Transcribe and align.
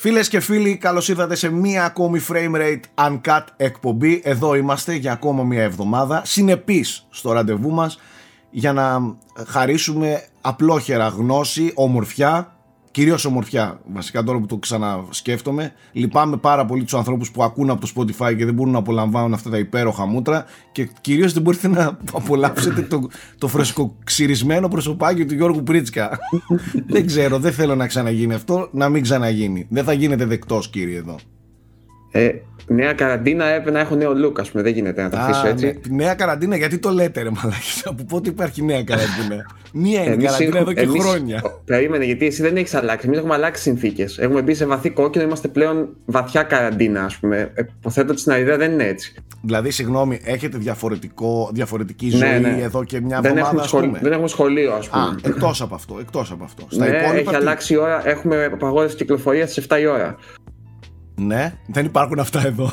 Φίλες 0.00 0.28
και 0.28 0.40
φίλοι, 0.40 0.76
καλώς 0.76 1.08
ήρθατε 1.08 1.34
σε 1.34 1.50
μία 1.50 1.84
ακόμη 1.84 2.20
frame 2.28 2.54
rate 2.54 2.80
uncut 3.08 3.44
εκπομπή. 3.56 4.20
Εδώ 4.24 4.54
είμαστε 4.54 4.94
για 4.94 5.12
ακόμα 5.12 5.42
μία 5.42 5.62
εβδομάδα. 5.62 6.22
Συνεπείς 6.24 7.06
στο 7.10 7.32
ραντεβού 7.32 7.70
μας 7.70 7.98
για 8.50 8.72
να 8.72 9.16
χαρίσουμε 9.46 10.22
απλόχερα 10.40 11.08
γνώση, 11.08 11.72
ομορφιά 11.74 12.57
Κυρίως 12.98 13.24
ομορφιά, 13.24 13.80
βασικά 13.92 14.22
τώρα 14.22 14.38
που 14.38 14.46
το 14.46 14.56
ξανασκέφτομαι. 14.56 15.72
Λυπάμαι 15.92 16.36
πάρα 16.36 16.64
πολύ 16.64 16.82
τους 16.82 16.94
ανθρώπους 16.94 17.30
που 17.30 17.42
ακούν 17.42 17.70
από 17.70 17.80
το 17.80 17.92
Spotify 17.96 18.36
και 18.36 18.44
δεν 18.44 18.54
μπορούν 18.54 18.72
να 18.72 18.78
απολαμβάνουν 18.78 19.34
αυτά 19.34 19.50
τα 19.50 19.58
υπέροχα 19.58 20.06
μούτρα. 20.06 20.44
Και 20.72 20.88
κυρίως 21.00 21.32
δεν 21.32 21.42
μπορείτε 21.42 21.68
να 21.68 21.98
απολαύσετε 22.12 22.82
το, 22.82 23.08
το 23.38 23.48
φρεσκοξυρισμένο 23.48 24.68
προσωπάκι 24.68 25.26
του 25.26 25.34
Γιώργου 25.34 25.62
Πρίτσκα. 25.62 26.18
δεν 26.94 27.06
ξέρω, 27.06 27.38
δεν 27.38 27.52
θέλω 27.52 27.74
να 27.74 27.86
ξαναγίνει 27.86 28.34
αυτό. 28.34 28.68
Να 28.72 28.88
μην 28.88 29.02
ξαναγίνει. 29.02 29.66
Δεν 29.70 29.84
θα 29.84 29.92
γίνετε 29.92 30.24
δεκτός, 30.24 30.68
κύριε 30.70 30.98
εδώ. 30.98 31.16
Ε, 32.10 32.30
νέα 32.68 32.92
καραντίνα 32.92 33.44
έπρεπε 33.44 33.70
να 33.70 33.80
έχω 33.80 33.94
νέο 33.94 34.12
look, 34.24 34.40
ας 34.40 34.50
πούμε. 34.50 34.62
Δεν 34.62 34.72
γίνεται 34.72 35.02
να 35.02 35.08
τα 35.10 35.18
αφήσω 35.18 35.46
έτσι. 35.46 35.66
Ναι, 35.66 36.04
νέα 36.04 36.14
καραντίνα, 36.14 36.56
γιατί 36.56 36.78
το 36.78 36.90
λέτε, 36.90 37.22
ρε 37.22 37.30
Μαλάκι. 37.30 37.82
Από 37.84 38.04
πότε 38.04 38.28
υπάρχει 38.28 38.64
νέα 38.64 38.84
καραντίνα. 38.84 39.46
Μία 39.72 40.02
είναι 40.02 40.12
εμείς 40.12 40.26
καραντίνα 40.26 40.58
εδώ 40.58 40.72
και 40.72 40.80
εμείς, 40.80 41.02
χρόνια. 41.02 41.42
Περίμενε, 41.64 42.04
γιατί 42.04 42.26
εσύ 42.26 42.42
δεν 42.42 42.56
έχεις 42.56 42.74
αλλάξει. 42.74 43.06
Εμείς 43.06 43.18
έχουμε 43.18 43.34
αλλάξει 43.34 43.62
συνθήκες. 43.62 44.18
Έχουμε 44.18 44.42
μπει 44.42 44.54
σε 44.54 44.66
βαθύ 44.66 44.90
κόκκινο, 44.90 45.24
είμαστε 45.24 45.48
πλέον 45.48 45.88
βαθιά 46.04 46.42
καραντίνα, 46.42 47.04
ας 47.04 47.16
πούμε. 47.16 47.52
Υποθέτω 47.78 48.12
ότι 48.12 48.20
στην 48.20 48.32
Αριδέα 48.32 48.56
δεν 48.56 48.72
είναι 48.72 48.84
έτσι. 48.84 49.14
Δηλαδή, 49.42 49.70
συγγνώμη, 49.70 50.20
έχετε 50.24 50.58
διαφορετικό, 50.58 51.50
διαφορετική 51.52 52.06
ναι, 52.06 52.16
ζωή 52.16 52.40
ναι, 52.40 52.48
ναι. 52.48 52.62
εδώ 52.62 52.84
και 52.84 53.00
μια 53.00 53.20
δεν 53.20 53.30
εβδομάδα, 53.30 53.64
έχουμε 53.64 53.66
σχολ... 53.66 54.00
Δεν 54.02 54.12
έχουμε 54.12 54.28
σχολείο, 54.28 54.72
ας 54.72 54.88
πούμε. 54.88 55.16
Εκτός 55.22 55.62
από 55.62 55.74
αυτό. 55.74 55.96
Εκτός 56.00 56.30
από 56.30 56.44
αυτό. 56.44 56.66
Στα 56.68 56.88
ναι, 56.88 56.96
υπόλοιπα, 56.96 57.30
έχει 57.30 57.34
αλλάξει 57.34 57.74
η 57.74 57.76
ώρα. 57.76 58.08
Έχουμε 58.08 58.44
απαγόρευση 58.44 58.96
κυκλοφορίας 58.96 59.50
στις 59.50 59.66
7 59.68 59.80
η 59.80 59.86
ώρα. 59.86 60.16
Ναι, 61.18 61.54
δεν 61.66 61.84
υπάρχουν 61.84 62.18
αυτά 62.18 62.46
εδώ. 62.46 62.70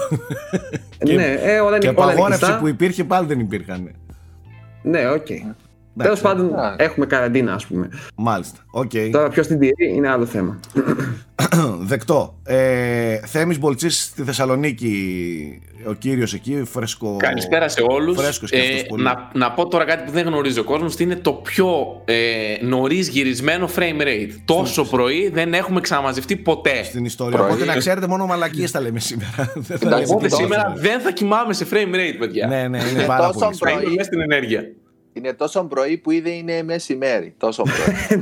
ναι, 1.14 1.26
ε, 1.26 1.60
όλα 1.60 1.78
και 1.78 1.88
απαγόρευση 1.88 2.58
που 2.60 2.68
υπήρχε 2.68 3.04
πάλι 3.04 3.28
δεν 3.28 3.40
υπήρχαν. 3.40 3.92
Ναι, 4.82 5.10
OK. 5.10 5.26
Okay. 5.30 5.54
Τέλος 6.04 6.22
πάντων, 6.22 6.52
έχουμε 6.78 7.06
καραντίνα, 7.06 7.54
ας 7.54 7.66
πούμε. 7.66 7.90
Μάλιστα. 8.16 8.58
Okay. 8.74 9.10
Τώρα, 9.12 9.30
ποιος 9.30 9.48
την 9.48 9.60
τηρεί 9.60 9.94
είναι 9.96 10.10
άλλο 10.10 10.26
θέμα. 10.26 10.60
Δεκτό. 11.80 12.40
Ε, 12.44 13.18
Θέμης 13.18 13.60
Μπολτσής 13.60 14.04
στη 14.04 14.24
Θεσσαλονίκη, 14.24 15.62
ο 15.88 15.94
κύριος 15.94 16.34
εκεί, 16.34 16.64
φρέσκο... 16.72 17.16
Καλησπέρα 17.18 17.70
σε 17.70 17.82
όλους. 17.88 18.18
ε, 18.50 18.60
να, 18.98 19.30
να 19.34 19.52
πω 19.52 19.68
τώρα 19.68 19.86
κάτι 19.86 20.04
που 20.06 20.12
δεν 20.12 20.26
γνωρίζει 20.26 20.60
ο 20.60 20.64
κόσμος, 20.64 21.00
είναι 21.00 21.16
το 21.16 21.32
πιο 21.32 22.02
ε, 22.06 22.16
νωρίς 22.62 23.08
γυρισμένο 23.08 23.70
frame 23.76 24.02
rate. 24.02 24.32
Τόσο 24.46 24.84
πρωί 24.84 25.30
δεν 25.30 25.54
έχουμε 25.54 25.82
ξαναμαζευτεί 25.82 26.36
ποτέ. 26.36 26.84
Στην 26.84 27.06
ιστορία. 27.06 27.38
Πρωί. 27.38 27.50
Οπότε 27.50 27.66
να 27.66 27.76
ξέρετε, 27.76 28.08
μόνο 28.08 28.26
μαλακίες 28.26 28.72
τα 28.72 28.82
λέμε 28.82 29.00
σήμερα. 29.00 29.54
Οπότε 30.08 30.30
σήμερα 30.30 30.74
δεν 30.78 31.00
θα 31.00 31.12
κοιμάμαι 31.12 31.54
σε 31.54 31.66
frame 31.72 31.96
rate, 31.96 32.16
παιδιά. 32.20 32.48
Ναι, 32.48 32.68
ναι, 32.68 32.84
είναι 32.92 33.06
πάρα 33.06 33.30
πολύ. 33.30 33.58
Πρωί. 33.58 34.04
στην 34.04 34.22
ενέργεια. 34.22 34.64
Είναι 35.18 35.34
τόσο 35.34 35.64
πρωί 35.64 35.98
που 35.98 36.12
ήδη 36.12 36.38
είναι 36.38 36.64
μεσημέρι. 36.64 37.34
Τόσο 37.38 37.64
πρωί. 37.72 38.20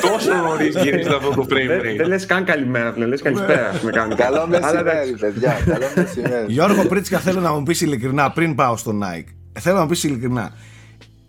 τόσο 0.00 0.34
νωρίς 0.34 0.76
γυρίζει 0.76 1.08
αυτό 1.08 1.30
το 1.30 1.46
frame 1.50 1.80
rate. 1.80 1.96
Δεν 1.96 2.06
λες 2.06 2.26
καν 2.26 2.44
καλημέρα, 2.44 2.92
δεν 2.92 3.08
λες 3.08 3.22
καλησπέρα. 3.22 3.72
Καλό 4.16 4.46
μεσημέρι, 4.46 5.16
παιδιά. 5.20 5.58
Καλό 5.66 5.86
μεσημέρι. 5.96 6.44
Γιώργο 6.46 6.84
Πρίτσικα, 6.84 7.18
θέλω 7.18 7.40
να 7.40 7.52
μου 7.52 7.62
πεις 7.62 7.80
ειλικρινά 7.80 8.30
πριν 8.30 8.54
πάω 8.54 8.76
στο 8.76 8.92
Nike. 9.02 9.60
Θέλω 9.60 9.76
να 9.76 9.82
μου 9.82 9.88
πεις 9.88 10.04
ειλικρινά. 10.04 10.52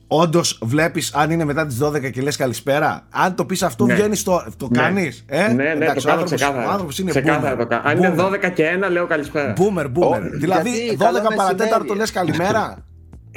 Όντως 0.08 0.60
βλέπεις 0.62 1.14
αν 1.14 1.32
είναι 1.32 1.46
μετά 1.46 1.66
τις 1.66 1.78
12 1.84 2.12
και 2.12 2.22
λες 2.22 2.36
καλησπέρα; 2.36 3.08
Αν 3.10 3.36
το 3.36 3.46
πεις 3.46 3.64
αυτό, 3.64 3.86
ναι. 3.86 3.94
βγαίνεις 3.94 4.24
το. 4.24 4.44
Το 4.58 4.68
ναι. 4.72 4.80
κάνεις. 4.82 5.26
Ε; 5.28 5.48
Ναι, 5.54 5.74
ναι, 5.74 5.94
το 5.94 6.02
κάνω 6.02 6.24
ξεκάθαρα. 6.24 6.68
Ο 6.68 6.72
άνθρωπος 6.72 7.00
είναι 7.00 7.10
ξεκάθαρα 7.10 7.82
Αν 7.84 7.98
είναι 7.98 8.16
12 8.18 8.52
και 8.54 8.80
1, 8.88 8.92
λέω 8.92 9.06
καλησπέρα. 9.06 9.54
Boomer, 9.58 9.86
boomer. 9.86 10.22
δηλαδή 10.32 10.98
12 11.00 11.36
παρατέταρτο 11.36 11.94
λες 11.94 12.12
καλημέρα; 12.12 12.78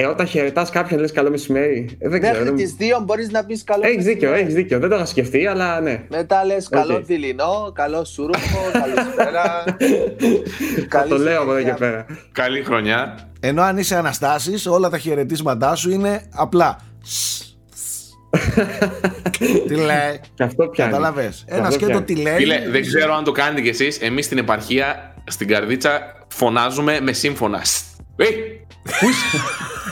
Ε, 0.01 0.07
όταν 0.07 0.27
χαιρετάς 0.27 0.71
κάποιον, 0.71 1.01
λες 1.01 1.13
καλό 1.13 1.31
μεσημέρι. 1.31 1.97
Ε, 1.99 2.09
δεν 2.09 2.21
Μέχρι 2.21 2.53
τις 2.53 2.73
δύο 2.73 3.03
μπορείς 3.05 3.31
να 3.31 3.45
πεις 3.45 3.65
καλό 3.65 3.83
έχεις 3.85 3.97
μεσημέρι. 3.97 4.19
Έχεις 4.19 4.35
δίκιο, 4.35 4.47
έχει 4.47 4.63
δίκιο. 4.63 4.79
Δεν 4.79 4.89
το 4.89 4.97
είχα 4.97 5.05
σκεφτεί, 5.05 5.47
αλλά 5.47 5.81
ναι. 5.81 6.03
Μετά 6.09 6.45
λες 6.45 6.69
καλό 6.69 6.97
okay. 6.97 7.05
δειλινό, 7.05 7.73
καλό 7.75 8.05
σούρουπο, 8.05 8.59
καλησπέρα. 8.73 9.65
Θα 10.91 11.07
το 11.09 11.19
λέω 11.19 11.43
από 11.43 11.55
εδώ 11.55 11.63
και 11.63 11.75
πέρα. 11.79 12.07
Καλή 12.33 12.65
χρονιά. 12.65 13.29
Ενώ 13.41 13.63
αν 13.63 13.79
είσαι 13.79 13.97
Αναστάσης, 13.97 14.67
όλα 14.67 14.89
τα 14.89 14.99
χαιρετίσματά 14.99 15.75
σου 15.75 15.91
είναι 15.91 16.23
απλά. 16.35 16.77
τι 19.69 19.75
λέει; 19.75 20.21
Και 20.35 20.43
αυτό 20.43 20.67
πιάνει. 20.67 20.91
Καταλαβέ. 20.91 21.33
Ένα 21.45 21.71
σκέτο 21.71 22.03
τι 22.03 22.17
λέει; 22.17 22.37
Φίλε, 22.37 22.69
δεν 22.71 22.83
ξέρω 22.83 23.15
αν 23.15 23.25
το 23.25 23.33
κάνετε 23.33 23.61
κι 23.61 23.69
εσείς. 23.69 23.99
Εμείς 23.99 24.25
στην 24.25 24.39
επαρχία, 24.39 25.15
στην 25.27 25.49
καρδίτσα, 25.49 26.01
φωνάζουμε 26.29 27.01
με 27.01 27.13
σύμφωνα. 27.13 27.63
Ε, 28.17 28.25
Πού 28.83 29.09
είσαι. 29.09 29.39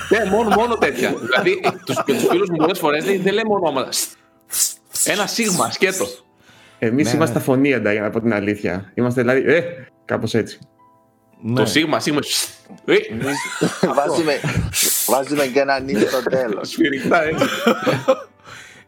Ναι, 0.08 0.30
μόνο, 0.30 0.48
μόνο 0.48 0.74
τέτοια. 0.74 1.14
Δηλαδή, 1.20 1.60
του 2.06 2.14
φίλους 2.28 2.48
μου 2.48 2.56
πολλές 2.56 2.78
φορές 2.78 3.04
δεν 3.04 3.32
λέμε 3.32 3.54
ονόματα. 3.54 3.88
Ένα 5.04 5.26
σίγμα, 5.26 5.70
σκέτο. 5.70 6.06
Εμείς 6.78 7.06
ναι, 7.06 7.12
είμαστε 7.14 7.38
ναι. 7.38 7.44
φωνήεντα, 7.44 7.92
για 7.92 8.00
να 8.00 8.10
πω 8.10 8.20
την 8.20 8.32
αλήθεια. 8.32 8.92
Είμαστε 8.94 9.20
δηλαδή. 9.20 9.52
Ε, 9.52 9.62
κάπως 10.04 10.34
έτσι. 10.34 10.58
Ναι. 11.42 11.54
Το 11.54 11.66
σίγμα, 11.66 12.00
σίγμα. 12.00 12.20
Ε. 12.84 12.94
βάζουμε, 13.96 14.40
βάζουμε 15.06 15.46
και 15.46 15.60
ένα 15.60 15.80
νύχι 15.80 16.06
στο 16.06 16.22
τέλος. 16.22 16.68
Σφυριχτά, 16.68 17.22
έτσι. 17.22 17.46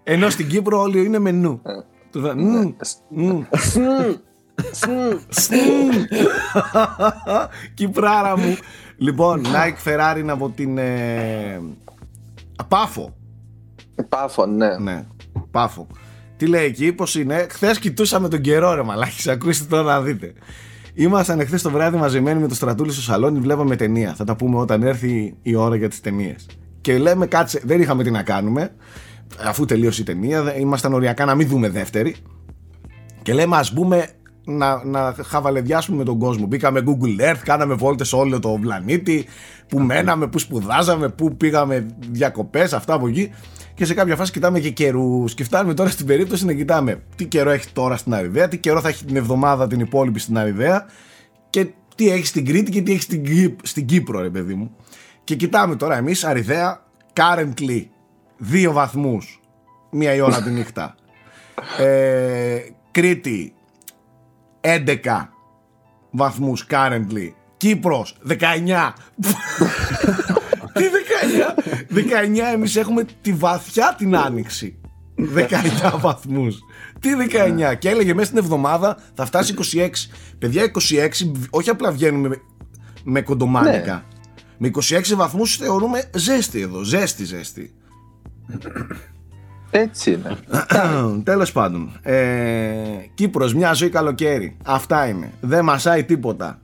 Ενώ 0.03 0.31
στην 0.31 0.49
Κύπρο 0.49 0.81
όλοι 0.81 1.05
είναι 1.05 1.19
μενού. 1.19 1.63
Κυπράρα 7.75 8.39
μου. 8.39 8.57
Λοιπόν, 9.01 9.43
Nike 9.45 9.89
Ferrari 9.89 10.25
από 10.27 10.49
την. 10.49 10.79
Ε... 10.79 11.61
Πάφο. 12.69 13.17
Πάφο, 14.09 14.47
ναι. 14.47 14.79
ναι. 14.79 15.07
Πάφο. 15.51 15.87
Τι 16.37 16.47
λέει 16.47 16.65
εκεί, 16.65 16.93
πώς 16.93 17.15
είναι. 17.15 17.47
Χθες 17.51 17.79
κοιτούσαμε 17.79 18.29
τον 18.29 18.41
καιρό, 18.41 18.75
ρε 18.75 18.83
Μαλάκι. 18.83 19.31
Ακούστε 19.31 19.65
τώρα 19.65 19.83
να 19.83 20.01
δείτε. 20.01 20.33
Ήμασταν 20.95 21.41
εχθές 21.41 21.63
το 21.63 21.71
βράδυ 21.71 21.97
μαζεμένοι 21.97 22.41
με 22.41 22.49
το 22.49 22.55
στρατούλι 22.55 22.93
στο 22.93 23.01
σαλόνι, 23.01 23.39
βλέπαμε 23.39 23.77
ταινία. 23.77 24.15
Θα 24.15 24.25
τα 24.25 24.37
πούμε 24.37 24.57
όταν 24.57 24.83
έρθει 24.83 25.37
η 25.43 25.55
ώρα 25.55 25.77
για 25.77 25.89
τις 25.89 26.01
ταινίες. 26.01 26.47
Και 26.81 26.99
λέμε, 26.99 27.27
κάτσε, 27.27 27.61
δεν 27.65 27.81
είχαμε 27.81 28.03
τι 28.03 28.11
να 28.11 28.23
κάνουμε. 28.23 28.75
Αφού 29.45 29.65
τελείωσε 29.65 30.01
η 30.01 30.05
ταινία, 30.05 30.57
ήμασταν 30.59 30.93
οριακά 30.93 31.25
να 31.25 31.35
μην 31.35 31.49
δούμε 31.49 31.69
δεύτερη. 31.69 32.17
Και 33.23 33.33
λέμε, 33.33 33.57
ας 33.57 33.73
μπούμε 33.73 34.09
να, 34.45 34.85
να 34.85 35.15
χαβαλεδιάσουμε 35.25 35.97
με 35.97 36.05
τον 36.05 36.19
κόσμο. 36.19 36.47
Μπήκαμε 36.47 36.83
Google 36.87 37.31
Earth, 37.31 37.41
κάναμε 37.45 37.75
βόλτες 37.75 38.09
σε 38.09 38.17
όλο 38.17 38.39
το 38.39 38.59
πλανήτη, 38.61 39.27
που 39.69 39.81
μέναμε, 39.81 40.27
που 40.27 40.39
σπουδάζαμε, 40.39 41.09
που 41.09 41.37
πήγαμε 41.37 41.87
διακοπές, 42.11 42.73
αυτά 42.73 42.95
από 42.95 43.09
εκεί. 43.09 43.31
Και 43.75 43.85
σε 43.85 43.95
κάποια 43.95 44.17
φάση 44.17 44.33
κοιτάμε 44.33 44.61
και 44.61 44.71
καιρούς. 44.71 45.35
Και 45.35 45.45
φτάνουμε 45.45 45.75
τώρα 45.75 45.91
στην 45.91 46.07
περίπτωση 46.07 46.45
να 46.45 46.53
κοιτάμε 46.53 47.03
τι 47.17 47.25
καιρό 47.25 47.51
έχει 47.51 47.69
τώρα 47.73 47.97
στην 47.97 48.15
Αριδαία, 48.15 48.49
τι 48.49 48.59
καιρό 48.59 48.81
θα 48.81 48.89
έχει 48.89 49.05
την 49.05 49.17
εβδομάδα 49.17 49.67
την 49.67 49.81
υπόλοιπη 49.81 50.19
στην 50.19 50.39
Αριδαία 50.39 50.87
και 51.51 51.67
τι 51.95 52.11
έχει 52.11 52.27
στην 52.27 52.45
Κρήτη 52.45 52.71
και 52.71 52.83
τι 52.83 52.93
έχει 52.93 53.03
στην, 53.03 53.57
στην 53.63 53.87
Κύπρο, 53.87 54.21
ρε 54.21 54.31
παιδί 54.31 54.55
μου. 54.55 54.77
Και 55.25 55.35
κοιτάμε 55.35 55.77
τώρα 55.77 55.97
εμείς 55.97 56.25
Αριδαία, 56.25 56.83
currently, 57.13 57.87
δύο 58.37 58.73
βαθμούς, 58.73 59.41
μία 59.91 60.15
η 60.15 60.21
ώρα 60.21 60.43
τη 60.43 60.51
νύχτα. 60.51 60.95
Ε, 61.79 62.59
Κρήτη, 62.91 63.55
11 64.61 65.29
βαθμούς 66.11 66.67
currently. 66.71 67.33
Κύπρος 67.57 68.17
19. 68.29 68.33
Τι 70.73 70.85
19. 70.85 71.95
19 71.95 72.53
εμείς 72.53 72.77
έχουμε 72.77 73.05
τη 73.21 73.33
βαθιά 73.33 73.95
την 73.99 74.17
άνοιξη. 74.17 74.81
19 75.17 75.99
βαθμούς. 76.01 76.59
Τι 77.01 77.11
19. 77.71 77.75
Και 77.79 77.89
έλεγε 77.89 78.15
μέσα 78.15 78.27
στην 78.27 78.39
εβδομάδα 78.39 78.99
θα 79.15 79.25
φτάσει 79.25 79.55
26. 79.75 79.89
Παιδιά 80.39 80.63
26 80.65 81.31
όχι 81.51 81.71
απλά 81.71 81.93
βγαίνουμε 81.93 82.29
με, 82.29 82.37
με 83.05 83.21
κοντομάνικα. 83.23 83.95
Ναι. 83.95 84.03
Με 84.59 84.71
26 84.75 85.15
βαθμούς 85.15 85.57
θεωρούμε 85.57 86.11
ζέστη 86.15 86.61
εδώ. 86.61 86.83
Ζέστη 86.83 87.25
ζέστη. 87.25 87.75
Έτσι 89.71 90.13
είναι. 90.13 90.37
Τέλος 91.31 91.53
πάντων. 91.53 91.99
Ε, 92.03 92.17
Κύπρος, 93.15 93.55
μια 93.55 93.73
ζωή 93.73 93.89
καλοκαίρι. 93.89 94.57
Αυτά 94.65 95.09
είναι. 95.09 95.33
Δεν 95.41 95.65
μασάει 95.65 96.05
τίποτα. 96.05 96.61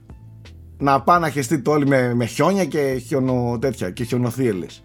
Να 0.77 1.01
πάνε 1.01 1.25
να 1.25 1.31
χεστείτε 1.31 1.69
όλοι 1.69 1.87
με, 1.87 2.13
με 2.13 2.25
χιόνια 2.25 2.65
και 2.65 3.01
χιονο, 3.05 3.57
τέτοια, 3.61 3.89
και 3.89 4.03
χιονοθύελες. 4.03 4.83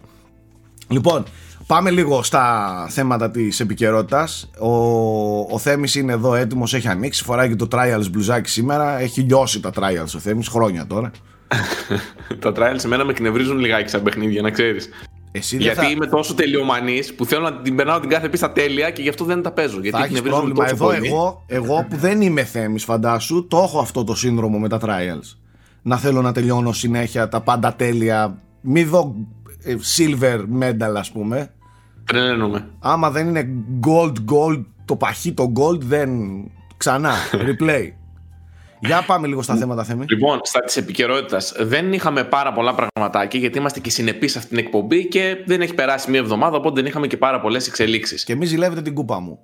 Λοιπόν, 0.87 1.23
πάμε 1.67 1.91
λίγο 1.91 2.23
στα 2.23 2.85
θέματα 2.89 3.31
της 3.31 3.59
επικαιρότητας. 3.59 4.49
Ο, 4.59 4.69
ο 5.53 5.57
Θέμης 5.59 5.95
είναι 5.95 6.13
εδώ 6.13 6.35
έτοιμος, 6.35 6.73
έχει 6.73 6.87
ανοίξει, 6.87 7.23
φοράει 7.23 7.49
και 7.49 7.55
το 7.55 7.67
Trials 7.71 8.09
μπλουζάκι 8.11 8.49
σήμερα. 8.49 8.99
Έχει 8.99 9.21
λιώσει 9.21 9.59
τα 9.59 9.69
Trials 9.75 10.15
ο 10.15 10.19
Θέμης, 10.19 10.47
χρόνια 10.47 10.87
τώρα. 10.87 11.11
τα 12.39 12.51
Trials 12.55 12.83
εμένα 12.85 13.05
με 13.05 13.13
κνευρίζουν 13.13 13.59
λιγάκι 13.59 13.89
σαν 13.89 14.03
παιχνίδια, 14.03 14.41
να 14.41 14.51
ξέρεις. 14.51 14.89
Εσύ 15.35 15.57
δεν 15.57 15.65
Γιατί 15.65 15.79
θα, 15.79 15.89
είμαι 15.89 16.07
τόσο 16.07 16.33
τελειομανής 16.33 17.13
που 17.13 17.25
θέλω 17.25 17.43
να 17.43 17.61
την 17.61 17.75
περνάω 17.75 17.99
την 17.99 18.09
κάθε 18.09 18.29
πίστα 18.29 18.51
τέλεια 18.51 18.91
και 18.91 19.01
γι' 19.01 19.09
αυτό 19.09 19.25
δεν 19.25 19.41
τα 19.41 19.51
παίζω. 19.51 19.79
Γιατί 19.79 19.97
θα 19.97 20.03
έχεις 20.03 20.17
εκνευρίζομαι 20.17 20.53
πρόβλημα. 20.53 20.69
τόσο 20.69 20.75
Εδώ 20.75 20.85
πολύ. 20.85 21.07
εγώ, 21.07 21.43
εγώ 21.47 21.85
που 21.89 21.95
δεν 21.95 22.21
είμαι 22.21 22.43
θέμης 22.43 22.83
φαντάσου, 22.83 23.47
το 23.47 23.57
έχω 23.57 23.79
αυτό 23.79 24.03
το 24.03 24.15
σύνδρομο 24.15 24.59
με 24.59 24.69
τα 24.69 24.79
trials. 24.81 25.37
Να 25.81 25.97
θέλω 25.97 26.21
να 26.21 26.31
τελειώνω 26.31 26.71
συνέχεια 26.71 27.27
τα 27.27 27.41
πάντα 27.41 27.73
τέλεια. 27.73 28.37
Μη 28.61 28.83
δω 28.83 29.15
ε, 29.63 29.75
silver 29.97 30.39
medal 30.61 30.93
ας 30.97 31.11
πούμε. 31.11 31.53
Τρελαίνομαι. 32.05 32.69
Άμα 32.79 33.11
δεν 33.11 33.27
είναι 33.27 33.47
gold 33.87 34.13
gold, 34.33 34.63
το 34.85 34.95
παχύ 34.95 35.33
το 35.33 35.51
gold 35.55 35.79
δεν... 35.79 36.09
Ξανά, 36.77 37.13
replay. 37.47 37.91
Για 38.85 39.03
πάμε 39.05 39.27
λίγο 39.27 39.41
στα 39.41 39.55
θέματα 39.55 39.83
θέμη. 39.83 40.05
Λοιπόν, 40.09 40.39
στα 40.43 40.59
της 40.59 40.77
επικαιρότητας 40.77 41.53
δεν 41.59 41.93
είχαμε 41.93 42.23
πάρα 42.23 42.53
πολλά 42.53 42.75
πραγματάκια 42.75 43.39
γιατί 43.39 43.57
είμαστε 43.57 43.79
και 43.79 43.89
συνεπείς 43.89 44.31
σε 44.31 44.37
αυτήν 44.37 44.57
την 44.57 44.65
εκπομπή 44.65 45.07
και 45.07 45.43
δεν 45.45 45.61
έχει 45.61 45.73
περάσει 45.73 46.11
μία 46.11 46.19
εβδομάδα 46.19 46.57
οπότε 46.57 46.75
δεν 46.75 46.85
είχαμε 46.89 47.07
και 47.07 47.17
πάρα 47.17 47.41
πολλές 47.41 47.67
εξελίξεις. 47.67 48.23
Και 48.23 48.35
μη 48.35 48.45
ζηλεύετε 48.45 48.81
την 48.81 48.93
κούπα 48.93 49.19
μου. 49.19 49.39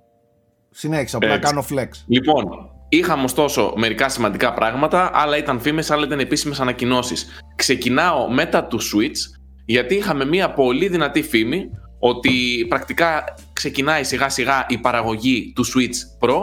Συνέχισα, 0.71 1.17
απλά 1.17 1.33
Έτσι. 1.33 1.41
κάνω 1.41 1.65
flex. 1.69 1.87
Λοιπόν, 2.07 2.45
είχαμε 2.89 3.23
ωστόσο 3.23 3.73
μερικά 3.75 4.09
σημαντικά 4.09 4.53
πράγματα, 4.53 5.11
άλλα 5.13 5.37
ήταν 5.37 5.59
φήμες, 5.59 5.91
άλλα 5.91 6.05
ήταν 6.05 6.19
επίσημες 6.19 6.59
ανακοινώσεις. 6.59 7.27
Ξεκινάω 7.55 8.29
μετά 8.29 8.63
του 8.63 8.79
Switch, 8.81 9.39
γιατί 9.65 9.95
είχαμε 9.95 10.25
μία 10.25 10.53
πολύ 10.53 10.87
δυνατή 10.87 11.21
φήμη 11.21 11.69
ότι 11.99 12.65
πρακτικά 12.69 13.23
ξεκινάει 13.53 14.03
σιγά 14.03 14.29
σιγά 14.29 14.65
η 14.69 14.77
παραγωγή 14.77 15.53
του 15.55 15.65
Switch 15.65 16.27
Pro, 16.27 16.39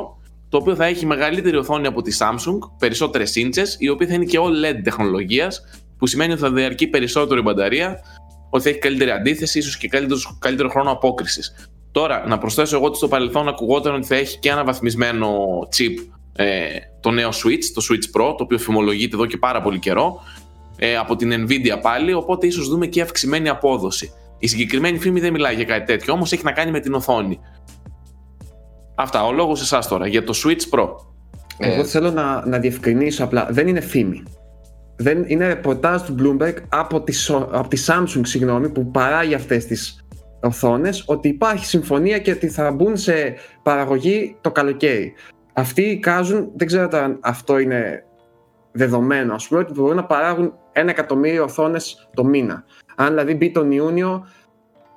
το 0.48 0.56
οποίο 0.56 0.74
θα 0.74 0.84
έχει 0.84 1.06
μεγαλύτερη 1.06 1.56
οθόνη 1.56 1.86
από 1.86 2.02
τη 2.02 2.16
Samsung, 2.18 2.58
περισσότερες 2.78 3.36
ίντσες, 3.36 3.76
η 3.78 3.88
οποία 3.88 4.06
θα 4.06 4.14
είναι 4.14 4.24
και 4.24 4.38
OLED 4.40 4.80
τεχνολογίας, 4.82 5.62
που 5.98 6.06
σημαίνει 6.06 6.32
ότι 6.32 6.40
θα 6.40 6.52
διαρκεί 6.52 6.86
περισσότερο 6.86 7.40
η 7.40 7.42
μπαταρία, 7.42 7.98
ότι 8.50 8.62
θα 8.62 8.68
έχει 8.68 8.78
καλύτερη 8.78 9.10
αντίθεση, 9.10 9.58
ίσως 9.58 9.76
και 9.76 9.88
καλύτερο, 9.88 10.20
καλύτερο 10.38 10.68
χρόνο 10.68 10.90
απόκρισης. 10.90 11.68
Τώρα, 11.90 12.26
να 12.26 12.38
προσθέσω 12.38 12.76
εγώ 12.76 12.86
ότι 12.86 12.96
στο 12.96 13.08
παρελθόν 13.08 13.48
ακουγόταν 13.48 13.94
ότι 13.94 14.06
θα 14.06 14.14
έχει 14.14 14.38
και 14.38 14.48
ένα 14.48 14.64
βαθμισμένο 14.64 15.28
chip 15.76 15.94
ε, 16.36 16.66
το 17.00 17.10
νέο 17.10 17.28
Switch, 17.28 17.64
το 17.74 17.86
Switch 17.90 18.20
Pro, 18.20 18.34
το 18.36 18.42
οποίο 18.42 18.58
φημολογείται 18.58 19.16
εδώ 19.16 19.26
και 19.26 19.36
πάρα 19.36 19.62
πολύ 19.62 19.78
καιρό, 19.78 20.20
ε, 20.76 20.96
από 20.96 21.16
την 21.16 21.46
Nvidia 21.46 21.78
πάλι, 21.82 22.12
οπότε 22.12 22.46
ίσως 22.46 22.68
δούμε 22.68 22.86
και 22.86 23.00
αυξημένη 23.00 23.48
απόδοση. 23.48 24.12
Η 24.38 24.46
συγκεκριμένη 24.46 24.98
φήμη 24.98 25.20
δεν 25.20 25.32
μιλάει 25.32 25.54
για 25.54 25.64
κάτι 25.64 25.84
τέτοιο, 25.84 26.12
όμως 26.12 26.32
έχει 26.32 26.44
να 26.44 26.52
κάνει 26.52 26.70
με 26.70 26.80
την 26.80 26.94
οθόνη. 26.94 27.40
Αυτά, 28.98 29.26
ο 29.26 29.32
λόγος 29.32 29.60
εσάς 29.60 29.88
τώρα, 29.88 30.06
για 30.06 30.24
το 30.24 30.32
Switch 30.44 30.78
Pro. 30.78 30.88
Εγώ 31.58 31.80
Ε, 31.80 31.84
θέλω 31.84 32.10
να, 32.10 32.46
να 32.46 32.58
διευκρινίσω 32.58 33.24
απλά. 33.24 33.48
Δεν 33.50 33.68
είναι 33.68 33.80
φήμη. 33.80 34.22
Δεν, 34.96 35.24
είναι 35.26 35.46
ρεπορτάζ 35.46 36.02
του 36.02 36.14
Bloomberg 36.18 36.54
από 36.68 37.02
τη, 37.02 37.12
So- 37.28 37.48
από 37.50 37.68
τη 37.68 37.84
Samsung 37.86 38.20
συγγνώμη, 38.22 38.68
που 38.68 38.90
παράγει 38.90 39.34
αυτές 39.34 39.66
τις 39.66 40.04
οθόνες 40.40 41.02
ότι 41.06 41.28
υπάρχει 41.28 41.66
συμφωνία 41.66 42.18
και 42.18 42.30
ότι 42.30 42.48
θα 42.48 42.70
μπουν 42.72 42.96
σε 42.96 43.34
παραγωγή 43.62 44.36
το 44.40 44.50
καλοκαίρι. 44.52 45.14
Αυτοί 45.52 45.82
εικάζουν, 45.82 46.50
δεν 46.56 46.66
ξέρω 46.66 46.88
αν 46.92 47.18
αυτό 47.22 47.58
είναι 47.58 48.04
δεδομένο, 48.72 49.34
ας 49.34 49.48
πούμε, 49.48 49.60
ότι 49.60 49.72
μπορούν 49.72 49.96
να 49.96 50.04
παράγουν 50.04 50.52
ένα 50.72 50.90
εκατομμύριο 50.90 51.44
οθόνες 51.44 52.08
το 52.14 52.24
μήνα. 52.24 52.64
Αν 52.96 53.08
δηλαδή 53.08 53.34
μπει 53.34 53.50
τον 53.50 53.70
Ιούνιο, 53.70 54.26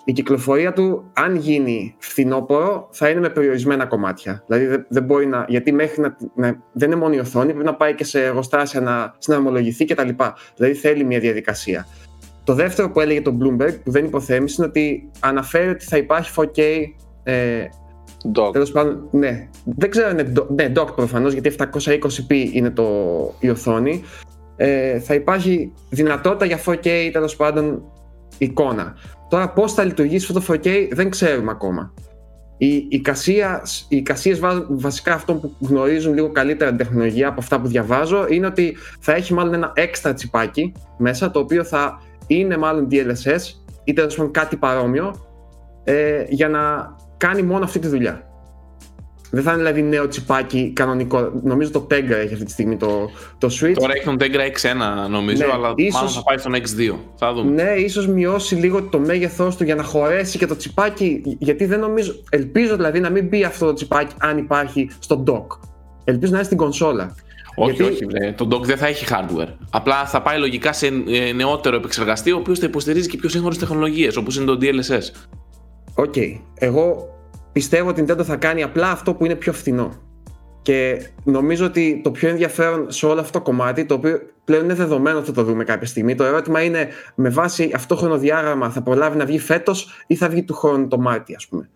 η 0.10 0.12
κυκλοφορία 0.14 0.74
του, 0.74 1.10
αν 1.14 1.36
γίνει 1.36 1.96
φθινόπωρο, 1.98 2.88
θα 2.92 3.10
είναι 3.10 3.20
με 3.20 3.30
περιορισμένα 3.30 3.86
κομμάτια. 3.86 4.44
Δηλαδή 4.48 4.66
δεν, 4.66 4.86
δεν 4.90 5.04
μπορεί 5.04 5.26
να. 5.28 5.46
Γιατί 5.48 5.72
μέχρι 5.74 6.02
να, 6.02 6.16
να- 6.36 6.62
Δεν 6.74 6.92
είναι 6.92 7.00
μόνο 7.00 7.14
η 7.14 7.20
οθόνη, 7.20 7.50
πρέπει 7.52 7.66
να 7.66 7.76
πάει 7.76 7.96
και 7.96 8.04
σε 8.04 8.24
εργοστάσια 8.24 8.82
να 8.82 9.16
συναρμολογηθεί 9.18 9.86
κτλ. 9.86 10.10
Δηλαδή 10.56 10.74
θέλει 10.76 11.04
μια 11.04 11.20
διαδικασία. 11.20 11.88
Το 12.44 12.54
δεύτερο 12.54 12.92
που 12.92 13.00
έλεγε 13.00 13.22
το 13.22 13.38
Bloomberg, 13.42 13.74
που 13.84 13.92
δεν 13.92 14.06
υποθέμησε, 14.06 14.56
είναι 14.60 14.68
ότι 14.70 15.10
αναφέρει 15.20 15.70
ότι 15.70 15.86
θα 15.86 15.98
υπάρχει 15.98 16.32
4K. 16.36 16.62
Ε, 17.24 17.64
Dog. 18.36 18.52
Τέλος 18.52 18.72
πάντων, 18.72 19.08
ναι. 19.12 19.50
Δεν 19.64 19.90
ξέρω 19.90 20.08
αν 20.08 20.18
είναι. 20.20 20.32
do- 20.40 20.48
Ναι, 20.48 20.72
dock 20.76 20.96
προφανώς, 20.96 21.34
γιατί 21.34 21.56
720p 21.60 22.34
είναι 22.52 22.70
το, 22.70 22.88
η 23.40 23.50
οθόνη. 23.50 24.04
Ε, 24.56 25.00
θα 25.00 25.14
υπάρχει 25.14 25.74
δυνατότητα 25.90 26.46
για 26.46 26.60
4K 26.66 27.10
τέλος 27.12 27.36
πάντων 27.36 27.84
εικόνα. 28.38 28.96
Τώρα 29.30 29.50
πώς 29.50 29.74
θα 29.74 29.84
λειτουργήσει 29.84 30.28
αυτό 30.30 30.54
το 30.54 30.54
4K 30.64 30.88
δεν 30.92 31.10
ξέρουμε 31.10 31.52
ακόμα. 31.52 31.94
Οι, 32.58 32.86
οι, 32.90 33.02
κασίες, 33.02 33.86
οι 33.90 34.02
κασίες 34.02 34.40
βα- 34.40 34.66
βασικά 34.70 35.14
αυτό 35.14 35.34
που 35.34 35.56
γνωρίζουν 35.60 36.14
λίγο 36.14 36.32
καλύτερα 36.32 36.70
την 36.70 36.80
τεχνολογία 36.80 37.28
από 37.28 37.40
αυτά 37.40 37.60
που 37.60 37.68
διαβάζω 37.68 38.26
είναι 38.30 38.46
ότι 38.46 38.78
θα 39.00 39.14
έχει 39.14 39.34
μάλλον 39.34 39.54
ένα 39.54 39.72
έξτρα 39.76 40.14
τσιπάκι 40.14 40.72
μέσα 40.98 41.32
το 41.32 41.40
οποίο 41.40 41.64
θα 41.64 42.02
είναι 42.28 42.58
μάλλον 42.58 42.88
DLSS 42.92 43.42
ή 43.84 43.94
τέλος 43.94 44.16
πάντων 44.16 44.32
κάτι 44.32 44.56
παρόμοιο 44.56 45.16
ε, 45.84 46.26
για 46.30 46.50
να 46.50 46.96
κάνει 47.18 47.42
μόνο 47.42 47.64
αυτή 47.64 47.80
τη 47.80 47.88
δουλειά. 47.88 48.29
Δεν 49.32 49.44
θα 49.44 49.50
είναι 49.52 49.60
δηλαδή 49.60 49.82
νέο 49.82 50.08
τσιπάκι 50.08 50.72
κανονικό. 50.76 51.32
Νομίζω 51.44 51.72
το 51.72 51.88
Tegra 51.92 52.12
έχει 52.24 52.34
αυτή 52.34 52.46
τη 52.46 52.52
στιγμή 52.52 52.78
το, 52.78 53.10
το 53.38 53.48
Switch. 53.62 53.74
Τώρα 53.80 53.94
έχει 53.96 54.06
τον 54.06 54.18
Tegra 54.20 54.24
X1 54.26 55.10
νομίζω, 55.10 55.46
Ναι, 55.46 55.54
αλλά 55.54 55.74
ίσως- 55.76 55.94
μάλλον 55.94 56.10
θα 56.10 56.24
πάει 56.24 56.38
στον 56.38 56.54
X2. 56.56 56.96
Θα 57.16 57.34
δούμε. 57.34 57.64
Ναι, 57.64 57.72
ίσως 57.72 58.08
μειώσει 58.08 58.56
λίγο 58.56 58.82
το 58.84 59.00
μέγεθός 59.00 59.56
του 59.56 59.64
για 59.64 59.76
να 59.76 59.84
χωρέσει 59.84 60.38
και 60.38 60.46
το 60.46 60.56
τσιπάκι. 60.56 61.22
Γιατί 61.40 61.66
δεν 61.66 61.80
νομίζω. 61.80 62.14
Ελπίζω 62.30 62.76
δηλαδή 62.76 63.00
να 63.00 63.10
μην 63.10 63.28
μπει 63.28 63.44
αυτό 63.44 63.66
το 63.66 63.74
τσιπάκι 63.74 64.14
αν 64.20 64.38
υπάρχει 64.38 64.90
στο 65.00 65.24
dock. 65.28 65.58
Ελπίζω 66.04 66.32
να 66.32 66.38
είναι 66.38 66.46
στην 66.46 66.58
κονσόλα. 66.58 67.16
Όχι, 67.56 67.72
Γιατί- 67.76 67.94
όχι. 67.94 68.06
Βρε. 68.06 68.32
Το 68.32 68.48
dock 68.52 68.62
δεν 68.64 68.78
θα 68.78 68.88
έχει 68.88 69.06
hardware. 69.10 69.48
Απλά 69.70 70.06
θα 70.06 70.22
πάει 70.22 70.40
λογικά 70.40 70.74
σε 70.74 70.88
ε, 71.08 71.32
νεότερο 71.34 71.76
επεξεργαστή, 71.76 72.32
ο 72.32 72.38
οποίος 72.38 72.60
θα 72.60 72.66
υποστηρίζει 72.66 73.08
και 73.08 73.18
πιο 73.18 73.30
σύγχρονες 73.30 73.58
τεχνολογίες, 73.58 74.16
όπως 74.18 74.36
είναι 74.38 74.46
το 74.46 74.58
DLSS. 74.62 75.28
OK. 75.94 76.16
Εγώ 76.60 77.08
πιστεύω 77.52 77.90
ότι 77.90 78.02
η 78.02 78.06
Nintendo 78.08 78.24
θα 78.24 78.36
κάνει 78.36 78.64
απλά 78.64 78.92
αυτό 78.92 79.14
που 79.14 79.26
είναι 79.26 79.36
πιο 79.36 79.54
φθηνό. 79.54 79.92
Και 80.62 81.10
νομίζω 81.24 81.66
ότι 81.66 82.02
το 82.04 82.12
πιο 82.12 82.30
ενδιαφέρον 82.30 82.92
σε 82.92 83.06
όλο 83.06 83.20
αυτό 83.20 83.32
το 83.32 83.44
κομμάτι, 83.44 83.86
το 83.86 83.94
οποίο 83.94 84.22
πλέον 84.46 84.64
είναι 84.64 84.74
δεδομένο 84.74 85.18
ότι 85.18 85.28
θα 85.28 85.34
το 85.34 85.44
δούμε 85.44 85.64
κάποια 85.64 85.88
στιγμή, 85.88 86.16
το 86.16 86.24
ερώτημα 86.24 86.64
είναι 86.64 86.88
με 87.16 87.30
βάση 87.30 87.72
αυτό 87.76 87.96
το 87.96 88.02
χρονοδιάγραμμα 88.02 88.70
θα 88.70 88.82
προλάβει 88.82 89.18
να 89.18 89.26
βγει 89.26 89.40
φέτος 89.40 90.04
ή 90.08 90.16
θα 90.16 90.30
βγει 90.30 90.44
του 90.44 90.54
χρόνου 90.54 90.88
το 90.88 90.98
Μάρτι, 90.98 91.36
ας 91.36 91.48
πούμε. 91.48 91.70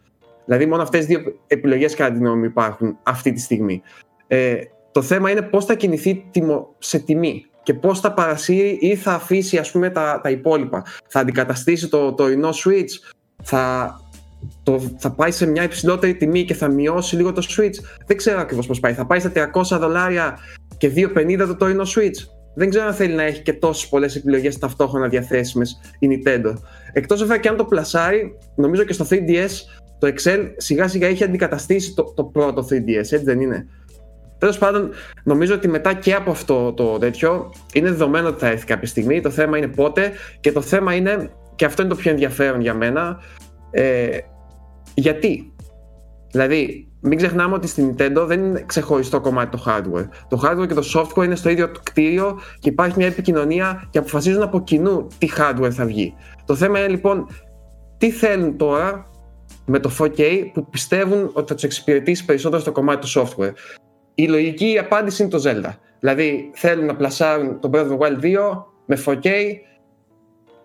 Δηλαδή, 0.46 0.66
μόνο 0.66 0.81
αυτές 0.81 1.06
τι 1.06 1.16
δύο 1.16 1.36
επιλογές, 1.48 1.96
κατά 1.96 2.14
τη 2.14 2.20
γνώμη 2.20 2.38
μου, 2.38 2.46
υπάρχουν 2.46 2.98
αυτή 3.04 3.31
τη 3.34 3.40
στιγμή. 3.40 3.81
Ε, 4.28 4.56
το 4.92 5.02
θέμα 5.02 5.30
είναι 5.30 5.42
πώς 5.42 5.66
θα 5.66 5.75
κινηθεί 5.75 6.25
τιμο- 6.31 6.75
σε 6.78 7.00
τιμή 7.00 7.46
και 7.64 7.74
πώς 7.74 8.00
θα 8.00 8.14
παρασύρει 8.14 8.78
ή 8.81 8.96
θα 8.96 9.14
αφήσει 9.14 9.58
ας 9.58 9.72
πούμε, 9.72 9.90
τα, 9.90 10.20
τα 10.24 10.30
υπόλοιπα. 10.30 10.86
Θα 11.08 11.20
αντικαταστήσει 11.20 11.88
το 11.88 12.14
τωρινό 12.14 12.50
Switch, 12.50 13.14
θα, 13.44 13.96
το, 14.63 14.79
θα 14.98 15.12
πάει 15.12 15.32
σε 15.32 15.46
μια 15.46 15.63
υψηλότερη 15.63 16.15
τιμή 16.15 16.44
και 16.46 16.53
θα 16.53 16.67
μειώσει 16.67 17.15
λίγο 17.15 17.32
το 17.32 17.46
Switch. 17.50 17.75
Δεν 18.06 18.17
ξέρω 18.17 18.39
ακριβώς 18.39 18.67
πώς 18.67 18.79
πάει. 18.79 18.94
Θα 18.94 19.06
πάει 19.06 19.20
στα 19.20 19.32
300 19.34 19.77
δολάρια 19.79 20.38
και 20.77 20.91
2,50 20.96 21.38
το 21.38 21.56
τωρινό 21.56 21.84
Switch. 21.84 22.27
Δεν 22.56 22.70
ξέρω 22.70 22.86
αν 22.86 22.94
θέλει 22.94 23.13
να 23.13 23.24
έχει 23.24 23.41
και 23.41 23.53
τόσες 23.53 23.89
πολλές 23.89 24.15
επιλογές 24.15 24.58
ταυτόχρονα 24.58 25.08
διαθέσιμες 25.08 25.79
η 26.00 26.08
Nintendo. 26.12 26.53
Εκτός 26.94 27.20
βέβαια 27.20 27.38
και 27.38 27.48
αν 27.48 27.58
το 27.58 27.65
πλασάρει, 27.65 28.38
νομίζω 28.56 28.84
και 28.84 28.94
στο 28.94 29.06
3DS 29.10 29.50
το 30.00 30.13
Excel 30.15 30.51
σιγά 30.58 30.88
σιγά 30.88 31.08
έχει 31.08 31.24
αντικαταστήσει 31.24 31.94
το, 31.94 32.13
το 32.15 32.24
πρώτο 32.24 32.67
3DS, 32.70 32.98
έτσι 32.98 33.17
δεν 33.17 33.41
είναι. 33.41 33.67
Τέλος 34.38 34.58
πάντων, 34.58 34.89
νομίζω 35.24 35.53
ότι 35.53 35.67
μετά 35.67 35.94
και 35.94 36.13
από 36.13 36.32
αυτό 36.32 36.74
το 36.74 36.98
τέτοιο 36.98 37.53
είναι 37.74 37.89
δεδομένο 37.89 38.27
ότι 38.27 38.39
θα 38.39 38.48
έρθει 38.48 38.65
κάποια 38.65 38.88
στιγμή. 38.88 39.22
Το 39.22 39.29
θέμα 39.29 39.58
είναι 39.58 39.67
πότε 39.67 40.12
και 40.39 40.51
το 40.51 40.62
θέμα 40.62 40.94
είναι, 40.96 41.29
και 41.56 41.65
αυτό 41.65 41.82
είναι 41.82 41.91
το 41.91 41.98
πιο 41.98 42.12
ενδιαφέρον 42.12 42.62
για 42.62 42.74
μένα, 42.74 43.20
ε, 43.72 44.17
γιατί; 44.93 45.53
Δηλαδή, 46.31 46.88
μην 47.00 47.17
ξεχνάμε 47.17 47.55
ότι 47.55 47.67
στην 47.67 47.95
Nintendo 47.97 48.23
δεν 48.25 48.43
είναι 48.43 48.63
ξεχωριστό 48.65 49.21
κομμάτι 49.21 49.57
το 49.57 49.63
hardware. 49.67 50.07
Το 50.29 50.41
hardware 50.43 50.67
και 50.67 50.73
το 50.73 50.83
software 50.95 51.23
είναι 51.23 51.35
στο 51.35 51.50
ίδιο 51.50 51.71
το 51.71 51.79
κτίριο 51.83 52.39
και 52.59 52.69
υπάρχει 52.69 52.97
μια 52.97 53.07
επικοινωνία 53.07 53.88
και 53.89 53.97
αποφασίζουν 53.97 54.41
από 54.41 54.62
κοινού 54.62 55.07
τι 55.17 55.27
hardware 55.38 55.71
θα 55.71 55.85
βγει. 55.85 56.13
Το 56.45 56.55
θέμα 56.55 56.79
είναι 56.79 56.88
λοιπόν 56.88 57.27
τι 57.97 58.12
θέλουν 58.12 58.57
τώρα 58.57 59.05
με 59.65 59.79
το 59.79 59.91
4K 60.00 60.21
που 60.53 60.69
πιστεύουν 60.69 61.29
ότι 61.33 61.47
θα 61.47 61.53
τους 61.53 61.63
εξυπηρετήσει 61.63 62.25
περισσότερο 62.25 62.62
στο 62.62 62.71
κομμάτι 62.71 63.07
του 63.07 63.21
software. 63.21 63.53
Η 64.15 64.27
λογική 64.27 64.77
απάντηση 64.79 65.23
είναι 65.23 65.31
το 65.31 65.41
Zelda. 65.45 65.71
Δηλαδή 66.00 66.51
θέλουν 66.53 66.85
να 66.85 66.95
πλασάρουν 66.95 67.59
το 67.59 67.69
Breath 67.73 67.88
of 67.88 67.97
the 67.97 67.97
Wild 67.97 68.21
2 68.21 68.63
με 68.85 68.97
4K. 69.05 69.27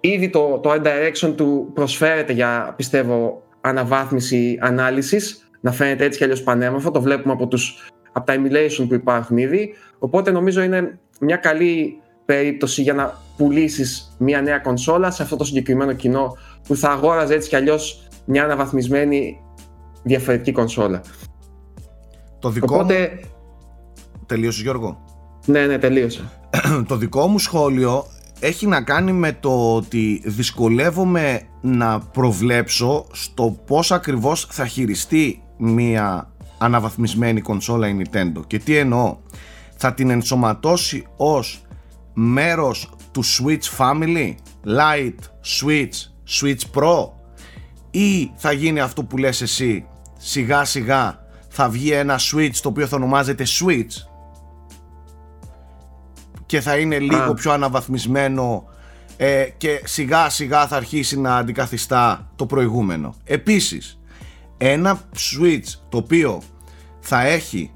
Ήδη 0.00 0.30
το, 0.30 0.58
το 0.62 0.70
Art 0.73 0.82
Direction 0.82 1.32
του 1.37 1.70
προσφέρεται 1.75 2.32
για 2.32 2.75
πιστεύω 2.76 3.42
αναβάθμιση 3.61 4.59
ανάλυσης 4.61 5.50
να 5.61 5.73
φαίνεται 5.73 6.05
έτσι 6.05 6.19
κι 6.19 6.25
αλλιώς 6.25 6.43
πανέμορφο. 6.43 6.91
Το 6.91 7.00
βλέπουμε 7.00 7.33
από, 7.33 7.47
τους, 7.47 7.91
από 8.12 8.27
τα 8.27 8.35
emulation 8.37 8.85
που 8.88 8.95
υπάρχουν 8.95 9.37
ήδη. 9.37 9.75
Οπότε 9.99 10.31
νομίζω 10.31 10.62
είναι 10.62 10.99
μια 11.21 11.37
καλή 11.37 12.00
περίπτωση 12.25 12.83
για 12.83 12.95
να 12.95 13.19
πουλήσεις 13.37 14.17
μια 14.19 14.43
νέα 14.43 14.59
κονσόλα 14.59 15.11
σε 15.11 15.23
αυτό 15.23 15.37
το 15.37 15.45
συγκεκριμένο 15.45 15.93
κοινό 15.93 16.37
που 16.67 16.77
θα 16.77 16.91
αγόραζε 16.91 17.35
έτσι 17.35 17.49
κι 17.49 17.57
αλλιώς 17.57 18.09
μια 18.25 18.45
αναβαθμισμένη 18.45 19.41
διαφορετική 20.03 20.53
κονσόλα. 20.53 21.03
Το 22.38 22.49
δικό 22.50 22.75
Οπότε, 22.75 23.11
μου... 23.15 23.29
Τελείωσες 24.27 24.62
Γιώργο; 24.62 25.05
ναι, 25.47 25.67
ναι, 25.67 25.79
τελείωσε. 25.79 26.31
το 26.88 26.97
δικό 26.97 27.27
μου 27.27 27.38
σχόλιο 27.38 28.05
έχει 28.40 28.66
να 28.66 28.83
κάνει 28.83 29.12
με 29.12 29.33
το 29.33 29.75
ότι 29.75 30.23
δυσκολεύομαι 30.25 31.42
να 31.61 32.00
προβλέψω 32.00 33.07
στο 33.12 33.59
πώς 33.66 33.92
ακριβώς 33.92 34.47
θα 34.50 34.66
χειριστεί 34.66 35.42
μία 35.57 36.33
αναβαθμισμένη 36.59 37.40
κονσόλα 37.40 37.88
η 37.88 37.97
Nintendo. 38.02 38.47
Και 38.47 38.59
τι 38.59 38.76
εννοώ; 38.76 39.16
Θα 39.76 39.95
την 39.95 40.11
ενσωματώσει 40.11 41.07
ως 41.16 41.62
μέρος 42.14 42.90
του 43.12 43.25
Switch 43.25 43.76
Family 43.78 44.35
Lite, 44.66 45.23
Switch, 45.61 45.92
Switch 46.40 46.80
Pro 46.80 47.09
ή 47.90 48.30
θα 48.35 48.52
γίνει 48.52 48.80
αυτό 48.80 49.04
που 49.04 49.16
λες 49.16 49.40
εσύ 49.40 49.87
σιγά 50.16 50.64
σιγά 50.64 51.26
θα 51.49 51.68
βγει 51.68 51.92
ένα 51.92 52.18
Switch 52.18 52.54
το 52.62 52.68
οποίο 52.68 52.87
θα 52.87 52.97
ονομάζεται 52.97 53.45
Switch; 53.61 54.08
Και 56.49 56.61
θα 56.61 56.76
είναι 56.76 56.99
λίγο 56.99 57.35
πιο 57.35 57.52
αναβαθμισμένο 57.52 58.64
ε, 59.17 59.45
και 59.57 59.83
σιγά 59.85 60.28
σιγά 60.28 60.67
θα 60.67 60.76
αρχίσει 60.76 61.21
να 61.21 61.37
αντικαθιστά 61.37 62.31
το 62.37 62.47
προηγούμενο. 62.47 63.14
Επίσης, 63.25 64.00
ένα 64.57 65.00
Switch 65.14 65.78
το 65.88 65.97
οποίο 65.97 66.43
θα 67.00 67.26
έχει 67.26 67.71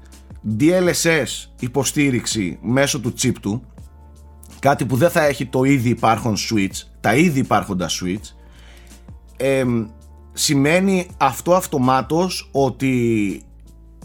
DLSS 0.59 1.49
υποστήριξη 1.59 2.59
μέσω 2.61 2.99
του 2.99 3.13
chip 3.21 3.33
του 3.41 3.63
κάτι 4.59 4.85
που 4.85 4.95
δεν 4.95 5.09
θα 5.09 5.23
έχει 5.23 5.45
το 5.45 5.63
ήδη 5.63 5.89
υπάρχον 5.89 6.35
Switch 6.35 6.87
τα 6.99 7.15
ήδη 7.15 7.39
υπάρχοντα 7.39 7.89
Switch 7.89 8.35
ε, 9.37 9.63
σημαίνει 10.33 11.07
αυτό 11.17 11.53
αυτομάτως 11.53 12.49
ότι 12.51 13.43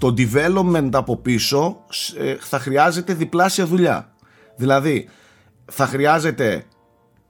το 0.01 0.15
development 0.19 0.91
από 0.93 1.17
πίσω 1.17 1.77
ε, 2.19 2.37
θα 2.41 2.59
χρειάζεται 2.59 3.15
διπλάσια 3.15 3.67
δουλειά 3.67 4.13
Δηλαδή, 4.59 5.09
θα 5.65 5.87
χρειάζεται 5.87 6.65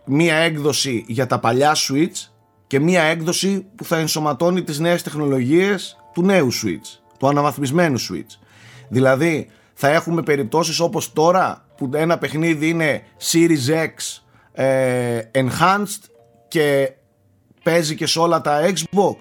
μία 0.04 0.34
έκδοση 0.34 1.04
για 1.08 1.26
τα 1.26 1.38
παλιά 1.38 1.76
Switch 1.76 2.28
και 2.66 2.80
μία 2.80 3.02
έκδοση 3.02 3.66
που 3.74 3.84
θα 3.84 3.96
ενσωματώνει 3.96 4.62
τις 4.62 4.78
νέες 4.78 5.02
τεχνολογίες 5.02 5.96
του 6.12 6.22
νέου 6.22 6.52
Switch, 6.52 6.98
του 7.18 7.28
αναβαθμισμένου 7.28 8.00
Switch. 8.00 8.38
Δηλαδή, 8.88 9.50
θα 9.74 9.88
έχουμε 9.88 10.22
περιπτώσεις 10.22 10.80
όπως 10.80 11.12
τώρα 11.12 11.66
που 11.76 11.90
ένα 11.94 12.18
παιχνίδι 12.18 12.68
είναι 12.68 13.02
Series 13.32 13.84
X 13.84 14.22
ε, 14.52 15.20
Enhanced 15.34 16.02
και 16.48 16.92
παίζει 17.62 17.94
και 17.94 18.06
σε 18.06 18.18
όλα 18.18 18.40
τα 18.40 18.60
Xbox. 18.66 19.16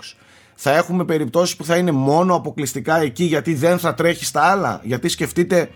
Θα 0.56 0.76
έχουμε 0.76 1.06
περιπτώσεις 1.06 1.56
που 1.56 1.66
θα 1.66 1.78
είναι 1.78 1.92
μόνο 1.92 2.36
αποκλειστικά 2.36 3.02
εκεί 3.02 3.24
γιατί 3.24 3.54
δεν 3.54 3.80
θα 3.80 3.94
τρέχει 3.94 4.26
στα 4.26 4.42
άλλα. 4.42 4.82
Γιατί 4.84 5.10
σκεφτείτε 5.10 5.70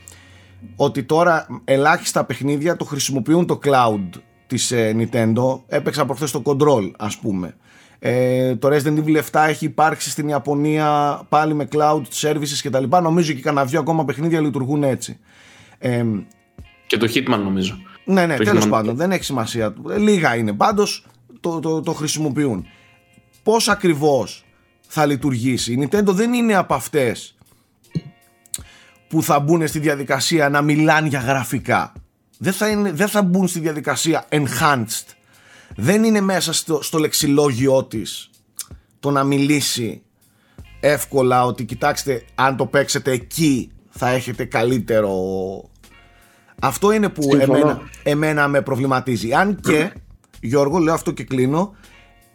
ότι 0.76 1.04
τώρα 1.04 1.62
ελάχιστα 1.64 2.24
παιχνίδια 2.24 2.76
το 2.76 2.86
χρησιμοποιούν 2.86 3.46
το 3.46 3.60
cloud 3.64 4.10
της 4.48 4.72
ε, 4.72 4.96
Nintendo. 4.98 5.62
Έπαιξα 5.68 6.06
προχθές 6.06 6.32
το 6.32 6.42
Control 6.46 6.92
ας 6.98 7.18
πούμε. 7.18 7.56
Ε, 8.00 8.56
το 8.56 8.68
Resident 8.72 9.04
Evil 9.04 9.22
7 9.32 9.46
έχει 9.48 9.66
υπάρξει 9.66 10.10
στην 10.10 10.28
Ιαπωνία 10.28 11.22
πάλι 11.30 11.54
με 11.54 11.68
cloud 11.72 12.02
services 12.22 12.60
και 12.62 12.70
τα 12.70 12.80
λοιπά. 12.80 13.02
Νομίζω 13.02 13.34
και 13.34 13.42
κανένα 13.42 13.66
δυο 13.66 13.80
ακόμα 13.80 14.06
παιχνίδια 14.06 14.42
λειτουργούν 14.42 14.84
έτσι. 14.84 15.20
Ε, 15.78 16.06
και 16.88 16.98
το 16.98 17.12
Hitman 17.14 17.40
νομίζω. 17.44 17.78
Ναι, 18.06 18.26
ναι, 18.26 18.36
τέλος 18.36 18.68
πάντων, 18.68 18.96
δεν 18.96 19.12
έχει 19.12 19.24
σημασία. 19.24 19.74
Λίγα 19.98 20.36
είναι 20.36 20.54
πάντως, 20.54 21.06
το, 21.40 21.60
το, 21.60 21.82
το 21.82 21.94
χρησιμοποιούν. 21.94 22.66
Πώς 23.44 23.70
ακριβώς 23.70 24.46
θα 24.88 25.06
λειτουργήσει. 25.06 25.74
Η 25.74 25.88
Nintendo 25.90 26.08
δεν 26.08 26.34
είναι 26.34 26.56
από 26.56 26.74
αυτές 26.74 27.36
που 29.12 29.24
θα 29.24 29.40
μπουν 29.40 29.68
στη 29.68 29.80
διαδικασία 29.80 30.50
να 30.50 30.62
μιλάνε 30.62 31.08
για 31.08 31.20
γραφικά. 31.20 31.94
Δεν 32.38 32.54
θα, 32.54 32.70
είναι, 32.70 32.92
δεν 32.92 33.08
θα 33.08 33.22
μπουν 33.22 33.48
στη 33.48 33.60
διαδικασία 33.60 34.26
enhanced. 34.30 35.06
Δεν 35.76 36.04
είναι 36.04 36.22
μέσα 36.22 36.54
στο, 36.54 36.82
στο 36.82 36.98
λεξιλόγιό 36.98 37.84
της 37.84 38.30
το 39.00 39.12
να 39.12 39.24
μιλήσει 39.24 40.02
εύκολα 40.80 41.46
ότι 41.46 41.66
κοιτάξτε 41.66 42.24
αν 42.36 42.58
το 42.58 42.66
παίξετε 42.66 43.12
εκεί 43.12 43.72
θα 43.90 44.10
έχετε 44.10 44.46
καλύτερο 44.46 45.14
αυτό 46.62 46.92
είναι 46.92 47.10
που 47.10 47.36
εμένα, 47.40 47.82
εμένα 48.04 48.48
με 48.48 48.62
προβληματίζει 48.62 49.34
αν 49.34 49.60
και 49.62 49.94
Γιώργο 50.42 50.78
λέω 50.78 50.94
αυτό 50.94 51.12
και 51.12 51.24
κλείνω 51.24 51.76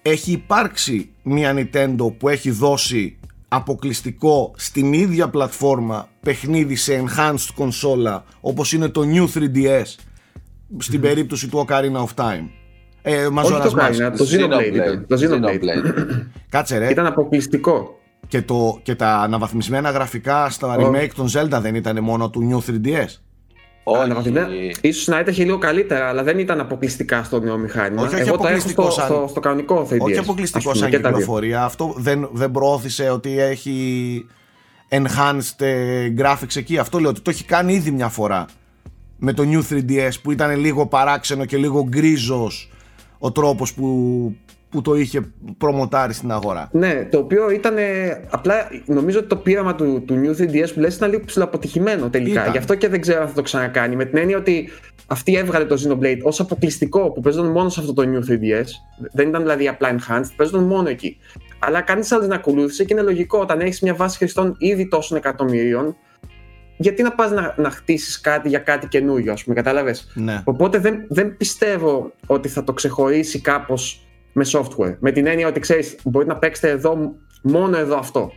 έχει 0.03 0.33
υπάρξει 0.33 1.11
μια 1.23 1.55
Nintendo 1.57 2.17
που 2.19 2.29
έχει 2.29 2.51
δώσει 2.51 3.19
αποκλειστικό 3.57 4.55
στην 4.57 4.93
ίδια 4.93 5.29
πλατφόρμα 5.29 6.09
παιχνίδι 6.21 6.75
σε 6.75 7.05
enhanced 7.05 7.49
κονσόλα 7.55 8.25
όπως 8.41 8.73
είναι 8.73 8.89
το 8.89 9.03
New 9.05 9.39
3DS 9.39 9.95
στην 10.79 11.01
περίπτωση 11.01 11.49
του 11.49 11.67
Ocarina 11.69 12.05
of 12.05 12.25
Time. 12.25 12.49
Ε, 13.03 13.27
Όχι 13.27 13.53
το 13.53 13.75
Ocarina, 13.77 14.13
το 14.17 14.25
Xenoblade. 14.25 15.05
Το 15.07 15.17
Xenoblade. 15.21 15.93
Κάτσε 16.49 16.79
ρε. 16.79 16.91
Ήταν 16.91 17.07
αποκλειστικό. 17.07 17.99
Και, 18.29 18.43
το, 18.43 18.81
και 18.83 18.95
τα 18.95 19.17
αναβαθμισμένα 19.17 19.91
γραφικά 19.91 20.51
στα 20.51 20.77
remake 20.79 21.11
των 21.15 21.27
Zelda 21.33 21.59
δεν 21.61 21.75
ήταν 21.75 22.03
μόνο 22.03 22.31
του 22.31 22.49
New 22.51 22.71
3DS. 22.71 23.07
Όχι. 23.89 24.73
Ίσως 24.81 25.07
να 25.07 25.25
είχε 25.29 25.45
λίγο 25.45 25.59
καλύτερα, 25.59 26.09
αλλά 26.09 26.23
δεν 26.23 26.39
ήταν 26.39 26.61
αποκλειστικά 26.61 27.23
στο 27.23 27.41
νέο 27.41 27.57
μηχάνημα. 27.59 28.03
Όχι, 28.03 28.15
όχι 28.15 28.29
Εγώ 28.29 28.37
το 28.37 28.47
έχω 28.47 28.69
στο, 28.69 28.91
σαν... 28.91 29.05
στο, 29.05 29.27
στο 29.29 29.41
κανονικό 29.41 29.89
3DS. 29.91 29.99
Όχι 29.99 30.19
αποκλειστικό 30.19 30.75
σαν 30.75 30.91
κυκλοφορία. 30.91 31.65
Αυτό 31.65 31.95
δεν, 31.97 32.29
δεν 32.33 32.51
προώθησε 32.51 33.11
ότι 33.11 33.41
έχει 33.41 34.27
enhanced 34.89 35.65
ε, 35.65 36.13
graphics 36.19 36.57
εκεί. 36.57 36.79
Αυτό 36.79 36.99
λέω 36.99 37.11
ότι 37.11 37.21
το 37.21 37.31
έχει 37.31 37.45
κάνει 37.45 37.75
ήδη 37.75 37.91
μια 37.91 38.09
φορά 38.09 38.47
με 39.17 39.33
το 39.33 39.45
New 39.47 39.73
3DS 39.73 40.13
που 40.23 40.33
ήταν 40.33 40.61
λίγο 40.61 40.87
παράξενο 40.87 41.45
και 41.45 41.57
λίγο 41.57 41.87
γκρίζος 41.89 42.71
ο 43.19 43.33
τρόπος 43.33 43.75
που, 43.75 44.37
που 44.69 44.83
το 44.83 44.95
είχε 44.95 45.21
προμοτάρει 45.59 46.13
στην 46.13 46.33
αγορά. 46.33 46.69
Ναι, 46.73 47.05
το 47.11 47.19
οποίο 47.19 47.51
ήταν. 47.51 47.75
Απλά 48.31 48.55
νομίζω 48.87 49.19
ότι 49.19 49.29
το 49.29 49.37
πείραμα 49.37 49.75
του, 49.75 50.03
του 50.07 50.21
New 50.23 50.43
3DS 50.43 50.69
που 50.75 50.81
λες 50.81 50.97
ήταν 50.97 51.11
λίγο 51.11 51.23
ψηλοαποτυχημένο 51.25 52.11
τελικά. 52.11 52.41
Ήταν. 52.41 52.53
Γι' 52.53 52.59
αυτό 52.59 52.75
και 52.75 52.89
δεν 52.89 53.01
ξέρω 53.01 53.21
αν 53.21 53.29
θα 53.29 53.35
το 53.35 53.43
ξανακάνει. 53.43 53.97
Με 53.97 54.05
την 54.05 54.19
έννοια 54.19 54.37
ότι 54.37 54.71
αυτή 55.07 55.37
έβγαλε 55.37 55.65
το 55.65 55.77
Xenoblade 55.85 56.21
ως 56.23 56.41
αποκλειστικό 56.41 57.11
που 57.11 57.21
παίζονταν 57.21 57.53
μόνο 57.53 57.69
σε 57.69 57.81
αυτό 57.81 57.93
το 57.93 58.03
New 58.03 58.31
3DS. 58.31 58.67
Δεν 59.13 59.29
ήταν 59.29 59.43
δηλαδή 59.43 59.69
απλά 59.69 59.97
enhanced, 59.97 60.31
παίζονταν 60.37 60.65
μόνο 60.67 60.89
εκεί. 60.89 61.19
Αλλά 61.59 61.81
κανείς 61.81 62.13
άλλος 62.13 62.27
δεν 62.27 62.37
ακολούθησε 62.37 62.85
και 62.85 62.93
είναι 62.95 63.03
λογικό 63.03 63.39
όταν 63.39 63.61
έχεις 63.61 63.81
μια 63.81 63.95
βάση 63.95 64.19
χρηστών 64.19 64.55
ήδη 64.59 64.89
τόσων 64.89 65.17
εκατομμυρίων. 65.17 65.97
Γιατί 66.79 67.03
να 67.03 67.13
πας 67.13 67.31
να, 67.31 67.55
να 67.57 67.71
χτίσεις 67.71 68.21
κάτι 68.21 68.49
για 68.49 68.59
κάτι 68.59 68.89
καινούριο, 68.89 69.33
ας 69.33 69.45
πούμε, 69.45 69.55
κατάλαβες; 69.55 70.13
Ναι. 70.15 70.43
Οπότε 70.45 70.79
δεν, 70.79 71.05
δεν 71.09 71.37
πιστεύω 71.37 72.13
ότι 72.27 72.49
θα 72.49 72.65
το 72.65 72.73
ξεχωρίσει 72.73 73.41
κάπως 73.41 74.06
με 74.37 74.47
software. 74.53 74.97
Με 74.99 75.11
την 75.11 75.27
έννοια 75.27 75.49
ότι 75.49 75.61
ξέρεις, 75.61 75.97
μπορείτε 76.05 76.33
να 76.33 76.39
παίξετε 76.39 76.69
εδώ, 76.71 77.15
μόνο 77.43 77.77
εδώ 77.77 77.99
αυτό. 77.99 78.33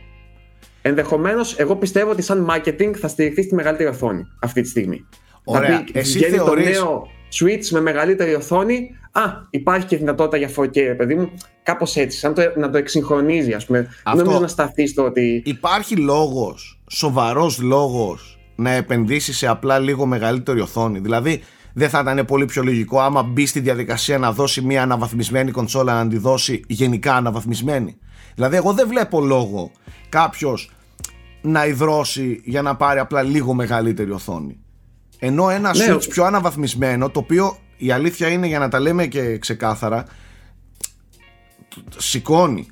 Ενδεχομένως, 0.82 1.58
εγώ 1.58 1.76
πιστεύω 1.76 2.10
ότι 2.10 2.22
σαν 2.22 2.46
marketing 2.50 2.92
θα 2.96 3.08
στηριχθεί 3.08 3.42
στη 3.42 3.54
μεγαλύτερη 3.54 3.88
οθόνη 3.88 4.26
αυτή 4.40 4.60
τη 4.60 4.68
στιγμή. 4.68 5.06
Ωραία. 5.44 5.76
Θα 5.76 5.84
πει, 5.84 5.98
Εσύ 5.98 6.18
βγαίνει 6.18 6.36
θεωρείς... 6.36 6.78
το 6.78 6.84
νέο 6.84 7.06
Switch 7.40 7.68
με 7.70 7.80
μεγαλύτερη 7.80 8.34
οθόνη. 8.34 8.90
Α, 9.12 9.22
υπάρχει 9.50 9.86
και 9.86 9.96
δυνατότητα 9.96 10.36
για 10.36 10.50
4K, 10.56 10.94
παιδί 10.96 11.14
μου. 11.14 11.30
Κάπως 11.62 11.96
έτσι, 11.96 12.18
σαν 12.18 12.34
το, 12.34 12.42
να 12.56 12.70
το 12.70 12.78
εξυγχρονίζει, 12.78 13.52
ας 13.52 13.66
πούμε. 13.66 13.88
Αυτό... 14.02 14.24
Νομίζω 14.24 14.40
να 14.40 14.48
σταθείς 14.48 14.90
στο 14.90 15.04
ότι. 15.04 15.42
Υπάρχει 15.44 15.96
λόγος, 15.96 16.80
σοβαρός 16.90 17.60
λόγος, 17.60 18.38
να 18.54 18.70
επενδύσεις 18.70 19.36
σε 19.36 19.46
απλά 19.46 19.78
λίγο 19.78 20.06
μεγαλύτερη 20.06 20.60
οθόνη. 20.60 20.98
Δηλαδή, 20.98 21.42
δεν 21.72 21.88
θα 21.88 22.00
ήταν 22.00 22.24
πολύ 22.26 22.44
πιο 22.44 22.62
λογικό 22.62 23.00
άμα 23.00 23.22
μπει 23.22 23.46
στη 23.46 23.60
διαδικασία 23.60 24.18
να 24.18 24.32
δώσει 24.32 24.60
μια 24.60 24.82
αναβαθμισμένη 24.82 25.50
κονσόλα 25.50 26.04
να 26.04 26.10
τη 26.10 26.18
δώσει 26.18 26.64
γενικά 26.66 27.14
αναβαθμισμένη. 27.14 27.96
Δηλαδή, 28.34 28.56
εγώ 28.56 28.72
δεν 28.72 28.88
βλέπω 28.88 29.20
λόγο 29.20 29.70
κάποιος 30.08 30.70
να 31.42 31.66
υδρώσει 31.66 32.40
για 32.44 32.62
να 32.62 32.76
πάρει 32.76 32.98
απλά 32.98 33.22
λίγο 33.22 33.54
μεγαλύτερη 33.54 34.10
οθόνη. 34.10 34.58
Ενώ 35.18 35.50
ένα 35.50 35.76
ναι. 35.76 35.94
Switch 35.94 36.08
πιο 36.08 36.24
αναβαθμισμένο, 36.24 37.10
το 37.10 37.18
οποίο 37.18 37.56
η 37.76 37.90
αλήθεια 37.90 38.28
είναι 38.28 38.46
για 38.46 38.58
να 38.58 38.68
τα 38.68 38.80
λέμε 38.80 39.06
και 39.06 39.38
ξεκάθαρα, 39.38 40.04
σηκώνει 41.96 42.66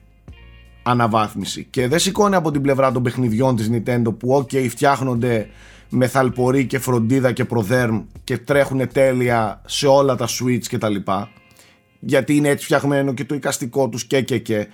αναβάθμιση 0.83 1.67
και 1.71 1.89
δεν 1.89 1.99
σηκώνει 1.99 2.35
από 2.35 2.51
την 2.51 2.63
πλευρά 2.63 2.93
των 2.93 3.03
παιχνιδιών 3.03 3.57
της 3.57 3.71
Nintendo 3.73 4.19
που 4.19 4.47
ok 4.47 4.69
φτιάχνονται 4.69 5.49
με 5.89 6.07
θαλπορή 6.07 6.67
και 6.67 6.79
φροντίδα 6.79 7.33
και 7.33 7.45
προδέρμ 7.45 8.03
και 8.25 8.39
τρέχουν 8.39 8.89
τέλεια 8.93 9.63
σε 9.67 9.87
όλα 9.87 10.17
τα 10.17 10.27
Switch 10.27 10.67
και 10.69 10.79
τα 10.79 10.89
λοιπά. 10.89 11.31
Γιατί 12.01 12.37
είναι 12.37 12.49
έτσι 12.49 12.65
φτιαχμένο 12.65 13.15
και 13.15 13.25
το 13.25 13.35
εικαστικό 13.35 13.89
τους 13.89 14.05
και 14.05 14.21
και 14.21 14.39
και 14.39 14.67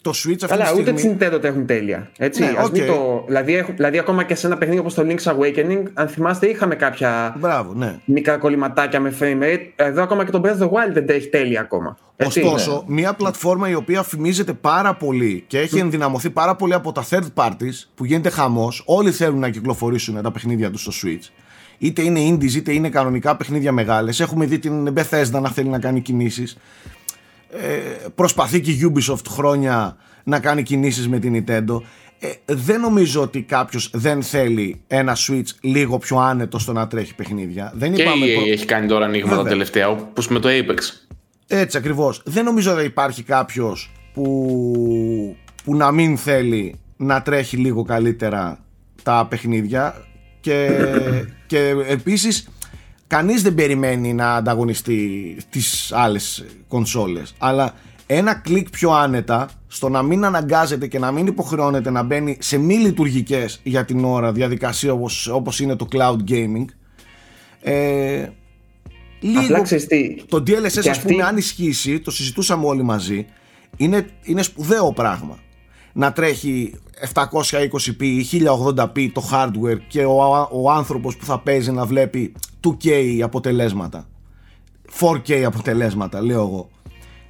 το 0.00 0.10
Switch 0.10 0.32
αυτή 0.32 0.46
Καλά, 0.46 0.62
τη 0.62 0.68
στιγμή... 0.68 0.90
ούτε 0.90 0.92
τη 0.92 1.26
Nintendo 1.26 1.40
το 1.40 1.46
έχουν 1.46 1.66
τέλεια. 1.66 2.10
Έτσι, 2.18 2.40
ναι, 2.40 2.54
ας 2.58 2.66
okay. 2.66 2.70
μην 2.70 2.86
το... 2.86 3.24
δηλαδή, 3.26 3.54
έχ... 3.54 3.66
δηλαδή, 3.74 3.98
ακόμα 3.98 4.24
και 4.24 4.34
σε 4.34 4.46
ένα 4.46 4.58
παιχνίδι 4.58 4.80
όπως 4.80 4.94
το 4.94 5.06
Link's 5.08 5.32
Awakening, 5.32 5.82
αν 5.94 6.08
θυμάστε, 6.08 6.46
είχαμε 6.46 6.74
κάποια 6.74 7.36
Μπράβο, 7.38 7.72
ναι. 7.74 7.98
μικρά 8.04 8.36
κολληματάκια 8.36 9.00
με 9.00 9.14
frame 9.20 9.42
rate. 9.42 9.66
Εδώ 9.76 10.02
ακόμα 10.02 10.24
και 10.24 10.30
το 10.30 10.40
Breath 10.44 10.58
of 10.58 10.62
the 10.62 10.68
Wild 10.68 10.92
δεν 10.92 11.04
έχει 11.08 11.28
τέλεια 11.28 11.60
ακόμα. 11.60 11.96
Έτσι, 12.16 12.40
Ωστόσο, 12.40 12.84
ναι. 12.86 12.94
μια 12.94 13.12
πλατφόρμα 13.12 13.68
η 13.68 13.74
οποία 13.74 14.02
φημίζεται 14.02 14.52
πάρα 14.52 14.94
πολύ 14.94 15.44
και 15.46 15.58
έχει 15.58 15.78
ενδυναμωθεί 15.78 16.30
πάρα 16.30 16.56
πολύ 16.56 16.74
από 16.74 16.92
τα 16.92 17.04
third 17.10 17.26
parties 17.34 17.88
που 17.94 18.04
γίνεται 18.04 18.30
χαμός, 18.30 18.82
όλοι 18.86 19.10
θέλουν 19.10 19.38
να 19.38 19.48
κυκλοφορήσουν 19.48 20.22
τα 20.22 20.30
παιχνίδια 20.32 20.70
τους 20.70 20.80
στο 20.80 20.92
Switch. 21.02 21.30
είτε 21.78 22.02
είναι 22.02 22.20
indies 22.30 22.54
είτε 22.54 22.72
είναι 22.72 22.88
κανονικά 22.88 23.36
παιχνίδια 23.36 23.72
μεγάλες. 23.72 24.20
Έχουμε 24.20 24.46
δει 24.46 24.58
την 24.58 24.94
Bethesda 24.94 25.40
να 25.40 25.50
θέλει 25.50 25.68
να 25.68 25.78
κάνει 25.78 26.00
κινήσεις. 26.00 26.56
Ε, 27.50 28.06
προσπαθεί 28.14 28.60
και 28.60 28.70
η 28.70 28.92
Ubisoft 28.94 29.26
χρόνια 29.28 29.96
να 30.24 30.40
κάνει 30.40 30.62
κινήσεις 30.62 31.08
με 31.08 31.18
την 31.18 31.44
Nintendo. 31.48 31.80
Ε, 32.18 32.28
δεν 32.54 32.80
νομίζω 32.80 33.22
ότι 33.22 33.42
κάποιος 33.42 33.90
δεν 33.92 34.22
θέλει 34.22 34.80
ένα 34.86 35.16
Switch 35.28 35.46
λίγο 35.60 35.98
πιο 35.98 36.16
άνετο 36.18 36.58
στο 36.58 36.72
να 36.72 36.86
τρέχει 36.86 37.14
παιχνίδια. 37.14 37.72
Δεν 37.74 37.92
Και 37.94 38.02
είπαμε 38.02 38.26
η 38.26 38.32
EA 38.34 38.36
προ- 38.38 38.48
έχει 38.52 38.64
κάνει 38.64 38.86
τώρα 38.88 39.04
ανοίγματα 39.04 39.36
Βέβαια. 39.36 39.50
τελευταία, 39.50 39.88
όπως 39.88 40.28
με 40.28 40.38
το 40.38 40.48
Apex. 40.52 40.78
Έτσι 41.46 41.76
ακριβώς. 41.76 42.22
Δεν 42.24 42.44
νομίζω 42.44 42.72
ότι 42.74 42.84
υπάρχει 42.84 43.22
κάποιος 43.22 43.92
που, 44.14 45.36
που 45.64 45.76
να 45.76 45.92
μην 45.92 46.16
θέλει 46.16 46.74
να 46.96 47.22
τρέχει 47.22 47.56
λίγο 47.56 47.82
καλύτερα 47.82 48.58
τα 49.02 49.26
παιχνίδια 49.30 50.04
και, 50.40 50.68
και 51.46 51.74
επίσης 51.88 52.48
κανείς 53.06 53.42
δεν 53.42 53.54
περιμένει 53.54 54.14
να 54.14 54.34
ανταγωνιστεί 54.34 55.36
τις 55.50 55.92
άλλες 55.92 56.44
κονσόλες 56.68 57.34
αλλά 57.38 57.74
ένα 58.06 58.34
κλικ 58.34 58.70
πιο 58.70 58.90
άνετα 58.90 59.48
στο 59.66 59.88
να 59.88 60.02
μην 60.02 60.24
αναγκάζεται 60.24 60.86
και 60.86 60.98
να 60.98 61.12
μην 61.12 61.26
υποχρεώνεται 61.26 61.90
να 61.90 62.02
μπαίνει 62.02 62.36
σε 62.40 62.56
μη 62.58 62.74
λειτουργικές 62.74 63.60
για 63.62 63.84
την 63.84 64.04
ώρα 64.04 64.32
διαδικασία 64.32 64.92
όπως, 64.92 65.26
όπως 65.26 65.60
είναι 65.60 65.76
το 65.76 65.88
cloud 65.92 66.16
gaming 66.30 66.64
ε, 67.60 68.28
λίγο 69.20 69.40
Απλά 69.40 69.60
ξέρεις 69.62 69.86
τι, 69.86 70.14
το 70.28 70.36
DLSS 70.36 70.70
Και 70.70 70.78
ας 70.78 70.88
αυτή- 70.88 71.12
πούμε 71.12 71.22
αν 71.24 71.36
ισχύσει, 71.36 72.00
το 72.00 72.10
συζητούσαμε 72.10 72.66
όλοι 72.66 72.82
μαζί, 72.82 73.26
είναι, 73.76 74.06
είναι 74.22 74.42
σπουδαίο 74.42 74.92
πράγμα. 74.92 75.38
Να 75.98 76.12
τρέχει 76.12 76.74
720p 77.14 78.02
ή 78.02 78.24
1080p 78.32 79.08
το 79.12 79.22
hardware 79.32 79.78
και 79.88 80.04
ο, 80.04 80.48
ο 80.52 80.70
άνθρωπος 80.70 81.16
που 81.16 81.24
θα 81.24 81.38
παίζει 81.40 81.70
να 81.72 81.84
βλέπει 81.84 82.32
2K 82.68 83.20
αποτελέσματα. 83.22 84.08
4K 85.00 85.32
αποτελέσματα, 85.42 86.22
λέω 86.22 86.40
εγώ. 86.40 86.68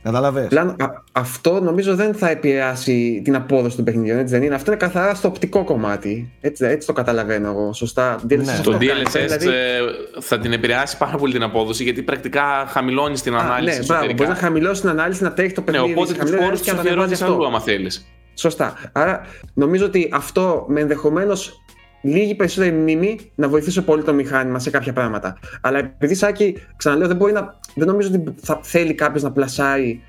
Κατάλαβες. 0.02 0.46
Πλάν, 0.48 0.68
α- 0.68 1.02
αυτό 1.12 1.60
νομίζω 1.60 1.94
δεν 1.94 2.14
θα 2.14 2.28
επηρεάσει 2.30 3.20
την 3.24 3.34
απόδοση 3.36 3.76
των 3.76 3.84
παιχνιδιών, 3.84 4.18
έτσι 4.18 4.34
δεν 4.34 4.42
είναι; 4.42 4.54
Αυτό 4.54 4.70
είναι 4.70 4.80
καθαρά 4.80 5.14
στο 5.14 5.28
οπτικό 5.28 5.64
κομμάτι. 5.64 6.32
Έτσι, 6.40 6.64
έτσι 6.64 6.86
το 6.86 6.92
καταλαβαίνω 6.92 7.48
εγώ. 7.50 7.72
Σωστά; 7.72 8.20
DLSS 8.28 8.36
Ναι. 8.44 8.52
αυτό 8.52 8.70
Το 8.70 8.78
κάνει. 8.78 9.02
DLSS 9.06 9.10
Δηλαδή- 9.24 9.46
ε, 9.48 9.80
θα 10.20 10.38
την 10.38 10.52
επηρεάσει 10.52 10.96
πάρα 10.96 11.16
πολύ 11.16 11.32
την 11.32 11.42
απόδοση 11.42 11.82
γιατί 11.82 12.02
πρακτικά 12.02 12.42
χαμηλώνεις 12.68 13.22
την 13.22 13.34
Α, 13.34 13.38
ανάλυση. 13.38 13.78
ναι, 13.78 13.84
μπράβο. 13.84 13.92
εσωτερικά. 14.02 14.24
Μπορείς 14.24 14.40
να 14.40 14.46
χαμηλώσεις 14.46 14.80
την 14.80 14.88
ανάλυση, 14.90 15.22
να 15.22 15.32
τρέχει 15.32 15.52
το 15.54 15.60
Ναι, 15.60 15.66
παιχνίδι. 15.66 15.92
οπότε 15.92 16.06
σε 16.06 16.12
τους 16.12 16.18
χαμηλή 16.30 16.36
φόρου 16.36 16.44
ανάλυση 16.46 16.62
του 16.64 16.68
και 16.70 16.74
να 16.74 16.80
ανεβάζει 16.80 17.12
αφιερώνεις 17.12 17.22
αυτό. 17.22 17.34
αλλού, 17.34 17.46
άμα 17.46 17.60
θέλεις. 17.60 18.06
Σωστά. 18.38 18.74
Άρα 18.92 19.20
νομίζω 19.54 19.84
ότι 19.84 20.08
αυτό 20.12 20.64
με 20.68 20.80
ενδεχομένως 20.80 21.60
λίγη 22.00 22.34
περισσότερη 22.34 22.72
μνήμη 22.76 23.18
να 23.34 23.48
βοηθήσει 23.48 23.82
πολύ 23.82 24.02
το 24.02 24.12
μηχάνημα 24.14 24.58
σε 24.58 24.70
κάποια 24.70 24.92
πράγματα. 24.92 25.38
Αλλά 25.60 25.78
επειδή 25.78 26.14
Σάκη, 26.14 26.56
ξαναλέω, 26.76 27.06
δεν, 27.08 27.16
μπορεί 27.16 27.32
να, 27.32 27.58
δεν 27.74 27.86
νομίζω 27.86 28.08
ότι 28.14 28.34
θα 28.42 28.60
θέλει 28.62 28.94
κάποιος 28.94 29.22
να 29.22 29.32
πλασάρει 29.32 30.02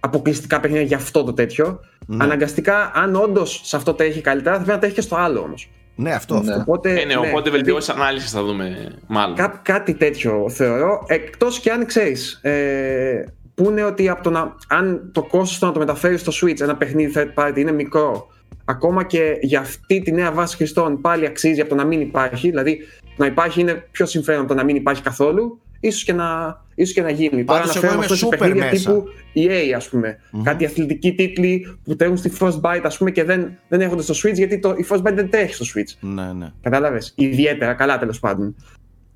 αποκλειστικά 0.00 0.60
παιχνίδια 0.60 0.86
για 0.86 0.96
αυτό 0.96 1.24
το 1.24 1.32
τέτοιο. 1.32 1.80
Ναι. 2.06 2.24
Αναγκαστικά, 2.24 2.90
αν 2.94 3.14
όντως 3.16 3.60
σε 3.64 3.76
αυτό 3.76 3.94
τρέχει 3.94 4.20
καλύτερα, 4.20 4.54
θα 4.56 4.60
πρέπει 4.60 4.74
να 4.74 4.80
τρέχει 4.80 4.94
και 4.94 5.00
στο 5.00 5.16
άλλο 5.16 5.40
όμως. 5.40 5.70
Ναι, 5.94 6.12
αυτό, 6.12 6.34
Ναι. 6.34 6.50
αυτό. 6.50 6.60
Οπότε, 6.60 6.90
Ε, 6.90 7.04
ναι, 7.04 7.16
οπότε 7.16 7.30
δηλαδή, 7.30 7.50
βελτιώσεις 7.50 7.88
ανάλυσης 7.88 8.30
θα 8.30 8.42
δούμε 8.42 8.92
μάλλον. 9.06 9.36
Κά, 9.36 9.60
κάτι 9.62 9.94
τέτοιο 9.94 10.50
θεωρώ. 10.50 11.04
Εκτός 11.06 11.60
και 11.60 11.70
αν 11.70 11.86
ξέρεις. 11.86 12.32
Ε, 12.42 13.24
που 13.54 13.64
είναι 13.64 13.84
ότι 13.84 14.08
από 14.08 14.22
το 14.22 14.30
να, 14.30 14.54
αν 14.68 15.10
το 15.12 15.22
κόστος 15.22 15.58
του 15.58 15.66
να 15.66 15.72
το 15.72 15.78
μεταφέρει 15.78 16.18
στο 16.18 16.32
Switch 16.42 16.60
ένα 16.60 16.76
παιχνίδι 16.76 17.12
third 17.16 17.42
party 17.42 17.56
είναι 17.56 17.72
μικρό, 17.72 18.26
ακόμα 18.64 19.04
και 19.04 19.38
για 19.40 19.60
αυτή 19.60 20.00
τη 20.00 20.12
νέα 20.12 20.32
βάση 20.32 20.56
χρηστών 20.56 21.00
πάλι 21.00 21.26
αξίζει 21.26 21.60
από 21.60 21.70
το 21.70 21.74
να 21.74 21.84
μην 21.84 22.00
υπάρχει. 22.00 22.48
Δηλαδή, 22.48 22.78
το 23.00 23.14
να 23.16 23.26
υπάρχει 23.26 23.60
είναι 23.60 23.88
πιο 23.90 24.06
συμφέρον 24.06 24.40
από 24.40 24.48
το 24.48 24.54
να 24.54 24.64
μην 24.64 24.76
υπάρχει 24.76 25.02
καθόλου, 25.02 25.60
ίσως 25.80 26.04
και 26.04 26.12
να, 26.12 26.60
ίσως 26.74 26.94
και 26.94 27.02
να 27.02 27.10
γίνει. 27.10 27.44
Πάντως, 27.44 27.76
εγώ 27.76 27.86
αναφέρομαι 27.86 27.92
είμαι 27.94 28.04
αυτό 28.04 28.14
σε 28.16 28.26
super 28.26 28.38
παιχνίδια 28.38 28.70
μέσα. 28.70 28.90
τύπου 28.90 29.08
EA, 29.34 29.72
ας 29.76 29.88
πούμε. 29.88 30.18
Κάτι 30.42 30.64
αθλητικοί 30.64 31.14
τίτλοι 31.14 31.76
που 31.84 31.96
τρέχουν 31.96 32.16
στη 32.16 32.32
Frostbite, 32.38 32.82
ας 32.82 32.98
πούμε, 32.98 33.10
και 33.10 33.24
δεν, 33.24 33.58
δεν 33.68 33.80
έρχονται 33.80 34.02
στο 34.02 34.14
Switch 34.14 34.34
γιατί 34.34 34.58
το, 34.58 34.74
η 34.76 34.86
Frostbite 34.88 35.12
δεν 35.14 35.30
τρέχει 35.30 35.54
στο 35.54 35.64
Switch. 35.74 35.96
Ναι, 36.00 36.32
ναι. 36.32 36.52
Κατάλαβες; 36.60 37.12
Ιδιαίτερα, 37.16 37.74
καλά 37.74 37.98
τέλος 37.98 38.18
πάντων. 38.18 38.56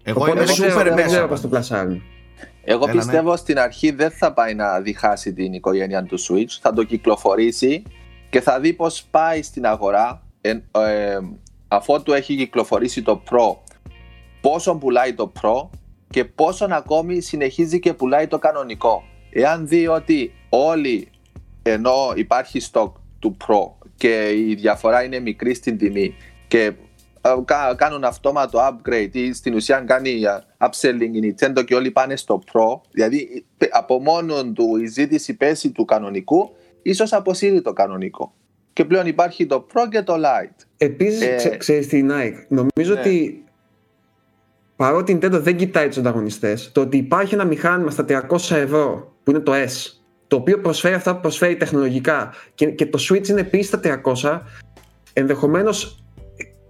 Εγώ 0.02 0.20
Οπότε 0.20 0.30
είμαι 0.36 0.44
δεν 0.44 0.54
ξέρω, 0.54 0.80
super 0.80 0.84
δεν 0.84 0.94
μέσα. 0.94 1.06
ξέρω 1.06 1.28
πώς 1.28 1.40
το 1.40 1.48
πλασάρουν. 1.48 2.02
Εγώ 2.68 2.84
Έλα, 2.84 2.94
ναι. 2.94 3.00
πιστεύω 3.00 3.36
στην 3.36 3.58
αρχή 3.58 3.90
δεν 3.90 4.10
θα 4.10 4.32
πάει 4.32 4.54
να 4.54 4.80
διχάσει 4.80 5.32
την 5.32 5.52
οικογένεια 5.52 6.02
του 6.02 6.18
Switch. 6.20 6.58
Θα 6.60 6.72
το 6.72 6.84
κυκλοφορήσει 6.84 7.82
και 8.30 8.40
θα 8.40 8.60
δει 8.60 8.72
πώς 8.72 9.02
πάει 9.10 9.42
στην 9.42 9.66
αγορά 9.66 10.22
ε, 10.40 10.50
ε, 10.50 11.18
αφότου 11.68 12.12
έχει 12.12 12.36
κυκλοφορήσει 12.36 13.02
το 13.02 13.22
Pro. 13.30 13.56
Πόσο 14.40 14.74
πουλάει 14.76 15.14
το 15.14 15.32
Pro 15.40 15.68
και 16.10 16.24
πόσον 16.24 16.72
ακόμη 16.72 17.20
συνεχίζει 17.20 17.78
και 17.78 17.92
πουλάει 17.92 18.26
το 18.26 18.38
κανονικό. 18.38 19.02
Εάν 19.30 19.68
δει 19.68 19.86
ότι 19.86 20.32
όλοι 20.48 21.08
ενώ 21.62 22.12
υπάρχει 22.14 22.60
stock 22.72 22.92
του 23.18 23.36
Pro 23.46 23.86
και 23.96 24.30
η 24.30 24.54
διαφορά 24.54 25.04
είναι 25.04 25.20
μικρή 25.20 25.54
στην 25.54 25.78
τιμή 25.78 26.14
και 26.48 26.62
ε, 26.62 26.70
κα- 26.70 26.76
κάνουν 27.76 28.04
αυτόματο 28.04 28.58
upgrade 28.58 29.10
ή 29.12 29.32
στην 29.32 29.54
ουσία 29.54 29.80
κάνει 29.80 30.10
ε, 30.10 30.66
upselling 30.68 31.14
η 31.22 31.34
Nintendo 31.38 31.64
και 31.64 31.74
όλοι 31.74 31.90
πάνε 31.90 32.16
στο 32.16 32.42
Pro 32.52 32.80
δηλαδή 32.90 33.44
ε, 33.58 33.66
από 33.70 34.00
μόνο 34.00 34.52
του 34.52 34.76
η 34.76 34.86
ζήτηση 34.86 35.36
πέσει 35.36 35.70
του 35.70 35.84
κανονικού 35.84 36.56
ίσως 36.82 37.12
αποσύρει 37.12 37.62
το 37.62 37.72
κανονικό 37.72 38.34
και 38.72 38.84
πλέον 38.84 39.06
υπάρχει 39.06 39.46
το 39.46 39.66
Pro 39.72 39.88
και 39.90 40.02
το 40.02 40.14
Lite 40.14 40.64
Επίσης, 40.76 41.22
Ε, 41.22 41.34
ξέ, 41.34 41.56
ξέρεις 41.56 41.86
τι, 41.86 42.06
Nike, 42.10 42.44
νομίζω 42.48 42.94
ναι. 42.94 43.00
ότι 43.00 43.44
παρότι 44.76 45.12
η 45.12 45.18
Nintendo 45.22 45.30
δεν 45.40 45.56
κοιτάει 45.56 45.88
τους 45.88 45.96
ανταγωνιστές, 45.96 46.72
το 46.72 46.80
ότι 46.80 46.96
υπάρχει 46.96 47.34
ένα 47.34 47.44
μηχάνημα 47.44 47.90
στα 47.90 48.04
300 48.08 48.56
ευρώ, 48.56 49.14
που 49.22 49.30
είναι 49.30 49.40
το 49.40 49.52
S, 49.52 49.92
το 50.26 50.36
οποίο 50.36 50.60
προσφέρει 50.60 50.94
αυτά 50.94 51.14
που 51.14 51.20
προσφέρει 51.20 51.56
τεχνολογικά 51.56 52.32
και, 52.54 52.66
και 52.66 52.86
το 52.86 52.98
Switch 53.08 53.28
είναι 53.28 53.40
επίσης 53.40 53.66
στα 53.66 53.80
300, 54.22 54.40
ενδεχομένως 55.12 56.05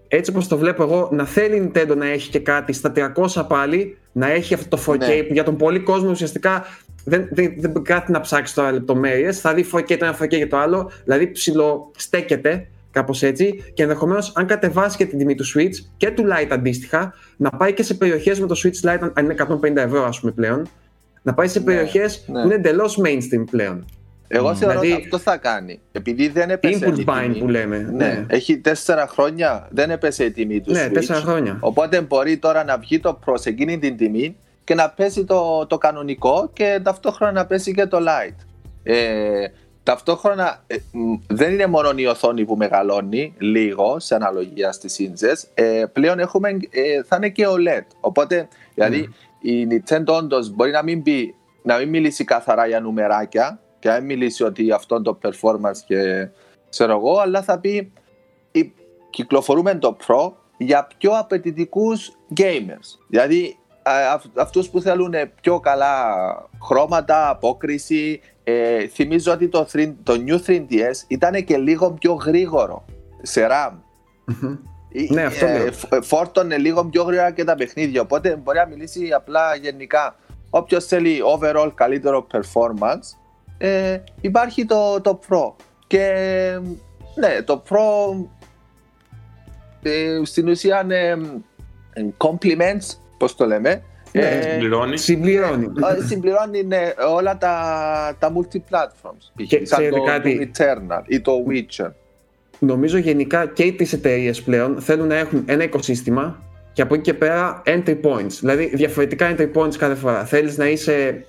έτσι 0.09 0.31
όπως 0.31 0.49
το 0.49 0.59
βλέπω 0.59 0.83
εγώ, 0.83 1.09
να 1.13 1.25
θέλει 1.25 1.57
η 1.57 1.71
Nintendo 1.75 1.97
να 1.97 2.07
έχει 2.07 2.31
και 2.31 2.39
κάτι 2.39 2.73
στα 2.73 2.93
300 3.35 3.45
πάλι, 3.49 3.97
να 4.13 4.31
έχει 4.31 4.55
αυτό 4.55 4.77
το 4.77 4.83
4K 4.87 4.99
Ναι. 4.99 5.23
που 5.23 5.33
για 5.33 5.45
τον 5.45 5.57
πολύ 5.57 5.81
κόσμο 5.81 6.11
ουσιαστικά 6.11 6.65
δεν, 7.05 7.29
δεν, 7.31 7.55
δεν 7.57 7.83
κάθεται 7.83 8.13
να 8.13 8.21
ψάξει 8.21 8.55
τώρα 8.55 8.73
λεπτομέρειες. 8.73 9.41
Θα 9.41 9.55
δει 9.55 9.67
4K 9.73 9.97
το 9.99 10.05
ένα 10.05 10.17
4K 10.21 10.29
και 10.29 10.47
το 10.47 10.57
άλλο, 10.57 10.91
δηλαδή 11.05 11.31
ψηλό 11.31 11.91
στέκεται 11.97 12.67
κάπως 12.91 13.23
έτσι. 13.23 13.65
Και 13.75 13.83
ενδεχομένως, 13.83 14.33
αν 14.35 14.47
κατεβάσει 14.47 14.97
και 14.97 15.07
την 15.07 15.19
τιμή 15.19 15.35
του 15.35 15.45
Switch 15.45 15.75
και 15.97 16.11
του 16.11 16.23
Lite 16.25 16.49
αντίστοιχα, 16.51 17.15
να 17.37 17.51
πάει 17.51 17.73
και 17.73 17.83
σε 17.83 17.95
περιοχές 17.95 18.41
με 18.41 18.47
το 18.47 18.61
Switch 18.65 18.89
Lite, 18.89 19.11
αν 19.13 19.25
είναι 19.25 19.35
150 19.63 19.77
ευρώ, 19.77 20.05
ας 20.05 20.21
πούμε 20.21 20.33
πλέον, 20.33 20.69
να 21.23 21.35
πάει 21.35 21.49
σε 21.49 21.59
Ναι, 21.59 21.65
περιοχές 21.65 22.25
ναι. 22.27 22.41
που 22.41 22.47
είναι 22.47 22.55
εντελώς 22.55 23.01
mainstream 23.05 23.45
πλέον. 23.51 23.85
Εγώ 24.29 24.49
Μμ. 24.51 24.55
θεωρώ 24.55 24.81
Δηλαδή, 24.81 24.93
ότι 24.93 25.03
αυτό 25.03 25.19
θα 25.19 25.37
κάνει 25.37 25.81
επειδή 25.93 26.29
δεν 26.29 26.51
έπεσε 26.51 26.87
Impulse 26.89 26.99
η 26.99 27.05
buying 27.07 27.23
τιμή. 27.23 27.39
που 27.39 27.49
λέμε. 27.49 27.79
ναι, 27.93 28.25
έχει 28.29 28.59
τέσσερα 28.59 29.07
χρόνια 29.07 29.69
δεν 29.71 29.91
έπεσε 29.91 30.25
η 30.25 30.31
τιμή 30.31 30.61
του 30.61 30.73
ναι 30.73 30.87
Switch 30.87 30.93
τέσσερα 30.93 31.21
χρόνια. 31.21 31.57
Οπότε 31.61 32.01
μπορεί 32.01 32.37
τώρα 32.39 32.65
να 32.65 32.79
βγει 32.79 33.01
το 33.01 33.19
Pro 33.27 33.35
σε 33.35 33.49
εκείνη 33.49 33.79
την 33.79 33.97
τιμή 33.97 34.37
και 34.65 34.75
να 34.75 34.91
πέσει 34.91 35.25
το, 35.25 35.67
το 35.67 35.79
κανονικό 35.79 36.51
και 36.53 36.81
ταυτόχρονα 36.83 37.33
να 37.33 37.47
πέσει 37.47 37.75
και 37.75 37.87
το 37.87 37.99
Lite. 38.01 38.45
Ε, 38.83 39.47
ταυτόχρονα 39.83 40.63
ε, 40.67 40.77
μ, 40.93 41.15
δεν 41.27 41.53
είναι 41.53 41.67
μόνο 41.67 41.93
η 41.97 42.07
οθόνη 42.07 42.45
που 42.45 42.57
μεγαλώνει 42.57 43.35
λίγο 43.39 43.99
σε 43.99 44.15
αναλογία 44.15 44.73
στις 44.73 44.99
ίντζες. 44.99 45.47
Ε, 45.55 45.85
πλέον 45.93 46.19
έχουμε, 46.19 46.49
ε, 46.49 47.03
θα 47.07 47.17
είναι 47.17 47.29
και 47.29 47.47
OLED. 47.49 47.87
Οπότε 48.01 48.49
δηλαδή 48.75 49.15
η 49.41 49.67
Nintendo 49.71 50.07
όντως 50.07 50.51
μπορεί 50.51 50.71
να 50.71 50.83
μην, 50.83 51.03
πει, 51.03 51.35
να 51.63 51.77
μην 51.77 51.89
μιλήσει 51.89 52.25
καθαρά 52.25 52.67
για 52.67 52.81
νουμεράκια 52.81 53.61
και 53.87 53.93
να 53.93 53.99
μην 53.99 54.05
μιλήσει 54.19 54.43
ότι 54.45 54.73
αυτό 54.73 55.03
το 55.03 55.19
performance 55.23 55.79
και 55.87 56.29
ξέρω 56.71 56.93
εγώ, 56.93 57.19
αλλά 57.19 57.43
θα 57.43 57.59
πει 57.59 57.93
«Ε, 58.53 58.61
κυκλοφορούμε 59.11 59.75
το 59.75 59.97
Pro 60.07 60.33
για 60.59 60.89
πιο 60.99 61.11
απαιτητικούς 61.19 62.11
gamers. 62.37 62.99
Δηλαδή 63.09 63.57
α, 63.83 63.93
αυ- 64.13 64.39
αυτούς 64.39 64.69
που 64.69 64.81
θέλουν 64.81 65.15
πιο 65.41 65.61
καλά 65.61 66.05
χρώματα, 66.63 67.29
απόκριση. 67.29 68.21
Ε, 68.45 68.87
θυμίζω 68.87 69.33
ότι 69.33 69.49
το, 69.49 69.67
3, 69.73 69.95
το 70.03 70.15
New 70.27 70.39
3DS 70.47 71.05
ήταν 71.09 71.45
και 71.45 71.57
λίγο 71.57 71.91
πιο 71.93 72.13
γρήγορο 72.13 72.85
σε 73.23 73.47
RAM. 73.51 73.73
Μμμ. 74.25 74.57
Ε, 74.93 75.15
Ναι, 75.15 75.23
αυτό 75.23 75.47
λέω. 75.47 75.73
φ- 75.73 76.03
φόρτωνε 76.05 76.57
λίγο 76.59 76.85
πιο 76.85 77.03
γρήγορα 77.03 77.31
και 77.31 77.45
τα 77.45 77.55
παιχνίδια. 77.55 78.01
Οπότε 78.01 78.37
μπορεί 78.37 78.59
να 78.59 78.67
μιλήσει 78.67 79.13
απλά 79.13 79.55
γενικά. 79.55 80.17
Όποιος 80.51 80.85
θέλει 80.87 81.19
overall 81.39 81.71
καλύτερο 81.75 82.27
performance, 82.33 83.17
ε, 83.59 83.99
υπάρχει 84.21 84.65
το, 84.65 85.01
το 85.01 85.21
Pro. 85.29 85.53
Και 85.87 86.11
ναι, 87.15 87.43
το 87.43 87.63
Pro 87.69 88.25
ε, 89.83 90.21
στην 90.23 90.49
ουσία 90.49 90.81
είναι 90.85 91.17
ε, 91.93 92.03
compliments, 92.19 92.97
πώς 93.19 93.37
το 93.37 93.47
λέμε. 93.47 93.83
Ναι, 94.13 94.23
Ε, 94.23 94.57
Πληρώνει. 94.59 94.99
Συμπληρώνει. 94.99 95.67
ε, 95.99 96.05
συμπληρώνει 96.07 96.63
ναι, 96.63 96.93
όλα 97.15 97.39
τα, 97.39 98.17
τα 98.19 98.33
multi-platforms. 98.33 99.31
π.χ. 99.35 99.47
Και 99.47 99.67
σαν 99.67 99.79
ξέρετε 99.79 99.97
το 99.97 100.03
κάτι; 100.03 100.51
Doom 100.57 100.63
Eternal 100.63 101.03
ή 101.07 101.21
το 101.21 101.33
Witcher. 101.49 101.91
Νομίζω 102.59 102.99
γενικά 102.99 103.47
και 103.47 103.63
οι 103.63 103.73
τρεις 103.73 103.93
εταιρείες 103.93 104.43
πλέον 104.43 104.81
θέλουν 104.81 105.07
να 105.07 105.15
έχουν 105.15 105.45
ένα 105.47 105.63
οικοσύστημα 105.65 106.43
και 106.73 106.83
από 106.83 106.95
εκεί 106.95 107.03
και 107.03 107.15
πέρα 107.15 107.63
entry 107.67 108.01
points. 108.03 108.31
Δηλαδή 108.41 108.71
διαφορετικά 108.75 109.35
entry 109.37 109.53
points 109.55 109.77
κάθε 109.77 109.95
φορά. 109.95 110.25
Θέλεις 110.25 110.57
να 110.57 110.69
είσαι. 110.69 111.25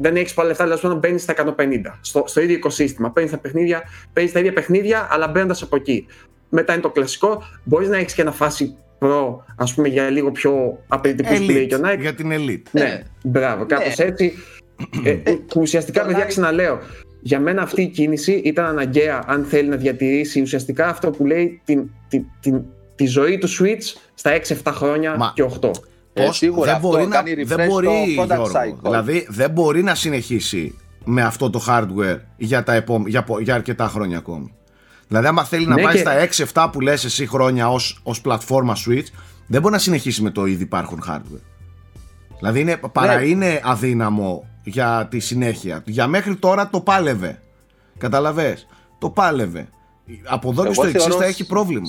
Ε, 0.00 0.08
δεν 0.08 0.16
έχεις 0.16 0.34
πολλά 0.34 0.48
λεφτά, 0.48 0.64
δηλαδή 0.64 0.94
μπαίνεις 0.98 1.22
στα 1.22 1.34
150 1.56 1.98
στο, 2.00 2.24
στο 2.26 2.40
ίδιο 2.40 2.54
οικοσύστημα. 2.56 3.10
Παίρνει 3.10 3.30
τα, 3.30 3.38
παιχνίδια, 3.38 3.82
παίρνεις 4.12 4.32
τα 4.32 4.38
ίδια 4.38 4.52
παιχνίδια, 4.52 5.08
αλλά 5.10 5.28
μπαίνοντας 5.28 5.62
από 5.62 5.76
εκεί. 5.76 6.06
Μετά 6.48 6.72
είναι 6.72 6.82
το 6.82 6.90
κλασικό. 6.90 7.42
Μπορείς 7.64 7.88
να 7.88 7.96
έχεις 7.96 8.14
και 8.14 8.22
ένα 8.22 8.32
φάση 8.32 8.74
Pro, 8.98 9.36
ας 9.56 9.74
πούμε, 9.74 9.88
για 9.88 10.10
λίγο 10.10 10.30
πιο 10.32 10.78
απαιτητικούς 10.88 11.38
που 11.46 11.50
λέει 11.52 11.66
και 11.66 11.74
ο 11.74 11.80
Nike. 11.84 11.98
Για 12.00 12.14
την 12.14 12.30
Elite. 12.32 12.62
Ναι, 12.70 13.02
μπράβο, 13.24 13.66
κάπως 13.66 13.98
Ναι. 13.98 14.04
έτσι. 14.04 14.32
Ε, 15.04 15.10
ε, 15.10 15.32
που 15.46 15.60
ουσιαστικά, 15.60 16.00
Το 16.00 16.06
παιδιά, 16.06 16.24
Nike- 16.24 16.28
ξαναλέω, 16.28 16.78
για 17.20 17.40
μένα 17.40 17.62
αυτή 17.62 17.82
η 17.82 17.86
κίνηση 17.88 18.32
ήταν 18.32 18.64
αναγκαία 18.64 19.24
αν 19.26 19.44
θέλει 19.44 19.68
να 19.68 19.76
διατηρήσει 19.76 20.40
ουσιαστικά 20.40 20.88
αυτό 20.88 21.10
που 21.10 21.26
λέει 21.26 21.60
την, 21.64 21.90
την, 22.08 22.24
την, 22.40 22.62
τη 22.94 23.06
ζωή 23.06 23.38
του 23.38 23.48
Switch 23.48 23.98
στα 24.14 24.30
6-7 24.64 24.72
χρόνια 24.74 25.16
Μα- 25.16 25.32
και 25.34 25.44
8. 25.60 25.70
Ε, 26.12 26.24
Πώς 26.26 26.36
σίγουρα 26.36 26.64
δεν 26.66 26.74
αυτό 26.74 26.88
μπορεί, 26.88 27.06
να, 27.06 27.14
κάνει 27.16 27.42
δεν 27.42 27.58
refresh 27.58 27.68
μπορεί 27.68 27.86
το 28.16 28.22
product 28.22 28.26
Γιώργο, 28.26 28.50
cycle. 28.54 28.78
δηλαδή 28.82 29.26
δεν 29.30 29.50
μπορεί 29.50 29.82
να 29.82 29.94
συνεχίσει 29.94 30.78
με 31.04 31.22
αυτό 31.22 31.50
το 31.50 31.64
hardware 31.68 32.16
για, 32.36 32.62
τα 32.62 32.74
επό, 32.74 33.02
για, 33.06 33.22
πο- 33.24 33.40
για 33.40 33.54
αρκετά 33.54 33.88
χρόνια 33.88 34.18
ακόμη. 34.18 34.54
Δηλαδή 35.08 35.26
άμα 35.26 35.44
θέλει 35.44 35.66
να 35.66 35.74
Ναι, 35.74 35.82
πάει 35.82 35.92
και- 35.94 35.98
στα 36.00 36.12
6-7 36.66 36.68
που 36.72 36.80
λες 36.80 37.04
εσύ 37.04 37.26
χρόνια 37.26 37.68
ως, 37.70 38.00
ως 38.02 38.20
πλατφόρμα 38.20 38.76
Switch 38.86 39.06
δεν 39.46 39.60
μπορεί 39.60 39.72
να 39.74 39.80
συνεχίσει 39.80 40.22
με 40.22 40.30
το 40.30 40.46
ήδη 40.46 40.62
υπάρχον 40.62 41.02
hardware. 41.08 41.40
Δηλαδή 42.38 42.60
είναι, 42.60 42.80
παρά 42.92 43.14
Ναι. 43.18 43.26
είναι 43.26 43.60
αδύναμο 43.64 44.44
για 44.64 45.06
τη 45.10 45.18
συνέχεια. 45.18 45.82
Για 45.86 46.06
μέχρι 46.06 46.36
τώρα 46.36 46.68
το 46.70 46.80
πάλευε. 46.80 47.42
Καταλαβες; 47.98 48.66
Το 48.98 49.10
πάλευε. 49.10 49.68
Από 50.24 50.48
εδώ 50.50 50.60
και 50.60 50.66
Εγώ 50.66 50.74
στο 50.74 50.86
εξής 50.86 51.02
θεωρώ- 51.02 51.18
θα 51.20 51.24
έχει 51.24 51.46
πρόβλημα. 51.46 51.88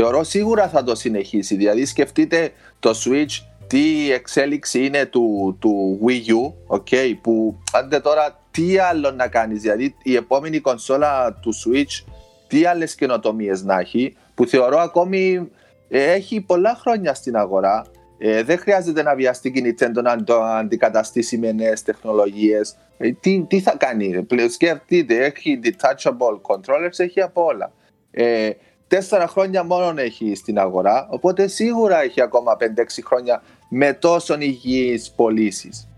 Θεωρώ 0.00 0.24
σίγουρα 0.24 0.68
θα 0.68 0.84
το 0.84 0.94
συνεχίσει. 0.94 1.56
Δηλαδή 1.56 1.84
σκεφτείτε 1.84 2.52
το 2.80 2.90
Switch 3.04 3.44
τι 3.66 4.12
εξέλιξη 4.12 4.84
είναι 4.84 5.06
του, 5.06 5.56
του 5.60 6.00
Wii 6.06 6.30
U, 6.30 6.76
okay, 6.76 7.14
που 7.22 7.58
άντε 7.72 8.00
τώρα 8.00 8.40
τι 8.50 8.78
άλλο 8.78 9.10
να 9.10 9.28
κάνεις, 9.28 9.60
δηλαδή 9.60 9.94
η 10.02 10.14
επόμενη 10.14 10.60
κονσόλα 10.60 11.38
του 11.42 11.52
Switch 11.54 12.12
τι 12.46 12.64
άλλες 12.64 12.94
καινοτομίες 12.94 13.62
να 13.62 13.78
έχει, 13.78 14.16
που 14.34 14.46
θεωρώ 14.46 14.78
ακόμη 14.78 15.50
ε, 15.88 16.12
έχει 16.12 16.40
πολλά 16.40 16.78
χρόνια 16.80 17.14
στην 17.14 17.36
αγορά. 17.36 17.84
Ε, 18.18 18.42
δεν 18.42 18.58
χρειάζεται 18.58 19.02
να 19.02 19.14
βιαστεί 19.14 19.50
και 19.50 19.58
η 19.58 19.76
Nintendo 19.78 20.02
να 20.02 20.24
το 20.24 20.42
αντικαταστήσει 20.42 21.38
με 21.38 21.52
νέες 21.52 21.82
τεχνολογίες. 21.82 22.76
Ε, 22.98 23.12
τι, 23.12 23.44
τι 23.48 23.60
θα 23.60 23.76
κάνει, 23.76 24.22
πλέον 24.22 24.50
σκεφτείτε, 24.50 25.24
έχει 25.24 25.60
detachable 25.64 26.40
controllers, 26.42 26.98
έχει 26.98 27.20
από 27.20 27.44
όλα. 27.44 27.72
Ε, 28.10 28.50
τέσσερα 28.88 29.26
χρόνια 29.28 29.64
μόνο 29.64 30.00
έχει 30.00 30.34
στην 30.34 30.58
αγορά, 30.58 31.06
οπότε 31.10 31.46
σίγουρα 31.46 32.02
έχει 32.02 32.20
ακόμα 32.20 32.56
5-6 32.56 33.02
χρόνια 33.04 33.42
με 33.68 33.92
τόσο 33.92 34.36
υγιείς 34.38 35.10
πωλήσεις. 35.16 35.88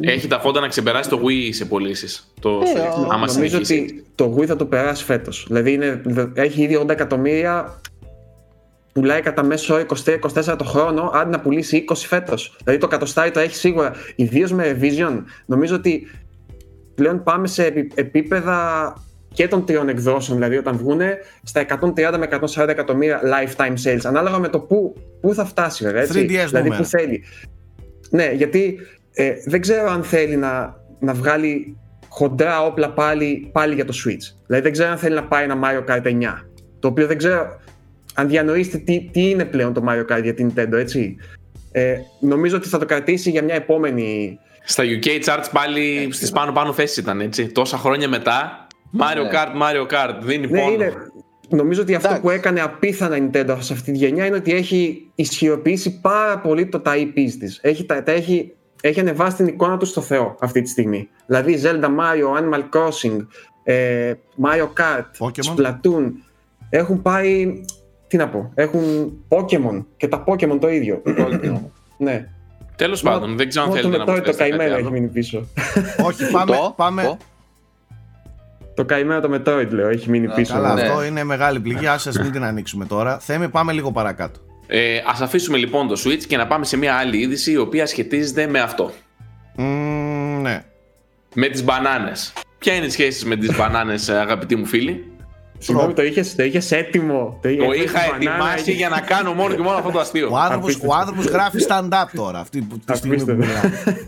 Έχει 0.00 0.26
τα 0.26 0.40
φόντα 0.40 0.60
να 0.60 0.68
ξεπεράσει 0.68 1.08
το 1.08 1.20
Wii 1.24 1.48
σε 1.50 1.64
πωλήσεις. 1.64 2.32
Το 2.40 2.50
Ε, 2.50 2.72
Switch, 2.74 2.98
ο- 2.98 3.06
άμα 3.10 3.26
Νομίζω 3.32 3.64
συνεχίσει. 3.64 3.74
ότι 3.80 4.04
το 4.14 4.34
Wii 4.38 4.44
θα 4.46 4.56
το 4.56 4.66
περάσει 4.66 5.04
φέτος. 5.04 5.44
Δηλαδή 5.48 5.72
είναι, 5.72 6.02
έχει 6.34 6.62
ήδη 6.62 6.76
80 6.76 6.88
εκατομμύρια, 6.92 7.80
πουλάει 8.92 9.20
κατά 9.20 9.42
μέσο 9.42 9.74
όρο 9.74 9.82
23-24 9.82 10.56
το 10.56 10.64
χρόνο, 10.64 11.10
άντε 11.14 11.30
να 11.30 11.40
πουλήσει 11.40 11.76
20 11.76 12.06
φέτος. 12.06 12.56
Δηλαδή 12.64 12.80
το 12.80 12.88
κατοστάρι 12.88 13.30
το 13.30 13.40
έχει 13.40 13.54
σίγουρα. 13.54 13.92
Ιδίως 14.16 14.52
με 14.52 14.78
Vision, 14.80 15.22
νομίζω 15.46 15.74
ότι 15.76 16.06
πλέον 16.94 17.22
πάμε 17.22 17.46
σε 17.46 17.64
επι- 17.64 17.98
επίπεδα 17.98 18.92
και 19.34 19.48
των 19.48 19.64
τριών 19.66 19.88
εκδόσεων, 19.88 20.38
δηλαδή 20.38 20.56
όταν 20.56 20.76
βγουν 20.76 21.00
στα 21.42 21.66
130 21.68 22.18
με 22.18 22.28
140 22.56 22.68
εκατομμύρια 22.68 23.20
lifetime 23.22 23.74
sales, 23.84 24.00
ανάλογα 24.02 24.38
με 24.38 24.48
το 24.48 24.60
πού, 24.60 24.94
πού 25.20 25.34
θα 25.34 25.44
φτάσει 25.44 25.84
βέβαια, 25.84 26.02
έτσι. 26.02 26.20
3DS 26.20 26.26
δηλαδή 26.26 26.52
νούμερα. 26.52 26.76
που 26.76 26.84
θέλει. 26.84 27.24
Ναι, 28.10 28.30
γιατί 28.32 28.78
ε, 29.12 29.32
δεν 29.44 29.60
ξέρω 29.60 29.90
αν 29.90 30.02
θέλει 30.02 30.36
να, 30.36 30.76
να 30.98 31.14
βγάλει 31.14 31.76
χοντρά 32.08 32.64
όπλα 32.64 32.90
πάλι, 32.90 33.50
πάλι 33.52 33.74
για 33.74 33.84
το 33.84 33.92
Switch. 34.04 34.34
Δηλαδή 34.46 34.62
δεν 34.62 34.72
ξέρω 34.72 34.90
αν 34.90 34.98
θέλει 34.98 35.14
να 35.14 35.24
πάει 35.24 35.44
ένα 35.44 35.58
Mario 35.62 35.90
Kart 35.90 36.06
9, 36.06 36.12
το 36.78 36.88
οποίο 36.88 37.06
δεν 37.06 37.18
ξέρω 37.18 37.60
αν 38.14 38.28
διανοείστε 38.28 38.78
τι, 38.78 39.08
τι 39.12 39.30
είναι 39.30 39.44
πλέον 39.44 39.72
το 39.72 39.84
Mario 39.88 40.12
Kart 40.12 40.22
για 40.22 40.34
την 40.34 40.52
Nintendo, 40.54 40.72
έτσι. 40.72 41.16
Ε, 41.72 41.96
νομίζω 42.20 42.56
ότι 42.56 42.68
θα 42.68 42.78
το 42.78 42.84
κρατήσει 42.86 43.30
για 43.30 43.42
μια 43.42 43.54
επόμενη 43.54 44.38
Στα 44.64 44.84
UK 44.84 45.06
charts 45.24 45.48
πάλι 45.52 46.08
στις 46.12 46.30
πάνω 46.30 46.52
πάνω 46.52 46.72
θέσεις 46.72 46.96
ήταν 46.96 47.20
έτσι. 47.20 47.46
Τόσα 47.46 47.76
χρόνια 47.76 48.08
μετά. 48.08 48.63
Mario 48.98 49.22
Ναι. 49.22 49.30
Kart, 49.32 49.62
Mario 49.62 49.86
Kart. 49.94 50.14
Δίνει 50.22 50.46
Ναι, 50.46 50.60
πόνο. 50.60 50.72
είναι. 50.72 50.92
Νομίζω 51.48 51.82
ότι 51.82 51.94
αυτό 51.94 52.08
Εντάξει. 52.08 52.26
που 52.26 52.30
έκανε 52.32 52.60
απίθανα 52.60 53.16
η 53.16 53.30
Nintendo 53.32 53.56
σε 53.60 53.72
αυτή 53.72 53.92
τη 53.92 53.98
γενιά 53.98 54.26
είναι 54.26 54.36
ότι 54.36 54.52
έχει 54.54 55.10
ισχυροποιήσει 55.14 56.00
πάρα 56.00 56.38
πολύ 56.38 56.66
το 56.66 56.80
τα 56.80 56.92
IPs 56.96 57.30
της. 57.38 57.58
Έχει, 57.62 57.84
τα, 57.84 58.02
τα 58.02 58.12
έχει, 58.12 58.52
έχει 58.80 59.00
ανεβάσει 59.00 59.36
την 59.36 59.46
εικόνα 59.46 59.76
του 59.76 59.86
στο 59.86 60.00
Θεό 60.00 60.36
αυτή 60.40 60.62
τη 60.62 60.68
στιγμή. 60.70 61.08
Δηλαδή 61.26 61.60
Zelda, 61.62 61.84
Mario, 61.84 62.40
Animal 62.40 62.60
Crossing, 62.60 63.26
ε, 63.64 64.12
Mario 64.44 64.68
Kart, 64.80 65.26
Pokemon. 65.26 65.56
Splatoon. 65.56 66.10
Έχουν 66.70 67.02
πάει. 67.02 67.60
Τι 68.06 68.16
να 68.16 68.28
πω, 68.28 68.50
έχουν 68.54 69.12
Pokemon 69.28 69.84
και 69.96 70.08
τα 70.08 70.24
Pokemon 70.26 70.58
το 70.60 70.68
ίδιο. 70.68 71.02
ναι. 71.98 72.28
Τέλος 72.76 73.02
πάντων, 73.02 73.36
δεν 73.36 73.48
ξέρω 73.48 73.64
αν 73.64 73.70
Μόνο 73.70 73.80
θέλετε 73.82 74.04
το 74.04 74.04
να 74.04 74.12
Metroid 74.12 74.16
το 74.16 74.22
προσθέσετε 74.22 74.44
κάτι 74.44 74.56
καημένο 74.58 74.74
έχει 74.76 74.82
άλλο. 74.86 74.90
μείνει 74.90 75.06
πίσω. 75.06 75.46
Όχι, 76.04 76.30
πάμε. 76.30 76.56
Το, 76.56 76.72
πάμε. 76.76 77.16
Το. 78.74 78.82
το 78.82 78.84
καημένο 78.84 79.20
το 79.20 79.34
Metroid 79.34 79.68
λέω 79.70 79.88
έχει 79.88 80.10
μείνει 80.10 80.26
Α, 80.26 80.32
πίσω. 80.34 80.52
Καλά, 80.54 80.74
Ναι. 80.74 80.82
αυτό 80.82 81.04
είναι 81.04 81.24
μεγάλη 81.24 81.60
πληγή. 81.60 81.86
Άσε 81.86 82.10
μην 82.22 82.32
την 82.32 82.44
ανοίξουμε 82.44 82.84
τώρα. 82.84 83.18
Θέμη, 83.18 83.48
πάμε 83.48 83.72
λίγο 83.72 83.92
παρακάτω. 83.92 84.40
Ε, 84.66 84.98
ας 85.06 85.20
αφήσουμε 85.20 85.56
λοιπόν 85.56 85.88
το 85.88 86.00
Switch 86.04 86.22
και 86.28 86.36
να 86.36 86.46
πάμε 86.46 86.64
σε 86.64 86.76
μια 86.76 86.94
άλλη 86.94 87.18
είδηση 87.18 87.52
η 87.52 87.56
οποία 87.56 87.86
σχετίζεται 87.86 88.46
με 88.46 88.60
αυτό. 88.60 88.90
Μμμ, 89.56 90.40
ναι. 90.42 90.64
Με 91.34 91.48
τις 91.48 91.64
μπανάνες. 91.64 92.32
Ποια 92.58 92.74
είναι 92.74 92.86
η 92.86 92.90
σχέση 92.90 93.12
σας 93.18 93.24
με 93.28 93.36
τις 93.36 93.56
μπανάνες, 93.56 94.08
ε, 94.08 94.18
αγαπητοί 94.18 94.56
μου 94.56 94.66
φίλοι; 94.66 95.08
Συγγνώμη, 95.58 95.92
το 95.92 96.02
είχες, 96.02 96.34
το 96.34 96.42
είχες 96.42 96.72
έτοιμο. 96.72 97.38
Το 97.42 97.48
είχες 97.48 97.84
είχα 97.84 98.00
μπανάνα, 98.00 98.16
ετοιμάσει 98.16 98.60
είχες- 98.60 98.74
για 98.76 98.88
να 98.88 99.00
κάνω 99.00 99.32
μόνο 99.32 99.54
και 99.54 99.62
μόνο 99.62 99.76
αυτό 99.76 99.90
το 99.90 99.98
αστείο. 100.00 100.28
Ο 100.32 100.36
άνθρωπος, 100.36 100.64
Απίστευτο. 100.64 100.94
ο 100.94 100.98
άνθρωπος 100.98 101.24
γράφει 101.26 101.58
stand-up 101.68 102.08
τώρα 102.14 102.38
αυτή 102.38 102.60
που, 102.60 102.78
τη 102.78 102.96
στιγμή 102.96 103.16
που 103.22 103.30
Απίστευτο. 103.32 103.60
μιλάμε. 103.62 104.06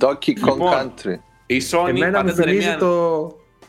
Donkey 0.00 0.48
Kong 0.48 0.52
Λοιπόν. 0.52 0.72
Country. 0.72 1.18
Η 1.46 1.62
Sony 1.70 1.88
Εμένα 1.88 2.06
μου 2.18 2.24
πατένταρε 2.24 2.50
θυμίζει 2.50 2.66
μια... 2.68 2.76
το, 2.78 3.22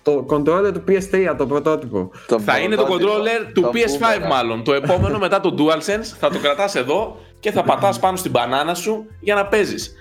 το 0.03 0.25
controller 0.29 0.71
του 0.73 0.83
PS3, 0.87 1.35
το 1.37 1.45
πρωτότυπο. 1.47 2.11
Το 2.27 2.39
Θα 2.39 2.57
είναι 2.59 2.75
το 2.75 2.83
πρωτότυπο. 2.83 3.11
controller 3.13 3.51
του 3.53 3.61
Το 3.61 3.71
PS5 3.73 4.23
boomerang. 4.23 4.27
μάλλον. 4.29 4.63
Το 4.63 4.73
επόμενο 4.73 5.17
μετά 5.17 5.39
το 5.39 5.55
DualSense 5.57 6.03
θα 6.19 6.29
το 6.29 6.37
κρατάς 6.39 6.75
εδώ 6.75 7.19
και 7.39 7.51
θα 7.51 7.63
πατάς 7.63 7.99
πάνω 7.99 8.17
στην 8.17 8.31
μπανάνα 8.31 8.73
σου 8.73 9.05
για 9.19 9.35
να 9.35 9.45
παίζεις. 9.45 9.95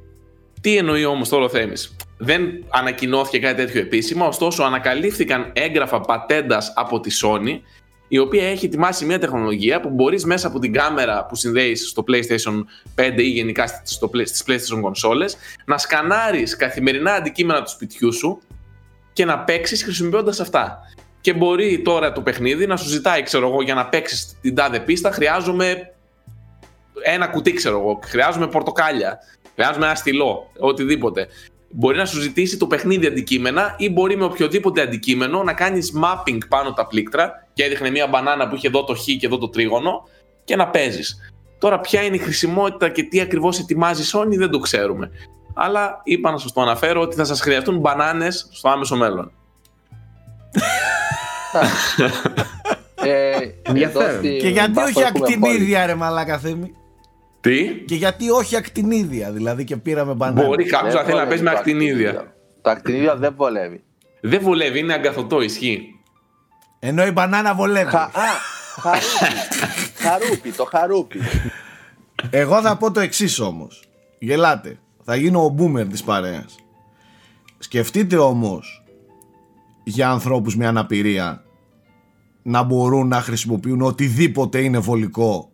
Τι 0.60 0.76
εννοεί 0.76 1.04
όμως 1.04 1.28
τώρα 1.28 1.44
ο 1.44 1.48
Θέμης. 1.48 1.96
Δεν 2.18 2.64
ανακοινώθηκε 2.68 3.38
κάτι 3.38 3.64
τέτοιο 3.64 3.80
επίσημα, 3.80 4.26
ωστόσο 4.26 4.62
ανακαλύφθηκαν 4.62 5.50
έγγραφα 5.52 6.00
πατέντας 6.00 6.72
από 6.76 7.00
τη 7.00 7.10
Sony 7.22 7.60
η 8.08 8.18
οποία 8.18 8.48
έχει 8.48 8.66
ετοιμάσει 8.66 9.04
μια 9.04 9.18
τεχνολογία 9.18 9.80
που 9.80 9.88
μπορείς 9.88 10.24
μέσα 10.24 10.46
από 10.46 10.58
την 10.58 10.72
κάμερα 10.72 11.26
που 11.26 11.34
συνδέεις 11.36 11.88
στο 11.88 12.04
PlayStation 12.08 12.64
5 12.94 13.12
ή 13.16 13.22
γενικά 13.22 13.64
στο, 13.84 14.10
play- 14.14 14.26
στις 14.26 14.44
PlayStation 14.46 14.76
consoles 14.82 15.30
να 15.64 15.78
σκανάρεις 15.78 16.56
καθημερινά 16.56 17.12
αντικείμενα 17.12 17.62
του 17.62 17.70
σπιτιού 17.70 18.12
σου 18.12 18.40
και 19.12 19.24
να 19.24 19.38
παίξεις 19.38 19.82
χρησιμοποιώντας 19.82 20.40
αυτά. 20.40 20.78
Και 21.20 21.34
μπορεί 21.34 21.82
τώρα 21.82 22.12
το 22.12 22.20
παιχνίδι 22.20 22.66
να 22.66 22.76
σου 22.76 22.88
ζητάει, 22.88 23.22
ξέρω 23.22 23.48
εγώ, 23.48 23.62
για 23.62 23.74
να 23.74 23.86
παίξεις 23.86 24.36
την 24.40 24.54
τάδε 24.54 24.80
πίστα, 24.80 25.10
χρειάζομαι 25.10 25.92
ένα 27.02 27.26
κουτί, 27.28 27.52
ξέρω 27.52 27.78
εγώ. 27.78 27.98
Χρειάζομαι 28.04 28.46
πορτοκάλια. 28.46 29.18
Χρειάζομαι 29.54 29.86
ένα 29.86 29.94
στυλό. 29.94 30.50
Οτιδήποτε. 30.58 31.28
Μπορεί 31.70 31.96
να 31.96 32.06
σου 32.06 32.20
ζητήσει 32.20 32.56
το 32.56 32.66
παιχνίδι 32.66 33.06
αντικείμενα 33.06 33.74
ή 33.78 33.90
μπορεί 33.90 34.16
με 34.16 34.24
οποιοδήποτε 34.24 34.80
αντικείμενο 34.80 35.42
να 35.42 35.52
κάνεις 35.52 35.92
mapping 36.02 36.38
πάνω 36.48 36.72
τα 36.72 36.86
πλήκτρα 36.86 37.46
και 37.52 37.64
έδειχνε 37.64 37.90
μια 37.90 38.06
μπανάνα 38.06 38.48
που 38.48 38.54
είχε 38.54 38.66
εδώ 38.66 38.84
το 38.84 38.94
χ 38.94 39.04
και 39.04 39.26
εδώ 39.26 39.38
το 39.38 39.48
τρίγωνο 39.48 40.08
και 40.44 40.56
να 40.56 40.68
παίζεις. 40.68 41.32
Τώρα, 41.58 41.80
ποια 41.80 42.02
είναι 42.02 42.16
η 42.16 42.18
χρησιμότητα 42.18 42.88
και 42.88 43.02
τι 43.02 43.20
ακριβώς 43.20 43.58
ετοιμάζει 43.58 44.02
η 44.02 44.06
Sony 44.12 44.36
δεν 44.36 44.50
το 44.50 44.58
ξέρουμε. 44.58 45.10
Αλλά 45.54 46.00
είπα 46.04 46.30
να 46.30 46.38
σας 46.38 46.52
το 46.52 46.60
αναφέρω 46.60 47.00
ότι 47.00 47.16
θα 47.16 47.24
σας 47.24 47.40
χρειαστούν 47.40 47.78
μπανάνες 47.78 48.48
στο 48.52 48.68
άμεσο 48.68 48.96
μέλλον. 48.96 49.32
Ε, 53.02 53.32
Ενδιαφέρον. 53.62 54.08
εδώ 54.08 54.18
στη 54.18 54.36
Και 54.36 54.48
γιατί 54.48 54.70
Μπάφο 54.70 54.88
όχι 54.88 55.00
έχουμε 55.00 55.26
ακτινίδια 55.26 55.86
ρε 55.86 55.94
μαλάκα 55.94 56.38
Θέμη; 56.38 56.72
Τι; 57.40 57.68
Και 57.86 57.94
γιατί 57.94 58.30
όχι 58.30 58.56
ακτινίδια 58.56 59.30
δηλαδή 59.30 59.64
και 59.64 59.76
πήραμε 59.76 60.14
μπανάνα. 60.14 60.46
Μπορεί 60.46 60.64
κάποιος 60.64 60.92
Δεν 60.92 61.02
να 61.02 61.08
θέλει 61.08 61.18
να 61.18 61.26
παίζει 61.26 61.42
με 61.42 61.50
βολεύει 61.50 61.64
το 61.64 61.70
ακτινίδια. 61.70 62.34
Το 62.62 62.70
ακτινίδιο 62.70 63.16
δεν 63.16 63.34
βολεύει. 63.36 63.82
Δεν 64.20 64.40
βολεύει, 64.42 64.78
είναι 64.78 64.92
αγκαθωτό, 64.94 65.40
ισχύει. 65.40 65.94
Ενώ 66.78 67.06
η 67.06 67.10
μπανάνα 67.10 67.54
βολεύει. 67.54 67.90
Χα, 67.90 68.02
α, 68.02 68.10
χαρούπι. 68.80 69.06
χαρούπι, 69.94 70.50
το 70.50 70.64
χαρούπι. 70.64 71.20
Εγώ 72.30 72.60
θα 72.60 72.76
πω 72.76 72.90
το 72.90 73.00
εξής 73.00 73.38
όμως. 73.38 73.88
Γελάτε. 74.18 74.78
Θα 75.02 75.16
γίνω 75.16 75.44
ο 75.44 75.54
boomer 75.58 75.86
της 75.90 76.02
παρέας. 76.02 76.56
Σκεφτείτε 77.58 78.16
όμως 78.16 78.84
για 79.84 80.10
ανθρώπους 80.10 80.56
με 80.56 80.66
αναπηρία 80.66 81.44
να 82.42 82.62
μπορούν 82.62 83.08
να 83.08 83.20
χρησιμοποιούν 83.20 83.82
οτιδήποτε 83.82 84.60
είναι 84.60 84.78
βολικό 84.78 85.50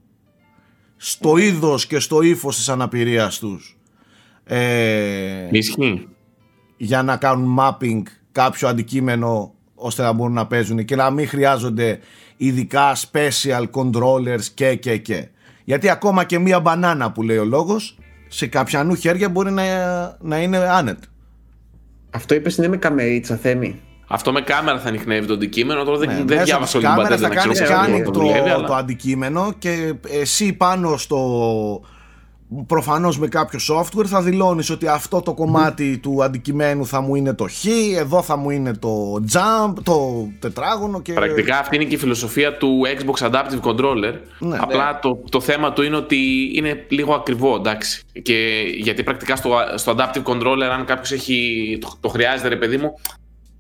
στο 0.97 1.37
είδος 1.37 1.87
και 1.87 1.99
στο 1.99 2.23
ύφος 2.23 2.57
της 2.57 2.69
αναπηρίας 2.69 3.39
τους 3.39 3.79
ε, 4.45 5.49
Ισχύει. 5.51 6.09
για 6.77 7.03
να 7.03 7.17
κάνουν 7.17 7.57
mapping 7.61 8.03
κάποιο 8.33 8.69
αντικείμενο 8.69 9.55
ώστε 9.75 10.03
να 10.03 10.13
μπορούν 10.13 10.35
να 10.35 10.47
παίζουν 10.47 10.85
και 10.85 10.97
να 10.97 11.11
μην 11.11 11.29
χρειάζονται 11.29 11.99
ειδικά 12.37 12.97
special 12.97 13.65
controllers 13.71 14.45
και 14.55 14.75
και 14.75 14.97
και. 14.97 15.29
Γιατί 15.65 15.89
ακόμα 15.89 16.25
και 16.25 16.39
μία 16.39 16.61
μπανάνα 16.61 17.13
που 17.13 17.23
λέει 17.23 17.37
ο 17.37 17.45
λόγος 17.45 17.99
σε 18.29 18.47
κάποιανού 18.47 18.95
χέρια 18.95 19.29
μπορεί 19.29 19.51
να, 19.51 19.63
να 20.21 20.39
είναι 20.43 20.57
άνετ. 20.57 20.99
Αυτό 22.11 22.35
είπες 22.35 22.57
είναι 22.57 22.69
με 22.69 22.77
καμερίτσα, 22.77 23.37
Θέμη. 23.37 23.81
Αυτό 24.09 24.33
με 24.33 24.41
κάμερα 24.41 24.79
θα 24.81 24.89
ανοιχνεύει 24.89 25.27
το 25.27 25.33
αντικείμενο. 25.35 25.85
Τώρα 25.85 25.99
δεν, 25.99 26.09
Ναι, 26.09 26.15
δεν 26.15 26.25
μέσα 26.27 26.43
διάβασα 26.43 26.67
στις 26.71 26.75
όλη 26.75 26.85
την 26.87 26.95
κάμερες 26.95 27.21
πατέντα 27.21 27.29
θα 27.29 27.49
να 27.49 27.55
ξέρω 27.55 27.75
κάνεις 27.75 27.99
πώς 27.99 28.01
scanning 28.01 28.05
το 28.05 28.11
το, 28.11 28.21
δουλεύει, 28.21 28.49
το 28.49 28.55
αλλά- 28.55 28.77
αντικείμενο 28.77 29.53
και 29.59 29.95
εσύ 30.11 30.53
πάνω 30.53 30.97
στο 30.97 31.19
προφανώς 32.67 33.19
με 33.19 33.29
κάποιο 33.29 33.59
software 33.71 34.07
θα 34.07 34.23
δηλώνεις 34.23 34.71
ότι 34.71 34.87
αυτό 34.87 35.21
το 35.21 35.35
κομμάτι 35.35 35.99
του 35.99 36.23
αντικειμένου 36.23 36.87
θα 36.87 37.01
μου 37.01 37.15
είναι 37.15 37.35
το 37.35 37.47
χ, 37.49 37.65
εδώ 37.99 38.23
θα 38.23 38.37
μου 38.37 38.51
είναι 38.51 38.75
το 38.75 39.25
jump, 39.33 39.73
το 39.83 40.29
τετράγωνο 40.39 41.01
και... 41.01 41.13
Πρακτικά 41.13 41.59
αυτή 41.59 41.77
είναι 41.77 41.85
και 41.85 41.95
η 41.95 41.99
φιλοσοφία 41.99 42.57
του 42.57 42.83
Xbox 42.99 43.31
Adaptive 43.31 43.61
Controller. 43.61 44.15
Ναι. 44.39 44.57
Απλά 44.61 44.99
Το, 44.99 45.23
το 45.31 45.41
θέμα 45.41 45.73
του 45.73 45.83
είναι 45.83 45.97
ότι 45.97 46.51
είναι 46.55 46.87
λίγο 46.89 47.15
ακριβό, 47.15 47.55
εντάξει. 47.55 48.03
Και 48.23 48.65
γιατί 48.77 49.03
πρακτικά 49.03 49.37
στο, 49.37 49.51
στο 49.75 49.95
Adaptive 49.97 50.23
Controller, 50.23 50.69
αν 50.73 50.85
κάποιος 50.85 51.27
το, 51.81 51.97
το 52.01 52.09
χρειάζεται, 52.09 52.49
ρε 52.49 52.57
παιδί 52.57 52.77
μου, 52.77 52.95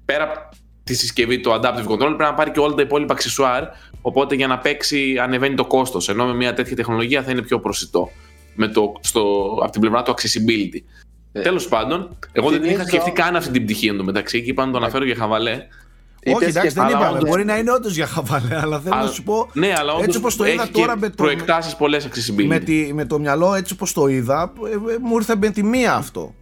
πέρα 0.05 0.25
από 0.25 0.57
τη 0.85 0.95
συσκευή 0.95 1.41
το 1.41 1.55
Adaptive 1.55 1.87
Controller 1.87 1.99
πρέπει 1.99 2.23
να 2.23 2.35
πάρει 2.35 2.51
και 2.51 2.61
όλα 2.61 2.75
τα 2.75 2.83
υπόλοιπα 2.83 3.13
αξεσουάρ. 3.13 3.65
Οπότε 4.01 4.35
για 4.35 4.47
να 4.47 4.59
παίξει 4.59 5.19
ανεβαίνει 5.23 5.55
το 5.55 5.65
κόστος. 5.65 6.09
Ενώ 6.09 6.27
με 6.27 6.35
μια 6.35 6.55
τέτοια 6.55 6.77
τεχνολογία 6.77 7.23
θα 7.23 7.31
είναι 7.31 7.43
πιο 7.43 7.61
προσιτό. 7.61 8.11
Με 8.57 8.69
το, 8.69 8.93
στο, 9.01 9.23
από 9.63 9.71
την 9.73 9.81
πλευρά 9.81 10.03
του 10.03 10.15
accessibility. 10.17 10.81
Ε, 11.33 11.41
Τέλος 11.41 11.69
πάντων, 11.69 12.17
εγώ 12.33 12.51
δεν 12.51 12.61
την 12.61 12.71
είχα 12.71 12.79
θυμίζω- 12.79 13.01
σκεφτεί 13.01 13.11
καν 13.23 13.37
αυτή 13.37 13.51
την 13.51 13.65
πτυχή 13.65 13.87
εντωμεταξύ 13.89 14.43
και 14.43 14.51
είπα 14.51 14.67
να 14.67 14.71
το 14.73 14.79
αναφέρω 14.79 15.05
για 15.05 15.15
χαβαλέ. 15.17 15.51
Όχι, 16.29 16.37
Είπες 16.37 16.49
εντάξει, 16.49 16.69
και 16.69 16.75
δεν 16.75 16.85
αλλά 16.85 16.97
είπαμε. 16.97 17.17
όντως- 17.19 17.29
Μπορεί 17.31 17.45
να 17.45 17.59
είναι 17.59 17.73
όντως 17.73 17.95
για 17.95 18.07
χαβαλέ, 18.07 18.57
αλλά 18.61 18.81
θέλω 18.81 18.95
να 18.95 19.01
Αλλά- 19.01 19.11
σου 19.11 19.23
πω. 19.23 19.49
Ναι, 19.53 19.73
αλλά 19.79 19.93
έτσι 19.93 20.03
όντως 20.03 20.17
όπως 20.17 20.37
το 20.37 20.45
είδα 20.47 20.63
έχει 20.63 20.71
τώρα 20.73 20.93
και 20.93 20.99
με 21.01 21.09
το- 21.09 21.15
προεκτάσεις 21.15 21.77
πολλές 21.77 22.09
accessibility. 22.09 22.45
με, 22.47 22.59
τη, 22.59 22.91
με 22.95 23.05
το 23.05 23.19
μυαλό 23.19 23.55
έτσι 23.55 23.73
όπως 23.73 23.93
το 23.93 24.07
είδα 24.07 24.53
ε, 24.67 24.73
ε, 24.93 24.97
μου 25.03 25.17
ήρθε 25.17 25.37
με 25.37 25.51
τη 25.51 25.63
μία 25.63 25.95
αυτό 25.95 26.35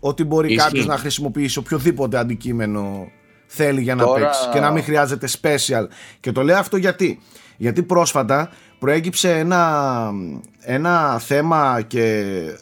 ότι 0.00 0.24
μπορεί 0.24 0.52
Ισχύει. 0.52 0.66
κάποιος 0.66 0.86
να 0.86 0.96
χρησιμοποιήσει 0.98 1.58
οποιοδήποτε 1.58 2.18
αντικείμενο 2.18 3.08
θέλει 3.54 3.80
για 3.80 3.94
να 3.94 4.04
Τώρα- 4.04 4.20
παίξει 4.20 4.48
και 4.52 4.60
να 4.60 4.70
μην 4.70 4.82
χρειάζεται 4.82 5.28
special. 5.40 5.86
Και 6.20 6.32
το 6.32 6.42
λέω 6.42 6.58
αυτό 6.58 6.76
γιατί. 6.76 7.20
Γιατί 7.56 7.82
πρόσφατα 7.82 8.50
προέκυψε 8.78 9.38
ένα, 9.38 10.10
ένα 10.60 11.18
θέμα 11.18 11.82
και 11.86 12.04
ε, 12.04 12.54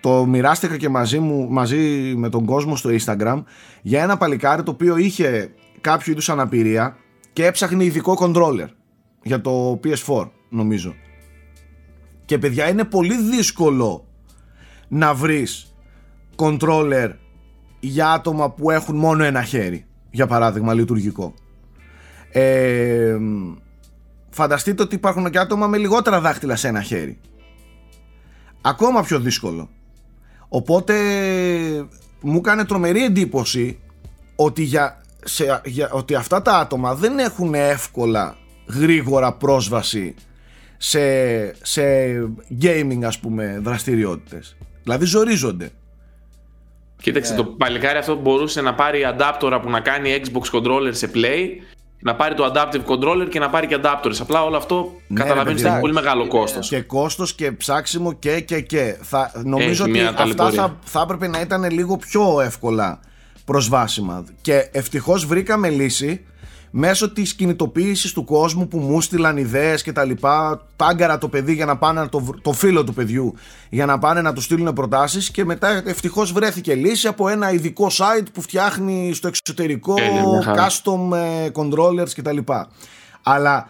το 0.00 0.24
μοιράστηκα 0.26 0.76
και 0.76 0.88
μαζί 0.88 1.18
μου 1.18 1.48
μαζί 1.50 1.76
με 2.16 2.28
τον 2.28 2.44
κόσμο 2.44 2.76
στο 2.76 2.90
Instagram 2.92 3.42
για 3.82 4.02
ένα 4.02 4.16
παλικάρι 4.16 4.62
το 4.62 4.70
οποίο 4.70 4.96
είχε 4.96 5.50
κάποιο 5.80 6.12
είδους 6.12 6.28
αναπηρία 6.28 6.96
και 7.32 7.46
έψαχνε 7.46 7.84
ειδικό 7.84 8.16
controller 8.20 8.68
για 9.22 9.40
το 9.40 9.80
PS4 9.84 10.28
νομίζω. 10.48 10.94
Και 12.24 12.38
παιδιά 12.38 12.68
είναι 12.68 12.84
πολύ 12.84 13.16
δύσκολο 13.16 14.06
να 14.88 15.14
βρεις 15.14 15.74
controller 16.36 17.10
για 17.80 18.12
άτομα 18.12 18.50
που 18.50 18.70
έχουν 18.70 18.96
μόνο 18.96 19.24
ένα 19.24 19.42
χέρι 19.42 19.86
για 20.10 20.26
παράδειγμα 20.26 20.74
λειτουργικό. 20.74 21.34
Ε, 22.32 23.16
φανταστείτε 24.30 24.82
ότι 24.82 24.94
υπάρχουν 24.94 25.30
και 25.30 25.38
άτομα 25.38 25.66
με 25.66 25.76
λιγότερα 25.76 26.20
δάχτυλα 26.20 26.56
σε 26.56 26.68
ένα 26.68 26.82
χέρι. 26.82 27.18
Ακόμα 28.60 29.02
πιο 29.02 29.20
δύσκολο. 29.20 29.68
Οπότε 30.48 30.94
μου 32.20 32.36
έκανε 32.36 32.64
τρομερή 32.64 33.04
εντύπωση 33.04 33.78
ότι, 34.36 34.62
για, 34.62 35.00
σε, 35.24 35.60
για, 35.64 35.90
ότι 35.90 36.14
αυτά 36.14 36.42
τα 36.42 36.58
άτομα 36.58 36.94
δεν 36.94 37.18
έχουν 37.18 37.54
εύκολα 37.54 38.36
γρήγορα 38.66 39.32
πρόσβαση 39.32 40.14
σε, 40.76 41.00
σε 41.64 41.82
gaming 42.62 43.02
ας 43.02 43.18
πούμε 43.18 43.60
δραστηριότητες. 43.62 44.56
Δηλαδή 44.82 45.04
ζορίζονται 45.04 45.70
Κοίταξε, 47.06 47.30
Ναι. 47.32 47.36
το 47.38 47.44
παλικάρι 47.44 47.98
αυτό 47.98 48.14
μπορούσε 48.16 48.60
να 48.60 48.74
πάρει 48.74 49.00
adapter 49.16 49.58
που 49.62 49.70
να 49.70 49.80
κάνει 49.80 50.20
Xbox 50.24 50.58
controller 50.58 50.90
σε 50.90 51.10
play, 51.14 51.46
να 52.00 52.14
πάρει 52.14 52.34
το 52.34 52.52
adaptive 52.54 52.84
controller 52.86 53.26
και 53.30 53.38
να 53.38 53.50
πάρει 53.50 53.66
και 53.66 53.78
adapters. 53.82 54.14
Απλά 54.20 54.44
όλο 54.44 54.56
αυτό 54.56 54.92
Ναι, 55.08 55.20
καταλαβαίνεις 55.20 55.46
ρε 55.46 55.52
ότι 55.52 55.60
έχει 55.62 55.68
παιδί, 55.68 55.80
πολύ 55.80 55.92
μεγάλο 55.92 56.20
είναι- 56.20 56.30
κόστος. 56.30 56.68
και 56.68 56.80
κόστος 56.80 57.34
και 57.34 57.52
ψάξιμο 57.52 58.12
και 58.12 58.40
και 58.40 58.60
και 58.60 58.96
θα, 59.02 59.32
νομίζω 59.44 59.70
Έχει 59.70 59.82
ότι 59.82 59.90
μια 59.90 60.02
αυτά 60.08 60.16
ταλαιπωρία. 60.22 60.62
θα, 60.62 60.76
θα 60.84 61.00
έπρεπε 61.00 61.26
να 61.28 61.40
ήταν 61.40 61.70
λίγο 61.70 61.96
πιο 61.96 62.40
εύκολα 62.40 63.00
προσβάσιμα 63.44 64.24
και 64.40 64.68
ευτυχώς 64.72 65.26
βρήκαμε 65.26 65.68
λύση 65.68 66.24
μέσω 66.78 67.12
της 67.12 67.34
κινητοποίησης 67.34 68.12
του 68.12 68.24
κόσμου 68.24 68.68
που 68.68 68.78
μου 68.78 69.00
στείλαν 69.00 69.36
ιδέες 69.36 69.82
και 69.82 69.92
τα 69.92 70.04
λοιπά 70.04 70.60
τάγκαρα 70.76 71.18
το 71.18 71.28
παιδί 71.28 71.52
για 71.54 71.64
να 71.64 71.76
πάνε 71.76 72.00
να 72.00 72.08
το, 72.08 72.20
βρ- 72.20 72.40
το 72.42 72.52
φίλο 72.52 72.84
του 72.84 72.94
παιδιού 72.94 73.34
για 73.70 73.86
να 73.86 73.98
πάνε 73.98 74.20
να 74.20 74.32
του 74.32 74.40
στείλουν 74.40 74.72
προτάσεις 74.72 75.30
και 75.30 75.44
μετά 75.44 75.82
ευτυχώς 75.86 76.32
βρέθηκε 76.32 76.74
λύση 76.74 77.06
από 77.08 77.28
ένα 77.28 77.52
ειδικό 77.52 77.86
site 77.90 78.26
που 78.32 78.40
φτιάχνει 78.42 79.12
στο 79.14 79.28
εξωτερικό 79.28 79.94
Τέλεια, 79.94 80.26
μια 80.28 80.42
χαρά. 80.42 80.66
custom 80.68 81.16
ε, 81.16 81.48
controllers 81.54 82.08
και 82.14 82.22
τα 82.22 82.32
λοιπά 82.32 82.68
αλλά 83.22 83.68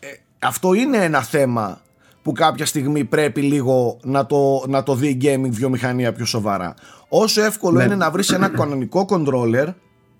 ε, 0.00 0.06
αυτό 0.38 0.74
είναι 0.74 0.96
ένα 0.96 1.22
θέμα 1.22 1.80
που 2.22 2.32
κάποια 2.32 2.66
στιγμή 2.66 3.04
πρέπει 3.04 3.40
λίγο 3.40 3.98
να 4.02 4.26
το, 4.26 4.64
να 4.68 4.82
το 4.82 4.94
δει 4.94 5.08
η 5.08 5.18
gaming 5.22 5.50
βιομηχανία 5.50 6.12
πιο 6.12 6.24
σοβαρά. 6.24 6.74
Όσο 7.08 7.42
εύκολο 7.42 7.78
Ναι. 7.78 7.84
είναι 7.84 7.94
να 7.96 8.10
βρεις 8.10 8.30
ένα 8.30 8.48
κανονικό 8.48 9.06
controller 9.10 9.66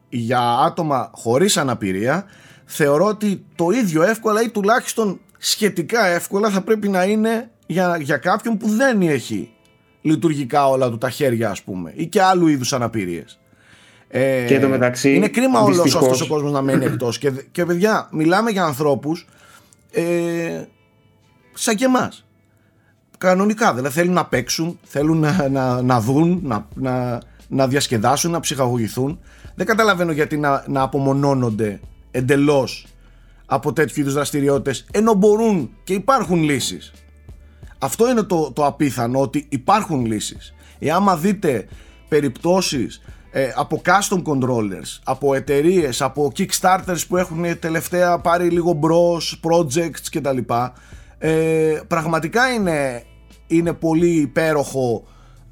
για 0.08 0.40
άτομα 0.40 1.10
χωρίς 1.14 1.56
αναπηρία, 1.56 2.24
θεωρώ 2.64 3.04
ότι 3.06 3.44
το 3.54 3.70
ίδιο 3.70 4.02
εύκολα 4.02 4.42
ή 4.42 4.48
τουλάχιστον 4.48 5.20
σχετικά 5.38 6.06
εύκολα 6.06 6.50
θα 6.50 6.60
πρέπει 6.60 6.88
να 6.88 7.04
είναι 7.04 7.50
για, 7.66 7.96
για 8.00 8.16
κάποιον 8.16 8.56
που 8.56 8.68
δεν 8.68 9.02
έχει 9.02 9.50
λειτουργικά 10.02 10.68
όλα 10.68 10.90
του 10.90 10.98
τα 10.98 11.10
χέρια 11.10 11.50
ας 11.50 11.62
πούμε 11.62 11.92
ή 11.96 12.06
και 12.06 12.22
άλλου 12.22 12.46
είδους 12.46 12.72
αναπηρίες. 12.72 13.38
Ε, 14.08 14.44
Και 14.46 14.54
εντωμεταξύ, 14.54 15.14
είναι 15.14 15.28
κρίμα 15.28 15.60
όλος 15.60 15.82
δυστυχώς- 15.82 16.04
αυτός 16.10 16.20
ο 16.20 16.26
κόσμος 16.32 16.52
να 16.52 16.62
μένει 16.62 16.84
εκτός. 16.84 17.18
Και, 17.18 17.30
και 17.52 17.64
παιδιά 17.64 18.08
μιλάμε 18.12 18.50
για 18.50 18.64
ανθρώπους 18.64 19.26
ε, 19.90 20.62
σαν 21.54 21.76
και 21.76 21.84
εμάς. 21.84 22.24
Κανονικά 23.18 23.74
δηλαδή 23.74 23.94
θέλουν 23.94 24.12
να 24.14 24.26
παίξουν 24.26 24.78
θέλουν 24.82 25.18
να, 25.18 25.48
να, 25.48 25.82
να 25.82 26.00
δουν 26.00 26.40
να, 26.42 26.66
να, 26.74 27.20
να 27.48 27.66
διασκεδάσουν, 27.68 28.30
να 28.30 28.40
ψυχαγωγηθούν 28.40 29.20
δεν 29.56 29.66
καταλαβαίνω 29.66 30.12
γιατί 30.12 30.36
να, 30.36 30.64
να 30.66 30.82
απομονώνονται 30.82 31.80
εντελώς 32.10 32.86
από 33.46 33.72
τέτοιου 33.72 34.00
είδους 34.00 34.14
δραστηριότητες 34.14 34.86
ενώ 34.90 35.14
μπορούν 35.14 35.70
και 35.84 35.92
υπάρχουν 35.92 36.42
λύσεις 36.42 36.92
αυτό 37.78 38.10
είναι 38.10 38.22
το, 38.22 38.52
το 38.52 38.66
απίθανο 38.66 39.20
ότι 39.20 39.46
υπάρχουν 39.48 40.04
λύσεις 40.06 40.54
εάν 40.78 41.20
δείτε 41.20 41.68
περιπτώσεις 42.08 43.02
ε, 43.30 43.52
από 43.54 43.82
custom 43.84 44.22
controllers, 44.22 45.00
από 45.04 45.34
εταιρείες, 45.34 46.02
από 46.02 46.32
kickstarters 46.36 47.06
που 47.08 47.16
έχουν 47.16 47.58
τελευταία 47.58 48.18
πάρει 48.18 48.48
λίγο 48.48 48.72
μπρος 48.72 49.40
projects 49.42 50.06
κτλ. 50.10 50.38
Ε, 51.18 51.80
πραγματικά 51.86 52.52
είναι, 52.52 53.02
είναι 53.46 53.72
πολύ 53.72 54.10
υπέροχο 54.10 55.04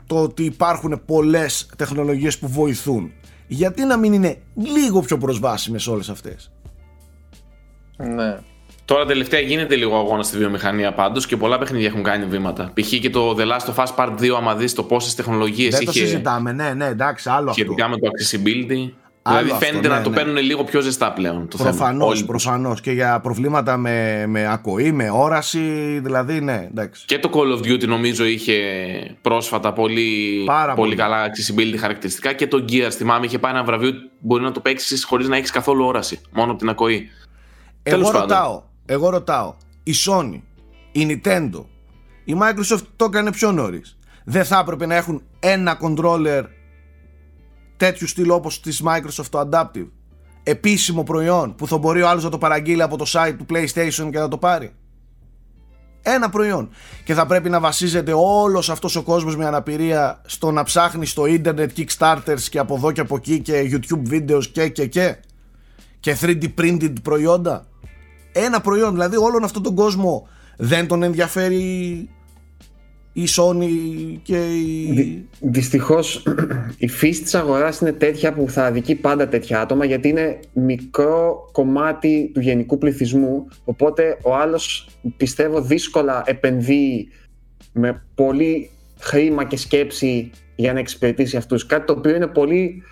το 0.06 0.22
ότι 0.22 0.44
υπάρχουν 0.44 1.02
πολλές 1.06 1.70
τεχνολογίες 1.76 2.38
που 2.38 2.48
βοηθούν. 2.48 3.12
Γιατί 3.46 3.84
να 3.84 3.96
μην 3.96 4.12
είναι 4.12 4.38
λίγο 4.54 5.00
πιο 5.00 5.18
προσβάσιμες 5.18 5.86
όλες 5.86 6.08
αυτές; 6.08 6.52
Ναι. 7.96 8.38
Τώρα 8.84 9.06
τελευταία 9.06 9.40
γίνεται 9.40 9.76
λίγο 9.76 9.96
αγώνα 9.96 10.22
στη 10.22 10.36
βιομηχανία 10.36 10.94
πάντως 10.94 11.26
και 11.26 11.36
πολλά 11.36 11.58
παιχνίδια 11.58 11.86
έχουν 11.86 12.02
κάνει 12.02 12.24
βήματα. 12.24 12.72
Π.χ. 12.74 12.88
και 12.88 13.10
το 13.10 13.36
The 13.38 13.42
Last 13.42 13.74
of 13.74 13.84
Us 13.84 13.94
Part 13.96 14.18
2, 14.20 14.28
άμα 14.36 14.54
δεις 14.54 14.74
το 14.74 14.82
πόσες 14.82 15.14
τεχνολογίες 15.14 15.74
Δεν 15.74 15.84
το 15.84 15.90
είχε 15.90 16.04
συζητάμε, 16.04 16.52
ναι, 16.52 16.74
ναι, 16.74 16.86
εντάξει, 16.86 17.28
άλλο 17.28 17.50
αυτό. 17.50 17.52
σχετικά 17.52 17.88
με 17.88 17.96
το 17.96 18.08
accessibility. 18.08 18.92
Άλλο 19.26 19.38
δηλαδή 19.38 19.54
αυτό, 19.54 19.66
φαίνεται 19.66 19.88
ναι, 19.88 19.94
να 19.94 20.02
το 20.02 20.08
ναι. 20.10 20.16
παίρνουν 20.16 20.36
λίγο 20.36 20.64
πιο 20.64 20.80
ζεστά 20.80 21.12
πλέον 21.12 21.48
το 21.48 21.56
θέμα. 21.56 21.70
Προφανώς, 21.70 22.08
Όλοι 22.08 22.18
τους. 22.18 22.26
προφανώς 22.26 22.80
και 22.80 22.90
για 22.90 23.20
προβλήματα 23.20 23.76
με, 23.76 24.24
με 24.26 24.52
ακοή, 24.52 24.92
με 24.92 25.10
όραση, 25.10 25.98
δηλαδή 26.02 26.40
ναι, 26.40 26.66
εντάξει. 26.70 27.04
Και 27.06 27.18
το 27.18 27.30
Call 27.34 27.58
of 27.58 27.72
Duty 27.72 27.86
νομίζω 27.86 28.24
είχε 28.24 28.54
πρόσφατα 29.22 29.72
πολύ, 29.72 30.42
Πάρα 30.46 30.74
πολύ 30.74 30.94
πολύ. 30.94 31.00
καλά 31.00 31.26
accessibility 31.26 31.76
χαρακτηριστικά 31.78 32.32
και 32.32 32.46
το 32.46 32.64
Gears 32.68 32.90
θυμάμαι 32.90 33.26
είχε 33.26 33.38
πάει 33.38 33.52
ένα 33.52 33.64
βραβείο 33.64 33.88
ότι 33.88 33.98
μπορεί 34.20 34.42
να 34.42 34.52
το 34.52 34.60
παίξεις 34.60 35.04
χωρίς 35.04 35.28
να 35.28 35.36
έχεις 35.36 35.50
καθόλου 35.50 35.84
όραση, 35.84 36.20
μόνο 36.32 36.50
από 36.50 36.60
την 36.60 36.68
ακοή. 36.68 37.08
Εγώ 37.82 37.96
Τέλος 37.96 38.10
πάντων. 38.10 38.20
ρωτάω, 38.20 38.62
εγώ 38.86 39.08
ρωτάω, 39.10 39.54
η 39.82 39.92
Sony, 40.06 40.40
η 40.92 41.06
Nintendo, 41.24 41.64
η 42.24 42.36
Microsoft 42.40 42.82
το 42.96 43.04
έκανε 43.04 43.32
πιο 43.32 43.52
νωρίς. 43.52 43.96
Δεν 44.24 44.44
θα 44.44 44.58
έπρεπε 44.58 44.86
να 44.86 44.94
έχουν 44.94 45.22
ένα 45.40 45.78
controller 45.82 46.42
τέτοιου 47.76 48.06
στυλ 48.06 48.30
όπως 48.30 48.60
της 48.60 48.82
Microsoft 48.86 49.26
το 49.30 49.48
Adaptive. 49.50 49.88
επίσημο 50.42 51.02
προϊόν 51.02 51.54
που 51.54 51.66
θα 51.66 51.78
μπορεί 51.78 52.02
ο 52.02 52.08
άλλος 52.08 52.24
να 52.24 52.30
το 52.30 52.38
παραγγείλει 52.38 52.82
από 52.82 52.96
το 52.96 53.04
site 53.08 53.34
του 53.38 53.46
PlayStation 53.50 54.08
και 54.10 54.18
να 54.18 54.28
το 54.28 54.38
πάρει. 54.38 54.74
Ένα 56.06 56.28
προϊόν. 56.28 56.68
Και 57.04 57.14
θα 57.14 57.26
πρέπει 57.26 57.50
να 57.50 57.60
βασίζεται 57.60 58.12
όλος 58.16 58.70
αυτός 58.70 58.96
ο 58.96 59.02
κόσμος 59.02 59.36
με 59.36 59.46
αναπηρία 59.46 60.20
στο 60.26 60.50
να 60.50 60.62
ψάχνει 60.62 61.06
στο 61.06 61.26
ίντερνετ 61.26 61.70
Kickstarters 61.76 62.40
και 62.50 62.58
από 62.58 62.74
εδώ 62.74 62.92
και 62.92 63.00
από 63.00 63.16
εκεί 63.16 63.40
και 63.40 63.70
YouTube 63.70 64.12
videos 64.12 64.46
και 64.52 64.68
και 64.68 64.86
και 64.86 65.16
και 66.00 66.16
3D 66.20 66.44
printed 66.58 66.92
προϊόντα. 67.02 67.66
Ένα 68.32 68.60
προϊόν, 68.60 68.92
δηλαδή 68.92 69.16
όλον 69.16 69.44
αυτόν 69.44 69.62
τον 69.62 69.74
κόσμο 69.74 70.28
δεν 70.56 70.86
τον 70.86 71.02
ενδιαφέρει 71.02 72.08
η 73.16 73.24
Sony 73.36 73.68
και 74.22 74.36
η... 74.36 74.92
Δυ, 74.92 75.28
δυστυχώς 75.40 76.26
η 76.78 76.88
φύση 76.88 77.22
της 77.22 77.34
αγοράς 77.34 77.80
είναι 77.80 77.92
τέτοια 77.92 78.32
που 78.32 78.48
θα 78.48 78.64
αδικεί 78.64 78.94
πάντα 78.94 79.28
τέτοια 79.28 79.60
άτομα 79.60 79.84
γιατί 79.84 80.08
είναι 80.08 80.38
μικρό 80.52 81.48
κομμάτι 81.52 82.30
του 82.34 82.40
γενικού 82.40 82.78
πληθυσμού 82.78 83.48
οπότε 83.64 84.18
ο 84.22 84.34
άλλος 84.34 84.88
πιστεύω 85.16 85.60
δύσκολα 85.60 86.22
επενδύει 86.26 87.08
με 87.72 88.02
πολύ 88.14 88.70
χρήμα 88.98 89.44
και 89.44 89.56
σκέψη 89.56 90.30
για 90.56 90.72
να 90.72 90.78
εξυπηρετήσει 90.78 91.36
αυτούς. 91.36 91.66
Κάτι 91.66 91.86
το 91.86 91.92
οποίο 91.92 92.14
είναι 92.14 92.26
πολύ 92.26 92.82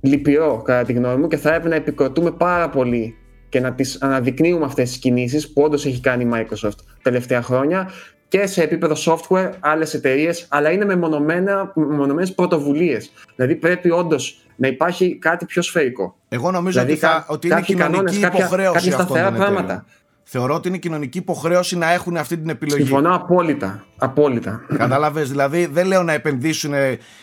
λυπηρό 0.00 0.62
κατά 0.64 0.86
τη 0.86 0.92
γνώμη 0.92 1.16
μου 1.20 1.28
και 1.28 1.36
θα 1.36 1.48
έπρεπε 1.48 1.68
να 1.68 1.74
επικροτούμε 1.74 2.30
πάρα 2.30 2.68
πολύ 2.68 3.14
και 3.48 3.60
να 3.60 3.72
τις 3.72 4.00
αναδεικνύουμε 4.00 4.64
αυτές 4.64 4.88
τις 4.88 4.98
κινήσεις 4.98 5.52
που 5.52 5.62
όντως 5.62 5.86
έχει 5.86 6.00
κάνει 6.00 6.24
η 6.24 6.30
Microsoft 6.32 6.78
τελευταία 7.02 7.42
χρόνια 7.42 7.90
και 8.28 8.46
σε 8.46 8.62
επίπεδο 8.62 8.94
software, 9.06 9.50
άλλες 9.60 9.94
εταιρείες, 9.94 10.46
αλλά 10.48 10.70
είναι 10.70 10.84
μεμονωμένες 10.84 12.34
πρωτοβουλίες. 12.34 13.12
Δηλαδή 13.36 13.54
πρέπει 13.54 13.90
όντως 13.90 14.40
να 14.56 14.68
υπάρχει 14.68 15.16
κάτι 15.16 15.44
πιο 15.44 15.62
σφαιρικό. 15.62 16.16
Εγώ 16.28 16.50
νομίζω 16.50 16.80
δηλαδή, 16.80 16.92
ότι, 16.92 17.00
θα, 17.00 17.26
ότι 17.28 17.46
είναι 17.46 17.60
κοινωνική 17.60 17.92
κανόνες, 17.92 18.16
υποχρέωση 18.16 18.72
κάποια 18.72 18.90
αυτών 18.90 19.06
σταθερά 19.06 19.28
των 19.28 19.36
πράγματα. 19.36 19.62
εταιρείων. 19.62 19.84
Θεωρώ 20.28 20.54
ότι 20.54 20.68
είναι 20.68 20.78
κοινωνική 20.78 21.18
υποχρέωση 21.18 21.76
να 21.78 21.92
έχουν 21.92 22.16
αυτή 22.16 22.36
την 22.36 22.48
επιλογή. 22.48 22.82
Συμφωνώ 22.82 23.14
απόλυτα. 23.14 23.84
απόλυτα. 23.96 24.60
Κατάλαβες, 24.76 25.30
δηλαδή 25.30 25.66
δεν 25.66 25.86
λέω 25.86 26.02
να 26.02 26.12
επενδύσουν 26.12 26.72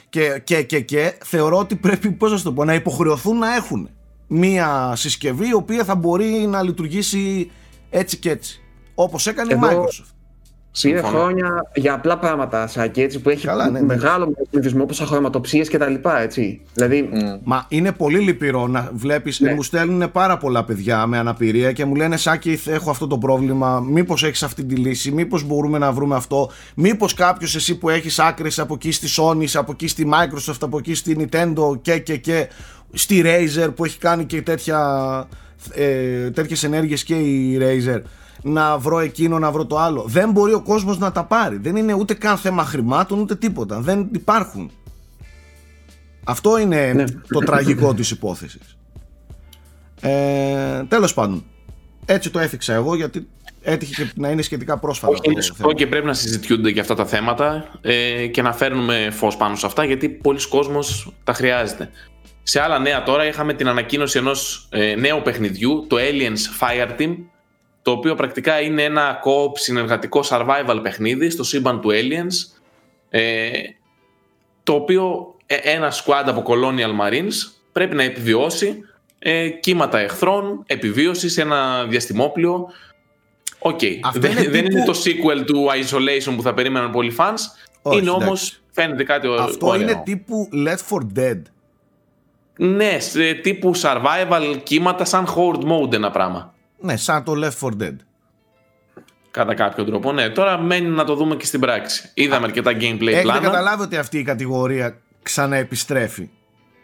και, 0.09 0.41
και, 0.43 0.61
και, 0.61 0.79
και. 0.79 1.13
Θεωρώ 1.23 1.57
ότι 1.57 1.75
πρέπει, 1.75 2.11
πώς 2.11 2.31
να 2.31 2.37
σου 2.37 2.43
το 2.43 2.53
πω, 2.53 2.65
να 2.65 2.73
υποχρεωθούν 2.73 3.37
να 3.37 3.55
έχουν 3.55 3.89
μία 4.27 4.93
συσκευή 4.95 5.47
η 5.47 5.53
οποία 5.53 5.83
θα 5.83 5.95
μπορεί 5.95 6.25
να 6.25 6.63
λειτουργήσει 6.63 7.51
έτσι 7.89 8.17
και 8.17 8.29
έτσι. 8.29 8.61
Όπως 8.95 9.27
έκανε 9.27 9.53
Εδώ- 9.53 9.71
η 9.71 9.75
Microsoft. 9.75 10.12
Πήρε 10.81 10.97
Συμφωνώ. 10.97 11.17
χρόνια 11.17 11.71
για 11.75 11.93
απλά 11.93 12.17
πράγματα, 12.17 12.67
Σάκη, 12.67 13.01
έτσι, 13.01 13.19
που 13.19 13.29
έχει 13.29 13.45
Καλά, 13.45 13.69
ναι, 13.69 13.79
ναι. 13.79 13.85
μεγάλο 13.85 14.33
πληθυσμό, 14.49 14.83
όπως 14.83 15.01
αχρωματοψίες 15.01 15.69
και 15.69 15.77
τα 15.77 15.87
λοιπά, 15.87 16.21
έτσι. 16.21 16.61
Δηλαδή, 16.73 17.01
Μμ. 17.11 17.17
Μα 17.43 17.65
είναι 17.67 17.91
πολύ 17.91 18.19
λυπηρό 18.19 18.67
να 18.67 18.89
βλέπεις, 18.93 19.39
Ναι. 19.39 19.53
μου 19.53 19.63
στέλνουν 19.63 20.11
πάρα 20.11 20.37
πολλά 20.37 20.63
παιδιά 20.65 21.05
με 21.05 21.17
αναπηρία 21.17 21.71
και 21.71 21.85
μου 21.85 21.95
λένε 21.95 22.17
Σάκη 22.17 22.59
έχω 22.65 22.89
αυτό 22.89 23.07
το 23.07 23.17
πρόβλημα, 23.17 23.79
μήπως 23.79 24.23
έχεις 24.23 24.43
αυτή 24.43 24.63
τη 24.63 24.75
λύση, 24.75 25.11
μήπως 25.11 25.43
μπορούμε 25.43 25.77
να 25.77 25.91
βρούμε 25.91 26.15
αυτό, 26.15 26.49
μήπως 26.75 27.13
κάποιος 27.13 27.55
εσύ 27.55 27.77
που 27.77 27.89
έχεις 27.89 28.19
άκρες 28.19 28.59
από 28.59 28.73
εκεί 28.73 28.91
στη 28.91 29.07
Sony, 29.17 29.45
από 29.53 29.71
εκεί 29.71 29.87
στη 29.87 30.09
Microsoft, 30.13 30.57
από 30.61 30.77
εκεί 30.77 30.93
στη 30.93 31.15
Nintendo 31.19 31.81
και 31.81 31.99
και 31.99 32.17
και 32.17 32.47
στη 32.93 33.21
Razer 33.25 33.69
που 33.75 33.85
έχει 33.85 33.97
κάνει 33.97 34.25
και 34.25 34.41
τέτοια, 34.41 34.79
ε, 35.73 36.29
τέτοιες 36.31 36.63
ενέργειες 36.63 37.03
και 37.03 37.15
η 37.15 37.57
Razer 37.61 38.01
να 38.43 38.77
βρω 38.77 38.99
εκείνο, 38.99 39.39
να 39.39 39.51
βρω 39.51 39.65
το 39.65 39.77
άλλο. 39.77 40.03
Δεν 40.07 40.31
μπορεί 40.31 40.53
ο 40.53 40.61
κόσμος 40.61 40.97
να 40.97 41.11
τα 41.11 41.23
πάρει. 41.23 41.57
Δεν 41.57 41.75
είναι 41.75 41.93
ούτε 41.93 42.13
καν 42.13 42.37
θέμα 42.37 42.65
χρημάτων 42.65 43.19
ούτε 43.19 43.35
τίποτα. 43.35 43.79
Δεν 43.79 44.07
υπάρχουν. 44.11 44.71
Αυτό 46.23 46.57
είναι 46.57 46.93
Ναι. 46.93 47.03
το 47.27 47.39
τραγικό 47.39 47.93
της 47.93 48.11
υπόθεσης. 48.11 48.77
Ε, 50.01 50.83
τέλος 50.87 51.13
πάντων, 51.13 51.43
έτσι 52.05 52.29
το 52.29 52.39
έφυξα 52.39 52.73
εγώ 52.73 52.95
γιατί 52.95 53.27
έτυχε 53.61 54.03
και 54.03 54.11
να 54.15 54.29
είναι 54.29 54.41
σχετικά 54.41 54.77
πρόσφατα. 54.77 55.11
Όχι, 55.13 55.21
είναι 55.25 55.35
το 55.35 55.41
σωστό 55.41 55.61
θέμα. 55.63 55.73
και 55.73 55.87
πρέπει 55.87 56.05
να 56.05 56.13
συζητιούνται 56.13 56.71
και 56.71 56.79
αυτά 56.79 56.95
τα 56.95 57.05
θέματα 57.05 57.65
ε, 57.81 58.27
και 58.27 58.41
να 58.41 58.53
φέρνουμε 58.53 59.09
φως 59.11 59.37
πάνω 59.37 59.55
σε 59.55 59.65
αυτά 59.65 59.85
γιατί 59.85 60.09
πολλοί 60.09 60.47
κόσμος 60.47 61.13
τα 61.23 61.33
χρειάζεται. 61.33 61.89
Σε 62.43 62.61
άλλα 62.61 62.79
νέα 62.79 63.03
τώρα 63.03 63.27
είχαμε 63.27 63.53
την 63.53 63.67
ανακοίνωση 63.67 64.17
ενός 64.17 64.67
ε, 64.71 64.95
νέου 64.95 65.21
παιχνιδιού, 65.23 65.85
το 65.89 65.95
Aliens 65.99 66.63
Fireteam, 66.63 67.15
το 67.83 67.91
οποίο 67.91 68.15
πρακτικά 68.15 68.61
είναι 68.61 68.83
ένα 68.83 69.19
co-op 69.23 69.51
συνεργατικό 69.53 70.23
survival 70.29 70.79
παιχνίδι 70.81 71.29
στο 71.29 71.43
σύμπαν 71.43 71.81
του 71.81 71.89
Aliens, 71.91 72.57
ε, 73.09 73.49
το 74.63 74.73
οποίο 74.73 75.35
ε, 75.45 75.55
ένα 75.55 75.91
squad 75.91 76.23
από 76.25 76.43
Colonial 76.47 77.01
Marines 77.01 77.33
πρέπει 77.71 77.95
να 77.95 78.03
επιβιώσει 78.03 78.79
ε, 79.19 79.49
κύματα 79.49 79.99
εχθρών, 79.99 80.63
επιβίωση 80.67 81.29
σε 81.29 81.41
ένα 81.41 81.85
διαστημόπλιο. 81.85 82.67
Οκ. 83.59 83.79
Αυτό 84.03 84.19
Δεν, 84.19 84.31
είναι 84.31 84.41
δεν 84.41 84.51
τύπου- 84.51 84.71
είναι 84.71 84.85
το 84.85 84.93
sequel 85.05 85.45
του 85.45 85.65
Isolation 85.69 86.33
που 86.35 86.41
θα 86.41 86.53
περίμεναν 86.53 86.91
πολλοί 86.91 87.15
fans. 87.17 87.39
Όχι, 87.81 87.97
είναι 87.99 88.07
εντάξει. 88.09 88.25
όμως, 88.25 88.61
φαίνεται 88.71 89.03
κάτι 89.03 89.27
ω- 89.27 89.33
Αυτό 89.33 89.67
ωραίο. 89.67 89.81
είναι 89.81 90.01
τύπου 90.05 90.49
Left 90.53 90.95
4 90.95 91.19
Dead. 91.19 91.41
Ναι, 92.57 92.99
σε 92.99 93.33
τύπου 93.33 93.71
survival 93.75 94.57
κύματα 94.63 95.05
σαν 95.05 95.27
horde 95.35 95.63
mode 95.71 95.93
ένα 95.93 96.11
πράγμα. 96.11 96.53
Ναι, 96.83 96.97
σαν 96.97 97.23
το 97.23 97.33
Left 97.35 97.67
4 97.67 97.81
Dead. 97.81 97.95
Κατά 99.31 99.53
κάποιο 99.53 99.83
τρόπο. 99.83 100.11
Ναι, 100.11 100.29
τώρα 100.29 100.57
μένει 100.57 100.87
να 100.87 101.03
το 101.03 101.15
δούμε 101.15 101.35
και 101.35 101.45
στην 101.45 101.59
πράξη. 101.59 102.09
Είδαμε 102.13 102.45
αρκετά 102.45 102.71
gameplay 102.71 103.07
Έχετε 103.07 103.21
πλάνα. 103.21 103.39
καταλάβει 103.39 103.81
ότι 103.81 103.97
αυτή 103.97 104.17
η 104.17 104.23
κατηγορία 104.23 104.97
ξαναεπιστρέφει. 105.23 106.29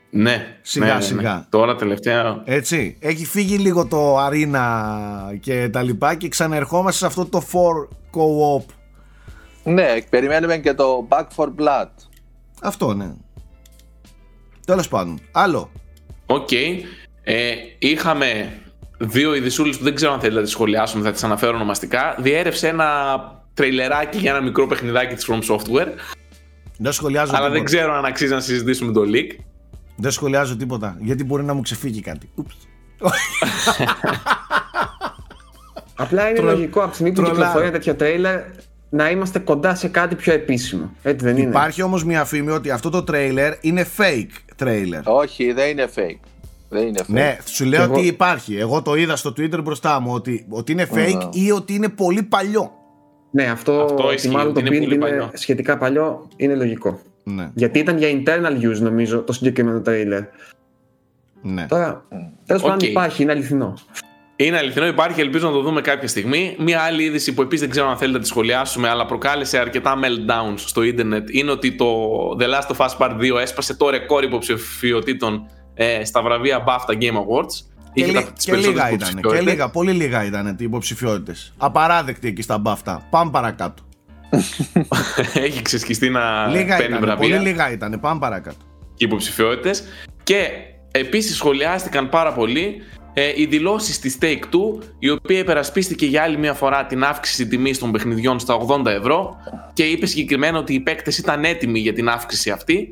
Ναι, 0.10 0.58
Σιγά, 0.62 0.86
ναι, 0.86 0.92
ναι, 0.94 0.98
ναι. 1.00 1.04
σιγά. 1.06 1.46
Τώρα 1.50 1.76
τελευταία. 1.76 2.42
Έτσι. 2.46 2.98
Έχει 3.00 3.26
φύγει 3.26 3.58
λίγο 3.58 3.86
το 3.88 4.18
arena 4.18 5.38
και 5.42 5.70
τα 5.70 5.82
λοιπά 5.82 6.16
και 6.16 6.28
ξαναερχόμαστε 6.28 6.98
σε 6.98 7.06
αυτό 7.06 7.26
το 7.26 7.44
4 7.52 8.18
co-op. 8.18 8.66
Ναι, 9.64 10.02
περιμένουμε 10.10 10.58
και 10.58 10.74
το 10.74 11.08
Back 11.10 11.26
for 11.36 11.46
Blood. 11.46 11.90
Αυτό 12.62 12.94
ναι. 12.94 13.14
Τέλος 14.66 14.88
πάντων. 14.88 15.20
Άλλο. 15.32 15.72
Οκ. 16.26 16.52
Ε, 17.24 17.56
είχαμε 17.80 18.60
δύο 19.00 19.34
ειδισούλες 19.36 19.78
που 19.78 19.84
δεν 19.84 19.96
ξέρω 19.96 20.12
αν 20.14 20.20
θέλετε 20.20 20.38
να 20.38 20.44
τις 20.44 20.52
σχολιάσουμε, 20.52 21.04
θα 21.04 21.12
τις 21.12 21.24
αναφέρω 21.24 21.56
ονομαστικά. 21.56 22.16
Διέρρευσε 22.20 22.68
ένα 22.68 22.88
τρειλεράκι 23.54 24.18
για 24.18 24.32
ένα 24.32 24.42
μικρό 24.42 24.68
παιχνιδάκι 24.68 25.16
της 25.16 25.30
From 25.32 25.40
Software, 25.56 25.88
Δεν 26.78 26.92
σχολιάζω 26.92 27.32
αλλά 27.36 27.50
δεν 27.50 27.52
τίποτα. 27.64 27.64
ξέρω 27.78 27.94
αν 27.94 28.06
αξίζει 28.06 28.34
να 28.34 28.40
συζητήσουμε 28.40 28.92
το 28.92 29.02
leak. 29.06 29.36
Δεν 29.96 30.12
σχολιάζω 30.12 30.56
τίποτα. 30.56 30.98
Γιατί 31.00 31.24
μπορεί 31.24 31.44
να 31.44 31.54
μου 31.54 31.62
ξεφύγει 31.62 32.02
κάτι. 32.02 32.30
Ούψ. 32.36 32.56
απλά 35.96 36.30
είναι 36.30 36.40
Τρο- 36.40 36.50
λογικό 36.52 36.80
από 36.80 36.90
τη 36.90 36.94
στιγμή 36.96 37.12
που 37.12 37.22
τρολάρω. 37.22 37.38
κυκλοφορεί 37.38 37.64
ένα 37.64 37.74
τέτοιο 37.74 37.96
τρέιλερ 37.96 38.40
να 38.90 39.10
είμαστε 39.10 39.40
κοντά 39.40 39.76
σε 39.76 39.88
κάτι 39.88 40.16
πιο 40.16 40.34
επίσημο. 40.34 40.92
Έτσι 41.02 41.26
δεν 41.26 41.38
είναι; 41.38 41.50
Υπάρχει 41.50 41.82
όμως 41.82 42.04
μια 42.04 42.26
φήμη 42.26 42.52
ότι 42.52 42.72
αυτό 42.72 42.90
το 42.90 43.04
τρέιλερ 43.04 43.54
είναι 43.62 43.88
fake 43.98 44.64
trailer. 44.64 45.02
Όχι, 45.04 45.52
δεν 45.52 45.70
είναι 45.70 45.88
fake. 45.96 46.20
Δεν 46.70 46.88
είναι 46.88 47.00
fake. 47.02 47.08
Ναι, 47.08 47.38
σου 47.46 47.66
λέω 47.66 47.82
Εγώ- 47.84 47.94
ότι 47.94 48.06
υπάρχει. 48.08 48.56
Εγώ 48.58 48.82
το 48.82 48.96
είδα 48.96 49.16
στο 49.16 49.30
Twitter 49.38 49.64
μπροστά 49.64 50.00
μου 50.00 50.14
ότι, 50.14 50.46
ότι 50.50 50.72
είναι 50.72 50.88
fake 50.94 51.30
ή 51.32 51.52
ότι 51.52 51.74
είναι 51.74 51.90
πολύ 51.90 52.24
παλιό. 52.24 52.72
Ναι, 53.32 53.44
αυτό, 53.44 53.82
Αυτό 53.82 54.04
ότι 54.04 54.14
ισχύει, 54.16 54.30
μάλλον 54.30 54.52
ότι 54.52 54.62
το 54.64 54.66
είναι 54.66 54.76
build 54.78 54.82
πολύ 54.82 54.96
είναι 54.96 55.06
παλιό. 55.06 55.30
σχετικά 55.34 55.78
παλιό 55.78 56.28
είναι 56.36 56.56
λογικό. 56.56 57.00
Ναι, 57.24 57.52
Γιατί 57.54 57.80
ήταν 57.80 57.98
για 57.98 58.10
internal 58.10 58.64
use 58.72 58.80
νομίζω 58.80 59.20
το 59.22 59.34
συγκεκριμένο 59.34 59.82
trailer. 59.86 60.24
ναι. 61.42 61.66
Τώρα, 61.70 62.06
τέλος 62.46 62.62
πάντων 62.62 62.78
Οκ. 62.78 62.84
υπάρχει, 62.84 63.24
είναι 63.24 63.32
αληθινό. 63.32 63.74
Είναι 64.36 64.58
αληθινό, 64.58 64.86
υπάρχει, 64.88 65.22
ελπίζω 65.22 65.48
να 65.48 65.54
το 65.54 65.62
δούμε 65.62 65.82
κάποια 65.82 66.08
στιγμή. 66.08 66.56
Μία 66.60 66.80
άλλη 66.82 67.04
είδηση 67.04 67.34
που 67.34 67.42
επίσης 67.42 67.62
δεν 67.62 67.70
ξέρω 67.70 67.88
αν 67.90 67.98
θέλετε 67.98 68.18
να 68.18 68.24
τη 68.24 68.30
σχολιάσουμε, 68.30 68.90
αλλά 68.90 69.06
προκάλεσε 69.06 69.58
αρκετά 69.58 69.96
meltdowns 70.04 70.54
στο 70.56 70.82
ίντερνετ 70.84 71.30
είναι 71.30 71.52
ότι 71.52 71.76
το 71.76 71.86
The 72.40 72.44
Last 72.44 72.76
of 72.76 72.86
Us 72.88 72.98
Part 72.98 73.12
2 73.20 73.40
έσπασε 73.42 73.76
το 73.76 73.90
ρεκόρ 73.90 74.24
υποψηφιωτήτων 74.24 75.46
ε, 75.82 76.06
στα 76.06 76.22
βραβεία 76.22 76.64
BAFTA 76.68 76.94
Game 76.94 77.16
Awards. 77.16 77.54
Και, 77.94 78.02
Είχε 78.04 78.12
λί- 78.12 78.14
τα- 78.26 78.32
τις 78.32 78.46
και 78.46 78.52
λίγα 78.56 78.64
περισσότερες 78.64 78.94
ήταν. 78.94 79.00
Και 79.00 79.10
υποψηφιότητες. 79.20 79.54
λίγα, 79.54 79.70
πολύ 79.70 79.92
λίγα 79.92 80.26
ήταν 80.26 80.48
οι 80.48 80.64
υποψηφιότητες. 80.64 81.54
Απαράδεκτη 81.58 82.28
εκεί 82.28 82.42
στα 82.42 82.58
μπαφτα. 82.58 83.08
Πάμε 83.10 83.32
παρακάτω. 83.32 83.84
Έχει 85.34 85.62
ξεσχιστεί 85.62 86.10
να 86.10 86.48
λίγα 86.48 86.78
παίρνει 86.78 86.98
ήταν. 86.98 87.00
Πολύ 87.18 87.30
βραβεία 87.32 87.40
λίγα 87.40 87.72
ήταν. 87.72 88.00
Πάμε 88.00 88.20
παρακάτω. 88.20 88.58
και 88.96 89.06
υποψηφιότητες. 89.06 89.84
Και 90.24 90.48
επίσης 90.92 91.36
σχολιάστηκαν 91.36 92.10
πάρα 92.10 92.34
πολύ 92.34 92.76
ε, 93.14 93.32
οι 93.36 93.46
δηλώσεις 93.46 94.00
της 94.00 94.18
Take 94.22 94.26
Two, 94.40 94.84
η 95.00 95.10
οποία 95.10 95.40
υπερασπίστηκε 95.40 96.06
για 96.06 96.24
άλλη 96.24 96.38
μια 96.38 96.54
φορά 96.54 96.86
την 96.86 97.04
αύξηση 97.04 97.48
τιμής 97.48 97.80
των 97.80 97.92
παιχνιδιών 97.92 98.40
στα 98.40 98.58
80 98.68 98.86
ευρώ 98.86 99.36
και 99.74 99.84
είπε 99.84 100.06
συγκεκριμένα 100.06 100.58
ότι 100.58 100.74
οι 100.74 100.80
παίκτες 100.80 101.18
ήταν 101.18 101.44
έτοιμοι 101.44 101.80
για 101.80 101.94
την 101.94 102.10
αύξηση 102.10 102.50
αυτή. 102.50 102.90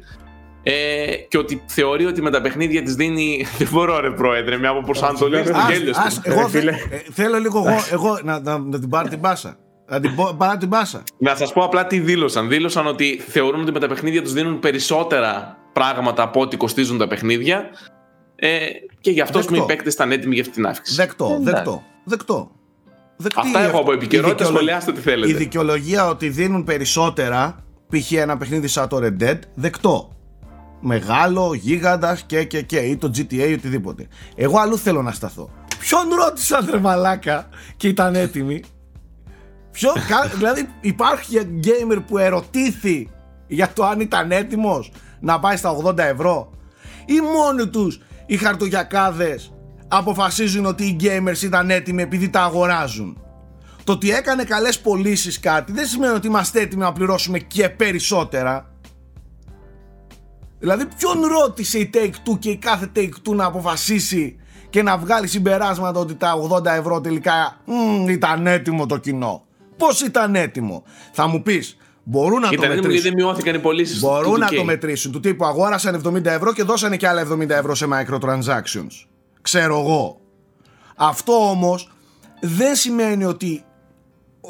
Ε, 0.72 1.16
και 1.28 1.38
ότι 1.38 1.64
θεωρεί 1.68 2.06
ότι 2.06 2.22
με 2.22 2.30
τα 2.32 2.42
παιχνίδια 2.42 2.84
της 2.84 2.96
δίνει. 2.96 3.46
Δεν 3.58 3.68
μπορώ, 3.72 4.00
ρε 4.00 4.12
πρόεδρε, 4.12 4.58
μια 4.58 4.70
από 4.70 4.82
προσανατολή 4.82 5.44
στο 5.46 5.58
Ας- 5.58 5.70
γέλιο 5.72 5.94
ας- 5.96 6.14
σου. 6.14 6.22
εγώ 6.24 6.42
Ρε, 6.42 6.48
θε- 6.48 6.60
φίλε. 6.60 6.72
ε, 6.72 6.98
θέλω 7.12 7.38
λίγο 7.38 7.60
εγώ, 7.68 7.78
εγώ 7.92 8.20
να, 8.24 8.40
να, 8.40 8.58
να 8.58 8.80
την 8.80 8.90
πάρω 8.90 9.10
την 9.10 9.22
πάσα. 9.22 9.58
Να 9.90 10.00
την 10.00 10.16
πω- 10.16 10.36
πάρω 10.38 10.58
την 10.58 10.70
πάσα. 10.70 11.04
Να 11.18 11.36
σας 11.36 11.54
πω 11.54 11.64
απλά 11.64 11.88
τι 11.88 12.00
δήλωσαν. 12.00 12.48
Δήλωσαν 12.50 12.88
ότι 12.88 13.22
θεωρούν 13.28 13.62
ότι 13.62 13.72
με 13.72 13.80
τα 13.80 13.88
παιχνίδια 13.88 14.22
τους 14.22 14.34
δίνουν 14.34 14.60
περισσότερα 14.60 15.58
πράγματα 15.74 16.24
από 16.24 16.42
ό,τι 16.42 16.58
κοστίζουν 16.58 16.98
τα 16.98 17.08
παιχνίδια. 17.08 17.70
Ε, 18.36 18.58
και 19.02 19.12
γι' 19.12 19.22
αυτό 19.22 19.40
ας 19.40 19.46
πούμε, 19.46 19.58
οι 19.58 19.60
Δεκτό. 19.60 19.76
παίκτες 19.76 19.94
ήταν 19.94 20.12
έτοιμοι 20.12 20.34
για 20.34 20.42
αυτή 20.44 20.54
την 20.56 20.66
αύξηση. 20.66 20.96
Δεκτό, 21.02 21.26
Εντάξει. 21.26 21.52
δεκτό, 21.54 21.84
δεκτό. 22.04 22.52
Δεκτή 23.18 23.40
Αυτά 23.40 23.60
έχω 23.60 23.68
αυτό. 23.68 23.80
από 23.80 23.92
επικαιρότητα, 23.92 24.30
Η 24.32 24.36
δικαιολο- 24.38 24.56
σχολιάστε 24.58 24.92
τι 24.92 25.00
θέλετε. 25.02 25.32
Η 25.32 25.34
δικαιολογία 25.36 26.08
ότι 26.08 26.30
δίνουν 26.30 26.64
περισσότερα, 26.64 27.66
π.χ. 27.90 28.12
ένα 28.12 28.38
παιχνίδι 28.38 28.68
σαν 28.68 28.88
το 28.88 29.00
Red 29.04 29.24
Dead, 29.24 29.40
δεκτό. 29.54 30.17
Μεγάλο, 30.80 31.54
γίγαντας 31.54 32.22
και 32.26 32.44
και 32.44 32.62
και 32.62 32.78
ή 32.78 32.98
το 32.98 33.12
GTA 33.16 33.34
ή 33.50 33.54
οτιδήποτε. 33.54 34.08
Εγώ 34.36 34.60
αλλού 34.60 34.78
θέλω 34.78 35.02
να 35.02 35.12
σταθώ. 35.12 35.50
Ποιον 35.80 36.02
ρώτησαν 36.24 36.68
ρε 36.72 36.80
μαλάκα 36.80 37.50
και 37.78 37.88
ήταν 37.88 38.16
έτοιμοι; 38.16 38.64
Ποιο, 39.72 39.92
κα- 40.08 40.28
δηλαδή 40.36 40.70
υπάρχει 40.82 41.60
gamer 41.64 41.98
που 42.08 42.18
ερωτήθη 42.18 43.10
για 43.48 43.74
το 43.74 43.86
αν 43.86 44.00
ήταν 44.00 44.32
έτοιμος 44.32 44.92
να 45.20 45.40
πάει 45.40 45.58
στα 45.58 45.76
80 45.84 45.98
ευρώ; 45.98 46.50
Ή 47.06 47.14
μόνοι 47.22 47.68
τους 47.68 48.00
οι 48.26 48.38
χαρτογιακάδες 48.38 49.54
αποφασίζουν 49.88 50.66
ότι 50.66 50.84
οι 50.84 50.96
gamers 51.02 51.42
ήταν 51.44 51.70
έτοιμοι 51.70 52.02
επειδή 52.02 52.30
τα 52.30 52.42
αγοράζουν; 52.42 53.22
Το 53.84 53.92
ότι 53.92 54.12
έκανε 54.12 54.44
καλές 54.44 54.80
πωλήσεις 54.80 55.40
κάτι 55.40 55.72
δεν 55.72 55.86
σημαίνει 55.86 56.14
ότι 56.16 56.28
είμαστε 56.28 56.62
έτοιμοι 56.62 56.82
να 56.82 56.92
πληρώσουμε 56.94 57.40
και 57.40 57.70
περισσότερα. 57.70 58.72
Δηλαδή 60.60 60.86
ποιον 60.98 61.22
ρώτησε 61.22 61.80
η 61.80 61.90
Take-Two 61.94 62.40
και 62.40 62.50
η 62.50 62.58
κάθε 62.58 62.92
Take-Two 62.96 63.36
να 63.36 63.46
αποφασίσει 63.46 64.36
και 64.70 64.84
να 64.84 64.98
βγάλει 64.98 65.28
συμπεράσματα 65.28 66.00
ότι 66.00 66.16
τα 66.16 66.34
80 66.52 66.66
ευρώ 66.66 67.02
τελικά 67.02 67.58
μμ, 67.66 68.08
ήταν 68.10 68.48
έτοιμο 68.48 68.86
το 68.86 68.98
κοινό. 68.98 69.46
Πώς 69.78 70.02
ήταν 70.02 70.36
έτοιμο; 70.36 70.84
Θα 71.12 71.28
μου 71.28 71.42
πεις 71.42 71.78
μπορούν 72.04 72.40
να 72.40 72.48
το 72.48 72.54
Ήταν 72.54 72.72
έτοιμο 72.72 72.74
γιατί 72.74 72.88
μετρήσουν. 72.88 73.04
δεν 73.04 73.26
μειώθηκαν 73.26 73.56
οι 73.56 73.60
πωλήσεις. 73.60 74.00
Μπορούν 74.00 74.40
να 74.40 74.48
το 74.48 74.64
μετρήσουν. 74.64 75.12
Του 75.12 75.20
τύπου 75.20 75.46
αγόρασαν 75.46 76.02
70 76.06 76.26
ευρώ 76.26 76.54
και 76.54 76.64
δώσανε 76.64 76.98
και 76.98 77.08
άλλα 77.08 77.28
70 77.32 77.50
ευρώ 77.50 77.76
σε 77.76 77.88
microtransactions. 77.92 79.06
Ξέρω 79.42 79.80
εγώ. 79.80 80.20
Αυτό 80.96 81.50
όμως 81.50 81.92
δεν 82.42 82.76
σημαίνει 82.76 83.26
ότι 83.26 83.64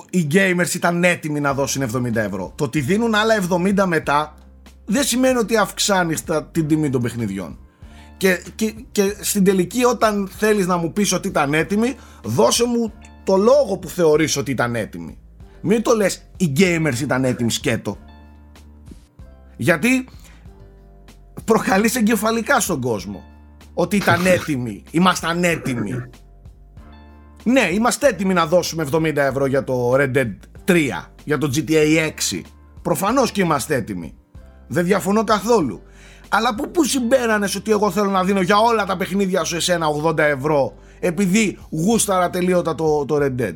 οι 0.10 0.28
gamers 0.32 0.74
ήταν 0.76 1.04
έτοιμοι 1.04 1.40
να 1.40 1.54
δώσουν 1.54 1.84
70 1.84 2.16
ευρώ. 2.16 2.54
Το 2.56 2.64
ότι 2.64 2.80
δίνουν 2.80 3.16
άλλα 3.16 3.36
70 3.50 3.86
μετά 3.86 4.36
δεν 4.90 5.04
σημαίνει 5.04 5.38
ότι 5.38 5.58
αυξάνει 5.58 6.16
τα- 6.26 6.46
την 6.46 6.68
τιμή 6.68 6.90
των 6.90 7.02
παιχνιδιών. 7.02 7.60
Και, 8.18 8.44
και, 8.56 8.74
και 8.92 9.16
στην 9.20 9.44
τελική 9.44 9.84
όταν 9.84 10.28
θέλεις 10.38 10.68
να 10.68 10.78
μου 10.78 10.94
πεις 10.94 11.14
ότι 11.14 11.28
ήταν 11.28 11.54
έτοιμοι 11.54 11.96
δώσε 12.24 12.66
μου 12.66 12.94
το 13.24 13.38
λόγο 13.38 13.78
που 13.78 13.88
θεωρείς 13.90 14.38
ότι 14.38 14.52
ήταν 14.52 14.76
έτοιμοι. 14.76 15.18
Μην 15.62 15.82
το 15.82 15.96
λες 15.96 16.30
οι 16.38 16.54
gamers 16.58 17.00
ήταν 17.02 17.24
έτοιμοι 17.24 17.52
σκέτο. 17.52 17.98
Γιατί 19.58 20.08
προκαλείς 21.46 21.96
εγκεφαλικά 21.96 22.60
στον 22.60 22.82
κόσμο 22.82 23.24
ότι 23.74 23.96
ήταν 23.96 24.26
έτοιμοι, 24.36 24.84
ήμασταν 24.92 25.44
έτοιμοι. 25.44 25.94
Ναι, 27.44 27.70
είμαστε 27.74 28.08
έτοιμοι 28.08 28.34
να 28.34 28.46
δώσουμε 28.46 28.88
70 28.92 29.16
ευρώ 29.16 29.46
για 29.46 29.64
το 29.64 29.94
Red 29.96 30.12
Dead 30.16 30.34
3, 30.66 30.88
για 31.24 31.38
το 31.38 31.52
GTA 31.56 32.10
6. 32.32 32.42
Προφανώς 32.82 33.32
και 33.32 33.42
είμαστε 33.42 33.76
έτοιμοι. 33.76 34.16
Δεν 34.68 34.86
διαφωνώ 34.86 35.24
καθόλου. 35.24 35.82
Αλλά 36.30 36.50
από 36.50 36.68
πού 36.68 36.84
συμπέρανες 36.84 37.56
ότι 37.56 37.72
εγώ 37.72 37.92
θέλω 37.92 38.10
να 38.10 38.24
δίνω 38.24 38.42
για 38.42 38.58
όλα 38.58 38.86
τα 38.86 38.98
παιχνίδια 38.98 39.44
σου 39.44 39.56
εσένα 39.56 39.88
80 40.04 40.18
ευρώ 40.18 40.74
επειδή 41.00 41.58
γούσταρα 41.70 42.30
τελείωτα 42.30 42.76
το, 42.76 43.06
το 43.06 43.18
Red 43.22 43.42
Dead; 43.42 43.56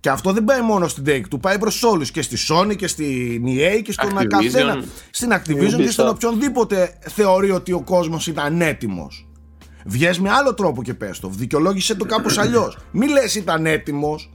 Και 0.00 0.10
αυτό 0.10 0.32
δεν 0.32 0.44
πάει 0.44 0.60
μόνο 0.60 0.88
στην 0.88 1.04
Take 1.06 1.24
του, 1.30 1.40
πάει 1.40 1.58
προς 1.58 1.82
όλους 1.82 2.10
και 2.10 2.22
στη 2.22 2.36
Sony 2.48 2.76
και 2.76 2.86
στην 2.86 3.44
EA 3.46 3.82
και 3.82 3.92
στον 3.92 4.18
Activision. 4.18 4.26
καθένα. 4.28 4.84
Στην 5.10 5.32
Activision 5.32 5.76
και 5.76 5.90
στον 5.90 6.06
Ubisoft. 6.06 6.14
οποιονδήποτε 6.14 6.98
θεωρεί 7.00 7.50
ότι 7.50 7.72
ο 7.72 7.82
κόσμος 7.82 8.26
ήταν 8.26 8.60
έτοιμος. 8.60 9.28
Βγες 9.86 10.18
με 10.18 10.30
άλλο 10.30 10.54
τρόπο 10.54 10.82
και 10.82 10.94
πες 10.94 11.18
το. 11.18 11.28
Δικαιολόγησε 11.28 11.94
το 11.94 12.04
κάπως 12.04 12.38
αλλιώς. 12.38 12.78
Μη 12.90 13.08
λες 13.08 13.34
ήταν 13.34 13.66
έτοιμος. 13.66 14.30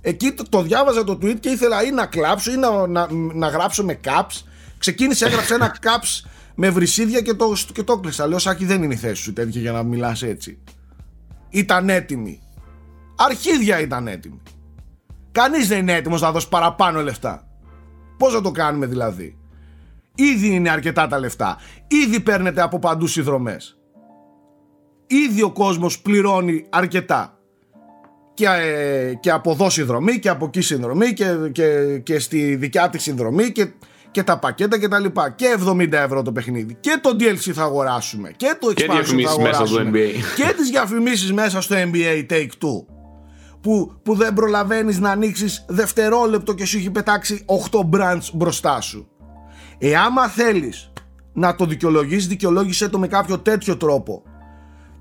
Εκεί 0.00 0.32
το, 0.32 0.42
το 0.48 0.62
διάβαζα 0.62 1.04
το 1.04 1.18
tweet 1.22 1.40
και 1.40 1.48
ήθελα 1.48 1.84
ή 1.84 1.90
να 1.90 2.06
κλάψω 2.06 2.52
ή 2.52 2.56
να, 2.56 2.86
να, 2.86 3.08
να 3.34 3.48
γράψω 3.48 3.84
με 3.84 4.00
caps. 4.04 4.44
Ξεκίνησε, 4.80 5.26
έγραψε 5.26 5.54
ένα 5.54 5.76
caps 5.82 6.28
με 6.54 6.70
βρυσίδια 6.70 7.20
και 7.20 7.34
το, 7.34 7.52
και 7.72 7.82
το 7.82 7.98
κλείσα. 7.98 8.26
Λέω, 8.26 8.38
Σάκη, 8.38 8.64
δεν 8.64 8.82
είναι 8.82 8.94
η 8.94 8.96
θέση 8.96 9.22
σου 9.22 9.32
τέτοια 9.32 9.60
για 9.60 9.72
να 9.72 9.82
μιλάς 9.82 10.22
έτσι. 10.22 10.58
Ήταν 11.48 11.88
έτοιμη. 11.88 12.40
Αρχίδια 13.16 13.80
ήταν 13.80 14.08
έτοιμη. 14.08 14.42
Κανείς 15.32 15.68
δεν 15.68 15.78
είναι 15.78 15.94
έτοιμος 15.94 16.20
να 16.20 16.32
δώσει 16.32 16.48
παραπάνω 16.48 17.02
λεφτά. 17.02 17.48
Πώς 18.16 18.32
θα 18.32 18.40
το 18.40 18.50
κάνουμε 18.50 18.86
δηλαδή; 18.86 19.38
Ήδη 20.14 20.48
είναι 20.48 20.70
αρκετά 20.70 21.06
τα 21.06 21.18
λεφτά. 21.18 21.56
Ήδη 21.86 22.20
παίρνετε 22.20 22.62
από 22.62 22.78
παντού 22.78 23.06
συνδρομές. 23.06 23.78
Ήδη 25.06 25.42
ο 25.42 25.50
κόσμος 25.50 26.00
πληρώνει 26.00 26.66
αρκετά. 26.70 27.38
Και, 28.34 28.46
ε, 28.46 29.14
και 29.14 29.30
από 29.30 29.50
εδώ 29.50 29.70
συνδρομή 29.70 30.18
και 30.18 30.28
από 30.28 30.44
εκεί 30.44 30.60
συνδρομή 30.60 31.12
και, 31.12 31.36
και, 31.52 31.98
και 31.98 32.18
στη 32.18 32.54
δικιά 32.54 32.88
της 32.88 33.02
συνδρομή 33.02 33.52
και, 33.52 33.72
και 34.10 34.22
τα 34.22 34.38
πακέτα 34.38 34.78
και 34.78 34.88
τα 34.88 34.98
λοιπά. 34.98 35.30
Και 35.30 35.56
70 35.66 35.92
ευρώ 35.92 36.22
το 36.22 36.32
παιχνίδι. 36.32 36.76
Και 36.80 36.98
το 37.02 37.10
DLC 37.18 37.52
θα 37.52 37.62
αγοράσουμε. 37.62 38.32
Και 38.36 38.56
το 38.60 38.72
Και 38.72 38.84
expansion 38.84 38.86
θα 38.86 38.94
διαφημίσεις 38.94 39.36
μέσα 39.36 39.66
στο 39.66 39.78
αγοράσουμε. 39.78 39.90
NBA. 39.90 40.12
Και 40.36 40.54
τις 40.56 40.70
διαφημίσεις 40.70 41.32
μέσα 41.32 41.60
στο 41.60 41.76
NBA 41.78 42.26
Take-Two 42.30 42.84
που, 43.60 43.92
που 44.02 44.14
δεν 44.14 44.34
προλαβαίνεις 44.34 44.98
να 44.98 45.10
ανοίξεις 45.10 45.64
δευτερόλεπτο 45.68 46.52
και 46.54 46.64
σου 46.64 46.76
έχει 46.76 46.90
πετάξει 46.90 47.44
8 47.70 47.78
brands 47.96 48.30
μπροστά 48.32 48.80
σου. 48.80 49.08
Εάμα 49.78 50.28
θέλεις 50.28 50.92
να 51.32 51.54
το 51.54 51.66
δικαιολογείς, 51.66 52.26
δικαιολόγησέ 52.26 52.88
το 52.88 52.98
με 52.98 53.06
κάποιο 53.06 53.38
τέτοιο 53.38 53.76
τρόπο. 53.76 54.22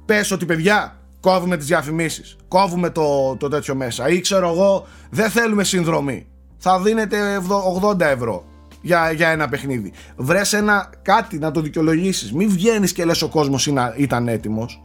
Πες 0.05 0.31
ότι 0.31 0.45
παιδιά, 0.45 0.99
κόβουμε 1.19 1.57
τις 1.57 1.65
διαφημίσεις, 1.65 2.35
κόβουμε 2.47 2.89
το, 2.89 3.35
το 3.35 3.47
τέτοιο 3.47 3.75
μέσα 3.75 4.09
ή 4.09 4.19
ξέρω 4.19 4.49
εγώ, 4.49 4.87
δεν 5.09 5.29
θέλουμε 5.29 5.63
συνδρομή. 5.63 6.27
Θα 6.57 6.79
δίνετε 6.79 7.41
80 7.81 7.99
ευρώ 7.99 8.48
για, 8.81 9.11
για 9.11 9.29
ένα 9.29 9.49
παιχνίδι. 9.49 9.91
Βρες 10.15 10.53
ένα 10.53 10.89
κάτι 11.01 11.37
να 11.37 11.51
το 11.51 11.61
δικαιολογήσεις. 11.61 12.33
Μην 12.33 12.49
βγαίνεις 12.49 12.93
και 12.93 13.05
λες 13.05 13.21
ο 13.21 13.27
κόσμος 13.29 13.67
είναι- 13.67 13.93
ήταν 13.97 14.27
έτοιμος. 14.27 14.83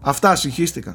Αυτά 0.00 0.36
συγχύστηκα. 0.36 0.94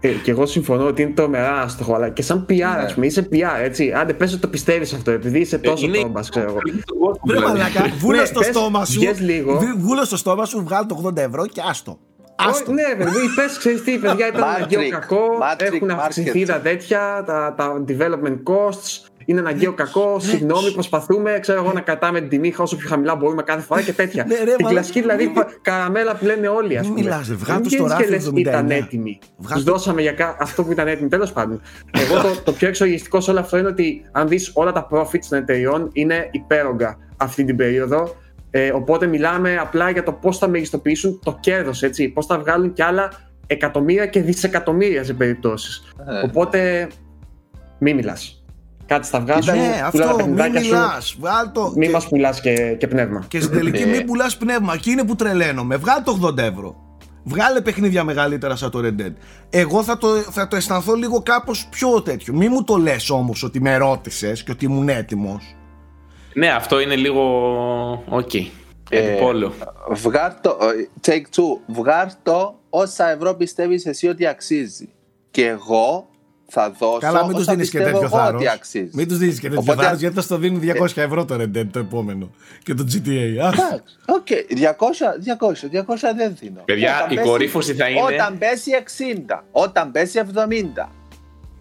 Ε, 0.00 0.08
και 0.08 0.30
εγώ 0.30 0.46
συμφωνώ 0.46 0.86
ότι 0.86 1.02
είναι 1.02 1.10
τρομερά 1.14 1.60
άστοχο, 1.60 1.94
αλλά 1.94 2.08
και 2.08 2.22
σαν 2.22 2.46
PR, 2.48 2.62
ας 2.84 2.94
πούμε, 2.94 3.06
είσαι 3.06 3.28
PR, 3.32 3.60
έτσι. 3.62 3.92
Άντε, 3.92 4.12
πες 4.12 4.32
ότι 4.32 4.40
το 4.40 4.48
πιστεύεις 4.48 4.92
αυτό, 4.92 5.10
επειδή 5.10 5.38
είσαι 5.38 5.58
τόσο 5.58 5.86
είναι- 5.86 5.98
τόμπας, 5.98 6.28
ξέρω 6.30 6.46
εγώ. 6.48 6.58
Βρε 7.24 7.38
Δηλαδή. 7.38 7.58
μαλάκα, 7.58 7.84
βούλε 7.98 8.18
Ναι, 8.20 8.24
στο 8.24 8.38
πες, 8.38 8.48
στόμα 8.48 8.84
σου. 8.84 8.98
βγες 9.00 9.20
λίγο. 9.20 9.58
βι- 9.58 9.76
Βούλες 9.78 10.06
στο 10.06 10.16
στόμα 10.16 10.44
σου, 10.44 10.62
βγάλει 10.64 10.86
το 10.86 10.94
80 10.94 11.20
ευρώ 11.22 11.46
και 11.46 11.60
άστο. 11.68 11.98
Άστο. 12.36 12.72
Όχι, 12.72 12.72
Ναι, 12.72 13.04
παιδί, 13.04 13.18
πες, 13.36 13.58
ξέρεις 13.58 13.82
τι, 13.82 13.98
παιδιά, 13.98 14.26
ήταν 14.28 14.42
Matrix, 14.42 14.54
αναγκαίο 14.56 14.88
κακό. 14.88 15.16
Matrix 15.42 15.74
Έχουν 15.74 15.90
αυξηθεί 15.90 16.40
market. 16.42 16.46
τα 16.46 16.60
τέτοια, 16.60 17.22
τα, 17.26 17.54
τα 17.56 17.84
development 17.88 18.36
costs. 18.52 19.08
Είναι 19.24 19.40
αναγκαίο 19.40 19.72
κακό. 19.72 20.16
Συγγνώμη, 20.20 20.72
προσπαθούμε 20.72 21.38
ξέρω 21.40 21.62
εγώ, 21.62 21.72
να 21.72 21.80
κρατάμε 21.80 22.20
την 22.20 22.28
τιμή 22.28 22.54
όσο 22.56 22.76
πιο 22.76 22.88
χαμηλά 22.88 23.14
μπορούμε 23.14 23.42
κάθε 23.42 23.60
φορά 23.60 23.82
και 23.82 23.92
τέτοια. 23.92 24.24
Ναι, 24.28 24.34
ρε, 24.34 24.40
την 24.44 24.50
μαλάκα. 24.50 24.68
κλασική 24.70 25.00
δηλαδή 25.00 25.28
πα- 25.28 25.46
καραμέλα 25.62 26.16
που 26.16 26.24
λένε 26.24 26.48
όλοι, 26.48 26.76
ας 26.78 26.84
Μην 26.86 26.94
πούμε. 26.94 27.04
μιλάς, 27.04 27.28
ρε, 27.28 27.34
βγάλ' 27.34 27.54
Δεν 27.54 27.62
το 27.62 27.68
στο 27.68 27.76
βγαίνεις 27.84 27.92
ράφι 27.92 28.04
και 28.04 28.10
λες, 28.10 28.26
79. 28.26 28.38
Ήταν 28.40 28.70
έτοιμοι. 28.70 29.18
Βγάλ' 29.36 29.56
Τους 29.56 29.64
το- 29.64 29.72
δώσαμε 29.72 30.00
για 30.00 30.12
κα- 30.12 30.36
αυτό 30.40 30.64
που 30.64 30.72
ήταν 30.72 30.86
έτοιμοι. 30.88 31.08
Τέλος 31.08 31.32
πάντων. 31.32 31.60
Εγώ 31.90 32.20
το, 32.22 32.40
το 32.44 32.52
πιο 32.52 32.68
εξοργιστικό 32.68 33.20
σε 33.20 33.30
όλο 33.30 33.40
αυτό 33.40 33.58
είναι 33.58 33.68
ότι 33.68 34.04
αν 34.12 34.28
δεις 34.28 34.50
όλα 34.54 34.72
τα 34.72 34.88
profits 34.90 35.24
των 35.28 35.38
εταιριών 35.38 35.90
είναι 35.92 36.28
υπέρογκα 36.30 36.98
αυτή 37.16 37.44
την 37.44 37.56
περίοδο. 37.56 38.16
Ε, 38.50 38.70
οπότε 38.72 39.06
μιλάμε 39.06 39.56
απλά 39.56 39.90
για 39.90 40.02
το 40.02 40.12
πώς 40.12 40.38
θα 40.38 40.48
μεγιστοποιήσουν 40.48 41.20
το 41.24 41.36
κέρδος, 41.40 41.82
έτσι. 41.82 42.08
Πώς 42.08 42.26
θα 42.26 42.38
βγάλουν 42.38 42.72
κι 42.72 42.82
άλλα 42.82 43.10
εκατομμύρια 43.46 44.06
και 44.06 44.20
δισεκατομμύρια 44.22 45.04
σε 45.04 45.12
περιπτώσεις. 45.14 45.82
Ε. 46.22 46.26
Οπότε 46.26 46.88
μην 47.78 47.96
μιλάς. 47.96 48.43
Κάτι 48.86 49.06
θα 49.08 49.20
βγάζουν. 49.20 49.54
Ναι, 49.54 49.60
πουλά 49.90 50.04
τα 50.04 50.06
αυτό, 50.06 50.06
μην 50.06 50.16
παιχνιδάκια 50.16 50.60
σου, 50.62 50.66
μιλάς. 50.74 51.16
Βγάλ 51.20 51.50
το. 51.52 51.72
Μην 51.76 51.82
και- 51.82 51.90
μας 51.94 52.08
πουλάς 52.08 52.40
και, 52.40 52.74
και 52.78 52.86
πνεύμα. 52.88 53.24
Και 53.28 53.40
στην 53.40 53.52
τελική 53.56 53.82
Ε. 53.82 53.86
μην 53.86 54.06
πουλάς 54.06 54.36
πνεύμα. 54.36 54.74
Εκεί 54.74 54.90
είναι 54.90 55.04
που 55.04 55.14
τρελαίνομαι. 55.16 55.76
Βγάλε 55.76 56.02
το 56.02 56.18
80 56.22 56.38
ευρώ. 56.42 56.76
Βγάλε 57.24 57.60
παιχνίδια 57.60 58.04
μεγαλύτερα 58.04 58.56
σαν 58.56 58.70
το 58.70 58.80
Red 58.82 59.00
Dead. 59.00 59.12
Εγώ 59.50 59.82
θα 59.82 59.98
το, 59.98 60.08
θα 60.16 60.48
το 60.48 60.56
αισθανθώ 60.56 60.94
λίγο 60.94 61.22
κάπως 61.22 61.66
πιο 61.70 62.02
τέτοιο. 62.02 62.34
Μη 62.34 62.48
μου 62.48 62.64
το 62.64 62.76
λες 62.76 63.10
όμως 63.10 63.42
ότι 63.42 63.60
με 63.60 63.76
ρώτησες 63.76 64.42
και 64.42 64.50
ότι 64.50 64.64
ήμουν 64.64 64.88
έτοιμος. 64.88 65.56
Ναι, 66.34 66.48
αυτό 66.48 66.80
είναι 66.80 66.96
λίγο. 66.96 67.22
Οκ. 68.08 68.34
Ε, 68.34 68.48
Επιπόλαιο. 68.88 69.52
Βγάρ 69.90 70.40
το, 70.40 70.50
ε, 70.60 70.88
take 71.06 71.40
two, 71.40 71.58
βγάρ 71.74 72.06
το 72.22 72.58
όσα 72.70 73.10
ευρώ 73.10 73.34
πιστεύεις 73.34 73.86
εσύ 73.86 74.08
ότι 74.08 74.26
αξίζει. 74.26 74.88
Και 75.30 75.46
εγώ 75.46 76.08
θα 76.54 76.70
δώσω 76.78 76.98
Καλά, 76.98 77.22
μην 77.24 77.32
τους 77.32 77.40
όσα 77.40 77.52
δίνεις 77.52 77.70
και 77.70 77.78
πιστεύω 77.78 77.98
τέτοιο 78.00 78.16
εγώ 78.16 78.24
θάρρος. 78.24 78.40
ότι 78.40 78.50
αξίζει. 78.50 78.90
Μην 78.92 79.08
τους 79.08 79.18
δίνεις 79.18 79.34
και 79.40 79.48
τέτοιο 79.48 79.60
Οπότε- 79.60 79.82
θάρρος 79.82 80.00
γιατί 80.00 80.14
θα 80.14 80.20
στο 80.20 80.36
δίνουν 80.38 80.60
200 80.60 81.00
ευρώ 81.00 81.24
το 81.24 81.34
Red 81.34 81.56
Dead 81.58 81.66
το 81.70 81.78
επόμενο. 81.78 82.30
Και 82.62 82.74
το 82.74 82.84
GTA. 82.92 83.38
Α, 83.38 83.48
Εντάξει, 83.48 83.96
οκ, 84.06 84.26
200, 84.48 85.18
200, 85.20 85.68
200 85.68 86.14
δεν 86.16 86.34
δίνω. 86.40 86.60
Παιδιά, 86.64 86.96
Όταν 86.96 87.10
η 87.10 87.14
πέσει- 87.14 87.28
κορύφωση 87.28 87.74
θα 87.74 87.88
είναι- 87.88 88.00
Όταν 88.02 88.38
πέσει 88.38 88.70
60, 88.70 89.44
όταν 89.50 89.90
πέσει 89.90 90.18
70, 90.18 90.90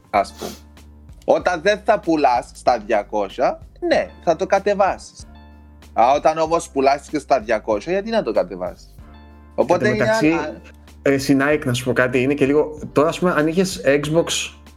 ας 0.09 0.33
πούμε. 0.37 0.51
Όταν 1.25 1.61
δεν 1.61 1.81
θα 1.85 1.99
πουλάς 1.99 2.51
στα 2.53 2.79
200, 2.85 3.59
ναι, 3.87 4.09
θα 4.23 4.35
το 4.35 4.45
κατεβάσεις. 4.45 5.27
Α, 5.93 6.03
όταν 6.15 6.37
όμως 6.37 6.69
πουλάσει 6.69 7.09
και 7.09 7.19
στα 7.19 7.39
200, 7.39 7.91
γιατί 7.91 8.09
να 8.09 8.23
το 8.23 8.31
κατεβάσεις; 8.31 8.95
Οπότε 9.55 9.87
Εν 9.87 9.91
τω 9.91 9.95
είναι 9.95 10.05
μεταξύ, 10.05 10.27
άλλα- 10.31 10.61
ε, 11.01 11.17
Σινάικ, 11.17 11.65
να 11.65 11.73
σου 11.73 11.83
πω 11.83 11.93
κάτι, 11.93 12.21
είναι 12.21 12.33
και 12.33 12.45
λίγο. 12.45 12.79
Τώρα, 12.93 13.07
ας 13.09 13.19
πούμε, 13.19 13.31
αν 13.37 13.47
είχες 13.47 13.81
Xbox 13.85 14.25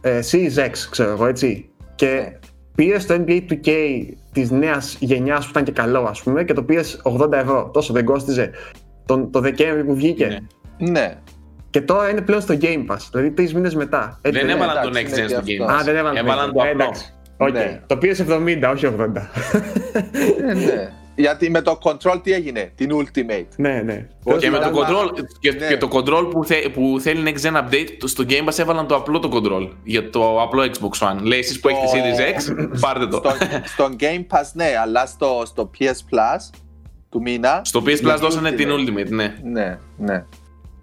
ε, 0.01 0.19
Series 0.31 0.65
X, 0.65 0.71
ξέρω 0.89 1.09
εγώ 1.11 1.25
έτσι, 1.25 1.69
και 1.95 2.05
Ναι. 2.07 2.37
πήρες 2.75 3.05
το 3.05 3.23
NBA 3.27 3.41
2K 3.49 3.71
της 4.31 4.51
νέας 4.51 4.97
γενιάς 4.99 5.43
που 5.43 5.49
ήταν 5.51 5.63
και 5.63 5.71
καλό, 5.71 6.01
ας 6.01 6.21
πούμε, 6.23 6.43
και 6.43 6.53
το 6.53 6.63
πήρες 6.63 7.01
80 7.03 7.31
ευρώ. 7.37 7.69
Τόσο 7.73 7.93
δεν 7.93 8.05
κόστιζε 8.05 8.51
τον, 9.05 9.31
το 9.31 9.39
Δεκέμβρη 9.39 9.83
που 9.83 9.95
βγήκε. 9.95 10.43
Ναι. 10.77 10.89
Ναι. 10.89 11.15
Και 11.69 11.81
τώρα 11.81 12.09
είναι 12.09 12.21
πλέον 12.21 12.41
στο 12.41 12.57
Game 12.61 12.85
Pass, 12.91 12.97
δηλαδή 13.11 13.31
τρεις 13.31 13.53
μήνες 13.53 13.75
μετά. 13.75 14.19
Έτσι 14.21 14.39
Δεν 14.39 14.49
είναι. 14.49 14.63
έβαλαν 14.63 14.83
το 14.83 14.89
εντάξει, 14.89 15.13
Next 15.13 15.17
είναι 15.17 15.25
Gen 15.25 15.27
και 15.27 15.33
στο 15.33 15.63
αυτό. 15.63 15.65
Game 15.65 15.77
Pass. 15.77 15.81
Α, 15.81 15.83
δεν 15.83 15.95
έβαλαν. 15.95 16.17
Έβαλαν 16.25 16.53
το 16.53 16.63
Ε, 16.63 16.69
απλό. 16.69 16.83
εντάξει. 16.83 17.13
Οκ. 17.37 17.51
Ναι. 17.51 17.81
Το 17.87 17.97
πήρες 17.97 18.19
70, 18.29 18.71
όχι 18.73 18.85
80. 18.85 19.29
Ε, 20.49 20.53
ναι. 20.53 20.89
Γιατί 21.19 21.49
με 21.49 21.61
το 21.61 21.79
control 21.83 22.19
τι 22.23 22.31
έγινε, 22.33 22.71
την 22.75 22.89
Ultimate. 22.93 23.45
ναι, 23.57 23.81
ναι. 23.81 24.07
Και 24.39 24.49
με 24.49 24.57
το 24.57 24.63
Τέλος 24.63 24.79
control, 24.87 25.07
πάντων. 25.07 25.27
και, 25.39 25.51
Ναι. 25.51 25.67
και 25.67 25.77
το 25.77 25.89
control 25.91 26.27
που, 26.31 26.45
θε, 26.45 26.69
που 26.69 26.97
θέλει 26.99 27.33
Next 27.35 27.45
Gen 27.47 27.55
Update, 27.57 27.87
το- 27.99 28.07
στο 28.07 28.23
Game 28.27 28.45
Pass 28.49 28.59
έβαλαν 28.59 28.87
το 28.87 28.95
απλό 28.95 29.19
το 29.19 29.29
control. 29.33 29.69
Για 29.83 30.09
το 30.09 30.41
απλό 30.41 30.63
Xbox 30.63 31.07
One. 31.07 31.17
Λέει 31.21 31.39
εσείς 31.39 31.59
που 31.59 31.67
έχετε 31.69 31.85
Το- 31.85 31.97
Series 31.97 32.35
X, 32.75 32.79
πάρτε 32.79 33.07
το. 33.07 33.17
στο, 33.17 33.31
στο 33.65 33.89
Game 33.99 34.25
Pass, 34.37 34.49
ναι, 34.53 34.73
αλλά 34.81 35.05
στο, 35.05 35.41
στο 35.45 35.69
PS 35.79 35.85
Plus 35.91 36.49
του 37.09 37.21
μήνα. 37.21 37.61
Στο 37.63 37.83
PS 37.85 38.01
Plus 38.13 38.17
δώσανε 38.19 38.51
την 38.51 38.69
Ultimate. 38.71 38.99
Ultimate, 38.99 39.09
ναι. 39.09 39.35
Ναι, 39.43 39.77
ναι. 39.97 40.25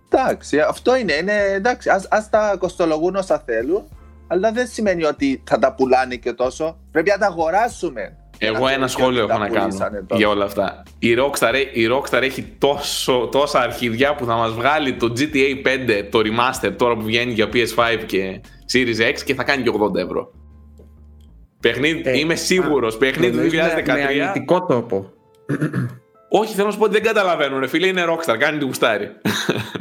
Εντάξει, 0.09 0.61
αυτό 0.61 0.97
είναι. 0.97 1.13
είναι 1.13 1.33
εντάξει, 1.55 1.89
ας, 1.89 2.07
ας 2.11 2.31
τα 2.31 2.57
κοστολογούν 2.59 3.17
όσα 3.17 3.43
θέλουν, 3.47 3.83
αλλά 4.27 4.53
δεν 4.53 4.67
σημαίνει 4.67 5.05
ότι 5.05 5.43
θα 5.47 5.59
τα 5.59 5.75
πουλάνε 5.75 6.15
και 6.17 6.33
τόσο. 6.33 6.79
Πρέπει 6.93 7.11
να 7.11 7.19
τα 7.19 7.27
αγοράσουμε. 7.27 8.17
Για 8.45 8.53
Εγώ 8.57 8.65
να 8.67 8.73
ένα 8.73 8.85
ξέρουμε 8.87 8.89
σχόλιο 9.13 9.23
ότι 9.23 9.31
έχω 9.33 9.41
τα 9.41 9.49
να 9.49 9.55
κάνω 9.55 9.67
πουλήσανε 9.67 10.03
τόσο. 10.07 10.21
για 10.21 10.29
όλα 10.29 10.45
αυτά. 10.45 10.83
Η 10.99 11.15
Rockstar, 11.19 11.55
η 11.73 11.87
Rockstar 11.93 12.23
έχει 12.23 12.43
τόσο, 12.59 13.29
τόσα 13.33 13.61
αρχιδιά 13.61 14.15
που 14.15 14.25
θα 14.25 14.35
μας 14.35 14.53
βγάλει 14.53 14.93
το 14.95 15.13
GTA 15.17 15.67
5, 15.67 16.09
το 16.11 16.19
remaster, 16.25 16.73
τώρα 16.77 16.95
που 16.97 17.03
βγαίνει 17.03 17.33
για 17.33 17.49
PS5 17.53 18.05
και 18.07 18.41
Series 18.73 19.11
X 19.13 19.21
και 19.25 19.35
θα 19.35 19.45
κάνει 19.45 19.63
και 19.63 19.71
80 19.71 19.95
ευρώ. 20.01 20.31
Παιχνίδι, 21.61 22.03
Ε, 22.05 22.19
είμαι 22.19 22.35
σίγουρος, 22.35 22.97
παιχνίδι 22.97 23.31
του 23.33 23.37
Εννοείς 23.39 23.53
με- 23.53 23.83
2013. 23.85 24.15
Με 24.15 24.23
αρνητικό 24.23 24.63
τρόπο. 24.65 25.11
Όχι, 26.37 26.55
θέλω 26.55 26.67
να 26.67 26.73
σου 26.73 26.79
πω 26.79 26.85
ότι 26.85 26.93
δεν 26.93 27.03
καταλαβαίνουν, 27.03 27.61
ρε 27.61 27.67
φίλε, 27.67 27.87
είναι 27.87 28.05
Rockstar, 28.09 28.37
κάνει 28.39 28.59
ό,τι 28.59 28.65
γουστάρει. 28.65 29.11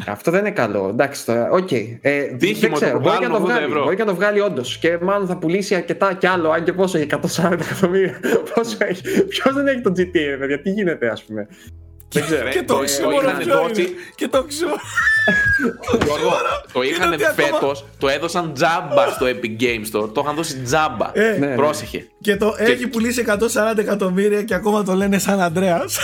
Αυτό 0.08 0.32
δεν 0.32 0.40
είναι 0.40 0.52
καλό. 0.52 0.88
Εντάξει 0.90 1.26
τώρα, 1.26 1.50
οκ. 1.50 1.72
Ε, 1.72 2.24
Τύχη 2.38 2.60
δεν 2.60 2.70
μου, 2.70 2.76
ξέρω, 2.76 2.92
το 2.92 3.00
μπορεί 3.00 3.18
και 3.18 3.28
να 3.28 3.34
το 3.34 3.40
βγάλουμε 3.40 3.46
80 3.46 3.46
βγάλει. 3.46 3.66
ευρώ. 3.66 3.84
Μπορεί 3.84 3.96
και 3.96 4.04
να 4.04 4.08
το 4.10 4.16
βγάλει 4.16 4.40
όντως. 4.40 4.78
Και 4.78 4.98
μάλλον 5.02 5.28
θα 5.28 5.38
πουλήσει 5.38 5.76
αρκετά 5.76 6.14
κι 6.14 6.28
άλλο. 6.28 6.50
Αν 6.50 6.64
και 6.64 6.74
πόσο 6.74 6.98
έχει, 6.98 7.08
140 7.12 7.52
εκατομμύρια. 7.52 8.20
πόσο 8.56 8.78
έχει. 8.80 9.24
Ποιος 9.24 9.54
δεν 9.54 9.68
έχει 9.68 9.82
το 9.82 9.92
GTA, 9.98 10.26
ρε 10.30 10.38
παιδιά, 10.38 10.62
τι 10.62 10.70
γίνεται, 10.70 11.08
ας 11.10 11.24
πούμε. 11.24 11.48
Δεν 12.14 12.24
ξέρω, 12.24 12.50
Και 12.50 12.60
το 12.64 12.74
το 12.74 12.80
οξύμορο 12.80 13.16
είχαν 13.30 13.38
ποιο 13.38 13.54
δώσει. 13.68 13.82
είναι. 13.82 13.90
Και 14.16 14.28
το 14.28 14.38
οξύμορο. 14.38 14.76
Γιώργο, 16.04 16.32
το 16.74 16.82
είχαν 16.82 17.14
ότι 17.14 17.26
ακόμα- 17.26 17.48
φέτος, 17.50 17.86
το 17.98 18.08
έδωσαν 18.08 18.54
τζάμπα 18.54 19.08
στο 19.12 19.26
Epic 19.26 19.62
Games 19.62 19.98
Store. 20.02 20.14
Το 20.14 20.22
είχαν 20.24 20.36
δώσει 20.36 20.58
τζάμπα. 20.62 21.10
Ε, 21.14 21.38
Ναι, 21.40 21.48
ναι. 21.48 21.56
Πρόσεχε. 21.56 22.08
Και 22.22 22.36
το 22.36 22.56
έχει 22.58 22.88
πουλήσει 22.88 23.24
140 23.28 23.78
εκατομμύρια 23.78 24.44
και 24.44 24.54
ακόμα 24.54 24.84
το 24.84 24.94
λένε 24.94 25.20
σαν 25.20 25.42
Ανδρέας. 25.42 25.98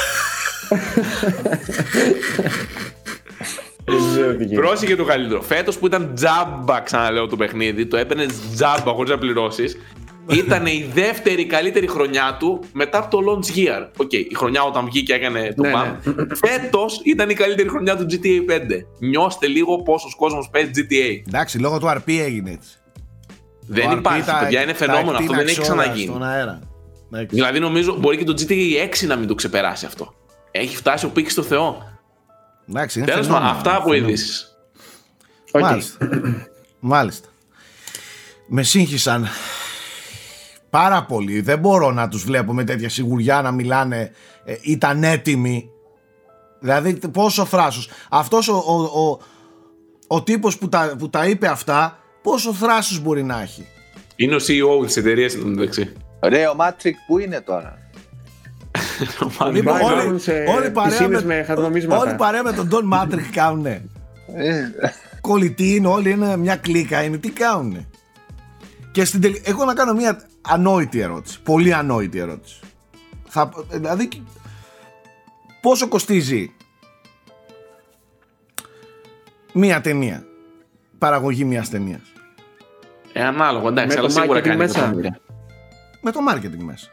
Δεν 3.86 3.98
ξέρω 4.12 4.36
τι 4.36 4.44
γίνεται. 4.44 4.62
Πρόσεχε 4.68 4.96
το 4.96 5.04
καλύτερο. 5.04 5.42
Φέτος 5.42 5.78
που 5.78 5.86
ήταν 5.86 6.12
τζάμπα, 6.16 6.80
ξαναλέω 6.82 7.28
το 7.28 7.36
παιχνίδι, 7.36 7.86
το 7.86 7.98
έπαιρνες 7.98 8.28
τζάμπα 8.56 8.92
χωρίς 8.92 9.10
να 9.12 9.18
πληρώσεις. 9.18 9.78
Ήταν 10.30 10.66
η 10.66 10.90
δεύτερη 10.94 11.46
καλύτερη 11.46 11.88
χρονιά 11.88 12.36
του 12.40 12.64
μετά 12.74 12.98
από 12.98 13.18
το 13.18 13.20
launch 13.32 13.58
year. 13.58 13.88
Οκ, 13.98 14.14
η 14.14 14.34
χρονιά 14.36 14.64
όταν 14.64 14.86
βγήκε 14.86 15.14
έκανε 15.14 15.54
το 15.56 15.62
Ναι, 15.62 15.72
μπαμ. 15.72 15.96
Φέτος 16.46 17.02
ήταν 17.04 17.30
η 17.30 17.34
καλύτερη 17.34 17.70
χρονιά 17.70 17.98
του 17.98 18.06
GTA 18.10 18.52
5. 18.52 18.86
Νιώστε 19.00 19.48
λίγο 19.48 19.82
πόσος 19.84 20.16
κόσμος 20.16 20.50
παίζει 20.52 20.72
GTA. 20.76 21.24
Εντάξει, 21.28 21.60
λόγω 21.60 21.80
του 21.80 21.88
RP 21.88 22.02
έγινε 22.20 22.52
έτσι. 22.52 22.70
Δεν 23.68 23.86
Το 23.90 23.92
RP 23.96 23.98
υπάρχει, 23.98 24.24
τα- 24.24 24.40
παιδιά, 24.40 24.62
είναι 24.62 24.72
τα 24.72 24.78
φαινόμενο. 24.78 25.18
Αυτό 25.18 25.34
δεν 25.34 25.48
έχει 25.48 25.50
εκτείναξε 25.50 25.72
όλα 25.72 25.82
ξαναγίνει. 25.82 26.10
Στον 26.12 26.24
αέρα. 26.24 26.60
Εντάξει. 27.14 27.36
Δηλαδή 27.36 27.60
νομίζω 27.60 27.96
μπορεί 27.96 28.18
και 28.18 28.24
το 28.24 28.34
GTA 28.38 28.88
6 29.04 29.08
να 29.08 29.16
μην 29.16 29.28
το 29.28 29.36
ξεπεράσει 29.36 29.86
αυτό. 29.86 30.14
Έχει 30.52 30.76
φτάσει 30.76 31.06
ο 31.06 31.10
πίκης 31.10 31.32
στο 31.32 31.42
Θεό. 31.44 31.84
Εντάξει, 32.70 33.00
είναι 33.00 33.08
Τέλος 33.08 33.28
πάντων, 33.28 33.40
φαινόμενο. 33.42 33.58
αυτά 33.58 33.76
από 33.76 33.90
Φαινόμενο. 33.90 34.08
ειδήσεις. 34.08 34.58
Οκ. 35.52 35.62
Μάλιστα. 35.62 36.10
Μάλιστα. 36.80 37.28
Με 38.48 38.64
σύγχυσαν 38.64 39.28
πάρα 40.70 41.04
πολύ. 41.06 41.42
Δεν 41.42 41.60
μπορώ 41.60 41.92
να 41.92 42.08
τους 42.08 42.24
βλέπω 42.24 42.54
με 42.54 42.64
τέτοια 42.64 42.90
σιγουριά 42.90 43.42
να 43.42 43.52
μιλάνε. 43.52 44.12
Ε, 44.46 44.56
ήταν 44.62 45.04
έτοιμοι. 45.04 45.70
Δηλαδή 46.60 46.94
πόσο 47.12 47.46
θράσος. 47.46 47.90
Αυτός 48.10 48.48
ο, 48.48 48.56
ο, 48.56 49.02
ο, 49.02 49.20
ο 50.08 50.24
τύπος 50.24 50.58
που 50.58 50.70
τα, 50.70 50.96
που 50.98 51.10
τα 51.10 51.28
είπε 51.28 51.48
αυτά 51.48 52.00
πόσο 52.22 52.54
θράσος 52.54 53.00
μπορεί 53.00 53.24
να 53.24 53.42
έχει. 53.42 53.68
Είναι 54.16 54.36
ο 54.36 54.38
CEO 54.38 54.86
της 54.86 54.98
εταιρείας 54.98 55.34
εν 55.34 55.42
τω 55.42 55.48
μεταξύ. 55.48 55.94
Ρε, 56.24 56.48
ο 56.48 56.56
Μάτρικ 56.56 56.96
που 57.08 57.20
είναι 57.20 57.42
τώρα; 57.42 57.78
Λοιπόν, 59.54 59.64
Πάει 59.64 59.84
όλοι, 59.84 59.96
κάνουν 60.02 60.20
σε 60.20 60.32
όλοι 60.32 60.70
παρέα 60.70 60.98
πισίνες 60.98 61.24
με, 61.24 61.36
με 61.36 61.44
χαρτονομίσματα. 61.44 62.02
όλοι 62.02 62.16
παρέα 62.16 62.44
με 62.44 62.52
τον 62.54 62.70
Don 62.72 62.98
Matrix 62.98 63.22
κάνουνε. 63.32 63.86
Ε, 64.36 64.62
κολλητοί 65.22 65.76
είναι 65.76 65.88
όλοι, 65.88 66.10
είναι 66.10 66.38
μια 66.38 66.56
κλίκα 66.56 67.04
είναι, 67.04 67.18
τι 67.18 67.30
κάνουνε; 67.30 67.88
Και 68.92 69.06
στην 69.06 69.22
τελ... 69.22 69.34
έχω 69.44 69.66
να 69.66 69.74
κάνω 69.74 69.94
μια 69.94 70.22
ανόητη 70.42 71.00
ερώτηση, 71.00 71.42
πολύ 71.42 71.74
ανόητη 71.74 72.18
ερώτηση. 72.20 72.60
Θα, 73.28 73.50
δηλαδή, 73.72 74.08
πόσο 75.62 75.88
κοστίζει 75.88 76.54
μια 79.54 79.82
ταινία, 79.82 80.24
παραγωγή 80.98 81.44
μιας 81.44 81.70
ταινίας, 81.70 82.02
Ε, 83.14 83.24
ανάλογο, 83.24 83.68
εντάξει, 83.68 83.96
Με 83.96 84.00
αλλά 84.02 84.14
το 84.14 84.20
σίγουρα 84.20 84.40
marketing 84.40 84.44
κάνει 84.44 84.58
μέσα. 84.58 84.80
εκατομμύρια. 84.80 85.20
με 86.02 86.12
το 86.12 86.20
marketing 86.32 86.64
μέσα. 86.64 86.88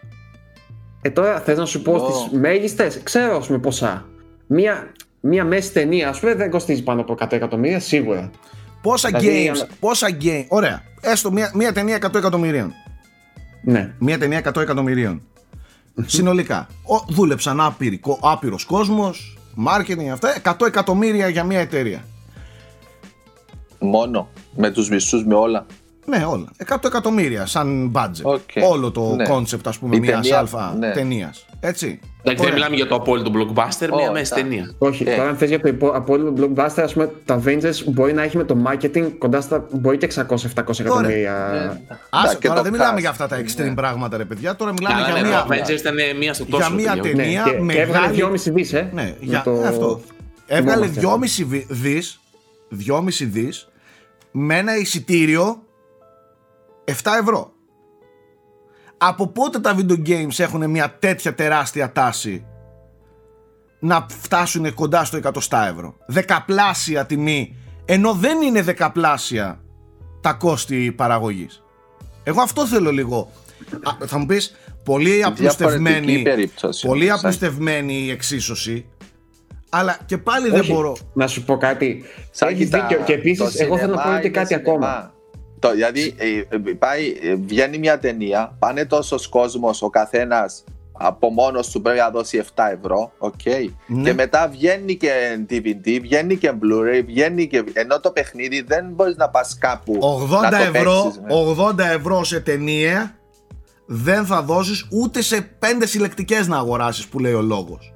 Ε, 1.02 1.10
τώρα 1.10 1.40
θες 1.40 1.58
να 1.58 1.64
σου 1.64 1.82
πω 1.82 1.92
Ω. 1.92 2.10
στις 2.10 2.38
μέγιστες, 2.38 3.00
ξέρω 3.02 3.36
ας 3.36 3.46
πούμε 3.46 3.58
ποσά. 3.58 4.06
Μία, 4.46 4.92
μία 5.20 5.44
μέση 5.44 5.72
ταινία, 5.72 6.08
ας 6.08 6.20
πούμε, 6.20 6.34
δεν 6.34 6.50
κοστίζει 6.50 6.82
πάνω 6.82 7.00
από 7.00 7.12
100 7.12 7.32
εκατομμύρια, 7.36 7.80
σίγουρα. 7.80 8.30
Πόσα 8.82 9.08
Δηλαδή, 9.08 9.46
games, 9.46 9.56
ανα- 9.56 9.68
πόσα 9.80 10.08
games, 10.20 10.44
ωραία, 10.48 10.82
έστω 11.00 11.32
μια, 11.32 11.50
μια 11.54 11.72
ταινία 11.72 11.96
100 11.96 12.18
εκατομμυρίων. 12.18 12.72
Ναι. 13.66 13.94
Μια 13.98 14.18
ταινία 14.18 14.38
100 14.38 14.60
εκατομμυρίων. 14.60 15.22
Συνολικά. 16.06 16.66
Ο, 16.82 17.04
δούλεψαν 17.08 17.60
άπειροι, 17.60 17.98
κο- 17.98 18.18
άπειρος 18.22 18.64
κόσμος, 18.64 19.38
marketing 19.66 20.06
αυτά, 20.12 20.28
100 20.42 20.66
εκατομμύρια 20.66 21.28
για 21.28 21.44
μια 21.44 21.58
εταιρεία. 21.60 22.04
μόνο. 23.78 24.28
Με 24.56 24.70
τους 24.70 24.88
μισούς, 24.88 25.24
με 25.24 25.34
όλα. 25.34 25.66
Ναι, 26.06 26.24
όλα. 26.24 26.44
100 26.68 26.76
εκατομμύρια 26.84 27.46
σαν 27.46 27.92
budget. 27.94 28.22
Οκ. 28.22 28.40
Όλο 28.70 28.90
το 28.90 29.14
Ναι. 29.14 29.24
concept, 29.30 29.60
ας 29.66 29.78
πούμε, 29.78 29.96
Η 29.96 30.00
μιας 30.00 30.20
ταινία, 30.20 30.38
αλφα 30.38 30.74
ναι. 30.78 30.90
ταινίας. 30.92 31.46
Έτσι. 31.60 32.00
Εντάξει, 32.22 32.44
δεν 32.44 32.52
Ωραία. 32.52 32.52
μιλάμε 32.54 32.76
για 32.76 32.86
το 32.86 32.94
απόλυτο 32.94 33.30
blockbuster, 33.34 33.88
μια 33.96 34.08
Ω, 34.08 34.12
μέση 34.12 34.30
τα- 34.30 34.36
ταινία. 34.36 34.74
Όχι, 34.78 35.04
Ε. 35.08 35.16
τώρα 35.16 35.28
αν 35.28 35.36
θες 35.36 35.48
για 35.48 35.60
το 35.60 35.68
υπο- 35.68 35.88
απόλυτο 35.90 36.32
blockbuster, 36.36 36.82
ας 36.82 36.92
πούμε, 36.92 37.10
το 37.24 37.34
Avengers 37.44 37.84
μπορεί 37.86 38.12
να 38.12 38.22
έχει 38.22 38.36
με 38.36 38.44
το 38.44 38.56
marketing 38.66 39.10
κοντά 39.18 39.40
στα, 39.40 39.66
μπορεί 39.72 39.96
και 39.96 40.04
600-700 40.06 40.80
εκατομμύρια. 40.80 41.50
Ε, 41.52 41.96
Άσε, 42.10 42.32
τα- 42.32 42.34
και 42.40 42.46
τώρα 42.46 42.56
το 42.58 42.62
δεν 42.62 42.72
μιλάμε 42.72 42.96
cast. 42.96 43.00
για 43.00 43.10
αυτά 43.10 43.26
τα 43.28 43.36
extreme 43.40 43.64
Ναι. 43.64 43.74
πράγματα, 43.74 44.16
ρε 44.16 44.24
παιδιά. 44.24 44.56
Τώρα 44.56 44.72
μιλάμε 44.72 44.94
Καλά, 45.00 45.12
για 45.12 45.22
ναι, 45.22 45.28
μια. 45.28 45.44
το 45.48 45.54
Avengers 45.74 45.78
ήταν 45.78 45.94
μία 46.18 46.34
στο 46.34 46.44
τόσο. 46.44 46.66
για 46.66 46.74
μία 46.76 46.92
παιδιά. 47.02 47.16
ταινία. 47.16 47.42
Ναι, 47.44 47.50
Ταινία 47.50 47.66
και, 47.66 47.72
και 47.74 47.80
έβγαλε 47.80 48.06
μεγάλη- 48.06 48.16
2,5 48.16 48.50
δις, 48.52 48.72
ε. 48.72 48.90
Ναι, 48.94 49.02
με 49.02 49.16
για, 49.20 49.42
το- 49.42 49.50
αυτό. 49.68 50.00
Έβγαλε 50.46 50.86
θυμόμαστε 50.86 51.00
2,5 51.00 51.44
βι- 51.44 51.66
δις, 51.68 52.20
2,5 52.68 53.24
δις 53.26 53.68
με 54.30 54.56
ένα 54.58 54.76
εισιτήριο 54.76 55.62
7 56.86 56.92
ευρώ. 57.20 57.52
Από 58.98 59.26
πότε 59.28 59.58
τα 59.58 59.76
video 59.78 60.06
games 60.08 60.38
έχουν 60.38 60.70
μια 60.70 60.96
τέτοια 60.98 61.34
τεράστια 61.34 61.92
τάση 61.92 62.46
να 63.80 64.06
φτάσουν 64.20 64.74
κοντά 64.74 65.04
στο 65.04 65.18
100 65.22 65.30
ευρώ; 65.72 65.94
Δεκαπλάσια 66.06 67.06
τιμή, 67.06 67.56
ενώ 67.84 68.12
δεν 68.12 68.40
είναι 68.40 68.62
δεκαπλάσια 68.62 69.60
τα 70.20 70.32
κόστη 70.32 70.92
παραγωγής. 70.96 71.62
Εγώ 72.22 72.40
αυτό 72.40 72.66
θέλω 72.66 72.90
λίγο. 72.92 73.30
Α, 73.82 74.06
θα 74.06 74.18
μου 74.18 74.26
πεις, 74.26 74.54
πολύ 74.84 75.24
απλουστευμένη, 75.24 75.82
Διαφορετική 75.90 76.22
περίπτωση. 76.22 76.86
πολύ 76.86 77.06
Σαν- 77.06 77.16
απλουστευμένη 77.18 77.94
η 77.94 78.10
εξίσωση, 78.10 78.86
αλλά 79.68 79.98
και 80.06 80.18
πάλι 80.18 80.50
δεν 80.50 80.60
Όχι, 80.60 80.72
μπορώ. 80.72 80.96
Να 81.12 81.26
σου 81.26 81.44
πω 81.44 81.56
κάτι. 81.56 82.04
Σαν 82.30 82.48
Έχεις 82.48 82.64
κοίτα, 82.64 82.80
δίκιο. 82.80 82.96
Και 83.04 83.12
το 83.12 83.18
επίση, 83.18 83.42
εγώ 83.42 83.78
θέλω 83.78 83.94
να 83.94 84.00
σινεμά 84.00 84.02
πω 84.02 84.20
και 84.20 84.26
είναι 84.26 84.28
κάτι 84.36 84.46
σινεμά. 84.54 84.70
ακόμα. 84.70 85.14
Το, 85.58 85.70
δηλαδή, 85.70 86.14
ε, 86.16 86.56
ε, 86.56 86.58
πάει, 86.78 87.16
ε, 87.22 87.34
βγαίνει 87.34 87.78
μια 87.78 87.98
ταινία, 87.98 88.56
πάνε 88.58 88.84
τόσος 88.84 89.28
κόσμος, 89.28 89.82
ο 89.82 89.90
καθένας 89.90 90.64
από 90.98 91.30
μόνος 91.30 91.70
του 91.70 91.82
πρέπει 91.82 91.98
να 91.98 92.10
δώσει 92.10 92.38
7 92.54 92.64
ευρώ, 92.78 93.12
οκ. 93.18 93.40
Ναι. 93.86 94.02
Και 94.02 94.14
μετά 94.14 94.48
βγαίνει 94.48 94.96
και 94.96 95.10
DVD, 95.50 95.98
βγαίνει 96.00 96.36
και 96.36 96.52
Blu-ray, 96.52 97.02
βγαίνει 97.06 97.46
και. 97.46 97.64
ενώ 97.72 98.00
το 98.00 98.10
παιχνίδι 98.10 98.60
δεν 98.60 98.86
μπορείς 98.92 99.16
να 99.16 99.28
πας 99.28 99.58
κάπου. 99.58 99.98
80 100.30 100.40
να 100.40 100.50
το 100.50 100.56
ευρώ, 100.56 101.02
παίξεις, 101.02 101.20
ναι. 101.20 101.64
80 101.68 101.78
ευρώ 101.94 102.24
σε 102.24 102.40
ταινία, 102.40 103.16
δεν 103.86 104.26
θα 104.26 104.42
δώσεις 104.42 104.86
ούτε 104.90 105.22
σε 105.22 105.40
πέντε 105.58 105.86
συλλεκτικές 105.86 106.48
να 106.48 106.56
αγοράσεις 106.56 107.06
που 107.06 107.18
λέει 107.18 107.32
ο 107.32 107.42
λόγος 107.42 107.95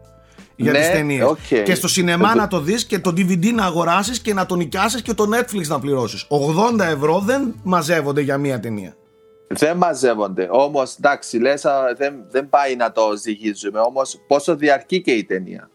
για 0.63 0.73
Ναι, 0.73 0.79
τις 0.79 0.91
ταινίες. 0.91 1.25
οκ. 1.25 1.63
Και 1.65 1.75
στο 1.75 1.89
σινεμά 1.89 2.31
Ε, 2.33 2.37
να 2.37 2.49
το 2.49 2.61
δεις 2.61 2.85
και 2.85 2.99
το 2.99 3.11
DVD 3.17 3.53
να 3.55 3.65
αγοράσεις 3.65 4.21
και 4.21 4.35
να 4.35 4.47
το 4.47 4.55
νοικιάσεις 4.57 5.03
και 5.03 5.15
το 5.15 5.25
Netflix 5.35 5.67
να 5.67 5.79
πληρώσεις. 5.81 6.27
80 6.29 6.85
ευρώ 6.85 7.19
δεν 7.25 7.55
μαζεύονται 7.63 8.21
για 8.21 8.39
μία 8.39 8.61
ταινία. 8.61 8.95
Δεν 9.49 9.77
μαζεύονται. 9.77 10.49
Όμως, 10.51 10.95
εντάξει, 10.99 11.39
λες, 11.39 11.65
δεν, 11.97 12.15
δεν 12.31 12.49
πάει 12.49 12.77
να 12.77 12.93
το 12.93 13.03
ζυγίζουμε. 13.23 13.81
Όμως, 13.81 14.17
πόσο 14.27 14.57
διαρκεί 14.57 15.01
και 15.01 15.11
η 15.11 15.25
ταινία. 15.25 15.71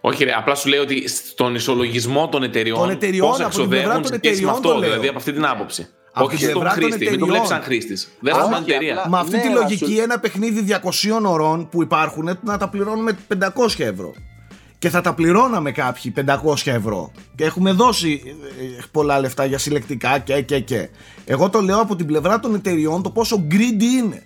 Όχι, 0.00 0.24
ρε, 0.24 0.32
απλά 0.32 0.54
σου 0.54 0.68
λέει 0.68 0.78
ότι 0.78 1.08
στον 1.08 1.54
ισολογισμό 1.54 2.28
των 2.28 2.42
εταιριών. 2.42 2.78
Των 2.78 2.90
εταιριών, 2.90 3.28
πόσα 3.30 3.46
από 3.46 3.54
την 3.56 3.68
πλευρά 3.68 3.94
εξοδεύουν 3.96 4.10
των 4.10 4.12
σε 4.12 4.18
σχέση 4.24 4.44
με 4.44 4.50
εταιριών 4.50 4.54
αυτό, 4.54 4.68
το 4.68 4.74
λέω. 4.78 4.88
δηλαδή 4.88 5.08
από 5.08 5.18
αυτή 5.18 5.32
την 5.32 5.46
άποψη. 5.46 5.88
Από 6.18 6.26
Όχι 6.26 6.36
την 6.36 6.48
στον 6.48 6.60
πλευρά 6.60 6.78
των 6.80 6.82
χρήστη. 6.82 6.98
Μην 6.98 7.08
το 7.08 7.14
εταιριών. 7.14 7.28
βλέπεις 7.28 7.48
σαν 7.48 7.62
χρήστη. 7.62 7.94
Δεν 8.20 8.32
Όχι, 8.34 8.42
θα 8.42 8.52
σαν 8.52 8.62
εταιρεία. 8.62 8.92
απλά- 8.92 9.08
Με 9.08 9.18
αυτή 9.18 9.36
ναι, 9.36 9.42
τη 9.42 9.48
αλλά 9.48 9.60
λογική 9.60 9.92
σου- 9.94 10.00
ένα 10.02 10.18
παιχνίδι 10.18 10.60
200 10.60 11.24
ωρών 11.30 11.68
που 11.68 11.82
υπάρχουν 11.82 12.38
να 12.42 12.56
τα 12.58 12.68
πληρώνουμε 12.68 13.16
500 13.28 13.84
ευρώ. 13.84 14.14
Και 14.78 14.88
θα 14.90 15.00
τα 15.00 15.14
πληρώναμε 15.14 15.72
κάποιοι 15.72 16.10
500 16.10 16.70
ευρώ. 16.70 17.12
Και 17.34 17.44
έχουμε 17.44 17.72
δώσει 17.72 18.22
ε, 18.78 18.82
πολλά 18.90 19.20
λεφτά 19.20 19.44
για 19.44 19.58
συλλεκτικά 19.58 20.18
και 20.18 20.40
και 20.40 20.60
και. 20.60 20.88
Εγώ 21.24 21.50
το 21.50 21.60
λέω 21.60 21.80
από 21.80 21.96
την 21.96 22.06
πλευρά 22.06 22.40
των 22.40 22.54
εταιριών 22.54 23.02
το 23.02 23.10
πόσο 23.10 23.46
greedy 23.50 23.82
είναι. 24.02 24.22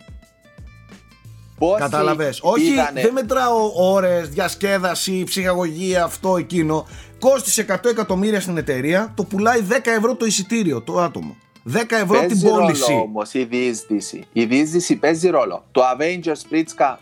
Πόσοι 1.59 1.81
Κατάλαβες; 1.81 2.39
Όχι, 2.43 2.65
είδανε- 2.73 3.03
δεν 3.03 3.13
μετράω 3.13 3.73
ώρες, 3.77 4.29
διασκέδαση, 4.29 5.25
ψυχαγωγία, 5.25 6.05
αυτό, 6.05 6.37
εκείνο. 6.37 6.87
Κόστησε 7.19 7.61
100 7.61 7.89
εκατομμύρια 7.89 8.41
στην 8.41 8.57
εταιρεία, 8.57 9.13
το 9.17 9.25
πουλάει 9.25 9.61
10 9.61 9.91
ευρώ 9.91 10.15
το 10.15 10.25
εισιτήριο, 10.27 10.81
το 10.81 11.01
άτομο. 11.01 11.37
10 11.69 11.73
ευρώ 11.91 12.19
την 12.19 12.29
Παίζει 12.29 12.47
πώληση. 12.49 12.91
ρόλο 12.91 13.03
όμως 13.03 13.35
η 13.35 13.45
διείσδυση. 13.45 14.25
Η 14.33 14.45
διείσδυση 14.45 14.97
παίζει 14.97 15.29
ρόλο. 15.29 15.65
Το 15.73 15.81
Avengers 15.97 16.55
Pritska 16.55 16.97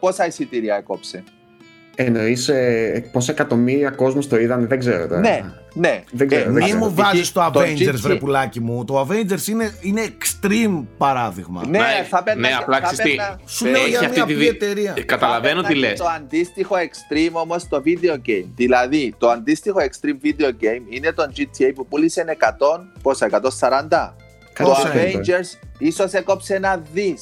πόσα 0.00 0.26
εισιτήρια 0.26 0.76
έκοψε; 0.76 1.24
Εννοείς 1.94 2.48
ε, 2.48 3.08
πόσα 3.12 3.32
εκατομμύρια 3.32 3.90
κόσμος 3.90 4.28
το 4.28 4.38
είδαν, 4.38 4.68
δεν 4.68 4.78
ξέρω 4.78 5.06
τώρα. 5.06 5.20
Ναι, 5.20 5.44
ναι. 5.78 6.02
Δεν 6.12 6.28
ξέρω, 6.28 6.44
δεν 6.44 6.52
Μη 6.52 6.60
ξέρω. 6.62 6.78
μου 6.78 6.94
βάζεις 6.94 7.32
το 7.32 7.50
το 7.52 7.60
Avengers, 7.60 7.88
GT. 7.88 7.94
βρε 7.94 8.14
πουλάκι 8.14 8.60
μου. 8.60 8.84
Το 8.84 9.00
Avengers 9.08 9.46
είναι, 9.48 9.72
είναι 9.80 10.02
extreme 10.18 10.84
παράδειγμα. 10.98 11.62
Ναι, 11.68 11.78
Ναι, 11.78 12.06
θα 12.08 12.22
παίρνα. 12.22 12.48
ναι, 12.48 12.54
απλά 12.60 12.80
ξέρεις 12.80 13.12
τι. 13.14 13.18
Σου 13.46 13.64
λέω 13.66 13.74
Έχει 13.80 13.88
για 13.88 13.98
αυτή 14.00 14.10
μια 14.12 14.24
τη 14.26 14.32
απλή 14.32 14.34
δι- 14.34 14.48
εταιρεία. 14.62 14.94
Ε, 14.96 15.00
Καταλαβαίνω 15.02 15.62
τι 15.62 15.74
λες. 15.74 15.98
Το 15.98 16.06
αντίστοιχο 16.16 16.74
extreme 16.76 17.32
όμως 17.32 17.62
στο 17.62 17.82
video 17.84 18.12
game. 18.28 18.46
Δηλαδή, 18.56 19.14
το 19.18 19.28
αντίστοιχο 19.28 19.78
extreme 19.80 20.26
video 20.26 20.48
game 20.48 20.82
είναι 20.88 21.12
το 21.12 21.30
GTA 21.36 21.72
που 21.74 21.86
πούλησε 21.86 22.24
100, 22.26 22.88
πόσα, 23.02 23.26
140. 23.26 24.16
Το 24.58 24.64
Πόσα 24.64 24.92
είναι, 25.08 25.20
Avengers 25.24 25.66
ίσως 25.78 26.12
έκοψε 26.12 26.54
ένα 26.54 26.82
δι. 26.92 27.16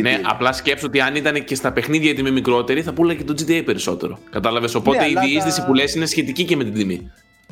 Ναι, 0.00 0.20
απλά 0.24 0.52
σκέψου 0.52 0.84
ότι 0.88 1.00
αν 1.00 1.14
ήταν 1.14 1.44
και 1.44 1.54
στα 1.54 1.72
παιχνίδια 1.72 2.10
η 2.10 2.14
τιμή 2.14 2.30
μικρότερη, 2.30 2.82
θα 2.82 2.92
πούλαγε 2.92 3.18
και 3.18 3.32
το 3.32 3.34
GTA 3.38 3.62
περισσότερο. 3.64 4.18
Κατάλαβες. 4.30 4.74
Οπότε 4.74 4.98
Ναι, 4.98 5.04
η 5.06 5.08
αλλά 5.16 5.20
διείσδυση 5.20 5.60
τα- 5.60 5.66
που 5.66 5.74
λες 5.74 5.94
είναι 5.94 6.06
σχετική 6.06 6.44
και 6.44 6.56
με 6.56 6.64
την 6.64 6.74
τιμή. 6.74 7.10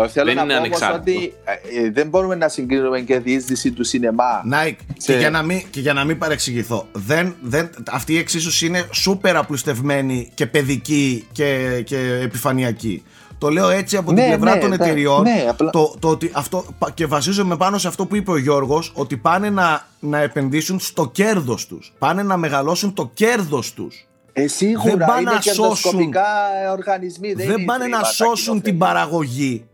Θέλω 0.09 0.25
δεν 0.27 0.35
να 0.35 0.43
είναι 0.43 0.53
πω 0.53 0.59
όμως 0.59 0.67
ανεξάρτητο. 0.83 1.19
ότι 1.19 1.33
ε, 1.45 1.87
ε, 1.87 1.91
δεν 1.91 2.09
μπορούμε 2.09 2.35
να 2.35 2.49
συγκρίνουμε 2.49 3.01
και 3.01 3.19
διείσδυση 3.19 3.73
του 3.73 3.85
σινεμά. 3.85 4.25
Nike, 4.53 4.75
Σε- 4.99 5.13
και, 5.13 5.19
για 5.19 5.31
να 5.31 5.43
μην, 5.43 5.63
και 5.71 5.81
για 5.81 5.93
να 5.93 6.05
μην 6.05 6.19
παρεξηγηθώ, 6.19 6.89
δεν, 6.93 7.35
δεν, 7.43 7.71
αυτή 7.91 8.13
η 8.13 8.19
εξίσωση 8.19 8.67
είναι 8.67 8.85
σούπερ 8.93 9.37
απλουστευμένη 9.37 10.31
και 10.35 10.47
παιδική 10.47 11.27
και, 11.33 11.81
και 11.85 12.19
επιφανειακή. 12.23 13.03
Το 13.39 13.49
λέω 13.49 13.69
έτσι 13.69 13.97
από 13.97 14.07
την 14.13 14.23
Ναι, 14.23 14.27
πλευρά 14.27 14.55
ναι, 14.55 14.61
των 14.61 14.69
ναι, 14.69 14.75
εταιριών. 14.75 15.23
ναι, 15.23 15.47
απλά- 15.49 15.71
το, 15.71 15.95
το 15.99 16.09
ότι 16.09 16.31
αυτό, 16.35 16.65
πα- 16.79 16.91
και 16.91 17.07
βασίζομαι 17.07 17.57
πάνω 17.57 17.79
σε 17.79 17.89
αυτό 17.89 18.07
που 18.07 18.17
είπε 18.17 18.31
ο 18.31 18.37
Γιώργος, 18.37 18.93
ότι 18.95 19.17
πάνε 19.17 19.51
να, 19.51 19.87
να 20.01 20.19
επενδύσουν 20.19 20.79
στο 20.81 21.09
κέρδος 21.09 21.67
τους. 21.67 21.93
Πάνε 21.99 22.23
να 22.23 22.37
μεγαλώσουν 22.37 22.93
το 22.95 23.11
κέρδος 23.15 23.73
τους. 23.73 24.07
Ε, 24.33 24.47
σίγουρα 24.49 24.97
Δεν 24.97 25.07
πάνε 25.07 25.21
είναι 25.21 25.31
να 25.31 25.39
κερδοσκοπικά 25.39 26.25
οργανισμοί. 26.73 27.33
Δεν, 27.33 27.47
Δεν 27.47 27.57
είναι 27.57 27.65
πάνε 27.65 27.85
να 27.87 27.91
χρήματα 27.91 28.13
σώσουν 28.13 28.63
την 28.63 28.73
κοινοφελή. 28.73 28.79
παραγωγή. 28.95 29.67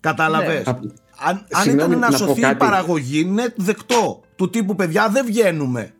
Καταλαβες. 0.00 0.66
Ναι. 0.66 0.72
Αν, 0.72 1.46
αν 1.52 1.62
Συγγνώμη, 1.62 1.88
ήταν 1.88 1.98
να 1.98 2.10
να 2.10 2.18
πω 2.18 2.26
σωθεί 2.26 2.38
η 2.40 2.42
κάτι. 2.42 2.56
παραγωγή, 2.56 3.24
ναι, 3.24 3.44
δεκτό. 3.56 4.20
Του 4.36 4.50
τύπου 4.50 4.74
παιδιά 4.76 5.08
δεν 5.08 5.24
βγαίνουμε. 5.26 5.93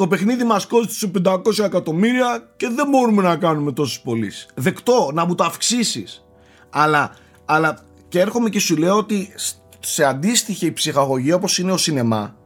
Το 0.00 0.08
παιχνίδι 0.08 0.44
μας 0.44 0.66
κόστησε 0.66 1.10
500 1.24 1.58
εκατομμύρια 1.64 2.52
και 2.56 2.68
δεν 2.68 2.88
μπορούμε 2.88 3.22
να 3.22 3.36
κάνουμε 3.36 3.72
τόσες 3.72 4.00
πωλήσεις. 4.00 4.48
Δεκτό, 4.54 5.10
να 5.14 5.24
μου 5.26 5.34
το 5.34 5.44
αυξήσεις. 5.44 6.24
Αλλά, 6.70 7.16
αλλά 7.44 7.78
και 8.08 8.20
έρχομαι 8.20 8.48
και 8.48 8.60
σου 8.60 8.76
λέω 8.76 8.96
ότι 8.96 9.32
σ- 9.36 9.56
σε 9.80 10.04
αντίστοιχη 10.04 10.72
ψυχαγωγία 10.72 11.34
όπως 11.34 11.58
είναι 11.58 11.72
ο 11.72 11.76
σινεμά, 11.76 12.36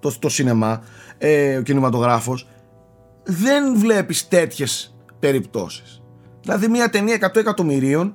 το, 0.00 0.18
το 0.18 0.28
σινεμά, 0.28 0.82
ε, 1.18 1.56
ο 1.56 1.62
κινηματογράφος, 1.62 2.46
δεν 3.22 3.78
βλέπεις 3.78 4.28
τέτοιες 4.28 4.96
περιπτώσεις. 5.18 6.02
Δηλαδή 6.40 6.68
μια 6.68 6.90
ταινία 6.90 7.14
100 7.14 7.36
εκατομμυρίων 7.36 8.14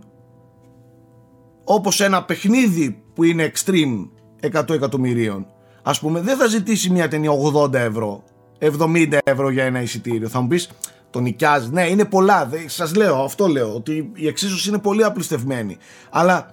όπως 1.63 2.01
ένα 2.01 2.23
παιχνίδι 2.23 3.03
που 3.13 3.23
είναι 3.23 3.51
extreme 3.53 4.09
100 4.51 4.69
εκατομμυρίων 4.69 5.47
ας 5.83 5.99
πούμε 5.99 6.21
δεν 6.21 6.37
θα 6.37 6.47
ζητήσει 6.47 6.89
μια 6.89 7.07
ταινία 7.07 7.31
80 7.53 7.73
ευρώ 7.73 8.23
70 8.59 9.17
ευρώ 9.23 9.49
για 9.49 9.63
ένα 9.63 9.81
εισιτήριο 9.81 10.27
θα 10.27 10.41
μου 10.41 10.47
πεις 10.47 10.69
το 11.09 11.19
νοικιάζεις 11.19 11.69
ναι 11.69 11.87
είναι 11.87 12.05
πολλά 12.05 12.45
δεν, 12.45 12.69
σας 12.69 12.95
λέω 12.95 13.23
αυτό 13.23 13.47
λέω 13.47 13.73
ότι 13.73 14.11
η 14.15 14.27
εξίσωση 14.27 14.69
είναι 14.69 14.79
πολύ 14.79 15.03
απλουστευμένη 15.03 15.77
αλλά 16.09 16.49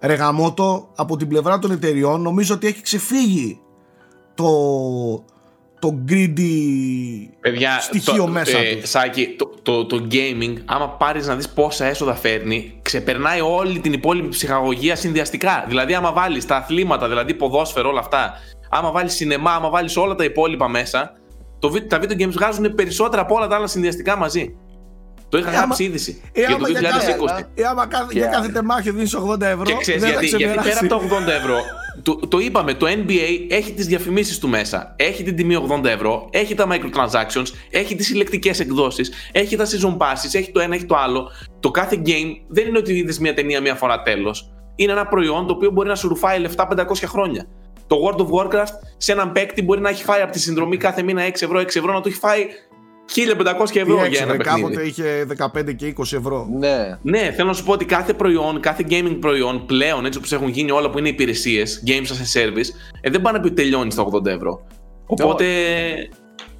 ρε 0.00 0.14
γαμώτο, 0.14 0.88
από 0.94 1.16
την 1.16 1.28
πλευρά 1.28 1.58
των 1.58 1.70
εταιριών 1.70 2.22
νομίζω 2.22 2.54
ότι 2.54 2.66
έχει 2.66 2.82
ξεφύγει 2.82 3.60
το, 4.34 4.44
το 5.78 6.04
greedy 6.08 6.50
Παιδιά, 7.40 7.80
στοιχείο 7.80 8.16
το, 8.16 8.26
μέσα 8.26 8.58
ε, 8.58 8.74
τους. 8.74 8.90
Σάκη, 8.90 9.34
το, 9.38 9.50
το, 9.62 9.86
το 9.86 10.06
gaming, 10.10 10.54
άμα 10.64 10.88
πάρεις 10.88 11.26
να 11.26 11.36
δεις 11.36 11.48
πόσα 11.48 11.84
έσοδα 11.84 12.14
φέρνει, 12.14 12.78
ξεπερνάει 12.82 13.40
όλη 13.40 13.78
την 13.78 13.92
υπόλοιπη 13.92 14.28
ψυχαγωγία 14.28 14.96
συνδυαστικά. 14.96 15.64
Δηλαδή, 15.68 15.94
άμα 15.94 16.12
βάλεις 16.12 16.46
τα 16.46 16.56
αθλήματα, 16.56 17.08
δηλαδή 17.08 17.34
ποδόσφαιρο, 17.34 17.88
όλα 17.88 18.00
αυτά, 18.00 18.32
άμα 18.70 18.90
βάλεις 18.90 19.14
σινεμά, 19.14 19.52
άμα 19.52 19.70
βάλεις 19.70 19.96
όλα 19.96 20.14
τα 20.14 20.24
υπόλοιπα 20.24 20.68
μέσα, 20.68 21.12
το, 21.64 21.70
βι- 21.70 21.88
τα 21.88 21.98
video 22.02 22.12
games 22.22 22.30
βγάζουν 22.30 22.74
περισσότερα 22.74 23.22
από 23.22 23.34
όλα 23.34 23.46
τα 23.46 23.56
άλλα 23.56 23.66
συνδυαστικά 23.66 24.16
μαζί. 24.16 24.54
Το 25.28 25.38
είχα 25.38 25.48
Ε, 25.50 25.50
άμα- 25.50 25.60
γράψει 25.64 25.84
είδηση. 25.84 26.22
Ε, 26.32 26.40
για 26.40 26.48
το 26.48 26.54
άμα 26.54 26.68
για 26.68 26.80
2020. 26.80 27.26
κάθε- 27.26 27.46
ε, 27.54 27.64
άμα 27.64 27.86
κάθε- 27.86 28.12
για 28.12 28.26
κάθε 28.26 28.48
τεμάχιο 28.48 28.92
δίνεις 28.92 29.14
80 29.14 29.46
ευρώ 29.46 29.64
Και 29.64 29.76
ξέρεις 29.80 30.02
δεν 30.02 30.12
θα 30.12 30.20
γιατί, 30.20 30.36
γιατί 30.36 30.44
πέρα 30.44 30.60
ξεπεράσει. 30.70 30.86
από 30.86 30.94
τα 30.94 31.16
80 31.16 31.32
ευρώ, 31.32 31.56
το, 32.02 32.14
το 32.28 32.38
είπαμε, 32.38 32.74
το 32.74 32.86
NBA 32.86 33.46
έχει 33.48 33.72
τις 33.72 33.86
διαφημίσεις 33.86 34.38
του 34.38 34.48
μέσα. 34.48 34.94
Έχει 34.98 35.22
την 35.22 35.36
τιμή 35.36 35.56
80 35.56 35.84
ευρώ, 35.88 36.28
έχει 36.30 36.54
τα 36.54 36.66
microtransactions, 36.70 37.46
έχει 37.70 37.94
τις 37.96 38.06
συλλεκτικές 38.06 38.60
εκδόσεις, 38.60 39.10
έχει 39.32 39.56
τα 39.56 39.64
season 39.64 39.96
passes, 39.96 40.32
έχει 40.32 40.50
το 40.52 40.60
ένα, 40.60 40.74
έχει 40.74 40.84
το 40.84 40.96
άλλο. 40.96 41.30
Το 41.60 41.70
κάθε 41.70 42.02
game 42.06 42.36
δεν 42.48 42.66
είναι 42.66 42.78
ότι 42.78 42.92
είδες 42.92 43.18
μια 43.18 43.34
ταινία 43.34 43.60
μία 43.60 43.74
φορά 43.74 44.02
τέλος. 44.02 44.52
Είναι 44.76 44.92
ένα 44.92 45.06
προϊόν 45.06 45.46
το 45.46 45.52
οποίο 45.52 45.70
μπορεί 45.70 45.88
να 45.88 45.94
σου 45.94 46.08
ρουφάει 46.08 46.38
λεφτά 46.40 46.66
500 46.66 47.06
χρόνια. 47.06 47.46
Το 47.86 47.96
World 48.04 48.20
of 48.20 48.26
Warcraft 48.28 48.72
σε 48.96 49.12
έναν 49.12 49.32
παίκτη 49.32 49.62
μπορεί 49.62 49.80
να 49.80 49.88
έχει 49.88 50.04
φάει 50.04 50.20
από 50.20 50.32
τη 50.32 50.38
συνδρομή 50.38 50.76
κάθε 50.76 51.02
μήνα 51.02 51.22
6 51.26 51.28
ευρώ, 51.42 51.60
6 51.60 51.64
ευρώ, 51.76 51.92
να 51.92 52.00
του 52.00 52.08
έχει 52.08 52.18
φάει 52.18 52.46
1500 53.14 53.76
ευρώ 53.80 53.84
Τι 53.84 53.92
για 53.94 54.04
έξι, 54.04 54.22
ένα 54.22 54.32
ρε, 54.32 54.36
παιχνίδι. 54.38 54.62
κάποτε 54.62 54.82
είχε 54.86 55.26
15 55.70 55.74
και 55.76 55.94
20 55.98 56.02
ευρώ. 56.16 56.48
Ναι. 56.58 56.98
Ναι, 57.02 57.32
θέλω 57.36 57.48
να 57.48 57.54
σου 57.54 57.64
πω 57.64 57.72
ότι 57.72 57.84
κάθε 57.84 58.12
προϊόν, 58.12 58.60
κάθε 58.60 58.84
gaming 58.88 59.16
προϊόν 59.20 59.66
πλέον, 59.66 60.04
έτσι 60.06 60.18
όπως 60.18 60.32
έχουν 60.32 60.48
γίνει 60.48 60.70
όλα 60.70 60.90
που 60.90 60.98
είναι 60.98 61.08
υπηρεσίες, 61.08 61.82
games 61.86 62.06
as 62.06 62.38
a 62.38 62.40
service, 62.40 62.68
ε, 63.00 63.10
δεν 63.10 63.22
πάνε 63.22 63.36
να 63.36 63.42
πει 63.44 63.50
ότι 63.50 63.62
τελειώνει 63.62 63.90
στα 63.90 64.02
80 64.12 64.26
ευρώ. 64.30 64.66
Οπότε. 65.06 65.44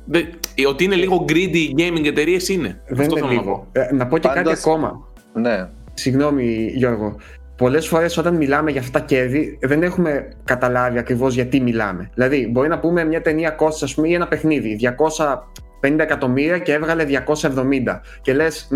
δε- 0.07 0.23
ε, 0.55 0.67
ότι 0.67 0.85
είναι 0.85 0.95
λίγο 0.95 1.25
greedy 1.29 1.57
οι 1.57 1.75
gaming 1.79 2.05
εταιρείες 2.05 2.49
είναι. 2.49 2.83
Δεν 2.89 3.01
Αυτό 3.01 3.03
είναι 3.19 3.27
θέλω 3.27 3.27
να 3.27 3.43
πω. 3.43 3.51
λίγο. 3.51 3.67
Ε, 3.73 3.95
να 3.95 4.07
πω 4.07 4.19
και 4.19 4.29
Πάντως- 4.29 4.43
κάτι 4.45 4.59
ακόμα. 4.59 5.09
ναι. 5.33 5.69
Συγγνώμη, 5.95 6.73
Γιώργο. 6.75 7.17
Πολλές 7.57 7.89
φορές 7.89 8.17
όταν 8.17 8.37
μιλάμε 8.37 8.71
για 8.71 8.81
αυτά 8.81 8.99
τα 8.99 9.05
κέρδη, 9.05 9.59
δεν 9.63 9.83
έχουμε 9.83 10.29
καταλάβει 10.45 10.99
ακριβώς 10.99 11.35
γιατί 11.35 11.61
μιλάμε. 11.61 12.11
Δηλαδή, 12.15 12.49
μπορεί 12.51 12.69
να 12.69 12.79
πούμε 12.79 13.05
μια 13.05 13.21
ταινία 13.21 13.51
κόστησε, 13.51 13.85
ας 13.85 13.95
πούμε, 13.95 14.09
ή 14.09 14.15
ένα 14.15 14.29
παιχνίδι 14.29 14.79
250 15.81 15.99
εκατομμύρια 15.99 16.59
και 16.59 16.73
έβγαλε 16.73 17.05
270. 17.05 18.01
Και 18.23 18.35
λες, 18.35 18.69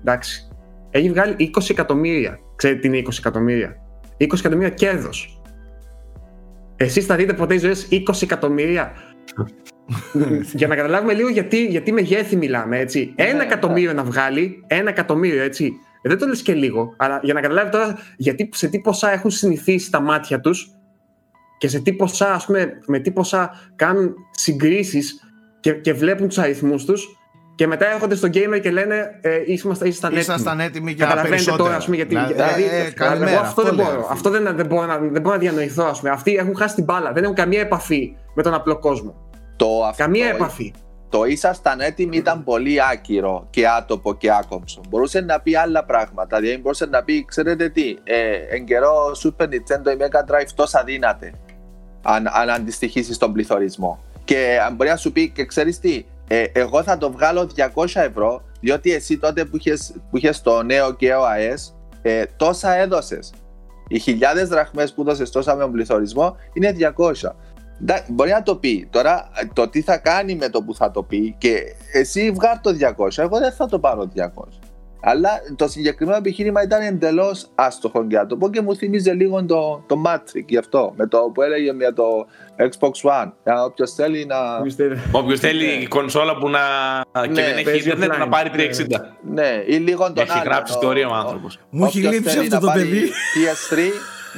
εντάξει, 0.00 0.48
έχει 0.90 1.10
βγάλει 1.10 1.34
20 1.38 1.70
εκατομμύρια. 1.70 2.38
Ξέρετε 2.56 2.80
τι 2.80 2.86
είναι 2.86 2.98
20 2.98 3.18
εκατομμύρια; 3.18 3.76
20 4.18 4.38
εκατομμύρια 4.38 4.70
κέρδος. 4.70 5.40
Εσείς 6.76 7.06
θα 7.06 7.16
δείτε 7.16 7.32
ποτέ 7.32 7.58
ζωή 7.58 7.74
20 7.90 8.22
εκατομμύρια. 8.22 8.92
για 10.58 10.66
να 10.66 10.76
καταλάβουμε 10.76 11.12
λίγο 11.12 11.28
γιατί, 11.28 11.66
γιατί 11.66 11.92
μεγέθη 11.92 12.36
μιλάμε, 12.36 12.78
έτσι. 12.78 13.12
Ένα 13.16 13.36
ναι. 13.36 13.42
εκατομμύριο 13.42 13.92
να 13.92 14.04
βγάλει, 14.04 14.64
ένα 14.66 14.88
εκατομμύριο, 14.88 15.42
έτσι. 15.42 15.72
Ε, 16.06 16.08
Δεν 16.08 16.18
το 16.18 16.26
λες 16.26 16.42
και 16.42 16.54
λίγο, 16.54 16.94
αλλά 16.96 17.20
για 17.22 17.34
να 17.34 17.40
καταλάβει 17.40 17.70
τώρα 17.70 17.98
γιατί, 18.16 18.48
σε 18.52 18.68
τι 18.68 18.80
ποσά 18.80 19.12
έχουν 19.12 19.30
συνηθίσει 19.30 19.90
τα 19.90 20.00
μάτια 20.00 20.40
τους 20.40 20.70
και 21.58 21.68
σε 21.68 21.80
τι 21.80 21.92
ποσά, 21.92 22.32
ας 22.32 22.44
πούμε, 22.46 22.78
με 22.86 22.98
τι 22.98 23.10
ποσά 23.10 23.50
κάνουν 23.76 24.14
συγκρίσεις 24.30 25.20
και, 25.60 25.72
και 25.72 25.92
βλέπουν 25.92 26.28
τους 26.28 26.38
αριθμούς 26.38 26.84
τους 26.84 27.08
και 27.54 27.66
μετά 27.66 27.92
έρχονται 27.92 28.14
στο 28.14 28.28
gamer 28.28 28.60
και 28.62 28.70
λένε 28.70 29.18
ε, 29.20 29.42
ήσασταν, 29.46 29.88
ήσασταν 29.88 30.10
έτοιμοι. 30.10 30.20
Ήσασταν 30.20 30.60
έτοιμοι 30.60 30.92
για 30.92 31.04
Καταλαβαίνετε 31.04 31.28
περισσότερα. 31.28 31.64
τώρα, 31.64 31.76
ας 31.76 31.84
πούμε, 31.84 31.96
γιατί. 31.96 32.14
Δηλαδή, 32.14 32.32
δηλαδή, 32.32 32.62
ε, 32.62 32.90
καλημέρα, 32.90 33.30
εγώ 33.30 33.40
αυτό, 33.40 33.62
δεν 33.62 33.74
λέω. 33.74 33.84
μπορώ. 33.84 34.08
Αυτό 34.10 34.30
δεν, 34.30 34.56
δεν, 34.56 34.66
μπορώ 34.66 34.86
να, 34.86 34.98
δεν 34.98 35.22
μπορώ 35.22 35.34
να 35.34 35.40
διανοηθώ, 35.40 35.84
ας 35.84 35.98
πούμε. 35.98 36.10
Αυτοί 36.10 36.34
έχουν 36.34 36.56
χάσει 36.56 36.74
την 36.74 36.84
μπάλα. 36.84 37.12
Δεν 37.12 37.22
έχουν 37.22 37.34
καμία 37.36 37.60
επαφή 37.60 38.16
με 38.34 38.42
τον 38.42 38.54
απλό 38.54 38.78
κόσμο. 38.78 39.30
Το 39.56 39.84
αυτό, 39.84 40.02
Καμία 40.02 40.28
επαφή. 40.28 40.72
Το 41.08 41.24
ήσασταν 41.24 41.80
έτοιμοι 41.80 42.16
ήταν 42.16 42.44
πολύ 42.44 42.76
άκυρο 42.92 43.46
και 43.50 43.68
άτοπο 43.68 44.14
και 44.14 44.30
άκομψο. 44.32 44.80
Μπορούσε 44.88 45.20
να 45.20 45.40
πει 45.40 45.56
άλλα 45.56 45.84
πράγματα. 45.84 46.38
Δηλαδή 46.38 46.60
μπορούσε 46.60 46.86
να 46.86 47.02
πει, 47.02 47.24
ξέρετε 47.24 47.68
τι, 47.68 47.96
ε, 48.04 48.34
εν 48.48 48.64
καιρό 48.64 49.12
Super 49.24 49.44
Nintendo 49.44 49.92
ή 49.92 49.96
Mega 49.98 50.32
Drive 50.32 50.48
τόσα 50.54 50.82
δύναται. 50.84 51.32
Αν, 52.02 52.26
αν 52.26 52.50
αντιστοιχίσεις 52.50 53.16
στον 53.16 53.32
πληθωρισμό. 53.32 53.98
Και 54.24 54.58
αν 54.66 54.74
μπορεί 54.74 54.88
να 54.88 54.96
σου 54.96 55.12
πει, 55.12 55.30
και 55.30 55.44
ξέρεις 55.44 55.78
τι, 55.78 56.04
ε, 56.28 56.44
εγώ 56.52 56.82
θα 56.82 56.98
το 56.98 57.10
βγάλω 57.10 57.50
200 57.74 58.00
ευρώ, 58.00 58.42
διότι 58.60 58.92
εσύ 58.92 59.18
τότε 59.18 59.44
που 59.44 59.56
είχες, 59.56 59.94
που 60.10 60.16
είχες 60.16 60.40
το 60.40 60.62
νέο 60.62 60.94
και 60.94 61.12
ο 61.12 61.26
ΑΕΣ, 61.26 61.76
ε, 62.02 62.24
τόσα 62.36 62.74
έδωσες. 62.74 63.32
Οι 63.88 63.98
χιλιάδες 63.98 64.48
δραχμές 64.48 64.92
που 64.92 65.00
έδωσες 65.00 65.30
τόσα 65.30 65.54
με 65.54 65.62
τον 65.62 65.72
πληθωρισμό 65.72 66.36
είναι 66.52 66.72
200. 66.72 67.36
Ντά- 67.84 68.04
Μπορεί 68.08 68.30
να 68.30 68.42
το 68.42 68.56
πει. 68.56 68.88
Τώρα 68.90 69.28
το 69.52 69.68
τι 69.68 69.80
θα 69.82 69.96
κάνει 69.98 70.34
με 70.34 70.48
το 70.48 70.62
που 70.62 70.74
θα 70.74 70.90
το 70.90 71.02
πει 71.02 71.34
και 71.38 71.62
εσύ 71.92 72.30
βγάλει 72.30 72.58
το 72.62 72.70
200. 72.70 73.22
Εγώ 73.22 73.38
δεν 73.38 73.52
θα 73.52 73.66
το 73.66 73.78
πάρω 73.78 74.10
200. 74.16 74.28
Αλλά 75.00 75.30
το 75.56 75.68
συγκεκριμένο 75.68 76.16
επιχείρημα 76.16 76.62
ήταν 76.62 76.80
εντελώς 76.82 77.46
άστοχο 77.54 78.04
για 78.08 78.26
το 78.26 78.36
πω 78.36 78.50
και 78.50 78.60
μου 78.60 78.76
θυμίζει 78.76 79.10
λίγο 79.10 79.44
το, 79.44 79.82
το 79.86 80.02
Matrix 80.06 80.44
γι' 80.46 80.56
αυτό. 80.56 80.92
Με 80.96 81.06
το 81.06 81.18
που 81.34 81.42
έλεγε 81.42 81.72
με 81.72 81.92
το 81.92 82.04
Xbox 82.58 83.10
One. 83.10 83.32
Όποιος 83.66 83.92
θέλει 83.92 84.24
να. 84.26 84.36
Όποιος 85.12 85.40
θέλει 85.40 85.86
κονσόλα 85.86 86.36
που 86.36 86.48
να. 86.48 86.58
και 87.22 87.28
Ναι, 87.28 87.34
δεν 87.42 87.52
έχει 87.56 87.62
παίζει 87.64 87.78
ίντερνετ 87.88 88.12
offline. 88.12 88.18
να 88.18 88.28
πάρει 88.28 88.50
Ναι. 88.50 88.56
360. 88.56 89.16
Ναι, 89.32 89.62
ή 89.66 89.74
λίγο 89.76 90.04
τον 90.12 90.24
Έχει 90.24 90.30
άλλο. 90.32 90.42
γράψει 90.44 90.72
το- 90.72 90.78
ιστορία 90.82 91.08
ο 91.08 91.14
άνθρωπος. 91.14 91.58
Μου 91.70 91.84
έχει 91.84 91.98
όποιος 91.98 92.12
λείψει 92.14 92.30
θέλει 92.34 92.42
αυτό 92.42 92.54
να 92.54 92.60
το 92.60 92.66
πάρει 92.66 92.82
παιδί. 92.82 93.08
PS3 93.08 93.78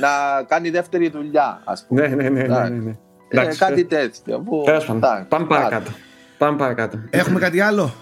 να 0.01 0.43
κάνει 0.43 0.71
δεύτερη 0.71 1.09
δουλειά, 1.09 1.61
ας 1.65 1.85
πούμε. 1.89 2.09
Ναι, 2.09 2.15
ναι, 2.15 2.29
ναι. 2.29 2.43
ναι, 2.43 2.59
ναι, 2.59 2.69
ναι. 2.69 2.97
Ε, 3.29 3.41
Εντάξει, 3.41 3.59
κάτι 3.59 3.85
τέτοιο. 3.85 4.39
που- 4.41 4.63
τέλος 4.65 4.85
πάντων. 4.85 5.03
εντάξει, 5.05 5.25
Πάμε 5.29 5.47
κάτι. 5.47 5.61
παρακάτω. 5.61 5.91
Πάμε 6.39 6.57
παρακάτω. 6.59 6.99
Έχουμε 7.11 7.39
κάτι 7.41 7.61
άλλο; 7.61 7.95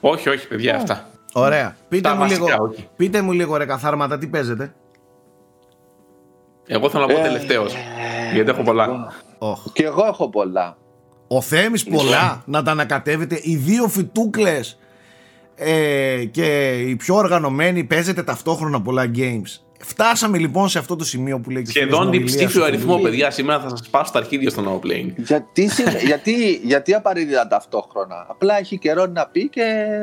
Όχι, 0.00 0.28
όχι, 0.28 0.48
παιδιά, 0.48 0.76
αυτά. 0.76 1.08
Ωραία. 1.32 1.76
Πείτε 1.88 2.08
Τα 2.08 2.14
μου, 2.14 2.20
βασικά, 2.20 2.44
λίγο, 2.44 2.64
όχι. 2.64 2.88
πείτε 2.96 3.22
μου 3.22 3.32
λίγο 3.32 3.56
ρε 3.56 3.64
καθάρματα 3.64 4.18
τι 4.18 4.26
παίζετε; 4.26 4.74
Εγώ 6.66 6.90
θέλω 6.90 7.06
να 7.06 7.12
πω 7.14 7.20
Ε, 7.20 7.22
τελευταίος. 7.22 7.74
Γιατί 8.32 8.50
έχω 8.50 8.62
πολλά. 8.62 9.12
Οχ. 9.38 9.64
Και 9.72 9.84
εγώ 9.84 10.04
έχω 10.06 10.28
πολλά. 10.30 10.76
Ο 11.28 11.40
Θέμης 11.40 11.84
πολλά 11.84 12.42
να 12.46 12.62
τα 12.62 12.70
ανακατεύετε. 12.70 13.40
Οι 13.42 13.56
δύο 13.56 13.88
φιτούκλες 13.88 14.78
ε, 15.54 16.24
και 16.30 16.72
οι 16.78 16.96
πιο 16.96 17.14
οργανωμένοι 17.14 17.84
παίζετε 17.84 18.22
ταυτόχρονα 18.22 18.82
πολλά 18.82 19.10
games. 19.14 19.60
Φτάσαμε 19.88 20.38
λοιπόν 20.38 20.68
σε 20.68 20.78
αυτό 20.78 20.96
το 20.96 21.04
σημείο 21.04 21.38
που 21.40 21.50
λέει 21.50 21.62
και 21.62 21.68
ο 21.68 21.72
φίλος 21.72 21.86
Σχεδόν 21.88 22.02
μου, 22.02 22.08
ομιλία 22.14 22.26
διψήφιο 22.26 22.60
σου, 22.60 22.66
αριθμό, 22.66 22.96
φίλε. 22.96 23.08
παιδιά. 23.08 23.30
Σήμερα 23.30 23.60
θα 23.60 23.68
σας 23.68 23.88
πάω 23.90 24.04
στα 24.04 24.18
αρχίδια 24.18 24.50
στο 24.50 24.62
no 24.82 24.86
playing. 24.86 25.12
Γιατί, 25.16 25.68
συ- 25.68 26.02
γιατί, 26.10 26.60
γιατί 26.64 26.94
απαραίτητα 26.94 27.48
ταυτόχρονα. 27.48 28.26
Απλά 28.28 28.58
έχει 28.58 28.78
καιρό 28.78 29.06
να 29.06 29.26
πει 29.26 29.48
και 29.48 29.60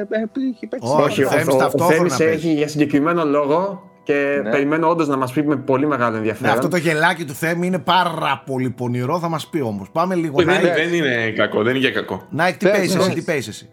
ε, 0.10 0.42
έχει 0.50 0.68
παίξει. 0.68 0.90
Όχι, 0.92 1.02
Όχι, 1.04 1.24
ο 1.24 1.28
ο, 1.28 1.30
Θέμης 1.32 1.48
ο, 1.48 1.56
ο 1.56 1.60
ταυτόχρονα 1.60 1.96
Θέμης 1.98 2.18
παίζει. 2.18 2.34
έχει 2.34 2.54
για 2.58 2.68
συγκεκριμένο 2.68 3.26
λόγο 3.26 3.90
και 4.04 4.40
Ναι. 4.44 4.50
περιμένω 4.50 4.88
όντως 4.90 5.08
να 5.08 5.18
μας 5.18 5.32
πει 5.32 5.44
με 5.44 5.56
πολύ 5.56 5.88
μεγάλο 5.88 6.12
Ναι, 6.12 6.18
ενδιαφέρον. 6.18 6.54
αυτό 6.54 6.68
το 6.68 6.78
γελάκι 6.78 7.26
του 7.26 7.34
Θέμη 7.34 7.68
είναι 7.68 7.80
πάρα 7.80 8.44
πολύ 8.46 8.70
πονηρό, 8.70 9.20
θα 9.20 9.30
μας 9.30 9.48
πει 9.48 9.62
όμως. 9.62 9.90
Πάμε 9.92 10.16
λίγο. 10.16 10.44
Δεν, 10.44 10.48
Nike, 10.60 10.62
δεν 10.76 10.94
είναι 10.94 11.32
κακό, 11.36 11.64
δεν 11.64 11.70
είναι 11.76 11.80
για 11.80 11.92
κακό. 11.92 12.28
Nike, 12.38 12.54
τι 12.58 12.66
Πες, 12.66 12.72
παίζεις 12.72 12.96
εσύ, 12.96 13.06
πες. 13.06 13.14
τι 13.16 13.22
παίζεις 13.22 13.48
εσύ. 13.48 13.70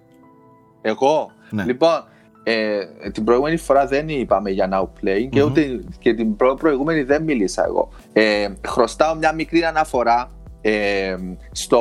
Εγώ; 0.82 1.30
Ναι. 1.50 1.64
Λοιπόν, 1.64 2.04
ε, 2.44 2.80
την 3.12 3.24
προηγούμενη 3.24 3.56
φορά 3.56 3.86
δεν 3.86 4.08
είπαμε 4.08 4.50
για 4.50 4.68
now 4.72 4.82
playing 5.04 5.28
και 5.30 5.40
Μμμ. 5.42 5.50
ούτε 5.50 5.80
και 5.98 6.14
την 6.14 6.36
προ- 6.36 6.56
προηγούμενη 6.58 7.02
δεν 7.02 7.22
μίλησα 7.22 7.64
εγώ. 7.64 7.88
Ε, 8.12 8.48
χρωστάω 8.68 9.14
μια 9.14 9.32
μικρή 9.32 9.64
αναφορά 9.64 10.28
ε, 10.60 11.16
στο 11.52 11.80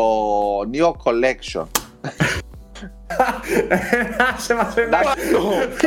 Neo 0.74 0.92
Collection. 1.04 1.66
Σε 4.46 4.54
μας 4.54 4.74
φαίνεται. 4.74 4.98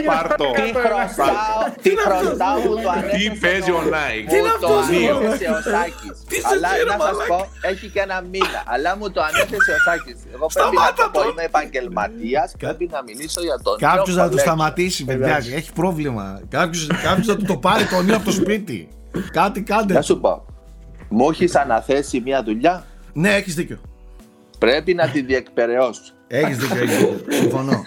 Πάρτο. 0.07 0.45
Τι 0.55 0.63
χρωστάω, 0.85 1.59
τι 1.83 1.91
χρωστάω 2.05 2.57
που 2.65 2.75
το 2.83 2.89
ανέθεσε 2.91 3.29
Τι 3.31 3.39
παίζει 3.39 3.71
το- 3.71 3.77
ο 3.77 3.83
Nike. 3.95 4.25
Μου 4.29 4.35
είναι 4.39 4.53
το 4.61 4.67
αυτός, 4.67 4.89
ρε, 4.89 5.11
ανέθεσε 5.11 5.51
ο 5.59 5.61
Σάκης. 5.73 6.17
Τι 6.29 6.37
σε 6.41 6.47
Αλλά 6.51 6.69
φέρε, 6.69 6.85
να 6.85 6.91
σας 6.91 7.01
μαλάκα. 7.13 7.27
πω, 7.31 7.39
έχει 7.71 7.87
και 7.95 8.01
ένα 8.01 8.19
μήνα. 8.33 8.61
Αλλά 8.75 8.91
μου 8.99 9.07
το 9.11 9.21
ανέθεσε 9.29 9.71
ο 9.79 9.81
Σάκης. 9.87 10.19
Εγώ 10.35 10.47
πρέπει 10.55 10.77
να 10.77 10.83
Σταμάτα 10.83 11.03
το 11.05 11.11
πω, 11.13 11.21
το. 11.23 11.29
είμαι 11.31 11.43
επαγγελματίας. 11.43 12.49
Πρέπει 12.59 12.85
να 12.93 13.01
μιλήσω 13.09 13.41
για 13.49 13.59
τον 13.67 13.75
Κάποιος 13.79 14.15
Neo 14.17 14.19
να 14.23 14.29
του 14.29 14.37
Collection. 14.37 14.47
σταματήσει, 14.47 15.05
παιδιά. 15.05 15.27
Εντάξει. 15.27 15.53
Έχει 15.59 15.73
πρόβλημα. 15.73 16.27
Κάποιο 16.49 16.81
να 17.33 17.37
του 17.37 17.45
το 17.53 17.57
πάρει 17.67 17.85
το 17.93 18.03
νέο 18.03 18.17
από 18.17 18.25
το 18.25 18.33
σπίτι. 18.41 18.89
Κάτι 19.33 19.63
κάντε. 19.63 19.93
Να 19.95 20.03
σου 20.03 20.21
πω, 20.21 20.45
μου 21.09 21.31
έχεις 21.31 21.55
αναθέσει 21.55 22.21
μια 22.25 22.43
δουλειά; 22.43 22.85
Ναι, 23.13 23.31
έχεις 23.35 23.55
δίκιο. 23.55 23.79
Πρέπει 24.59 24.95
να 24.95 25.09
τη 25.09 25.21
διεκπαιρεώσω. 25.23 26.03
Έχεις 26.27 26.59
δίκιο, 26.59 26.83
έχεις 26.83 26.97
δίκιο. 26.99 27.19
Συμφωνώ. 27.41 27.83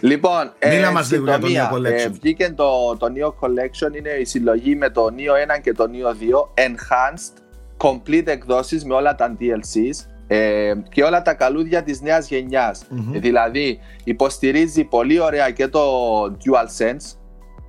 Λοιπόν, 0.00 0.52
Μίλα 0.68 0.90
μας 0.90 1.10
λίγο 1.10 1.24
για 1.24 1.38
το 1.38 1.46
συντομία, 1.46 1.70
Neo 1.70 1.74
Collection. 1.74 1.92
ε, 1.92 2.08
βγήκε 2.08 2.52
το, 2.56 2.96
το 2.96 3.06
Neo 3.16 3.28
Collection, 3.28 3.96
είναι 3.96 4.10
η 4.10 4.24
συλλογή 4.24 4.76
με 4.76 4.90
το 4.90 5.06
Neo 5.16 5.56
1 5.56 5.60
και 5.62 5.72
το 5.72 5.84
Neo 5.92 6.08
2, 6.08 6.64
enhanced, 6.64 7.42
complete 7.76 8.26
εκδόσεις 8.26 8.84
με 8.84 8.94
όλα 8.94 9.14
τα 9.14 9.36
DLCs 9.40 10.06
ε, 10.26 10.72
και 10.88 11.02
όλα 11.02 11.22
τα 11.22 11.34
καλούδια 11.34 11.82
της 11.82 12.00
νέας 12.00 12.28
γενιάς. 12.28 12.84
Μμμ. 12.88 13.20
Δηλαδή, 13.20 13.78
υποστηρίζει 14.04 14.84
πολύ 14.84 15.20
ωραία 15.20 15.50
και 15.50 15.68
το 15.68 15.80
DualSense, 16.24 17.16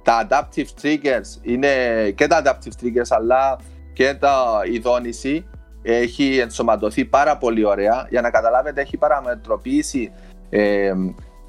τα 0.04 0.28
adaptive 0.28 0.82
triggers 0.82 1.42
είναι 1.42 1.70
και 2.16 2.28
τα 2.28 2.42
adaptive 2.44 2.84
triggers 2.84 3.08
αλλά 3.10 3.60
και 3.94 4.14
τα, 4.14 4.62
η 4.72 4.80
δόνηση 4.80 5.46
έχει 5.84 6.38
ενσωματωθεί 6.38 7.06
πάρα 7.06 7.38
πολύ 7.38 7.66
ωραία. 7.66 8.08
Για 8.10 8.22
να 8.22 8.30
καταλάβετε 8.30 8.82
έχει 8.82 8.98
παραμετροποίηση 8.98 10.12
ε, 10.50 10.94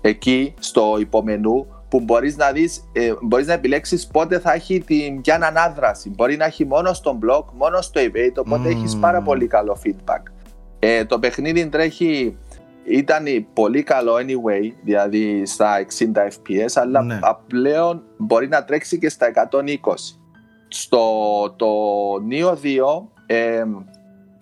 εκεί 0.01 0.55
στο 0.59 0.97
υπομενού 0.99 1.67
που 1.89 2.01
μπορείς 2.01 2.37
να 2.37 2.53
δεις, 2.53 2.89
ε, 2.93 3.13
μπορείς 3.23 3.47
να 3.47 3.53
επιλέξεις 3.53 4.07
πότε 4.07 4.39
θα 4.39 4.53
έχει 4.53 4.81
την 4.81 5.21
ποια 5.21 5.39
ανάδραση. 5.43 6.11
Μπορεί 6.11 6.37
να 6.37 6.45
έχει 6.45 6.65
μόνο 6.67 6.93
στο 6.93 7.19
block, 7.23 7.45
μόνο 7.53 7.81
στο 7.81 8.01
evade, 8.01 8.37
οπότε 8.37 8.61
Μμμ. 8.61 8.67
έχεις 8.79 8.97
πάρα 8.97 9.23
πολύ 9.23 9.47
καλό 9.47 9.77
feedback. 9.85 10.23
Ε, 10.79 11.05
το 11.05 11.19
παιχνίδι 11.19 11.69
τρέχει, 11.69 12.39
ήταν 12.85 13.25
πολύ 13.53 13.83
καλό 13.83 14.15
anyway, 14.15 14.73
δηλαδή 14.83 15.47
στα 15.47 15.79
60 15.79 16.29
fps, 16.29 16.71
αλλά 16.75 17.03
Ναι. 17.03 17.19
πλέον 17.47 18.03
μπορεί 18.17 18.49
να 18.49 18.65
τρέξει 18.65 18.99
και 18.99 19.09
στα 19.09 19.27
120. 19.27 20.19
Στο 20.69 21.01
το 21.57 21.67
Neo 22.31 22.53
2 22.53 23.09
ε, 23.27 23.65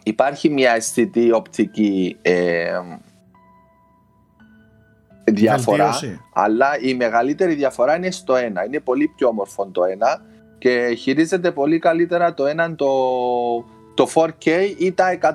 υπάρχει 0.03 0.51
μια 0.51 0.73
αισθητή 0.73 1.33
οπτική 1.33 2.17
ε, 2.23 2.81
διαφορά, 5.25 5.91
Βελτίωση. 5.91 6.21
αλλά 6.33 6.79
η 6.81 6.95
μεγαλύτερη 6.95 7.55
διαφορά 7.55 7.97
είναι 7.97 8.11
στο 8.11 8.37
ένα. 8.37 8.65
Είναι 8.65 8.81
πολύ 8.81 9.13
πιο 9.17 9.29
όμορφο 9.29 9.67
το 9.67 9.85
ένα 9.85 10.23
και 10.59 10.95
χειρίζεται 10.99 11.51
πολύ 11.51 11.79
καλύτερα 11.79 12.35
το 12.35 12.47
ένα 12.47 12.75
το, 12.75 12.89
το 13.95 14.09
4K 14.15 14.75
ή 14.79 14.93
τα 14.93 15.19
120 15.21 15.31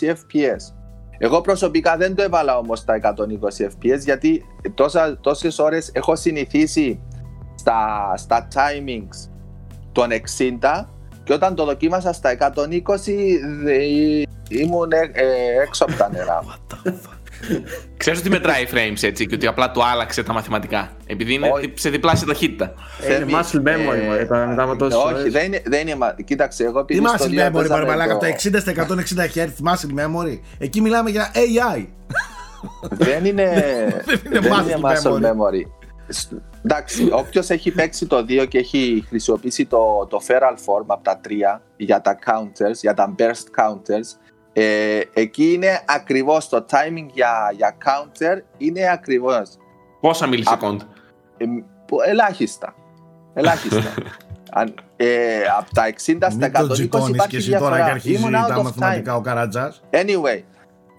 fps. 0.00 0.74
Εγώ 1.18 1.40
προσωπικά 1.40 1.96
δεν 1.96 2.14
το 2.14 2.22
έβαλα 2.22 2.58
όμως 2.58 2.84
τα 2.84 3.00
120 3.02 3.66
fps 3.66 3.98
γιατί 3.98 4.44
τόσα, 4.74 5.18
τόσες 5.20 5.58
ώρες 5.58 5.90
έχω 5.92 6.16
συνηθίσει 6.16 7.00
στα, 7.54 8.12
στα 8.16 8.48
timings 8.54 9.30
των 9.92 10.08
60 10.10 10.84
και 11.26 11.32
όταν 11.32 11.54
το 11.54 11.64
δοκίμασα 11.64 12.12
στα 12.12 12.36
120 12.38 12.52
δε, 13.62 13.74
ήμουν 14.48 14.92
ε, 14.92 14.98
ε, 15.12 15.62
έξω 15.66 15.84
από 15.84 15.92
τα 15.92 16.10
νερά. 16.12 16.44
Ξέρεις 17.96 18.18
ότι 18.20 18.30
μετράει 18.30 18.66
frames 18.72 19.02
έτσι 19.02 19.26
και 19.26 19.34
ότι 19.34 19.46
απλά 19.46 19.70
το 19.70 19.82
άλλαξε 19.82 20.22
τα 20.22 20.32
μαθηματικά; 20.32 20.90
Επειδή 21.06 21.34
είναι 21.34 21.50
Όχι. 21.54 21.72
σε 21.76 21.90
διπλάσια 21.90 22.26
ταχύτητα. 22.26 22.74
Είναι 23.04 23.14
Θέμη, 23.14 23.32
muscle 23.34 23.68
memory, 23.68 23.96
ε, 24.02 24.04
μωρέ, 24.06 24.24
τώρα 24.24 24.46
μετά 24.46 24.62
από 24.62 24.76
τόσες 24.76 24.98
Όχι, 24.98 25.14
ώρες. 25.14 25.32
δεν 25.32 25.44
είναι, 25.44 25.62
δεν 25.64 25.80
είναι. 25.86 25.96
μα- 25.96 26.14
Κοίταξε, 26.24 26.64
εγώ 26.64 26.84
Τι 26.84 26.94
επειδή 26.96 27.08
muscle 27.10 27.18
στο 27.18 27.28
Λία 27.28 27.48
memory, 27.48 27.52
παίζαμε 27.52 27.68
παραμαλάκα, 27.74 28.12
από 28.12 28.20
το- 28.24 28.26
τα 28.30 28.34
60 28.34 28.60
στα 28.60 28.70
160 28.70 29.26
Hz 29.34 29.46
muscle 29.46 30.00
memory. 30.00 30.38
Εκεί 30.58 30.80
μιλάμε 30.80 31.10
για 31.10 31.30
AI. 31.34 31.86
Δεν 33.06 33.24
είναι, 33.24 33.50
Δεν 34.30 34.42
είναι 34.42 34.76
muscle 34.82 35.20
memory. 35.26 35.62
Memory. 36.68 36.82
Σ- 36.84 37.00
Εντάξει, 37.00 37.08
όποιος 37.12 37.50
έχει 37.50 37.70
παίξει 37.70 38.06
το 38.06 38.16
2 38.28 38.46
και 38.48 38.58
έχει 38.58 39.04
χρησιμοποιήσει 39.08 39.66
το, 39.66 40.06
το 40.10 40.20
feral 40.28 40.52
form 40.54 40.84
από 40.86 41.02
τα 41.04 41.20
3 41.28 41.60
για 41.76 42.00
τα 42.00 42.18
counters, 42.26 42.74
για 42.80 42.94
τα 42.94 43.14
burst 43.18 43.62
counters, 43.64 44.18
ε, 44.52 45.00
εκεί 45.12 45.52
είναι 45.52 45.80
ακριβώς 45.86 46.48
το 46.48 46.66
timing 46.70 47.06
για, 47.12 47.52
για 47.56 47.76
counter 47.84 48.36
είναι 48.58 48.88
ακριβώς. 48.92 49.48
Πόσα 50.00 50.28
millisecond. 50.30 50.76
Ε, 51.36 51.44
που- 51.86 52.00
ελάχιστα. 52.06 52.74
Ελάχιστα. 53.34 53.82
Αν, 54.58 54.74
ε, 54.96 55.06
από 55.58 55.74
τα 55.74 55.82
60 55.86 55.94
στα 55.96 56.28
Μην 56.34 56.52
το 56.52 56.64
120 56.64 56.72
τζιτώνεις 56.72 57.08
υπάρχει 57.08 57.30
και 57.30 57.36
εσύ 57.36 57.50
τώρα 57.50 57.60
και 57.60 57.66
διαφορά. 57.74 57.84
αρχίζει 57.84 58.14
Ήμουν 58.14 58.32
τα 58.32 58.46
out 58.48 58.50
of 58.56 58.60
time. 58.60 58.62
μαθηματικά 58.62 59.16
ο 59.16 59.20
Καρατζάς. 59.20 59.82
Anyway, 59.90 60.42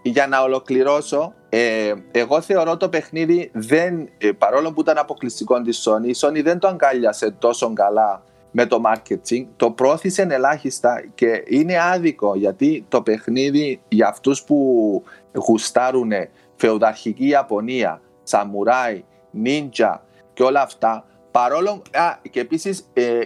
για 0.07 0.27
να 0.27 0.41
ολοκληρώσω, 0.41 1.33
ε, 1.49 1.93
εγώ 2.11 2.41
θεωρώ 2.41 2.77
το 2.77 2.89
παιχνίδι 2.89 3.49
δεν, 3.53 4.09
ε, 4.17 4.31
παρόλο 4.31 4.73
που 4.73 4.81
ήταν 4.81 4.97
αποκλειστικό 4.97 5.61
της 5.61 5.87
Sony, 5.87 6.07
η 6.07 6.15
Sony 6.21 6.43
δεν 6.43 6.59
το 6.59 6.67
αγκάλιασε 6.67 7.31
τόσο 7.31 7.73
καλά 7.73 8.23
με 8.51 8.65
το 8.65 8.81
marketing, 8.85 9.45
το 9.55 9.71
πρόθυσε 9.71 10.27
ελάχιστα 10.29 11.03
και 11.15 11.43
είναι 11.47 11.81
άδικο 11.81 12.35
γιατί 12.35 12.85
το 12.87 13.01
παιχνίδι 13.01 13.81
για 13.87 14.07
αυτούς 14.07 14.43
που 14.43 15.03
γουστάρουν 15.33 16.11
φεουδαρχική 16.55 17.27
Ιαπωνία, 17.27 18.01
σαμουράι, 18.23 19.03
νίντζα 19.31 20.03
και 20.33 20.43
όλα 20.43 20.61
αυτά 20.61 21.05
παρόλο 21.39 21.81
α, 21.91 22.17
και 22.29 22.39
επίσης 22.39 22.89
ε, 22.93 23.19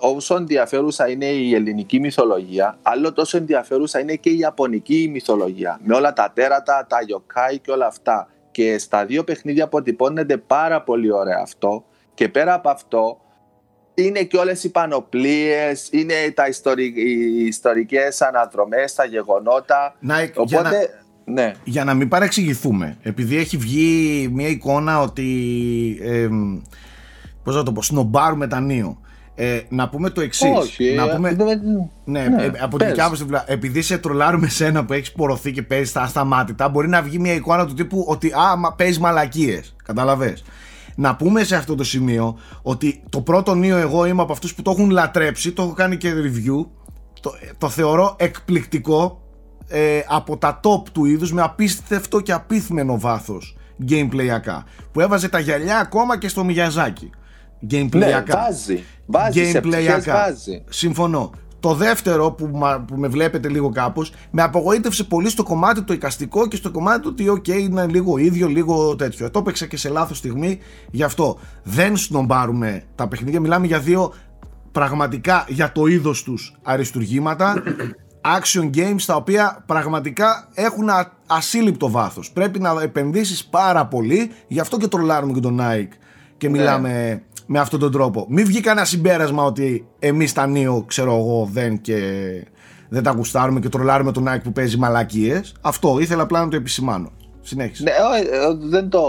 όσο 0.00 0.36
ενδιαφέρουσα 0.36 1.08
είναι 1.08 1.24
η 1.26 1.54
ελληνική 1.54 2.00
μυθολογία 2.00 2.78
άλλο 2.82 3.12
τόσο 3.12 3.36
ενδιαφέρουσα 3.36 4.00
είναι 4.00 4.14
και 4.14 4.30
η 4.30 4.38
ιαπωνική 4.38 5.08
μυθολογία 5.12 5.80
με 5.84 5.94
όλα 5.94 6.12
τα 6.12 6.32
τέρατα, 6.34 6.86
τα 6.88 7.02
γιοκάι 7.06 7.58
και 7.58 7.70
όλα 7.70 7.86
αυτά 7.86 8.28
και 8.50 8.78
στα 8.78 9.04
δύο 9.04 9.24
παιχνίδια 9.24 9.64
αποτυπώνεται 9.64 10.36
πάρα 10.36 10.82
πολύ 10.82 11.12
ωραία 11.12 11.40
αυτό 11.42 11.84
και 12.14 12.28
πέρα 12.28 12.54
από 12.54 12.68
αυτό 12.68 13.20
είναι 13.94 14.22
και 14.22 14.36
όλες 14.36 14.64
οι 14.64 14.70
πανοπλίες, 14.70 15.88
είναι 15.92 16.14
τα 16.34 16.48
ιστορι... 16.48 16.92
οι 16.96 17.46
ιστορικές 17.46 18.22
αναδρομές, 18.22 18.94
τα 18.94 19.04
γεγονότα. 19.04 19.94
Να, 20.00 20.16
Οπότε, 20.34 20.44
για, 20.44 20.62
να, 20.62 20.70
ναι. 21.32 21.52
για 21.64 21.84
να 21.84 21.94
μην 21.94 22.08
παρεξηγηθούμε, 22.08 22.96
επειδή 23.02 23.36
έχει 23.36 23.56
βγει 23.56 24.28
μια 24.32 24.48
εικόνα 24.48 25.00
ότι, 25.00 25.28
ε, 26.02 26.28
πώς 27.46 27.54
να 27.54 27.62
το 27.62 27.72
πω, 27.72 27.82
σνομπάρουμε 27.82 28.46
τα 28.46 28.60
νίο. 28.60 28.98
Ε, 29.34 29.60
να 29.68 29.88
πούμε 29.88 30.10
το 30.10 30.20
εξής. 30.20 30.50
Όχι, 30.56 30.94
να 30.94 31.04
ε, 31.04 31.14
πούμε, 31.14 31.28
ε, 31.28 31.34
ναι, 32.04 32.26
ναι, 32.28 32.42
ε, 32.44 32.52
από 32.60 32.78
την 32.78 32.86
δικιά 32.86 33.08
μου 33.08 33.16
επειδή 33.46 33.82
σε 33.82 33.98
τρολάρουμε 33.98 34.48
σένα 34.48 34.84
που 34.84 34.92
έχεις 34.92 35.12
πορωθεί 35.12 35.52
και 35.52 35.62
παίζεις 35.62 35.88
στα 35.88 36.02
ασταμάτητα, 36.02 36.68
μπορεί 36.68 36.88
να 36.88 37.02
βγει 37.02 37.18
μια 37.18 37.32
εικόνα 37.32 37.66
του 37.66 37.74
τύπου 37.74 38.04
ότι 38.08 38.32
α, 38.32 38.56
μα, 38.56 38.72
παίζεις 38.72 38.98
μαλακίες. 38.98 39.74
Καταλαβες. 39.84 40.44
Να 40.94 41.16
πούμε 41.16 41.44
σε 41.44 41.56
αυτό 41.56 41.74
το 41.74 41.84
σημείο 41.84 42.38
ότι 42.62 43.02
το 43.10 43.20
πρώτο 43.20 43.54
νέο 43.54 43.76
εγώ 43.76 44.06
είμαι 44.06 44.22
από 44.22 44.32
αυτούς 44.32 44.54
που 44.54 44.62
το 44.62 44.70
έχουν 44.70 44.90
λατρέψει, 44.90 45.52
το 45.52 45.62
έχω 45.62 45.72
κάνει 45.72 45.96
και 45.96 46.12
review, 46.12 46.66
το, 47.20 47.32
το 47.58 47.68
θεωρώ 47.68 48.14
εκπληκτικό 48.18 49.20
ε, 49.68 50.00
από 50.08 50.36
τα 50.36 50.60
top 50.62 50.88
του 50.92 51.04
είδους 51.04 51.32
με 51.32 51.42
απίστευτο 51.42 52.20
και 52.20 52.32
απίθμενο 52.32 52.98
βάθος 52.98 53.56
gameplayακά 53.88 54.64
που 54.92 55.00
έβαζε 55.00 55.28
τα 55.28 55.38
γυαλιά 55.38 55.78
ακόμα 55.78 56.18
και 56.18 56.28
στο 56.28 56.44
Μιγιαζάκι 56.44 57.10
gameplayακά 57.70 57.94
ναι, 57.94 58.22
βάζει, 58.26 58.84
βάζει 59.06 59.52
gameplayακά. 59.52 60.12
βάζει. 60.12 60.62
συμφωνώ 60.68 61.30
το 61.60 61.74
δεύτερο 61.74 62.30
που, 62.30 62.50
που 62.86 62.96
με 62.96 63.08
βλέπετε 63.08 63.48
λίγο 63.48 63.70
κάπως 63.70 64.12
με 64.30 64.42
απογοήτευσε 64.42 65.04
πολύ 65.04 65.28
στο 65.28 65.42
κομμάτι 65.42 65.82
το 65.82 65.92
εικαστικό 65.92 66.48
και 66.48 66.56
στο 66.56 66.70
κομμάτι 66.70 67.00
του 67.00 67.10
ότι 67.10 67.24
ok 67.30 67.48
είναι 67.48 67.86
λίγο 67.86 68.18
ίδιο, 68.18 68.48
λίγο 68.48 68.96
τέτοιο. 68.96 69.30
Το 69.30 69.38
έπαιξα 69.38 69.66
και 69.66 69.76
σε 69.76 69.88
λάθος 69.88 70.18
στιγμή 70.18 70.58
γι' 70.90 71.02
αυτό. 71.02 71.38
Δεν 71.62 71.96
σνομπάρουμε 71.96 72.82
τα 72.94 73.08
παιχνίδια, 73.08 73.40
μιλάμε 73.40 73.66
για 73.66 73.78
δύο 73.78 74.12
πραγματικά 74.72 75.44
για 75.48 75.72
το 75.72 75.86
είδος 75.86 76.22
τους 76.22 76.56
αριστουργήματα 76.62 77.62
action 78.40 78.70
games 78.76 79.02
τα 79.06 79.14
οποία 79.14 79.62
πραγματικά 79.66 80.48
έχουν 80.54 80.88
ασύλληπτο 81.26 81.90
βάθος. 81.90 82.30
Πρέπει 82.32 82.58
να 82.58 82.82
επενδύσεις 82.82 83.44
πάρα 83.44 83.86
πολύ, 83.86 84.30
γι' 84.46 84.60
αυτό 84.60 84.76
και 84.76 84.88
τρολάρουμε 84.88 85.32
και 85.32 85.40
τον 85.40 85.60
Nike 85.60 85.96
και 86.36 86.48
ναι. 86.48 86.58
μιλάμε 86.58 87.22
με 87.46 87.58
αυτόν 87.58 87.80
τον 87.80 87.92
τρόπο. 87.92 88.26
Μην 88.28 88.46
βγει 88.46 88.60
κανένα 88.60 88.86
συμπέρασμα 88.86 89.44
ότι 89.44 89.86
εμείς 89.98 90.32
τα 90.32 90.46
νέο, 90.46 90.84
ξέρω 90.86 91.16
εγώ, 91.16 91.48
δεν 91.52 91.80
και 91.80 91.98
δεν 92.88 93.02
τα 93.02 93.10
γουστάρουμε 93.10 93.60
και 93.60 93.68
τρολάρουμε 93.68 94.12
τον 94.12 94.24
Nike 94.28 94.42
που 94.42 94.52
παίζει 94.52 94.76
μαλακίες. 94.76 95.54
Αυτό 95.60 95.98
ήθελα 96.00 96.22
απλά 96.22 96.44
να 96.44 96.48
το 96.48 96.56
επισημάνω. 96.56 97.10
Συνέχισε. 97.40 97.82
Ναι, 97.82 97.92
δεν 98.68 98.88
το, 98.88 99.04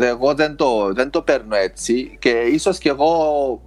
εγώ 0.00 0.34
δεν 0.34 0.56
το, 0.56 0.92
δεν 0.92 1.10
το 1.10 1.22
παίρνω 1.22 1.56
έτσι 1.56 2.16
και 2.18 2.28
ίσως 2.28 2.78
και 2.78 2.88
εγώ 2.88 3.14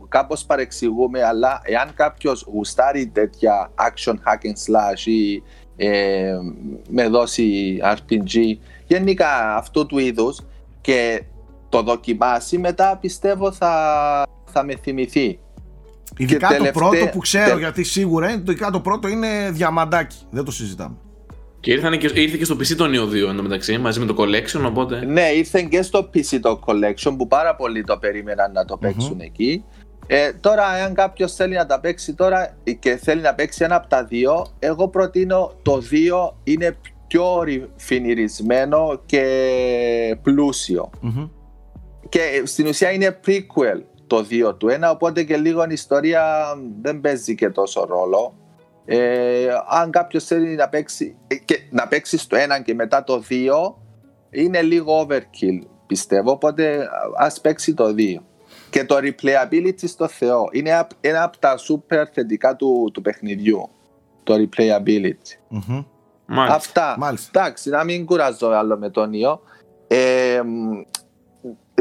κάπως 0.10 0.46
παρεξηγούμε 0.46 1.24
αλλά 1.24 1.62
εάν 1.64 1.94
κάποιος 1.94 2.48
γουστάρει 2.54 3.08
τέτοια 3.08 3.72
action 3.76 4.14
hack 4.14 4.46
and 4.46 4.72
slash 4.72 5.06
ή 5.06 5.44
ε, 5.76 6.34
με 6.90 7.08
δώσει 7.08 7.80
RPG 7.84 8.58
γενικά 8.88 9.56
αυτού 9.56 9.86
του 9.86 9.98
είδους 9.98 10.40
και 10.82 11.24
το 11.76 11.84
δοκιμάσει 11.84 12.58
μετά 12.58 12.98
πιστεύω 13.02 13.52
θα, 13.52 14.24
θα 14.46 14.64
με 14.64 14.76
θυμηθεί. 14.82 15.40
Ειδικά 16.18 16.58
το 16.58 16.70
πρώτο 16.74 17.08
που 17.12 17.20
ξέρω 17.20 17.58
γιατί 17.58 17.84
σίγουρα 17.84 18.32
είναι, 18.32 18.42
ειδικά 18.42 18.72
το 18.72 18.80
πρώτο 18.80 19.08
είναι 19.08 19.50
διαμαντάκι, 19.52 20.18
δεν 20.30 20.44
το 20.44 20.52
συζητάμε. 20.52 20.96
Και, 21.60 21.72
ήρθαν 21.72 21.98
και 21.98 22.12
ήρθε 22.14 22.38
και 22.38 22.46
στο 22.46 22.56
PC 22.56 22.76
το 22.76 22.86
Neo 22.86 23.32
2 23.32 23.42
μεταξύ 23.42 23.78
μαζί 23.78 24.00
με 24.00 24.06
το 24.06 24.16
Collection, 24.18 24.66
οπότε. 24.66 25.06
Ναι, 25.06 25.22
ήρθε 25.22 25.62
και 25.62 25.82
στο 25.82 26.10
PC 26.14 26.40
το 26.42 26.60
Collection 26.66 27.16
που 27.18 27.28
πάρα 27.28 27.56
πολλοί 27.56 27.84
το 27.84 27.98
περίμεναν 27.98 28.52
να 28.52 28.66
το 28.66 28.78
παιξουν 28.78 29.20
εκεί. 29.20 29.64
Ε, 30.08 30.34
τώρα, 30.34 30.66
αν 30.66 30.94
κάποιος 30.94 31.34
θέλει 31.34 31.56
να 31.56 31.66
τα 31.66 31.80
παίξει 31.80 32.14
τώρα 32.14 32.58
και 32.80 32.96
θέλει 32.96 33.22
να 33.22 33.34
παίξει 33.34 33.64
ένα 33.64 33.76
από 33.76 33.88
τα 33.88 34.04
δύο, 34.04 34.46
εγώ 34.60 34.88
προτείνω 34.88 35.52
το 35.62 35.82
2 35.92 36.34
είναι 36.44 36.78
πιο 37.08 37.44
φινιρισμένο 37.76 39.02
και 39.06 39.26
πλουσιο 40.22 40.90
Και 42.10 42.42
στην 42.46 42.68
ουσία 42.68 42.92
είναι 42.92 43.20
prequel 43.26 43.82
το 44.08 44.26
2 44.30 44.56
του 44.58 44.68
1, 44.70 44.92
οπότε 44.92 45.24
και 45.24 45.38
λίγο 45.38 45.64
η 45.64 45.74
ιστορία 45.74 46.46
δεν 46.82 47.02
παίζει 47.02 47.36
και 47.36 47.50
τόσο 47.50 47.86
ρόλο. 47.86 48.36
Ε, 48.86 49.48
αν 49.70 49.92
κάποιος 49.92 50.26
θέλει 50.26 50.56
να 50.56 50.70
παίξει, 50.70 51.18
ε, 51.28 51.36
και 51.36 51.60
να 51.72 51.88
παίξει 51.88 52.18
στο 52.18 52.36
ένα 52.36 52.62
και 52.62 52.74
μετά 52.74 53.04
το 53.04 53.20
δύο, 53.20 53.78
είναι 54.30 54.62
λίγο 54.62 55.08
overkill 55.08 55.68
πιστεύω. 55.88 56.32
Οπότε 56.32 56.90
ας 57.18 57.42
παίξει 57.42 57.74
το 57.74 57.94
δύο. 57.94 58.26
Και 58.70 58.86
το 58.86 58.96
replayability 58.96 59.88
στο 59.88 60.08
Θεό 60.08 60.50
είναι 60.52 60.88
ένα 61.02 61.24
από 61.24 61.38
τα 61.38 61.56
super 61.58 62.04
θετικά 62.14 62.56
του, 62.56 62.90
του 62.94 63.02
παιχνιδιού. 63.02 63.70
Το 64.24 64.34
replayability. 64.34 65.56
Mm-hmm. 65.56 65.86
Αυτά. 66.28 66.96
Μάλιστα. 66.98 67.40
Εντάξει, 67.40 67.70
να 67.70 67.84
μην 67.84 68.06
κουράζω 68.06 68.48
άλλο 68.48 68.78
με 68.78 68.90
τον 68.90 69.14
Ιω. 69.14 69.42
Ε, 69.88 70.42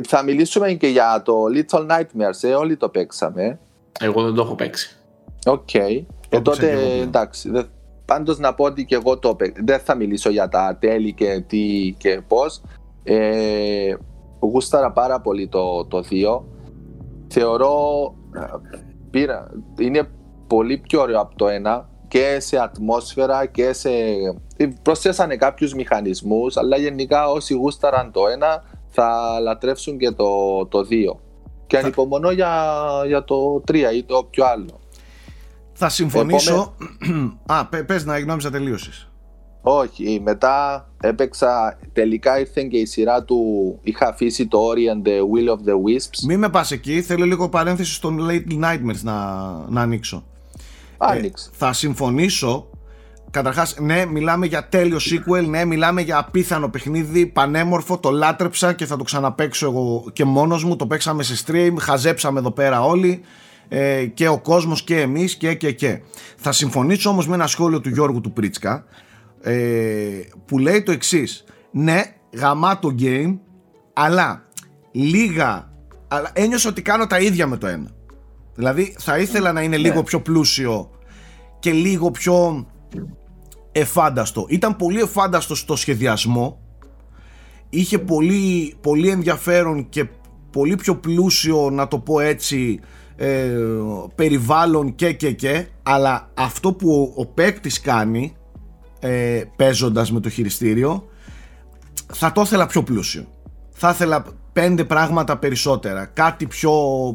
θα 0.03 0.23
μιλήσουμε 0.23 0.73
και 0.73 0.87
για 0.87 1.23
το 1.25 1.43
Little 1.55 1.87
Nightmares, 1.87 2.43
ε, 2.43 2.55
όλοι 2.55 2.77
το 2.77 2.89
παίξαμε. 2.89 3.59
Εγώ 4.01 4.23
δεν 4.23 4.35
το 4.35 4.43
έχω 4.43 4.55
παίξει. 4.55 4.97
Οκ. 5.47 5.69
Okay. 5.73 6.05
Ε, 6.29 6.41
τότε 6.41 6.99
εντάξει. 7.01 7.51
Δε, 7.51 7.63
πάντως 8.05 8.39
να 8.39 8.55
πω 8.55 8.65
ότι 8.65 8.85
και 8.85 8.95
εγώ 8.95 9.19
το 9.19 9.37
δεν 9.65 9.79
θα 9.79 9.95
μιλήσω 9.95 10.31
για 10.31 10.49
τα 10.49 10.77
τέλη 10.81 11.13
και 11.13 11.45
τι 11.47 11.95
και 11.99 12.23
πώς. 12.29 12.63
Ε, 13.03 13.95
γούσταρα 14.41 14.93
πάρα 14.93 15.21
πολύ 15.21 15.49
το, 15.49 15.85
το 15.85 16.05
2. 16.11 16.43
Θεωρώ 17.29 17.75
πήρα, 19.11 19.51
είναι 19.79 20.09
πολύ 20.47 20.79
πιο 20.79 21.01
ωραίο 21.01 21.21
από 21.21 21.37
το 21.37 21.47
1 21.65 21.85
και 22.09 22.37
σε 22.41 22.59
ατμόσφαιρα 22.59 23.47
και 23.47 23.73
σε... 23.73 23.91
Προσθέσανε 24.83 25.37
κάποιους 25.37 25.75
μηχανισμούς 25.75 26.57
αλλά 26.57 26.77
γενικά 26.77 27.31
όσοι 27.31 27.55
γούσταραν 27.55 28.13
το 28.13 28.21
1 28.41 28.63
θα 28.95 29.39
λατρεύσουν 29.43 29.99
και 29.99 30.11
το, 30.11 30.27
το 30.67 30.87
2. 30.91 31.17
Και 31.67 31.79
ανυπομονώ 31.79 32.31
για, 32.31 32.75
για 33.07 33.25
το 33.25 33.63
3 33.69 33.75
ή 33.95 34.03
το 34.03 34.27
πιο 34.31 34.45
άλλο. 34.45 34.81
Θα 35.73 35.89
συμφωνήσω. 35.89 36.75
Α, 37.47 37.67
πες 37.87 38.05
να 38.05 38.19
γνώμη 38.19 38.43
τελείωσης. 38.43 39.09
Όχι, 39.67 40.21
μετά 40.25 40.89
έπαιξα, 41.01 41.79
τελικά 41.93 42.39
ήρθε 42.39 42.63
και 42.63 42.77
η 42.77 42.87
σειρά 42.87 43.25
του, 43.25 43.39
είχα 43.83 44.09
αφήσει 44.09 44.47
το 44.47 44.59
Ori 44.71 44.95
and 44.95 45.09
the 45.09 45.19
Will 45.19 45.49
of 45.51 45.69
the 45.69 45.75
Wisps. 45.75 46.27
Μην 46.27 46.39
με 46.39 46.49
πας 46.49 46.71
εκεί, 46.71 47.03
θέλω 47.03 47.25
λίγο 47.25 47.49
παρένθεση 47.49 47.93
στον 47.93 48.19
Late 48.31 48.65
Nightmares 48.65 49.01
να, 49.03 49.15
να 49.69 49.81
ανοίξω. 49.81 50.25
Άνοιξε. 50.99 51.49
Ε, 51.53 51.57
θα 51.57 51.73
συμφωνήσω, 51.73 52.67
καταρχάς 53.35 53.77
ναι 53.81 54.07
μιλάμε 54.07 54.47
για 54.47 54.69
τέλειο 54.69 54.97
sequel, 54.97 55.47
ναι 55.47 55.65
μιλάμε 55.65 56.01
για 56.01 56.19
απίθανο 56.19 56.69
παιχνίδι, 56.69 57.27
πανέμορφο, 57.27 57.99
το 57.99 58.11
λάτρεψα 58.11 58.73
και 58.73 58.87
θα 58.87 58.97
το 58.97 59.05
ξαναπαίξω 59.05 59.67
εγώ 59.67 60.05
και 60.13 60.25
μόνος 60.25 60.65
μου, 60.65 60.77
το 60.77 60.87
παίξαμε 60.87 61.23
σε 61.23 61.45
stream, 61.47 61.75
χαζέψαμε 61.79 62.39
εδώ 62.39 62.51
πέρα 62.51 62.85
όλοι 62.85 63.21
ε, 63.69 64.07
και 64.07 64.29
ο 64.29 64.39
κόσμος 64.39 64.83
και 64.83 65.01
εμείς 65.01 65.37
και 65.37 65.55
και 65.55 65.73
και. 65.73 66.01
Θα 66.37 66.53
συμφωνήσω 66.53 67.11
όμως 67.11 67.29
με 67.29 67.35
ένα 67.35 67.47
σχόλιο 67.47 67.81
του 67.81 67.89
Γιώργου 67.89 68.21
του 68.21 68.33
Πρίτσκα 68.33 68.85
ε, 69.43 69.55
που 70.47 70.59
λέει 70.59 70.83
το 70.83 70.93
εξής 70.93 71.45
ναι 71.71 72.03
γαμάτο 72.33 72.95
game 72.99 73.39
αλλά 73.93 74.43
λίγα 74.93 75.73
αλλά 76.09 76.31
ένιωσα 76.33 76.69
ότι 76.69 76.83
κάνω 76.83 77.07
τα 77.07 77.19
ίδια 77.19 77.47
με 77.47 77.57
το 77.57 77.67
ένα 77.67 77.91
δηλαδή 78.55 78.95
θα 78.99 79.19
ήθελα 79.19 79.53
να 79.53 79.63
είναι 79.63 79.77
λίγο 79.77 79.95
ναι. 79.95 80.03
πιο 80.03 80.21
πλούσιο 80.21 80.91
και 81.59 81.73
λίγο 81.73 82.11
πιο 82.11 82.67
εφάνταστο. 83.75 84.47
Ήταν 84.49 84.77
πολύ 84.77 85.01
εφάνταστο 85.01 85.55
στο 85.55 85.77
σχεδιασμό. 85.77 86.59
Είχε 87.71 87.99
πολύ, 87.99 88.75
πολύ 88.81 89.09
ενδιαφέρον 89.09 89.89
και 89.89 90.09
πολύ 90.51 90.77
πιο 90.77 90.97
πλούσιο 90.97 91.71
να 91.71 91.89
το 91.89 91.99
πω 91.99 92.21
έτσι 92.21 92.81
ε, 93.17 93.51
περιβάλλον 94.15 94.95
και 94.95 95.13
και 95.13 95.33
και. 95.33 95.67
Αλλά 95.83 96.31
αυτό 96.35 96.73
που 96.73 97.13
ο, 97.17 97.21
ο 97.21 97.27
παίκτης 97.27 97.81
κάνει 97.81 98.37
ε, 99.01 99.43
παίζοντας 99.57 100.13
με 100.13 100.21
το 100.21 100.29
χειριστήριο 100.29 101.09
θα 102.13 102.33
το 102.33 102.41
ήθελα 102.41 102.67
πιο 102.67 102.83
πλούσιο. 102.83 103.27
Θα 103.71 103.91
ήθελα 103.91 104.25
πέντε 104.53 104.85
πράγματα 104.85 105.39
περισσότερα. 105.39 106.05
Κάτι 106.05 106.47
πιο, 106.47 106.73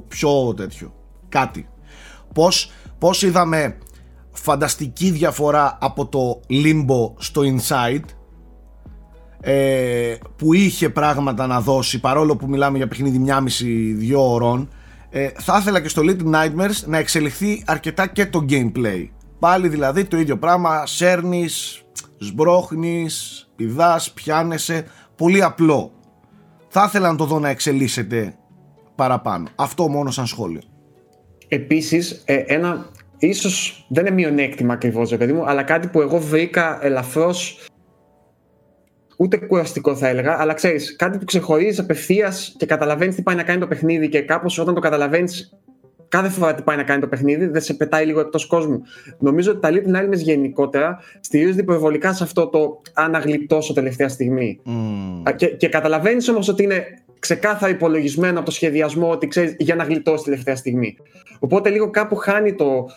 πιο 0.08 0.54
τέτοιο. 0.54 0.94
Κάτι. 1.30 1.68
Πώς, 2.34 2.72
πώς 2.98 3.22
είδαμε 3.22 3.78
φανταστική 4.42 5.12
διαφορά 5.12 5.78
από 5.82 6.08
το 6.08 6.40
Limbo 6.50 7.14
στο 7.18 7.42
Inside 7.42 8.04
ε, 9.42 10.16
που 10.36 10.54
είχε 10.54 10.90
πράγματα 10.90 11.48
να 11.48 11.62
δώσει 11.62 12.00
παρόλο 12.00 12.36
που 12.36 12.50
μιλάμε 12.50 12.78
για 12.78 12.88
παιχνίδι 12.88 13.18
μια 13.20 13.42
μισή 13.42 13.94
δύο 13.94 14.32
ώρων 14.34 14.70
ε, 15.10 15.30
θα 15.38 15.58
ήθελα 15.58 15.82
και 15.82 15.88
στο 15.88 16.02
Little 16.06 16.34
Nightmares 16.34 16.84
να 16.86 16.98
εξελιχθεί 16.98 17.64
αρκετά 17.66 18.08
και 18.08 18.26
το 18.26 18.46
gameplay. 18.50 19.08
Πάλι 19.40 19.68
δηλαδή 19.68 20.06
το 20.06 20.18
ίδιο 20.18 20.38
πράγμα 20.38 20.86
σέρνεις, 20.86 21.84
σμπρώχνεις 22.18 23.48
πηδάς, 23.56 24.12
πιάνεσαι 24.12 24.86
πολύ 25.16 25.44
απλό. 25.44 25.92
Θα 26.68 26.84
ήθελα 26.88 27.12
να 27.12 27.18
το 27.18 27.26
δω 27.26 27.40
να 27.40 27.50
εξελίσσεται 27.50 28.36
παραπάνω. 28.96 29.48
Αυτό 29.56 29.88
μόνο 29.88 30.12
σαν 30.12 30.26
σχόλιο. 30.26 30.62
Επίσης, 31.48 32.22
ε, 32.26 32.36
ένα 32.36 32.90
ίσως 33.20 33.86
δεν 33.90 34.06
είναι 34.06 34.16
μειονέκτημα 34.16 34.74
ακριβώς, 34.74 35.18
παιδί 35.18 35.34
μου, 35.34 35.46
αλλά 35.46 35.64
κάτι 35.64 35.88
που 35.88 36.02
εγώ 36.02 36.20
βρήκα 36.20 36.80
ελαφρώς 36.82 37.68
ούτε 39.18 39.38
κουραστικό 39.38 39.96
θα 39.96 40.08
έλεγα, 40.08 40.40
αλλά 40.40 40.54
ξέρεις, 40.54 40.96
κάτι 40.96 41.18
που 41.18 41.26
ξεχωρίζει 41.26 41.80
απευθείας 41.80 42.56
και 42.58 42.66
καταλαβαίνεις 42.66 43.16
τι 43.16 43.22
πάει 43.22 43.36
να 43.36 43.44
κάνει 43.44 43.60
το 43.60 43.68
παιχνίδι 43.68 44.10
και 44.10 44.22
κάπως 44.22 44.58
όταν 44.58 44.74
το 44.74 44.80
καταλαβαίνεις 44.80 45.54
κάθε 46.10 46.30
φορά 46.30 46.56
τι 46.56 46.62
πάει 46.62 46.78
να 46.78 46.84
κάνει 46.84 47.02
το 47.02 47.08
παιχνίδι, 47.08 47.46
δεν 47.46 47.62
σε 47.62 47.74
πετάει 47.74 48.06
λίγο 48.06 48.20
εκτός 48.20 48.46
κόσμου. 48.46 48.82
Νομίζω 49.20 49.52
ότι 49.52 49.60
τα 49.60 49.70
Little 49.72 49.96
Nightmares 49.96 50.18
γενικότερα 50.18 51.00
στηρίζονται 51.20 51.62
υπερβολικά 51.62 52.14
σε 52.14 52.24
αυτό 52.24 52.48
το 52.48 52.82
αν 52.94 53.16
αγλιτώσω 53.16 53.74
τελευταία 53.74 54.10
στιγμή. 54.10 54.60
Mm. 54.66 55.36
Και, 55.36 55.48
και 55.48 55.68
καταλαβαίνεις 55.70 56.30
όμως 56.30 56.48
ότι 56.48 56.64
είναι 56.64 56.84
ξεκάθαρα 57.20 57.72
υπολογισμένο 57.72 58.38
από 58.38 58.46
το 58.46 58.52
σχεδιασμό 58.52 59.10
ότι 59.10 59.28
ξέρεις 59.28 59.56
για 59.58 59.76
να 59.76 59.84
γλιτώσει 59.84 60.24
τελευταία 60.24 60.56
στιγμή. 60.56 60.98
Οπότε 61.40 61.70
λίγο 61.70 61.90
κάπου 61.90 62.16
χάνει 62.16 62.56
το. 62.56 62.90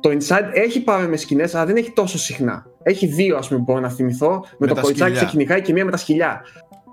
Το 0.00 0.10
Inside 0.10 0.50
έχει 0.52 0.80
πάμε 0.80 1.08
μες 1.08 1.20
σκηνές, 1.20 1.54
αλλά 1.54 1.66
δεν 1.66 1.76
έχει 1.76 1.92
τόσο 1.92 2.18
συχνά. 2.18 2.66
Έχει 2.82 3.06
δύο, 3.06 3.36
ας 3.36 3.48
πούμε, 3.48 3.60
μπορώ 3.60 3.80
να 3.80 3.90
θυμηθώ. 3.90 4.30
Με, 4.30 4.48
Με 4.58 4.66
το 4.66 4.74
τα 4.74 4.80
κοριτσάκι 4.80 5.10
σκυλιά. 5.10 5.28
σε 5.28 5.36
κυνηγάει 5.36 5.62
και 5.62 5.72
μία 5.72 5.84
με 5.84 5.90
τα 5.90 5.96
σκυλιά. 5.96 6.42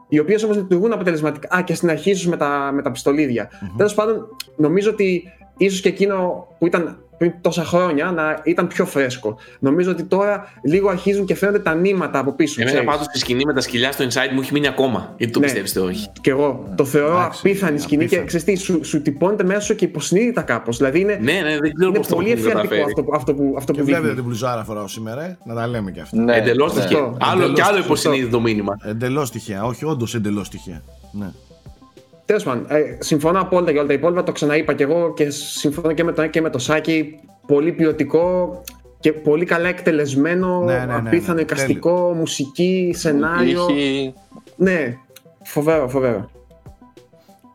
Οι 0.07 0.19
οποίες 0.19 0.43
όμως 0.43 0.55
λειτουργούν 0.55 0.93
αποτελεσματικά. 0.93 1.55
Α, 1.57 1.61
και 1.61 1.73
στην 1.73 1.89
αρχή 1.89 2.09
ίσω 2.09 2.29
με 2.29 2.37
τα, 2.37 2.71
με 2.73 2.81
τα 2.81 2.91
πιστολίδια. 2.91 3.49
Τέλος 3.77 3.93
πάντων, 3.93 4.27
νομίζω 4.55 4.89
ότι 4.89 5.23
ίσως 5.57 5.81
και 5.81 5.89
εκείνο 5.89 6.47
που 6.59 6.65
ήταν 6.67 7.04
πριν 7.17 7.33
τόσα 7.41 7.63
χρόνια 7.65 8.11
να 8.11 8.41
ήταν 8.43 8.67
πιο 8.67 8.85
φρέσκο. 8.85 9.37
Νομίζω 9.59 9.91
ότι 9.91 10.03
τώρα 10.03 10.47
λίγο 10.63 10.89
αρχίζουν 10.89 11.25
και 11.25 11.35
φαίνονται 11.35 11.59
τα 11.59 11.73
νήματα 11.75 12.19
από 12.19 12.31
πίσω. 12.31 12.61
Εμένα 12.61 12.77
ξέρεις. 12.77 12.95
πάντω 12.95 13.09
τη 13.11 13.17
σκηνή 13.19 13.45
με 13.45 13.53
τα 13.53 13.61
σκυλιά 13.61 13.91
στο 13.91 14.03
inside 14.05 14.33
μου 14.33 14.39
έχει 14.41 14.53
μείνει 14.53 14.67
ακόμα. 14.67 15.13
Είτε 15.17 15.31
το 15.31 15.39
Ναι. 15.39 15.45
πιστεύετε 15.45 15.79
όχι; 15.79 16.07
Και 16.21 16.29
εγώ 16.29 16.73
το 16.75 16.85
θεωρώ 16.85 17.15
Εντάξει, 17.17 17.39
απίθανη 17.39 17.79
σκηνή 17.79 18.05
και 18.05 18.05
απίθανη. 18.05 18.27
ξέρεις 18.27 18.45
τι, 18.45 18.55
σου, 18.55 18.85
σου 18.85 19.01
τυπώνεται 19.01 19.43
μέσα 19.43 19.59
σου 19.59 19.75
και 19.75 19.85
υποσυνείδητα 19.85 20.41
κάπως. 20.41 20.77
Δηλαδή 20.77 20.99
είναι, 20.99 21.19
Ναι, 21.21 21.31
ναι, 21.31 21.57
δεν 21.59 21.73
ξέρω 21.73 21.89
είναι 21.89 21.97
πώς 21.97 22.07
το 22.07 22.15
πολύ 22.15 22.31
έχουν 22.31 22.39
εφιαλτικό 22.45 22.61
καταφέρει. 22.75 22.81
αυτό, 22.89 23.03
που- 23.03 23.15
αυτό 23.15 23.33
που, 23.33 23.53
αυτό 23.57 23.71
Και 23.71 23.79
που 23.79 23.85
βλέπετε 23.85 24.07
δείχνει. 24.07 24.21
την 24.21 24.29
μπλουζάρα 24.29 24.63
φοράω 24.63 24.87
σήμερα, 24.87 25.23
ε, 25.23 25.37
να 25.45 25.53
τα 25.55 25.67
λέμε 25.67 25.91
και 25.91 26.01
αυτά. 26.01 26.17
Ναι, 26.21 26.35
Εντελώς 26.35 26.73
ναι. 26.75 26.81
τυχαίο. 26.81 27.17
Άλλο 27.21 27.37
Εντελώς 27.41 27.55
και 27.55 27.61
άλλο 27.61 27.71
τυχαίο. 27.71 27.85
υποσυνείδητο 27.85 28.41
μήνυμα. 28.41 28.73
Εντελώς 28.83 29.31
τυχαία. 29.31 29.63
Όχι, 29.63 29.85
όντως 29.85 30.15
εντελώς 30.15 30.49
τυχαία. 30.49 30.81
Ναι. 31.11 31.25
Τέλος 32.25 32.43
πάντων, 32.43 32.65
ε, 32.69 32.97
συμφωνώ 32.99 33.39
απόλυτα 33.39 33.71
για 33.71 33.79
όλα 33.79 33.89
τα 33.89 33.95
υπόλοιπα. 33.95 34.23
Το 34.23 34.31
ξαναείπα 34.31 34.73
και 34.73 34.83
εγώ 34.83 35.13
και 35.13 35.29
συμφωνώ 35.29 35.93
και 35.93 36.03
με 36.03 36.11
το 36.11 36.21
ένα 36.21 36.31
και 36.31 36.41
με 36.41 36.49
το 36.49 36.57
Σάκη. 36.59 37.19
Πολύ 37.47 37.71
ποιοτικό 37.71 38.61
και 38.99 39.13
πολύ 39.13 39.45
καλά 39.45 39.67
εκτελεσμένο. 39.67 40.61
Ναι, 40.61 40.73
ναι, 40.73 40.79
ναι, 40.79 40.85
ναι. 40.85 41.07
απίθανο 41.07 41.39
εικαστικό, 41.39 42.13
μουσική, 42.13 42.91
σενάριο. 42.95 43.67
Είχε... 43.69 44.13
Ναι, 44.55 44.97
φοβερό, 45.43 45.89
φοβερό. 45.89 46.29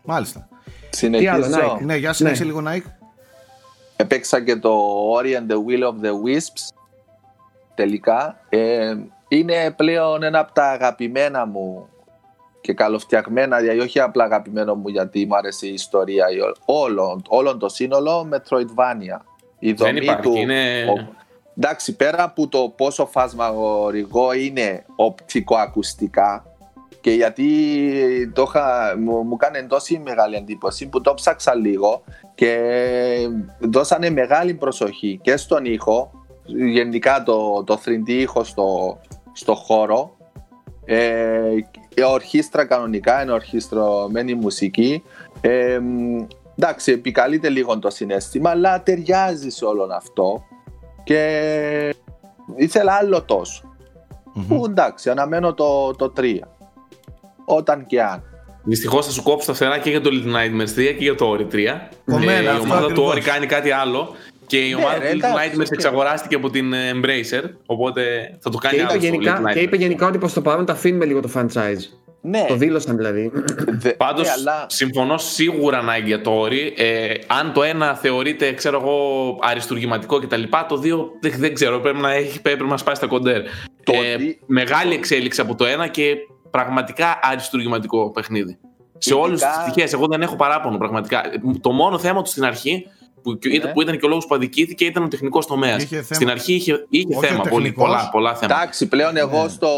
Μάλιστα. 0.04 0.48
Συνεχίζω. 0.90 1.30
άλλο, 1.30 1.46
Nike? 1.46 1.84
Ναι, 1.84 1.96
για 1.96 2.12
συνέχισε 2.12 2.44
Ναι. 2.44 2.50
λίγο 2.50 2.62
Nike. 2.66 2.90
Έπαιξα 3.96 4.44
και 4.44 4.56
το 4.56 4.78
Ori 5.18 5.26
and 5.26 5.52
the 5.52 5.56
Will 5.56 5.82
of 5.82 6.06
the 6.06 6.10
Wisps 6.10 6.68
τελικά. 7.74 8.40
Ε, 8.48 8.94
είναι 9.28 9.74
πλέον 9.76 10.22
ένα 10.22 10.38
από 10.38 10.52
τα 10.52 10.64
αγαπημένα 10.64 11.46
μου 11.46 11.88
και 12.60 12.72
καλοφτιαγμένα, 12.72 13.58
δηλαδή 13.58 13.78
όχι 13.80 14.00
απλά 14.00 14.24
αγαπημένο 14.24 14.74
μου 14.74 14.88
γιατί 14.88 15.26
μου 15.26 15.36
άρεσε 15.36 15.66
η 15.66 15.72
ιστορία 15.72 16.24
η 16.30 16.40
ό- 16.40 16.54
όλων, 16.64 17.22
όλων 17.28 17.58
το 17.58 17.68
σύνολο 17.68 18.28
Metroidvania. 18.32 19.20
Η 19.58 19.72
Δεν 19.72 19.86
δομή 19.86 19.98
υπάρχει. 20.02 20.22
του, 20.22 20.32
Είναι... 20.36 20.84
ο- 20.84 21.14
εντάξει, 21.56 21.96
πέρα 21.96 22.22
από 22.22 22.48
το 22.48 22.72
πόσο 22.76 23.06
φασμαγορικό 23.06 24.32
είναι 24.32 24.84
οπτικοακουστικά 24.96 26.44
και 27.00 27.10
γιατί 27.10 27.46
το 28.34 28.44
είχα, 28.48 28.94
μου, 28.98 29.22
μου 29.22 29.36
κάνει 29.36 29.66
τόση 29.66 30.00
μεγάλη 30.04 30.36
εντύπωση 30.36 30.88
που 30.88 31.00
το 31.00 31.14
ψάξα 31.14 31.54
λίγο 31.54 32.02
και 32.34 32.58
δώσανε 33.58 34.10
μεγάλη 34.10 34.54
προσοχή 34.54 35.18
και 35.22 35.36
στον 35.36 35.64
ήχο, 35.64 36.10
γενικά 36.72 37.22
το, 37.22 37.64
το 37.64 37.80
3D 37.84 38.08
ήχο 38.08 38.44
στο, 38.44 38.98
στο 39.32 39.54
χώρο, 39.54 40.16
ε, 40.84 41.50
η 41.54 41.66
ορχήστρα 42.08 42.64
κανονικά, 42.64 43.22
είναι 43.22 43.32
ορχιστρωμένη 43.32 44.34
μουσική. 44.34 45.02
Ε, 45.40 45.78
μ, 45.78 46.26
εντάξει, 46.58 46.92
επικαλείται 46.92 47.48
λίγο 47.48 47.78
το 47.78 47.90
συνέστημα, 47.90 48.50
αλλά 48.50 48.82
ταιριάζει 48.82 49.48
σε 49.48 49.64
όλο 49.64 49.88
αυτό 49.92 50.44
και 51.04 51.94
ήθελα 52.56 52.92
άλλο 52.92 53.22
τόσο. 53.22 53.62
Μμμ. 54.34 54.46
Που 54.46 54.64
εντάξει, 54.64 55.10
αναμένω 55.10 55.54
το, 55.54 55.90
το 55.90 56.12
3. 56.16 56.38
Όταν 57.44 57.86
και 57.86 58.02
αν. 58.02 58.22
Δυστυχώς 58.62 59.06
θα 59.06 59.12
σου 59.12 59.22
κόψω 59.22 59.46
τα 59.46 59.54
φτερά 59.54 59.78
και 59.78 59.90
για 59.90 60.00
το 60.00 60.10
Little 60.12 60.34
Nightmares 60.36 60.62
3 60.62 60.74
και 60.74 60.94
για 60.98 61.14
το 61.14 61.32
Ori 61.32 61.54
3. 61.54 61.66
Κομμένα, 62.04 62.32
Ε, 62.32 62.42
η 62.42 62.46
αυτό 62.46 62.62
ομάδα 62.62 62.80
του 62.80 62.90
ακριβώς. 62.90 63.14
Ori 63.14 63.20
κάνει 63.20 63.46
κάτι 63.46 63.70
άλλο. 63.70 64.14
Και 64.50 64.58
η 64.58 64.68
Ναι, 64.68 64.74
ομάδα 64.74 64.98
ρε, 64.98 65.10
του 65.10 65.16
Little 65.16 65.30
εντάξει, 65.30 65.50
Nightmares 65.56 65.60
οκ. 65.66 65.70
εξαγοράστηκε 65.72 66.34
από 66.34 66.50
την 66.50 66.72
ε, 66.72 66.90
Embracer. 66.94 67.42
Οπότε 67.66 68.02
θα 68.40 68.50
το 68.50 68.58
Και 68.58 68.66
κάνει 68.68 68.76
είπε, 68.82 68.86
άλλος 68.90 69.02
στο 69.04 69.12
γενικά, 69.12 69.40
Little 69.42 69.52
και 69.52 69.60
είπε 69.60 69.76
Nightmares. 69.76 69.80
γενικά 69.80 70.06
ότι 70.06 70.18
προς 70.18 70.32
το 70.32 70.40
παρόν 70.42 70.64
τα 70.64 70.72
αφήνουμε 70.72 71.04
λίγο 71.04 71.20
το 71.20 71.30
franchise. 71.34 71.82
Ναι, 72.22 72.44
Το 72.48 72.54
δήλωσαν 72.54 72.96
δηλαδή. 72.96 73.30
δε- 73.68 73.90
Πάντως, 74.04 74.26
ναι, 74.26 74.32
αλλά 74.32 74.66
συμφωνώ 74.68 75.18
σίγουρα 75.18 75.80
Nike 75.82 76.04
για 76.04 76.20
το 76.20 76.42
Ori. 76.44 76.72
Ε, 76.76 77.12
αν 77.26 77.52
το 77.52 77.62
ένα 77.62 77.94
θεωρείται, 77.94 78.52
ξέρω 78.52 78.80
εγώ, 78.80 78.98
αριστουργηματικό 79.42 80.18
κτλ., 80.18 80.42
το 80.68 80.76
δύο 80.76 81.10
δεν, 81.20 81.32
δεν 81.36 81.54
ξέρω. 81.54 81.80
Πρέπει 81.80 81.98
να, 81.98 82.12
έχει, 82.12 82.40
πρέπει 82.42 82.60
να 82.62 82.66
μα 82.68 82.76
πάει 82.84 82.94
στα 82.94 83.06
κοντέρ. 83.06 83.42
Το 83.84 83.92
Ε, 83.92 84.14
ότι- 84.14 84.38
μεγάλη 84.46 84.94
εξέλιξη 84.94 85.40
από 85.40 85.54
το 85.54 85.64
ένα 85.64 85.86
και 85.88 86.14
πραγματικά 86.50 87.18
αριστουργηματικό 87.22 88.10
παιχνίδι. 88.10 88.58
Σε 88.98 89.10
Ειδικά- 89.14 89.26
όλες 89.26 89.40
τις 89.40 89.50
πτυχέ. 89.70 89.88
Εγώ 89.96 90.06
δεν 90.06 90.22
έχω 90.22 90.36
παράπονο 90.36 90.78
πραγματικά. 90.78 91.22
Το 91.60 91.70
μόνο 91.72 91.98
θέμα 91.98 92.22
του 92.22 92.30
στην 92.30 92.44
αρχή, 92.44 92.86
που, 93.22 93.38
και 93.38 93.48
ήταν, 93.48 93.66
Ναι. 93.68 93.72
που 93.74 93.80
ήταν 93.82 93.98
και 93.98 94.06
ο 94.06 94.08
λόγος 94.08 94.26
που 94.26 94.34
αδικήθηκε, 94.34 94.84
ήταν 94.84 95.02
ο 95.04 95.08
τεχνικός 95.08 95.46
τομέας. 95.46 95.82
Είχε 95.82 95.94
θέμα. 95.96 96.04
Στην 96.14 96.30
αρχή 96.30 96.52
είχε, 96.54 96.86
είχε 96.90 97.06
Όχι 97.16 97.26
ο 97.26 97.28
θέμα. 97.28 97.42
Πολύ, 97.42 97.50
τεχνικός. 97.64 97.84
πολλά, 97.88 98.08
πολλά 98.12 98.34
θέματα. 98.34 98.60
εντάξει, 98.60 98.86
πλέον 98.88 99.16
εγώ 99.16 99.48
στο 99.48 99.68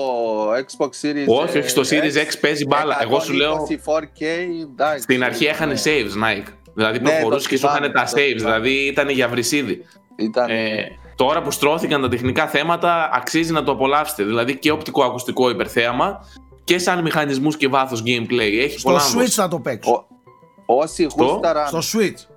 Xbox 0.50 0.86
Series 0.86 1.26
Όχι, 1.26 1.56
ε, 1.56 1.60
όχι, 1.60 1.68
στο 1.68 1.82
Series 1.82 2.16
X 2.26 2.32
παίζει 2.40 2.66
μπάλα. 2.66 2.98
Εγώ 3.02 3.20
σου 3.20 3.32
λέω- 3.32 3.52
124K, 3.68 4.24
εντάξει. 4.72 5.02
Στην 5.02 5.24
αρχή 5.24 5.44
έχανε 5.44 5.72
Ναι. 5.72 5.80
saves, 5.84 6.24
Nike. 6.24 6.52
Δηλαδή 6.74 6.98
Ναι, 6.98 7.10
προχωρούσε 7.10 7.42
το 7.42 7.48
και 7.48 7.56
σου 7.56 7.66
θυμάμαι, 7.66 7.78
είχαν 7.86 7.92
τα 7.92 8.02
το 8.04 8.10
saves. 8.10 8.36
θυμάμαι. 8.38 8.54
Δηλαδή 8.58 8.70
ήταν 8.86 9.08
για 9.08 9.28
βρυσίδι. 9.28 9.82
Ήταν, 10.16 10.50
Ε, 10.50 10.86
τώρα 11.16 11.42
που 11.42 11.50
στρώθηκαν 11.50 12.00
τα 12.00 12.08
τεχνικά 12.08 12.46
θέματα, 12.46 13.10
αξίζει 13.12 13.52
να 13.52 13.62
το 13.64 13.72
απολαύσετε. 13.72 14.24
Δηλαδή 14.24 14.56
και 14.58 14.70
οπτικό-ακουστικό 14.70 15.50
υπερθέαμα 15.50 16.26
και 16.64 16.78
σαν 16.78 17.02
μηχανισμούς 17.02 17.56
και 17.56 17.68
βάθος 17.68 18.02
gameplay. 18.06 18.52
Έχει 18.62 18.78
Στο 18.78 18.88
πολλά 18.90 19.02
να 19.02 19.08
Switch 19.10 19.14
δώσει. 19.18 19.30
θα 19.30 19.48
το 19.48 19.58
παίξω. 19.58 19.90
Ο- 19.90 20.04
όσοι 20.66 21.06
γούσταραν 21.18 21.66
Στο 21.66 21.78
Switch. 21.78 22.31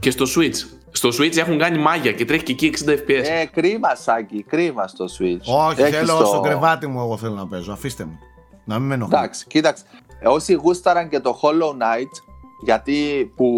Και 0.00 0.10
στο 0.10 0.24
Switch. 0.36 0.54
Στο 0.90 1.08
Switch 1.08 1.36
έχουν 1.36 1.58
κάνει 1.58 1.78
μάγια 1.78 2.12
και 2.12 2.24
τρέχει 2.24 2.42
και 2.42 2.52
εκεί 2.52 2.66
60 2.86 2.88
FPS. 2.90 3.24
Ε, 3.24 3.44
κρίμα, 3.52 3.94
Σάκη, 3.94 4.42
κρίμα 4.42 4.86
στο 4.86 5.04
Switch. 5.04 5.40
Όχι, 5.68 5.82
Έχεις 5.82 5.96
θέλω 5.96 6.18
το- 6.18 6.24
στο 6.24 6.40
κρεβάτι 6.40 6.86
μου 6.86 7.00
εγώ 7.00 7.16
θέλω 7.16 7.34
να 7.34 7.46
παίζω. 7.46 7.72
Αφήστε 7.72 8.04
μου. 8.04 8.18
Να 8.64 8.78
μην 8.78 8.88
με 8.88 8.94
ενοχλεί. 8.94 9.16
Εντάξει, 9.16 9.46
κοίταξε. 9.46 9.84
Ε, 10.20 10.28
Όσοι 10.28 10.52
γούσταραν 10.52 11.08
και 11.08 11.20
το 11.20 11.38
Hollow 11.42 11.70
Knight, 11.70 12.10
γιατί 12.64 13.32
που 13.36 13.48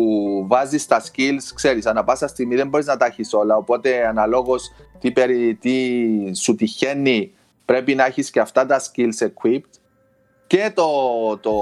βάζεις 0.49 0.87
τα 0.87 1.03
skills, 1.03 1.51
ξέρεις, 1.55 1.87
ανά 1.87 2.05
πάσα 2.05 2.27
στιγμή 2.29 2.55
δεν 2.55 2.69
μπορείς 2.69 2.87
να 2.87 2.97
τα 2.97 3.07
έχεις 3.07 3.33
όλα. 3.33 3.57
Οπότε, 3.57 4.07
αναλόγως 4.07 4.73
τι, 5.01 5.11
περι- 5.13 5.59
τι 5.61 5.77
σου 6.37 6.55
τυχαίνει, 6.55 7.33
πρέπει 7.65 7.95
να 7.95 8.07
έχεις 8.07 8.31
και 8.31 8.41
αυτά 8.41 8.67
τα 8.67 8.81
skills 8.81 9.27
equipped. 9.27 9.71
Και 10.47 10.73
το, 10.75 10.87
το, 11.41 11.53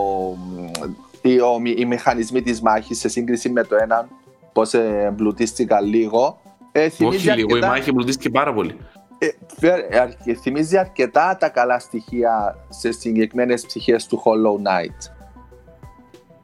οι, 1.23 1.41
ο- 1.41 1.61
οι 1.77 1.85
μηχανισμοί 1.85 2.43
της 2.43 2.61
μάχης 2.61 2.99
σε 2.99 3.09
σύγκριση 3.09 3.49
με 3.51 3.65
το 3.65 3.77
έναν, 3.77 4.09
πώς 4.53 4.75
εμπλουτίστηκαν 4.75 5.85
λίγο. 5.85 6.41
Ε, 6.73 6.89
θυμίζει 6.89 7.17
Όχι 7.29 7.37
λίγο, 7.37 7.49
η 7.49 7.53
αρκετά- 7.53 7.69
μάχη 7.69 7.89
εμπλουτίστηκε 7.89 8.31
πάρα 8.31 8.53
πολύ. 8.55 8.77
ε, 9.19 9.27
φε- 9.59 9.95
αρ- 9.97 10.37
θυμίζει 10.41 10.79
αρκετά 10.79 11.37
τα 11.41 11.49
καλά 11.49 11.79
στοιχεία 11.79 12.57
σε 12.69 12.93
συγκεκριμένες 12.93 13.67
ψυχές 13.67 14.07
του 14.07 14.23
Hollow 14.25 14.57
Knight. 14.69 15.13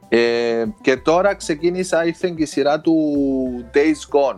Ε, 0.09 0.65
και 0.81 0.97
τώρα 0.97 1.35
ξεκίνησα, 1.35 2.05
ήρθε 2.05 2.29
και 2.29 2.43
η 2.43 2.45
σειρά 2.45 2.81
του 2.81 2.95
Days 3.73 4.15
Gone. 4.17 4.37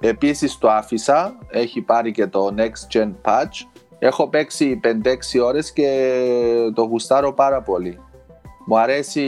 Επίσης 0.00 0.58
το 0.58 0.70
άφησα, 0.70 1.38
έχει 1.50 1.80
πάρει 1.80 2.12
και 2.12 2.26
το 2.26 2.54
Next 2.56 2.96
Gen 2.98 3.12
Patch. 3.24 3.66
Έχω 3.98 4.28
παίξει 4.28 4.76
5-6 4.82 5.40
ώρες 5.40 5.72
και 5.72 6.16
το 6.74 6.82
γουστάρω 6.82 7.32
πάρα 7.32 7.62
πολύ. 7.62 7.98
Μου 8.66 8.78
αρέσει 8.78 9.24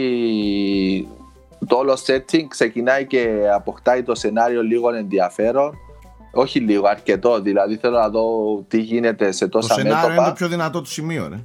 το 1.66 1.76
όλο 1.76 1.98
setting 2.06 2.44
ξεκινάει 2.48 3.06
και 3.06 3.28
αποκτάει 3.54 4.02
το 4.02 4.14
σενάριο 4.14 4.62
λίγο 4.62 4.94
ενδιαφέρον. 4.94 5.74
Όχι 6.32 6.60
λίγο, 6.60 6.86
αρκετό. 6.88 7.40
Δηλαδή 7.40 7.76
θέλω 7.76 7.98
να 7.98 8.08
δω 8.08 8.28
τι 8.68 8.78
γίνεται 8.80 9.32
σε 9.32 9.48
Το 9.48 9.58
τόσα 9.58 9.74
σενάριο 9.74 9.98
είναι 9.98 10.08
μέτωπα. 10.08 10.28
το 10.28 10.32
πιο 10.34 10.48
δυνατό 10.48 10.80
του 10.80 10.88
σημείο, 10.90 11.28
ρε. 11.28 11.36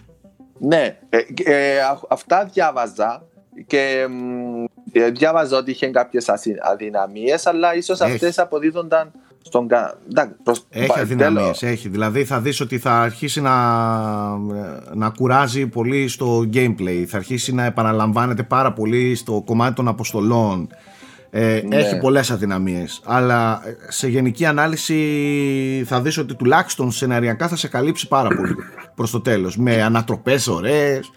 Ναι, 0.59 0.97
ε, 1.09 1.17
ε, 1.43 1.79
α- 1.81 1.99
αυτά 2.09 2.45
διάβαζα 2.53 3.23
και 3.67 4.07
μ, 4.09 4.63
ε, 4.91 5.09
διάβαζα 5.09 5.57
ότι 5.57 5.71
είχε 5.71 5.87
κάποιες 5.87 6.29
ασυ- 6.29 6.57
αδυναμίες 6.61 7.45
αλλά 7.47 7.75
ίσως 7.75 7.99
Έχει. 8.01 8.11
αυτές 8.11 8.39
αποδίδονταν 8.39 9.11
στον... 9.41 9.67
κα- 9.67 9.97
εντάξει, 10.09 10.35
προς- 10.43 10.65
Έχει 10.69 10.87
πα- 10.87 10.99
αδυναμίες, 10.99 11.41
τέλος. 11.59 11.63
έχει. 11.63 11.89
Δηλαδή 11.89 12.23
θα 12.25 12.39
δεις 12.39 12.61
ότι 12.61 12.77
θα 12.77 13.01
αρχίσει 13.01 13.41
να, 13.41 13.55
να 14.93 15.09
κουράζει 15.17 15.67
πολύ 15.67 16.07
στο 16.07 16.49
gameplay, 16.53 17.03
θα 17.07 17.17
αρχίσει 17.17 17.53
να 17.53 17.63
επαναλαμβάνεται 17.65 18.43
πάρα 18.43 18.73
πολύ 18.73 19.15
στο 19.15 19.43
κομμάτι 19.45 19.73
των 19.75 19.87
αποστολών. 19.87 20.67
Ε, 21.33 21.61
Ναι. 21.67 21.75
Έχει 21.75 21.97
πολλές 21.97 22.31
αδυναμίες, 22.31 23.01
αλλά 23.05 23.61
σε 23.87 24.07
γενική 24.07 24.45
ανάλυση 24.45 24.95
θα 25.85 26.01
δεις 26.01 26.17
ότι 26.17 26.35
τουλάχιστον 26.35 26.91
σεναριακά 26.91 27.47
θα 27.47 27.55
σε 27.55 27.67
καλύψει 27.67 28.07
πάρα 28.07 28.29
πολύ 28.35 28.55
προς 28.95 29.11
το 29.11 29.21
τέλος. 29.21 29.57
Με 29.57 29.81
ανατροπές 29.83 30.47
ωραίες, 30.47 31.11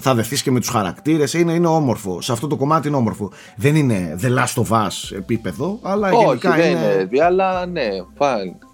θα 0.00 0.14
δεθείς 0.14 0.42
και 0.42 0.50
με 0.50 0.60
τους 0.60 0.68
χαρακτήρες, 0.68 1.34
είναι, 1.34 1.52
είναι 1.52 1.66
όμορφο. 1.66 2.20
Σε 2.20 2.32
αυτό 2.32 2.46
το 2.46 2.56
κομμάτι 2.56 2.88
είναι 2.88 2.96
όμορφο. 2.96 3.30
Δεν 3.56 3.76
είναι 3.76 4.16
The 4.22 4.26
Last 4.38 4.62
of 4.62 4.68
Us 4.86 5.16
επίπεδο, 5.16 5.78
αλλά 5.82 6.08
Όχι, 6.12 6.24
γενικά 6.24 6.50
δεν 6.50 6.70
είναι, 6.70 6.78
είναι, 6.94 7.04
δι- 7.04 7.20
αλλά 7.20 7.66
ναι, 7.66 7.88
fine. 8.18 8.66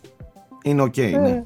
είναι 0.63 0.83
ok. 0.83 0.99
ναι. 1.21 1.43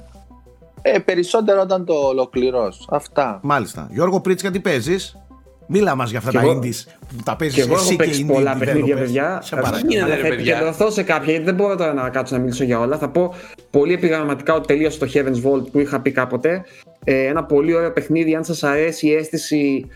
Ε, 0.83 0.99
περισσότερο 0.99 1.61
όταν 1.61 1.85
το 1.85 1.95
ολοκληρώσω. 1.95 2.85
Αυτά. 2.91 3.39
Μάλιστα. 3.43 3.89
Γιώργο 3.93 4.21
Πρίτσκα, 4.21 4.51
τι 4.51 4.61
παίζεις; 4.61 5.19
Μίλα 5.67 5.95
μας 5.95 6.11
για 6.11 6.19
αυτά 6.19 6.31
Κι 6.31 6.37
τα 6.37 6.43
εγώ- 6.43 6.59
indies 6.59 6.85
που 7.09 7.23
τα 7.25 7.37
παίζεις 7.37 7.57
Και 7.57 7.63
εγώ 7.63 7.75
εσύ 7.75 7.83
έχω 7.83 7.91
και 7.91 7.97
παίξει 8.05 8.27
indie 8.29 8.33
πολλά 8.33 8.55
developers. 8.55 8.59
παιχνίδια, 8.59 8.97
παιδιά. 8.97 9.41
Σε 9.43 9.55
Αλλά 9.55 9.65
παρακαλώ. 9.65 9.91
γίνεται, 9.93 10.15
ρε, 10.15 10.23
θα 10.23 10.29
παιδιά. 10.29 10.55
επικεντρωθώ 10.55 10.91
σε 10.91 11.03
κάποια, 11.03 11.31
γιατί 11.31 11.45
δεν 11.45 11.55
μπορώ 11.55 11.77
τώρα 11.77 11.93
να 11.93 12.09
κάτσω 12.09 12.35
να 12.37 12.41
μιλήσω 12.41 12.65
για 12.65 12.79
όλα. 12.81 12.99
Θα 12.99 13.09
πω 13.09 13.35
πολύ 13.71 13.93
επιγραμματικά 13.93 14.55
ότι 14.55 14.67
τελείωσε 14.67 14.99
το 14.99 15.07
Heaven's 15.15 15.51
Vault 15.51 15.71
που 15.73 15.79
είχα 15.79 16.01
πει 16.01 16.11
κάποτε. 16.11 16.65
Ε, 17.05 17.27
ένα 17.27 17.45
πολύ 17.45 17.75
ωραίο 17.75 17.93
παιχνίδι, 17.93 18.35
αν 18.35 18.45
σας 18.45 18.63
αρέσει 18.63 19.07
η 19.07 19.15
αίσθηση 19.15 19.89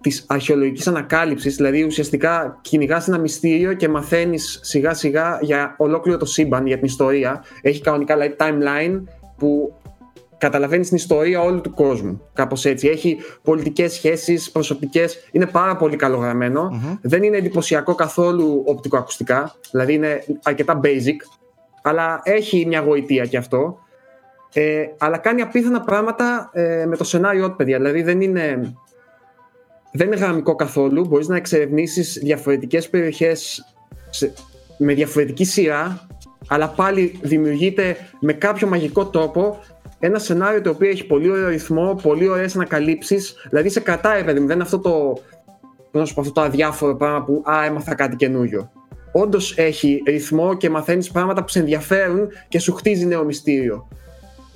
της 0.00 0.24
αρχαιολογικής 0.28 0.86
ανακάλυψης, 0.86 1.56
δηλαδή 1.56 1.82
ουσιαστικά 1.82 2.58
κυνηγάς 2.60 3.08
ένα 3.08 3.18
μυστήριο 3.18 3.72
και 3.72 3.88
μαθαίνεις 3.88 4.58
σιγά 4.62 4.94
σιγά 4.94 5.38
για 5.40 5.74
ολόκληρο 5.78 6.18
το 6.18 6.24
σύμπαν, 6.24 6.66
για 6.66 6.76
την 6.76 6.84
ιστορία. 6.86 7.44
Έχει 7.62 7.80
κανονικά 7.80 8.14
δηλαδή, 8.16 8.36
timeline 8.38 9.02
που 9.36 9.74
καταλαβαίνεις 10.38 10.88
την 10.88 10.96
ιστορία 10.96 11.40
όλου 11.40 11.60
του 11.60 11.74
κόσμου. 11.74 12.20
Κάπως 12.32 12.64
έτσι. 12.64 12.88
Έχει 12.88 13.18
πολιτικές 13.42 13.92
σχέσεις, 13.92 14.50
προσωπικές. 14.50 15.28
Είναι 15.32 15.46
πάρα 15.46 15.76
πολύ 15.76 15.96
καλογραμμένο. 15.96 16.80
Δεν 17.02 17.22
είναι 17.22 17.36
εντυπωσιακό 17.36 17.94
καθόλου 17.94 18.62
οπτικοακουστικά. 18.66 19.54
Δηλαδή 19.70 19.92
είναι 19.92 20.24
αρκετά 20.42 20.80
basic. 20.84 21.16
Αλλά 21.82 22.20
έχει 22.22 22.66
μια 22.66 22.80
γοητεία 22.80 23.26
κι 23.26 23.36
αυτό. 23.36 23.78
Ε, 24.54 24.84
αλλά 24.98 25.18
κάνει 25.18 25.40
απίθανα 25.40 25.80
πράγματα 25.80 26.50
ε, 26.52 26.84
με 26.86 26.96
το 26.96 27.04
σενάριό 27.04 27.50
του, 27.50 27.56
παιδιά. 27.56 27.76
Δηλαδή 27.76 28.02
δεν 28.02 28.20
είναι, 28.20 28.74
δεν 29.92 30.06
είναι 30.06 30.16
γραμμικό 30.16 30.54
καθόλου. 30.54 31.06
Μπορείς 31.06 31.28
να 31.28 31.36
εξερευνήσεις 31.36 32.18
διαφορετικές 32.22 32.88
περιοχές 32.88 33.64
με 34.78 34.94
διαφορετική 34.94 35.44
σειρά, 35.44 36.06
αλλά 36.48 36.68
πάλι 36.68 37.18
δημιουργείται 37.22 37.96
με 38.20 38.32
κάποιο 38.32 38.66
μαγικό 38.68 39.06
τρόπο 39.06 39.58
ένα 40.04 40.18
σενάριο 40.18 40.60
το 40.60 40.70
οποίο 40.70 40.88
έχει 40.88 41.06
πολύ 41.06 41.30
ωραίο 41.30 41.48
ρυθμό, 41.48 42.00
πολύ 42.02 42.28
ωραίες 42.28 42.54
ανακαλύψεις. 42.54 43.34
Δηλαδή 43.48 43.68
σε 43.68 43.80
κρατάει, 43.80 44.24
παιδί 44.24 44.40
μου, 44.40 44.46
δεν 44.46 44.54
είναι 44.54 44.64
αυτό 44.64 44.78
το, 44.78 44.90
πώς 45.90 46.00
να 46.00 46.04
σου 46.04 46.14
πω, 46.14 46.20
αυτό 46.20 46.32
το 46.32 46.40
αδιάφορο 46.40 46.96
πράγμα 46.96 47.24
που 47.24 47.42
α, 47.50 47.64
έμαθα 47.64 47.94
κάτι 47.94 48.16
καινούριο. 48.16 48.70
Όντως 49.12 49.58
έχει 49.58 50.02
ρυθμό 50.06 50.56
και 50.56 50.70
μαθαίνεις 50.70 51.10
πράγματα 51.10 51.42
που 51.42 51.48
σε 51.48 51.58
ενδιαφέρουν 51.58 52.28
και 52.48 52.58
σου 52.58 52.72
χτίζει 52.72 53.06
νέο 53.06 53.24
μυστήριο. 53.24 53.88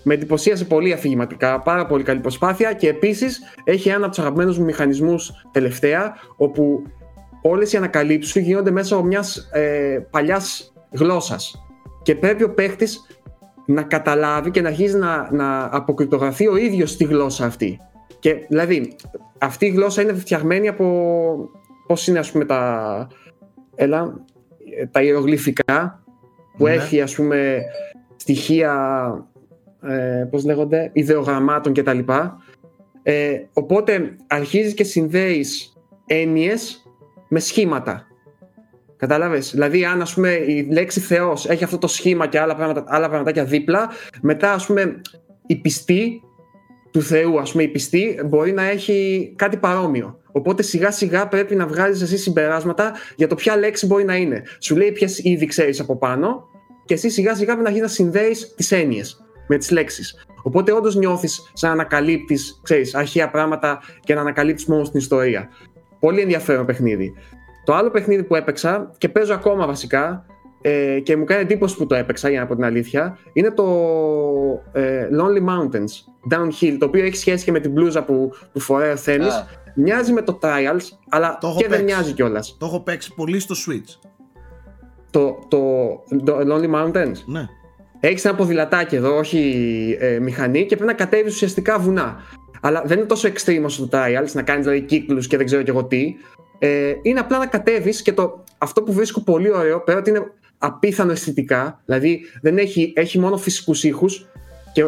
Με 0.09 0.14
εντυπωσίασε 0.14 0.64
πολύ 0.64 0.92
αφηγηματικά, 0.92 1.61
πάρα 1.61 1.86
πολύ 1.86 2.02
καλή 2.02 2.20
προσπάθεια 2.20 2.72
και 2.72 2.88
επίσης 2.88 3.40
έχει 3.64 3.88
ένα 3.88 3.98
από 3.98 4.09
τους 4.09 4.18
αγαπημένους 4.18 4.59
μου 4.59 4.64
μηχανισμούς 4.64 5.32
τελευταία, 5.50 6.14
όπου 6.36 6.82
όλες 7.42 7.72
οι 7.72 7.76
ανακαλύψεις 7.76 8.32
σου 8.32 8.38
γίνονται 8.38 8.70
μέσα 8.70 8.94
από 8.94 9.04
μιας 9.04 9.36
ε, 9.52 10.07
παλιάς 10.11 10.72
γλώσσας. 10.90 11.64
Και 12.02 12.14
πρέπει 12.14 12.42
ο 12.42 12.54
παίχτης 12.54 13.07
να 13.66 13.82
καταλάβει 13.82 14.50
και 14.50 14.61
να 14.61 14.68
αρχίσει 14.68 14.96
να, 14.96 15.28
να 15.32 15.68
αποκρυπτογραφεί 15.72 16.48
ο 16.48 16.57
ίδιος 16.57 16.90
στη 16.90 17.04
γλώσσα 17.04 17.44
αυτή. 17.46 17.80
Και 18.18 18.34
δηλαδή, 18.48 18.96
αυτή 19.38 19.66
η 19.66 19.70
γλώσσα 19.70 20.02
είναι 20.02 20.12
φτιαγμένη 20.12 20.68
από 20.68 20.86
πώς 21.86 22.07
είναι 22.07 22.18
ας 22.18 22.30
πούμε 22.30 22.44
τα, 22.44 23.09
έλα, 23.74 24.24
ε, 24.78 24.86
τα 24.86 25.02
ιερογλυφικά 25.02 26.02
που 26.57 26.64
Ναι. 26.64 26.72
έχει 26.72 27.00
ας 27.00 27.14
πούμε 27.14 27.62
στοιχεία 28.16 28.74
ε, 29.89 30.28
πώς 30.30 30.45
λέγονται, 30.45 30.91
ιδεογραμμάτων 30.93 31.72
κτλ. 31.72 31.99
Ε, 33.03 33.41
οπότε 33.53 34.16
αρχίζεις 34.26 34.74
και 34.74 34.84
συνδέεις 34.84 35.72
έννοιες 36.07 36.82
με 37.28 37.39
σχήματα. 37.39 38.07
Κατάλαβες; 38.97 39.51
Δηλαδή, 39.51 39.84
αν 39.84 40.01
ας 40.01 40.14
πούμε 40.14 40.30
η 40.30 40.68
λέξη 40.72 41.01
Θεός 41.01 41.49
έχει 41.49 41.64
αυτό 41.64 41.78
το 41.78 41.87
σχήμα 41.87 42.26
και 42.26 42.41
άλλα, 42.41 42.55
πράγματα, 42.55 42.84
άλλα 42.87 43.07
πραγματάκια 43.07 43.45
δίπλα, 43.45 43.89
μετά 44.22 44.53
ας 44.53 44.66
πούμε 44.66 45.01
η 45.47 45.57
πιστή 45.57 46.20
του 46.91 47.03
Θεού, 47.03 47.41
ας 47.41 47.51
πούμε 47.51 47.62
η 47.62 47.68
πιστή, 47.68 48.20
μπορεί 48.26 48.53
να 48.53 48.62
έχει 48.62 49.32
κάτι 49.37 49.57
παρόμοιο. 49.57 50.20
Οπότε 50.32 50.62
σιγά 50.62 50.91
σιγά 50.91 51.28
πρέπει 51.28 51.55
να 51.55 51.66
βγάζεις 51.66 52.03
εσύ 52.03 52.16
συμπεράσματα 52.16 52.93
για 53.16 53.26
το 53.26 53.34
ποια 53.34 53.57
λέξη 53.57 53.87
μπορεί 53.87 54.05
να 54.05 54.16
είναι. 54.16 54.43
Σου 54.61 54.76
λέει 54.76 54.93
ποιες 54.93 55.18
ήδη 55.18 55.47
ξέρεις 55.47 55.80
από 55.80 55.97
πάνω 55.97 56.49
και 56.84 56.95
εσύ 56.95 57.11
σιγά 57.11 57.34
σιγά 57.34 57.53
πρέπει 57.53 57.62
να 57.62 57.68
αρχίσεις 57.68 57.89
να 57.89 57.95
συνδέεις 57.95 58.55
τις 58.55 58.72
έννοιες 58.72 59.25
με 59.47 59.57
τις 59.57 59.70
λέξεις. 59.70 60.26
Οπότε 60.42 60.72
όντως 60.72 60.97
νιώθεις 60.97 61.51
σαν 61.53 61.68
να 61.70 61.74
ανακαλύπτεις, 61.74 62.61
ξέρεις, 62.62 62.94
αρχαία 62.94 63.30
πράγματα 63.30 63.80
και 64.05 64.14
να 64.14 64.20
ανακαλύπτεις 64.20 64.66
μόνο 64.66 64.82
την 64.82 64.99
ιστορία. 65.01 65.49
Πολύ 66.01 66.20
ενδιαφέρον 66.20 66.66
παιχνίδι. 66.66 67.12
Το 67.64 67.74
άλλο 67.74 67.90
παιχνίδι 67.90 68.22
που 68.24 68.34
έπαιξα 68.34 68.90
και 68.99 69.09
παίζω 69.09 69.34
ακόμα 69.34 69.66
βασικά 69.66 70.26
ε, 70.61 71.01
και 71.01 71.16
μου 71.16 71.24
κάνει 71.24 71.40
εντύπωση 71.42 71.76
που 71.76 71.86
το 71.86 71.94
έπαιξα 71.94 72.28
για 72.28 72.40
να 72.40 72.47
πω 72.47 72.55
την 72.55 72.64
αλήθεια 72.64 73.18
είναι 73.32 73.51
το 73.51 73.64
ε, 74.72 75.09
Lonely 75.12 75.49
Mountains 75.49 75.92
Downhill 76.34 76.76
το 76.78 76.86
οποίο 76.86 77.05
έχει 77.05 77.16
σχέση 77.16 77.44
και 77.44 77.53
με 77.53 77.61
την 77.61 77.70
μπλούζα 77.70 78.05
που, 78.05 78.32
που 78.53 78.61
φοράει 78.61 78.90
ο 78.92 78.97
Θέλης 78.97 79.34
Α. 79.34 79.47
μοιάζει 79.74 80.12
με 80.12 80.22
το 80.22 80.38
Trials 80.42 80.80
αλλά 81.09 81.38
Το 81.40 81.47
έχω 81.47 81.57
και 81.57 81.68
δεν 81.68 81.78
παίξει. 81.78 81.94
μοιάζει 81.94 82.12
κιόλας. 82.12 82.57
Το 82.59 82.66
έχω 82.66 82.80
παίξει 82.80 83.14
πολύ 83.14 83.40
στο 83.40 83.55
Switch. 83.66 84.09
Το, 85.11 85.38
το, 85.49 85.59
το 86.24 86.38
Lonely 86.38 86.74
Mountains 86.74 87.16
Ναι. 87.26 87.47
Έχεις 88.01 88.24
ένα 88.24 88.34
ποδηλατάκι 88.34 88.97
εδώ, 88.97 89.16
όχι 89.16 89.97
ε, 90.01 90.18
μηχανή, 90.18 90.66
και 90.66 90.76
πρέπει 90.76 90.90
να 90.90 90.97
κατέβεις 90.97 91.34
ουσιαστικά 91.34 91.78
βουνά. 91.78 92.16
Αλλά 92.61 92.82
δεν 92.86 92.99
είναι 92.99 93.07
τόσο 93.07 93.28
extreme 93.28 93.62
όσο 93.64 93.86
το 93.88 93.99
Trials, 93.99 94.32
να 94.32 94.42
κάνεις 94.42 94.64
δηλαδή 94.66 94.84
κύκλους 94.84 95.26
και 95.26 95.36
δεν 95.36 95.47
ξέρω 95.47 95.62
κι 95.62 95.70
εγώ 95.70 95.84
τι. 95.84 96.14
Ε, 96.59 96.92
είναι 97.03 97.20
απλά 97.20 97.38
να 97.38 97.47
κατέβεις 97.47 98.03
και 98.03 98.12
το, 98.12 98.44
αυτό 98.59 98.82
που 98.82 98.92
βρίσκω 98.92 99.20
πολύ 99.22 99.53
ωραίο, 99.53 99.80
πέρα 99.80 99.99
ότι 99.99 100.11
είναι 100.11 100.22
απίθανο 100.58 101.12
αισθητικά, 101.12 101.80
δηλαδή 101.84 102.20
δεν 102.42 102.58
έχει, 102.58 102.92
έχει 102.96 103.18
μόνο 103.18 103.37
φυσικούς 103.37 103.84
ήχους 103.84 104.26
και 104.72 104.84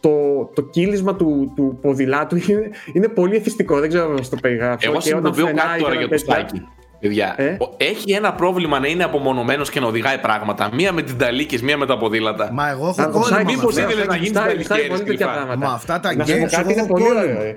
το, 0.00 0.44
το 0.54 0.62
κύλισμα 0.62 1.16
του, 1.16 1.52
του 1.56 1.78
ποδηλάτου 1.82 2.36
είναι, 2.48 2.70
είναι 2.92 3.08
πολύ 3.08 3.36
εθιστικό. 3.36 3.80
Δεν 3.80 3.88
ξέρω 3.88 4.14
πώς 4.14 4.28
το 4.28 4.36
περιγράψω. 4.40 4.90
Εγώ 4.90 4.98
Και 5.00 5.14
όταν 5.14 5.34
συνειδητοποιώ 5.34 5.44
φρενάρει 5.44 5.68
κάτι 5.68 5.82
τώρα 5.82 5.92
και 5.92 5.98
για 5.98 6.08
το 6.08 6.24
τέτοια- 6.24 6.34
Στάκη. 6.48 6.62
Παιδιά, 7.00 7.34
Ε; 7.36 7.56
ο- 7.60 7.74
έχει 7.76 8.12
ένα 8.12 8.32
πρόβλημα 8.32 8.78
να 8.78 8.86
είναι 8.88 9.04
απομονωμένος 9.04 9.70
και 9.70 9.80
να 9.80 9.86
οδηγάει 9.86 10.18
πράγματα. 10.18 10.70
Μία 10.72 10.92
με 10.92 11.02
την 11.02 11.18
ταλίκης, 11.18 11.62
μία 11.62 11.76
με 11.76 11.86
τα 11.86 11.98
ποδήλατα. 11.98 12.52
Μα 12.52 12.68
εγώ 12.70 12.88
έχω 12.88 13.02
Α, 13.02 13.04
κόλλημα. 13.04 13.20
Ψάχνει 13.20 13.44
με 13.44 13.50
μήπως 13.52 13.76
αυτά. 13.76 13.88
ήθελε 13.90 14.04
να 14.04 14.14
γίνεις 14.14 14.28
Γουστάρει- 14.30 14.56
γουστάρει 14.56 14.80
ταλικέρης 14.80 15.02
πολύ 15.04 15.10
τέτοια 15.18 15.26
κρυφά. 15.26 15.44
πράγματα. 15.44 15.66
Μα 15.68 15.72
αυτά 15.74 16.00
τα 16.00 16.14
Να 16.16 16.24
σου 16.24 16.32
πω 16.38 16.44
games 16.44 16.50
κάτι, 16.50 16.56
εγώ 16.60 16.70
είναι 16.70 16.80
έχω 16.80 16.88
πολύ 16.88 17.04
κόλλημα. 17.04 17.22
ωραίο. 17.22 17.42
ε. 17.42 17.56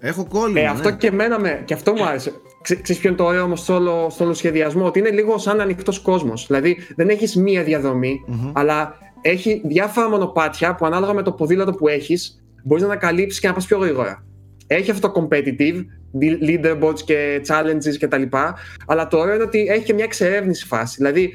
Έχω 0.00 0.26
κόλλημα. 0.28 0.60
Ε, 0.60 0.62
ναι. 0.62 0.68
αυτό 0.68 0.90
και 0.90 1.06
εμένα 1.06 1.38
με, 1.40 1.62
και 1.64 1.74
αυτό 1.74 1.92
μου 1.92 2.04
άρεσε. 2.04 2.32
Ξε, 2.62 2.74
ξέρεις 2.74 3.00
ποιο 3.00 3.08
είναι 3.10 3.18
το 3.18 3.24
ωραίο 3.24 3.42
όμως 3.42 3.60
στο, 3.60 3.74
όλο- 3.74 4.06
στο 4.10 4.24
όλο 4.24 4.34
σχεδιασμό, 4.34 4.84
ότι 4.84 4.98
είναι 4.98 5.10
λίγο 5.10 5.38
σαν 5.38 5.60
ανοιχτός 5.60 5.98
κόσμος. 5.98 6.46
Δηλαδή 6.46 6.76
δεν 6.96 7.08
έχεις 7.08 7.36
μία 7.36 7.62
διαδρομή, 7.62 8.20
αλλά 8.52 8.94
έχει 9.20 9.62
διάφορα 9.64 10.08
μονοπάτια 10.10 10.74
που 10.74 10.86
ανάλογα 10.86 11.12
με 11.12 11.22
το 11.22 11.32
ποδήλατο 11.32 11.72
που 11.72 11.88
έχεις, 11.88 12.42
μπορείς 12.64 12.82
να 12.82 12.88
ανακαλύψεις 12.90 13.40
και 13.40 13.46
να 13.48 13.54
πας 13.54 13.66
πιο 13.66 13.78
γρήγορα. 13.78 14.24
Έχει 14.66 14.90
αυτό 14.90 15.10
το 15.10 15.20
competitive, 15.30 15.84
leaderboards 16.20 17.00
και 17.04 17.40
challenges 17.48 17.96
κτλ. 18.00 18.22
Αλλά 18.86 19.06
το 19.06 19.18
ωραίο 19.18 19.34
είναι 19.34 19.44
ότι 19.44 19.66
έχει 19.70 19.84
και 19.84 19.94
μια 19.94 20.04
εξερεύνηση 20.04 20.66
φάση. 20.66 20.94
Δηλαδή, 20.96 21.34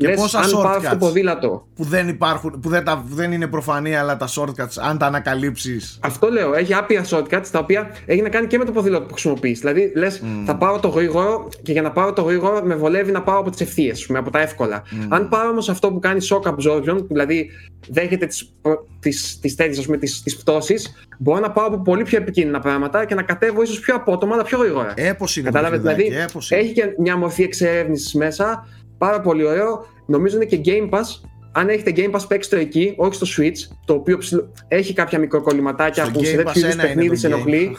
Και 0.00 0.06
λες, 0.06 0.20
πόσα 0.20 0.38
αν 0.38 0.50
πάρω 0.50 0.68
αυτό 0.68 0.88
το 0.88 0.96
shortcuts 0.96 0.98
ποδήλατο. 0.98 1.66
που 1.74 1.84
δεν 1.84 2.08
υπάρχουν, 2.08 2.60
που 2.60 2.68
δεν, 2.68 2.84
τα, 2.84 3.04
που 3.08 3.14
δεν 3.14 3.32
είναι 3.32 3.46
προφανή, 3.46 3.96
αλλά 3.96 4.16
τα 4.16 4.28
shortcuts, 4.28 4.80
αν 4.80 4.98
τα 4.98 5.06
ανακαλύψεις. 5.06 5.98
Αυτό 6.02 6.28
λέω. 6.28 6.54
Έχει 6.54 6.74
άπειρα 6.74 7.04
shortcuts 7.10 7.46
τα 7.50 7.58
οποία 7.58 7.90
έχει 8.06 8.22
να 8.22 8.28
κάνει 8.28 8.46
και 8.46 8.58
με 8.58 8.64
το 8.64 8.72
ποδήλατο 8.72 9.04
που 9.04 9.12
χρησιμοποιείς. 9.12 9.58
Δηλαδή, 9.58 9.92
λες, 9.94 10.22
θα 10.44 10.56
πάρω 10.56 10.78
το 10.78 10.88
γρήγορο 10.88 11.48
και 11.62 11.72
για 11.72 11.82
να 11.82 11.92
πάρω 11.92 12.12
το 12.12 12.22
γρήγορο 12.22 12.60
με 12.64 12.74
βολεύει 12.74 13.12
να 13.12 13.22
πάω 13.22 13.38
από 13.38 13.50
τις 13.50 13.60
ευθείες, 13.60 14.10
από 14.14 14.30
τα 14.30 14.40
εύκολα. 14.40 14.82
Αν 15.08 15.28
πάρω 15.28 15.48
όμως 15.48 15.68
αυτό 15.68 15.92
που 15.92 15.98
κάνει 15.98 16.26
shock 16.30 16.50
absorption, 16.50 16.96
που 16.96 17.06
δηλαδή 17.08 17.50
δέχεται 17.88 18.26
τις 18.26 18.52
τις, 19.00 19.38
τις 19.40 19.54
τέτοιες, 19.54 19.78
ας 19.78 19.84
πούμε, 19.84 19.96
τις, 19.96 20.22
τις 20.22 20.36
πτώσεις, 20.36 21.06
μπορώ 21.18 21.40
να 21.40 21.50
πάω 21.50 21.66
από 21.66 21.78
πολύ 21.78 22.02
πιο 22.02 22.18
επικίνδυνα 22.18 22.60
πράγματα 22.60 23.04
και 23.04 23.14
να 23.14 23.22
κατέβω 23.22 23.62
ίσως 23.62 23.80
πιο 23.80 23.94
απότομα, 23.94 24.34
αλλά 24.34 24.42
πιο 24.42 24.58
γρήγορα. 24.58 24.92
Έπος 24.96 25.36
είναι. 25.36 25.46
Κατάλαβες, 25.46 25.80
παιχνιδάκι, 25.80 26.08
δηλαδή 26.08 26.24
έπος 26.24 26.50
είναι. 26.50 26.60
έχει 26.60 26.72
και 26.72 26.94
μια 26.98 27.16
μορφή 27.16 27.42
εξερεύνησης 27.42 28.14
μέσα. 28.14 28.66
Πάρα 29.00 29.20
πολύ 29.20 29.44
ωραίο. 29.46 29.86
Νομίζω 30.06 30.36
είναι 30.36 30.44
και 30.44 30.60
Game 30.64 30.90
Pass. 30.90 31.28
Αν 31.52 31.68
έχετε 31.68 31.92
Game 31.96 32.10
Pass, 32.16 32.24
παίξτε 32.28 32.56
το 32.56 32.62
εκεί, 32.62 32.94
όχι 32.96 33.14
στο 33.14 33.26
Switch, 33.36 33.74
το 33.84 33.92
οποίο 33.94 34.18
ψηλο- 34.18 34.52
έχει 34.68 34.92
κάποια 34.92 35.18
μικροκολληματάκια 35.18 36.04
Στο 36.04 36.12
που 36.18 36.24
σε 36.24 36.32
Game 36.32 36.36
τέτοιου 36.36 36.50
Pass 36.50 36.56
είδους 36.56 36.72
ένα 36.72 36.72
είναι 36.72 36.82
παιχνίδι 36.82 37.08
το 37.08 37.16
σε 37.16 37.28
game. 37.28 37.30
ενοχλεί. 37.30 37.76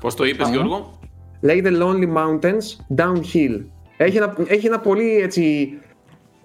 Πώς 0.00 0.14
το 0.14 0.24
είπες, 0.24 0.48
Γιώργο; 0.48 0.98
Λέγεται 1.40 1.70
Lonely 1.80 2.08
Mountains 2.16 2.96
Downhill. 2.96 3.60
Έχει 3.96 4.16
ένα, 4.16 4.34
έχει 4.46 4.66
ένα 4.66 4.78
πολύ 4.80 5.16
έτσι 5.16 5.68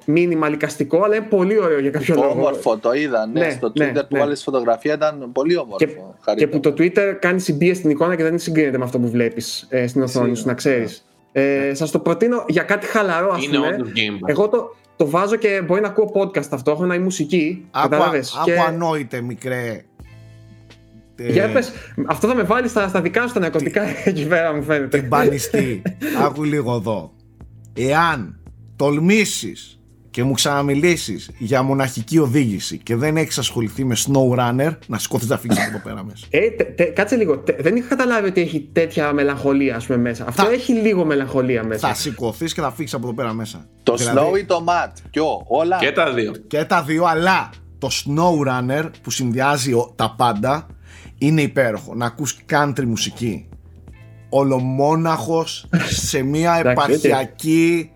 μήνυμα 0.05 0.49
λικαστικό, 0.49 1.03
αλλά 1.03 1.15
είναι 1.15 1.25
πολύ 1.29 1.59
ωραίο 1.59 1.79
για 1.79 1.89
κάποιο 1.89 2.15
λόγο. 2.15 2.29
Όμορφο, 2.29 2.77
το 2.77 2.93
είδα. 2.93 3.25
Ναι, 3.27 3.39
Ναι, 3.39 3.49
στο 3.49 3.71
ναι, 3.77 3.91
Twitter 3.91 4.01
που 4.01 4.07
ναι. 4.15 4.19
βάλεις 4.19 4.43
φωτογραφία 4.43 4.93
ήταν 4.93 5.29
πολύ 5.31 5.57
όμορφο. 5.57 5.85
Και, 5.85 6.33
και 6.35 6.47
που 6.47 6.59
το 6.59 6.69
Twitter 6.69 7.15
κάνει 7.19 7.39
συμπίεση 7.39 7.79
στην 7.79 7.89
εικόνα 7.89 8.15
και 8.15 8.23
δεν 8.23 8.39
συγκρίνεται 8.39 8.77
με 8.77 8.83
αυτό 8.83 8.99
που 8.99 9.09
βλέπεις 9.09 9.67
στην 9.87 10.01
οθόνη 10.01 10.35
σου, 10.35 10.47
να 10.47 10.53
ξέρεις. 10.53 11.06
Ε, 11.31 11.73
Σας 11.73 11.91
το 11.91 11.99
προτείνω 11.99 12.43
για 12.47 12.63
κάτι 12.63 12.85
χαλαρό, 12.87 13.31
ας 13.33 13.43
Είναι 13.45 13.55
πούμε. 13.57 13.67
όντως 13.67 13.87
Game 13.95 14.13
Pass. 14.13 14.29
Εγώ 14.29 14.47
το, 14.49 14.75
το 14.95 15.09
βάζω 15.09 15.35
και 15.35 15.61
μπορεί 15.65 15.81
να 15.81 15.87
ακούω 15.87 16.11
podcast 16.13 16.45
ταυτόχρονα 16.45 16.95
ή 16.95 16.99
μουσική. 16.99 17.65
Άκου, 17.71 17.89
Κατάλαβες; 17.89 18.35
άκου 18.35 18.45
Και... 18.45 18.59
ανόητε 18.59 19.21
μικρέ. 19.21 19.85
ε, 21.15 21.31
Για 21.31 21.51
πες, 21.51 21.71
αυτό 22.05 22.27
θα 22.27 22.35
με 22.35 22.43
βάλει 22.43 22.67
στα, 22.67 22.87
στα 22.87 23.01
δικά 23.01 23.27
σου 23.27 23.33
τα 23.33 23.39
ναρκωτικά 23.39 23.83
εκεί 24.05 24.27
πέρα, 24.27 24.53
μου 24.55 24.63
φαίνεται. 24.63 25.01
Μπανιστή. 25.01 25.81
Άκου 26.25 26.43
λίγο 26.43 26.75
εδώ. 26.75 27.13
Εάν 27.73 28.39
τολμήσεις 28.75 29.76
και 30.17 30.23
μου 30.23 30.33
ξαναμιλήσεις 30.33 31.29
για 31.37 31.61
μοναχική 31.63 32.17
οδήγηση 32.17 32.77
και 32.77 32.95
δεν 32.95 33.17
έχεις 33.17 33.37
ασχοληθεί 33.37 33.83
με 33.85 33.95
SnowRunner, 33.97 34.77
να 34.87 34.97
σηκώθεις 34.97 35.27
να 35.27 35.37
φύγεις 35.37 35.57
από 35.59 35.67
εδώ 35.69 35.79
πέρα 35.79 36.03
μέσα. 36.03 36.25
Ε, 36.29 36.49
τε- 36.49 36.75
τε- 36.75 36.93
κάτσε 36.93 37.15
λίγο. 37.15 37.37
Τε- 37.37 37.61
δεν 37.61 37.75
είχα 37.75 37.87
καταλάβει 37.87 38.27
ότι 38.27 38.41
έχει 38.41 38.69
τέτοια 38.73 39.13
μελαγχολία 39.13 39.75
ας 39.75 39.85
πούμε, 39.85 39.97
μέσα. 39.99 40.25
Αυτό 40.27 40.43
Θα- 40.43 40.51
έχει 40.51 40.73
λίγο 40.73 41.05
μελαγχολία 41.05 41.63
μέσα. 41.63 41.87
Θα 41.87 41.93
σηκωθείς 41.93 42.53
και 42.53 42.61
θα 42.61 42.71
φύγεις 42.71 42.93
από 42.93 43.05
εδώ 43.07 43.15
πέρα 43.15 43.33
μέσα. 43.33 43.65
Το 43.83 43.95
Δηλαδή, 43.95 44.31
Snow 44.33 44.37
ή 44.39 44.45
το 44.45 44.63
Matt, 44.67 44.91
ποιο, 45.11 45.25
όλα. 45.47 45.77
Και 45.77 45.91
τα 45.91 46.13
δύο. 46.13 46.31
Και 46.47 46.63
τα 46.65 46.83
δύο, 46.83 47.05
αλλά 47.05 47.49
το 47.77 47.89
SnowRunner 47.91 48.89
που 49.01 49.09
συνδυάζει 49.11 49.73
ο- 49.73 49.93
τα 49.95 50.13
πάντα 50.17 50.67
είναι 51.17 51.41
υπέροχο. 51.41 51.95
Να 51.95 52.05
ακούς 52.05 52.37
country 52.49 52.83
μουσική. 52.85 53.49
Ολομόναχος 54.29 55.65
σε 55.89 56.21
μια 56.23 56.57
Εντάξει, 56.59 56.71
επαρχιακή 56.91 57.91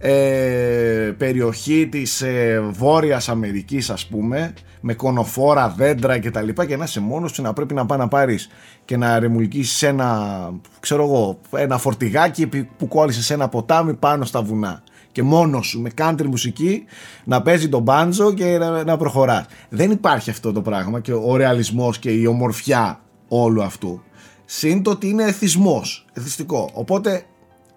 ε, 0.00 1.12
περιοχή 1.18 1.88
της 1.90 2.22
ε, 2.22 2.60
Βόρειας 2.70 3.28
Αμερικής 3.28 3.90
ας 3.90 4.06
πούμε 4.06 4.54
με 4.80 4.94
κονοφόρα, 4.94 5.68
δέντρα 5.76 6.18
και 6.18 6.30
τα 6.30 6.42
λοιπά 6.42 6.66
και 6.66 6.76
να 6.76 6.84
είσαι 6.84 7.00
μόνος 7.00 7.30
σου 7.30 7.42
να 7.42 7.52
πρέπει 7.52 7.74
να 7.74 7.86
πάει 7.86 7.98
να 7.98 8.08
πάρεις 8.08 8.48
και 8.84 8.96
να 8.96 9.18
ρεμουλκίσεις 9.18 9.82
ένα 9.82 10.50
ξέρω 10.80 11.02
εγώ, 11.04 11.38
ένα 11.56 11.78
φορτηγάκι 11.78 12.46
που- 12.46 12.66
που 12.76 12.88
κόλλησε 12.88 13.22
σε 13.22 13.34
ένα 13.34 13.48
ποτάμι 13.48 13.94
πάνω 13.94 14.24
στα 14.24 14.42
βουνά. 14.42 14.82
Και 15.12 15.22
μόνος 15.22 15.66
σου 15.66 15.80
με 15.80 15.90
country 15.98 16.24
μουσική 16.26 16.84
να 17.24 17.42
παίζει 17.42 17.68
τον 17.68 17.82
μπάντζο 17.82 18.32
και 18.32 18.58
να, 18.58 18.84
να 18.84 18.96
προχωράς. 18.96 19.46
Δεν 19.68 19.90
υπάρχει 19.90 20.30
αυτό 20.30 20.52
το 20.52 20.62
πράγμα 20.62 21.00
και 21.00 21.12
ο 21.12 21.36
ρεαλισμός 21.36 21.98
και 21.98 22.10
η 22.10 22.26
ομορφιά 22.26 23.00
όλου 23.28 23.62
αυτού. 23.62 24.02
Συν 24.44 24.82
το 24.82 24.90
ότι 24.90 25.08
είναι 25.08 25.22
εθισμός 25.24 26.04
εθιστικό. 26.12 26.70
Οπότε 26.72 27.22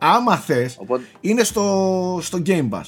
άμα 0.02 0.38
θες 0.38 0.78
Οπότε- 0.80 1.04
είναι 1.22 1.44
στο, 1.44 2.20
στο 2.22 2.42
Game 2.46 2.70
Pass 2.70 2.82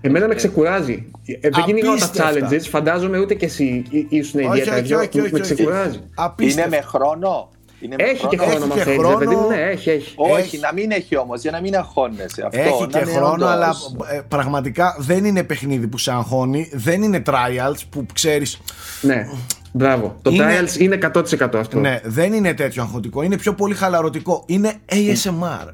Εμένα 0.00 0.26
με 0.26 0.34
ξεκουράζει. 0.34 1.10
Ε, 1.40 1.48
δεν 1.48 1.64
κυνηγάω 1.64 1.94
τα 1.96 2.04
Απίστευτα. 2.04 2.48
challenges, 2.50 2.62
φαντάζομαι 2.70 3.18
ούτε 3.18 3.34
κι 3.34 3.44
εσύ 3.44 3.84
ή- 3.90 4.06
ήσουν 4.08 4.40
Όχι, 4.40 4.48
ιδιαίτερα. 4.48 4.76
όχι, 4.76 4.84
δυο, 4.86 4.98
όχι, 4.98 5.20
όχι, 5.20 5.32
με 5.32 5.40
όχι. 5.40 5.54
ξεκουράζει. 5.54 5.98
Απίστευτο. 6.14 6.68
Είναι 6.68 6.76
με 6.76 6.82
χρόνο; 6.88 7.50
Είναι 7.80 7.94
με 7.98 8.02
Έχει 8.04 8.26
και 8.26 8.36
χρόνο, 8.36 8.52
Έχει 8.52 8.66
μα 8.68 8.74
και 8.74 8.80
θέλει. 8.82 8.98
χρόνο. 8.98 9.16
παιδί 9.18 9.34
μου. 9.34 9.48
Ναι, 9.48 9.56
έχει, 9.56 9.90
έχει. 9.90 10.12
Όχι, 10.16 10.40
Έχει. 10.40 10.58
να 10.58 10.72
μην 10.72 10.90
έχει 10.90 11.16
όμως, 11.16 11.40
για 11.42 11.50
να 11.50 11.60
μην 11.60 11.76
αγχώνεσαι. 11.76 12.42
Αυτό, 12.46 12.58
Έχει 12.60 12.80
να 12.80 12.86
και 12.86 12.98
είναι 12.98 13.10
χρόνο, 13.12 13.32
όντως. 13.32 13.48
αλλά 13.50 13.74
ε, 14.12 14.20
πραγματικά 14.28 14.96
δεν 14.98 15.24
είναι 15.24 15.42
παιχνίδι 15.42 15.86
που 15.88 15.98
σε 15.98 16.10
αγχώνει, 16.12 16.70
δεν 16.72 17.02
είναι 17.02 17.22
trials 17.26 17.80
που 17.90 18.06
ξέρεις, 18.12 18.58
Ναι, 19.00 19.28
μπράβο. 19.72 20.16
Το 20.22 20.30
Είναι- 20.30 20.60
trials 20.60 20.78
είναι 20.80 20.94
100% 20.94 21.58
αυτό. 21.58 21.78
ναι, 21.78 22.00
δεν 22.04 22.32
είναι 22.32 22.54
τέτοιο 22.54 22.82
αγχωτικό, 22.82 23.22
είναι 23.22 23.36
πιο 23.36 23.54
πολύ 23.54 23.74
χαλαρωτικό, 23.74 24.42
είναι 24.46 24.72
ASMR. 24.92 25.68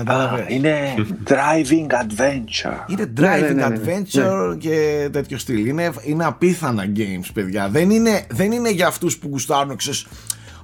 Α, 0.00 0.04
Καταλαβαίνεις. 0.04 0.54
είναι 0.54 0.94
driving 1.26 1.86
adventure. 1.92 2.78
Είναι 2.90 3.10
Ναι, 3.20 3.36
driving 3.36 3.54
ναι, 3.54 3.66
ναι, 3.66 3.68
ναι. 3.68 3.76
adventure 3.76 4.58
και 4.58 5.08
τέτοιο 5.12 5.38
στυλ. 5.38 5.66
Είναι, 5.66 5.90
είναι 6.02 6.24
απίθανα 6.24 6.84
games, 6.96 7.28
παιδιά. 7.34 7.68
Δεν 7.68 7.90
είναι, 7.90 8.22
δεν 8.30 8.52
είναι 8.52 8.70
για 8.70 8.86
αυτούς 8.86 9.18
που 9.18 9.28
γουστάρουν, 9.30 9.76
ξέρεις, 9.76 10.06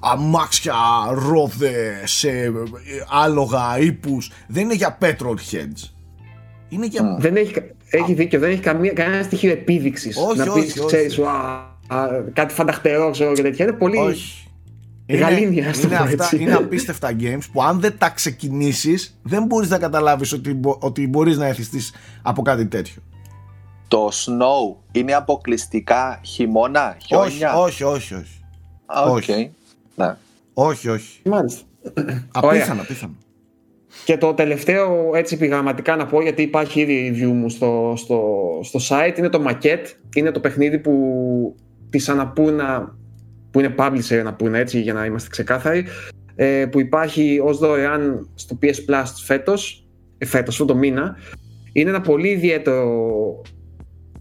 αμάξια, 0.01 0.75
ρόδες, 1.29 2.25
ε, 2.25 2.53
άλογα, 3.23 3.79
ύπους. 3.79 4.31
Δεν 4.47 4.63
είναι 4.63 4.75
για 4.75 4.99
petrol 5.01 5.37
heads. 5.51 5.89
Είναι 6.69 6.87
για... 6.87 7.17
Δεν 7.19 7.37
έχει, 7.37 7.53
κα- 7.53 7.65
έχει 7.91 8.13
δίκιο, 8.15 8.39
δεν 8.39 8.51
έχει 8.51 8.61
καμία, 8.61 8.93
κανένα 8.93 9.23
στοιχείο 9.23 9.51
επίδειξης. 9.51 10.17
Όχι, 10.17 10.39
να 10.39 10.45
όχι, 10.53 10.61
πεις, 10.65 10.77
όχι. 10.79 10.87
ξέρεις, 10.87 11.19
«Ουα, 11.19 11.31
α, 11.87 12.07
κάτι 12.33 12.55
φανταχτερό 12.55 13.11
ξέρω 13.11 13.33
και 13.33 13.43
τέτοια. 13.43 13.65
Είναι 13.65 13.75
πολύ. 13.75 13.97
Όχι. 13.97 14.47
Γαλήνια, 15.09 15.69
ας 15.69 15.81
το 15.81 15.87
είναι, 15.89 15.97
πω 15.97 16.03
αυτά, 16.03 16.25
έτσι. 16.25 16.37
είναι 16.43 16.55
απίστευτα 16.55 17.17
games 17.21 17.43
που 17.53 17.63
αν 17.63 17.81
δεν 17.81 17.95
τα 17.99 18.09
ξεκινήσεις 18.11 19.19
δεν 19.23 19.45
μπορείς 19.45 19.69
να 19.69 19.79
καταλάβεις 19.79 20.33
ότι, 20.33 20.55
μπο- 20.55 20.77
ότι 20.81 21.07
μπορείς 21.09 21.37
να 21.37 21.47
εθιστείς 21.47 21.95
από 22.23 22.43
κάτι 22.43 22.67
τέτοιο. 22.67 23.03
Το 23.89 24.09
snow 24.13 24.77
είναι 24.93 25.13
αποκλειστικά 25.15 26.21
χειμώνα, 26.25 26.97
Όχι, 26.97 27.07
χιόνια; 27.07 27.55
όχι, 27.55 27.83
όχι, 27.85 28.15
όχι. 28.15 28.41
Α, 28.87 29.03
οκ. 29.03 29.17
όχι. 29.17 29.51
Ναι. 29.95 30.17
Όχι, 30.55 30.89
όχι. 30.89 31.21
Μάλιστα. 31.29 31.63
Απίθανο, 32.33 32.81
απίθανο. 32.81 33.15
Και 34.05 34.19
το 34.19 34.35
τελευταίο 34.35 35.11
έτσι 35.15 35.35
επιγραμματικά 35.35 35.97
να 35.97 36.07
πω 36.07 36.23
γιατί 36.23 36.43
υπάρχει 36.43 36.81
ήδη 36.81 37.13
review 37.15 37.33
μου 37.33 37.49
στο, 37.49 37.95
στο, 37.97 38.21
στο 38.63 38.81
site 38.89 39.19
είναι 39.19 39.29
το 39.29 39.45
Maquette. 39.49 39.87
Είναι 40.15 40.31
το 40.31 40.41
παιχνίδι 40.41 40.79
που 40.79 40.93
της 41.91 42.09
Αναπούρνα 42.09 42.95
που 43.53 43.61
είναι 43.61 43.75
publisher 43.79 44.21
να 44.25 44.35
πούνε 44.35 44.59
έτσι 44.59 44.81
για 44.81 44.93
να 44.93 45.05
είμαστε 45.05 45.29
ξεκάθαροι 45.29 45.85
ε, 46.35 46.67
που 46.71 46.81
υπάρχει 46.81 47.41
ως 47.45 47.59
δωρεάν 47.59 48.29
στο 48.35 48.59
PS 48.63 48.67
Plus 48.91 49.05
φέτος, 49.25 49.87
ε, 50.19 50.27
φέτος, 50.27 50.55
αυτό 50.55 50.65
το 50.73 50.79
μήνα. 50.79 51.17
Είναι 51.73 51.91
ένα 51.91 52.01
πολύ 52.01 52.29
ιδιαίτερο 52.29 53.43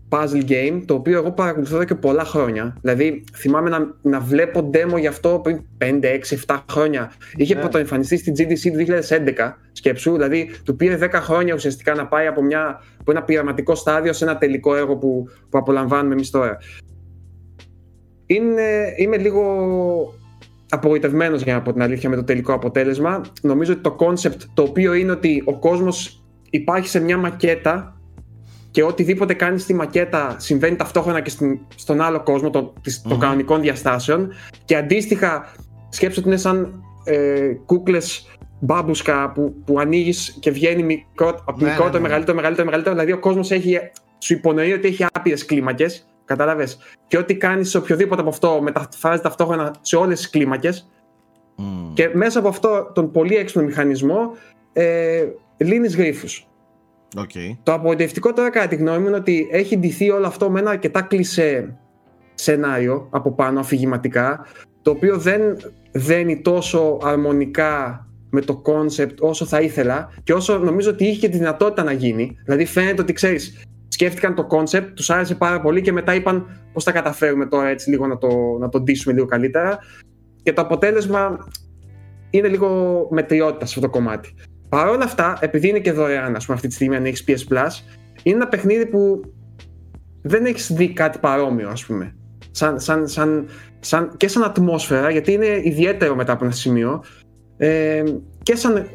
puzzle 0.09 0.49
game 0.49 0.81
το 0.85 0.93
οποίο 0.93 1.17
εγώ 1.17 1.31
παρακολουθώ 1.31 1.75
εδώ 1.75 1.83
και 1.83 1.95
πολλά 1.95 2.23
χρόνια. 2.23 2.77
Δηλαδή 2.81 3.23
θυμάμαι 3.35 3.69
να, 3.69 3.95
να 4.01 4.19
βλέπω 4.19 4.69
demo 4.73 4.99
γι' 4.99 5.07
αυτό 5.07 5.39
πριν 5.43 5.61
5, 5.77 6.05
6, 6.47 6.55
7 6.55 6.59
χρόνια. 6.71 7.11
Είχε 7.35 7.53
Ναι. 7.53 7.59
πρωτοεμφανιστεί 7.59 8.17
στην 8.17 8.33
GDC 8.37 8.71
του 8.71 8.77
2011 8.77 9.57
σκέψου, 9.71 10.11
δηλαδή 10.11 10.51
του 10.65 10.75
πήρε 10.75 10.97
10 11.01 11.09
χρόνια 11.13 11.53
ουσιαστικά 11.53 11.95
να 11.95 12.07
πάει 12.07 12.27
από, 12.27 12.41
μια, 12.43 12.81
από 12.99 13.11
ένα 13.11 13.23
πειραματικό 13.23 13.75
στάδιο 13.75 14.13
σε 14.13 14.23
ένα 14.23 14.37
τελικό 14.37 14.75
έργο 14.75 14.97
που, 14.97 15.27
που 15.49 15.57
απολαμβάνουμε 15.57 16.13
εμείς 16.13 16.29
τώρα. 16.29 16.57
Είναι, 18.35 18.93
είμαι 18.97 19.17
λίγο 19.17 19.43
απογοητευμένος 20.69 21.41
για 21.41 21.53
να 21.53 21.61
πω 21.61 21.73
την 21.73 21.81
αλήθεια 21.81 22.09
με 22.09 22.15
το 22.15 22.23
τελικό 22.23 22.53
αποτέλεσμα. 22.53 23.21
Νομίζω 23.41 23.73
ότι 23.73 23.81
το 23.81 23.95
concept 23.99 24.37
το 24.53 24.61
οποίο 24.61 24.93
είναι 24.93 25.11
ότι 25.11 25.43
ο 25.45 25.59
κόσμος 25.59 26.23
υπάρχει 26.49 26.87
σε 26.87 26.99
μια 26.99 27.17
μακέτα 27.17 28.01
και 28.71 28.83
οτιδήποτε 28.83 29.33
κάνει 29.33 29.59
στη 29.59 29.73
μακέτα 29.73 30.35
συμβαίνει 30.39 30.75
ταυτόχρονα 30.75 31.21
και 31.21 31.29
στην, 31.29 31.59
στον 31.75 32.01
άλλο 32.01 32.23
κόσμο 32.23 32.49
των, 32.49 32.73
της, 32.81 33.01
των 33.01 33.11
Μμμ. 33.11 33.19
κανονικών 33.19 33.61
διαστάσεων 33.61 34.33
και 34.65 34.75
αντίστοιχα 34.75 35.53
σκέψου 35.89 36.19
ότι 36.19 36.27
είναι 36.27 36.37
σαν 36.37 36.83
ε, 37.03 37.53
κούκλες 37.65 38.25
μπάμπουσκα 38.59 39.31
που, 39.31 39.55
που 39.65 39.79
ανοίγεις 39.79 40.37
και 40.39 40.51
βγαίνει 40.51 40.83
μικρό, 40.83 41.27
από 41.45 41.59
Ναι, 41.59 41.67
μικρότερο, 41.67 41.91
ναι, 41.91 41.93
ναι. 41.93 41.99
μεγαλύτερο, 41.99 42.35
μεγαλύτερο, 42.35 42.65
μεγαλύτερο. 42.65 42.95
Δηλαδή 42.95 43.11
ο 43.11 43.19
κόσμος 43.19 43.51
έχει, 43.51 43.77
σου 44.19 44.33
υπονοεί 44.33 44.73
ότι 44.73 44.87
έχει 44.87 45.05
άπειρες 45.13 45.45
κλίμακες. 45.45 46.05
Κατάλαβες. 46.31 46.77
Και 47.07 47.17
ό,τι 47.17 47.35
κάνεις 47.35 47.69
σε 47.69 47.77
οποιοδήποτε 47.77 48.21
από 48.21 48.29
αυτό 48.29 48.61
μεταφράζεις 48.61 49.21
ταυτόχρονα 49.21 49.75
σε 49.81 49.95
όλες 49.95 50.17
τις 50.17 50.29
κλίμακες. 50.29 50.91
Μμμ. 51.55 51.93
Και 51.93 52.09
μέσα 52.13 52.39
από 52.39 52.47
αυτό 52.47 52.91
τον 52.93 53.11
πολύ 53.11 53.35
έξυπνο 53.35 53.63
μηχανισμό 53.63 54.31
ε, 54.73 55.25
λύνεις 55.57 55.95
γρίφους. 55.95 56.27
Οκ. 57.17 57.31
Το 57.63 57.73
απογοητευτικό 57.73 58.33
τώρα 58.33 58.49
κατά 58.49 58.67
τη 58.67 58.75
γνώμη 58.75 58.99
μου 58.99 59.07
είναι 59.07 59.15
ότι 59.15 59.47
έχει 59.51 59.77
ντυθεί 59.77 60.09
όλο 60.09 60.27
αυτό 60.27 60.49
με 60.49 60.59
ένα 60.59 60.69
αρκετά 60.69 61.01
κλισέ 61.01 61.77
σενάριο 62.33 63.07
από 63.09 63.31
πάνω 63.31 63.59
αφηγηματικά 63.59 64.45
το 64.81 64.91
οποίο 64.91 65.17
δεν 65.17 65.41
δένει 65.91 66.41
τόσο 66.41 66.97
αρμονικά 67.03 68.05
με 68.29 68.41
το 68.41 68.55
concept 68.55 69.21
όσο 69.21 69.45
θα 69.45 69.61
ήθελα 69.61 70.13
και 70.23 70.33
όσο 70.33 70.57
νομίζω 70.57 70.89
ότι 70.89 71.05
είχε 71.05 71.19
και 71.19 71.29
τη 71.29 71.37
δυνατότητα 71.37 71.83
να 71.83 71.91
γίνει. 71.91 72.37
Δηλαδή 72.43 72.65
φαίνεται 72.65 73.01
ότι 73.01 73.13
ξέρεις 73.13 73.63
σκέφτηκαν 74.01 74.35
το 74.35 74.47
concept, 74.49 74.91
τους 74.93 75.09
άρεσε 75.09 75.35
πάρα 75.35 75.61
πολύ 75.61 75.81
και 75.81 75.91
μετά 75.91 76.15
είπαν 76.15 76.45
πώς 76.73 76.83
θα 76.83 76.91
καταφέρουμε 76.91 77.45
τώρα 77.45 77.67
έτσι 77.67 77.89
λίγο 77.89 78.07
να 78.07 78.17
το, 78.17 78.29
να 78.59 78.69
το 78.69 78.79
ντύσουμε 78.79 79.13
λίγο 79.13 79.25
καλύτερα 79.25 79.79
και 80.43 80.53
το 80.53 80.61
αποτέλεσμα 80.61 81.37
είναι 82.29 82.47
λίγο 82.47 83.07
μετριότητα 83.11 83.65
σε 83.65 83.73
αυτό 83.77 83.79
το 83.79 83.89
κομμάτι. 83.89 84.33
Παρ' 84.69 84.87
όλα 84.87 85.03
αυτά, 85.03 85.37
επειδή 85.41 85.67
είναι 85.67 85.79
και 85.79 85.91
δωρεάν, 85.91 86.35
ας 86.35 86.45
πούμε, 86.45 86.55
αυτή 86.55 86.67
τη 86.67 86.73
στιγμή 86.73 86.95
αν 86.95 87.05
έχεις 87.05 87.23
PS 87.27 87.53
Plus, 87.53 87.69
είναι 88.23 88.35
ένα 88.35 88.47
παιχνίδι 88.47 88.85
που 88.85 89.21
δεν 90.21 90.45
έχεις 90.45 90.71
δει 90.73 90.93
κάτι 90.93 91.17
παρόμοιο, 91.17 91.69
ας 91.69 91.85
πούμε. 91.85 92.15
Σαν, 92.51 92.79
σαν, 92.79 93.07
σαν, 93.07 93.47
σαν, 93.79 94.11
και 94.17 94.27
σαν 94.27 94.43
ατμόσφαιρα, 94.43 95.09
γιατί 95.09 95.31
είναι 95.31 95.61
ιδιαίτερο 95.63 96.15
μετά 96.15 96.33
από 96.33 96.43
ένα 96.43 96.53
σημείο, 96.53 97.03
ε, 97.57 98.03
και 98.43 98.55
σαν 98.55 98.87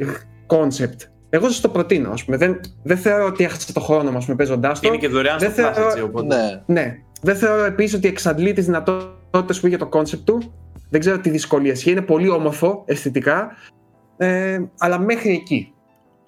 concept. 0.47 1.16
Εγώ 1.37 1.49
σας 1.49 1.61
το 1.61 1.69
προτείνω, 1.69 2.11
ας 2.11 2.25
πούμε. 2.25 2.37
Δεν, 2.37 2.61
δεν 2.83 2.97
θεωρώ 2.97 3.27
ότι 3.27 3.45
έχασα 3.45 3.73
το 3.73 3.81
χρόνο 3.81 4.11
μα 4.11 4.35
παίζοντάς 4.37 4.81
το. 4.81 4.89
Είναι 4.89 4.97
και 4.97 5.09
δωρεάν 5.09 5.39
δεν 5.39 5.51
στο 5.53 5.63
θεωρώ... 5.63 5.83
Plus, 5.83 5.87
έτσι, 5.87 6.03
οπότε. 6.03 6.37
Ναι. 6.67 6.81
Ναι. 6.81 6.97
Δεν 7.23 7.37
θεωρώ 7.37 7.65
επίσης 7.65 7.95
ότι 7.95 8.09
εξαντλεί 8.09 8.53
τις 8.53 8.65
δυνατότητες 8.65 9.61
που 9.61 9.67
είχε 9.67 9.77
το 9.77 9.89
concept 9.93 10.23
του. 10.25 10.55
Δεν 10.91 11.01
ξέρω 11.01 11.19
τι 11.19 11.31
δυσκολίες 11.31 11.81
είχε. 11.81 11.91
Είναι 11.91 12.01
πολύ 12.01 12.29
όμορφο 12.29 12.83
αισθητικά. 12.87 13.51
Ε, 14.17 14.61
αλλά 14.79 14.99
μέχρι 14.99 15.33
εκεί. 15.33 15.73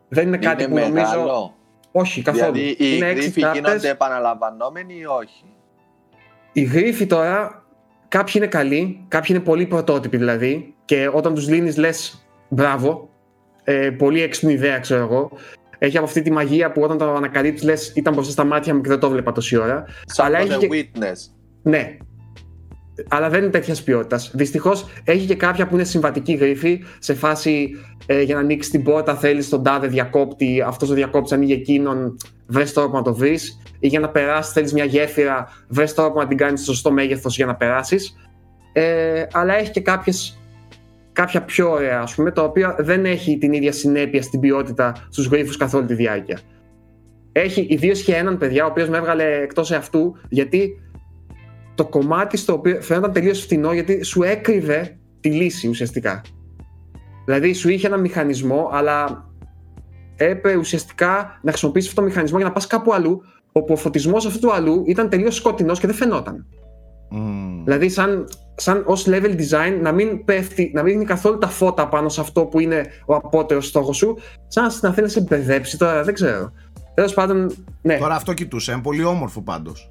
Δεν 0.08 0.26
είναι 0.26 0.38
κάτι 0.38 0.62
είναι 0.62 0.72
που 0.72 0.78
νομίζω. 0.78 0.92
μεγάλο. 0.92 1.54
Όχι, 1.92 2.22
καθόλου. 2.22 2.52
Δηλαδή 2.52 2.76
οι 2.78 2.94
είναι 2.96 3.06
έξι 3.06 3.22
γρίφοι 3.22 3.40
κάρτες. 3.40 3.60
γίνονται 3.60 3.88
επαναλαμβανόμενοι 3.88 4.94
ή 4.94 5.04
όχι; 5.04 5.44
Οι 6.52 6.62
γρίφοι 6.62 7.06
τώρα, 7.06 7.64
κάποιοι 8.08 8.32
είναι 8.36 8.46
καλοί, 8.46 9.04
κάποιοι 9.08 9.28
είναι 9.36 9.44
πολύ 9.44 9.66
πρωτότυποι 9.66 10.16
δηλαδή. 10.16 10.74
Και 10.84 11.10
όταν 11.12 11.34
τους 11.34 11.48
λύνεις, 11.48 11.76
λες 11.76 12.28
μπράβο. 12.48 13.08
Ε, 13.70 13.90
πολύ 13.90 14.22
έξυπνη 14.22 14.52
ιδέα, 14.52 14.78
ξέρω 14.78 15.00
εγώ. 15.02 15.30
Έχει 15.78 15.96
από 15.96 16.06
αυτή 16.06 16.22
τη 16.22 16.30
μαγεία 16.32 16.72
που 16.72 16.82
όταν 16.82 16.98
το 16.98 17.14
ανακαλύπτεις, 17.14 17.62
λες 17.62 17.92
ήταν 17.94 18.14
μπροστά 18.14 18.32
στα 18.32 18.44
μάτια 18.44 18.74
μου 18.74 18.80
και 18.80 18.88
δεν 18.88 18.98
το 18.98 19.10
βλέπα 19.10 19.32
τόση 19.32 19.56
ώρα. 19.56 19.84
Σαν 20.06 20.26
Αλλά 20.26 20.38
το 20.38 20.44
έχει 20.52 20.54
The 20.60 20.68
και- 20.68 20.88
Witness. 20.94 21.16
Ναι. 21.62 21.96
Αλλά 23.08 23.28
δεν 23.28 23.42
είναι 23.42 23.50
τέτοιας 23.50 23.82
ποιότητας. 23.82 24.30
Δυστυχώς 24.34 24.86
έχει 25.04 25.26
και 25.26 25.34
κάποια 25.34 25.66
που 25.66 25.74
είναι 25.74 25.84
συμβατική 25.84 26.32
γρίφη 26.32 26.84
σε 26.98 27.14
φάση 27.14 27.70
ε, 28.06 28.22
για 28.22 28.34
να 28.34 28.40
ανοίξεις 28.40 28.72
την 28.72 28.82
πόρτα 28.82 29.14
θέλεις 29.16 29.48
τον 29.48 29.62
τάδε 29.62 29.86
διακόπτη, 29.86 30.62
αυτός 30.66 30.90
ο 30.90 30.94
διακόπτης 30.94 31.32
ανοίγει 31.32 31.52
εκείνον, 31.52 32.16
βρες 32.46 32.72
τρόπο 32.72 32.96
να 32.96 33.02
το 33.02 33.14
βρεις. 33.14 33.60
Ή 33.78 33.86
για 33.88 34.00
να 34.00 34.08
περάσεις 34.08 34.52
θέλεις 34.52 34.72
μια 34.72 34.84
γέφυρα, 34.84 35.48
βρες 35.68 35.94
τρόπο 35.94 36.20
να 36.20 36.26
την 36.28 36.36
κάνεις 36.36 36.60
στο 36.62 36.72
σωστό 36.72 36.90
μέγεθος 36.92 37.36
για 37.36 37.46
να 37.46 37.54
περάσεις. 37.54 38.14
Ε, 38.72 39.26
αλλά 39.32 39.54
έχει 39.54 39.70
και 39.70 39.80
κάποιες, 39.80 40.40
κάποια 41.18 41.42
πιο 41.42 41.70
ωραία, 41.70 42.00
ας 42.00 42.14
πούμε, 42.14 42.30
τα 42.30 42.42
οποία 42.42 42.76
δεν 42.78 43.04
έχει 43.04 43.38
την 43.38 43.52
ίδια 43.52 43.72
συνέπεια 43.72 44.22
στην 44.22 44.40
ποιότητα 44.40 45.06
στους 45.10 45.26
γρίφους 45.26 45.56
καθ' 45.56 45.74
όλη 45.74 45.86
τη 45.86 45.94
διάρκεια. 45.94 46.38
Έχει 47.32 47.66
ιδίως 47.70 48.02
και 48.02 48.14
έναν 48.14 48.38
παιδιά, 48.38 48.64
ο 48.64 48.68
οποίος 48.68 48.88
με 48.88 48.96
έβγαλε 48.96 49.24
εκτός 49.24 49.70
εαυτού, 49.70 50.16
γιατί 50.28 50.82
το 51.74 51.86
κομμάτι 51.86 52.36
στο 52.36 52.52
οποίο 52.52 52.80
φαίνονταν 52.82 53.12
τελείως 53.12 53.40
φθηνό, 53.40 53.72
γιατί 53.72 54.02
σου 54.02 54.22
έκρυβε 54.22 54.98
τη 55.20 55.30
λύση 55.30 55.68
ουσιαστικά. 55.68 56.20
Δηλαδή 57.24 57.52
σου 57.52 57.68
είχε 57.68 57.86
ένα 57.86 57.96
μηχανισμό, 57.96 58.68
αλλά 58.72 59.26
έπρεπε 60.16 60.56
ουσιαστικά 60.56 61.38
να 61.42 61.50
χρησιμοποιήσεις 61.50 61.88
αυτό 61.88 62.00
το 62.00 62.06
μηχανισμό 62.06 62.38
για 62.38 62.46
να 62.46 62.52
πας 62.52 62.66
κάπου 62.66 62.92
αλλού, 62.92 63.22
όπου 63.52 63.72
ο 63.72 63.76
φωτισμός 63.76 64.26
αυτού 64.26 64.38
του 64.38 64.52
αλλού 64.52 64.82
ήταν 64.86 65.08
τελείως 65.08 65.34
σκοτεινός 65.34 65.80
και 65.80 65.86
δεν 65.86 65.96
φαινόταν. 65.96 66.46
Μμμ. 67.10 67.64
Δηλαδή, 67.64 67.88
σαν, 67.88 68.28
σαν 68.54 68.82
ως 68.86 69.06
level 69.08 69.36
design, 69.36 69.78
να 69.80 69.92
μην, 69.92 70.24
πέφτει, 70.24 70.70
να 70.74 70.82
μην 70.82 70.92
δίνει 70.92 71.04
καθόλου 71.04 71.38
τα 71.38 71.48
φώτα 71.48 71.88
πάνω 71.88 72.08
σε 72.08 72.20
αυτό 72.20 72.44
που 72.44 72.60
είναι 72.60 72.86
ο 73.06 73.14
απότερος 73.14 73.66
στόχος 73.66 73.96
σου, 73.96 74.18
σαν 74.48 74.64
να 74.64 74.70
στην 74.70 74.92
θέλει 74.92 75.06
να 75.06 75.12
σε 75.12 75.20
μπερδέψει 75.20 75.78
τώρα, 75.78 76.02
δεν 76.02 76.14
ξέρω. 76.14 76.52
Τέλος 76.94 77.14
πάντων, 77.14 77.54
ναι, 77.82 77.96
Τώρα 77.98 78.14
αυτό 78.14 78.32
κοιτούσε, 78.32 78.72
είναι 78.72 78.80
πολύ 78.82 79.04
όμορφο 79.04 79.42
πάντως. 79.42 79.90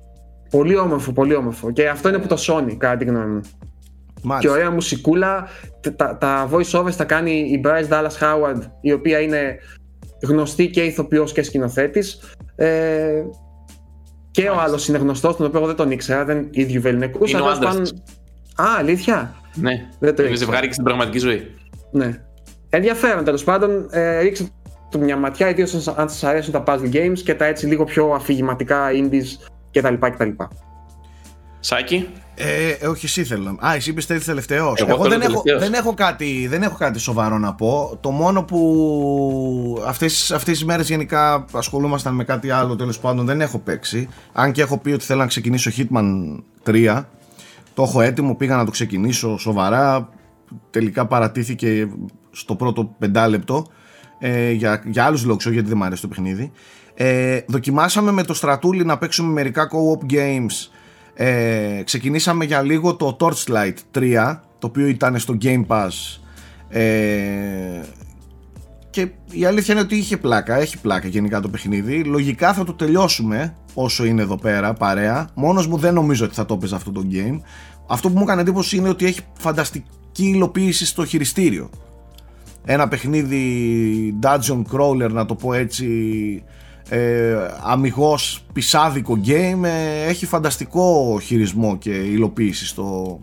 πολύ 0.49 0.77
όμορφο, 0.77 1.11
πολύ 1.11 1.35
όμορφο. 1.35 1.72
Και 1.72 1.89
αυτό 1.89 2.10
είναι 2.10 2.18
που 2.18 2.27
το 2.27 2.38
Sony, 2.48 2.76
κατά 2.77 2.98
τη 2.98 3.06
γνώμη 3.06 3.34
μου. 3.34 3.41
Και 3.41 4.27
Μάλιστα. 4.27 4.52
ωραία 4.52 4.72
μουσικούλα. 4.72 5.48
Τα, 5.95 6.18
τα 6.18 6.49
voice 6.52 6.80
overs 6.81 6.94
τα 6.95 7.03
κάνει 7.03 7.31
η 7.31 7.61
Bryce 7.65 7.88
Dallas 7.89 8.18
Howard, 8.22 8.61
η 8.81 8.91
οποία 8.91 9.19
είναι 9.19 9.57
γνωστή 10.23 10.69
και 10.69 10.81
ηθοποιός 10.81 11.31
και 11.31 11.41
σκηνοθέτης. 11.44 12.19
Ε, 12.56 13.23
και 14.41 14.49
ο 14.49 14.59
άλλος 14.59 14.88
είναι 14.88 14.97
γνωστός, 14.97 15.35
τον 15.35 15.45
οποίο 15.45 15.57
εγώ 15.59 15.68
δεν 15.68 15.76
τον 15.76 15.91
ήξερα, 15.91 16.26
δεν 16.26 16.47
ίδιου 16.51 16.81
Βεληνικού. 16.81 17.26
Είναι 17.26 17.41
ο 17.41 17.47
άντρας 17.47 17.93
Α, 18.55 18.65
αλήθεια; 18.77 19.35
Ναι, 19.53 19.72
Δεν 19.99 20.15
το 20.15 20.22
είναι 20.23 20.31
ήξερα. 20.31 20.35
ζευγάρι 20.35 20.68
και 20.68 20.73
στην 20.73 20.84
πραγματική 20.85 21.18
ζωή. 21.19 21.51
Ναι. 21.91 22.22
Ενδιαφέρον 22.69 23.23
τέλος 23.23 23.43
πάντων. 23.43 23.88
Ε, 23.91 24.19
ρίξτε 24.19 24.47
του 24.91 24.99
μια 24.99 25.18
ματιά, 25.18 25.49
ιδίως 25.49 25.88
αν 25.88 26.09
σας 26.09 26.23
αρέσουν 26.23 26.53
τα 26.53 26.64
puzzle 26.68 26.93
games 26.93 27.19
και 27.23 27.35
τα 27.35 27.45
έτσι 27.45 27.65
λίγο 27.65 27.84
πιο 27.84 28.11
αφηγηματικά 28.11 28.88
indies 28.91 29.49
κτλ. 29.72 29.93
κτλ. 29.99 30.30
Σάκη, 31.59 32.09
Ε, 32.39 32.69
ε, 32.69 32.88
όχι, 32.88 33.05
εσύ 33.05 33.23
θέλω. 33.23 33.57
Α, 33.59 33.73
εσύ 33.76 33.89
είπες 33.89 34.05
τέλει 34.05 34.19
τελευταίος. 34.19 34.80
Εγώ 34.80 34.89
Εγώ, 34.89 35.03
θέλω 35.03 35.09
δεν, 35.18 35.22
έχω, 35.22 35.41
τελευταίος. 35.41 35.69
δεν, 35.72 35.80
έχω 35.80 35.93
κάτι, 35.93 36.47
δεν 36.49 36.64
έχω 36.64 36.76
κάτι 36.76 36.99
σοβαρό 36.99 37.38
να 37.38 37.53
πω. 37.53 37.97
Το 38.01 38.11
μόνο 38.11 38.43
που 38.43 39.84
αυτές, 39.85 40.31
αυτές 40.31 40.53
τις 40.53 40.65
μέρες 40.65 40.88
γενικά 40.88 41.45
ασχολούμασταν 41.53 42.14
με 42.15 42.23
κάτι 42.23 42.49
άλλο 42.49 42.76
τέλος 42.76 42.99
πάντων 42.99 43.26
δεν 43.26 43.41
έχω 43.41 43.57
παίξει. 43.59 44.07
Αν 44.34 44.51
και 44.51 44.61
έχω 44.61 44.77
πει 44.77 44.91
ότι 44.91 45.05
θέλω 45.05 45.19
να 45.19 45.27
ξεκινήσω 45.27 45.72
Hitman 45.77 46.35
3. 46.65 47.03
Το 47.73 47.84
έχω 47.84 48.01
έτοιμο, 48.01 48.35
πήγα 48.35 48.55
να 48.55 48.65
το 48.65 48.72
ξεκινήσω 48.72 49.38
σοβαρά. 49.38 50.09
Τελικά 50.69 51.05
παρατήθηκε 51.05 51.89
στο 52.31 52.55
πρώτο 52.55 52.95
πεντάλεπτο. 52.99 53.65
Ε, 54.19 54.51
για, 54.51 54.84
για 54.85 55.05
άλλους 55.05 55.26
λόγους, 55.26 55.45
όχι 55.45 55.53
γιατί 55.53 55.69
δεν 55.69 55.77
μου 55.77 55.85
αρέσει 55.85 56.01
το 56.01 56.07
παιχνίδι. 56.07 56.51
Ε, 56.93 57.39
δοκιμάσαμε 57.47 58.11
με 58.11 58.23
το 58.23 58.34
στρατούλι 58.34 58.85
να 58.85 58.97
παίξουμε 58.97 59.31
μερικά 59.31 59.69
co-op 59.72 60.14
games 60.14 60.69
ε, 61.19 61.81
ξεκινήσαμε 61.84 62.45
για 62.45 62.61
λίγο 62.61 62.95
το 62.95 63.18
Torchlight 63.19 63.73
3 63.98 64.39
το 64.60 64.68
οποίο 64.68 64.88
ήταν 64.88 65.19
στο 65.19 65.38
Game 65.41 65.65
Pass. 65.68 66.19
Ε, 66.69 67.81
και 68.89 69.10
η 69.31 69.45
αλήθεια 69.45 69.73
είναι 69.73 69.84
ότι 69.84 69.95
είχε 69.95 70.18
πλάκα, 70.18 70.56
έχει 70.56 70.77
πλάκα 70.77 71.07
γενικά 71.07 71.39
το 71.39 71.49
παιχνίδι. 71.49 72.03
Λογικά 72.03 72.53
θα 72.53 72.64
το 72.64 72.73
τελειώσουμε 72.73 73.56
όσο 73.73 74.06
είναι 74.06 74.22
εδώ 74.22 74.38
πέρα 74.38 74.73
παρέα. 74.73 75.30
Μόνος 75.34 75.68
μου 75.68 75.77
δεν 75.77 75.94
νομίζω 75.94 76.26
ότι 76.26 76.35
θα 76.35 76.45
το 76.45 76.53
έπαιζε 76.53 76.76
αυτό 76.76 76.91
το 76.91 77.07
game. 77.11 77.39
Αυτό 77.88 78.10
που 78.10 78.18
μου 78.18 78.23
έκανε 78.23 78.41
εντύπωση 78.41 78.77
είναι 78.77 78.89
ότι 78.89 79.06
έχει 79.06 79.22
φανταστική 79.39 80.26
υλοποίηση 80.26 80.85
στο 80.85 81.06
χειριστήριο. 81.06 81.69
Ένα 82.65 82.88
παιχνίδι 82.88 84.19
dungeon 84.22 84.61
crawler 84.72 85.11
να 85.11 85.26
το 85.26 85.35
πω 85.35 85.53
έτσι 85.53 85.88
ε, 86.89 87.35
αμυγός 87.64 88.43
πισάδικο 88.53 89.19
game 89.26 89.64
ε, 89.64 90.03
έχει 90.07 90.26
φανταστικό 90.26 91.19
χειρισμό 91.23 91.77
και 91.77 91.89
υλοποίηση 91.89 92.65
στο, 92.65 93.19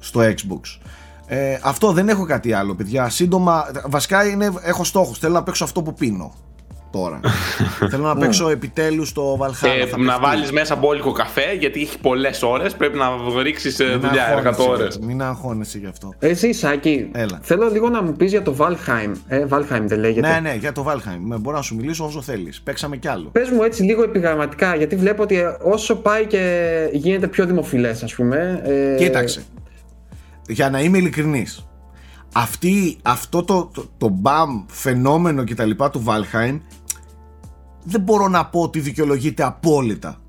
στο 0.00 0.20
Xbox. 0.20 0.78
Ε, 1.26 1.58
αυτό 1.62 1.92
δεν 1.92 2.08
έχω 2.08 2.24
κάτι 2.24 2.52
άλλο 2.52 2.74
παιδιά. 2.74 3.08
Σύντομα 3.08 3.64
βασικά 3.86 4.26
είναι, 4.26 4.52
έχω 4.62 4.84
στόχους. 4.84 5.18
Θέλω 5.18 5.32
να 5.32 5.42
παίξω 5.42 5.64
αυτό 5.64 5.82
που 5.82 5.94
πίνω 5.94 6.34
τώρα 6.92 7.20
θέλω 7.90 8.06
να 8.06 8.16
παίξω 8.16 8.48
επιτέλους 8.48 9.12
το 9.12 9.38
Valhalla 9.40 9.68
και 9.80 9.86
θα 9.86 9.98
να 9.98 10.04
παιχτεί. 10.04 10.20
βάλεις 10.20 10.52
μέσα 10.52 10.76
μπόλικο 10.76 11.12
καφέ, 11.12 11.52
γιατί 11.58 11.80
έχει 11.80 11.98
πολλές 11.98 12.42
ώρες. 12.42 12.74
Πρέπει 12.74 12.98
να 12.98 13.06
ρίξεις 13.42 13.78
Μην 13.78 13.88
δουλειά, 14.00 14.08
αγχώνεσαι, 14.24 14.32
εργατόρε. 14.36 14.86
μην 15.00 15.22
αγχώνεσαι 15.22 15.78
γι' 15.78 15.86
αυτό 15.86 16.14
Εσύ, 16.18 16.52
Σάκη, 16.52 17.08
Έλα. 17.12 17.38
θέλω 17.42 17.68
λίγο 17.72 17.88
να 17.88 18.02
μου 18.02 18.12
πεις 18.12 18.30
για 18.30 18.42
το 18.42 18.56
Valheim. 18.58 19.12
Ε, 19.26 19.44
Valheim 19.50 19.82
δεν 19.84 19.98
λέγεται. 19.98 20.28
ναι 20.28 20.40
ναι 20.40 20.54
για 20.60 20.72
το 20.72 20.84
Valheim 20.88 21.18
Με- 21.20 21.36
μπορώ 21.38 21.56
να 21.56 21.62
σου 21.62 21.74
μιλήσω 21.74 22.04
όσο 22.04 22.22
θέλεις 22.22 22.60
παίξαμε 22.62 22.96
κι 22.96 23.08
άλλο 23.08 23.28
Πες 23.32 23.50
μου 23.50 23.62
έτσι 23.62 23.82
λίγο 23.82 24.02
επιγραμματικά, 24.02 24.74
γιατί 24.76 24.96
βλέπω 24.96 25.22
ότι 25.22 25.38
όσο 25.62 25.96
πάει 25.96 26.26
και 26.26 26.88
γίνεται 26.92 27.26
πιο 27.28 27.46
δημοφιλές, 27.46 28.02
ας 28.02 28.14
πούμε. 28.14 28.62
ε, 28.64 28.96
Κοίταξε. 28.98 29.42
Για 30.48 30.70
να 30.70 30.80
είμαι 30.80 30.98
ειλικρινής 30.98 31.66
αυτή, 32.34 32.96
αυτό 33.02 33.42
το, 33.44 33.70
το, 33.74 33.84
το 33.98 34.08
μπαμ 34.08 34.64
φαινόμενο 34.68 35.44
και 35.44 35.54
τα 35.54 35.64
λοιπά 35.64 35.90
του 35.90 36.04
Valheim 36.06 36.60
δεν 37.82 38.00
μπορώ 38.00 38.28
να 38.28 38.46
πω 38.46 38.60
ότι 38.60 38.80
δικαιολογείται 38.80 39.42
απόλυτα. 39.42 40.20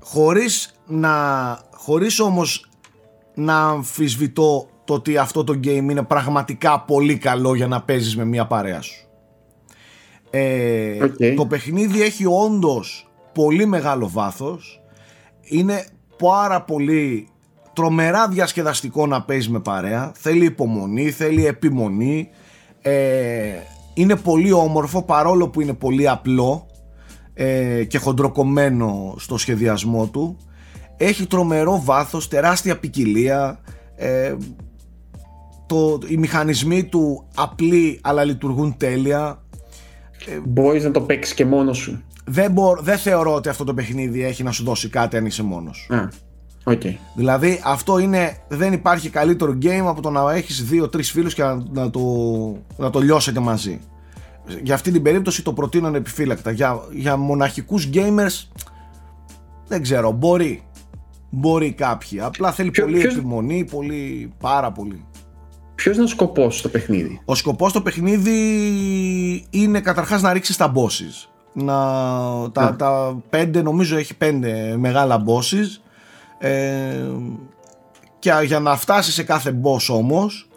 Χωρίς 0.00 0.74
να 0.86 1.10
χωρίς 1.74 2.20
όμως 2.20 2.70
να 3.34 3.60
αμφισβητώ 3.60 4.68
το 4.84 4.94
ότι 4.94 5.16
αυτό 5.16 5.44
το 5.44 5.52
game 5.52 5.66
είναι 5.90 6.02
πραγματικά 6.02 6.80
πολύ 6.80 7.18
καλό 7.18 7.54
για 7.54 7.66
να 7.66 7.82
παίζεις 7.82 8.16
με 8.16 8.24
μια 8.24 8.46
παρέα 8.46 8.80
σου. 8.80 9.08
Ε, 10.30 11.04
Οκ. 11.04 11.36
το 11.36 11.46
παιχνίδι 11.46 12.02
έχει 12.02 12.24
όντως 12.26 13.10
πολύ 13.32 13.66
μεγάλο 13.66 14.08
βάθος. 14.08 14.80
Είναι 15.40 15.86
πάρα 16.16 16.62
πολύ 16.62 17.28
τρομερά 17.72 18.28
διασκεδαστικό 18.28 19.06
να 19.06 19.22
παίζεις 19.22 19.48
με 19.48 19.60
παρέα. 19.60 20.12
Θέλει 20.14 20.44
υπομονή, 20.44 21.10
θέλει 21.10 21.46
επιμονή. 21.46 22.28
Ε, 22.82 23.52
είναι 24.00 24.16
πολύ 24.16 24.52
όμορφο 24.52 25.02
παρόλο 25.02 25.48
που 25.48 25.60
είναι 25.60 25.74
πολύ 25.74 26.08
απλό 26.08 26.66
ε, 27.34 27.84
και 27.84 27.98
χοντροκομμένο 27.98 29.14
στο 29.18 29.38
σχεδιασμό 29.38 30.06
του 30.06 30.36
έχει 30.96 31.26
τρομερό 31.26 31.80
βάθος, 31.84 32.28
τεράστια 32.28 32.78
ποικιλία 32.78 33.60
ε, 33.96 34.34
το, 35.66 35.98
οι 36.08 36.16
μηχανισμοί 36.16 36.84
του 36.84 37.26
απλοί 37.34 37.98
αλλά 38.02 38.24
λειτουργούν 38.24 38.76
τέλεια 38.76 39.42
Μπορείς 40.44 40.84
να 40.84 40.90
το 40.90 41.00
παίξεις 41.00 41.34
και 41.34 41.44
μόνος 41.44 41.78
σου. 41.78 42.02
Δεν, 42.24 42.50
μπορ, 42.50 42.80
δεν 42.80 42.98
θεωρώ 42.98 43.34
ότι 43.34 43.48
αυτό 43.48 43.64
το 43.64 43.74
παιχνίδι 43.74 44.24
έχει 44.24 44.42
να 44.42 44.50
σου 44.50 44.64
δώσει 44.64 44.88
κάτι 44.88 45.16
αν 45.16 45.26
είσαι 45.26 45.42
μόνος. 45.42 45.88
Α, 45.90 46.08
οκ. 46.64 46.82
Δηλαδή 47.14 47.60
αυτό 47.64 47.98
είναι, 47.98 48.36
δεν 48.48 48.72
υπάρχει 48.72 49.08
καλύτερο 49.10 49.58
game 49.62 49.84
από 49.86 50.00
το 50.02 50.10
να 50.10 50.32
έχεις 50.32 50.64
δύο-τρεις 50.64 51.10
φίλους 51.10 51.34
και 51.34 51.42
να, 51.42 51.62
να, 51.72 51.90
το, 51.90 52.00
να 52.76 52.90
το 52.90 52.98
λιώσετε 53.00 53.40
μαζί. 53.40 53.80
Για 54.62 54.74
αυτή 54.74 54.90
την 54.90 55.02
περίπτωση 55.02 55.42
το 55.42 55.52
προτείνω 55.52 55.86
ανεπιφύλακτα. 55.86 56.50
Για, 56.50 56.80
για 56.92 57.16
μοναχικούς 57.16 57.88
gamers 57.94 58.48
δεν 59.68 59.82
ξέρω, 59.82 60.10
μπορεί. 60.12 60.62
Μπορεί 61.30 61.72
κάποιοι. 61.72 62.20
Απλά 62.20 62.52
θέλει 62.52 62.70
Ποιο- 62.70 62.84
πολύ 62.84 62.98
ποιος- 62.98 63.14
επιμονή, 63.16 63.64
πολύ, 63.70 64.32
πάρα 64.40 64.72
πολύ. 64.72 65.04
Ποιος 65.74 65.94
είναι 65.94 66.04
ο 66.04 66.08
σκοπός 66.08 66.58
στο 66.58 66.68
παιχνίδι; 66.68 67.20
Ο 67.24 67.34
σκοπός 67.34 67.70
στο 67.70 67.80
παιχνίδι 67.80 68.36
είναι 69.50 69.80
καταρχάς 69.80 70.22
να 70.22 70.32
ρίξεις 70.32 70.56
τα 70.56 70.72
bosses. 70.76 71.28
Να, 71.52 71.74
τα, 72.52 72.62
Α. 72.62 72.76
τα 72.76 73.20
πέντε, 73.30 73.62
νομίζω 73.62 73.96
έχει 73.96 74.16
πέντε 74.16 74.74
μεγάλα 74.78 75.22
bosses. 75.26 75.80
Ε, 76.42 77.10
και 78.18 78.32
για 78.44 78.60
να 78.60 78.76
φτάσεις 78.76 79.14
σε 79.14 79.22
κάθε 79.22 79.60
boss 79.62 79.94
όμως, 79.94 80.48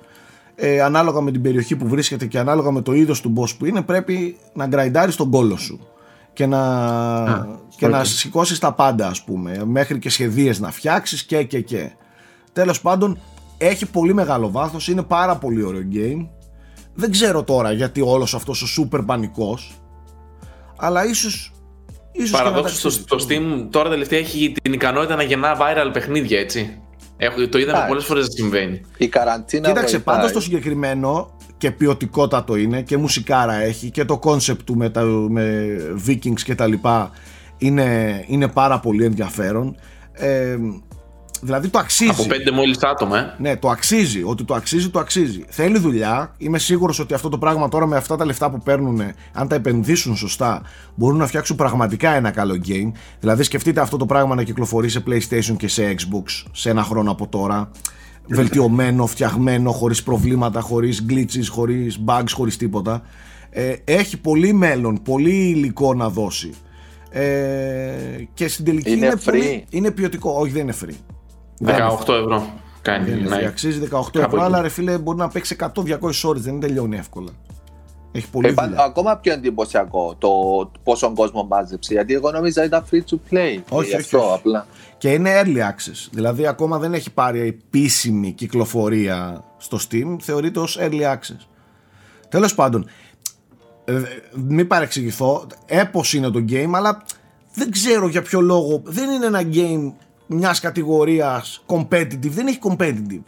ε, 0.55 0.81
ανάλογα 0.81 1.22
με 1.22 1.31
την 1.31 1.41
περιοχή 1.41 1.76
που 1.76 1.88
βρίσκεται 1.88 2.26
και 2.26 2.39
ανάλογα 2.39 2.72
με 2.72 2.81
το 2.81 2.93
είδος 2.93 3.22
του 3.22 3.34
boss 3.38 3.55
που 3.57 3.65
είναι, 3.65 3.81
πρέπει 3.81 4.38
να 4.53 4.68
γκραϊντάρεις 4.68 5.15
τον 5.15 5.31
κώλο 5.31 5.57
σου. 5.57 5.88
Και 6.34 6.45
να, 6.45 7.57
και 7.77 7.88
να 7.88 7.99
οκ. 7.99 8.05
σηκώσεις 8.05 8.60
τα 8.60 8.73
πάντα 8.73 9.07
ας 9.07 9.23
πούμε, 9.23 9.65
μέχρι 9.65 9.99
και 9.99 10.10
σχεδίες 10.10 10.60
να 10.60 10.72
φτιάξεις 10.72 11.23
και 11.23 11.43
και 11.43 11.61
και. 11.61 11.91
Τέλος 12.53 12.81
πάντων, 12.81 13.19
έχει 13.57 13.85
πολύ 13.85 14.14
μεγάλο 14.14 14.51
βάθος, 14.51 14.88
είναι 14.88 15.03
πάρα 15.03 15.35
πολύ 15.35 15.64
ωραίο 15.64 15.84
game. 15.93 16.27
Δεν 16.93 17.11
ξέρω 17.11 17.43
τώρα 17.43 17.72
γιατί 17.72 18.01
όλος 18.01 18.34
αυτός 18.34 18.61
ο 18.61 18.84
super 18.84 19.03
πανικός, 19.05 19.81
αλλά 20.77 21.05
ίσως... 21.05 21.53
ίσως 22.14 22.30
και 22.30 22.38
να 22.38 22.44
Παραδόξως 22.44 22.81
ταξίδι. 22.81 23.03
στο, 23.07 23.19
στο 23.19 23.27
Steam 23.30 23.68
τώρα 23.69 23.90
τελευταία 23.90 24.19
έχει 24.19 24.53
την 24.61 24.73
ικανότητα 24.73 25.15
να 25.15 25.23
γεννά 25.23 25.57
viral 25.57 25.90
παιχνίδια, 25.94 26.40
έτσι. 26.40 26.77
Έχω, 27.18 27.35
το 27.35 27.57
είδαμε 27.57 27.61
Εντάξει. 27.72 27.88
πολλές 27.88 28.06
φορές 28.06 28.26
να 28.26 28.31
συμβαίνει. 28.31 28.81
Η 28.98 29.07
καραντίνα 29.07 29.68
Κοίταξε, 29.68 29.95
βοηθάει. 29.98 30.15
πάντως 30.15 30.31
το 30.31 30.41
συγκεκριμένο 30.41 31.38
και 31.57 31.72
ποιοτικότατο 31.72 32.56
είναι 32.56 32.81
και 32.81 32.98
μουσικάρα 32.98 33.53
έχει 33.53 33.90
και 33.91 34.06
το 34.06 34.19
concept 34.23 34.57
του 34.65 34.76
με, 34.76 34.90
τα, 34.90 35.03
με 35.03 35.76
vikings 36.07 36.41
και 36.44 36.56
τα 36.56 36.68
λοιπά 36.68 37.11
είναι, 37.57 38.23
είναι 38.27 38.48
πάρα 38.48 38.80
πολύ 38.80 39.06
ενδιαφέρον. 39.06 39.76
Ε, 40.14 40.57
δηλαδή 41.43 41.67
το 41.69 41.79
αξίζει. 41.79 42.09
Από 42.09 42.25
πέντε 42.25 42.51
μόλις 42.51 42.77
άτομα, 42.83 43.17
ε. 43.19 43.35
Ναι, 43.37 43.57
το 43.57 43.69
αξίζει. 43.69 44.23
Ότι 44.23 44.43
το 44.43 44.53
αξίζει, 44.53 44.89
το 44.89 44.99
αξίζει. 44.99 45.45
Θέλει 45.47 45.79
δουλειά. 45.79 46.33
Είμαι 46.37 46.59
σίγουρος 46.59 46.99
ότι 46.99 47.13
αυτό 47.13 47.29
το 47.29 47.37
πράγμα 47.37 47.69
τώρα 47.69 47.85
με 47.85 47.95
αυτά 47.95 48.15
τα 48.15 48.25
λεφτά 48.25 48.51
που 48.51 48.57
παίρνουν, 48.57 49.01
αν 49.33 49.47
τα 49.47 49.55
επενδύσουν 49.55 50.15
σωστά, 50.15 50.61
μπορούν 50.95 51.17
να 51.17 51.27
φτιάξουν 51.27 51.55
πραγματικά 51.55 52.15
ένα 52.15 52.31
καλό 52.31 52.61
game. 52.67 52.91
Δηλαδή, 53.19 53.43
σκεφτείτε 53.43 53.81
αυτό 53.81 53.97
το 53.97 54.05
πράγμα 54.05 54.35
να 54.35 54.43
κυκλοφορεί 54.43 54.89
σε 54.89 55.03
PlayStation 55.07 55.55
και 55.57 55.67
σε 55.67 55.95
Xbox 55.97 56.43
σε 56.51 56.69
ένα 56.69 56.83
χρόνο 56.83 57.11
από 57.11 57.27
τώρα. 57.27 57.71
Βελτιωμένο, 58.27 59.05
φτιαγμένο, 59.05 59.71
χωρίς 59.71 60.03
προβλήματα, 60.03 60.59
χωρίς 60.59 61.05
glitches, 61.09 61.47
χωρίς 61.49 61.99
bugs, 62.05 62.29
χωρίς 62.31 62.57
τίποτα. 62.57 63.01
Ε, 63.49 63.73
έχει 63.83 64.17
πολύ 64.17 64.53
μέλλον, 64.53 65.01
πολύ 65.03 65.49
υλικό 65.49 65.93
να 65.93 66.09
δώσει. 66.09 66.53
Ε, 67.09 67.23
και 68.33 68.47
στην 68.47 68.65
τελική 68.65 68.91
Είναι 68.91 69.05
είναι, 69.05 69.15
free? 69.15 69.23
πολύ, 69.25 69.65
είναι 69.69 69.91
ποιοτικό. 69.91 70.31
Όχι, 70.39 70.51
δεν 70.51 70.61
είναι 70.61 70.75
free. 70.85 70.95
Δεν 71.59 71.75
είναι 71.75 71.88
18 72.05 72.13
ευρώ 72.13 72.53
κάνει. 72.81 73.09
δεν 73.09 73.19
είναι 73.19 73.30
ναι. 73.30 73.41
free. 73.41 73.45
Αξίζει 73.47 73.80
18 73.80 73.89
Κάπου 73.89 74.09
ευρώ, 74.19 74.35
εκεί. 74.35 74.39
αλλά 74.45 74.61
ρε 74.61 74.69
φίλε 74.69 74.97
μπορεί 74.97 75.17
να 75.17 75.27
παίξει 75.27 75.55
100-200 75.59 75.69
ώρες, 76.23 76.41
δεν 76.41 76.59
τελειώνει 76.59 76.97
εύκολα. 76.97 77.30
Έχει 78.15 78.30
πολύ 78.30 78.47
Ε, 78.47 78.51
πα- 78.51 78.63
δουλειά. 78.67 78.84
ακόμα 78.84 79.17
πιο 79.17 79.34
εντυπωσιακό 79.34 80.15
το 80.17 80.30
πόσο 80.84 81.13
κόσμο 81.13 81.43
μάζεψε. 81.43 81.93
Γιατί 81.93 82.13
εγώ 82.13 82.31
νόμιζα 82.31 82.63
ήταν 82.63 82.85
free 82.91 82.95
to 83.09 83.13
play. 83.31 83.57
Όχι, 83.69 83.89
Γι' 83.89 83.95
όχι, 83.95 83.95
αυτό 83.95 84.17
όχι. 84.19 84.34
απλά. 84.34 84.67
Και 84.97 85.11
είναι 85.11 85.41
early 85.43 85.57
access, 85.57 86.07
δηλαδή 86.11 86.47
ακόμα 86.47 86.77
δεν 86.77 86.93
έχει 86.93 87.11
πάρει 87.11 87.39
επίσημη 87.39 88.31
κυκλοφορία 88.31 89.43
στο 89.57 89.77
Steam, 89.89 90.15
θεωρείται 90.19 90.59
ως 90.59 90.77
early 90.81 91.01
access. 91.01 91.45
Τέλος 92.30 92.55
πάντων, 92.55 92.85
ε, 93.85 94.01
μην 94.34 94.67
παρεξηγηθώ, 94.67 95.47
έπως 95.65 96.13
είναι 96.13 96.30
το 96.30 96.45
game, 96.49 96.69
αλλά 96.73 97.03
δεν 97.53 97.71
ξέρω 97.71 98.07
για 98.07 98.21
ποιο 98.21 98.41
λόγο, 98.41 98.81
δεν 98.85 99.09
είναι 99.09 99.25
ένα 99.25 99.41
game 99.53 99.93
μιας 100.27 100.59
κατηγορίας 100.59 101.63
competitive, 101.67 102.17
δεν 102.29 102.47
έχει 102.47 102.59
competitive. 102.69 103.21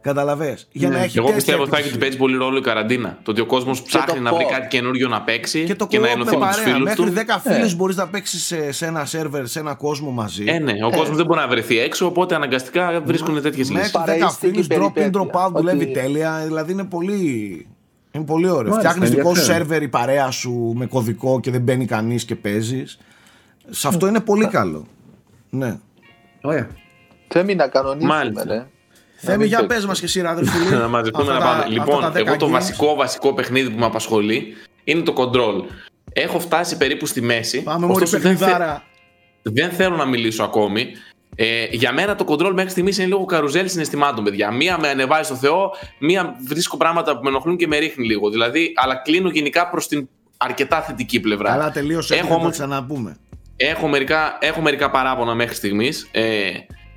Καταλαβες, 0.00 0.68
για 0.72 0.88
να 0.88 0.98
έχει 0.98 1.18
Εγώ 1.18 1.26
τέτοια 1.26 1.34
πιστεύω 1.36 1.62
ότι 1.62 1.70
θα 1.70 1.76
έχει 1.76 1.86
επιτυχία. 1.88 1.90
ότι 1.90 1.98
παίζει 1.98 2.16
πολύ 2.16 2.36
ρόλο 2.36 2.58
η 2.58 2.60
καραντίνα. 2.60 3.18
Το 3.22 3.30
ότι 3.30 3.40
ο 3.40 3.46
κόσμος 3.46 3.82
ψάχνει 3.82 4.20
να 4.20 4.34
βρει 4.34 4.44
co-op. 4.48 4.52
κάτι 4.52 4.66
καινούριο 4.68 5.08
να 5.08 5.22
παίξει 5.22 5.64
Και 5.64 5.74
το 5.74 5.86
και 5.86 5.98
να 5.98 6.06
co-op 6.06 6.10
ενωθεί 6.12 6.36
με 6.36 6.36
με 6.38 6.46
τους 6.46 6.56
παρέα. 6.56 6.72
φίλους 6.74 6.88
Μέχρι 6.88 7.04
του. 7.04 7.12
10 7.12 7.40
φίλους 7.52 7.74
μπορείς 7.74 7.96
να 7.96 8.08
παίξεις 8.08 8.44
σε, 8.44 8.72
σε 8.72 8.86
ένα 8.86 9.04
σερβερ, 9.04 9.46
σε 9.46 9.58
ένα 9.58 9.74
κόσμο 9.74 10.10
μαζί. 10.10 10.44
Ε, 10.46 10.58
ναι, 10.58 10.72
ο 10.84 10.90
κόσμος 10.90 11.16
δεν 11.16 11.26
μπορεί 11.26 11.40
να 11.40 11.48
βρεθεί 11.48 11.78
έξω, 11.78 12.06
οπότε 12.06 12.34
αναγκαστικά 12.34 13.00
βρίσκουν 13.04 13.42
τέτοιες 13.42 13.68
Μέχρι 13.70 13.82
λύσει. 13.86 13.92
10 13.96 14.04
Παραίστικη 14.06 14.52
φίλους, 14.52 14.66
drop 14.70 14.86
in, 14.88 14.92
περιπέτεια. 14.94 15.10
drop 15.32 15.46
out, 15.46 15.52
δουλεύει 15.54 15.84
Ότι- 15.84 15.92
τέλεια. 15.92 16.42
Δηλαδή 16.46 16.72
είναι 16.72 16.84
πολύ... 16.84 17.66
Είναι 18.10 18.24
πολύ 18.24 18.48
ωραίο. 18.48 18.70
Μάλιστα, 18.70 18.78
Φτιάχνεις 18.90 19.10
δικό 19.10 19.22
σου 19.22 19.28
ενδιαφέρον. 19.28 19.56
σερβερ 19.58 19.82
η 19.82 19.88
παρέα 19.88 20.30
σου 20.30 20.72
με 20.76 20.86
κωδικό 20.86 21.40
και 21.40 21.50
δεν 21.50 21.60
μπαίνει 21.60 21.84
κανείς 21.86 22.24
και 22.24 22.34
παίζεις. 22.34 22.98
Σε 23.70 23.88
αυτό 23.88 24.06
είναι 24.06 24.20
πολύ 24.20 24.46
καλό. 24.46 24.86
Ναι. 25.50 25.78
Ωραία. 26.46 26.68
Θέμη 27.28 27.54
να 27.54 27.68
κανονίσουμε, 27.68 28.14
Μάλιστα. 28.14 28.44
ρε. 28.44 28.66
Θέμη, 29.16 29.46
για 29.46 29.58
το- 29.58 29.66
πες 29.66 29.86
μας 29.86 29.98
και 29.98 30.04
εσύ, 30.04 30.20
ρε 30.20 30.28
αδερφή. 30.28 30.58
να 30.74 30.88
μαζευτούμε 30.88 31.32
να 31.32 31.38
πάμε. 31.38 31.64
Λοιπόν, 31.68 32.10
εγώ 32.14 32.36
το 32.36 32.48
βασικό 32.48 32.94
βασικό 32.94 33.34
παιχνίδι 33.34 33.70
που 33.70 33.78
με 33.78 33.84
απασχολεί 33.86 34.54
είναι 34.84 35.02
το 35.02 35.12
control. 35.16 35.62
Έχω 36.12 36.38
φτάσει 36.40 36.76
περίπου 36.76 37.06
στη 37.06 37.20
μέση. 37.20 37.62
Πάμε 37.62 37.86
μόλι 37.86 38.02
ωστόσο 38.02 38.18
δεν, 38.22 38.30
θε- 38.30 38.38
παιχνιδάρα. 38.38 38.82
δεν 39.42 39.70
θέλω 39.70 39.96
να 39.96 40.04
μιλήσω 40.04 40.42
ακόμη. 40.44 40.86
Ε, 41.38 41.66
για 41.70 41.92
μένα 41.92 42.14
το 42.14 42.24
control 42.28 42.52
μέχρι 42.54 42.70
στιγμής 42.70 42.98
είναι 42.98 43.06
λίγο 43.06 43.24
καρουζέλ 43.24 43.68
συναισθημάτων, 43.68 44.24
παιδιά. 44.24 44.50
Μία 44.50 44.78
με 44.80 44.88
ανεβάζει 44.88 45.22
στο 45.24 45.34
Θεό, 45.34 45.70
μία 45.98 46.36
βρίσκω 46.46 46.76
πράγματα 46.76 47.16
που 47.16 47.22
με 47.22 47.28
ενοχλούν 47.28 47.56
και 47.56 47.66
με 47.66 47.78
ρίχνει 47.78 48.06
λίγο. 48.06 48.30
Δηλαδή, 48.30 48.72
αλλά 48.76 48.94
κλείνω 48.96 49.28
γενικά 49.28 49.68
προς 49.70 49.88
την 49.88 50.08
αρκετά 50.36 50.82
θετική 50.82 51.20
πλευρά. 51.20 51.50
Καλά, 51.50 51.70
τελείωσε. 51.70 52.14
Έχω 52.14 52.22
Έχω 52.22 52.28
να 52.32 52.34
το 52.38 52.40
όμως- 52.42 52.56
ξαναπούμε. 52.56 53.16
Έχω 53.56 53.88
μερικά, 53.88 54.36
έχω 54.40 54.60
μερικά 54.60 54.90
παράπονα 54.90 55.34
μέχρι 55.34 55.54
στιγμής. 55.54 56.08
Ε, 56.12 56.50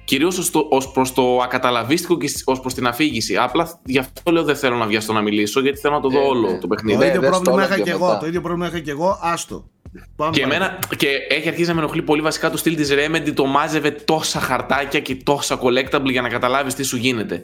Κυρίως 0.03 0.51
ως 0.69 0.91
προς 0.91 1.13
το 1.13 1.37
ακαταλαβίστικο 1.41 2.17
και 2.17 2.29
ως 2.45 2.59
προς 2.59 2.73
την 2.73 2.87
αφήγηση. 2.87 3.37
Απλά 3.37 3.79
γι' 3.85 3.97
αυτό 3.97 4.31
λέω 4.31 4.43
δεν 4.43 4.55
θέλω 4.55 4.75
να 4.75 4.85
βιαστώ 4.85 5.13
να 5.13 5.21
μιλήσω, 5.21 5.59
γιατί 5.61 5.79
θέλω 5.79 5.93
να 5.93 5.99
το 6.01 6.09
δω 6.09 6.19
Ε, 6.21 6.25
όλο 6.27 6.47
ναι. 6.47 6.53
το 6.53 6.59
Το 6.59 6.67
παιχνίδι. 6.67 6.97
Ναι, 6.97 7.05
ίδιο 7.05 7.19
δες 7.21 7.29
πρόβλημα 7.29 7.55
το 7.55 7.61
είχα 7.61 7.73
όλο 7.73 7.83
και 7.83 7.89
και 7.89 7.95
εγώ. 7.95 8.05
μετά. 8.07 8.17
Το 8.19 8.25
ίδιο 8.27 8.41
πρόβλημα 8.41 8.67
είχα 8.67 8.79
και 8.79 8.91
εγώ. 8.91 9.19
Άστο. 9.21 9.69
Πάμε 10.15 10.31
Και, 10.31 10.41
παρακάτω. 10.41 10.65
εμένα, 10.65 10.79
και 10.97 11.07
έχει 11.29 11.47
αρχίσει 11.47 11.67
να 11.67 11.73
με 11.73 11.79
ενοχλεί 11.81 12.01
πολύ 12.01 12.21
βασικά 12.21 12.49
το 12.49 12.57
στυλ 12.57 12.75
της 12.75 12.89
Remedy. 12.93 13.31
Το 13.33 13.45
μάζευε 13.45 13.91
τόσα 13.91 14.39
χαρτάκια 14.39 14.99
και 14.99 15.15
τόσα 15.15 15.59
collectible 15.61 16.09
για 16.11 16.21
να 16.21 16.29
καταλάβεις 16.29 16.73
τι 16.73 16.83
σου 16.83 16.97
γίνεται. 16.97 17.43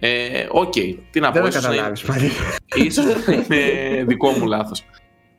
Ε, 0.00 0.46
Οκ, 0.50 0.72
τι 1.10 1.20
να 1.20 1.30
Δεν 1.30 1.42
πω. 1.42 1.48
το 1.50 1.58
ίσως 1.58 1.62
να 1.62 1.68
είναι- 1.74 1.76
καταλάβεις 1.76 2.02
πάλι. 2.02 2.30
Ίσως 2.86 3.04
είναι 3.26 4.04
δικό 4.06 4.30
μου 4.30 4.46
λάθος. 4.46 4.84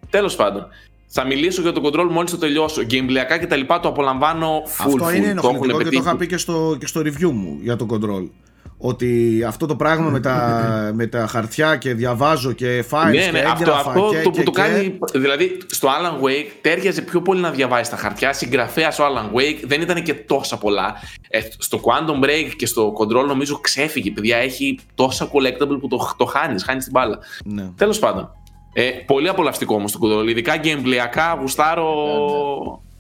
Τέλος 0.10 0.36
πάντων. 0.36 0.68
Θα 1.12 1.26
μιλήσω 1.26 1.62
για 1.62 1.72
το 1.72 1.82
control 1.84 2.08
μόλις 2.10 2.32
το 2.32 2.38
τελειώσω. 2.38 2.82
Gameplayακά 2.82 3.40
και 3.40 3.48
τα 3.48 3.56
λοιπά 3.56 3.80
το 3.80 3.88
απολαμβάνω 3.88 4.62
full 4.66 4.86
Αυτό 4.86 5.06
full. 5.06 5.16
είναι 5.16 5.34
το 5.34 5.48
έχουν 5.48 5.56
ενοχλητικό 5.56 5.68
και 5.68 5.72
το 5.72 5.78
πετύχει. 5.78 6.02
είχα 6.02 6.16
πει 6.16 6.28
και 6.28 6.38
στο, 6.38 6.76
και 6.80 6.88
στο 6.88 7.02
review 7.02 7.32
μου 7.32 7.58
για 7.62 7.76
το 7.76 7.86
control. 7.90 8.30
Ότι 8.82 9.44
αυτό 9.48 9.66
το 9.66 9.76
πράγμα 9.76 10.10
με 10.10 10.20
τα, 10.20 10.92
με 10.94 11.08
τα 11.08 11.28
χαρτιά 11.28 11.76
και 11.76 11.94
διαβάζω 11.94 12.52
και 12.52 12.86
files 12.90 13.12
Ναι, 13.12 13.26
και 13.26 13.32
ναι, 13.32 13.40
αυτό, 13.40 13.64
έγγραφα 13.64 13.90
αυτό 13.90 14.10
και, 14.12 14.22
το 14.22 14.30
και, 14.30 14.40
που 14.40 14.46
το 14.46 14.52
και, 14.52 14.62
κάνει. 14.62 15.00
Δηλαδή, 15.14 15.58
στο 15.68 15.88
Alan 15.88 16.26
Wake 16.26 16.48
τέριαζε 16.62 17.02
πιο 17.02 17.22
πολύ 17.22 17.42
να 17.42 17.52
διαβάζει 17.52 17.90
τα 17.90 17.98
χαρτιά. 17.98 18.34
Συγγραφέας 18.34 19.00
ο 19.00 19.04
Alan 19.04 19.38
Wake 19.38 19.60
δεν 19.66 19.82
ήταν 19.82 20.04
και 20.04 20.14
τόσα 20.14 20.58
πολλά. 20.58 20.96
Ε, 21.30 21.40
στο 21.58 21.82
Quantum 21.84 22.26
Break 22.26 22.52
και 22.56 22.66
στο 22.66 22.94
Control 23.00 23.26
νομίζω 23.28 23.60
ξέφυγε. 23.60 24.12
Παιδιά, 24.12 24.38
έχει 24.38 24.80
τόσα 24.96 25.28
collectible 25.28 25.78
που 25.80 25.88
το, 25.88 26.14
το 26.18 26.26
χάνεις, 26.26 26.64
χάνεις 26.64 26.84
την 26.84 26.94
μπάλα. 26.94 27.20
Ναι. 27.46 27.70
Τέλος 27.76 28.00
πάντων. 28.00 28.32
Ε, 28.74 28.90
πολύ 29.06 29.28
απολαυστικό 29.28 29.76
όμως 29.76 29.92
το 29.92 30.00
Control. 30.02 30.28
Ειδικά 30.28 30.60
gameplayακά 30.64 31.38
γουστάρω 31.40 31.94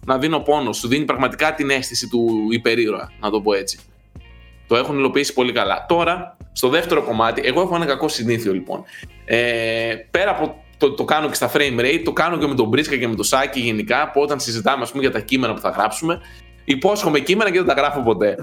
να 0.05 0.17
δίνω 0.17 0.39
πόνο. 0.39 0.73
Σου 0.73 0.87
δίνει 0.87 1.05
πραγματικά 1.05 1.53
την 1.53 1.69
αίσθηση 1.69 2.07
του 2.07 2.47
υπερήρωα, 2.51 3.11
να 3.19 3.29
το 3.29 3.41
πω 3.41 3.53
έτσι. 3.53 3.79
Το 4.67 4.75
έχουν 4.75 4.97
υλοποιήσει 4.97 5.33
πολύ 5.33 5.51
καλά. 5.51 5.85
Τώρα, 5.87 6.37
στο 6.51 6.69
δεύτερο 6.69 7.03
κομμάτι, 7.03 7.41
εγώ 7.45 7.61
έχω 7.61 7.75
ένα 7.75 7.85
κακό 7.85 8.07
συνήθειο 8.07 8.53
λοιπόν. 8.53 8.83
Ε, 9.25 9.95
πέρα 10.11 10.31
από 10.31 10.63
το, 10.77 10.91
το 10.91 11.05
κάνω 11.05 11.27
και 11.27 11.33
στα 11.33 11.51
frame 11.53 11.79
rate, 11.79 12.01
το 12.03 12.13
κάνω 12.13 12.37
και 12.37 12.47
με 12.47 12.55
τον 12.55 12.67
Μπρίσκα 12.67 12.97
και 12.97 13.07
με 13.07 13.15
το 13.15 13.23
Σάκη 13.23 13.59
γενικά, 13.59 14.11
που 14.11 14.21
όταν 14.21 14.39
συζητάμε 14.39 14.83
ας 14.83 14.89
πούμε, 14.91 15.03
για 15.03 15.11
τα 15.11 15.19
κείμενα 15.19 15.53
που 15.53 15.59
θα 15.59 15.69
γράψουμε, 15.69 16.21
υπόσχομαι 16.71 17.19
κείμενα 17.19 17.51
και 17.51 17.57
δεν 17.57 17.67
τα 17.67 17.73
γράφω 17.73 18.01
ποτέ. 18.01 18.35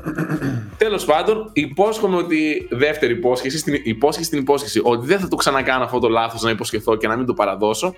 Τέλος 0.77 1.05
πάντων, 1.05 1.51
υπόσχομαι 1.53 2.17
ότι. 2.17 2.69
Δεύτερη 2.71 3.13
υπόσχεση, 3.13 3.59
στην 3.59 3.81
υπόσχεση 3.85 4.27
στην 4.27 4.39
υπόσχεση, 4.39 4.81
ότι 4.83 5.07
δεν 5.07 5.19
θα 5.19 5.29
το 5.29 5.37
ξανακάνω 5.37 5.85
αυτό 5.85 5.99
το 5.99 6.09
λάθος 6.09 6.43
να 6.43 6.51
υποσχεθώ 6.51 6.97
και 6.97 7.09
να 7.09 7.17
μην 7.17 7.27
το 7.27 7.35
παραδώσω. 7.35 7.95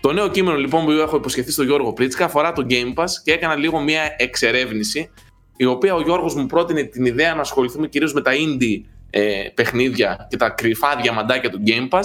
Το 0.00 0.12
νέο 0.12 0.28
κείμενο 0.28 0.56
λοιπόν 0.56 0.84
που 0.84 0.90
έχω 0.90 1.16
υποσχεθεί 1.16 1.52
στον 1.52 1.66
Γιώργο 1.66 1.92
Πρίτσκα 1.92 2.24
αφορά 2.24 2.52
το 2.52 2.66
Game 2.70 3.02
Pass 3.02 3.08
και 3.24 3.32
έκανα 3.32 3.54
λίγο 3.54 3.80
μια 3.80 4.14
εξερεύνηση, 4.16 5.10
η 5.56 5.64
οποία 5.64 5.94
ο 5.94 6.00
Γιώργος 6.00 6.34
μου 6.34 6.46
πρότεινε 6.46 6.82
την 6.82 7.04
ιδέα 7.04 7.34
να 7.34 7.40
ασχοληθούμε 7.40 7.88
κυρίως 7.88 8.12
με 8.12 8.20
τα 8.20 8.30
indie 8.32 8.80
ε, 9.10 9.42
παιχνίδια 9.54 10.26
και 10.30 10.36
τα 10.36 10.48
κρυφά 10.48 10.96
διαμαντάκια 11.02 11.50
του 11.50 11.62
Game 11.66 11.88
Pass. 11.98 12.04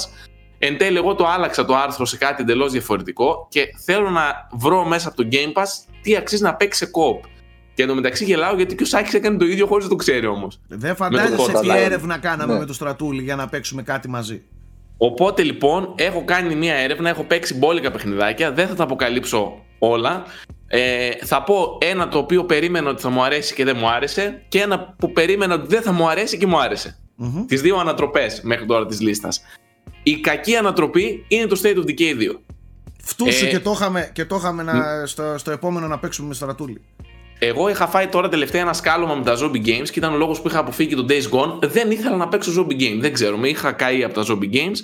Εν 0.59 0.77
τέλει, 0.77 0.97
εγώ 0.97 1.15
το 1.15 1.27
άλλαξα 1.27 1.65
το 1.65 1.75
άρθρο 1.75 2.05
σε 2.05 2.17
κάτι 2.17 2.41
εντελώς 2.41 2.71
διαφορετικό 2.71 3.47
και 3.49 3.67
θέλω 3.85 4.09
να 4.09 4.47
βρω 4.51 4.85
μέσα 4.85 5.07
από 5.07 5.17
το 5.17 5.27
Game 5.31 5.61
Pass 5.61 5.67
τι 6.01 6.15
αξίζει 6.15 6.43
να 6.43 6.55
παίξει 6.55 6.85
σε 6.85 6.91
co 6.93 7.27
Και 7.73 7.83
εντωμεταξύ 7.83 8.23
γελάω 8.23 8.55
γιατί 8.55 8.75
και 8.75 8.83
ο 8.83 8.85
Σάκης 8.85 9.13
έκανε 9.13 9.37
το 9.37 9.45
ίδιο 9.45 9.65
χωρίς 9.67 9.83
να 9.83 9.89
το 9.89 9.95
ξέρει 9.95 10.25
όμως. 10.25 10.59
Δεν 10.67 10.95
φαντάζεσαι 10.95 11.51
τι 11.51 11.67
Live. 11.69 11.75
έρευνα 11.75 12.17
κάναμε 12.17 12.53
Ναι. 12.53 12.59
με 12.59 12.65
το 12.65 12.73
στρατούλι 12.73 13.21
για 13.23 13.35
να 13.35 13.47
παίξουμε 13.47 13.81
κάτι 13.83 14.09
μαζί. 14.09 14.41
Οπότε 14.97 15.43
λοιπόν 15.43 15.93
έχω 15.95 16.23
κάνει 16.25 16.55
μια 16.55 16.73
έρευνα, 16.75 17.09
έχω 17.09 17.23
παίξει 17.23 17.53
μπόλικα 17.57 17.91
παιχνιδάκια, 17.91 18.51
δεν 18.51 18.67
θα 18.67 18.75
τα 18.75 18.83
αποκαλύψω 18.83 19.53
όλα. 19.79 20.23
Ε, 20.67 21.09
θα 21.25 21.43
πω 21.43 21.77
ένα 21.81 22.07
το 22.07 22.17
οποίο 22.17 22.43
περίμενα 22.45 22.89
ότι 22.89 23.01
θα 23.01 23.09
μου 23.09 23.23
αρέσει 23.23 23.53
και 23.53 23.63
δεν 23.63 23.75
μου 23.79 23.89
άρεσε 23.89 24.43
και 24.47 24.59
ένα 24.61 24.95
που 24.97 25.11
περίμενα 25.11 25.53
ότι 25.53 25.67
δεν 25.67 25.81
θα 25.81 25.91
μου 25.91 26.09
αρέσει 26.09 26.37
και 26.37 26.47
μου 26.47 26.59
άρεσε. 26.59 26.97
Μμμ. 27.15 27.45
Τις 27.45 27.61
δύο 27.61 27.77
ανατροπές 27.77 28.41
μέχρι 28.43 28.65
τώρα 28.65 28.85
της 28.85 29.01
λίστας. 29.01 29.41
Η 30.03 30.19
κακή 30.19 30.55
ανατροπή 30.55 31.25
είναι 31.27 31.45
το 31.45 31.59
State 31.63 31.77
of 31.77 31.89
Decay 31.89 32.31
2. 32.33 32.39
Φτούσου 33.03 33.45
Ε, 33.45 33.49
και 33.49 33.59
το 33.59 33.71
είχαμε, 33.71 34.09
και 34.13 34.25
το 34.25 34.35
είχαμε 34.35 34.63
να, 34.63 35.05
στο, 35.05 35.37
στο 35.37 35.51
επόμενο 35.51 35.87
να 35.87 35.99
παίξουμε 35.99 36.27
με 36.27 36.33
στρατούλι. 36.33 36.81
Εγώ 37.45 37.69
είχα 37.69 37.87
φάει 37.87 38.07
τώρα 38.07 38.29
τελευταία 38.29 38.61
ένα 38.61 38.73
σκάλωμα 38.73 39.15
με 39.15 39.23
τα 39.23 39.37
zombie 39.39 39.65
games 39.65 39.89
και 39.91 39.99
ήταν 39.99 40.13
ο 40.13 40.17
λόγος 40.17 40.41
που 40.41 40.47
είχα 40.47 40.59
αποφύγει 40.59 40.95
το 40.95 41.05
Days 41.09 41.37
Gone. 41.37 41.59
Δεν 41.61 41.91
ήθελα 41.91 42.15
να 42.15 42.27
παίξω 42.27 42.51
zombie 42.57 42.81
game. 42.81 42.97
Δεν 42.99 43.13
ξέρω, 43.13 43.37
με 43.37 43.47
είχα 43.47 43.71
καεί 43.71 44.03
από 44.03 44.13
τα 44.13 44.25
zombie 44.27 44.53
games 44.53 44.77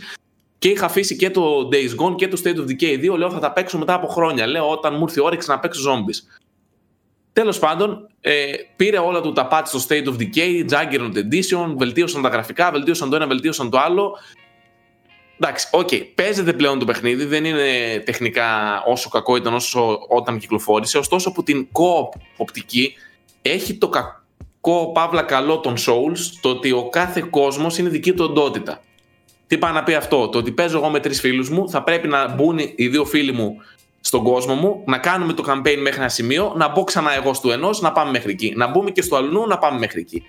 και 0.58 0.70
είχα 0.70 0.86
αφήσει 0.86 1.16
και 1.16 1.30
το 1.30 1.70
Days 1.72 2.06
Gone 2.06 2.16
και 2.16 2.28
το 2.28 2.42
State 2.44 2.58
of 2.58 2.64
Decay 2.72 3.14
2. 3.14 3.18
Λέω 3.18 3.32
θα 3.32 3.40
τα 3.40 3.52
παίξω 3.52 3.78
μετά 3.78 3.94
από 3.94 4.08
χρόνια. 4.08 4.48
Λέω 4.48 4.70
όταν 4.70 4.94
μου 4.96 5.02
ήρθε 5.02 5.20
η 5.20 5.24
όρεξη 5.24 5.50
να 5.50 5.60
παίξω 5.60 5.92
zombies. 5.92 6.40
Τέλος 7.34 7.60
πάντων, 7.60 8.08
ε, 8.22 8.52
πήρε 8.76 8.98
όλα 8.98 9.22
του 9.22 9.32
τα 9.32 9.48
patch 9.52 9.66
στο 9.66 9.80
State 9.88 10.08
of 10.08 10.16
Decay, 10.20 10.70
Juggernaut 10.70 11.16
Edition, 11.16 11.74
βελτίωσαν 11.78 12.22
τα 12.22 12.30
γραφικά, 12.30 12.72
βελτίωσαν 12.72 13.10
το 13.10 13.16
ένα, 13.16 13.28
βελτίωσαν 13.28 13.70
το 13.70 13.78
άλλο. 13.78 14.18
Εντάξει, 15.42 15.68
οκ, 15.72 15.90
παίζεται 16.16 16.54
πλέον 16.54 16.80
το 16.80 16.86
παιχνίδι, 16.86 17.26
δεν 17.26 17.46
είναι 17.46 18.00
τεχνικά 18.06 18.82
όσο 18.88 19.10
κακό 19.10 19.36
ήταν 19.36 19.54
όσο 19.54 20.00
όταν 20.10 20.40
κυκλοφόρησε. 20.40 20.98
Ωστόσο, 20.98 21.30
από 21.30 21.44
την 21.44 21.68
co-op 21.72 22.20
οπτική 22.38 22.94
έχει 23.42 23.74
το 23.74 23.90
κακό 23.90 24.92
παύλα 24.92 25.22
καλό 25.22 25.60
των 25.60 25.74
Souls, 25.78 26.20
το 26.42 26.50
ότι 26.50 26.72
ο 26.72 26.90
κάθε 26.90 27.28
κόσμος 27.30 27.78
είναι 27.78 27.90
δική 27.90 28.14
του 28.14 28.26
οντότητα. 28.30 28.82
Τι 29.48 29.58
πάει 29.58 29.74
να 29.74 29.84
πει 29.84 29.94
αυτό, 29.94 30.30
το 30.30 30.38
ότι 30.38 30.52
παίζω 30.52 30.78
εγώ 30.78 30.90
με 30.90 31.00
τρεις 31.00 31.20
φίλους 31.20 31.50
μου, 31.50 31.70
θα 31.70 31.84
πρέπει 31.84 32.08
να 32.08 32.28
μπουν 32.28 32.60
οι 32.76 32.88
δύο 32.88 33.06
φίλοι 33.06 33.32
μου 33.32 33.56
στον 34.00 34.24
κόσμο 34.24 34.54
μου, 34.54 34.84
να 34.86 34.98
κάνουμε 34.98 35.34
το 35.34 35.44
campaign 35.48 35.78
μέχρι 35.78 36.00
ένα 36.00 36.10
σημείο, 36.10 36.54
να 36.56 36.70
μπω 36.70 36.84
ξανά 36.84 37.16
εγώ 37.16 37.34
στο 37.34 37.52
ενός, 37.52 37.82
να 37.82 37.92
πάμε 37.92 38.12
μέχρι 38.12 38.32
εκεί. 38.32 38.54
Να 38.56 38.68
μπούμε 38.68 38.92
και 38.92 39.02
στο 39.02 39.16
αλλού, 39.16 39.48
να 39.48 39.58
πάμε 39.58 39.80
μέχρι 39.80 40.00
εκεί. 40.00 40.24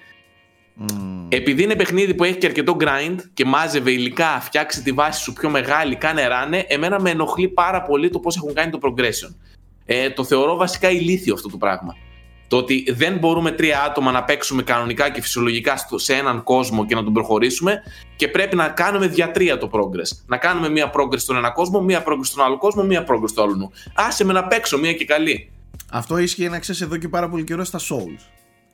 Μμμ. 0.75 1.27
Επειδή 1.29 1.63
είναι 1.63 1.77
παιχνίδι 1.77 2.15
που 2.15 2.25
έχει 2.25 2.37
και 2.37 2.47
αρκετό 2.47 2.77
grind 2.81 3.17
και 3.35 3.45
μάζευε 3.45 3.91
υλικά, 3.91 4.41
φτιάξει 4.41 4.83
τη 4.83 4.93
βάση 4.93 5.23
σου 5.23 5.33
πιο 5.33 5.51
μεγάλη, 5.51 5.97
κάνε 5.97 6.27
ράνε, 6.27 6.65
εμένα 6.69 7.01
με 7.01 7.11
ενοχλεί 7.11 7.49
πάρα 7.49 7.83
πολύ 7.83 8.11
το 8.11 8.19
πώς 8.19 8.37
έχουν 8.37 8.55
κάνει 8.55 8.71
το 8.71 8.79
progression. 8.83 9.35
Ε, 9.85 10.11
το 10.11 10.25
θεωρώ 10.25 10.57
βασικά 10.57 10.91
ηλίθιο 10.91 11.35
αυτό 11.35 11.49
το 11.49 11.57
πράγμα. 11.57 11.97
Το 12.49 12.57
ότι 12.57 12.85
δεν 12.93 13.17
μπορούμε 13.19 13.51
τρία 13.51 13.83
άτομα 13.83 14.11
να 14.11 14.25
παίξουμε 14.25 14.63
κανονικά 14.63 15.11
και 15.11 15.21
φυσιολογικά 15.21 15.77
στο- 15.77 15.99
σε 15.99 16.15
έναν 16.15 16.43
κόσμο 16.43 16.87
και 16.87 16.95
να 16.95 17.05
τον 17.05 17.13
προχωρήσουμε 17.13 17.83
και 18.17 18.29
πρέπει 18.29 18.57
να 18.57 18.69
κάνουμε 18.69 19.07
διατρία 19.07 19.59
το 19.59 19.71
progress. 19.73 20.23
Να 20.27 20.37
κάνουμε 20.37 20.69
μία 20.69 20.91
progress 20.95 21.19
στον 21.19 21.37
ένα 21.37 21.51
κόσμο, 21.51 21.81
μία 21.81 22.03
progress 22.07 22.25
στον 22.25 22.45
άλλο 22.45 22.59
κόσμο, 22.59 22.83
μία 22.83 23.05
progress 23.09 23.29
στο 23.29 23.43
άλλο. 23.43 23.73
Άσε 23.95 24.25
με 24.25 24.33
να 24.33 24.45
παίξω 24.47 24.79
μία 24.79 24.93
και 24.93 25.05
καλή. 25.05 25.51
Αυτό 25.91 26.19
ίσχυε 26.19 26.49
να 26.49 26.59
ξέρεις 26.59 26.81
εδώ 26.81 26.97
και 26.97 27.09
πάρα 27.09 27.29
πολύ 27.29 27.45
καιρό 27.45 27.65
στα 27.65 27.79
Souls. 27.79 28.21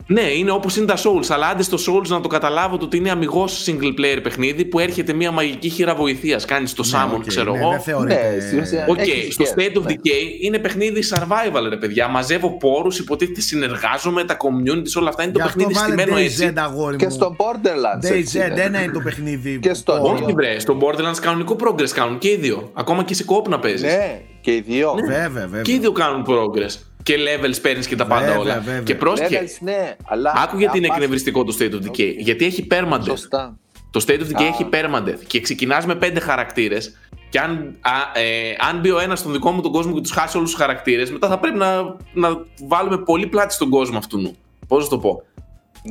Ναι, 0.09 0.20
είναι 0.20 0.51
όπως 0.51 0.77
είναι 0.77 0.86
τα 0.86 0.97
Souls, 0.97 1.27
αλλά 1.28 1.47
άντε 1.47 1.62
στο 1.62 1.77
Souls 1.86 2.06
να 2.06 2.20
το 2.20 2.28
καταλάβω 2.28 2.77
το 2.77 2.85
ότι 2.85 2.97
είναι 2.97 3.10
αμιγώς 3.11 3.65
single 3.68 4.01
player 4.01 4.18
παιχνίδι 4.23 4.64
που 4.64 4.78
έρχεται 4.78 5.12
μια 5.12 5.31
μαγική 5.31 5.68
χείρα 5.68 5.94
βοηθείας. 5.94 6.44
Κάνεις 6.44 6.73
το 6.74 6.85
Summon, 6.93 7.09
Ναι, 7.10 7.14
οκ, 7.14 7.27
ξέρω 7.27 7.52
ναι, 7.52 7.59
εγώ. 7.59 7.70
Δεν 7.70 7.81
θεωρείται. 7.81 8.32
Ναι, 8.35 8.40
στην 8.40 8.59
ουσία- 8.60 8.86
Οκ, 8.89 8.98
Έχει 8.98 9.32
στο 9.32 9.44
σχέση, 9.44 9.70
State 9.74 9.78
of 9.78 9.82
ναι. 9.82 9.93
Decay 9.94 10.40
είναι 10.40 10.59
παιχνίδι 10.59 11.02
survival, 11.14 11.66
ρε 11.68 11.77
παιδιά. 11.77 12.09
Μαζεύω 12.09 12.56
πόρους, 12.56 12.98
υποτίθεται 12.98 13.40
συνεργάζομαι, 13.40 14.24
τα 14.24 14.36
communities, 14.36 14.93
όλα 14.98 15.09
αυτά. 15.09 15.23
Είναι 15.23 15.32
το 15.32 15.39
Γι' 15.39 15.44
αυτό 15.47 15.56
παιχνίδι 15.59 15.73
βάλε 15.81 15.93
στημένο 16.02 16.16
έτσι. 16.18 16.52
DayZ 16.55 16.60
αγόρι 16.62 16.97
Και 16.97 17.05
μου. 17.05 17.10
στο 17.10 17.36
Borderlands. 17.39 18.10
έτσι 18.10 18.39
DayZ, 18.43 18.51
είναι. 18.52 18.62
ένα 18.62 18.82
είναι 18.82 18.93
το 18.93 19.01
παιχνίδι. 19.01 19.59
Και 19.59 19.74
στο- 19.74 19.93
που- 19.93 20.18
Όχι, 20.23 20.32
βρε. 20.32 20.59
Στο 20.59 20.78
Borderlands 20.81 21.18
κανονικό 21.20 21.56
progress 21.64 21.89
κάνουν 21.94 22.18
και 22.18 22.28
οι 22.28 22.36
δύο. 22.36 22.70
Ακόμα 22.74 23.05
και 23.05 23.14
σε 23.14 23.24
co-op 23.24 23.48
να 23.48 23.59
παίζεις. 23.59 23.82
Ναι, 23.82 24.20
και 24.40 24.51
οι 24.55 24.60
δύο. 24.60 24.94
Βέβαια, 25.06 25.28
βέβαια. 25.28 25.62
Και 25.62 25.73
οι 25.73 25.78
δύο 25.78 25.93
κάνουν 25.93 26.24
progress. 26.28 26.86
Και 27.07 27.15
levels 27.16 27.55
παίρνεις 27.62 27.87
και 27.87 27.97
τα 27.97 28.07
πάντα 28.07 28.24
Βέβαια, 28.27 28.39
όλα. 28.41 28.55
βέβαια. 28.61 28.83
Και 28.83 28.95
πρόσχε. 28.95 29.28
Levels, 29.31 29.57
ναι, 29.61 29.97
αλλά. 30.05 30.33
Άκου 30.37 30.59
γιατί 30.59 30.77
είναι 30.77 30.87
αν 30.87 30.93
πας- 30.93 31.03
εκνευριστικό 31.03 31.45
το 31.45 31.57
State 31.61 31.73
of 31.73 31.89
Decay. 31.91 32.15
Γιατί 32.19 32.45
έχει 32.45 32.66
permadeath. 32.70 33.05
Σωστά. 33.05 33.59
Το 33.91 34.05
State 34.07 34.20
of 34.20 34.24
Decay 34.37 34.43
Α. 34.43 34.47
έχει 34.47 34.66
permadeath 34.73 35.24
και 35.27 35.41
ξεκινάς 35.41 35.87
με 35.87 35.95
πέντε 35.95 36.20
χαρακτήρες 36.20 36.97
και 37.28 37.39
αν, 37.39 37.77
α, 37.81 37.91
ε, 38.20 38.57
αν 38.70 38.81
μπει 38.81 38.91
ο 38.91 38.99
ένας 39.01 39.19
στον 39.19 39.33
δικό 39.33 39.51
μου 39.51 39.61
τον 39.61 39.73
κόσμο 39.73 39.95
και 39.95 40.01
τους 40.01 40.11
χάσει 40.11 40.37
όλους 40.37 40.51
τους 40.51 40.59
χαρακτήρες 40.61 41.11
μετά 41.12 41.28
θα 41.28 41.39
πρέπει 41.39 41.59
να, 41.59 41.83
να 42.12 42.28
βάλουμε 42.69 42.99
πολύ 42.99 43.27
πλάτη 43.27 43.55
στον 43.55 43.70
κόσμο 43.70 43.99
αυτού. 43.99 44.37
Πώς 44.69 44.83
να 44.85 44.89
το 44.91 44.99
πω; 44.99 45.23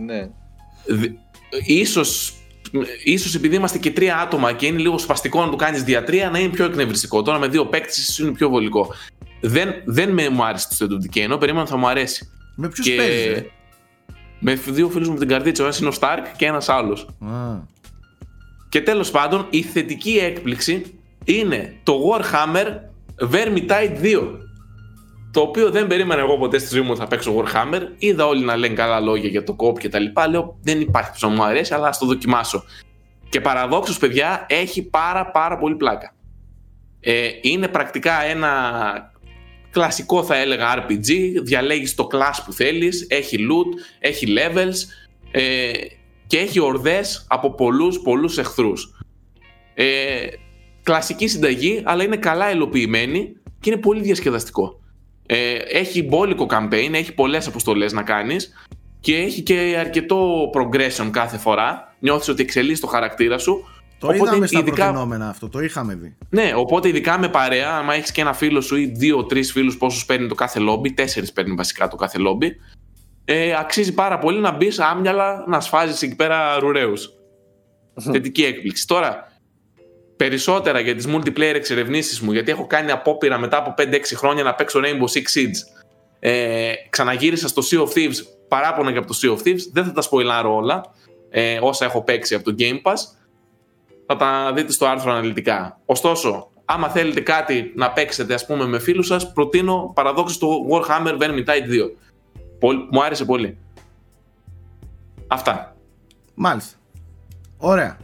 Ναι. 0.05 0.29
Δ- 0.85 1.11
ίσως, 1.65 2.33
ίσως 3.03 3.35
επειδή 3.35 3.55
είμαστε 3.55 3.77
και 3.77 3.91
τρία 3.91 4.17
άτομα 4.17 4.53
και 4.53 4.65
είναι 4.65 4.79
λίγο 4.79 4.97
σπαστικό 4.97 5.41
να 5.45 5.49
το 5.49 5.55
κάνεις 5.55 5.83
διατρία 5.83 6.29
να 6.29 6.39
είναι 6.39 6.49
πιο 6.49 6.65
εκνευριστικό. 6.65 7.21
Τώρα 7.21 7.39
με 7.39 7.47
δύο 7.47 7.65
παίκτες 7.65 7.97
ίσως 7.97 8.19
είναι 8.19 8.31
πιο 8.31 8.49
βολικό. 8.49 8.93
Δεν, 9.47 9.73
δεν 9.85 10.09
με 10.09 10.29
μου 10.29 10.45
άρεσε 10.45 10.67
το 10.69 10.75
State 10.79 10.91
of 10.91 11.05
Decay 11.05 11.21
ενώ 11.21 11.37
περίμενα 11.37 11.65
θα 11.65 11.77
μου 11.77 11.87
αρέσει. 11.87 12.29
Με 12.55 12.69
ποιους 12.69 12.87
Και 12.87 12.95
παίζεις. 12.95 13.25
ε; 13.25 13.45
με 14.39 14.53
δύο 14.53 14.89
φίλους 14.89 15.07
μου 15.07 15.11
από 15.13 15.21
την 15.21 15.29
καρδίτσα, 15.29 15.63
ο 15.63 15.65
ένας 15.65 15.79
είναι 15.79 15.89
ο 15.89 15.93
Stark 15.99 16.23
και 16.37 16.45
ένας 16.45 16.69
άλλος. 16.69 17.07
Α. 17.19 17.73
Και 18.69 18.81
τέλος 18.81 19.11
πάντων, 19.11 19.47
η 19.49 19.61
θετική 19.61 20.17
έκπληξη 20.17 20.99
είναι 21.23 21.75
το 21.83 21.93
Warhammer 22.11 22.65
Vermintide 23.31 24.01
2. 24.01 24.39
Το 25.31 25.41
οποίο 25.41 25.71
δεν 25.71 25.87
περίμενα 25.87 26.21
εγώ 26.21 26.37
ποτέ 26.37 26.57
στη 26.57 26.75
ζωή 26.75 26.81
μου 26.81 26.89
ότι 26.91 26.99
θα 26.99 27.07
παίξω 27.07 27.35
Warhammer. 27.37 27.81
Είδα 27.97 28.25
όλοι 28.25 28.45
να 28.45 28.55
λένε 28.55 28.73
καλά 28.73 28.99
λόγια 28.99 29.29
για 29.29 29.43
το 29.43 29.53
κόπ 29.53 29.79
και 29.79 29.89
τα 29.89 29.99
λοιπά. 29.99 30.27
Λέω 30.27 30.57
δεν 30.61 30.81
υπάρχει 30.81 31.11
που 31.11 31.27
να 31.27 31.33
μου 31.35 31.43
αρέσει, 31.43 31.73
αλλά 31.73 31.87
ας 31.87 31.97
το 31.97 32.05
δοκιμάσω. 32.05 32.63
Και 33.29 33.41
παραδόξως, 33.41 33.97
παιδιά, 33.97 34.45
έχει 34.49 34.81
πάρα 34.83 35.31
πάρα 35.31 35.57
πολύ 35.57 35.75
πλάκα. 35.75 36.13
Ε, 36.99 37.27
είναι 37.41 37.67
πρακτικά 37.67 38.23
ένα 38.23 38.49
κλασικό 39.75 40.23
θα 40.23 40.35
έλεγα 40.37 40.85
RPG, 40.85 41.41
διαλέγεις 41.43 41.95
το 41.95 42.07
class 42.11 42.43
που 42.45 42.53
θέλεις, 42.53 43.07
έχει 43.09 43.37
loot, 43.39 43.79
έχει 43.99 44.27
levels 44.37 44.75
ε, 45.31 45.71
και 46.27 46.37
έχει 46.37 46.59
ορδές 46.59 47.25
από 47.29 47.53
πολλούς 47.55 47.99
πολλούς 47.99 48.37
εχθρούς. 48.37 48.95
Ε, 49.73 50.27
κλασική 50.83 51.27
συνταγή, 51.27 51.81
αλλά 51.85 52.03
είναι 52.03 52.17
καλά 52.17 52.51
υλοποιημένη 52.51 53.35
και 53.59 53.69
είναι 53.69 53.79
πολύ 53.79 54.01
διασκεδαστικό. 54.01 54.79
Ε, 55.25 55.55
έχει 55.55 56.03
μπόλικο 56.03 56.47
campaign, 56.49 56.89
έχει 56.91 57.13
πολλές 57.13 57.47
αποστολές 57.47 57.93
να 57.93 58.03
κάνεις 58.03 58.53
και 58.99 59.15
έχει 59.15 59.41
και 59.41 59.75
αρκετό 59.79 60.49
progression 60.53 61.09
κάθε 61.11 61.37
φορά. 61.37 61.95
Νιώθεις 61.99 62.27
ότι 62.27 62.41
εξελίσσεις 62.41 62.79
το 62.79 62.87
χαρακτήρα 62.87 63.37
σου. 63.37 63.65
Το 63.99 64.13
είδαμε 64.13 64.47
στα 64.47 64.59
ειδικά- 64.59 64.75
προτινόμενα 64.75 65.29
αυτό, 65.29 65.49
το 65.49 65.59
είχαμε 65.59 65.95
δει. 65.95 66.15
ναι, 66.29 66.51
οπότε 66.55 66.87
ειδικά 66.87 67.19
με 67.19 67.29
παρέα, 67.29 67.71
άμα 67.77 67.93
έχεις 67.93 68.11
και 68.11 68.21
ένα 68.21 68.33
φίλο 68.33 68.61
σου 68.61 68.75
ή 68.75 68.85
δύο-τρει 68.85 69.43
φίλους, 69.43 69.77
πόσους 69.77 70.05
παίρνει 70.05 70.27
το 70.27 70.35
κάθε 70.35 70.59
λόμπι, 70.59 70.93
τέσσερις 70.93 71.31
παίρνει 71.33 71.55
βασικά 71.55 71.87
το 71.87 71.95
κάθε 71.95 72.17
λόμπι, 72.17 72.55
ε, 73.25 73.55
αξίζει 73.59 73.93
πάρα 73.93 74.17
πολύ 74.19 74.39
να 74.39 74.51
μπεις 74.51 74.79
άμυαλα 74.79 75.43
να 75.47 75.59
σφάζεις 75.59 76.01
εκεί 76.01 76.15
πέρα 76.15 76.59
ρουραίου. 76.59 76.93
Θετική 78.11 78.43
έκπληξη. 78.43 78.87
Τώρα, 78.87 79.31
περισσότερα 80.17 80.79
για 80.79 80.95
τις 80.95 81.07
multiplayer 81.07 81.53
εξερευνήσεις 81.55 82.21
μου, 82.21 82.31
γιατί 82.31 82.51
έχω 82.51 82.67
κάνει 82.67 82.91
απόπειρα 82.91 83.37
μετά 83.37 83.57
από 83.57 83.73
5-6 83.77 84.15
χρόνια 84.15 84.43
να 84.43 84.55
παίξω 84.55 84.79
Rainbow 84.83 85.17
Six 85.17 85.39
Siege. 85.39 85.81
Ε, 86.19 86.71
ξαναγύρισα 86.89 87.47
στο 87.47 87.61
Sea 87.71 87.79
of 87.79 87.87
Thieves, 87.97 88.15
παράπονα 88.47 88.91
και 88.91 88.97
από 88.97 89.07
το 89.07 89.17
Sea 89.21 89.29
of 89.29 89.47
Thieves. 89.47 89.61
Δεν 89.73 89.83
θα 89.85 89.91
τα 89.91 90.01
σποιλάρω 90.01 90.55
όλα, 90.55 90.81
ε, 91.29 91.59
όσα 91.61 91.85
έχω 91.85 92.03
παίξει 92.03 92.35
από 92.35 92.43
το 92.43 92.55
Game 92.59 92.81
Pass 92.91 92.97
θα 94.05 94.15
τα 94.15 94.53
δείτε 94.55 94.71
στο 94.71 94.85
άρθρο 94.85 95.11
αναλυτικά. 95.11 95.79
Ωστόσο, 95.85 96.49
άμα 96.65 96.89
θέλετε 96.89 97.19
κάτι 97.21 97.71
να 97.75 97.91
παίξετε 97.91 98.33
ας 98.33 98.45
πούμε 98.45 98.65
με 98.65 98.79
φίλους 98.79 99.07
σας, 99.07 99.31
προτείνω 99.33 99.91
παραδόξως 99.95 100.37
το 100.37 100.47
Warhammer 100.71 101.21
Vermintide 101.21 101.67
2. 101.69 101.91
Πολ- 102.59 102.87
μου 102.91 103.03
άρεσε 103.03 103.25
πολύ. 103.25 103.57
Αυτά. 105.27 105.75
Μάλιστα. 106.33 106.77
Ωραία. 107.57 107.97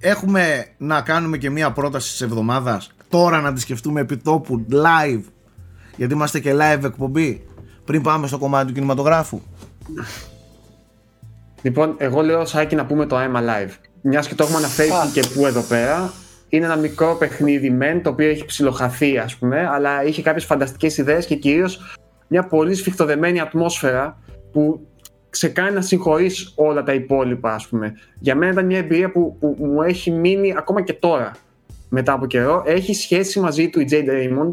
Έχουμε 0.00 0.66
να 0.78 1.00
κάνουμε 1.02 1.38
και 1.38 1.50
μία 1.50 1.70
πρόταση 1.72 2.10
της 2.10 2.20
εβδομάδας. 2.20 2.90
Τώρα 3.08 3.40
να 3.40 3.52
τη 3.52 3.60
σκεφτούμε 3.60 4.00
επί 4.00 4.16
τόπου 4.16 4.66
live. 4.70 5.22
Γιατί 5.96 6.14
είμαστε 6.14 6.40
και 6.40 6.52
live 6.54 6.84
εκπομπή. 6.84 7.46
Πριν 7.84 8.02
πάμε 8.02 8.26
στο 8.26 8.38
κομμάτι 8.38 8.66
του 8.66 8.72
κινηματογράφου. 8.72 9.40
Λοιπόν, 11.62 11.94
εγώ 11.98 12.22
λέω 12.22 12.44
Σάκη 12.44 12.74
να 12.74 12.86
πούμε 12.86 13.06
το 13.06 13.16
I'm 13.18 13.36
Alive. 13.36 13.70
Μιας 14.02 14.28
και 14.28 14.34
το 14.34 14.42
έχουμε 14.42 14.58
αναφέρει 14.58 14.90
Α. 14.90 15.10
και 15.12 15.22
που 15.34 15.46
εδώ 15.46 15.60
πέρα. 15.60 16.12
Είναι 16.48 16.64
ένα 16.64 16.76
μικρό 16.76 17.14
παιχνίδι 17.14 17.70
μεν, 17.70 18.02
το 18.02 18.10
οποίο 18.10 18.28
έχει 18.28 18.44
ψιλοχαθεί, 18.44 19.18
ας 19.18 19.36
πούμε, 19.36 19.68
αλλά 19.72 20.04
είχε 20.04 20.22
κάποιες 20.22 20.44
φανταστικές 20.44 20.98
ιδέες 20.98 21.26
και 21.26 21.34
κυρίως 21.34 21.96
μια 22.28 22.46
πολύ 22.46 22.74
σφιχτοδεμένη 22.74 23.40
ατμόσφαιρα 23.40 24.18
που 24.52 24.86
σε 25.30 25.48
κάνει 25.48 25.74
να 25.74 25.80
συγχωρείς 25.80 26.52
όλα 26.56 26.82
τα 26.82 26.92
υπόλοιπα, 26.92 27.54
ας 27.54 27.66
πούμε. 27.68 27.92
Για 28.18 28.34
μένα 28.34 28.52
ήταν 28.52 28.66
μια 28.66 28.78
εμπειρία 28.78 29.12
που, 29.12 29.36
που 29.40 29.56
μου 29.58 29.82
έχει 29.82 30.10
μείνει 30.10 30.54
ακόμα 30.56 30.82
και 30.82 30.92
τώρα. 30.92 31.32
μετά 31.88 32.12
από 32.12 32.26
καιρό. 32.26 32.62
Έχει 32.66 32.94
σχέση 32.94 33.40
μαζί 33.40 33.68
του 33.68 33.80
η 33.80 33.88
Jade 33.90 34.08
Raymond 34.08 34.50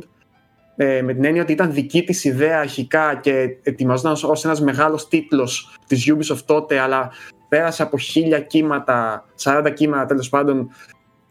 ε, 0.76 1.02
με 1.02 1.14
την 1.14 1.26
έννοια 1.26 1.42
ότι 1.42 1.52
ήταν 1.52 1.74
δική 1.74 2.04
της 2.04 2.24
ιδέα 2.24 2.60
αρχικά 2.60 3.20
και 3.22 3.58
ετοιμαζόταν 3.64 4.30
ως 4.30 4.46
ένας 4.46 4.62
μεγάλος 4.62 5.08
τίτλος 5.08 5.78
της 5.88 6.14
Ubisoft 6.14 6.44
τότε 6.46 6.80
αλλά 6.80 7.12
πέρασε 7.50 7.84
από 7.84 7.98
χίλια 7.98 8.40
κύματα, 8.40 9.26
40 9.44 9.72
κύματα 9.74 10.06
τέλος 10.06 10.30
πάντων 10.30 10.70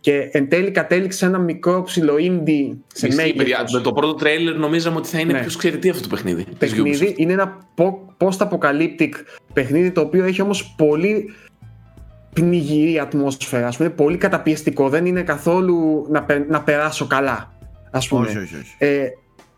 και 0.01 0.29
εν 0.33 0.49
τέλει 0.49 0.71
κατέληξε 0.71 1.27
ένα 1.27 1.39
μικρό 1.39 1.83
ψηλό 1.83 2.15
indie 2.15 2.77
σε 2.95 3.07
Ισχύει, 3.07 3.17
παιδιά. 3.35 3.57
μέγεθος. 3.57 3.73
Με 3.73 3.81
το 3.81 3.93
πρώτο 3.93 4.15
τρέιλερ 4.15 4.57
νομίζαμε 4.57 4.97
ότι 4.97 5.09
θα 5.09 5.19
είναι 5.19 5.33
Ναι. 5.33 5.41
ποιος 5.41 5.57
ξέρει 5.57 5.79
τι 5.79 5.89
αυτό 5.89 6.03
το 6.03 6.09
παιχνίδι. 6.09 6.45
της 6.45 6.55
παιχνίδι. 6.59 7.07
Ubisoft. 7.17 7.19
Είναι 7.19 7.33
ένα 7.33 7.59
po- 7.77 8.27
post-apocalyptic 8.27 9.09
παιχνίδι 9.53 9.91
το 9.91 10.01
οποίο 10.01 10.25
έχει 10.25 10.43
όμως 10.43 10.75
πολύ 10.77 11.31
πνιγυρή 12.33 12.99
ατμόσφαιρα. 12.99 13.67
Ας 13.67 13.77
πούμε, 13.77 13.89
πολύ 13.91 14.17
καταπιεστικό. 14.17 14.89
Δεν 14.89 15.07
είναι 15.07 15.23
καθόλου 15.23 16.07
να, 16.11 16.23
πε- 16.23 16.49
να 16.51 16.63
περάσω 16.63 17.07
καλά. 17.07 17.53
Ας 17.91 18.09
πούμε. 18.09 18.27
Όχι, 18.27 18.39
όχι, 18.39 18.55
όχι. 18.55 18.75
Ε, 18.79 19.07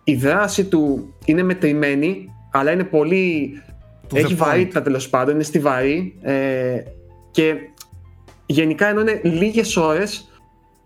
η 0.04 0.14
δράση 0.14 0.64
του 0.64 1.14
είναι 1.24 1.42
μετρημένη, 1.42 2.28
αλλά 2.52 2.70
είναι 2.72 2.84
πολύ. 2.84 3.52
To 4.10 4.16
έχει 4.16 4.36
the 4.38 4.42
point. 4.42 4.46
βαρύτητα 4.46 4.82
τέλος 4.82 5.08
πάντων, 5.08 5.34
είναι 5.34 5.42
στιβαρή. 5.42 6.18
Ε, 6.22 6.82
και 7.30 7.54
γενικά 8.46 8.86
ενώ 8.88 9.00
είναι 9.00 9.20
λίγες 9.22 9.76
ώρες, 9.76 10.30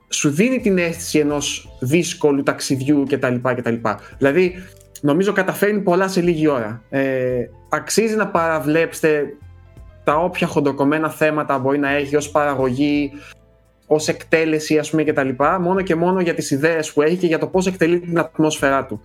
σου 0.08 0.30
δίνει 0.30 0.60
την 0.60 0.78
αίσθηση 0.78 1.18
ενός 1.18 1.76
δύσκολου 1.80 2.42
ταξιδιού 2.42 3.04
κτλ. 3.08 3.34
κτλ. 3.42 3.74
Δηλαδή, 4.18 4.54
νομίζω 5.00 5.32
καταφέρνει 5.32 5.80
πολλά 5.80 6.08
σε 6.08 6.20
λίγη 6.20 6.48
ώρα. 6.48 6.82
Ε, 6.90 7.34
αξίζει 7.68 8.16
να 8.16 8.28
παραβλέψετε 8.28 9.36
τα 10.04 10.16
όποια 10.16 10.46
χοντροκομμένα 10.46 11.10
θέματα 11.10 11.58
μπορεί 11.58 11.78
να 11.78 11.90
έχει 11.90 12.16
ως 12.16 12.30
παραγωγή, 12.30 13.10
ως 13.86 14.08
εκτέλεση 14.08 14.78
ας 14.78 14.90
πούμε 14.90 15.02
και 15.02 15.12
τα 15.12 15.22
λοιπά, 15.22 15.60
μόνο 15.60 15.80
και 15.80 15.94
μόνο 15.94 16.20
για 16.20 16.34
τις 16.34 16.50
ιδέες 16.50 16.92
που 16.92 17.02
έχει 17.02 17.16
και 17.16 17.26
για 17.26 17.38
το 17.38 17.46
πώς 17.46 17.66
εκτελεί 17.66 18.00
την 18.00 18.18
ατμόσφαιρά 18.18 18.86
του. 18.86 19.02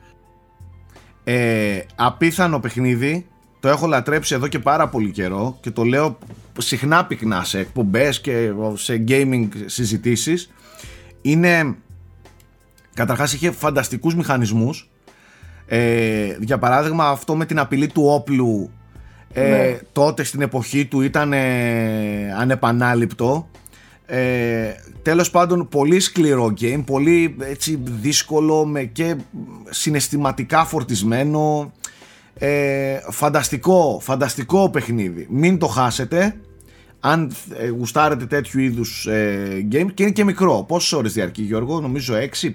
Ε, 1.24 1.80
απίθανο 1.96 2.60
παιχνίδι. 2.60 3.28
Το 3.60 3.68
έχω 3.68 3.88
λατρέψει 3.88 4.36
εδώ 4.36 4.48
και 4.48 4.60
πάρα 4.60 4.88
πολύ 4.88 5.12
καιρό 5.12 5.58
και 5.62 5.72
το 5.72 5.84
λέω 5.84 6.18
συχνά 6.58 7.06
πυκνά 7.06 7.44
σε 7.44 7.60
εκπομπές 7.60 8.22
και 8.22 8.52
σε 8.74 9.04
gaming 9.08 9.48
συζητήσεις. 9.66 10.52
Είναι, 11.22 11.76
καταρχάς 12.94 13.34
είχε 13.34 13.52
φανταστικούς 13.52 14.16
μηχανισμούς. 14.16 14.90
Ε, 15.66 16.38
για 16.40 16.58
παράδειγμα 16.58 17.10
αυτό 17.10 17.36
με 17.36 17.46
την 17.46 17.60
απειλή 17.60 17.88
του 17.88 18.04
όπλου 18.06 18.70
ε, 19.34 19.50
Ναι. 19.50 19.80
τότε 19.92 20.24
στην 20.24 20.42
εποχή 20.42 20.86
του 20.86 21.02
ήταν 21.02 21.34
ε, 21.34 22.34
ανεπανάληπτο. 22.38 23.50
Ε, 24.06 24.72
τέλος 25.02 25.32
πάντων 25.32 25.68
πολύ 25.68 26.00
σκληρό 26.00 26.54
game, 26.62 26.82
πολύ 26.86 27.36
έτσι 27.40 27.80
δύσκολο 27.84 28.66
με 28.66 28.84
και 28.84 29.16
συναισθηματικά 29.70 30.66
φορτισμένο 30.66 31.72
ε, 32.40 33.00
φανταστικό, 33.10 34.00
φανταστικό 34.04 34.70
παιχνίδι 34.70 35.28
μην 35.30 35.58
το 35.60 35.68
χάσετε 35.68 36.36
αν 37.02 37.32
ε, 37.58 37.68
γουστάρετε 37.68 38.26
τέτοιου 38.26 38.60
είδους 38.60 39.08
ε, 39.08 39.68
game 39.72 39.88
και 39.94 40.04
είναι 40.04 40.12
και 40.12 40.24
μικρό 40.24 40.66
πόσες 40.68 40.92
ώρες 40.92 41.14
διαρκεί 41.14 41.42
Γιώργο; 41.42 41.80
Νομίζω 41.80 42.14
6, 42.16 42.18
5 42.20 42.52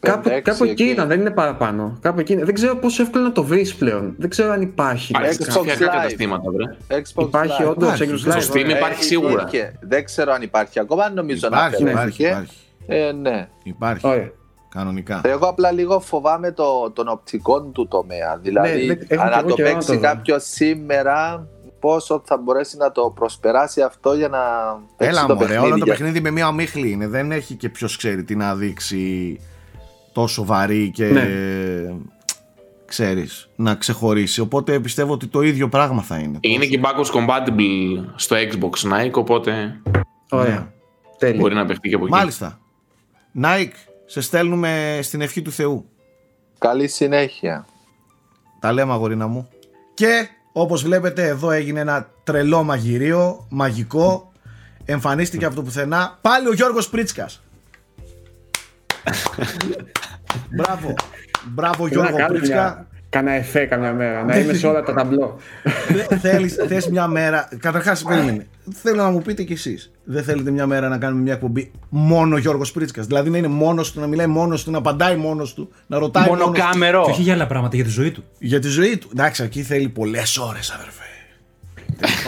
Κάπου, 0.00 0.28
έξι 0.28 0.42
κάπου 0.42 0.64
εκεί 0.64 0.82
εκεί. 0.82 0.84
ήταν, 0.84 1.08
δεν 1.08 1.20
είναι 1.20 1.30
παραπάνω. 1.30 1.98
Κάπου 2.00 2.20
εκεί 2.20 2.32
είναι. 2.32 2.44
Δεν 2.44 2.54
ξέρω 2.54 2.76
πόσο 2.76 3.02
εύκολο 3.02 3.24
να 3.24 3.32
το 3.32 3.44
βρεις 3.44 3.74
πλέον. 3.74 4.14
Δεν 4.18 4.30
ξέρω 4.30 4.52
αν 4.52 4.62
υπάρχει. 4.62 5.12
Υπάρχει 5.12 5.36
Xbox 5.40 5.50
σε 5.52 5.58
ψηφιακά 5.60 5.92
Live. 5.92 5.96
καταστήματα, 5.96 6.50
βρε. 6.50 6.76
Xbox 7.00 7.22
Υπάρχει 7.26 7.62
Live. 7.64 7.70
όντως 7.70 8.00
Υπάρχει. 8.00 8.12
Xbox 8.14 8.38
Στο 8.40 8.54
Live. 8.54 8.56
Steam 8.56 8.68
ε, 8.68 8.76
υπάρχει 8.76 9.04
σίγουρα. 9.04 9.32
υπήρχε. 9.48 9.72
Δεν 9.80 10.04
ξέρω 10.04 10.32
αν 10.32 10.42
υπάρχει 10.42 10.80
ακόμα, 10.80 11.10
νομίζω 11.10 11.46
υπάρχει, 11.46 11.82
να 11.82 11.90
υπάρχει, 11.90 12.26
αφαιρέθηκε. 12.26 12.56
υπάρχει, 12.86 13.08
Ε, 13.08 13.12
ναι. 13.12 13.48
υπάρχει 13.62 14.06
Ωραία. 14.06 14.30
Κανονικά 14.68 15.20
Εγώ 15.24 15.46
απλά 15.46 15.70
λίγο 15.72 16.00
φοβάμαι 16.00 16.52
το, 16.52 16.90
τον 16.90 17.08
οπτικό 17.08 17.62
του 17.62 17.88
τομέα. 17.88 18.38
Δηλαδή, 18.42 18.86
Ναι, 18.86 18.94
δεν- 18.94 19.06
έχω 19.08 19.22
αν 19.22 19.28
κι 19.28 19.34
να 19.34 19.38
εγώ 19.40 19.48
το 19.48 19.54
καιρό 19.54 19.68
να 19.68 19.74
παίξει 19.74 19.88
το 19.88 19.94
δω. 19.94 20.00
κάποιος 20.00 20.44
σήμερα, 20.44 21.46
πόσο 21.80 22.22
θα 22.26 22.36
μπορέσει 22.36 22.76
να 22.76 22.92
το 22.92 23.10
προσπεράσει 23.14 23.80
αυτό 23.82 24.12
για 24.12 24.28
να 24.28 24.38
παίξει 24.96 25.16
Έλα 25.18 25.26
το 25.26 25.34
μωρέ, 25.34 25.46
παιχνίδι. 25.46 25.64
όλο 25.70 25.78
το 25.78 25.84
για- 25.84 25.94
παιχνίδι 25.94 26.20
με 26.20 26.30
μία 26.30 26.48
ομίχλη 26.48 26.90
είναι. 26.90 27.06
Δεν 27.08 27.32
έχει 27.32 27.54
και 27.54 27.68
ποιος 27.68 27.96
ξέρει 27.96 28.24
τι 28.24 28.36
να 28.36 28.54
δείξει 28.54 29.38
τόσο 30.12 30.44
βαρύ 30.44 30.90
και 30.90 31.04
Ναι. 31.04 31.26
ξέρεις, 32.86 33.48
να 33.56 33.74
ξεχωρίσει. 33.74 34.40
Οπότε 34.40 34.80
πιστεύω 34.80 35.12
ότι 35.12 35.26
το 35.26 35.40
ίδιο 35.40 35.68
πράγμα 35.68 36.02
θα 36.02 36.18
είναι. 36.18 36.38
Είναι 36.40 36.66
και 36.66 36.80
backwards 36.82 37.12
compatible 37.18 38.04
στο 38.16 38.36
Xbox 38.36 38.92
Nike, 38.92 39.12
οπότε 39.12 39.80
Ωραία. 40.30 40.72
Τέλεια. 41.18 41.40
μπορεί 41.40 41.54
να 41.54 41.66
παιχτεί 41.66 41.88
και 41.88 41.94
από 41.94 42.04
εκεί. 42.04 42.12
Μάλιστα. 42.14 42.58
Nike, 43.42 43.87
σε 44.10 44.20
στέλνουμε 44.20 44.98
στην 45.02 45.20
ευχή 45.20 45.42
του 45.42 45.52
Θεού. 45.52 45.88
Καλή 46.58 46.88
συνέχεια. 46.88 47.66
Τα 48.60 48.72
λέμε 48.72 48.92
αγορίνα 48.92 49.26
μου. 49.26 49.48
Και 49.94 50.28
όπως 50.52 50.82
βλέπετε 50.82 51.26
εδώ 51.26 51.50
έγινε 51.50 51.80
ένα 51.80 52.10
τρελό 52.24 52.62
μαγειρίο, 52.62 53.46
μαγικό. 53.48 54.32
Εμφανίστηκε 54.84 55.44
από 55.44 55.54
το 55.54 55.62
πουθενά 55.62 56.18
πάλι 56.20 56.48
ο 56.48 56.52
Γιώργος 56.52 56.88
Πρίτσκας. 56.88 57.42
Μπράβο. 60.56 60.94
Μπράβο 61.46 61.76
Πρέπει 61.76 61.94
Γιώργο 61.94 62.10
να 62.10 62.18
κάνω 62.18 62.38
Πρίτσκα. 62.38 62.86
Μια- 63.12 63.22
Κάνα 63.22 63.30
εφέ 63.32 63.64
καμιά 63.64 63.92
μέρα, 63.92 64.24
να 64.24 64.38
είμαι 64.38 64.52
σε 64.52 64.66
όλα 64.66 64.82
τα 64.82 64.92
ταμπλό. 64.94 65.36
Θε- 65.88 66.18
Θέλεις, 66.20 66.54
θες 66.68 66.88
μια 66.88 67.06
μέρα. 67.06 67.48
Καταρχάς, 67.60 68.02
περίμενε. 68.02 68.46
Θέλω 68.82 69.02
να 69.02 69.10
μου 69.10 69.22
πείτε 69.22 69.42
κι 69.42 69.52
εσείς. 69.52 69.90
Δεν 70.04 70.22
θέλετε 70.24 70.50
μια 70.50 70.66
μέρα 70.66 70.88
να 70.88 70.98
κάνουμε 70.98 71.22
μια 71.22 71.32
εκπομπή 71.32 71.70
μόνο 71.88 72.36
Γιώργος 72.36 72.72
Πρίτσκας. 72.72 73.06
Δηλαδή 73.06 73.30
να 73.30 73.38
είναι 73.38 73.48
μόνος 73.48 73.92
του, 73.92 74.00
να 74.00 74.06
μιλάει 74.06 74.26
μόνος 74.26 74.64
του, 74.64 74.70
να 74.70 74.78
απαντάει 74.78 75.16
μόνος 75.16 75.54
του, 75.54 75.70
να 75.86 75.98
ρωτάει 75.98 76.24
μόνος 76.28 76.40
του; 76.44 76.50
Μονοκάμερο. 76.50 77.02
Και 77.04 77.10
όχι 77.10 77.22
για 77.22 77.34
άλλα 77.34 77.46
πράγματα, 77.46 77.76
για 77.76 77.84
τη 77.84 77.90
ζωή 77.90 78.10
του. 78.10 78.24
Για 78.38 78.58
τη 78.60 78.68
ζωή 78.68 78.96
του. 78.98 79.08
Εντάξει, 79.12 79.42
εκεί 79.42 79.62
θέλει 79.62 79.88
πολλές 79.88 80.36
ώρες, 80.38 80.70
αδερφέ. 80.70 81.02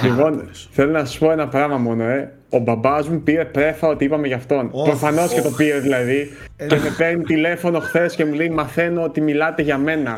Λοιπόν, 0.02 0.48
θέλω 0.70 0.90
να 0.92 1.04
σας 1.04 1.18
πω 1.18 1.30
ένα 1.30 1.48
πράγμα 1.48 1.76
μόνο, 1.76 2.04
ε. 2.04 2.32
Ο 2.52 2.58
μπαμπάς 2.58 3.08
μου 3.08 3.20
πήρε 3.22 3.44
πρέφα 3.44 3.88
ότι 3.88 4.04
είπαμε 4.04 4.26
για 4.26 4.36
αυτόν. 4.36 4.68
Ωχ, 4.72 4.88
Προφανώς 4.88 5.32
και 5.32 5.38
ωχ. 5.40 5.44
το 5.46 5.50
πήρε 5.50 5.78
δηλαδή. 5.78 6.30
και 6.56 6.76
με 6.76 6.94
παίρνει 6.96 7.22
τηλέφωνο 7.22 7.78
χθες 7.80 8.14
και 8.14 8.24
μου 8.24 8.32
λέει: 8.32 8.48
Μαθαίνω 8.50 9.02
ότι 9.02 9.20
μιλάτε 9.20 9.62
για 9.62 9.78
μένα. 9.78 10.14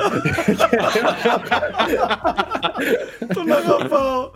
Τον 3.35 3.53
αγαπάω. 3.53 4.31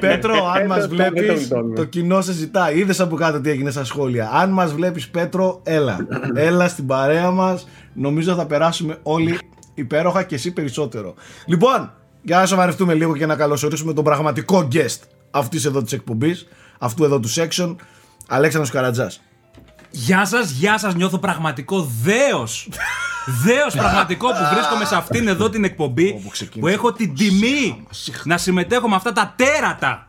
Πέτρο, 0.00 0.34
αν 0.54 0.62
Ε, 0.62 0.66
μας 0.66 0.88
το- 0.88 0.94
δεν 0.96 1.06
το 1.06 1.12
βλέπεις, 1.14 1.38
γλιτώνουμε. 1.40 1.74
το 1.74 1.84
κοινό 1.84 2.20
σε 2.20 2.32
ζητάει. 2.32 2.78
Είδες 2.78 3.00
από 3.00 3.16
κάτω 3.16 3.40
τι 3.40 3.50
έγινε 3.50 3.70
στα 3.70 3.84
σχόλια. 3.84 4.30
Αν 4.32 4.50
μας 4.50 4.72
βλέπεις, 4.72 5.08
Πέτρο, 5.08 5.60
έλα. 5.64 6.06
Έλα 6.34 6.68
στην 6.68 6.86
παρέα 6.86 7.30
μας. 7.30 7.68
Νομίζω 7.94 8.34
θα 8.34 8.46
περάσουμε 8.46 8.96
όλοι 9.02 9.38
υπέροχα 9.74 10.22
και 10.22 10.34
εσύ 10.34 10.52
περισσότερο. 10.52 11.14
Λοιπόν, 11.46 11.92
για 12.22 12.38
να 12.38 12.46
σοβαρευτούμε 12.46 12.94
λίγο 12.94 13.16
και 13.16 13.26
να 13.26 13.36
καλωσορίσουμε 13.36 13.92
τον 13.92 14.04
πραγματικό 14.04 14.68
guest 14.72 14.98
αυτής 15.30 15.64
εδώ 15.64 15.82
της 15.82 15.92
εκπομπής, 15.92 16.48
αυτού 16.82 17.04
εδώ 17.04 17.20
τους 17.20 17.36
section, 17.38 17.76
Αλέξανδρος 18.28 18.72
Καρατζάς. 18.72 19.20
Γεια 19.90 20.24
σας, 20.24 20.50
γεια 20.50 20.78
σας. 20.78 20.94
Νιώθω 20.94 21.18
πραγματικό 21.18 21.90
δέος. 22.02 22.68
Δέος 23.44 23.74
πραγματικό 23.74 24.26
που 24.28 24.54
βρίσκομαι 24.54 24.84
σε 24.84 24.96
αυτήν 24.96 25.28
εδώ 25.28 25.50
την 25.50 25.64
εκπομπή 25.64 26.08
Όπου 26.18 26.28
ξεκίνησε. 26.28 26.60
που 26.60 26.66
έχω 26.66 26.92
την 26.92 27.14
τιμή 27.14 27.86
να 28.24 28.38
συμμετέχω 28.38 28.88
με 28.88 28.94
αυτά 28.96 29.12
τα 29.12 29.34
τέρατα. 29.36 30.08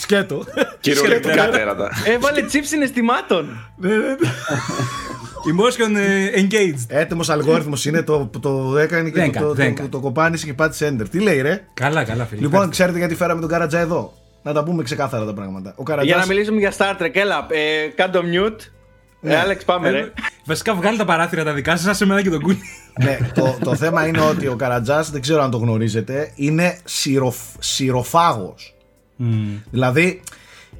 Σκέτο. 0.00 0.44
Κυριολεκτικά 0.80 1.48
τέρατα. 1.48 1.90
Έβαλε 2.06 2.42
τσίπ 2.42 2.64
συναισθημάτων. 2.64 3.58
Emotion 5.50 5.96
ε, 5.96 6.30
engaged. 6.40 6.84
Έτοιμος 6.88 7.28
αλγόριθμος 7.28 7.84
είναι, 7.84 8.02
το, 8.02 8.30
το 8.40 8.78
έκανε 8.78 9.10
και 9.10 9.20
Δέκα, 9.20 9.40
το, 9.40 9.46
το, 9.46 9.54
δέκα. 9.54 9.82
το, 9.82 9.88
το 9.88 10.00
κοπάνισε 10.00 10.46
και 10.46 10.54
πάτησε 10.54 10.96
enter. 10.96 11.08
Τι 11.10 11.20
λέει 11.20 11.40
ρε; 11.40 11.64
Καλά, 11.74 12.04
καλά, 12.04 12.24
φίλε. 12.24 12.40
Λοιπόν, 12.40 12.70
ξέρετε 12.70 12.98
γιατί 12.98 13.14
φέραμε 13.14 13.40
τον 13.40 13.48
Καρατζά 13.50 13.78
εδώ; 13.78 14.12
Να 14.42 14.52
τα 14.52 14.64
πούμε 14.64 14.82
ξεκάθαρα 14.82 15.24
τα 15.24 15.34
πράγματα. 15.34 15.72
Ο 15.76 15.82
Καρατζάς, 15.82 16.08
Για 16.08 16.16
να 16.16 16.26
μιλήσουμε 16.26 16.58
για 16.58 16.72
Star 16.78 17.02
Trek, 17.02 17.14
έλα, 17.16 17.46
ε, 17.50 17.86
κάντο 17.94 18.20
mute. 18.20 18.60
Ναι. 19.20 19.32
Ε, 19.32 19.36
Άλεξ, 19.36 19.64
πάμε 19.64 19.90
ρε. 19.90 20.12
Βασικά 20.44 20.74
βγάλει 20.74 20.96
τα 20.96 21.04
παράθυρα 21.04 21.44
τα 21.44 21.52
δικά 21.52 21.76
σας, 21.76 21.96
σε 21.96 22.06
μένα 22.06 22.22
και 22.22 22.30
τον 22.30 22.40
κούλι. 22.40 22.58
ναι, 23.02 23.18
το, 23.34 23.58
το 23.64 23.74
θέμα 23.74 24.06
είναι 24.06 24.20
ότι 24.20 24.46
ο 24.46 24.56
Καρατζάς, 24.56 25.10
δεν 25.10 25.20
ξέρω 25.20 25.42
αν 25.42 25.50
το 25.50 25.56
γνωρίζετε, 25.56 26.32
είναι 26.34 26.78
σιροφ, 26.84 27.36
σιροφάγος. 27.58 28.74
Δηλαδή, 29.70 30.22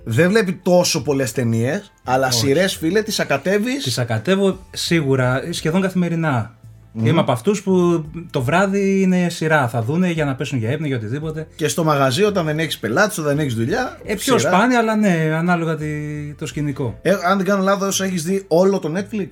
δεν 0.04 0.28
βλέπει 0.28 0.52
τόσο 0.52 1.02
πολλές 1.02 1.32
ταινίες, 1.32 1.92
αλλά 2.04 2.30
σειρές 2.30 2.76
φίλε 2.76 3.02
τις 3.02 3.20
ακατεύεις 3.20 3.82
Τις 3.82 3.98
ακατεύω 3.98 4.58
σίγουρα 4.70 5.42
σχεδόν 5.50 5.80
καθημερινά. 5.80 6.57
Είμαι 7.04 7.20
από 7.20 7.32
αυτούς 7.32 7.62
που 7.62 8.04
το 8.30 8.42
βράδυ 8.42 9.00
είναι 9.00 9.28
σειρά. 9.28 9.68
Θα 9.68 9.82
δούνε 9.82 10.10
για 10.10 10.24
να 10.24 10.34
πέσουν 10.34 10.58
για 10.58 10.70
ύπνο, 10.70 10.86
για 10.86 10.96
οτιδήποτε. 10.96 11.46
και 11.56 11.68
στο 11.68 11.84
μαγαζί 11.84 12.22
όταν 12.24 12.44
δεν 12.46 12.58
έχεις 12.58 12.78
πελάτες, 12.78 13.18
όταν 13.18 13.30
δεν 13.36 13.38
έχεις 13.38 13.54
δουλειά. 13.54 13.98
Ε, 14.04 14.14
πιο 14.14 14.38
σειρά. 14.38 14.52
σπάνια, 14.54 14.78
αλλά 14.78 14.96
ναι, 14.96 15.30
ανάλογα 15.36 15.76
τη- 15.76 16.34
το 16.38 16.46
σκηνικό. 16.46 16.98
Ε, 17.02 17.10
αν 17.24 17.36
δεν 17.36 17.46
κάνω 17.46 17.62
λάθος, 17.62 18.00
έχεις 18.00 18.22
δει 18.24 18.44
όλο 18.48 18.78
το 18.78 18.92
Netflix; 18.96 19.28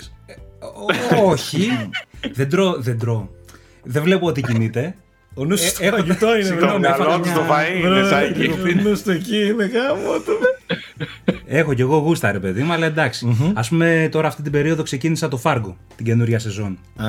Όχι. 1.25 1.91
δεν 2.33 2.51
τρώω, 2.51 2.75
δεν 2.79 2.99
τρώω. 2.99 3.29
Δεν 3.85 4.03
βλέπω 4.03 4.27
ότι 4.27 4.43
κινείται. 4.43 4.95
Ο 5.35 5.45
νους 5.45 5.63
Ε, 5.65 5.69
στο 5.69 5.85
έχω- 5.85 5.97
φαγητό 5.97 6.35
είναι. 6.35 6.45
Συγγνώμη, 6.45 6.73
βέβαια. 6.73 6.91
έφαγα 6.95 7.09
Μυαλός 7.19 7.27
του 7.27 7.33
μια- 7.33 7.45
στο 7.45 7.55
φαΐ 7.55 7.85
είναι, 7.85 8.09
Σάκη. 8.09 8.79
Ο 8.79 8.89
νους 8.89 8.99
στο 8.99 9.11
εκεί 9.11 9.37
είναι 9.37 9.65
γάμο 9.67 10.13
του. 10.25 10.39
Έχω 11.47 11.75
κι 11.75 11.81
εγώ 11.81 11.97
γούστα, 11.97 12.33
ρε 12.33 12.39
παιδί 12.39 12.63
μου, 12.63 12.73
αλλά 12.73 12.87
εντάξει. 12.87 13.53
Α 13.55 13.61
πούμε 13.69 14.09
τώρα 14.11 14.29
αυτή 14.29 14.43
την 14.43 14.53
περίοδο 14.53 14.83
ξεκίνησα 14.83 15.29
το 15.29 15.41
Fargo, 15.43 15.75
την 15.97 16.05
καινούρια 16.05 16.39
σεζόν. 16.39 16.79
Α, 16.97 17.07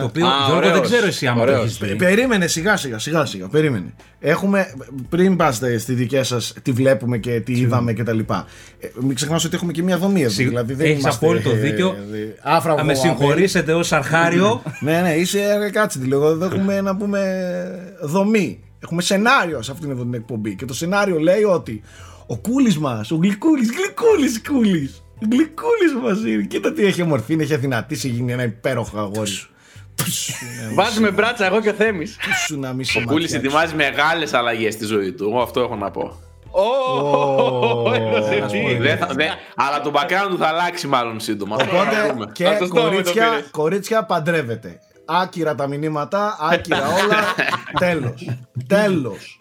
Το 0.00 0.04
οποίο 0.04 0.26
Α, 0.26 0.30
Γιώργο 0.46 0.56
ωραίος. 0.56 0.72
δεν 0.72 0.82
ξέρω 0.82 1.06
εσύ 1.06 1.26
άμα 1.26 1.36
το 1.44 1.52
Ωραίος. 1.52 1.64
έχεις 1.64 1.78
δει. 1.78 1.96
Περίμενε 1.96 2.46
σιγά 2.46 2.76
σιγά, 2.76 2.98
σιγά 2.98 3.24
σιγά, 3.24 3.48
περίμενε. 3.48 3.94
Έχουμε, 4.20 4.74
πριν 5.08 5.36
πάστε 5.36 5.78
στη 5.78 5.92
δική 5.94 6.22
σας, 6.22 6.54
τι 6.62 6.72
βλέπουμε 6.72 7.18
και 7.18 7.40
τι 7.40 7.52
είδαμε 7.52 7.92
κτλ. 7.92 8.18
Ε, 8.18 8.24
μην 9.00 9.14
ξεχνάς 9.14 9.44
ότι 9.44 9.54
έχουμε 9.56 9.72
και 9.72 9.82
μια 9.82 9.98
δομή 9.98 10.20
εδώ. 10.20 10.30
Σιγ- 10.30 10.48
Δηλαδή 10.48 10.74
δεν 10.74 10.86
έχεις 10.86 11.02
είμαστε, 11.02 11.26
απόλυτο 11.26 11.50
ε, 11.50 11.54
δίκιο. 11.54 11.88
ε, 11.88 12.18
άφραγο 12.42 12.78
Θα 12.78 12.84
με 12.84 12.92
αμέλη. 12.92 12.98
συγχωρήσετε 12.98 13.72
ως 13.74 13.92
αρχάριο. 13.92 14.62
Ναι, 14.80 15.00
ναι, 15.00 15.12
είσαι 15.12 15.38
ε, 15.66 15.70
κάτσε 15.70 15.98
τη 15.98 16.06
λίγο. 16.06 16.28
Εδώ 16.28 16.44
έχουμε 16.44 16.80
να 16.80 16.96
πούμε 16.96 17.20
δομή. 18.02 18.60
Έχουμε 18.82 19.02
σενάριο 19.02 19.62
σε 19.62 19.72
αυτήν 19.72 19.90
εδώ 19.90 20.02
την 20.02 20.14
εκπομπή. 20.14 20.54
Και 20.56 20.64
το 20.64 20.74
σενάριο 20.74 21.18
λέει 21.18 21.42
ότι 21.42 21.82
ο 22.30 22.36
κούλης 22.38 22.78
μας, 22.78 23.10
ο 23.10 23.16
γλυκούλης, 23.16 23.70
γλυκούλης 23.70 24.42
κούλης. 24.48 25.02
Γλυκούλης 25.32 25.92
μας 26.02 26.18
είναι. 26.24 26.42
Κοίτα 26.42 26.72
τι 26.72 26.84
έχει 26.84 27.02
ομορφή, 27.02 27.36
έχει 27.40 27.54
αδυνατήσει, 27.54 28.08
γίνει 28.08 28.32
ένα 28.32 28.42
υπέροχο 28.42 28.98
αγόρι. 28.98 29.30
Πουσ, 29.94 30.30
να 30.62 30.68
μη 30.68 30.74
Βάζουμε 30.74 31.10
μπράτσα 31.10 31.46
εγώ 31.46 31.60
και 31.60 31.68
ο 31.68 31.72
Θέμης. 31.72 32.16
σου 32.46 32.58
να 32.58 32.72
μη 32.72 32.84
σε 32.84 32.98
Ο 32.98 33.02
Κούλης 33.06 33.32
ματιάξεις. 33.32 33.36
ετοιμάζει 33.38 33.74
μεγάλες 33.74 34.34
αλλαγές 34.34 34.74
στη 34.74 34.84
ζωή 34.84 35.12
του. 35.12 35.24
Εγώ 35.24 35.40
αυτό 35.42 35.60
έχω 35.60 35.76
να 35.76 35.90
πω. 35.90 36.20
Ω, 36.50 37.94
έδωσε 37.94 38.40
ας 38.44 38.52
τι. 38.52 38.58
πούμε. 38.58 38.74
Δεν 38.78 38.98
θα- 38.98 39.06
δεν- 39.14 39.30
αλλά 39.56 39.80
το 39.80 39.92
background 39.94 40.28
του 40.30 40.38
θα 40.38 40.46
αλλάξει 40.46 40.86
μάλλον 40.86 41.20
σύντομα. 41.20 41.54
Αυτό 41.60 41.76
θα 41.76 41.80
Οπότε 41.82 42.12
δούμε. 42.12 42.30
και 42.32 42.46
Α, 42.48 42.58
το 42.58 42.64
στόμα 42.66 42.82
με 42.82 42.88
το 42.88 42.94
κορίτσια, 42.96 43.28
πήρες. 43.28 43.48
κορίτσια 43.50 44.04
παντρεύεται. 44.04 44.78
Άκυρα 45.12 45.54
τα 45.54 45.66
μηνύματα, 45.66 46.36
άκυρα 46.40 46.86
όλα. 46.88 47.16
Τέλος. 47.78 48.28
Τέλος. 48.66 49.40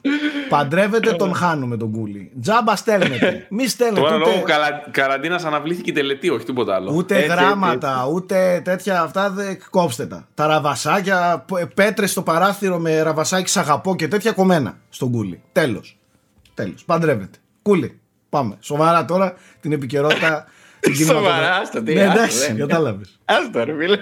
Παντρεύεται, 0.50 1.12
τον 1.12 1.34
χάνουμε 1.36 1.78
τον 1.78 1.91
κούλι. 1.91 2.32
Τζάμπα 2.41 2.76
στέλνετε. 2.76 3.46
Μη 3.50 3.68
στέλνετε 3.68 4.02
Τώρα 4.02 4.18
λόγω 4.18 4.32
ούτε, 4.32 4.52
καλα... 4.52 4.84
καραντίνας 4.91 5.44
αναβλήθηκε 5.46 5.90
η 5.90 5.94
τελετή, 5.94 6.30
όχι 6.30 6.46
τίποτα 6.46 6.76
άλλο. 6.76 6.91
ούτε 6.94 7.16
Έτσι, 7.16 7.28
γράμματα, 7.28 8.08
ούτε 8.14 8.62
τέτοια 8.64 9.02
αυτά. 9.02 9.30
Δε, 9.30 9.56
κόψτε 9.70 10.06
τα. 10.06 10.28
Τα 10.34 10.48
ραβασάκια, 10.48 11.46
πέτρες 11.74 12.12
στο 12.12 12.22
παράθυρο 12.22 12.78
με 12.80 13.02
ραβασάκι 13.02 13.50
σ' 13.50 13.58
αγαπώ 13.58 13.96
και 13.96 14.08
τέτοια 14.08 14.32
κομμένα 14.32 14.78
στον 14.90 15.12
κούλι. 15.12 15.41
Τέλος. 15.52 15.98
Τέλος. 16.54 16.84
Παντρεύεται. 16.86 17.38
Κούλι. 17.62 18.00
Πάμε. 18.30 18.58
Σοβαρά 18.60 19.06
τώρα 19.06 19.34
την 19.60 19.72
επικαιρότητα. 19.72 20.46
την 20.80 20.96
Σοβαρά, 20.96 21.20
κινηματογραφική. 21.22 21.62
άστο, 21.62 21.82
τι, 21.84 21.94
Ναι, 21.94 22.02
άστο, 22.04 22.20
εντάξει, 22.20 22.40
δεν. 22.46 22.58
κατάλαβες. 22.58 23.20
Άστο 23.26 23.64
ρε 23.64 23.76
φίλε. 23.80 23.98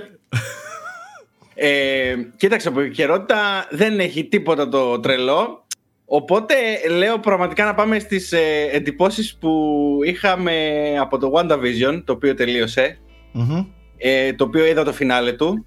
Ε, 1.59 2.15
κοίταξε, 2.35 2.67
από 2.67 2.79
επικαιρότητα 2.79 3.67
δεν 3.69 3.99
έχει 3.99 4.23
τίποτα 4.25 4.69
το 4.69 4.99
τρελό. 4.99 5.65
Οπότε 6.05 6.53
λέω 6.89 7.19
πραγματικά 7.19 7.65
να 7.65 7.73
πάμε 7.73 7.99
στις 7.99 8.31
ε, 8.31 8.69
εντυπώσεις 8.71 9.38
που 9.38 9.51
είχαμε 10.03 10.53
από 10.99 11.17
το 11.17 11.31
WandaVision, 11.35 12.01
το 12.05 12.13
οποίο 12.13 12.34
τελείωσε, 12.34 12.99
Μμμ. 13.31 13.65
ε, 13.97 14.34
το 14.34 14.43
οποίο 14.43 14.65
είδα 14.65 14.84
το 14.84 14.93
φινάλε 14.93 15.31
του. 15.31 15.65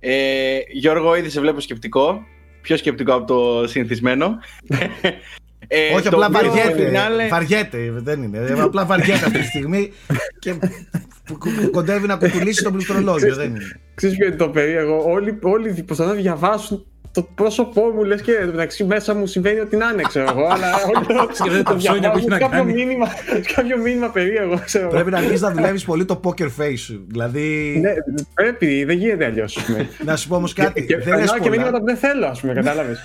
Ε, 0.00 0.58
Γιώργο, 0.72 1.16
ήδη 1.16 1.30
σε 1.30 1.40
βλέπω 1.40 1.60
σκεπτικό. 1.60 2.22
Πιο 2.60 2.76
σκεπτικό 2.76 3.14
από 3.14 3.26
το 3.26 3.66
συνηθισμένο. 3.66 4.38
Ε, 5.68 5.94
Όχι, 5.94 6.08
το 6.08 6.16
απλά 6.16 6.26
οποίο 6.26 6.50
βαριέται. 6.52 6.84
φινάλε- 6.84 7.28
Βαριέται, 7.28 7.78
δεν 7.96 8.22
είναι. 8.22 8.38
Ε, 8.38 8.60
Απλά 8.60 8.84
βαριέται 8.84 9.24
αυτή 9.26 9.38
τη 9.38 9.44
στιγμή 9.44 9.92
και 10.38 10.54
που- 10.54 11.38
που- 11.38 11.70
κοντεύει 11.70 12.06
να 12.06 12.16
κουκουλήσει 12.16 12.62
το 12.62 12.70
πληκτρολόγιο. 12.72 13.34
δεν 13.34 13.50
είναι. 13.50 13.80
Ξέρεις 13.94 14.16
ποιο 14.16 14.26
είναι 14.26 14.36
το 14.36 14.48
περίεργο. 14.48 15.02
Όλοι, 15.12 15.38
όλοι 15.42 15.82
προσπαθούν 15.82 16.14
να 16.14 16.20
διαβάσουν 16.20 16.86
το 17.14 17.22
πρόσωπό 17.34 17.82
μου, 17.94 18.04
λες 18.04 18.20
και 18.22 18.32
μεταξύ 18.46 18.84
μέσα 18.84 19.14
μου 19.14 19.26
συμβαίνει 19.26 19.60
ότι 19.60 19.76
να 19.76 19.88
είναι, 19.92 20.02
ξέρω 20.02 20.26
εγώ. 20.30 20.46
Αλλά 20.50 20.68
όλοι 20.94 21.28
Σκεφτείτε 21.32 21.62
τα 21.62 21.76
ψώνια 21.76 22.10
που 22.10 22.18
έχει 22.18 22.28
να 22.28 22.38
κάποιο 22.38 22.58
κάνει. 22.58 22.72
μήνυμα, 22.72 23.06
κάποιο 23.54 23.78
μήνυμα 23.78 24.08
περίεργο, 24.08 24.60
ξέρω 24.64 24.84
εγώ. 24.84 24.92
Πρέπει 24.94 25.10
να 25.10 25.16
αρχίσεις 25.18 25.40
να 25.40 25.50
δουλεύεις 25.50 25.84
πολύ 25.84 26.04
το 26.04 26.20
poker 26.24 26.44
face 26.58 26.76
σου. 26.76 27.04
Δηλαδή, 27.08 27.78
Ναι, 27.82 27.92
πρέπει, 28.34 28.84
δεν 28.84 28.96
γίνεται 28.98 29.24
αλλιώς. 29.24 29.58
να 30.06 30.16
σου 30.16 30.28
πω 30.28 30.36
όμως 30.36 30.52
κάτι. 30.52 30.84
Και 30.86 30.94
δεν 30.96 31.04
περνάω 31.04 31.20
λες 31.20 31.32
και 31.42 31.50
μήνυματα 31.50 31.70
πολλά. 31.70 31.78
που 31.78 31.84
δεν 31.84 31.96
θέλω, 31.96 32.26
ας 32.26 32.40
πούμε, 32.40 32.52
κατάλαβες. 32.52 32.98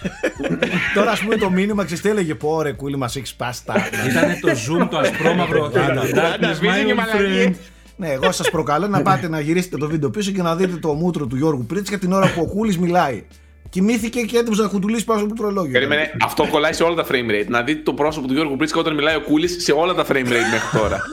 Τώρα, 0.95 1.11
ας 1.11 1.19
πούμε, 1.19 1.36
το 1.36 1.49
μήνυμα 1.49 1.84
ξέρεις 1.86 2.03
τι 2.03 2.10
έλεγε. 2.10 2.36
Πω 2.36 2.61
ρε, 2.61 2.72
κούλι, 2.72 2.98
μας 2.98 3.15
έχεις 3.15 3.34
πάσει 3.36 3.65
τα. 3.65 3.76
Ήταν 4.10 4.40
το 4.41 4.49
zoom 4.49 4.88
το 4.90 4.98
ασπρόμαυρο. 4.98 5.65
Άντα, 5.65 6.02
Darkness, 6.03 6.45
WandaVision 6.45 6.86
και 6.86 6.91
my 6.91 6.91
old 6.91 6.95
μαλακίες. 6.95 7.45
friend. 7.48 7.53
ναι, 7.95 8.07
εγώ 8.10 8.31
σας 8.31 8.49
προκαλώ 8.49 8.88
να 8.88 9.02
πάτε 9.02 9.27
να 9.30 9.40
γυρίσετε 9.40 9.77
το 9.77 9.88
βίντεο 9.88 10.10
πίσω 10.10 10.31
και 10.31 10.41
να 10.41 10.56
δείτε 10.56 10.76
το 10.77 10.94
μούτρο 10.94 11.26
του 11.27 11.36
Γιώργου 11.36 11.65
Πρίτσκα 11.65 11.98
την 11.98 12.11
ώρα 12.11 12.31
που 12.34 12.41
ο 12.41 12.45
Κούλης 12.45 12.77
μιλάει. 12.77 13.23
Κοιμήθηκε 13.69 14.21
και 14.21 14.37
έτοιμο 14.37 14.55
να 14.55 14.67
κουτουλήσει 14.67 15.05
πάνω 15.05 15.19
στο 15.19 15.27
πληκτρολόγιο. 15.27 15.71
Περίμενε, 15.71 16.11
αυτό 16.25 16.47
κολλάει 16.47 16.73
σε 16.73 16.83
όλα 16.83 16.95
τα 16.95 17.05
frame 17.11 17.29
rate. 17.31 17.45
Να 17.47 17.61
δείτε 17.61 17.81
το 17.81 17.93
πρόσωπο 17.93 18.27
του 18.27 18.33
Γιώργου 18.33 18.55
Πρίτσκα 18.55 18.79
όταν 18.79 18.93
μιλάει 18.95 19.15
ο 19.15 19.21
Κούλης 19.21 19.63
σε 19.63 19.71
όλα 19.71 19.93
τα 19.93 20.05
frame 20.05 20.25
rate 20.25 20.49
μέχρι 20.51 20.77
τώρα. 20.79 21.01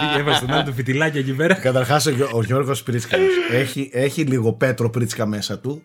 Πήγε, 0.00 0.18
έβαλε 0.20 0.36
στον 0.36 0.50
άλλο 0.52 0.62
του 0.64 0.72
φιτιλάκι 0.72 1.18
εκεί 1.18 1.32
πέρα. 1.32 1.54
Καταρχάς, 1.54 2.06
ο, 2.06 2.10
Γιώ- 2.10 2.32
ο 2.32 2.42
Γιώργος 2.42 2.82
Πρίτσκα 2.82 3.16
έχει, 3.52 3.90
έχει 3.92 4.22
λίγο 4.22 4.52
Πέτρο 4.52 4.90
Πρίτσκα 4.90 5.26
μέσα 5.26 5.58
του. 5.58 5.82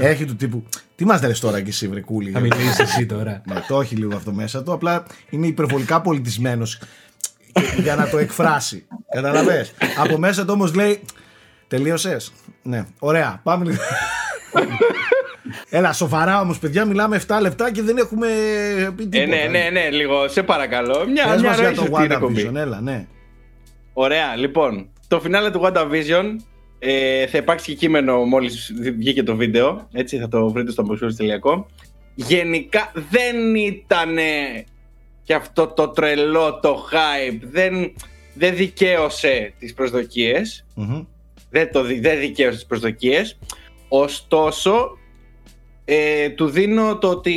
έχει 0.00 0.24
του 0.24 0.36
τύπου. 0.36 0.64
Τι 0.96 1.04
μας 1.04 1.22
λες 1.22 1.40
τώρα 1.40 1.60
και 1.60 1.68
εσύ, 1.68 1.88
βρε 1.88 2.00
κούλι. 2.00 2.30
Θα 2.30 2.40
μιλήσεις 2.40 2.78
εσύ 2.78 3.06
τώρα. 3.06 3.42
Ναι, 3.46 3.60
το 3.68 3.80
έχει 3.80 3.94
λίγο 3.94 4.16
αυτό 4.16 4.32
μέσα 4.32 4.62
του. 4.62 4.72
Απλά 4.72 5.04
είναι 5.30 5.46
υπερβολικά 5.46 6.00
πολιτισμένος 6.00 6.78
για 7.82 7.94
να 7.96 8.08
το 8.08 8.18
εκφράσει. 8.18 8.86
Καταλαβέ. 9.14 9.66
Από 9.98 10.18
μέσα 10.18 10.44
του 10.44 10.50
όμως 10.54 10.74
λέει. 10.74 11.00
Τελείωσες. 11.68 12.32
Ναι, 12.62 12.86
ωραία. 12.98 13.40
Πάμε 13.42 13.64
λίγο. 13.64 13.76
Έλα, 15.70 15.92
σοβαρά 15.92 16.40
όμως, 16.40 16.58
παιδιά, 16.58 16.84
μιλάμε 16.84 17.20
7 17.26 17.38
λεπτά 17.40 17.72
και 17.72 17.82
δεν 17.82 17.96
έχουμε 17.96 18.26
πει 18.96 19.06
τίποτα. 19.06 19.36
Ε, 19.36 19.48
ναι, 19.48 19.58
ναι, 19.58 19.68
ναι, 19.70 19.90
λίγο, 19.90 20.28
σε 20.28 20.42
παρακαλώ. 20.42 21.06
Μια, 21.12 21.26
Πες 21.26 21.40
μια 21.40 21.48
μας 21.50 21.58
για 21.58 21.66
ροή 21.68 21.76
το 21.76 21.82
σε 21.82 21.88
αυτή 21.92 22.02
την 22.02 22.12
εκπομπή. 22.12 22.48
WandaVision, 22.50 22.54
έλα, 22.54 22.80
ναι. 22.80 23.06
Ωραία, 23.92 24.36
λοιπόν. 24.36 24.88
Το 25.08 25.20
φινάλε 25.20 25.50
του 25.50 25.60
WandaVision 25.64 26.24
ε, 26.78 27.26
θα 27.26 27.38
υπάρξει 27.38 27.70
και 27.70 27.76
κείμενο 27.76 28.24
μόλις 28.24 28.72
βγήκε 28.98 29.22
το 29.22 29.36
βίντεο. 29.36 29.88
Έτσι 29.92 30.18
θα 30.18 30.28
το 30.28 30.48
βρείτε 30.52 30.70
στο 30.70 30.82
αποσχόληση.com. 30.82 31.64
Γενικά 32.14 32.92
δεν 33.10 33.54
ήταν 33.54 34.16
και 35.22 35.34
αυτό 35.34 35.66
το 35.66 35.88
τρελό 35.88 36.58
το 36.62 36.84
hype. 36.92 37.38
Δεν, 37.50 37.92
δεν 38.34 38.54
δικαίωσε 38.56 39.52
τις 39.58 39.74
προσδοκίες. 39.74 40.66
Μμμ. 40.74 41.04
Δεν, 41.50 41.72
το, 41.72 41.82
δι- 41.82 42.02
δεν 42.02 42.18
δικαίωσε 42.18 42.54
τις 42.56 42.66
προσδοκίες. 42.66 43.38
Ωστόσο, 43.88 44.98
ε, 45.84 46.28
του 46.28 46.46
δίνω 46.46 46.98
το 46.98 47.08
ότι 47.08 47.34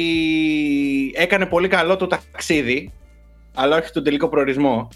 έκανε 1.16 1.46
πολύ 1.46 1.68
καλό 1.68 1.96
το 1.96 2.08
ταξίδι, 2.08 2.92
αλλά 3.54 3.78
όχι 3.78 3.92
τον 3.92 4.04
τελικό 4.04 4.28
προορισμό. 4.28 4.88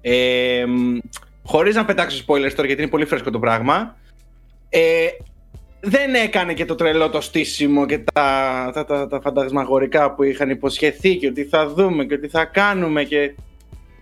Ε, 0.00 0.64
μ, 0.68 0.98
χωρίς 1.42 1.74
να 1.74 1.84
πετάξω 1.84 2.24
spoilers 2.26 2.52
τώρα 2.54 2.66
γιατί 2.66 2.82
είναι 2.82 2.90
πολύ 2.90 3.04
φρέσκο 3.04 3.30
το 3.30 3.38
πράγμα. 3.38 3.96
Ε, 4.68 5.06
δεν 5.80 6.14
έκανε 6.14 6.54
και 6.54 6.64
το 6.64 6.74
τρελό 6.74 7.10
το 7.10 7.20
στήσιμο 7.20 7.86
και 7.86 7.98
τα, 7.98 8.70
τα, 8.74 8.84
τα, 8.84 9.08
τα 9.08 9.20
φαντασμαγορικά 9.20 10.14
που 10.14 10.22
είχαν 10.22 10.50
υποσχεθεί 10.50 11.16
και 11.16 11.26
ότι 11.26 11.44
θα 11.44 11.68
δούμε 11.68 12.04
και 12.04 12.14
ότι 12.14 12.28
θα 12.28 12.44
κάνουμε 12.44 13.04
και 13.04 13.34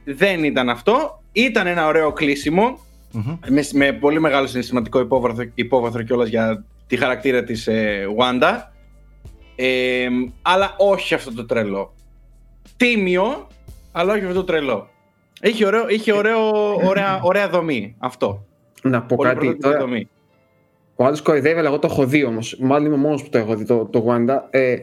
δεν 0.05 0.45
ήταν 0.45 0.69
αυτό. 0.69 1.23
Ήταν 1.33 1.67
ένα 1.67 1.87
ωραίο 1.87 2.13
κλείσιμο 2.13 2.79
Μμμ. 3.13 3.39
με, 3.49 3.65
με 3.73 3.93
πολύ 3.93 4.21
μεγάλο 4.21 4.47
συναισθηματικό 4.47 5.01
υπόβαθρο, 5.01 5.45
υπόβαθρο 5.55 6.03
κιόλας 6.03 6.29
για 6.29 6.65
τη 6.89 6.97
χαρακτήρα 6.97 7.45
της 7.45 7.67
ε, 7.67 8.07
Wanda. 8.19 8.53
Ε, 9.57 10.09
αλλά 10.43 10.75
όχι 10.79 11.15
αυτό 11.15 11.35
το 11.35 11.45
τρελό. 11.47 11.95
Τίμιο, 12.77 13.47
αλλά 13.93 14.13
όχι 14.13 14.23
αυτό 14.23 14.35
το 14.35 14.45
τρελό. 14.45 14.89
Είχε, 15.43 15.67
ωραίο, 15.67 15.89
είχε 15.89 16.13
ωραίο, 16.13 16.75
ωραία, 16.75 17.21
ωραία 17.23 17.49
δομή 17.49 17.95
αυτό. 17.99 18.47
Να 18.83 19.03
πω 19.03 19.17
Πολύ 19.17 19.29
κάτι 19.29 19.39
πρωτότυπη 19.39 19.63
τώρα. 19.63 19.79
δομή. 19.79 20.09
Ο 20.97 21.05
άλλος 21.05 21.23
κοροϊδεύει, 21.23 21.59
αλλά 21.59 21.69
εγώ 21.69 21.79
το 21.79 21.89
έχω 21.91 22.07
δει 22.07 22.25
όμως. 22.25 22.57
Μάλλον 22.61 22.87
είμαι 22.87 22.95
ο 22.95 22.99
μόνος 22.99 23.23
που 23.23 23.29
το 23.29 23.39
έχω 23.39 23.55
δει 23.57 23.65
το, 23.65 23.85
το 23.85 24.05
Wanda. 24.09 24.39
Ε, 24.51 24.77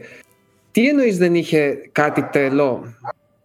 τι 0.70 0.88
εννοείς 0.88 1.18
δεν 1.18 1.34
είχε 1.34 1.88
κάτι 1.92 2.22
τρελό; 2.22 2.94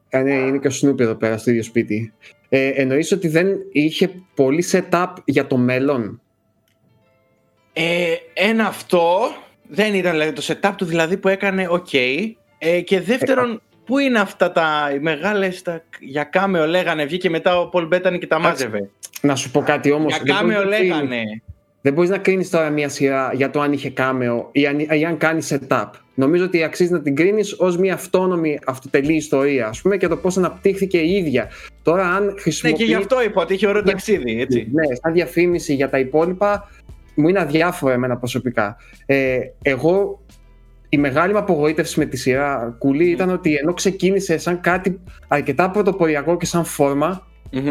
Ε, 0.10 0.22
ναι, 0.22 0.34
είναι 0.34 0.58
και 0.58 0.68
ο 0.68 0.72
Snoopy 0.82 1.00
εδώ 1.00 1.16
πέρα 1.16 1.38
στο 1.38 1.50
ίδιο 1.50 1.64
σπίτι. 1.64 2.14
Ε, 2.50 2.68
εννοείς 2.68 3.12
ότι 3.12 3.28
δεν 3.28 3.48
είχε 3.72 4.12
πολύ 4.36 4.66
setup 4.72 5.14
για 5.26 5.48
το 5.48 5.58
μέλλον; 5.58 6.22
Ε, 7.74 8.14
ένα 8.34 8.68
αυτό 8.68 9.32
δεν 9.68 9.94
ήταν 9.94 10.12
δηλαδή, 10.12 10.32
το 10.32 10.44
setup 10.48 10.72
του 10.78 10.86
δηλαδή 10.86 11.18
που 11.18 11.28
έκανε 11.28 11.68
ok. 11.72 11.98
Ε, 12.58 12.82
και 12.82 13.02
δεύτερον, 13.02 13.62
πού 13.86 13.98
είναι 13.98 14.20
αυτά 14.20 14.52
τα 14.52 14.92
οι 14.96 15.00
μεγάλες 15.00 15.62
τα, 15.62 15.84
για 16.00 16.24
κάμεο 16.24 16.68
λέγανε, 16.68 17.06
βγήκε 17.06 17.30
μετά 17.30 17.60
ο 17.60 17.68
Πολ 17.68 17.88
Μπέτανη 17.88 18.20
και 18.20 18.28
τα 18.28 18.40
μάζευε. 18.40 18.90
Να 19.22 19.36
σου 19.36 19.52
πω 19.52 19.62
κάτι 19.62 19.92
όμως. 19.92 20.20
Για 20.22 20.34
κάμεο 20.36 20.66
λέγανε. 20.66 21.24
Δεν 21.82 21.94
μπορείς 21.94 22.10
να 22.10 22.18
κρίνει 22.18 22.48
τώρα 22.48 22.70
μια 22.70 22.90
σειρά 22.90 23.32
για 23.34 23.50
το 23.50 23.62
αν 23.62 23.74
είχε 23.74 23.90
κάμεο 23.90 24.50
ή 24.52 24.68
αν, 24.68 24.80
ή 24.80 25.06
αν 25.06 25.18
κάνει 25.18 25.42
setup. 25.50 25.90
Νομίζω 26.14 26.46
ότι 26.46 26.64
αξίζει 26.64 26.92
να 26.92 27.02
την 27.02 27.16
κρίνεις 27.16 27.56
ως 27.58 27.78
μια 27.78 27.94
αυτόνομη 27.94 28.60
αυτοτελή 28.66 29.16
ιστορία, 29.16 29.68
ας 29.68 29.82
πούμε, 29.82 29.98
και 29.98 30.08
το 30.08 30.18
πώς 30.18 30.38
αναπτύχθηκε 30.38 30.98
η 30.98 31.12
ίδια. 31.12 31.50
Τώρα, 31.84 32.08
αν 32.08 32.26
Ναι, 32.26 32.34
χρησιμοποιεί. 32.42 32.78
και 32.78 32.84
γι' 32.84 32.96
αυτό 32.96 33.24
είπα 33.24 33.42
ότι 33.42 33.54
είχε 33.54 33.68
ωραίο 33.68 33.84
ταξίδι, 33.84 34.42
έτσι. 34.42 34.68
Ναι, 34.72 34.96
σαν 35.02 35.14
διαφήμιση 35.14 35.74
για 35.74 35.90
τα 35.90 36.00
υπόλοιπα 36.00 36.72
μου 37.16 37.28
είναι 37.28 37.40
αδιάφορο 37.40 37.94
εμένα 37.94 38.18
προσωπικά. 38.18 38.76
Ε, 39.06 39.38
εγώ 39.62 40.22
η 40.90 40.98
μεγάλη 40.98 41.34
μου 41.34 41.40
απογοήτευση 41.40 42.00
με 42.00 42.06
τη 42.06 42.18
σειρά 42.18 42.76
Κούλη 42.80 43.10
ήταν 43.10 43.30
ότι 43.30 43.56
ενώ 43.56 43.74
ξεκίνησε 43.74 44.38
σαν 44.38 44.60
κάτι 44.62 45.00
αρκετά 45.28 45.70
πρωτοποριακό 45.72 46.38
και 46.38 46.46
σαν 46.46 46.66
φόρμα, 46.66 47.28
Μμμ. 47.52 47.68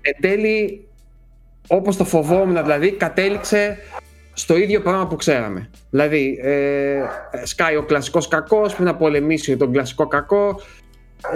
εν 0.00 0.14
τέλει, 0.20 0.86
όπως 1.68 1.96
το 1.96 2.04
φοβόμουν 2.04 2.62
δηλαδή, 2.62 2.92
κατέληξε 2.92 3.78
στο 4.32 4.56
ίδιο 4.56 4.80
πράγμα 4.80 5.06
που 5.06 5.16
ξέραμε. 5.16 5.70
Δηλαδή, 5.90 6.38
ε, 6.42 7.02
σκάει 7.44 7.76
ο 7.76 7.82
κλασικός 7.84 8.28
κακός 8.28 8.74
που 8.74 8.82
να 8.82 8.96
πολεμήσει 8.96 9.56
τον 9.56 9.72
κλασικό 9.72 10.06
κακό. 10.06 10.60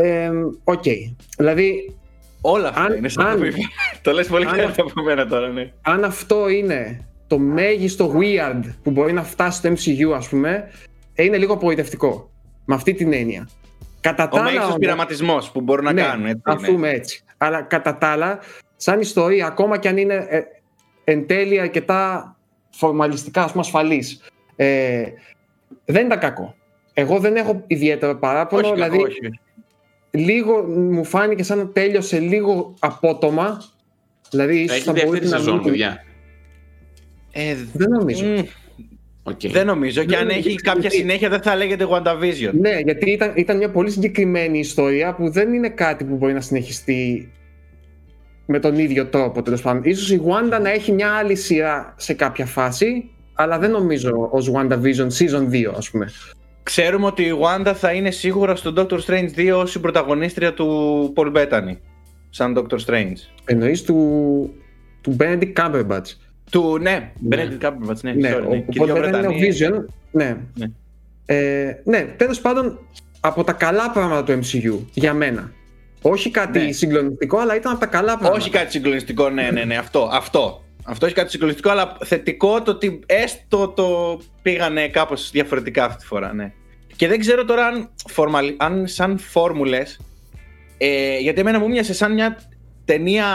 Ε, 0.02 0.30
Οκ. 0.64 0.82
Δηλαδή, 1.38 1.94
Όλα 2.40 2.68
αυτά 2.68 2.80
Αν- 2.82 2.96
είναι 2.96 3.08
σαν 3.08 3.26
αν- 3.26 3.36
το 3.38 3.42
πει- 3.42 3.54
Το 4.02 4.12
λες 4.12 4.26
πολύ 4.26 4.44
αν- 4.46 4.56
καλύτερα 4.56 4.88
από 4.90 5.02
μένα 5.02 5.26
τώρα, 5.26 5.48
ναι. 5.48 5.72
αν 5.82 6.04
αυτό 6.04 6.48
είναι 6.48 7.06
το 7.26 7.38
μέγιστο 7.38 8.14
weird 8.18 8.62
που 8.82 8.90
μπορεί 8.90 9.12
να 9.12 9.22
φτάσει 9.22 9.58
στο 9.58 9.68
MCU, 9.70 10.12
ας 10.16 10.28
πούμε, 10.28 10.70
ε, 11.14 11.22
είναι 11.24 11.36
λίγο 11.36 11.52
απογοητευτικό. 11.52 12.30
Με 12.64 12.74
αυτή 12.74 12.94
την 12.94 13.12
έννοια. 13.12 13.48
Κατά 14.00 14.28
τα 14.28 14.30
Ο 14.32 14.34
άλλα 14.36 14.42
μέγιστος 14.44 14.66
όμως- 14.66 14.78
πειραματισμός 14.78 15.50
που 15.50 15.60
μπορούν 15.60 15.84
να 15.84 15.92
ναι, 15.92 16.02
κάνουν. 16.02 16.26
Έτσι, 16.26 16.40
ας 16.44 16.60
ναι. 16.60 16.68
πούμε 16.68 16.90
έτσι. 16.90 17.24
Αλλά 17.36 17.62
κατά 17.62 17.98
τα 17.98 18.06
άλλα, 18.06 18.38
σαν 18.76 19.00
ιστορία, 19.00 19.46
ακόμα 19.46 19.78
και 19.78 19.88
αν 19.88 19.96
είναι 19.96 20.26
ε, 20.28 20.40
εν 21.04 21.26
τέλει 21.26 21.60
αρκετά 21.60 22.30
φορμαλιστικά, 22.70 23.42
ας 23.42 23.50
πούμε, 23.50 23.62
ασφαλής, 23.62 24.20
ε, 24.56 25.04
δεν 25.84 26.06
ήταν 26.06 26.18
κακό. 26.18 26.54
Εγώ 26.94 27.18
δεν 27.18 27.36
έχω 27.36 27.62
ιδιαίτερο 27.66 28.14
παράπονο, 28.18 28.62
Όχι, 28.66 28.74
δηλαδή 28.74 28.96
κακό, 28.96 29.06
όχι. 29.08 29.40
λίγο 30.10 30.62
μου 30.62 31.04
φάνηκε 31.04 31.42
σαν 31.42 31.58
να 31.58 31.68
τέλειωσε 31.68 32.18
λίγο 32.18 32.74
απότομα. 32.78 33.62
Δηλαδή, 34.30 34.56
ίσως 34.58 34.76
Έχει 34.76 34.84
θα 34.84 34.92
δεύτερη 34.92 35.12
μπορούσε 35.16 35.32
να 35.34 35.38
σεζόν, 35.38 35.54
μην- 35.54 35.64
παιδιά. 35.64 36.04
Ε, 37.36 37.56
Δεν 37.72 37.90
νομίζω. 37.90 38.24
μ, 38.26 38.38
Οκ. 39.22 39.40
Δεν 39.40 39.66
νομίζω. 39.66 40.00
Και 40.00 40.06
Δεν 40.06 40.18
αν 40.18 40.26
νομίζω. 40.26 40.48
έχει 40.48 40.56
κάποια 40.56 40.90
συνέχεια 40.90 41.28
δεν 41.28 41.42
θα 41.42 41.56
λέγεται 41.56 41.86
WandaVision. 41.90 42.52
Ναι, 42.52 42.78
γιατί 42.84 43.10
ήταν, 43.10 43.32
ήταν 43.34 43.56
μια 43.56 43.70
πολύ 43.70 43.90
συγκεκριμένη 43.90 44.58
ιστορία 44.58 45.14
που 45.14 45.30
δεν 45.30 45.52
είναι 45.52 45.68
κάτι 45.68 46.04
που 46.04 46.16
μπορεί 46.16 46.32
να 46.32 46.40
συνεχιστεί 46.40 47.30
με 48.46 48.58
τον 48.58 48.78
ίδιο 48.78 49.06
τρόπο 49.06 49.42
τέλος 49.42 49.62
πάντων. 49.62 49.82
Ίσως 49.84 50.10
η 50.10 50.20
Wanda 50.24 50.60
να 50.62 50.70
έχει 50.70 50.92
μια 50.92 51.10
άλλη 51.12 51.34
σειρά 51.34 51.94
σε 51.96 52.14
κάποια 52.14 52.46
φάση, 52.46 53.10
αλλά 53.34 53.58
δεν 53.58 53.70
νομίζω 53.70 54.28
ως 54.30 54.50
WandaVision 54.54 55.08
Season 55.18 55.48
2 55.50 55.72
ας 55.76 55.90
πούμε. 55.90 56.10
Ξέρουμε 56.62 57.06
ότι 57.06 57.22
η 57.22 57.32
Wanda 57.40 57.72
θα 57.74 57.92
είναι 57.92 58.10
σίγουρα 58.10 58.56
στο 58.56 58.72
Doctor 58.76 58.98
Strange 59.06 59.28
2 59.36 59.52
ως 59.56 59.74
η 59.74 59.80
πρωταγωνίστρια 59.80 60.54
του 60.54 61.12
Paul 61.16 61.32
Bettany. 61.36 61.76
Σαν 62.30 62.58
Doctor 62.58 62.78
Strange. 62.86 63.16
Εννοείς 63.44 63.82
του, 63.82 63.94
του 65.00 65.16
Benedict 65.20 65.52
Cumberbatch. 65.52 66.10
Του, 66.50 66.78
ναι, 66.80 67.12
Ναι. 67.18 67.36
Benedict 67.36 67.64
Cumberbatch, 67.66 68.00
ναι, 68.02 68.12
Ναι, 68.12 68.34
sorry, 68.36 68.44
ο, 68.46 68.48
ναι. 68.48 68.56
ο 68.56 68.64
Και 68.70 68.80
Paul 68.80 68.84
δύο 68.84 68.94
Bettany 68.96 69.06
είναι 69.06 69.26
ο 69.26 69.32
Βρετανοί. 69.32 69.50
Vision. 69.58 69.84
Ναι. 70.12 70.36
Ναι. 70.54 70.66
Ε, 71.26 71.80
ναι, 71.84 72.02
τέλος 72.16 72.40
πάντων 72.40 72.78
από 73.20 73.44
τα 73.44 73.52
καλά 73.52 73.90
πράγματα 73.90 74.24
του 74.24 74.40
MCU 74.44 74.78
για 74.92 75.14
μένα. 75.14 75.52
Όχι 76.02 76.30
κάτι 76.30 76.58
Ναι. 76.58 76.72
συγκλονιστικό, 76.72 77.38
αλλά 77.38 77.56
ήταν 77.56 77.72
από 77.72 77.80
τα 77.80 77.86
καλά 77.86 78.12
πράγματα. 78.12 78.36
Όχι 78.40 78.50
κάτι 78.50 78.70
συγκλονιστικό, 78.70 79.28
ναι, 79.30 79.50
ναι, 79.50 79.64
ναι, 79.64 79.76
αυτό, 79.76 80.08
αυτό. 80.12 80.64
Αυτό 80.88 81.06
έχει 81.06 81.14
κάτι 81.14 81.30
συγκλονιστικό, 81.30 81.70
αλλά 81.70 81.96
θετικό 82.04 82.62
το 82.62 82.70
ότι 82.70 83.00
έστω 83.06 83.68
το 83.68 84.20
πήγανε 84.42 84.88
κάπως 84.88 85.30
διαφορετικά 85.30 85.84
αυτή 85.84 85.98
τη 85.98 86.06
φορά, 86.06 86.32
ναι. 86.34 86.52
Και 86.96 87.08
δεν 87.08 87.18
ξέρω 87.18 87.44
τώρα 87.44 87.66
αν, 87.66 87.88
φορμαλ, 88.08 88.54
αν 88.56 88.86
σαν 88.86 89.18
φόρμουλες, 89.18 90.00
ε, 90.78 91.18
γιατί 91.18 91.40
εμένα 91.40 91.58
μου 91.58 91.68
μοιάσε 91.68 91.94
σαν 91.94 92.12
μια 92.12 92.38
ταινία 92.84 93.26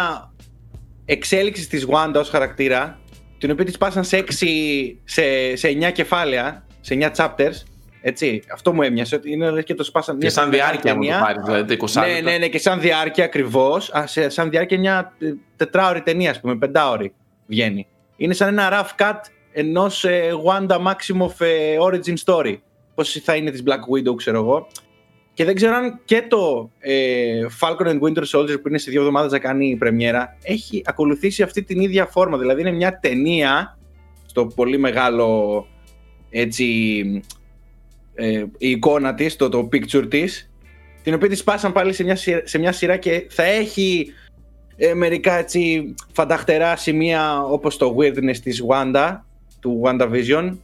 εξέλιξης 1.12 1.68
της 1.68 1.88
Wanda 1.90 2.16
ως 2.16 2.30
χαρακτήρα, 2.30 3.00
την 3.38 3.52
οποία 3.52 3.66
της 3.66 3.78
πάσαν 3.78 4.04
σε, 4.04 4.18
6, 4.18 4.96
σε, 5.04 5.56
σε 5.56 5.68
9 5.68 5.92
κεφάλαια, 5.92 6.66
σε 6.82 6.98
9 7.00 7.12
chapters, 7.16 7.64
έτσι, 8.02 8.44
αυτό 8.54 8.74
μου 8.74 8.82
έμοιασε, 8.82 9.16
ότι 9.16 9.32
είναι 9.32 9.50
λες 9.50 9.64
και 9.64 9.74
το 9.74 9.84
σπάσαν 9.84 10.16
Και 10.16 10.20
μια 10.22 10.32
σαν 10.32 10.50
μεγάλη 10.50 10.80
διάρκεια 10.80 10.96
μου 10.96 11.02
το 11.02 11.08
ταινία. 11.08 11.22
πάρεις, 11.22 11.44
δηλαδή 11.44 11.78
το 11.78 11.86
20 11.88 12.08
Ναι, 12.08 12.32
ναι, 12.32 12.38
ναι, 12.38 12.48
και 12.48 12.60
σαν 12.60 12.80
διάρκεια 12.80 13.26
ακριβώς. 13.26 13.92
Σαν 14.28 14.50
διάρκεια 14.50 14.80
μια 14.80 15.14
ε, 15.20 15.34
τετράωρη 15.56 16.02
ταινία, 16.02 16.30
ας 16.30 16.40
πούμε, 16.40 16.58
πεντάωρη 16.58 17.14
βγαίνει. 17.46 17.88
Είναι 18.18 18.34
σαν 18.34 18.48
ένα 18.48 18.70
rough 18.72 19.02
cut 19.02 19.20
ενός 19.52 20.06
Wanda 20.46 20.78
Maximoff 20.78 21.40
ε, 21.40 21.78
origin 21.80 22.16
story. 22.26 22.58
Πώς 22.96 23.22
θα 23.24 23.36
είναι 23.36 23.52
της 23.52 23.64
Black 23.66 23.72
Widow, 23.72 24.16
ξέρω 24.16 24.38
εγώ. 24.38 24.68
Και 25.42 25.48
δεν 25.48 25.56
ξέρω 25.56 25.76
αν 25.76 26.00
και 26.06 26.24
το 26.28 26.72
ε, 26.80 27.46
Falcon 27.60 27.88
and 27.88 28.00
Winter 28.00 28.24
Soldier 28.32 28.62
που 28.62 28.68
είναι 28.68 28.78
σε 28.78 28.92
δύο 28.92 29.00
εβδομάδες 29.00 29.32
να 29.32 29.40
κάνει 29.40 29.70
η 29.70 29.76
πρεμιέρα 29.76 30.38
έχει 30.44 30.82
ακολουθήσει 30.86 31.44
αυτή 31.44 31.64
την 31.64 31.80
ίδια 31.80 32.06
φόρμα. 32.06 32.38
Δηλαδή 32.38 32.62
είναι 32.62 32.72
μια 32.72 33.00
ταινία 33.00 33.78
στο 34.26 34.46
πολύ 34.46 34.78
μεγάλο 34.78 35.68
έτσι 36.30 36.66
ε, 38.14 38.44
η 38.58 38.70
εικόνα 38.70 39.14
της, 39.14 39.36
το, 39.36 39.50
το 39.50 39.70
picture 39.72 40.10
της 40.10 40.52
την 41.04 41.14
οποία 41.14 41.30
της 41.30 41.40
σπάσαν 41.40 41.72
πάλι 41.72 41.94
σε 41.94 42.04
μια, 42.04 42.16
σειρά, 42.16 42.42
σε 42.44 42.58
μια 42.58 42.72
σειρά 42.72 42.98
και 42.98 43.26
θα 43.30 43.44
έχει 43.44 44.14
ε, 44.76 44.94
μερικά 44.94 45.38
έτσι 45.38 45.94
φανταχτερά 46.14 46.76
σημεία 46.76 47.42
όπως 47.44 47.78
το 47.78 47.96
weirdness 48.00 48.38
της 48.38 48.64
Wanda, 48.68 49.20
του 49.60 49.82
WandaVision 49.86 50.58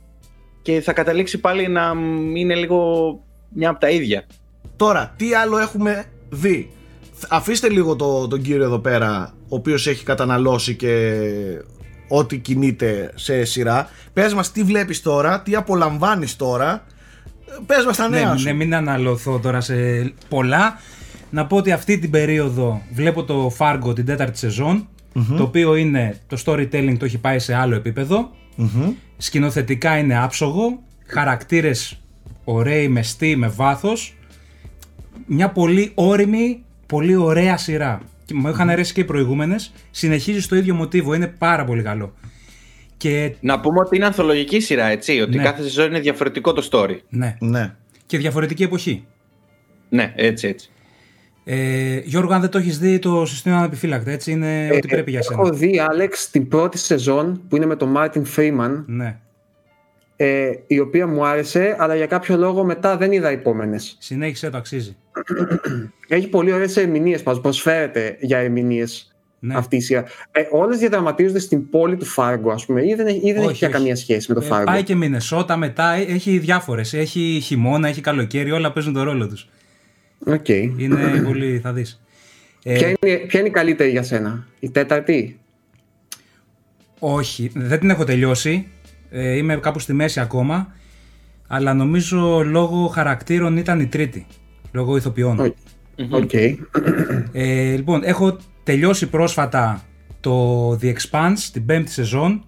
και 0.62 0.82
θα 0.82 0.94
καταλήξει 0.94 1.40
πάλι 1.40 1.68
να 1.68 1.96
μ, 1.96 2.36
είναι 2.36 2.56
λίγο 2.56 3.10
μια 3.50 3.70
από 3.70 3.80
τα 3.80 3.90
ίδια. 3.90 4.26
Τώρα, 4.78 5.14
τι 5.18 5.34
άλλο 5.34 5.58
έχουμε 5.58 6.06
δει; 6.30 6.72
Αφήστε 7.30 7.70
λίγο 7.70 7.96
το, 7.96 8.28
τον 8.28 8.42
κύριο 8.42 8.64
εδώ 8.64 8.80
πέρα, 8.80 9.34
ο 9.50 9.56
οποίος 9.56 9.88
έχει 9.88 10.04
καταναλώσει 10.04 10.76
και 10.76 11.20
ό,τι 12.08 12.38
κινείται 12.38 13.12
σε 13.16 13.44
σειρά. 13.44 13.90
Πες 14.14 14.34
μας 14.34 14.52
τι 14.52 14.64
βλέπεις 14.64 15.02
τώρα, 15.02 15.42
τι 15.42 15.56
απολαμβάνεις 15.56 16.36
τώρα. 16.36 16.86
Πες 17.66 17.86
μας 17.86 17.98
τα 17.98 18.10
νέα 18.10 18.32
Ναι, 18.32 18.38
σου. 18.38 18.44
ναι, 18.44 18.54
μην 18.54 18.76
αναλωθώ 18.76 19.40
τώρα 19.40 19.62
σε 19.62 19.76
πολλά. 20.30 20.80
Να 21.30 21.46
πω 21.46 21.56
ότι 21.58 21.72
αυτή 21.72 21.98
την 22.00 22.10
περίοδο 22.10 22.82
βλέπω 22.94 23.24
το 23.24 23.52
Fargo 23.58 23.96
την 23.96 24.06
τέταρτη 24.06 24.38
σεζόν, 24.38 24.88
το 25.38 25.44
οποίο 25.44 25.76
είναι 25.76 26.20
το 26.28 26.38
storytelling 26.46 26.96
το 27.00 27.06
έχει 27.06 27.18
πάει 27.18 27.40
σε 27.40 27.54
άλλο 27.54 27.76
επίπεδο. 27.76 28.30
Μμμ. 28.56 28.92
Σκηνοθετικά 29.18 29.98
είναι 29.98 30.18
άψογο, 30.20 30.80
χαρακτήρες 31.06 32.00
ωραίοι, 32.44 32.88
μεστοί, 32.88 33.36
με 33.36 33.48
βάθος. 33.48 34.17
Μια 35.26 35.50
πολύ 35.50 35.92
όρημη, 35.96 36.64
πολύ 36.86 37.16
ωραία 37.16 37.58
σειρά. 37.58 38.02
Και 38.26 38.34
μου 38.34 38.48
είχαν 38.50 38.70
αρέσει 38.70 38.94
και 38.94 39.02
οι 39.02 39.06
προηγούμενες. 39.06 39.74
Συνεχίζει 39.92 40.42
στο 40.42 40.56
ίδιο 40.56 40.76
μοτίβο, 40.76 41.14
είναι 41.14 41.28
πάρα 41.28 41.66
πολύ 41.66 41.82
καλό. 41.84 42.14
Και 42.98 43.36
Να 43.40 43.60
πούμε 43.60 43.80
ότι 43.80 43.96
είναι 43.96 44.06
ανθολογική 44.06 44.60
σειρά, 44.60 44.86
έτσι, 44.86 45.20
ότι 45.20 45.38
Ναι. 45.38 45.44
κάθε 45.44 45.62
σεζόν 45.64 45.86
είναι 45.86 46.00
διαφορετικό 46.00 46.54
το 46.54 46.68
story. 46.72 46.98
ναι, 47.10 47.38
Ναι. 47.40 47.76
και 48.06 48.18
διαφορετική 48.18 48.64
εποχή. 48.64 49.06
Ναι, 49.90 50.14
έτσι, 50.16 50.48
έτσι. 50.48 50.70
Ε, 51.44 52.00
Γιώργο, 52.04 52.34
αν 52.34 52.42
δεν 52.42 52.50
το 52.50 52.58
έχεις 52.58 52.80
δει, 52.80 53.00
το 53.00 53.26
συστήνω 53.26 53.56
ανεπιφύλακτα. 53.58 54.12
Έτσι 54.12 54.32
είναι 54.32 54.70
ό,τι 54.74 54.88
πρέπει 54.88 55.12
για 55.12 55.22
σένα. 55.22 55.42
Έχω 55.42 55.50
δει, 55.54 55.80
Άλεξ, 55.90 56.30
την 56.30 56.48
πρώτη 56.48 56.78
σεζόν 56.78 57.42
που 57.50 57.56
είναι 57.56 57.66
με 57.66 57.76
τον 57.76 57.90
Μάρτιν 57.90 58.26
Φρήμαν, 58.26 58.84
Ναι. 58.88 59.18
Ε, 60.20 60.52
η 60.68 60.80
οποία 60.80 61.08
μου 61.08 61.26
άρεσε, 61.26 61.76
αλλά 61.80 61.96
για 61.96 62.06
κάποιο 62.06 62.38
λόγο 62.38 62.64
μετά 62.64 62.98
δεν 62.98 63.12
είδα 63.12 63.30
επόμενες. 63.30 63.96
Συνέχισε, 64.00 64.50
το 64.50 64.58
αξίζει. 64.58 64.96
Έχει 66.08 66.28
πολύ 66.28 66.52
ωραίες 66.52 66.78
ερμηνείες, 66.78 67.24
μας 67.24 67.42
προσφέρεται 67.42 68.18
για 68.20 68.38
ερμηνείες 68.38 69.16
Ναι. 69.40 69.56
αυτή 69.58 69.76
η 69.76 69.80
σειρά. 69.82 70.04
Ε, 70.32 70.42
Όλες 70.52 70.80
διαδραματίζονται 70.80 71.40
στην 71.40 71.70
πόλη 71.70 71.96
του 71.98 72.06
Φάργκο, 72.06 72.52
ας 72.52 72.66
πούμε, 72.66 72.86
ή 72.86 72.94
δεν, 72.94 73.08
έχει- 73.08 73.28
ή 73.28 73.32
δεν 73.34 73.38
Όχι, 73.42 73.50
έχει 73.50 73.58
πια 73.58 73.68
όχι. 73.68 73.78
καμία 73.78 73.96
σχέση 73.96 74.26
με 74.34 74.40
το 74.40 74.46
Ε, 74.46 74.48
Φάργκο. 74.48 74.66
πάει 74.72 74.84
και 74.84 74.96
Μινεσότα 74.96 75.58
μετά, 75.58 75.92
ε, 75.94 76.02
έχει 76.02 76.38
διάφορες. 76.38 76.94
Έχει 76.94 77.40
χειμώνα, 77.44 77.88
έχει 77.88 78.02
καλοκαίρι, 78.02 78.52
όλα 78.52 78.72
παίζουν 78.72 78.94
τον 78.94 79.04
ρόλο 79.04 79.28
τους. 79.28 79.50
Οκ. 80.26 80.48
Είναι 80.50 81.22
πολύ, 81.26 81.60
θα 81.64 81.74
δεις. 81.74 82.02
Ε, 82.64 82.74
Ποια, 82.74 82.88
είναι, 82.88 83.16
ποια 83.18 83.40
είναι 83.40 83.50
η 83.50 83.52
καλύτερη 83.52 83.90
για 83.90 84.04
σένα, 84.04 84.48
η 84.60 84.70
τέταρτη; 84.70 85.40
όχι, 87.00 87.52
δεν 87.54 87.80
την 87.80 87.90
έχω 87.90 88.04
τελειώσει. 88.04 88.68
Ε, 89.10 89.36
είμαι 89.38 89.56
κάπου 89.56 89.80
στη 89.80 89.94
μέση 89.94 90.20
ακόμα. 90.20 90.68
Αλλά 91.48 91.74
νομίζω 91.74 92.44
λόγω 92.44 92.88
χαρακτήρων 92.88 93.58
ήταν 93.58 93.80
η 93.80 93.88
τρίτη. 93.88 94.26
Λόγω 94.72 94.98
ηθοποιών. 94.98 95.40
OK. 95.40 95.56
OK. 96.10 96.34
Ε, 97.32 97.76
λοιπόν, 97.76 98.02
έχω 98.04 98.38
τελειώσει 98.64 99.08
πρόσφατα 99.08 99.82
το 100.20 100.72
The 100.72 100.94
Expanse, 100.94 101.38
την 101.52 101.66
πέμπτη 101.66 101.92
σεζόν. 101.92 102.44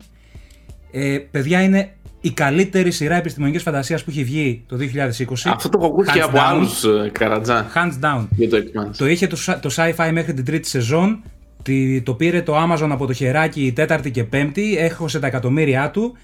Ε, 0.92 1.18
παιδιά, 1.32 1.62
είναι 1.64 1.94
η 2.22 2.32
καλύτερη 2.32 2.92
σειρά 2.92 3.16
επιστημονικής 3.16 3.62
φαντασίας 3.62 4.04
που 4.04 4.10
έχει 4.10 4.24
βγει 4.24 4.64
το 4.68 4.78
2020. 4.78 5.50
Αυτό 5.54 5.70
το 5.70 5.78
έχω 5.82 5.88
ακούσει 5.88 6.12
και 6.12 6.20
Hands 6.20 6.28
από 6.28 6.38
down. 6.38 6.42
άλλους, 6.44 6.86
Καρατζά. 7.12 7.68
Hands 7.76 8.06
down. 8.06 8.28
Για 8.36 8.50
το 8.50 8.58
Expanse. 8.58 8.96
Το 8.98 9.08
είχε 9.08 9.28
το, 9.28 9.38
sa- 9.48 9.58
το 9.62 9.70
sci-fi 9.76 10.10
μέχρι 10.12 10.34
την 10.34 10.46
τρίτη 10.46 10.68
σεζόν. 10.68 11.24
Τη, 11.64 12.02
το 12.02 12.14
πήρε 12.14 12.42
το 12.42 12.56
Amazon 12.64 12.88
από 12.92 13.06
το 13.06 13.14
χεράκι 13.14 13.66
η 13.66 13.72
τέταρτη 13.72 14.12
και 14.12 14.24
πέμπτη. 14.24 14.78
Έχωσε 14.78 15.20
τα 15.20 15.28
εκατομμύρια 15.28 15.92
του. 15.92 16.18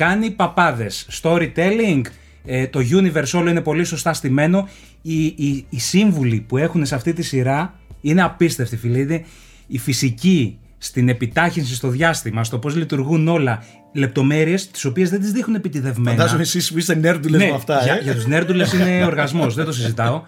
Κάνει 0.00 0.30
παπάδες. 0.30 1.06
Storytelling. 1.22 2.00
ε, 2.44 2.66
το 2.66 2.80
universe 2.92 3.30
όλο 3.32 3.50
είναι 3.50 3.60
πολύ 3.60 3.84
σωστά 3.84 4.12
στημένο. 4.12 4.68
Οι, 5.02 5.24
οι, 5.24 5.66
οι 5.68 5.78
σύμβουλοι 5.78 6.40
που 6.40 6.56
έχουν 6.56 6.86
σε 6.86 6.94
αυτή 6.94 7.12
τη 7.12 7.22
σειρά 7.22 7.74
είναι 8.00 8.22
απίστευτοι 8.22 8.76
φίλοι. 8.76 9.00
Είναι 9.00 9.24
η 9.66 9.78
φυσική, 9.78 10.58
στην 10.78 11.08
επιτάχυνση 11.08 11.74
στο 11.74 11.88
διάστημα, 11.88 12.44
στο 12.44 12.58
πώς 12.58 12.76
λειτουργούν 12.76 13.28
όλα, 13.28 13.64
λεπτομέρειες 13.92 14.70
τις 14.70 14.84
οποίες 14.84 15.10
δεν 15.10 15.20
τις 15.20 15.32
δείχνουν 15.32 15.56
επιτιδευμένα. 15.56 16.16
Φαντάζομαι 16.16 16.42
εσείς 16.42 16.72
που 16.72 16.78
είστε 16.78 16.94
νέρντουλες 16.94 17.40
ναι, 17.40 17.48
με 17.48 17.54
αυτά. 17.54 17.82
για, 17.82 17.94
ε. 17.94 18.00
για 18.02 18.14
τους 18.14 18.26
νέρντουλες 18.26 18.72
είναι 18.72 19.04
οργασμός, 19.10 19.54
δεν 19.54 19.64
το 19.64 19.72
συζητάω. 19.72 20.22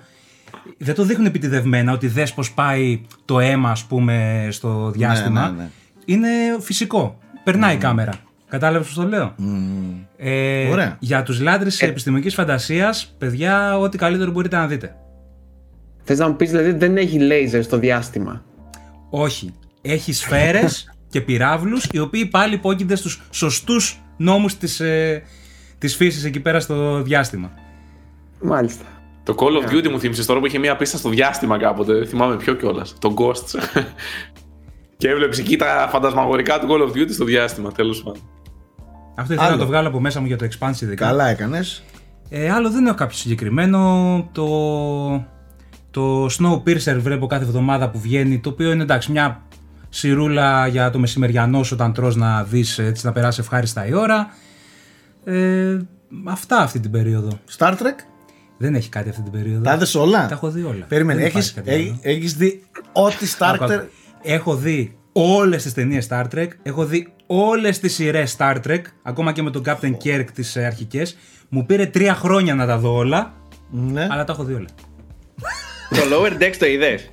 Δεν 0.78 0.94
το 0.94 1.04
δείχνουν 1.04 1.26
επιτιδευμένα 1.26 1.92
ότι 1.92 2.06
δες 2.06 2.32
πώς 2.32 2.52
πάει 2.52 3.00
το 3.24 3.40
αίμα, 3.40 3.70
ας 3.70 3.84
πούμε, 3.84 4.46
στο 4.50 4.90
διάστημα. 4.90 5.50
ναι, 5.50 5.56
ναι. 5.56 5.70
Είναι 6.04 6.28
φυσικό. 6.60 7.18
Περνάει 7.44 7.74
η 7.74 7.78
κάμερα. 7.78 8.12
Κατάλαβες 8.52 8.86
πώς 8.86 8.96
το 8.96 9.08
λέω; 9.08 9.34
Ε, 10.16 10.68
Ωραία. 10.68 10.96
Για 11.00 11.22
τους 11.22 11.40
λάτρε 11.40 11.68
τη 11.68 11.86
επιστημονικής 11.86 12.34
φαντασίας, 12.34 13.14
παιδιά, 13.18 13.78
ό,τι 13.78 13.98
καλύτερο 13.98 14.30
μπορείτε 14.30 14.56
να 14.56 14.66
δείτε. 14.66 14.96
Θες 16.02 16.18
να 16.18 16.28
μου 16.28 16.36
πεις 16.36 16.50
δηλαδή 16.50 16.72
δεν 16.72 16.96
έχει 16.96 17.18
λέιζερ 17.18 17.62
στο 17.62 17.78
διάστημα; 17.78 18.44
Όχι. 19.10 19.54
Έχει 19.82 20.12
σφαίρες 20.12 20.92
και 21.12 21.20
πυράβλους, 21.20 21.86
οι 21.92 21.98
οποίοι 21.98 22.26
πάλι 22.26 22.54
υπόκεινται 22.54 22.94
στους 22.94 23.22
σωστούς 23.30 24.02
νόμους 24.16 24.56
της 24.56 24.80
ε, 24.80 25.22
της 25.78 25.96
φύσης 25.96 26.24
εκεί 26.24 26.40
πέρα 26.40 26.60
στο 26.60 27.02
διάστημα. 27.02 27.50
Μάλιστα. 28.42 28.84
Το 29.22 29.34
Call 29.38 29.64
of 29.64 29.72
Duty 29.72 29.88
μου 29.90 30.00
θύμισε 30.00 30.26
τώρα 30.26 30.40
που 30.40 30.46
είχε 30.46 30.58
μία 30.58 30.76
πίστα 30.76 30.96
στο 30.96 31.08
διάστημα 31.08 31.58
κάποτε. 31.58 31.92
Δεν 31.92 32.06
θυμάμαι 32.06 32.36
ποιο 32.36 32.54
κιόλας. 32.54 32.94
Το 32.98 33.14
Ghosts. 33.18 33.60
και 34.96 35.08
έβλεψε 35.08 35.40
εκεί 35.40 35.56
τα 35.56 35.88
φαντασμαγορικά 35.90 36.58
του 36.58 36.66
Call 36.70 36.88
of 36.88 36.96
Duty 36.96 37.10
στο 37.10 37.24
διάστημα, 37.24 37.72
τέλος 37.72 38.02
πάντων. 38.02 38.22
Αυτό 39.22 39.32
ήθελα 39.32 39.48
Άλλο. 39.48 39.56
να 39.56 39.62
το 39.62 39.68
βγάλω 39.68 39.88
από 39.88 40.00
μέσα 40.00 40.20
μου 40.20 40.26
για 40.26 40.36
το 40.36 40.46
expansion 40.50 40.80
ειδικά. 40.80 41.06
Καλά 41.06 41.28
έκανες. 41.28 41.82
Ε, 42.28 42.50
άλλο 42.50 42.70
δεν 42.70 42.86
έχω 42.86 42.94
κάποιο 42.96 43.16
συγκεκριμένο. 43.16 44.28
Το, 44.32 45.24
το 45.90 46.26
Snowpiercer 46.26 46.96
βλέπω 46.98 47.26
κάθε 47.26 47.44
εβδομάδα 47.44 47.90
που 47.90 47.98
βγαίνει, 48.00 48.38
το 48.38 48.48
οποίο 48.48 48.72
είναι 48.72 48.82
εντάξει 48.82 49.10
μια 49.12 49.42
σιρούλα 49.88 50.66
για 50.66 50.90
το 50.90 50.98
μεσημεριανό 50.98 51.62
σου 51.62 51.70
όταν 51.74 51.92
τρως 51.92 52.16
να 52.16 52.42
δεις 52.44 52.78
έτσι 52.78 53.06
να 53.06 53.12
περάσει 53.12 53.40
ευχάριστα 53.40 53.86
η 53.86 53.92
ώρα. 53.94 54.28
Ε, 55.24 55.78
αυτά 56.24 56.56
αυτή 56.58 56.80
την 56.80 56.90
περίοδο. 56.90 57.28
Star 57.58 57.72
Trek; 57.72 57.98
Δεν 58.58 58.74
έχει 58.74 58.88
κάτι 58.88 59.08
αυτή 59.08 59.22
την 59.22 59.32
περίοδο. 59.32 59.62
Τα 59.62 59.74
είδες 59.74 59.94
όλα; 59.94 60.26
Τα 60.26 60.34
έχω 60.34 60.50
δει 60.50 60.62
όλα. 60.62 60.84
Περίμενε, 60.88 61.18
Δεν 61.20 61.28
έχεις, 61.34 61.50
υπάρχει 61.50 61.70
κάτι 61.70 61.82
άλλο. 61.82 61.98
έχ- 62.02 62.16
έχεις 62.16 62.34
δει 62.34 62.62
ό,τι 62.92 63.26
Star 63.38 63.52
Άκου, 63.54 63.64
Trek. 63.64 63.70
άκου. 63.70 63.88
Έχω 64.22 64.54
δει 64.56 64.96
όλες 65.12 65.62
τις 65.62 65.72
ταινίες 65.74 66.06
Star 66.10 66.24
Trek, 66.34 66.48
έχω 66.62 66.84
δει 66.84 67.12
όλες 67.26 67.78
τις 67.78 67.94
σειρές 67.94 68.36
Star 68.38 68.56
Trek, 68.66 68.80
ακόμα 69.02 69.32
και 69.32 69.42
με 69.42 69.50
τον 69.50 69.62
Captain 69.66 69.92
Kirk 70.04 70.24
τις 70.34 70.56
ε, 70.56 70.64
αρχικές. 70.64 71.16
Μου 71.48 71.66
πήρε 71.66 71.86
τρία 71.86 72.14
χρόνια 72.14 72.54
να 72.54 72.66
τα 72.66 72.78
δω 72.78 72.94
όλα, 72.96 73.32
Ναι. 73.70 74.06
αλλά 74.10 74.24
τα 74.24 74.32
έχω 74.32 74.44
δει 74.44 74.54
όλα. 74.54 74.66
το 75.90 75.96
Lower 76.12 76.42
Decks 76.42 76.56
το 76.58 76.66
είδες; 76.66 77.10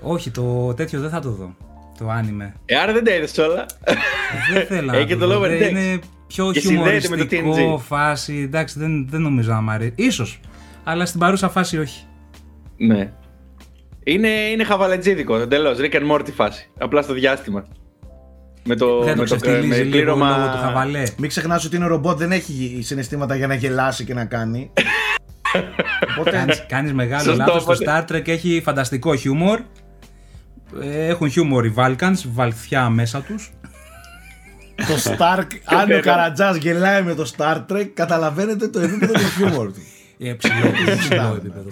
Όχι, 0.00 0.30
το 0.30 0.74
τέτοιο 0.74 1.00
δεν 1.00 1.10
θα 1.10 1.20
το 1.20 1.30
δω. 1.30 1.54
Το 1.98 2.08
άνιμε. 2.10 2.54
Ε, 2.64 2.76
άρα 2.76 2.92
δεν 2.92 3.04
τα 3.04 3.14
είδες 3.14 3.38
όλα. 3.38 3.66
Δεν 4.52 4.66
θέλω 4.66 4.86
να 4.92 4.96
Έχει 4.96 5.06
και 5.06 5.16
το 5.16 5.26
δω. 5.26 5.38
Lower 5.38 5.48
Δεν 5.48 5.60
Decks. 5.60 5.70
Είναι 5.70 5.98
πιο 6.26 6.52
Και 6.52 6.60
συνδέεται 6.60 7.08
με 7.08 7.16
το 7.16 7.26
χιουμοριστικό 7.28 7.74
TNG. 7.76 7.80
φάση. 7.86 8.36
Εντάξει, 8.36 8.78
δεν, 8.78 9.08
δεν 9.10 9.20
νομίζω 9.20 9.52
να 9.52 9.60
μ' 9.60 9.70
αρέσει. 9.70 9.92
Ίσως, 9.96 10.40
αλλά 10.84 11.06
στην 11.06 11.20
παρούσα 11.20 11.48
φάση 11.48 11.78
όχι. 11.78 12.04
ναι. 12.76 13.12
Είναι, 14.04 14.28
είναι 14.28 14.64
χαβαλετζίδικο 14.64 15.36
εντελώς. 15.36 15.78
Rick 15.80 15.94
and 15.94 16.10
Morty 16.10 16.32
φάση. 16.34 16.68
Απλά 16.78 17.02
στο 17.02 17.12
διάστημα. 17.12 17.64
Με 18.64 18.76
το, 18.76 19.02
δεν 19.02 19.14
το 19.14 19.20
με 19.20 19.26
το 19.26 19.36
ξεφτιλίζει 19.36 19.66
με 19.68 19.76
λίγο 19.76 19.90
πλήρωμα. 19.90 20.36
λόγω 20.36 20.50
του 20.50 20.58
χαβαλέ. 20.58 21.02
Μην 21.16 21.28
ξεχνάς 21.28 21.64
ότι 21.64 21.76
είναι 21.76 21.86
ρομπότ, 21.86 22.18
δεν 22.18 22.32
έχει 22.32 22.80
συναισθήματα 22.82 23.36
για 23.36 23.46
να 23.46 23.54
γελάσει 23.54 24.04
και 24.04 24.14
να 24.14 24.24
κάνει. 24.24 24.70
Οπότε 26.10 26.30
Κάνεις, 26.30 26.64
κάνεις 26.68 26.92
μεγάλο 26.92 27.22
Σωστό, 27.22 27.36
λάθος. 27.44 27.64
Το 27.64 27.72
οπότε. 27.72 28.04
Star 28.08 28.12
Trek 28.12 28.28
έχει 28.28 28.60
φανταστικό 28.64 29.16
χιούμορ. 29.16 29.60
Ε, 30.80 31.06
Έχουν 31.06 31.30
χιούμορ 31.30 31.64
οι 31.66 31.74
Vulcans, 31.76 32.14
βαλθιά 32.32 32.88
μέσα 32.88 33.20
τους. 33.22 33.52
το 34.74 35.10
Stark, 35.10 35.46
αν 35.80 35.92
ο 35.92 36.00
Καρατζάς 36.00 36.56
γελάει 36.56 37.02
με 37.02 37.14
το 37.14 37.32
Star 37.36 37.62
Trek, 37.72 37.84
καταλαβαίνετε 37.94 38.68
το 38.68 38.80
επίπεδο 38.80 39.12
του 39.12 39.28
χιούμορ 39.36 39.72
του. 39.72 39.80
Ε, 40.18 40.32
ψηλό, 40.32 40.54
πολύ 40.84 40.96
ψηλό 40.98 41.34
επίπεδο. 41.36 41.70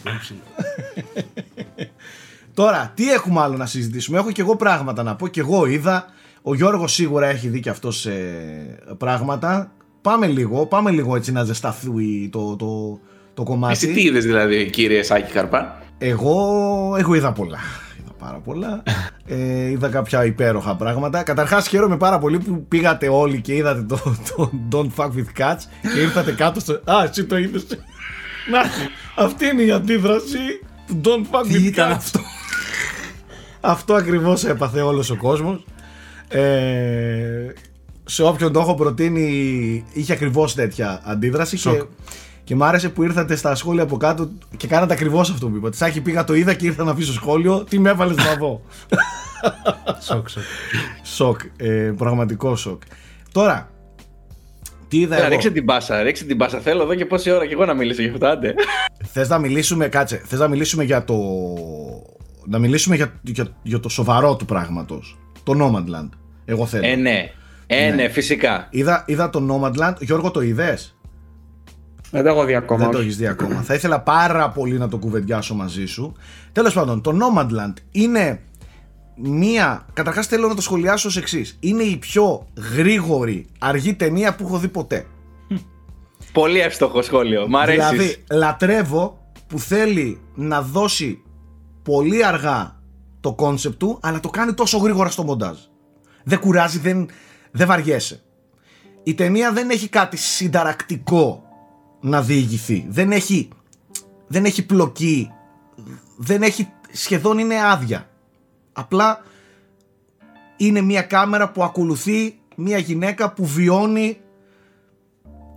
Πολύ 2.60 2.72
ψηλό. 2.72 2.78
Τώρα, 2.78 2.92
τι 2.94 3.12
έχουμε 3.12 3.40
άλλο 3.40 3.56
να 3.56 3.66
συζητήσουμε; 3.66 4.18
Έχω 4.18 4.30
και 4.30 4.40
εγώ 4.40 4.56
πράγματα 4.56 5.02
να 5.02 5.16
πω. 5.16 5.28
Και 5.28 5.40
εγώ 5.40 5.66
είδα. 5.66 6.04
Ο 6.42 6.54
Γιώργος 6.54 6.92
σίγουρα 6.92 7.26
έχει 7.26 7.48
δει 7.48 7.60
και 7.60 7.70
αυτός 7.70 8.06
ε, 8.06 8.78
πράγματα. 8.98 9.72
Πάμε 10.02 10.26
λίγο, 10.26 10.66
πάμε 10.66 10.90
λίγο 10.90 11.16
έτσι 11.16 11.32
να 11.32 11.44
ζεσταθεί 11.44 12.28
το, 12.32 12.56
το, 12.56 13.00
το 13.34 13.42
κομμάτι. 13.42 13.72
Εσύ 13.72 13.92
τι 13.92 14.02
είδες 14.02 14.24
δηλαδή, 14.24 14.70
κύριε 14.70 15.02
Σάκη 15.02 15.32
Καρπά. 15.32 15.82
Εγώ 15.98 16.94
έχω 16.98 17.14
είδα 17.14 17.32
πολλά. 17.32 17.58
Είδα 18.00 18.12
πάρα 18.18 18.38
πολλά. 18.38 18.82
ε, 19.26 19.70
είδα 19.70 19.88
κάποια 19.88 20.24
υπέροχα 20.24 20.76
πράγματα. 20.76 21.22
Καταρχάς 21.22 21.68
χαίρομαι 21.68 21.96
πάρα 21.96 22.18
πολύ 22.18 22.38
που 22.38 22.64
πήγατε 22.68 23.08
όλοι 23.08 23.40
και 23.40 23.54
είδατε 23.54 23.82
το, 23.82 24.16
το 24.36 24.50
Don't 24.72 24.90
Fuck 25.04 25.08
with 25.10 25.40
Cats 25.42 25.60
και 25.94 26.00
ήρθατε 26.00 26.32
κάτω 26.32 26.60
στο... 26.60 26.72
Α, 26.72 27.02
εσύ 27.10 27.24
το 27.24 27.36
είδες. 27.38 27.66
Να, 28.50 28.60
αυτή 29.24 29.46
είναι 29.46 29.62
η 29.62 29.70
αντίδραση 29.70 30.38
του 30.86 31.00
Don't 31.04 31.36
Fuck 31.36 31.42
Τι 31.48 31.54
with 31.54 31.62
ήταν 31.62 31.90
Cats. 31.90 31.94
αυτό. 31.94 32.20
Αυτό 33.60 33.94
ακριβώς 33.94 34.44
έπαθε 34.44 34.80
όλος 34.80 35.10
ο 35.10 35.16
κόσμος. 35.16 35.64
Ε, 36.28 37.46
σε 38.04 38.22
όποιον 38.22 38.52
το 38.52 38.60
έχω 38.60 38.74
προτείνει 38.74 39.84
είχε 39.92 40.12
ακριβώς 40.12 40.54
τέτοια 40.54 41.00
αντίδραση 41.04 41.56
και, 41.56 41.62
Σοκ. 41.62 41.88
και 42.44 42.54
μ' 42.54 42.62
άρεσε 42.62 42.88
που 42.88 43.02
ήρθατε 43.02 43.36
στα 43.36 43.54
σχόλια 43.54 43.82
από 43.82 43.96
κάτω 43.96 44.30
και 44.56 44.66
κάνατε 44.66 44.92
ακριβώς 44.92 45.30
αυτό 45.30 45.48
που 45.48 45.56
είπατε. 45.56 45.76
Σάκη 45.76 46.00
πήγα 46.00 46.24
το 46.24 46.34
είδα 46.34 46.54
και 46.54 46.66
ήρθα 46.66 46.84
να 46.84 46.90
αφήσω 46.90 47.12
σχόλιο. 47.12 47.64
Τι 47.64 47.78
με 47.78 47.90
έβαλες 47.90 48.16
να 48.16 48.34
δω; 48.34 48.62
Σοκ, 50.06 50.28
σοκ. 50.28 50.42
σοκ. 51.02 51.40
Ε, 51.56 51.92
πραγματικό 51.96 52.56
σοκ. 52.56 52.82
Τώρα, 53.32 53.70
τι 54.88 54.98
είδα 54.98 55.14
Έλα, 55.14 55.24
εγώ; 55.24 55.34
ρίξε 55.34 55.50
την 55.50 55.64
μπάσα, 55.64 56.02
ρίξε 56.02 56.24
την 56.24 56.36
μπάσα. 56.36 56.58
Θέλω 56.60 56.82
εδώ 56.82 56.94
και 56.94 57.06
πόση 57.06 57.30
ώρα 57.30 57.46
και 57.46 57.52
εγώ 57.52 57.64
να 57.64 57.74
μιλήσω 57.74 58.02
για 58.02 58.12
αυτό. 58.12 58.26
Άντε. 58.26 58.54
Θες 59.12 59.28
να 59.28 59.38
μιλήσουμε, 59.38 59.88
κάτσε, 59.88 60.22
θες 60.26 60.38
να 60.38 60.48
μιλήσουμε 60.48 60.84
για 60.84 61.04
το... 61.04 61.14
Να 62.46 62.58
μιλήσουμε 62.58 62.96
για, 62.96 63.12
για, 63.22 63.46
για 63.62 63.80
το 63.80 63.88
σοβαρό 63.88 64.36
του 64.36 64.44
πράγματος. 64.44 65.18
Το 65.42 65.52
Nomadland. 65.60 66.08
Εγώ 66.44 66.66
θέλω. 66.66 66.86
Ε, 66.86 66.94
ναι. 66.96 67.32
Ε, 67.66 67.88
Ναι. 67.88 67.94
ναι, 67.94 68.08
φυσικά. 68.08 68.66
Είδα, 68.70 69.04
είδα 69.06 69.30
το 69.30 69.46
Nomadland. 69.50 69.94
Γιώργο, 70.00 70.30
το 70.30 70.40
είδες; 70.40 70.96
Δεν 72.10 72.22
το 72.22 72.28
έχω 72.28 72.44
δει 72.44 72.54
ακόμα. 72.54 72.78
Δεν 72.78 72.90
το 72.90 72.96
όχι. 72.96 73.06
έχεις 73.06 73.16
δει 73.18 73.26
ακόμα. 73.26 73.62
Θα 73.62 73.74
ήθελα 73.74 74.00
πάρα 74.00 74.50
πολύ 74.50 74.78
να 74.78 74.88
το 74.88 74.98
κουβεντιάσω 74.98 75.54
μαζί 75.54 75.86
σου. 75.86 76.12
Τέλος 76.52 76.74
πάντων, 76.74 77.00
το 77.00 77.12
Nomadland 77.12 77.72
είναι 77.90 78.40
μία. 79.16 79.86
Καταρχάς 79.92 80.26
θέλω 80.26 80.48
να 80.48 80.54
το 80.54 80.60
σχολιάσω 80.62 81.08
ως 81.08 81.16
εξής. 81.16 81.56
Είναι 81.60 81.82
η 81.82 81.96
πιο 81.96 82.46
γρήγορη 82.76 83.46
αργή 83.58 83.94
ταινία 83.94 84.34
που 84.34 84.44
έχω 84.46 84.58
δει 84.58 84.68
ποτέ. 84.68 85.06
Πολύ 86.32 86.60
εύστοχο 86.60 87.02
σχόλιο. 87.02 87.48
Μ' 87.48 87.56
αρέσεις. 87.56 87.88
Δηλαδή, 87.90 88.24
λατρεύω 88.30 89.18
που 89.46 89.58
θέλει 89.58 90.20
να 90.34 90.62
δώσει 90.62 91.22
πολύ 91.90 92.24
αργά 92.24 92.80
το 93.20 93.32
κόνσεπτ 93.32 93.78
του, 93.78 93.98
αλλά 94.02 94.20
το 94.20 94.28
κάνει 94.30 94.54
τόσο 94.54 94.78
γρήγορα 94.78 95.10
στο 95.10 95.22
μοντάζ. 95.22 95.58
Δεν 96.24 96.38
κουράζει, 96.38 96.78
δεν, 96.78 97.08
δεν 97.50 97.66
βαριέσαι. 97.66 98.22
Η 99.02 99.14
ταινία 99.14 99.52
δεν 99.52 99.70
έχει 99.70 99.88
κάτι 99.88 100.16
συνταρακτικό 100.16 101.42
να 102.00 102.22
διηγηθεί. 102.22 102.86
Δεν 102.88 103.12
έχει, 103.12 103.48
δεν 104.26 104.44
έχει 104.44 104.66
πλοκή. 104.66 105.30
Δεν 106.16 106.42
έχει, 106.42 106.68
σχεδόν 106.92 107.38
είναι 107.38 107.64
άδεια. 107.64 108.08
Απλά 108.72 109.22
είναι 110.56 110.80
μια 110.80 111.02
κάμερα 111.02 111.50
που 111.50 111.62
ακολουθεί 111.62 112.38
μια 112.56 112.78
γυναίκα 112.78 113.32
που 113.32 113.46
βιώνει 113.46 114.20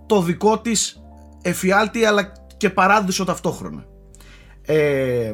το 0.06 0.22
δικό 0.22 0.58
της 0.58 1.02
εφιάλτη 1.42 2.04
αλλά 2.04 2.32
και 2.56 2.70
παράδεισο 2.70 3.24
ταυτόχρονα. 3.24 3.86
Ε, 4.62 5.32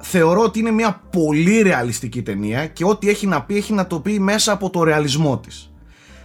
θεωρώ 0.00 0.42
ότι 0.42 0.58
είναι 0.58 0.70
μια 0.70 1.02
πολύ 1.10 1.62
ρεαλιστική 1.62 2.22
ταινία 2.22 2.66
και 2.66 2.84
ό,τι 2.84 3.08
έχει 3.08 3.26
να 3.26 3.42
πει 3.42 3.56
έχει 3.56 3.72
να 3.72 3.86
το 3.86 4.00
πει 4.00 4.18
μέσα 4.20 4.52
από 4.52 4.70
το 4.70 4.82
ρεαλισμό 4.82 5.38
της. 5.38 5.72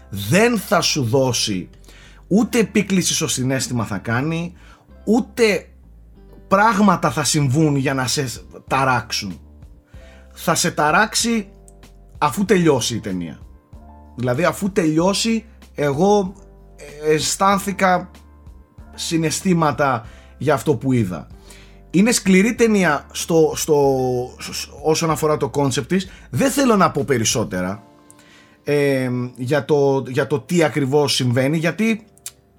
Δεν 0.09 0.59
θα 0.59 0.81
σου 0.81 1.03
δώσει 1.03 1.69
ούτε 2.27 2.59
επίκληση 2.59 3.13
στο 3.13 3.27
συνέστημα 3.27 3.85
θα 3.85 3.97
κάνει 3.97 4.53
ούτε 5.05 5.67
πράγματα 6.47 7.11
θα 7.11 7.23
συμβούν 7.23 7.75
για 7.75 7.93
να 7.93 8.07
σε 8.07 8.27
ταράξουν. 8.67 9.39
Θα 10.33 10.55
σε 10.55 10.71
ταράξει 10.71 11.49
αφού 12.17 12.45
τελειώσει 12.45 12.95
η 12.95 12.99
ταινία. 12.99 13.39
Δηλαδή 14.15 14.43
αφού 14.43 14.71
τελειώσει 14.71 15.45
εγώ 15.75 16.33
ε, 16.75 17.13
αισθάνθηκα 17.13 18.11
συναισθήματα 18.95 20.05
για 20.37 20.53
αυτό 20.53 20.75
που 20.75 20.91
είδα. 20.91 21.27
Είναι 21.95 22.11
σκληρή 22.11 22.55
ταινία 22.55 23.05
στο, 23.11 23.53
στο, 23.55 23.75
σ- 24.39 24.69
όσον 24.83 25.11
αφορά 25.11 25.37
το 25.37 25.49
κόνσεπτ 25.49 25.87
της. 25.87 26.09
Δεν 26.29 26.51
θέλω 26.51 26.75
να 26.75 26.91
πω 26.91 27.03
περισσότερα 27.03 27.83
ε, 28.63 29.09
για, 29.35 29.65
το, 29.65 30.03
για 30.07 30.27
το 30.27 30.39
τι 30.39 30.63
ακριβώς 30.63 31.13
συμβαίνει 31.13 31.57
γιατί 31.57 32.05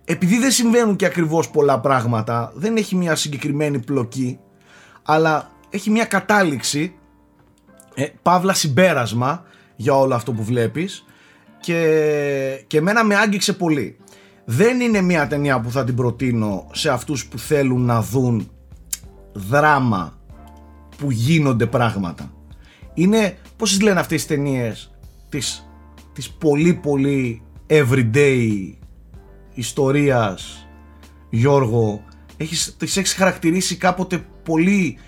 επειδή 0.05 0.39
δεν 0.39 0.51
συμβαίνουν 0.51 0.97
και 0.97 1.07
ακριβώς 1.07 1.51
πολλά 1.51 1.81
πράγματα 1.81 2.53
δεν 2.55 2.77
έχει 2.77 2.97
μια 2.97 3.15
συγκεκριμένη 3.15 3.79
πλοκή 3.79 4.39
αλλά 5.03 5.51
έχει 5.71 5.91
μια 5.91 6.05
κατάληξη 6.05 6.95
ε, 7.95 8.07
παύλα 8.23 8.55
συμπέρασμα 8.55 9.43
για 9.77 9.95
όλο 9.99 10.15
αυτό 10.15 10.33
που 10.33 10.43
βλέπεις 10.43 11.05
και, 11.61 12.65
και 12.67 12.79
εμένα 12.79 13.05
με 13.05 13.17
άγγιξε 13.17 13.53
πολύ. 13.53 13.97
Δεν 14.45 14.81
είναι 14.81 15.01
μια 15.01 15.27
ταινία 15.27 15.61
που 15.61 15.71
θα 15.71 15.85
την 15.85 15.95
προτείνω 15.95 16.67
σε 16.73 16.91
αυτούς 16.91 17.27
που 17.27 17.39
θέλουν 17.39 17.85
να 17.85 18.03
δουν 18.03 18.51
δράμα 19.37 20.19
που 20.97 21.11
γίνονται 21.11 21.67
πράγματα. 21.67 22.33
Είναι, 22.95 23.39
πώς 23.57 23.71
τις 23.71 23.81
λένε 23.81 24.01
αυτές 24.01 24.27
τις 24.27 24.37
ταινίες, 24.37 24.91
τις, 25.29 25.69
τις 26.13 26.31
πολύ 26.31 26.75
πολύ 26.75 27.43
everyday 27.67 28.73
ιστορίας 29.55 30.67
Γιώργο; 31.31 32.05
Έχεις, 32.37 32.77
τις 32.79 32.97
έχεις 32.97 33.15
χαρακτηρίσει 33.15 33.77
κάποτε 33.77 34.27
πολύ 34.43 34.99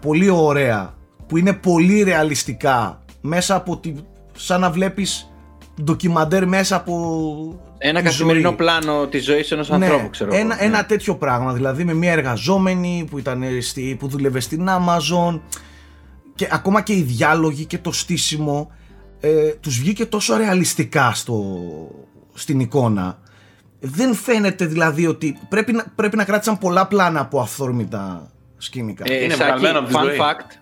πολύ 0.00 0.28
ωραία 0.28 0.94
που 1.26 1.36
είναι 1.36 1.52
πολύ 1.52 2.02
ρεαλιστικά 2.02 3.02
μέσα 3.20 3.54
από 3.54 3.78
τη, 3.78 3.94
σαν 4.36 4.60
να 4.60 4.70
βλέπεις 4.70 5.33
ντοκιμαντέρ 5.82 6.46
μέσα 6.46 6.76
από 6.76 6.94
Ένα 7.78 7.98
τη 7.98 8.04
καθημερινό 8.04 8.48
ζωή. 8.48 8.56
πλάνο 8.56 9.06
της 9.06 9.24
ζωής 9.24 9.50
ενός 9.50 9.68
Ναι, 9.68 9.74
ανθρώπου, 9.74 10.10
ξέρω 10.10 10.30
εγώ. 10.34 10.40
ένα, 10.42 10.54
Ναι. 10.54 10.64
ένα 10.64 10.86
τέτοιο 10.86 11.16
πράγμα, 11.16 11.52
δηλαδή 11.52 11.84
με 11.84 11.94
μια 11.94 12.12
εργαζόμενη 12.12 13.06
που, 13.10 13.18
ήταν 13.18 13.42
στη, 13.60 13.96
που 13.98 14.08
δούλευε 14.08 14.40
στην 14.40 14.68
Amazon 14.68 15.40
και 16.34 16.48
ακόμα 16.50 16.80
και 16.82 16.92
οι 16.92 17.02
διάλογοι 17.02 17.64
και 17.64 17.78
το 17.78 17.92
στήσιμο 17.92 18.70
ε, 19.20 19.48
τους 19.60 19.78
βγήκε 19.78 20.06
τόσο 20.06 20.36
ρεαλιστικά 20.36 21.12
στο, 21.14 21.54
στην 22.34 22.60
εικόνα 22.60 23.18
δεν 23.80 24.14
φαίνεται 24.14 24.66
δηλαδή 24.66 25.06
ότι 25.06 25.38
πρέπει 25.48 25.72
να, 25.72 25.84
πρέπει 25.94 26.16
να 26.16 26.24
κράτησαν 26.24 26.58
πολλά 26.58 26.86
πλάνα 26.86 27.20
από 27.20 27.40
αυθόρμητα 27.40 28.30
σκηνικά. 28.58 29.04
Ε, 29.06 29.24
Είναι 29.24 29.34
Σάκη, 29.34 29.44
βγαλμένο 29.50 29.78
από 29.78 29.88
τη 29.88 29.94
fun 29.96 30.02
ζωή. 30.04 30.16
fact, 30.20 30.58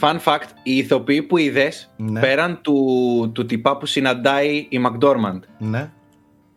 fun 0.00 0.16
fact, 0.24 0.48
οι 0.62 0.76
ηθοποιοί 0.76 1.22
που 1.22 1.36
είδες 1.36 1.92
Ναι. 1.96 2.20
πέραν 2.20 2.58
του, 2.62 3.30
του 3.34 3.46
τυπά 3.46 3.76
που 3.76 3.86
συναντάει 3.86 4.54
η 4.68 4.80
McDormand, 4.86 5.40
ναι. 5.58 5.90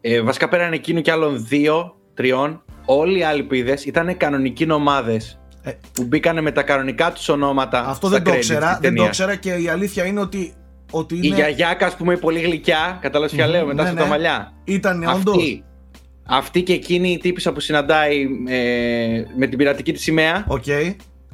ε, 0.01 0.21
βασικά 0.21 0.47
πέραν 0.47 0.73
εκείνου 0.73 1.01
και 1.01 1.11
άλλων 1.11 1.45
δύο, 1.47 1.95
τριών, 2.13 2.63
όλοι 2.85 3.19
οι 3.19 3.23
άλλοι 3.23 3.43
που 3.43 3.53
είδες 3.53 3.85
ήταν 3.85 4.17
κανονικοί 4.17 4.71
ομάδε 4.71 5.21
Ε, 5.63 5.71
που 5.93 6.03
μπήκανε 6.03 6.41
με 6.41 6.51
τα 6.51 6.63
κανονικά 6.63 7.11
τους 7.11 7.29
ονόματα. 7.29 7.85
αυτό 7.87 8.07
στα 8.07 8.15
δεν 8.15 8.23
το 8.25 8.31
credits 8.31 8.39
ξέρα, 8.39 8.59
της 8.59 8.67
δεν 8.67 8.81
το 8.81 8.81
ταινίας. 8.95 9.09
ξέρα 9.09 9.35
και 9.35 9.53
η 9.53 9.67
αλήθεια 9.69 10.05
είναι 10.05 10.19
ότι, 10.19 10.53
ότι 10.91 11.15
Η 11.15 11.19
είναι, 11.23 11.35
γιαγιάκα, 11.35 11.85
ας 11.85 11.95
πούμε, 11.95 12.13
η 12.13 12.17
πολύ 12.17 12.39
γλυκιά, 12.39 12.97
κατάλαβες 13.01 13.35
ποια 13.35 13.45
Μμμ, 13.45 13.51
λέω, 13.53 13.65
μετά 13.65 13.81
ναι, 13.83 13.89
στα 13.89 13.97
ναι. 13.97 14.03
τα 14.03 14.07
μαλλιά. 14.07 14.53
ήταν 14.63 15.03
όντως. 15.03 15.35
Αυτή, 15.35 15.63
αυτή 16.25 16.63
και 16.63 16.73
εκείνη 16.73 17.11
η 17.11 17.17
τύπισσα 17.17 17.51
που 17.53 17.59
συναντάει 17.59 18.27
ε, 18.47 19.23
με 19.37 19.47
την 19.47 19.57
πειρατική 19.57 19.93
της 19.93 20.01
σημαία. 20.01 20.45
Οκ. 20.47 20.63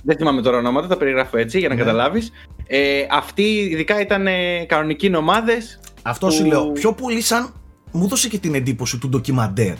Δεν 0.05 0.17
θυμάμαι 0.17 0.41
τώρα 0.41 0.57
ονόματα, 0.57 0.87
τα 0.87 0.97
περιγράφω 0.97 1.37
έτσι 1.37 1.59
για 1.59 1.67
να 1.69 1.73
Ναι. 1.75 1.79
καταλάβεις. 1.81 2.31
Ε, 2.67 3.05
αυτοί 3.11 3.43
ειδικά 3.43 4.01
ήταν 4.01 4.27
ε, 4.27 4.65
κανονικοί 4.67 5.15
νομάδες. 5.15 5.79
Αυτό 6.01 6.27
που- 6.27 6.33
σου 6.33 6.45
λέω. 6.45 6.71
Πιο 6.71 6.93
πολύ 6.93 7.21
σαν. 7.21 7.53
Μου 7.91 8.03
έδωσε 8.03 8.27
και 8.27 8.37
την 8.39 8.55
εντύπωση 8.55 8.97
του 8.97 9.09
ντοκιμαντέρ. 9.09 9.73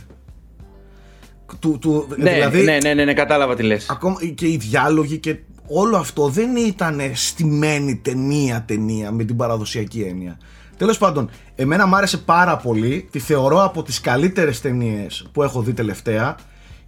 Του, 1.60 1.78
του, 1.82 2.08
Ναι, 2.18 2.32
δηλαδή, 2.34 2.62
ναι, 2.64 2.78
ναι, 2.84 2.94
ναι, 2.94 3.04
ναι, 3.06 3.14
κατάλαβα 3.14 3.56
τι 3.56 3.64
λες. 3.64 3.90
ακόμα 3.90 4.16
και 4.36 4.48
οι 4.48 4.58
διάλογοι 4.58 5.18
και 5.18 5.38
όλο 5.68 5.98
αυτό 5.98 6.28
δεν 6.28 6.56
ήταν 6.56 7.02
στημένη 7.14 7.96
ταινία 8.04 8.64
ταινία 8.68 9.12
με 9.12 9.24
την 9.24 9.36
παραδοσιακή 9.36 10.02
έννοια. 10.02 10.38
Τέλος 10.78 10.98
πάντων, 10.98 11.30
εμένα 11.56 11.86
μου 11.88 11.96
άρεσε 11.96 12.18
πάρα 12.18 12.58
πολύ, 12.58 13.08
τη 13.12 13.20
θεωρώ 13.20 13.64
από 13.64 13.84
τις 13.84 14.02
καλύτερες 14.02 14.62
ταινίες 14.62 15.28
που 15.32 15.44
έχω 15.44 15.62
δει 15.62 15.74
τελευταία 15.74 16.36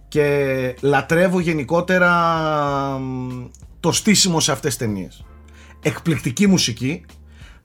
και 0.08 0.74
λατρεύω 0.80 1.40
γενικότερα 1.40 2.12
μ, 2.98 3.44
το 3.80 3.92
στήσιμο 3.92 4.40
σε 4.40 4.52
αυτές 4.52 4.76
τις 4.76 4.86
ταινίες. 4.86 5.24
Εκπληκτική 5.82 6.46
μουσική, 6.46 7.04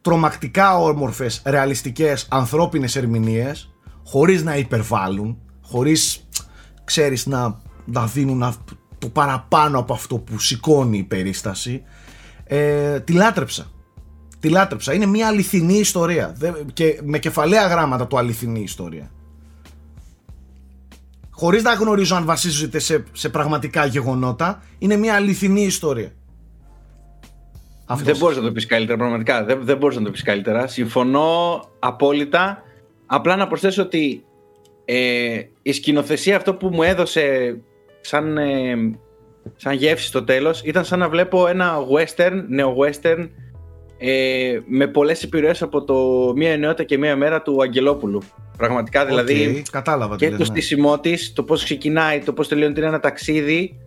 τρομακτικά 0.01 0.77
όμορφες, 0.77 1.41
ρεαλιστικές, 1.45 2.27
ανθρώπινες 2.29 2.95
ερμηνείες, 2.95 3.73
χωρίς 4.05 4.43
να 4.43 4.55
υπερβάλλουν, 4.57 5.37
χωρίς, 5.61 6.27
ξέρεις, 6.83 7.25
να, 7.25 7.59
να 7.85 8.05
δίνουν 8.05 8.43
αυ- 8.43 8.69
το 8.97 9.09
παραπάνω 9.09 9.79
από 9.79 9.93
αυτό 9.93 10.17
που 10.17 10.39
σηκώνει 10.39 10.97
η 10.97 11.03
περίσταση. 11.03 11.81
Ε, 12.43 12.99
τη 12.99 13.13
λάτρεψα. 13.13 13.71
Τη 14.39 14.49
λάτρεψα. 14.49 14.93
Είναι 14.93 15.05
μια 15.05 15.27
αληθινή 15.27 15.77
ιστορία. 15.77 16.33
Δεν- 16.37 16.55
Και 16.73 16.99
με 17.03 17.19
κεφαλαία 17.19 17.67
γράμματα 17.67 18.07
το 18.07 18.17
αληθινή 18.17 18.59
ιστορία. 18.61 19.11
Χωρίς 21.41 21.63
να 21.63 21.73
γνωρίζω 21.73 22.15
αν 22.15 22.25
βασίζεται 22.25 22.79
σε, 22.79 23.03
σε 23.11 23.29
πραγματικά 23.29 23.85
γεγονότα, 23.85 24.63
είναι 24.77 24.95
μια 24.95 25.15
αληθινή 25.15 25.61
ιστορία. 25.61 26.11
Αυτός. 27.85 28.05
Δεν 28.05 28.17
μπορείς 28.17 28.37
να 28.37 28.43
το 28.43 28.51
πεις 28.51 28.65
καλύτερα, 28.65 28.97
πραγματικά. 28.97 29.43
Δεν, 29.43 29.59
δεν 29.63 29.77
μπορείς 29.77 29.97
να 29.97 30.03
το 30.03 30.11
πεις 30.11 30.23
καλύτερα. 30.23 30.67
Συμφωνώ 30.67 31.61
απόλυτα. 31.79 32.63
Απλά 33.05 33.35
να 33.35 33.47
προσθέσω 33.47 33.81
ότι 33.81 34.23
ε, 34.85 35.41
η 35.61 35.71
σκηνοθεσία 35.71 36.35
αυτό 36.35 36.53
που 36.53 36.67
μου 36.67 36.83
έδωσε 36.83 37.57
σαν, 38.01 38.37
ε, 38.37 38.75
σαν 39.55 39.73
γεύση 39.73 40.07
στο 40.07 40.23
τέλος 40.23 40.61
ήταν 40.63 40.85
σαν 40.85 40.99
να 40.99 41.09
βλέπω 41.09 41.47
ένα 41.47 41.77
western, 41.95 42.43
νεο-western 42.47 43.29
ε, 44.03 44.59
με 44.65 44.87
πολλές 44.87 45.23
επιρροές 45.23 45.61
από 45.61 45.83
το 45.83 45.95
«Μία 46.35 46.51
αιωνιότητα 46.51 46.83
και 46.83 46.97
μία 46.97 47.15
μέρα» 47.15 47.41
του 47.41 47.61
Αγγελόπουλου. 47.61 48.21
Πραγματικά 48.57 49.05
δηλαδή 49.05 49.55
Οκ, 49.59 49.65
κατάλαβα 49.71 50.15
τι 50.15 50.23
και 50.25 50.29
λες, 50.29 50.37
το 50.37 50.43
ναι. 50.43 50.49
στήσιμό 50.49 50.99
της, 50.99 51.33
το 51.33 51.43
πώς 51.43 51.63
ξεκινάει, 51.63 52.19
το 52.19 52.33
πώς 52.33 52.47
τελειώνει 52.47 52.71
ότι 52.71 52.79
είναι 52.79 52.89
ένα 52.89 52.99
ταξίδι, 52.99 53.77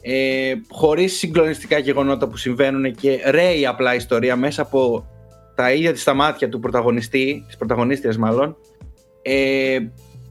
ε, 0.00 0.52
χωρίς 0.70 1.18
συγκλονιστικά 1.18 1.78
γεγονότα 1.78 2.28
που 2.28 2.36
συμβαίνουν 2.36 2.94
και 2.94 3.20
ρέει 3.26 3.66
απλά 3.66 3.92
η 3.92 3.96
ιστορία 3.96 4.36
μέσα 4.36 4.62
από 4.62 5.06
τα 5.54 5.72
ίδια 5.72 5.92
της 5.92 6.04
τα 6.04 6.14
μάτια 6.14 6.48
του 6.48 6.60
πρωταγωνιστή, 6.60 7.44
της 7.46 7.56
πρωταγωνίστριας 7.56 8.16
μάλλον, 8.16 8.56
ε, 9.22 9.78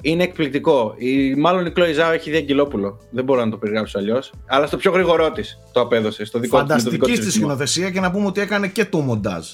είναι 0.05 0.23
εκπληκτικό. 0.23 0.93
Η, 0.97 1.35
μάλλον 1.35 1.65
η 1.65 1.71
Κλόι 1.71 1.93
Ζάο 1.93 2.11
έχει 2.11 2.29
δει 2.31 2.37
Αγγελόπουλο. 2.37 2.99
Δεν 3.09 3.23
μπορώ 3.23 3.45
να 3.45 3.51
το 3.51 3.57
περιγράψω 3.57 3.97
αλλιώς. 3.97 4.33
Αλλά 4.45 4.67
στο 4.67 4.77
πιο 4.77 4.91
γρήγορό 4.91 5.31
της 5.31 5.59
το 5.71 5.81
απέδωσε. 5.81 6.25
Στο 6.25 6.39
δικό, 6.39 6.57
με 6.57 6.63
το 6.63 6.67
δικό 6.67 6.79
Φανταστική 6.83 7.05
της 7.05 7.15
στη 7.15 7.25
ρυθμό. 7.25 7.41
σκηνοθεσία 7.41 7.89
και 7.89 7.99
να 7.99 8.11
πούμε 8.11 8.25
ότι 8.25 8.41
έκανε 8.41 8.67
και 8.67 8.85
το 8.85 8.99
μοντάζ. 8.99 9.47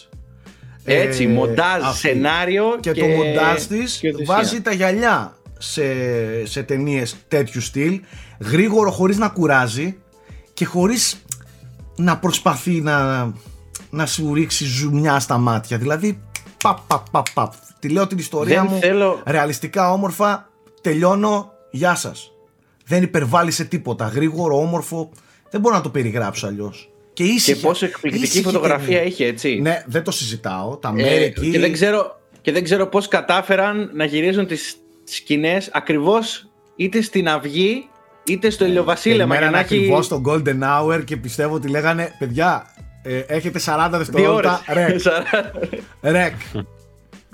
Έτσι, 0.84 1.24
Ε, 1.24 1.28
μοντάζ, 1.28 1.84
αυτή. 1.84 1.98
σενάριο 1.98 2.78
και, 2.80 2.92
το 2.94 3.06
μοντάζ 3.06 3.64
της 3.64 3.94
σκηνοθεσία. 3.94 4.36
βάζει 4.36 4.62
τα 4.62 4.72
γυαλιά 4.74 5.38
σε, 5.58 5.84
σε 6.46 6.64
ταινίες 6.64 7.16
τέτοιου 7.28 7.62
στυλ. 7.62 8.02
Γρήγορο, 8.40 8.92
χωρίς 8.92 9.18
να 9.18 9.30
κουράζει 9.30 9.98
και 10.54 10.66
χωρίς 10.66 11.24
να 11.96 12.18
προσπαθεί 12.18 12.82
να, 12.82 13.32
να 13.90 14.06
σου 14.06 14.34
ρίξει 14.34 14.66
ζουμιά 14.66 15.20
στα 15.20 15.38
μάτια. 15.38 15.78
Δηλαδή, 15.78 16.20
παπ, 16.64 16.78
παπ, 16.88 17.10
παπ, 17.12 17.26
παπ. 17.34 17.54
Τη 17.80 17.90
λέω 17.90 18.08
την 18.08 18.18
ιστορία 18.18 18.62
Δεν 18.62 18.68
μου 18.72 18.80
θέλω- 18.80 19.22
ρεαλιστικά, 19.26 19.92
όμορφα. 19.92 20.50
Τελειώνω. 20.82 21.52
Γεια 21.72 21.96
σας. 21.96 22.32
Δεν 22.86 23.04
υπερβάλλει 23.04 23.52
σε 23.52 23.64
τίποτα. 23.64 24.06
Γρήγορο, 24.08 24.58
όμορφο. 24.60 25.10
Δεν 25.50 25.62
μπορώ 25.62 25.76
να 25.76 25.82
το 25.82 25.90
περιγράψω 25.90 26.48
αλλιώς. 26.48 26.90
Και, 27.14 27.24
Και 27.24 27.30
ήσυχη, 27.30 27.62
πόσο 27.62 27.86
εκπληκτική 27.86 28.26
ήσυχη 28.26 28.44
φωτογραφία 28.44 28.86
ταινία. 28.86 29.04
είχε, 29.04 29.26
έτσι. 29.26 29.60
Ναι, 29.62 29.84
δεν 29.88 30.04
το 30.04 30.12
συζητάω. 30.12 30.78
Τα 30.78 30.90
Ε, 30.90 31.02
μέρη 31.02 31.24
εκεί. 31.24 31.50
και, 31.52 31.60
δεν 31.60 31.72
ξέρω, 31.72 32.20
και 32.42 32.52
δεν 32.52 32.64
ξέρω 32.64 32.88
πώς 32.88 33.08
κατάφεραν 33.08 33.90
να 33.94 34.06
γυρίζουν 34.06 34.48
τις 34.48 34.76
σκηνές 35.04 35.70
ακριβώς 35.74 36.50
είτε 36.76 37.02
στην 37.02 37.30
αυγή 37.30 37.90
είτε 38.24 38.50
στο 38.50 38.66
ηλιοβασίλεμα 38.66 39.18
για 39.18 39.28
Περιμένανε 39.28 39.56
να 39.58 39.60
έχει 39.64 39.76
ακριβώς 39.76 40.08
το 40.08 40.22
Golden 40.26 40.60
Hour 40.64 41.04
και 41.06 41.18
πιστεύω 41.18 41.56
ότι 41.56 41.68
λέγανε 41.70 42.16
παιδιά, 42.20 42.66
ε, 43.04 43.18
έχετε 43.20 43.60
40 43.60 43.88
δύο 43.90 43.98
δευτερόλεπτα. 43.98 44.62
ώρες. 44.70 44.88
Ρεκ. 44.88 45.02
Ρεκ. 46.16 46.34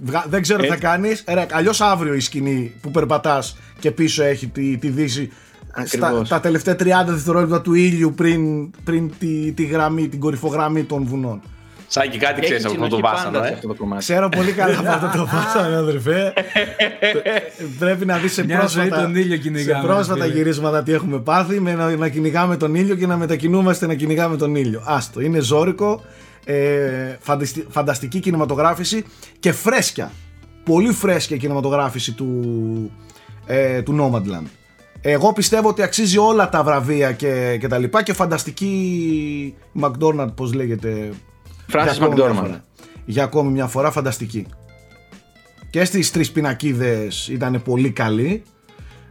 Βγα- 0.03 0.25
Δεν 0.29 0.41
ξέρω 0.41 0.59
τι 0.61 0.67
θα 0.67 0.73
Έτσι. 0.73 0.85
κάνεις. 0.85 1.23
Ρεκ. 1.33 1.53
Αλλιώς 1.53 1.81
αύριο 1.81 2.13
η 2.13 2.19
σκηνή 2.19 2.73
που 2.81 2.91
περπατάς 2.91 3.57
και 3.79 3.91
πίσω 3.91 4.23
έχει 4.23 4.47
τη, 4.47 4.77
τη 4.77 4.87
δύση. 4.89 5.31
Στα, 5.85 6.05
Ακριβώς. 6.07 6.29
τα 6.29 6.39
τελευταία 6.39 6.75
30 6.75 7.11
δευτερόλεπτα 7.11 7.61
του 7.61 7.73
ήλιου 7.73 8.13
πριν, 8.15 8.71
πριν 8.83 9.11
τη, 9.19 9.51
τη 9.51 9.63
γραμμή, 9.63 10.07
την 10.07 10.19
κορυφογραμμή 10.19 10.83
των 10.83 11.05
βουνών. 11.05 11.41
Σάκη, 11.87 12.17
κάτι 12.17 12.33
Έχει 12.33 12.41
ξέρεις 12.45 12.65
από 12.65 12.73
αυτό 12.73 12.87
το 12.87 12.95
συνοχή 12.95 13.13
βάσανο, 13.15 13.31
πάντα 13.31 13.45
σε 13.45 13.51
ε. 13.51 13.55
αυτό 13.55 13.67
το 13.67 13.73
κομμάτι. 13.73 14.01
Ξέρω 14.03 14.29
πολύ 14.29 14.51
καλά 14.51 14.79
από 14.79 15.05
αυτό 15.05 15.17
το 15.17 15.25
βάσανο, 15.33 15.75
αδερφέ. 15.77 16.33
Πρέπει 17.79 18.05
να 18.05 18.17
δεις 18.17 18.33
σε 18.33 18.45
Μια 18.45 18.57
πρόσφατα, 18.59 18.95
ζωή 18.95 19.03
τον 19.03 19.15
ήλιο 19.15 19.35
σε 19.35 19.41
κυνηγάμε, 19.41 19.87
πρόσφατα 19.87 20.23
φίλε. 20.23 20.35
γυρίσματα 20.35 20.83
τι 20.83 20.91
έχουμε 20.93 21.19
πάθει 21.19 21.59
με 21.59 21.73
να, 21.75 21.95
να 21.95 22.07
κυνηγάμε 22.09 22.57
τον 22.57 22.75
ήλιο 22.75 22.95
και 22.95 23.07
να 23.07 23.17
μετακινούμαστε 23.17 23.87
να 23.87 23.93
κυνηγάμε 23.93 24.37
τον 24.37 24.55
ήλιο. 24.55 24.81
Άστο, 24.85 25.21
είναι 25.21 25.39
ζώρικο, 25.39 26.03
ε, 26.45 27.15
φανταστι- 27.19 27.65
φανταστική 27.69 28.19
κινηματογράφηση 28.19 29.03
και 29.39 29.51
φρέσκια. 29.51 30.11
Πολύ 30.63 30.91
φρέσκια 30.91 31.37
κινηματογράφηση 31.37 32.11
του, 32.13 32.91
ε, 33.45 33.81
του 33.81 33.95
Nomadland. 33.99 34.45
Εγώ 35.01 35.33
πιστεύω 35.33 35.69
ότι 35.69 35.81
αξίζει 35.81 36.17
όλα 36.17 36.49
τα 36.49 36.63
βραβεία 36.63 37.11
και, 37.11 37.57
και 37.59 37.67
τα 37.67 37.77
λοιπά 37.77 38.03
και 38.03 38.13
φανταστική 38.13 39.55
McDonald, 39.81 40.29
πώς 40.35 40.53
λέγεται, 40.53 41.09
Francis 41.71 41.83
για 41.83 41.91
ακόμη 41.91 42.13
μια 42.15 42.25
McDormand. 42.29 42.35
φορά. 42.35 42.63
Για 43.05 43.23
ακόμη 43.23 43.51
μια 43.51 43.67
φορά 43.67 43.91
φανταστική. 43.91 44.45
Και 45.69 45.85
στις 45.85 46.11
τρεις 46.11 46.31
πινακίδες 46.31 47.27
ήταν 47.27 47.61
πολύ 47.63 47.89
καλή. 47.91 48.43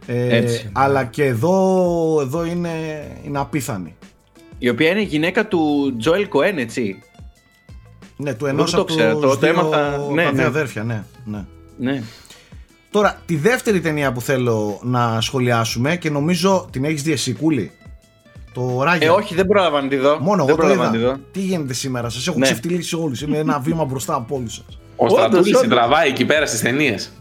Ε, 0.05 0.35
Έτσι. 0.35 0.69
αλλά 0.73 1.03
και 1.03 1.25
εδώ, 1.25 2.17
εδώ 2.21 2.45
είναι, 2.45 2.69
είναι 3.25 3.39
απίθανη. 3.39 3.95
Η 4.57 4.69
οποία 4.69 4.89
είναι 4.89 5.01
η 5.01 5.05
γυναίκα 5.05 5.47
του 5.47 5.93
Τζόελ 5.99 6.27
Κοέν, 6.27 6.57
έτσι. 6.57 7.01
Ναι, 8.17 8.33
του 8.33 8.45
Εγώ 8.45 8.55
ενός 8.55 8.71
δεν 8.71 8.79
το 8.79 8.85
από 8.85 8.95
ξέρω, 8.95 9.15
τους 9.19 9.31
το 9.31 9.35
δύο, 9.39 9.49
έμαθα- 9.49 9.97
ναι, 10.13 10.23
τα 10.23 10.29
δύο 10.31 10.41
ναι. 10.41 10.43
αδέρφια, 10.43 10.83
ναι, 10.83 11.03
ναι. 11.25 11.45
Ναι. 11.77 12.03
Τώρα, 12.91 13.21
τη 13.25 13.35
δεύτερη 13.35 13.81
ταινία 13.81 14.11
που 14.11 14.21
θέλω 14.21 14.79
να 14.83 15.21
σχολιάσουμε 15.21 15.95
και 15.95 16.09
νομίζω 16.09 16.67
την 16.71 16.83
έχεις 16.85 17.03
δει 17.03 17.11
εσύ, 17.11 17.33
Κούλη; 17.33 17.71
Το 18.53 18.83
Ράγια. 18.83 19.07
Ε, 19.07 19.09
όχι, 19.09 19.35
δεν 19.35 19.45
πρόλαβα 19.45 19.81
να 19.81 19.87
τη 19.87 19.95
δω. 19.97 20.17
Μόνο 20.19 20.45
δεν 20.45 20.55
εγώ 20.55 20.55
το 20.55 20.55
πρόλαβα 20.55 20.85
να 20.85 20.91
τη 20.91 20.97
είδα. 20.97 21.07
δω. 21.11 21.19
Τι 21.31 21.39
γίνεται 21.39 21.73
σήμερα, 21.73 22.09
σας 22.09 22.27
έχω 22.27 22.37
Ναι. 22.37 22.45
ξεφτυλίσει 22.45 22.95
όλους. 22.95 23.21
Είμαι 23.21 23.37
ένα 23.37 23.59
βήμα 23.59 23.83
μπροστά 23.85 24.15
από 24.15 24.35
όλους 24.35 24.53
σας. 24.53 24.65
Ο 24.95 25.05
Όντως, 25.05 25.17
Στρατούλης 25.17 25.47
όντως. 25.47 25.61
την 25.61 25.69
τραβάει 25.69 26.09
εκεί 26.09 26.25
πέρα 26.25 26.45
στις 26.45 26.61
ταινίες. 26.61 27.11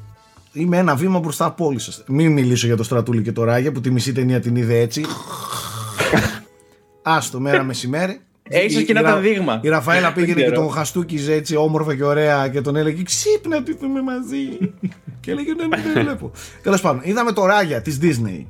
Είμαι 0.53 0.77
ένα 0.79 0.95
βήμα 0.95 1.19
μπροστά 1.19 1.45
από 1.45 1.65
όλους 1.67 1.83
σας. 1.83 2.03
Μην 2.07 2.33
μιλήσω 2.33 2.67
για 2.67 2.77
το 2.77 2.83
Στρατούλη 2.83 3.23
και 3.23 3.33
το 3.33 3.45
Ράγια 3.45 3.73
που 3.73 3.81
τη 3.81 3.91
μισή 3.91 4.13
ταινία 4.13 4.41
την 4.41 4.57
είδε 4.57 4.79
έτσι. 4.79 5.05
Άστο, 7.03 7.41
μέρα 7.41 7.63
μεσημέρι. 7.63 8.21
Ε, 8.49 8.65
ίσως 8.65 8.81
Η- 8.83 8.85
και 8.85 8.93
να 8.93 9.01
η 9.01 9.03
ήταν 9.03 9.15
Ρα- 9.15 9.21
δείγμα. 9.21 9.61
Η 9.63 9.69
Ραφαέλα 9.69 10.01
Δεν 10.01 10.13
πήγαινε 10.15 10.41
και 10.41 10.47
ξέρω. 10.47 10.61
τον 10.61 10.71
χαστούκιζε 10.71 11.33
έτσι 11.35 11.57
όμορφα 11.57 11.97
και 11.97 12.05
ωραία 12.05 12.49
και 12.49 12.61
τον 12.61 12.77
έλεγε 12.77 13.03
Ξύπνα 13.03 13.63
τι 13.63 13.73
είμαι 13.83 14.03
μαζί. 14.03 14.71
και 15.21 15.31
έλεγε 15.31 15.53
Ναι, 15.55 15.67
ναι, 15.67 15.83
δεν 15.95 16.03
βλέπω. 16.05 16.31
Τέλος 16.63 16.81
πάντων, 16.81 17.01
είδαμε 17.05 17.33
το 17.33 17.47
Ράγια 17.47 17.83
της 17.83 17.99
Disney. 18.03 18.45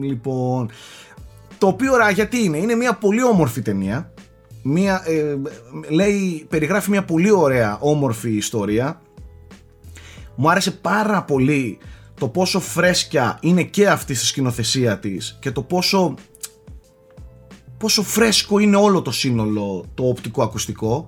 Λοιπόν, 0.00 0.70
το 1.58 1.66
οποίο 1.66 1.96
Ράγια 1.96 2.26
τι 2.28 2.44
είναι, 2.44 2.56
είναι 2.58 2.74
μια 2.74 2.92
πολύ 2.94 3.22
όμορφη 3.24 3.62
ταινία. 3.62 4.12
Μια, 4.62 5.02
ε, 5.06 5.36
λέει, 5.88 6.46
περιγράφει 6.48 6.90
μια 6.90 7.04
πολύ 7.04 7.30
ωραία 7.30 7.78
όμορφη 7.80 8.30
ιστορία. 8.36 9.00
Μου 10.34 10.50
άρεσε 10.50 10.70
πάρα 10.70 11.22
πολύ 11.22 11.78
το 12.18 12.28
πόσο 12.28 12.60
φρέσκια 12.60 13.38
είναι 13.40 13.62
και 13.62 13.88
αυτή 13.88 14.14
στη 14.14 14.26
σκηνοθεσία 14.26 14.98
της 14.98 15.36
και 15.40 15.50
το 15.50 15.62
πόσο 15.62 16.14
πόσο 17.86 18.02
φρέσκο 18.02 18.58
είναι 18.58 18.76
όλο 18.76 19.02
το 19.02 19.10
σύνολο 19.10 19.84
το 19.94 20.08
οπτικό 20.08 20.42
ακουστικό. 20.42 21.06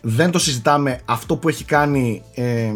Δεν 0.00 0.30
το 0.30 0.38
συζητάμε. 0.38 1.00
Αυτό 1.04 1.36
που 1.36 1.48
έχει 1.48 1.64
κάνει 1.64 2.22
ε, 2.34 2.72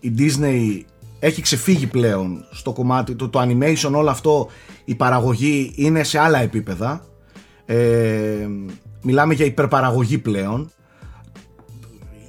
η 0.00 0.14
Disney 0.18 0.80
έχει 1.18 1.42
ξεφύγει 1.42 1.86
πλέον 1.86 2.44
στο 2.50 2.72
κομμάτι 2.72 3.14
του 3.14 3.30
το 3.30 3.40
animation 3.40 3.92
όλο 3.92 4.10
αυτό 4.10 4.48
η 4.84 4.94
παραγωγή 4.94 5.72
είναι 5.76 6.02
σε 6.02 6.18
άλλα 6.18 6.38
επίπεδα. 6.38 7.04
Ε, 7.64 8.48
μιλάμε 9.02 9.34
για 9.34 9.44
υπερπαραγωγή 9.44 10.18
πλέον. 10.18 10.70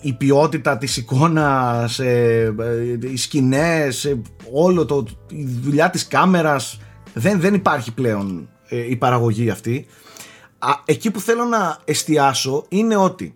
Η 0.01 0.13
ποιότητα 0.13 0.77
της 0.77 0.97
εικόνας, 0.97 1.99
ε, 1.99 2.55
ε, 2.59 3.11
οι 3.11 3.17
σκηνές, 3.17 4.05
ε, 4.05 4.21
όλο 4.51 4.85
το, 4.85 5.05
η 5.27 5.43
δουλειά 5.61 5.89
της 5.89 6.07
κάμερας. 6.07 6.79
Δεν, 7.13 7.39
δεν 7.39 7.53
υπάρχει 7.53 7.93
πλέον 7.93 8.49
ε, 8.69 8.89
η 8.89 8.95
παραγωγή 8.95 9.49
αυτή. 9.49 9.87
Α, 10.65 10.81
εκεί 10.85 11.11
που 11.11 11.19
θέλω 11.19 11.43
να 11.43 11.77
εστιάσω 11.85 12.65
είναι 12.69 12.95
ότι 12.95 13.35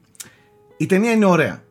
η 0.78 0.86
ταινία 0.86 1.12
είναι 1.12 1.26
ωραία. 1.26 1.64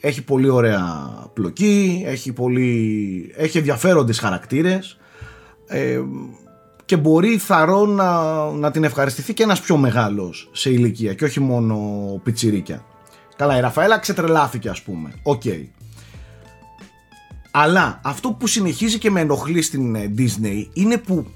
Έχει 0.00 0.22
πολύ 0.22 0.48
ωραία 0.48 1.08
πλοκή, 1.32 2.02
έχει, 2.06 2.32
πολύ, 2.32 3.32
έχει 3.36 3.58
ενδιαφέροντες 3.58 4.18
χαρακτήρες 4.18 4.98
ε, 5.66 6.00
και 6.84 6.96
μπορεί 6.96 7.38
θαρρώ 7.38 7.86
να, 7.86 8.32
να 8.50 8.70
την 8.70 8.84
ευχαριστηθεί 8.84 9.34
και 9.34 9.42
ένας 9.42 9.60
πιο 9.60 9.76
μεγάλος 9.76 10.48
σε 10.52 10.70
ηλικία 10.70 11.14
και 11.14 11.24
όχι 11.24 11.40
μόνο 11.40 11.76
πιτσιρίκια. 12.22 12.84
Καλά, 13.36 13.56
η 13.56 13.60
Ραφαέλα 13.60 13.98
ξετρελάθηκε 13.98 14.68
ας 14.68 14.82
πούμε. 14.82 15.12
Οκ. 15.22 15.42
Αλλά 17.50 18.00
αυτό 18.04 18.30
που 18.32 18.46
συνεχίζει 18.46 18.98
και 18.98 19.10
με 19.10 19.20
ενοχλεί 19.20 19.62
στην 19.62 19.94
ε, 19.94 20.14
Disney 20.18 20.66
είναι 20.72 20.96
που 20.98 21.26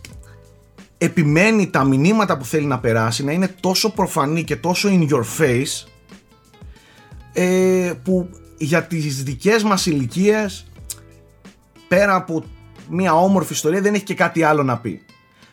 επιμένει 1.02 1.70
τα 1.70 1.84
μηνύματα 1.84 2.36
που 2.36 2.44
θέλει 2.44 2.66
να 2.66 2.78
περάσει 2.78 3.24
να 3.24 3.32
είναι 3.32 3.48
τόσο 3.60 3.90
προφανή 3.90 4.44
και 4.44 4.56
τόσο 4.56 4.88
in 4.92 5.08
your 5.08 5.24
face 5.38 5.86
ε, 7.32 7.92
που 8.02 8.30
για 8.56 8.84
τις 8.84 9.22
δικές 9.22 9.62
μας 9.62 9.86
ηλικίες 9.86 10.66
πέρα 11.88 12.14
από 12.14 12.44
μια 12.88 13.14
όμορφη 13.14 13.52
ιστορία 13.52 13.80
δεν 13.80 13.94
έχει 13.94 14.04
και 14.04 14.14
κάτι 14.14 14.42
άλλο 14.42 14.62
να 14.62 14.78
πει. 14.78 15.02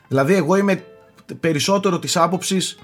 Δηλαδή 0.08 0.34
εγώ 0.34 0.56
είμαι 0.56 0.84
περισσότερο 1.40 2.00
της 2.00 2.18
άποψης 2.18 2.80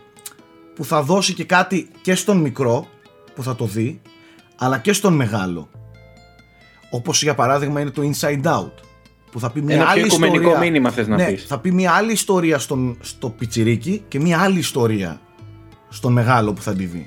που 0.75 0.85
θα 0.85 1.01
δώσει 1.01 1.33
και 1.33 1.45
κάτι 1.45 1.89
και 2.01 2.15
στον 2.15 2.37
μικρό 2.37 2.87
που 3.35 3.43
θα 3.43 3.55
το 3.55 3.65
δει 3.65 4.01
αλλά 4.57 4.77
και 4.77 4.93
στον 4.93 5.13
μεγάλο. 5.13 5.69
Όπως 6.91 7.23
για 7.23 7.35
παράδειγμα 7.35 7.81
είναι 7.81 7.89
το 7.89 8.01
Inside 8.01 8.43
Out 8.43 8.71
που 9.33 9.39
θα 9.39 9.49
πει 9.51 9.61
μια 9.61 9.75
Ένα 9.75 9.83
πιο 9.83 9.91
άλλη 9.93 10.05
οικουμενικό 10.05 10.39
ιστορία. 10.41 10.59
μήνυμα 10.59 10.89
θες 10.91 11.07
να 11.07 11.15
ναι, 11.15 11.25
πεις. 11.31 11.43
θα 11.45 11.59
πει 11.59 11.71
μια 11.71 11.91
άλλη 11.91 12.11
ιστορία 12.11 12.59
στον, 12.59 12.97
στο 13.01 13.29
πιτσιρίκι 13.29 14.03
και 14.07 14.19
μια 14.19 14.39
άλλη 14.39 14.59
ιστορία 14.59 15.19
στον 15.89 16.13
μεγάλο 16.13 16.53
που 16.53 16.61
θα 16.61 16.73
τη 16.75 16.85
δει. 16.85 17.05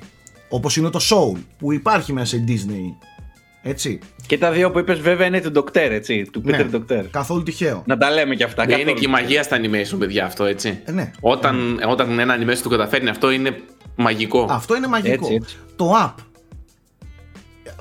Όπως 0.49 0.77
είναι 0.77 0.89
το 0.89 0.99
Soul 1.09 1.39
που 1.57 1.73
υπάρχει 1.73 2.13
μέσα 2.13 2.25
σε 2.37 2.43
Disney. 2.47 3.05
Έτσι. 3.61 3.99
Και 4.27 4.37
τα 4.37 4.51
δύο 4.51 4.71
που 4.71 4.79
είπες 4.79 4.99
βέβαια 4.99 5.27
είναι 5.27 5.41
του 5.41 5.51
Ντοκτέρ, 5.51 5.91
έτσι. 5.91 6.29
Του 6.31 6.41
Ναι, 6.45 6.57
Peter 6.61 6.65
Ντοκτέρ. 6.69 7.07
καθόλου 7.07 7.43
τυχαίο. 7.43 7.83
Να 7.85 7.97
τα 7.97 8.11
λέμε 8.11 8.35
και 8.35 8.43
αυτά. 8.43 8.63
Είναι 8.63 8.73
καθόλου. 8.75 8.95
και 8.95 9.05
η 9.05 9.07
μαγεία 9.09 9.43
στα 9.43 9.57
animation, 9.57 9.97
παιδιά, 9.99 10.25
αυτό 10.25 10.43
έτσι. 10.43 10.79
Ε, 10.85 10.91
ναι. 10.91 11.11
Όταν, 11.19 11.79
όταν 11.87 12.19
ένα 12.19 12.35
animation 12.39 12.57
του 12.63 12.69
καταφέρνει 12.69 13.09
αυτό 13.09 13.31
είναι 13.31 13.61
μαγικό. 13.95 14.47
Αυτό 14.49 14.75
είναι 14.75 14.87
μαγικό. 14.87 15.13
Έτσι, 15.13 15.33
έτσι. 15.33 15.55
Το 15.75 15.91
app. 16.05 16.13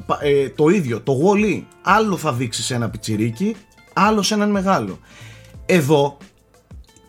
πα- 0.06 0.18
ε, 0.22 0.48
το 0.48 0.68
ίδιο. 0.68 1.00
Το 1.00 1.12
Wall-E. 1.24 1.62
Άλλο 1.82 2.16
θα 2.16 2.32
δείξει 2.32 2.62
σε 2.62 2.74
ένα 2.74 2.90
πιτσιρίκι, 2.90 3.56
άλλο 3.98 4.22
σε 4.22 4.34
έναν 4.34 4.50
μεγάλο. 4.50 4.98
Εδώ 5.66 6.16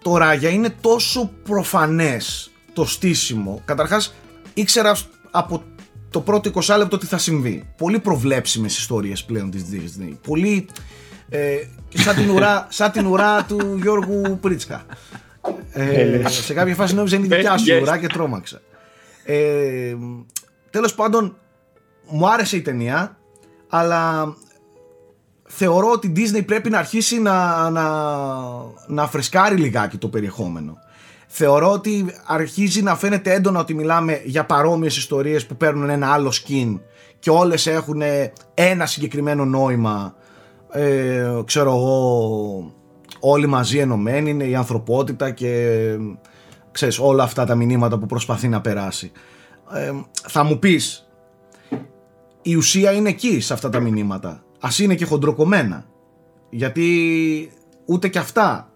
το 0.02 0.18
Ράγια 0.18 0.50
είναι 0.50 0.70
τόσο 0.82 1.32
προφανές 1.44 2.52
το 2.74 2.86
στήσιμο. 2.86 3.62
Καταρχάς 3.66 4.16
ήξερα 4.54 4.96
σ- 4.96 5.08
από 5.32 5.64
το 6.10 6.22
πρώτο 6.22 6.52
20 6.66 6.76
λεπτό 6.78 6.98
τι 6.98 7.06
θα 7.06 7.18
συμβεί. 7.18 7.68
Πολύ 7.78 8.00
προβλέψιμες 8.00 8.78
ιστορίες 8.78 9.24
πλέον 9.24 9.52
της 9.52 9.66
Disney. 9.72 10.18
Πολύ 10.28 10.68
ε, 11.30 11.56
σαν, 11.94 12.16
την 12.16 12.30
ουρά, 12.30 12.68
σαν 12.70 12.92
την 12.92 13.06
ουρά 13.06 13.44
του 13.44 13.78
Γιώργου 13.82 14.38
Πρίτσκα. 14.42 14.86
Ε, 15.72 16.22
σε 16.28 16.54
κάποια 16.54 16.76
φάση 16.76 16.96
νόμιζα 16.96 17.16
είναι 17.16 17.26
η 17.26 17.30
δικιά 17.30 17.58
σου 17.58 17.66
Yes. 17.78 17.82
ουρά 17.82 17.98
και 17.98 18.08
τρόμαξα. 18.08 18.62
Ε, 19.26 19.96
τέλος 20.70 20.96
πάντων, 20.96 21.38
μου 22.10 22.30
άρεσε 22.30 22.56
η 22.56 22.62
ταινία, 22.62 23.18
αλλά 23.70 24.34
θεωρώ 25.48 25.92
ότι 25.92 26.08
η 26.08 26.14
Disney 26.16 26.46
πρέπει 26.46 26.70
να 26.70 26.78
αρχίσει 26.78 27.20
να, 27.20 27.70
να, 27.70 27.84
να 28.88 29.08
φρεσκάρει 29.08 29.56
λιγάκι 29.56 29.98
το 29.98 30.08
περιεχόμενο. 30.08 30.78
Θεωρώ 31.28 31.72
ότι 31.72 32.06
αρχίζει 32.26 32.82
να 32.82 32.96
φαίνεται 32.96 33.34
έντονα 33.34 33.60
ότι 33.60 33.74
μιλάμε 33.74 34.22
για 34.26 34.46
παρόμοιες 34.46 34.98
ιστορίες 34.98 35.46
που 35.46 35.58
παίρνουν 35.58 35.90
ένα 35.90 36.14
άλλο 36.14 36.34
skin 36.34 36.80
και 37.20 37.30
όλες 37.30 37.68
έχουν 37.68 38.02
ένα 38.54 38.86
συγκεκριμένο 38.86 39.46
νόημα. 39.46 40.16
Ε, 40.72 41.32
ξέρω 41.46 41.70
εγώ 41.70 42.74
όλοι 43.20 43.48
μαζί 43.48 43.78
ενωμένοι 43.78 44.30
είναι 44.30 44.44
η 44.44 44.56
ανθρωπότητα 44.56 45.32
και 45.32 45.82
ξέρεις 46.72 47.00
όλα 47.00 47.24
αυτά 47.24 47.46
τα 47.46 47.56
μηνύματα 47.56 47.98
που 47.98 48.06
προσπαθεί 48.06 48.48
να 48.48 48.62
περάσει. 48.62 49.12
Ε, 49.74 49.92
θα 50.28 50.44
μου 50.44 50.60
πεις 50.60 51.08
η 52.42 52.56
ουσία 52.56 52.92
είναι 52.92 53.10
εκεί 53.10 53.40
σε 53.40 53.54
αυτά 53.54 53.70
τα 53.70 53.80
μηνύματα 53.80 54.42
ας 54.68 54.80
είναι 54.80 54.96
και 54.96 55.06
χοντροκομμένα 55.06 55.86
γιατί 56.50 57.52
ούτε 57.86 58.08
και 58.08 58.20
αυτά 58.20 58.72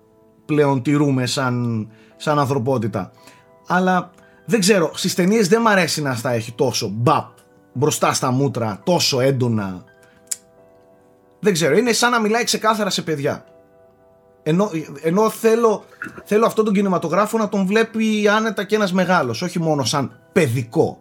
πλέον 0.45 0.81
τηρούμε 0.81 1.25
σαν, 1.25 1.87
σαν 2.17 2.39
ανθρωπότητα 2.39 3.11
αλλά 3.67 4.11
δεν 4.45 4.59
ξέρω 4.59 4.91
στις 4.93 5.15
ταινίες 5.15 5.47
δεν 5.47 5.61
μ' 5.61 5.67
αρέσει 5.67 6.01
να 6.01 6.13
στα 6.15 6.31
έχει 6.31 6.51
τόσο 6.51 6.89
μπαπ 6.93 7.29
μπροστά 7.73 8.13
στα 8.13 8.31
μούτρα 8.31 8.81
τόσο 8.83 9.19
έντονα 9.19 9.85
δεν 11.43 11.53
ξέρω, 11.53 11.77
είναι 11.77 11.91
σαν 11.91 12.11
να 12.11 12.19
μιλάει 12.19 12.43
ξεκάθαρα 12.43 12.89
σε 12.89 13.01
παιδιά. 13.01 13.45
Ενώ, 14.43 14.69
ενώ 15.01 15.29
θέλω, 15.29 15.83
θέλω 16.23 16.45
αυτόν 16.45 16.65
τον 16.65 16.73
κινηματογράφο 16.73 17.37
να 17.37 17.49
τον 17.49 17.65
βλέπει 17.65 18.27
άνετα 18.27 18.63
και 18.63 18.75
ένας 18.75 18.93
μεγάλος, 18.93 19.41
όχι 19.41 19.59
μόνο 19.59 19.83
σαν 19.83 20.19
παιδικό. 20.31 20.99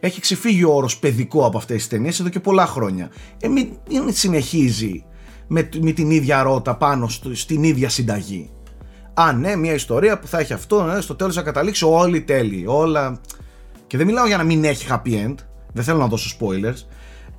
Έχει 0.00 0.20
ξεφύγει 0.20 0.64
ο 0.64 0.74
όρος 0.74 0.98
παιδικό 0.98 1.46
από 1.46 1.58
αυτές 1.58 1.76
τις 1.76 1.88
ταινίες 1.88 2.20
εδώ 2.20 2.28
και 2.28 2.40
πολλά 2.40 2.66
χρόνια. 2.66 3.10
Ε, 3.40 3.48
μην, 3.48 3.68
μην 3.90 4.14
συνεχίζει 4.14 5.04
με, 5.46 5.68
με 5.80 5.92
την 5.92 6.10
ίδια 6.10 6.42
ρότα 6.42 6.76
πάνω 6.76 7.08
στο, 7.08 7.34
στην 7.34 7.62
ίδια 7.62 7.88
συνταγή. 7.88 8.50
Α, 9.14 9.32
ναι, 9.32 9.56
μια 9.56 9.74
ιστορία 9.74 10.18
που 10.18 10.26
θα 10.26 10.38
έχει 10.38 10.52
αυτό, 10.52 10.82
ναι, 10.82 11.00
στο 11.00 11.14
τέλος 11.14 11.34
θα 11.34 11.42
καταλήξει 11.42 11.84
όλοι 11.84 12.22
τέλειοι, 12.22 12.64
όλα... 12.66 13.20
Και 13.86 13.96
δεν 13.96 14.06
μιλάω 14.06 14.26
για 14.26 14.36
να 14.36 14.42
μην 14.44 14.64
έχει 14.64 14.86
happy 14.90 15.08
end, 15.08 15.34
δεν 15.72 15.84
θέλω 15.84 15.98
να 15.98 16.06
δώσω 16.06 16.36
spoilers. 16.40 16.86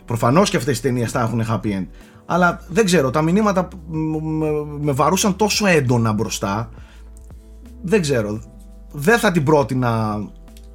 Προφανώς 0.06 0.50
και 0.50 0.58
αυτές 0.58 0.78
οι 0.78 0.82
ταινίες 0.82 1.12
θα 1.12 1.20
έχουν 1.20 1.44
happy 1.50 1.66
end. 1.66 1.88
Αλλά 2.26 2.62
δεν 2.70 2.86
ξέρω, 2.86 3.10
τα 3.10 3.22
μηνύματα 3.22 3.66
που 3.66 3.78
μ- 3.88 4.22
μ- 4.22 4.84
με 4.84 4.92
βαρούσαν 4.92 5.36
τόσο 5.36 5.66
έντονα 5.66 6.14
μπροστά. 6.14 6.70
Δεν 7.82 8.02
ξέρω. 8.02 8.42
Δεν 8.92 9.20
θα 9.20 9.32
την 9.32 9.44
πρότεινα 9.44 10.22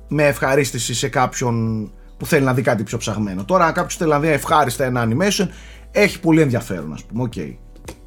με 0.09 0.26
ευχαρίστηση 0.26 0.94
σε 0.94 1.09
κάποιον 1.09 1.90
που 2.16 2.26
θέλει 2.26 2.44
να 2.44 2.55
δει 2.55 2.62
κάτι 2.62 2.82
πιο 2.82 2.98
ψαγμένο. 2.98 3.44
Τώρα, 3.44 3.64
αν 3.66 3.72
κάποιος 3.72 3.97
θέλει 3.97 4.10
να 4.10 4.20
δει 4.20 4.28
ευχάριστα 4.28 4.85
ένα 4.85 5.09
animation, 5.09 5.48
έχει 5.90 6.20
πολύ 6.20 6.40
ενδιαφέρον, 6.40 6.93
ας 6.93 7.05
πούμε. 7.05 7.22
Οκ. 7.22 7.32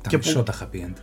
Τα 0.01 0.09
Και 0.09 0.17
μισό 0.17 0.37
που- 0.37 0.43
τα 0.43 0.53
happy 0.61 0.75
end. 0.75 0.93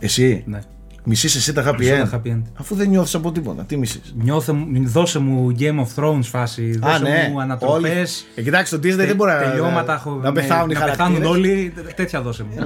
Εσύ; 0.00 0.42
Ναι. 0.46 0.58
Μισείς 1.04 1.34
εσύ 1.36 1.52
τα 1.52 1.64
happy 1.70 1.78
Μισώ 1.78 1.94
end; 1.94 2.08
τα 2.10 2.20
happy 2.24 2.28
end. 2.28 2.42
Αφού 2.58 2.74
δεν 2.74 2.88
νιώθεις 2.88 3.14
από 3.14 3.32
τίποτα. 3.32 3.64
Τι 3.64 3.76
μισείς; 3.76 4.14
Νιώθε, 4.16 4.52
μου- 4.52 4.88
δώσε 4.88 5.18
μου 5.18 5.54
Game 5.58 5.78
of 5.80 5.86
Thrones 6.02 6.22
φάση. 6.22 6.78
Δώσε 6.78 7.28
μου 7.30 7.40
ανατροπές. 7.40 8.24
Ε, 8.34 8.42
κοιτάξτε, 8.42 8.78
το 8.78 8.88
Disney 8.88 8.96
δεν 8.96 9.16
μπορεί 9.16 9.30
να, 9.32 9.38
τελειώματα, 9.38 9.96
χω- 9.96 10.10
να 10.22 10.32
με- 10.32 10.40
πεθάνουν 10.40 10.70
οι 10.70 10.74
να 10.74 10.80
πεθάνουν 10.84 11.22
χαρακτήρες. 11.22 11.28
όλοι. 11.28 11.72
Τέτοια 11.96 12.20
δώσε 12.22 12.42
μου. 12.44 12.54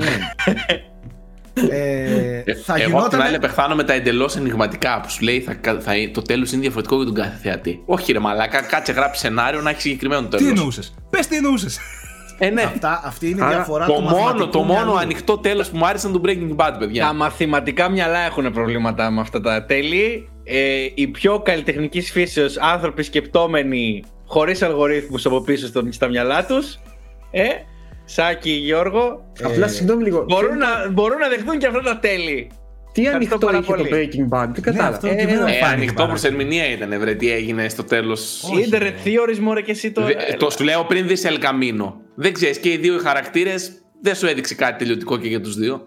Ε, 1.70 2.42
θα 2.54 2.74
Εγώ 2.74 2.74
απ' 2.74 2.74
την 2.74 2.86
γινόταν. 2.86 3.20
άλλη 3.20 3.38
πεθάνω 3.38 3.74
με 3.74 3.84
τα 3.84 3.92
εντελώς 3.92 4.36
ενηγματικά 4.36 5.00
που 5.00 5.10
σου 5.10 5.24
λέει 5.24 5.40
θα, 5.40 5.56
θα, 5.80 5.92
το 6.12 6.22
τέλος 6.22 6.52
είναι 6.52 6.60
διαφορετικό 6.60 6.96
για 6.96 7.04
τον 7.04 7.14
κάθε 7.14 7.38
θεατή. 7.42 7.82
Όχι, 7.86 8.12
ρε 8.12 8.18
Μαλάκα, 8.18 8.62
κάτσε 8.62 8.92
γράψει 8.92 9.20
σενάριο 9.20 9.60
να 9.60 9.70
έχεις 9.70 9.82
συγκεκριμένο 9.82 10.22
Τι 10.22 10.28
τέλος. 10.36 10.48
εννοούσες; 10.48 10.94
Πες 11.10 11.26
τι 11.26 11.36
εννοούσες. 11.36 11.78
Ε, 12.38 12.50
ναι. 12.50 12.62
Αυτά, 12.62 13.02
αυτή 13.04 13.28
είναι 13.30 13.40
η 13.40 13.44
Άρα, 13.44 13.54
διαφορά 13.54 13.86
το 13.86 13.92
του 13.92 14.00
μόνο, 14.00 14.14
μαθηματικού 14.16 14.48
το 14.50 14.58
μόνο 14.62 14.72
μυαλού. 14.84 14.98
ανοιχτό 14.98 15.38
τέλος 15.38 15.68
που 15.70 15.76
μου 15.76 15.86
άρεσε 15.86 16.08
ήταν 16.08 16.22
το 16.22 16.28
Breaking 16.30 16.50
Bad, 16.56 16.70
Τα 16.72 16.76
παιδιά. 16.78 17.12
μαθηματικά 17.12 17.88
μυαλά 17.88 18.18
έχουν 18.18 18.52
προβλήματα 18.52 19.10
με 19.10 19.20
αυτά 19.20 19.40
τα 19.40 19.64
τέλη. 19.64 20.28
Ε, 20.44 20.86
οι 20.94 21.06
πιο 21.06 21.38
καλλιτεχνικής 21.40 22.10
φύσεως 22.10 22.56
άνθρωποι 22.58 23.02
σκεπτόμενοι 23.02 24.04
χωρίς 24.26 24.62
αλγορίθμους 24.62 25.26
από 25.26 25.40
πίσω 25.40 25.66
στο, 25.66 25.82
στα 25.90 26.08
μυαλά 26.08 26.46
τους. 26.46 26.78
Ε, 27.30 27.42
Σάκη, 28.08 28.50
Γιώργο, 28.50 29.32
Απλά 29.42 29.68
συγγνώμη 29.68 30.02
λίγο. 30.02 30.24
μπορούν, 30.28 30.58
να, 30.58 30.66
μπορούν 30.90 31.18
να 31.18 31.28
δεχτούν 31.28 31.58
και 31.58 31.66
αυτά 31.66 31.80
τα 31.80 31.98
τέλη. 31.98 32.50
Τι 32.92 33.02
Ευχαριστώ 33.06 33.34
ανοιχτό 33.34 33.46
πάρα 33.46 33.58
είχε 33.58 33.72
το 33.72 33.88
πολύ. 33.90 34.10
Breaking 34.12 34.38
Bad. 34.38 34.48
Δεν 34.52 34.62
κατάλαβα. 34.62 34.94
αυτό 34.96 35.06
και 35.08 35.12
εμένα 35.14 35.30
Ε, 35.32 35.36
μου 35.40 35.46
Ε, 35.46 35.52
φάνηκε 35.52 35.64
ανοιχτό 35.74 36.02
πάρα. 36.06 36.12
προ 36.14 36.20
ερμηνεία 36.28 36.70
ήταν, 36.70 36.98
βρε, 37.00 37.14
τι 37.14 37.30
έγινε 37.32 37.68
στο 37.68 37.84
τέλος. 37.84 38.42
Όχι, 38.44 38.68
Internet 38.70 38.78
ρε. 38.80 38.94
theories, 39.04 39.38
μωρέ 39.38 39.60
και 39.60 39.70
εσύ 39.70 39.92
τώρα. 39.92 40.08
Το 40.38 40.50
σου 40.50 40.64
λέω 40.64 40.84
πριν 40.84 41.06
δεις 41.06 41.26
El 41.26 41.34
Camino. 41.44 41.92
Δεν 42.14 42.32
ξέρεις 42.32 42.58
και 42.58 42.72
οι 42.72 42.76
δύο 42.76 42.98
χαρακτήρες 42.98 43.72
δεν 44.02 44.14
σου 44.14 44.26
έδειξε 44.26 44.54
κάτι 44.54 44.78
τελειωτικό 44.78 45.16
και 45.18 45.28
για 45.28 45.40
τους 45.40 45.56
δύο. 45.56 45.86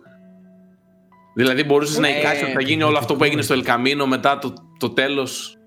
Δηλαδή 1.36 1.64
μπορούσες 1.64 1.98
να 1.98 2.08
Ε, 2.08 2.18
εικάσεις 2.20 2.44
ότι 2.44 2.52
θα 2.52 2.62
γίνει 2.62 2.84
όλο 2.84 2.98
αυτό 2.98 3.16
που 3.16 3.24
έγινε 3.24 3.42
στο 3.42 3.56
El 3.56 3.68
Camino 3.70 4.06
μετά 4.08 4.38
το, 4.38 4.54
το 4.80 4.90
τέλος. 4.90 5.58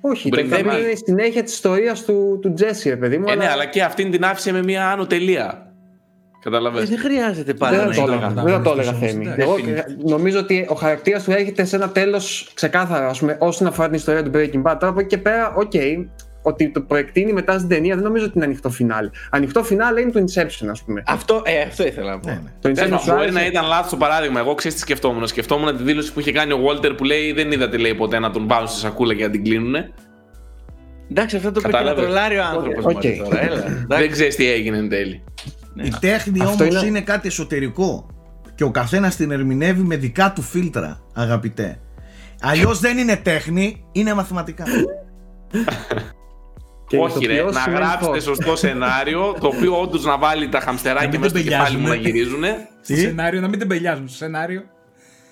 Όχι, 0.00 0.28
το 0.28 0.40
Breaking 0.40 0.46
θέμα 0.48 0.72
Bad. 0.74 0.78
είναι 0.80 0.88
η 0.90 0.96
συνέχεια 1.06 1.42
της 1.42 1.52
ιστορίας 1.52 2.04
του, 2.04 2.38
του 2.42 2.54
Jesse, 2.58 2.82
ρε 2.88 2.96
παιδί 2.96 3.18
μου. 3.18 3.24
Ε, 3.28 3.34
ναι, 3.34 3.48
αλλά 3.48 3.64
και 3.66 3.82
αυτήν 3.82 4.10
την 4.10 4.24
άφησε 4.24 4.52
με 4.52 4.62
μια 4.62 4.90
άνω 4.90 5.06
τελεία. 5.06 5.71
Ε, 6.44 6.50
Καταλαβαίνεις. 6.50 6.88
δεν 6.88 6.98
χρειάζεται 6.98 7.54
πάντα 7.54 7.76
Δεν 7.76 7.86
να 7.86 7.92
θα 7.94 8.00
το 8.00 8.12
είναι. 8.12 8.16
έλεγα. 8.16 8.34
τα 8.34 8.42
Δεν 8.42 8.52
θα 8.54 8.60
το 8.62 8.70
έλεγα 8.70 8.92
βρίσκεις 8.92 9.12
Θέμη. 9.12 9.26
όμως, 9.26 9.38
Εγώ 9.38 9.56
εντάξει. 9.70 9.96
νομίζω 10.02 10.38
ότι 10.38 10.66
ο 10.68 10.74
χαρακτήρας 10.74 11.24
του 11.24 11.30
έρχεται 11.30 11.64
σε 11.64 11.76
ένα 11.76 11.88
τέλος 11.90 12.50
ξεκάθαρο, 12.54 13.08
ας 13.08 13.18
πούμε, 13.18 13.36
όσον 13.40 13.66
αφορά 13.66 13.86
την 13.88 13.96
ιστορία 13.96 14.22
του 14.22 14.30
Breaking 14.34 14.62
Bad. 14.62 14.76
Τώρα 14.78 14.88
από 14.88 15.00
εκεί 15.00 15.08
και 15.08 15.18
πέρα, 15.18 15.54
οκ, 15.56 15.72
ότι 16.42 16.68
το 16.68 16.80
προεκτείνει 16.80 17.32
μετά 17.32 17.56
στην 17.56 17.68
ταινία 17.68 17.94
δεν 17.94 18.04
νομίζω 18.04 18.24
ότι 18.24 18.32
είναι 18.36 18.44
ανοιχτό 18.44 18.70
φινάλε. 18.70 19.10
Ανοιχτό 19.30 19.62
φινάλε 19.64 20.00
είναι 20.00 20.10
το 20.10 20.20
Inception, 20.20 20.66
ας 20.70 20.82
πούμε. 20.82 21.02
Αυτό, 21.06 21.42
ε, 21.44 21.60
αυτό 21.60 21.86
ήθελα 21.86 22.10
να 22.10 22.18
πω. 22.18 22.28
Ναι, 22.28 22.34
ναι. 22.34 22.50
Το 22.60 22.72
Τέλος 22.72 22.78
Inception 22.78 22.82
πάντων, 22.82 22.98
σου 22.98 23.10
μπορεί 23.10 23.20
άρεσε; 23.22 23.38
να 23.38 23.46
ήταν 23.46 23.64
λάθος 23.66 23.90
το 23.90 23.96
παράδειγμα. 23.96 24.40
Εγώ 24.40 24.54
ξέρω 24.54 24.74
τι 24.74 24.80
σκεφτόμουν. 24.80 25.26
Σκεφτόμουν 25.26 25.76
τη 25.76 25.82
δήλωση 25.82 26.12
που 26.12 26.20
είχε 26.20 26.32
κάνει 26.32 26.52
ο 26.52 26.58
Walter 26.68 26.92
που 26.96 27.04
λέει 27.04 27.32
Δεν 27.32 27.52
είδατε 27.52 27.76
λέει 27.76 27.94
ποτέ 27.94 28.18
να 28.18 28.30
τον 28.30 28.48
βάλουν 28.48 28.68
στη 28.68 28.78
σακούλα 28.78 29.14
και 29.14 29.22
να 29.24 29.30
την 29.30 29.44
κλείνουνε. 29.44 29.90
Εντάξει, 31.10 31.36
αυτό 31.36 31.52
το 31.52 31.60
είπε 31.60 31.68
και 31.68 31.72
να 31.74 31.78
Κατάλαβες. 31.82 32.04
τρολάρει 32.04 32.36
ο 32.38 32.42
άνθρωπος. 32.44 32.84
Οκ. 32.84 33.02
τώρα. 33.24 33.42
Έλα. 33.42 33.54
εντάξει. 33.54 33.86
Δεν 33.88 34.10
ξέρεις 34.10 34.36
τι 34.36 34.50
έγινε 34.50 34.76
εν 34.76 34.88
τέλει. 34.88 35.24
Η 35.76 35.92
τέχνη 36.00 36.40
Αυτό 36.42 36.64
όμως 36.64 36.76
είναι- 36.76 36.86
είναι... 36.86 37.00
κάτι 37.00 37.28
εσωτερικό 37.28 38.06
και 38.54 38.64
ο 38.64 38.70
καθένας 38.70 39.16
την 39.16 39.30
ερμηνεύει 39.30 39.82
με 39.82 39.96
δικά 39.96 40.32
του 40.32 40.42
φίλτρα, 40.42 41.00
αγαπητέ. 41.14 41.78
Αλλιώς 42.40 42.78
δεν 42.80 42.98
είναι 42.98 43.16
τέχνη, 43.16 43.84
είναι 43.92 44.14
μαθηματικά. 44.14 44.64
Και 46.86 46.98
Όχι, 46.98 47.26
ρε, 47.26 47.32
ηθοποιός 47.34 47.54
να 47.54 47.60
σημαίνει 47.60 47.84
γράψετε 47.84 48.12
φως. 48.14 48.22
σωστό 48.22 48.56
σενάριο 48.56 49.34
το 49.40 49.46
οποίο 49.46 49.80
όντως 49.80 50.04
να 50.04 50.18
βάλει 50.18 50.48
τα 50.48 50.58
Να 50.58 50.64
χαμστεράκια 50.64 51.08
μην 51.08 51.20
μέσα 51.20 51.34
στο 51.36 51.42
κεφάλι 51.48 51.64
τεμπελιάζουνε. 51.76 51.96
μου 51.96 52.02
να 52.02 52.08
γυρίζουνε. 52.10 52.56
Στο 52.82 52.94
Τι; 52.94 53.00
σενάριο, 53.00 53.40
να 53.40 53.48
μην 53.48 53.58
τεμπελιάζουν 53.58 54.08
στο 54.08 54.16
σενάριο. 54.16 54.62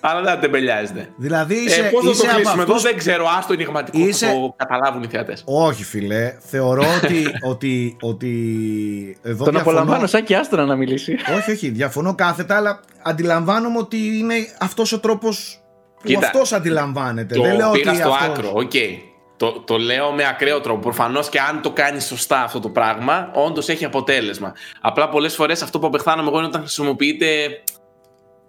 Αλλά 0.03 0.21
δεν 0.21 0.39
τεμπελιάζετε. 0.39 1.09
δηλαδή 1.17 1.55
είσαι, 1.55 1.79
Ε, 1.81 1.89
Πώς 1.89 1.99
θα 1.99 2.05
το 2.05 2.09
είσαι 2.11 2.25
από 2.25 2.35
κλείσουμε 2.35 2.61
εδώ, 2.63 2.73
αυτούς- 2.73 2.89
δεν 2.91 2.97
ξέρω. 2.97 3.25
Α 3.25 3.43
το 3.47 3.53
ενηγματικό 3.53 3.97
Είσαι- 3.97 4.25
θα 4.27 4.33
το 4.33 4.53
καταλάβουν 4.57 5.03
οι 5.03 5.07
θεατές. 5.07 5.43
Όχι 5.45 5.83
φίλε, 5.83 6.37
θεωρώ 6.39 6.83
ότι, 7.03 7.23
ότι, 7.51 7.97
ότι 8.01 8.29
εδώ 9.21 9.43
Τον 9.43 9.53
διαφωνώ. 9.53 9.59
απολαμβάνω, 9.77 10.07
Σάκη, 10.07 10.33
άστονα 10.35 10.65
να 10.65 10.75
μιλήσει. 10.75 11.17
Όχι, 11.37 11.51
όχι, 11.51 11.69
διαφωνώ 11.69 12.15
κάθετα, 12.15 12.55
αλλά 12.55 12.79
αντιλαμβάνομαι 13.01 13.77
ότι 13.77 13.97
είναι 14.17 14.33
αυτός 14.59 14.91
ο 14.91 14.99
τρόπος 14.99 15.61
που 16.01 16.07
Κοίτα, 16.07 16.19
αυτός 16.25 16.53
αντιλαμβάνεται. 16.53 17.35
Το 17.35 17.41
δεν 17.41 17.55
λέω 17.55 17.71
πήγα 17.71 17.91
ότι 17.91 17.99
στο 17.99 18.09
αυτός... 18.09 18.29
άκρο, 18.37 18.51
οκ. 18.53 18.71
Το, 19.37 19.51
το 19.65 19.77
λέω 19.77 20.11
με 20.11 20.27
ακραίο 20.27 20.61
τρόπο. 20.61 20.79
Προφανώς 20.79 21.29
και 21.29 21.39
αν 21.39 21.61
το 21.61 21.71
κάνεις 21.71 22.05
σωστά 22.05 22.41
αυτό 22.43 22.59
το 22.59 22.69
πράγμα, 22.69 23.31
όντως 23.33 23.69
έχει 23.69 23.85
αποτέλεσμα. 23.85 24.53
Απλά 24.81 25.09
πολλές 25.09 25.35
φορές 25.35 25.61
αυτό 25.61 25.79
που 25.79 25.87
απεχθάνομαι 25.87 26.27
εγώ 26.27 26.37
είναι 26.37 26.47
όταν 26.47 26.61
χρησιμοποιείται. 26.61 27.27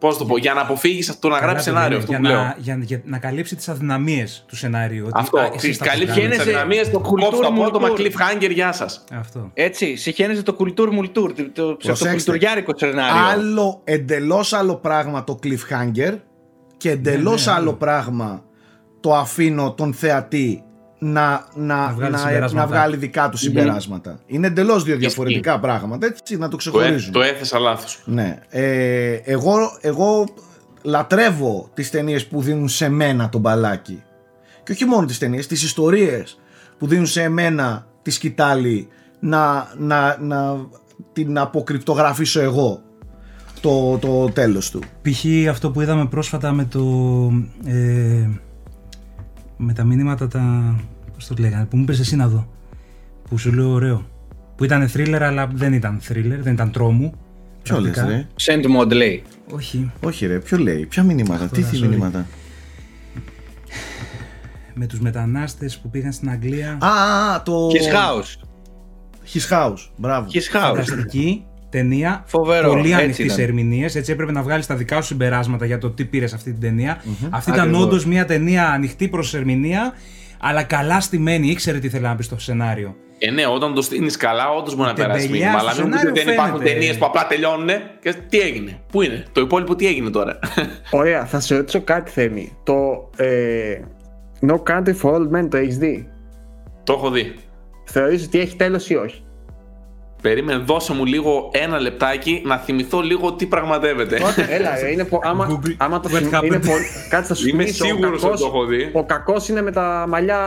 Πώς 0.02 0.16
το 0.18 0.24
πω, 0.24 0.36
για 0.38 0.54
να 0.54 0.60
αποφύγεις 0.60 1.18
το 1.18 1.28
να 1.28 1.38
γράψεις 1.38 1.66
Καλά, 1.72 1.78
σενάριο. 1.80 1.98
παιδί, 1.98 2.14
Αυτό 2.14 2.26
για, 2.26 2.36
που 2.36 2.36
λέω. 2.36 2.44
να, 2.44 2.56
για, 2.58 2.78
για 2.86 3.00
να 3.04 3.18
καλύψει 3.18 3.56
τις 3.56 3.68
αδυναμίες 3.68 4.44
του 4.48 4.56
σενάριου. 4.56 5.04
Ότι, 5.06 5.12
Αυτό. 5.16 5.38
α, 5.38 5.50
εσείς 5.54 5.78
τα 5.78 5.84
Καλύψει 5.84 6.12
φτιάχνετε. 6.12 6.36
τι 6.36 6.42
Γίνεσαι 6.42 6.58
αδυναμίες, 6.58 6.90
το 6.90 6.98
κουλτούρ 7.00 7.28
κόψει 7.30 7.40
το 7.40 7.46
απότομα 7.62 7.88
μουλτούρ. 7.88 8.06
cliffhanger, 8.06 8.50
γεια 8.52 8.72
σας. 8.72 9.04
Αυτό. 9.18 9.50
Έτσι, 9.54 9.96
συχαίνεσαι 9.96 10.42
το 10.42 10.54
κουλτούρ 10.54 10.92
μουλτούρ, 10.92 11.32
το- 11.32 11.42
το 11.52 11.64
Προσέξτε. 11.64 11.92
ψευτοκουλτουριάρικο 11.92 12.72
σενάριο. 12.76 13.26
Άλλο, 13.30 13.80
εντελώς 13.84 14.52
άλλο 14.52 14.74
πράγμα 14.76 15.24
το 15.24 15.38
cliffhanger 15.42 16.18
και 16.76 16.90
εντελώς 16.90 17.46
ναι, 17.46 17.52
άλλο 17.52 17.60
άλλο. 17.60 17.72
πράγμα 17.74 18.42
το 19.00 19.14
αφήνω 19.14 19.72
τον 19.72 19.94
θεατή 19.94 20.62
να, 21.04 21.46
να, 21.54 21.74
Να 21.76 21.76
να, 21.86 21.92
βγάλει 21.92 22.12
να, 22.12 22.18
συμπεράσματα. 22.18 22.66
βγάλει 22.66 22.96
δικά 22.96 23.28
του 23.28 23.36
συμπεράσματα. 23.36 24.18
Είναι 24.26 24.46
εντελώς 24.46 24.82
δύο 24.84 24.92
Ισχύει. 24.94 25.06
διαφορετικά 25.06 25.58
πράγματα, 25.60 26.06
έτσι, 26.06 26.36
να 26.36 26.48
το 26.48 26.56
Το, 26.56 26.56
έ, 26.56 26.58
ξεχωρίζουν. 26.58 27.12
το 27.12 27.20
έθεσα 27.22 27.58
λάθος. 27.58 28.02
Ναι. 28.04 28.38
Ε, 28.48 29.12
εγώ, 29.24 29.54
εγώ 29.80 30.24
λατρεύω 30.82 31.68
τις 31.74 31.90
ταινίες 31.90 32.26
που 32.26 32.42
δίνουν 32.42 32.68
σε 32.68 32.88
μένα 32.88 33.28
τον 33.28 33.40
μπαλάκι. 33.40 34.02
Και 34.62 34.72
όχι 34.72 34.84
μόνο 34.84 35.06
τις 35.06 35.18
ταινίες, 35.18 35.46
τις 35.46 35.62
ιστορίες 35.62 36.38
που 36.78 36.86
δίνουν 36.86 37.06
σε 37.06 37.22
εμένα 37.22 37.86
τη 38.02 38.10
σκητάλη 38.10 38.88
να, 39.20 39.68
να, 39.78 40.16
να 40.20 40.56
την 41.12 41.38
αποκρυπτογραφήσω 41.38 42.40
εγώ 42.40 42.82
το, 43.60 43.98
το 43.98 44.30
τέλος 44.30 44.70
του. 44.70 44.80
Π.χ. 45.02 45.48
αυτό 45.50 45.70
που 45.70 45.80
είδαμε 45.80 46.06
πρόσφατα 46.06 46.52
με 46.52 46.64
το. 46.64 46.80
Ε, 47.64 48.28
με 49.56 49.72
τα 49.72 49.84
μηνύματα 49.84 50.28
τα. 50.28 50.74
Πώς 51.28 51.36
το 51.36 51.42
λέγανε, 51.42 51.64
που 51.64 51.76
μου 51.76 51.82
είπες 51.82 51.98
εσύ 52.00 52.16
να 52.16 52.28
δω. 52.28 52.48
Που 53.28 53.38
σου 53.38 53.52
λέω 53.52 53.70
ωραίο. 53.70 54.06
Που 54.56 54.64
ήταν 54.64 54.90
thriller, 54.94 55.18
αλλά 55.20 55.46
δεν 55.54 55.72
ήταν 55.72 56.00
thriller, 56.08 56.38
δεν 56.40 56.52
ήταν 56.52 56.70
τρόμου. 56.70 57.12
Ποιο 57.62 57.80
λες 57.80 57.92
Πρακτικά. 57.92 58.16
ρε, 58.16 58.26
Send 58.42 58.80
mod 58.80 58.92
λέει. 58.92 59.22
Όχι. 59.50 59.90
όχι 60.00 60.26
ρε, 60.26 60.38
ποιο 60.38 60.58
λέει, 60.58 60.86
ποια 60.86 61.02
μηνύματα, 61.02 61.46
τι 61.48 61.60
τώρα, 61.60 61.72
τι 61.72 61.78
sorry. 61.82 61.86
μηνύματα. 61.88 62.26
Με 64.74 64.86
τους 64.86 65.00
μετανάστες 65.00 65.78
που 65.78 65.90
πήγαν 65.90 66.12
στην 66.12 66.30
Αγγλία. 66.30 66.78
Α, 66.80 66.88
α, 66.88 67.34
α, 67.34 67.42
το... 67.42 67.68
His 67.68 67.94
house. 67.94 68.44
His 69.34 69.56
House, 69.56 69.88
μπράβο. 69.96 70.28
His 70.32 70.36
house. 70.56 70.60
Φανταστική 70.60 71.44
ταινία. 71.68 72.22
Φοβερό, 72.26 72.68
Πολύ 72.68 72.80
έτσι 72.90 73.02
ανοιχτής 73.02 73.24
ήταν. 73.24 73.36
σε 73.36 73.42
ερμηνείε. 73.42 73.84
Έτσι 73.84 74.12
έπρεπε 74.12 74.32
να 74.32 74.42
βγάλεις 74.42 74.66
τα 74.66 74.74
δικά 74.76 75.00
σου 75.00 75.06
συμπεράσματα 75.06 75.66
για 75.66 75.78
το 75.78 75.90
τι 75.90 76.04
πήρες 76.04 76.32
αυτή 76.32 76.50
την 76.52 76.60
ταινία. 76.60 77.02
Αυτή 77.30 77.50
ήταν 77.50 77.62
Ακριβώς. 77.62 77.84
όντως 77.84 78.06
μια 78.06 78.24
ταινία 78.24 78.68
ανοιχτή 78.68 79.08
προς 79.08 79.34
ερμηνεία, 79.34 79.92
αλλά 80.44 80.62
καλά 80.62 81.00
στημένη. 81.00 81.48
Ήξερε 81.48 81.78
τι 81.78 81.88
θέλει 81.88 82.02
να 82.02 82.16
πει 82.16 82.22
στο 82.22 82.38
σενάριο. 82.38 82.96
Ε, 83.18 83.30
ναι, 83.30 83.46
όταν 83.46 83.74
το 83.74 83.82
στείνεις 83.82 84.16
καλά, 84.16 84.50
όντως 84.50 84.74
μπορεί 84.74 84.88
να 84.88 84.94
Τεμπελιά 84.94 85.14
περάσει 85.14 85.32
μήνυμα. 85.32 85.58
Αλλά 85.58 85.70
στο 85.70 85.82
μην 85.82 85.90
πείτε 85.90 86.08
ότι 86.08 86.18
δεν 86.18 86.28
σενάριο 86.28 86.32
υπάρχουν 86.32 86.58
φαίνεται. 86.58 86.74
ταινίες 86.74 86.98
που 86.98 87.04
απλά 87.04 87.26
τελειώνουν. 87.26 87.68
Και 88.00 88.14
τι 88.28 88.40
έγινε, 88.40 88.80
πού 88.92 89.02
είναι, 89.02 89.24
το 89.32 89.40
υπόλοιπο 89.40 89.74
τι 89.74 89.86
έγινε 89.86 90.10
τώρα. 90.10 90.38
Ωραία, 90.90 91.26
θα 91.26 91.40
σε 91.40 91.56
ρωτήσω 91.56 91.80
κάτι 91.80 92.10
Θέμη. 92.10 92.56
Το 92.62 93.10
ε, 93.16 93.80
No 94.46 94.62
Country 94.62 94.94
for 95.02 95.14
Old 95.14 95.30
Men 95.36 95.48
το 95.50 95.56
έχεις 95.56 95.78
δει; 95.78 96.08
το 96.84 96.92
έχω 96.92 97.10
δει. 97.10 97.34
Θεωρείς 97.84 98.24
ότι 98.24 98.40
έχει 98.40 98.56
τέλος 98.56 98.90
ή 98.90 98.94
όχι; 98.94 99.22
Περίμενε, 100.22 100.62
δώσε 100.66 100.92
μου 100.92 101.04
λίγο 101.04 101.50
ένα 101.52 101.80
λεπτάκι 101.80 102.42
να 102.44 102.56
θυμηθώ 102.58 103.00
λίγο 103.00 103.32
τι 103.32 103.46
πραγματεύεται. 103.46 104.16
Έλα, 104.48 104.78
ρε, 104.80 104.90
είναι 104.92 105.04
πο... 105.04 105.20
άμα, 105.22 105.46
Google 105.50 105.74
άμα 105.76 106.00
το 106.00 106.08
what 106.12 106.16
θυμ... 106.16 106.28
happened; 106.32 106.42
είναι 106.44 106.58
πολύ... 106.58 106.84
Κάτσε 107.08 107.28
θα 107.28 107.34
σου 107.34 107.48
Είμαι 107.48 107.62
θυμίσω, 107.64 107.84
ο 107.84 107.86
σίγουρος 107.88 108.12
ότι 108.12 108.22
κακός- 108.22 108.40
το 108.40 108.46
έχω 108.46 108.64
δει. 108.64 108.90
Ο 108.92 109.04
κακός 109.06 109.48
είναι 109.48 109.62
με 109.62 109.70
τα 109.72 110.04
μαλλιά 110.08 110.38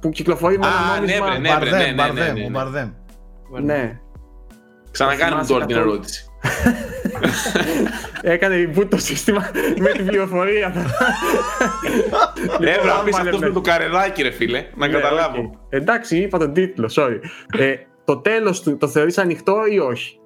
που 0.00 0.08
κυκλοφορεί 0.10 0.58
με 0.58 0.66
Α, 0.66 0.70
ένα 0.70 1.06
ναι, 1.06 1.14
νόμισμα. 1.16 1.26
βρε, 1.26 1.38
ναι. 1.38 1.48
Μπαρδέμ, 1.48 1.78
ναι, 1.78 1.86
ναι, 1.86 1.92
Μπαρδέμ, 1.92 2.26
ναι, 2.34 2.40
ναι. 2.40 2.44
ο 2.46 2.48
Μπαρδέμ. 2.50 2.88
ναι. 3.62 3.98
Ξανακάνε 4.90 5.24
μου 5.24 5.44
θυμάσαι 5.44 5.52
τώρα 5.52 5.66
την 5.66 5.74
καθόλου. 5.76 5.92
ερώτηση. 5.92 6.24
Έκανε 8.34 8.70
reboot 8.74 8.86
το 8.88 8.98
σύστημα 8.98 9.50
με 9.84 9.88
την 9.90 10.06
πληροφορία. 10.06 10.72
Έβρα, 12.60 12.92
άμα 12.92 13.02
πεις 13.04 13.14
αυτός 13.18 13.32
λέμε. 13.32 13.46
με 13.46 13.52
το 13.52 13.60
καρεδάκι, 13.60 14.22
ρε 14.22 14.30
φίλε, 14.30 14.64
να 14.74 14.86
Ναι, 14.86 14.92
καταλάβω. 14.92 15.40
οκ. 15.40 15.52
Εντάξει, 15.68 16.16
είπα 16.16 16.38
τον 16.38 16.52
τίτλο, 16.52 16.90
sorry. 16.96 17.18
Ε, 18.10 18.14
το 18.14 18.20
τέλος 18.20 18.62
του 18.62 18.76
το 18.76 18.88
θεωρείς 18.88 19.18
ανοιχτό 19.18 19.66
ή 19.72 19.78
όχι; 19.78 20.18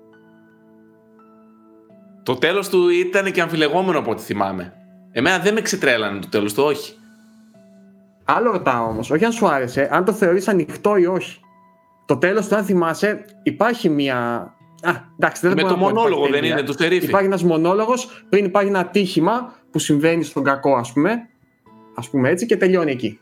Το 2.22 2.34
τέλος 2.36 2.68
του 2.68 2.88
ήταν 2.88 3.32
και 3.32 3.40
αμφιλεγόμενο 3.40 3.98
από 3.98 4.10
ό,τι 4.10 4.22
θυμάμαι. 4.22 4.72
Εμένα 5.12 5.38
δεν 5.38 5.54
με 5.54 5.60
ξετρέλανε 5.60 6.20
το 6.20 6.28
τέλος 6.28 6.54
του, 6.54 6.62
όχι. 6.62 6.94
Άλλο 8.24 8.50
ρωτάω 8.50 8.86
όμως, 8.88 9.10
όχι 9.10 9.24
αν 9.24 9.32
σου 9.32 9.48
άρεσε, 9.48 9.88
αν 9.92 10.04
το 10.04 10.12
θεωρείς 10.12 10.48
ανοιχτό 10.48 10.96
ή 10.96 11.06
όχι. 11.06 11.40
Το 12.06 12.16
τέλος 12.16 12.48
του, 12.48 12.56
αν 12.56 12.64
θυμάσαι, 12.64 13.24
υπάρχει 13.42 13.88
μια. 13.88 14.16
Α, 14.82 14.90
εντάξει, 15.18 15.46
δεν 15.46 15.56
Με 15.56 15.62
μπορώ 15.62 15.74
το 15.74 15.80
να 15.80 15.80
πω 15.80 15.86
ότι 15.86 15.94
μονόλογο 15.94 16.18
υπάρχει 16.26 16.32
δεν 16.32 16.40
ταινία. 16.40 16.58
είναι 16.58 16.66
του 16.66 16.82
Σερίφη. 16.82 17.06
Υπάρχει 17.06 17.26
ένας 17.26 17.42
μονόλογος 17.42 18.24
πριν 18.28 18.44
υπάρχει 18.44 18.68
ένα 18.68 18.78
ατύχημα 18.78 19.54
που 19.70 19.78
συμβαίνει 19.78 20.24
στον 20.24 20.44
κακό, 20.44 20.76
ας 20.76 20.92
πούμε, 20.92 21.28
ας 21.94 22.10
πούμε 22.10 22.28
έτσι, 22.28 22.46
και 22.46 22.56
τελειώνει 22.56 22.90
εκεί. 22.90 23.18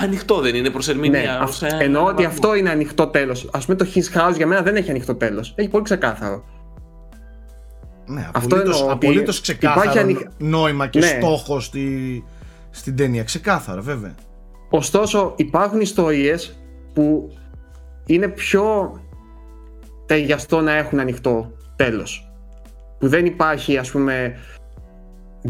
Ανοιχτό 0.00 0.40
δεν 0.40 0.54
είναι 0.54 0.70
προς 0.70 0.88
ερμηνεία. 0.88 1.20
Ναι, 1.20 1.28
αυ- 1.40 1.48
ως, 1.48 1.62
ε, 1.62 1.76
εννοώ 1.80 2.04
ότι 2.04 2.14
βαθμό. 2.22 2.28
αυτό 2.28 2.54
είναι 2.54 2.70
ανοιχτό 2.70 3.06
τέλος. 3.06 3.48
Ας 3.52 3.64
πούμε 3.64 3.76
το 3.76 3.86
His 3.94 3.98
House 4.30 4.36
για 4.36 4.46
μένα 4.46 4.62
δεν 4.62 4.76
έχει 4.76 4.90
ανοιχτό 4.90 5.14
τέλος. 5.14 5.52
Έχει 5.56 5.68
πολύ 5.68 5.84
ξεκάθαρο. 5.84 6.44
Ναι, 8.06 8.28
Αυτό 8.34 8.54
απολύτως, 8.56 8.80
εννοώ 8.80 8.94
ότι 8.94 9.06
απολύτως 9.06 9.40
ξεκάθαρο 9.40 9.80
υπάρχει 9.82 9.98
ανοιχ- 9.98 10.26
νόημα 10.38 10.86
και 10.86 10.98
Ναι. 10.98 11.06
στόχος 11.06 11.64
στη, 11.64 12.24
στην 12.70 12.96
ταινία. 12.96 13.22
Ξεκάθαρα, 13.22 13.80
βέβαια. 13.80 14.14
Ωστόσο, 14.70 15.32
υπάρχουν 15.36 15.80
ιστορίες 15.80 16.58
που 16.94 17.32
είναι 18.06 18.28
πιο 18.28 18.92
ταιριαστό 20.06 20.60
να 20.60 20.72
έχουν 20.72 21.00
ανοιχτό 21.00 21.52
τέλος. 21.76 22.32
Που 22.98 23.08
δεν 23.08 23.26
υπάρχει, 23.26 23.76
ας 23.78 23.90
πούμε, 23.90 24.36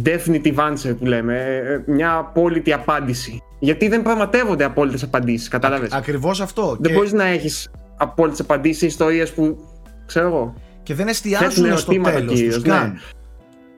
definitive 0.05 0.57
answer 0.57 0.97
που 0.99 1.05
λέμε, 1.07 1.39
ε, 1.39 1.73
ε, 1.73 1.83
μια 1.87 2.15
απόλυτη 2.17 2.73
απάντηση. 2.73 3.43
Γιατί 3.63 3.89
δεν 3.89 4.03
πραγματεύονται 4.03 4.65
απόλυτες 4.65 5.03
απαντήσεις, 5.03 5.49
κατάλαβες; 5.49 5.93
Ακριβώς 5.93 6.41
αυτό. 6.41 6.77
Δεν 6.81 6.91
και, 6.91 6.97
μπορείς 6.97 7.13
να 7.13 7.25
έχεις 7.25 7.71
απόλυτες 7.97 8.41
απαντήσεις 8.41 8.79
σε 8.79 8.87
ιστορίες 8.87 9.33
που, 9.33 9.59
ξέρω 10.07 10.27
εγώ, 10.27 10.55
και 10.83 10.95
δεν 10.95 11.07
θέτουν 11.07 11.33
εστιάζουν 11.33 11.51
στο 11.53 11.67
ερωτήματα 11.67 12.19
τέλος 12.19 12.35
κυρίως, 12.35 12.55
τους 12.55 12.65
ναι. 12.65 12.71
καν. 12.71 13.01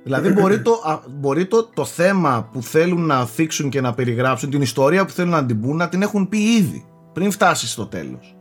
Δηλαδή 0.04 0.32
μπορεί, 0.32 0.62
το, 0.62 0.72
α, 0.84 0.98
μπορεί 1.08 1.46
το, 1.46 1.64
το 1.74 1.84
θέμα 1.84 2.48
που 2.52 2.62
θέλουν 2.62 3.06
να 3.06 3.26
θίξουν 3.26 3.70
και 3.70 3.80
να 3.80 3.94
περιγράψουν, 3.94 4.50
την 4.50 4.62
ιστορία 4.62 5.04
που 5.04 5.12
θέλουν 5.12 5.30
να 5.30 5.46
την 5.46 5.60
πούν, 5.60 5.76
να 5.76 5.88
την 5.88 6.02
έχουν 6.02 6.28
πει 6.28 6.38
ήδη, 6.38 6.84
πριν 7.12 7.30
φτάσεις 7.30 7.70
στο 7.70 7.86
τέλος. 7.86 8.36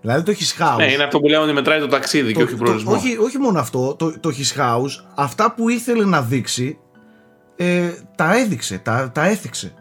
Δηλαδή 0.00 0.22
το 0.22 0.38
His 0.38 0.62
House... 0.62 0.76
Ναι, 0.76 0.92
είναι 0.92 1.02
αυτό 1.02 1.20
που 1.20 1.28
λέμε 1.28 1.42
ότι 1.42 1.52
μετράει 1.52 1.80
το 1.80 1.86
ταξίδι 1.86 2.32
και 2.32 2.38
το- 2.38 2.44
όχι 2.44 2.54
το- 2.54 2.62
προορισμός. 2.62 2.94
όχι, 2.94 3.16
όχι 3.18 3.38
μόνο 3.38 3.58
αυτό, 3.58 3.94
το, 3.94 4.20
το 4.20 4.30
His 4.36 4.60
House, 4.60 5.04
αυτά 5.14 5.54
που 5.54 5.68
ήθελε 5.68 6.04
να 6.04 6.22
δείξει, 6.22 6.78
ε, 7.56 7.90
τα 8.16 8.36
έδειξε, 8.36 8.78
τα, 8.78 9.10
τα 9.14 9.26
έθιξε. 9.26 9.74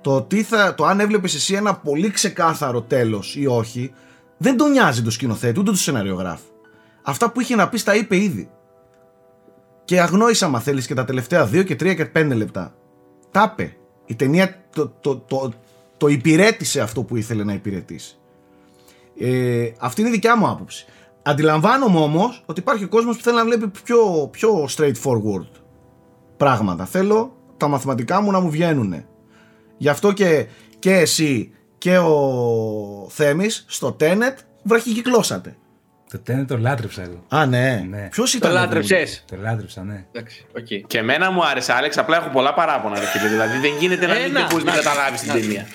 Το, 0.00 0.22
τι 0.22 0.42
θα, 0.42 0.74
το 0.74 0.84
αν 0.84 1.00
έβλεπες 1.00 1.34
εσύ 1.34 1.54
ένα 1.54 1.74
πολύ 1.74 2.10
ξεκάθαρο 2.10 2.82
τέλος 2.82 3.36
ή 3.36 3.46
όχι, 3.46 3.92
δεν 4.36 4.56
τον 4.56 4.70
νοιάζει 4.70 5.02
το 5.02 5.10
σκηνοθέτη, 5.10 5.60
ούτε 5.60 5.70
το 5.70 5.76
σεναριογράφο. 5.76 6.44
Αυτά 7.02 7.30
που 7.30 7.40
είχε 7.40 7.54
να 7.54 7.68
πεις 7.68 7.84
τα 7.84 7.94
είπε 7.94 8.16
ήδη. 8.16 8.50
Και 9.84 10.00
αγνόησα, 10.00 10.48
μα 10.48 10.60
θέλεις, 10.60 10.86
και 10.86 10.94
τα 10.94 11.04
τελευταία 11.04 11.44
2 11.44 11.64
και 11.64 11.74
3 11.74 11.94
και 11.94 12.10
5 12.14 12.32
λεπτά. 12.34 12.74
Τα 13.30 13.52
είπε. 13.52 13.76
Η 14.06 14.14
ταινία 14.14 14.64
το, 14.74 14.92
το, 15.00 15.16
το, 15.16 15.52
το 15.96 16.06
υπηρέτησε 16.06 16.80
αυτό 16.80 17.02
που 17.02 17.16
ήθελε 17.16 17.44
να 17.44 17.52
υπηρετήσει. 17.52 18.18
Ε, 19.18 19.72
αυτή 19.78 20.00
είναι 20.00 20.10
η 20.10 20.12
δικιά 20.12 20.36
μου 20.36 20.48
άποψη. 20.48 20.86
Αντιλαμβάνομαι 21.22 21.98
όμως 21.98 22.42
ότι 22.46 22.60
υπάρχει 22.60 22.86
κόσμος 22.86 23.16
που 23.16 23.22
θέλει 23.22 23.36
να 23.36 23.44
βλέπει 23.44 23.68
πιο, 23.68 24.28
πιο 24.30 24.68
straightforward 24.76 25.50
πράγματα. 26.36 26.84
Θέλω 26.84 27.36
τα 27.56 27.68
μαθηματικά 27.68 28.20
μου 28.20 28.30
να 28.30 28.40
μου 28.40 28.50
βγαίνουν. 28.50 29.04
Γι' 29.80 29.88
αυτό 29.88 30.12
και, 30.12 30.46
και 30.78 30.92
εσύ 30.94 31.52
και 31.78 31.98
ο 31.98 32.14
Θέμης 33.10 33.64
στο 33.68 33.96
Tenet 34.00 34.34
βραχικυκλώσατε. 34.62 35.56
Το 36.10 36.18
Tenet 36.18 36.44
το 36.44 36.58
λάτρεψα 36.58 37.02
εγώ. 37.02 37.24
Α, 37.28 37.46
ναι. 37.46 37.86
Ναι. 37.88 38.08
Ποιος 38.10 38.30
Το 38.30 38.36
ήταν. 38.38 38.52
λάτρεψες; 38.52 39.24
Το 39.30 39.36
λάτρεψα, 39.40 39.84
ναι. 39.84 40.04
Εντάξει, 40.12 40.46
οκ. 40.56 40.86
Και 40.86 40.98
εμένα 40.98 41.30
μου 41.30 41.44
άρεσε, 41.46 41.72
Άλεξ, 41.72 41.98
απλά 41.98 42.16
έχω 42.16 42.28
πολλά 42.28 42.54
παράπονα. 42.54 42.98
Ρε, 42.98 43.06
φίλε. 43.06 43.28
δηλαδή 43.28 43.58
δεν 43.58 43.70
γίνεται 43.80 44.06
να 44.06 44.14
μην 44.14 44.22
Ένα. 44.22 44.46
μπορεί 44.50 44.64
να 44.64 44.70
Να- 44.74 44.76
καταλάβεις 44.82 45.20
την 45.20 45.28
να- 45.28 45.34
ταινία. 45.40 45.66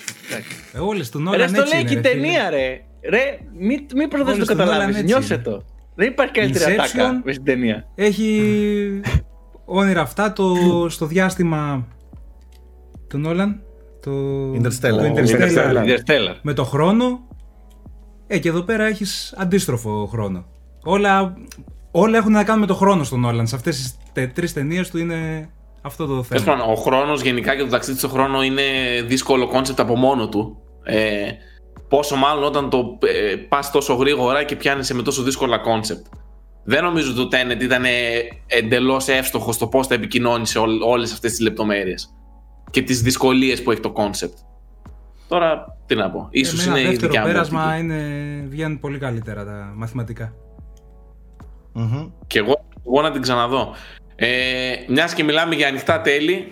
Ε, 0.73 0.79
όλες 0.79 1.09
του 1.09 1.17
Ρε, 1.17 1.23
Νόλαν 1.23 1.49
στο 1.49 1.61
έτσι 1.61 1.73
λέει 1.73 1.81
είναι, 1.81 1.89
και 1.89 1.97
η 1.97 2.01
ρε, 2.01 2.09
φίλε. 2.09 2.21
ταινία, 2.21 2.49
ρε. 2.49 2.81
Ρε, 3.09 3.37
μην, 3.57 3.85
μην 3.95 4.07
προσπαθείς 4.09 4.37
να 4.37 4.43
Όλες 4.43 4.47
το 4.47 4.53
του 4.53 4.57
Νόλαν 4.57 4.67
καταλάβεις. 4.67 4.95
έτσι 4.95 5.05
Νιώσε 5.13 5.33
είναι. 5.33 5.43
το. 5.43 5.65
Δεν 5.95 6.07
υπάρχει 6.07 6.33
καλύτερη 6.33 6.75
Inception. 6.77 6.79
ατάκα 6.79 7.21
με 7.25 7.31
στην 7.31 7.43
ταινία. 7.45 7.87
Έχει 7.95 9.01
όνειρα 9.65 10.01
αυτά 10.01 10.33
το, 10.33 10.55
στο 10.89 11.05
διάστημα 11.05 11.87
του 13.09 13.17
Νόλαν. 13.17 13.59
Το 14.05 14.11
Interstellar. 14.53 14.81
Το 14.81 15.03
Ο 15.03 15.13
Interstellar. 15.15 15.85
Interstellar. 15.85 16.35
Με 16.41 16.53
το 16.53 16.63
χρόνο. 16.63 17.19
Ε, 18.27 18.39
και 18.39 18.49
εδώ 18.49 18.61
πέρα 18.61 18.83
έχεις 18.83 19.33
αντίστροφο 19.37 20.05
χρόνο. 20.11 20.45
Όλα, 20.83 21.33
όλα 21.91 22.17
έχουν 22.17 22.31
να 22.31 22.43
κάνουν 22.43 22.61
με 22.61 22.67
το 22.67 22.73
χρόνο 22.75 23.03
στον 23.03 23.19
Νόλαν. 23.19 23.47
Σε 23.47 23.55
αυτές 23.55 23.75
τις 23.75 23.95
τε, 24.13 24.27
τρεις 24.27 24.53
ταινίες 24.53 24.89
του 24.89 24.97
είναι 24.97 25.49
αυτό 25.81 26.05
το 26.05 26.11
Τέλος 26.11 26.27
θέμα. 26.27 26.57
πάντων, 26.57 26.71
ο 26.71 26.75
χρόνος 26.75 27.21
γενικά 27.21 27.55
και 27.55 27.63
το 27.63 27.69
ταξίδι 27.69 27.97
στον 27.97 28.09
χρόνο 28.09 28.43
είναι 28.43 28.61
δύσκολο 29.05 29.47
κόνσεπτ 29.47 29.79
από 29.79 29.95
μόνο 29.95 30.29
του. 30.29 30.57
Ε, 30.83 31.27
πόσο 31.87 32.15
μάλλον 32.15 32.43
όταν 32.43 32.69
το 32.69 32.97
ε, 33.05 33.35
πας 33.35 33.71
τόσο 33.71 33.93
γρήγορα 33.93 34.43
και 34.43 34.55
πιάνεσαι 34.55 34.93
με 34.93 35.01
τόσο 35.01 35.23
δύσκολα 35.23 35.57
κόνσεπτ. 35.57 36.05
Δεν 36.63 36.83
νομίζω 36.83 37.11
ότι 37.11 37.19
το 37.19 37.37
Tenet 37.37 37.61
ήταν 37.61 37.83
εντελώς 38.47 39.07
εύστοχο 39.07 39.51
στο 39.51 39.67
πώς 39.67 39.87
θα 39.87 39.93
επικοινωνήσει 39.93 40.59
όλες 40.85 41.13
αυτές 41.13 41.31
τις 41.31 41.39
λεπτομέρειες 41.39 42.14
και 42.75 42.81
τις 42.81 43.01
δυσκολίες 43.01 43.63
που 43.63 43.71
έχει 43.71 43.79
το 43.79 43.91
κόνσεπτ. 43.91 44.37
Τώρα, 45.27 45.77
τι 45.85 45.95
να 45.95 46.11
πω. 46.11 46.27
Ίσως 46.31 46.65
Ε, 46.65 46.69
με 46.69 46.71
είναι 46.71 46.79
ένα 46.79 46.87
η 46.87 46.91
δεύτερο 46.91 47.11
δικιά 47.11 47.25
μου 47.25 47.31
πέρασμα 47.33 47.63
οπτική. 47.63 47.79
είναι, 47.81 48.45
βγαίνουν 48.47 48.79
πολύ 48.79 48.97
καλύτερα 48.97 49.45
τα 49.45 49.73
μαθηματικά. 49.75 50.33
Μμμ. 51.73 52.09
Και 52.27 52.39
εγώ, 52.39 52.65
εγώ 52.87 53.01
να 53.01 53.11
την 53.11 53.21
ξαναδώ. 53.21 53.75
Ε, 54.15 54.73
Μιας 54.87 55.13
και 55.13 55.23
μιλάμε 55.23 55.55
για 55.55 55.67
ανοιχτά 55.67 56.01
τέλη, 56.01 56.51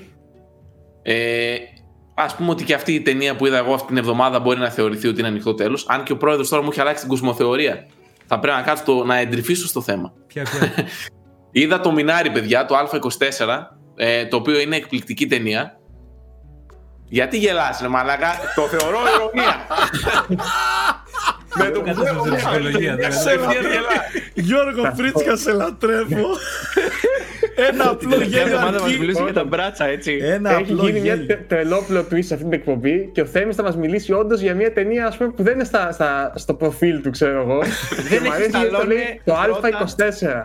ε, 1.01 1.55
ας 2.15 2.35
πούμε 2.35 2.49
ότι 2.49 2.63
και 2.63 2.73
αυτή 2.73 2.93
η 2.93 3.01
ταινία 3.01 3.35
που 3.35 3.45
είδα 3.45 3.57
εγώ 3.57 3.73
αυτή 3.73 3.87
την 3.87 3.97
εβδομάδα 3.97 4.39
μπορεί 4.39 4.59
να 4.59 4.69
θεωρηθεί 4.69 5.07
ότι 5.07 5.19
είναι 5.19 5.27
ανοιχτό 5.27 5.53
τέλος. 5.53 5.85
Αν 5.87 6.03
και 6.03 6.11
ο 6.11 6.17
πρόεδρος 6.17 6.49
τώρα 6.49 6.63
μου 6.63 6.69
έχει 6.71 6.81
αλλάξει 6.81 7.01
την 7.01 7.09
κοσμοθεωρία. 7.09 7.87
Θα 8.25 8.39
πρέπει 8.39 8.57
να 8.57 8.63
κάτσω 8.63 8.83
το, 8.83 9.03
να 9.03 9.17
εντρυφήσω 9.17 9.67
στο 9.67 9.81
θέμα. 9.81 10.13
Ποια, 10.27 10.43
ποια; 10.43 10.73
Είδα 11.61 11.79
το 11.79 11.91
Μινάρι, 11.91 12.31
παιδιά, 12.31 12.65
το 12.65 12.75
Α24, 12.77 13.59
ε, 13.95 14.25
το 14.25 14.35
οποίο 14.35 14.59
είναι 14.59 14.75
εκπληκτική 14.75 15.27
ταινία. 15.27 15.77
Γιατί 17.07 17.37
γελάς 17.37 17.79
ρε 17.81 17.87
μαλάκα, 17.87 18.35
το 18.55 18.61
θεωρώ 18.67 18.97
ηρωνία. 19.15 19.55
Με 21.55 21.69
το 21.69 21.79
που 21.79 21.85
Κάτσε 21.85 22.01
βλέπω 22.01 22.19
στην 22.19 22.35
ψυχολογία, 22.35 22.95
δηλαδή. 22.95 23.15
σε 23.15 23.31
γελάς. 23.31 23.83
Γιώργο 24.33 24.93
Φρίτσκας, 24.95 25.39
σε 25.39 25.51
λατρεύω. 25.51 26.27
Ένα 27.55 27.89
απλό 27.89 28.09
Κάθε 28.09 28.23
γέλιο 28.23 28.41
εβδομάδα 28.45 28.71
μας 28.71 28.81
αρκεί. 28.83 28.99
μιλούσε 28.99 29.23
για 29.23 29.33
τα 29.33 29.43
μπράτσα, 29.43 29.85
έτσι. 29.85 30.19
Ένα 30.21 30.51
Έχει 30.51 30.61
απλό 30.71 30.85
γίνει 30.87 30.99
μια 30.99 31.13
γέλιο. 31.13 31.25
τε- 31.27 31.47
τρελόπλο 31.47 31.99
twist 32.11 32.23
σε 32.23 32.33
αυτή 32.33 32.45
την 32.45 32.53
εκπομπή 32.53 33.09
και 33.13 33.21
ο 33.21 33.25
Θέμης 33.25 33.55
θα 33.55 33.63
μας 33.63 33.77
μιλήσει 33.77 34.13
όντως 34.13 34.41
για 34.41 34.53
μια 34.55 34.73
ταινία 34.73 35.05
ας 35.07 35.17
πούμε, 35.17 35.29
που 35.35 35.43
δεν 35.43 35.53
είναι 35.53 35.63
στα, 35.63 35.91
στα, 35.91 36.33
στο 36.35 36.53
προφίλ 36.53 37.01
του, 37.01 37.09
ξέρω 37.09 37.39
εγώ. 37.41 37.59
Δεν 38.09 38.21
Μ' 38.21 38.25
έχει 38.25 38.33
αρέσει 38.33 38.49
γιατί 38.49 38.69
το 38.69 38.75
Σταλόνε, 38.75 38.93
λέει 38.93 39.21
το 39.23 39.33
πρώτα. 39.43 39.69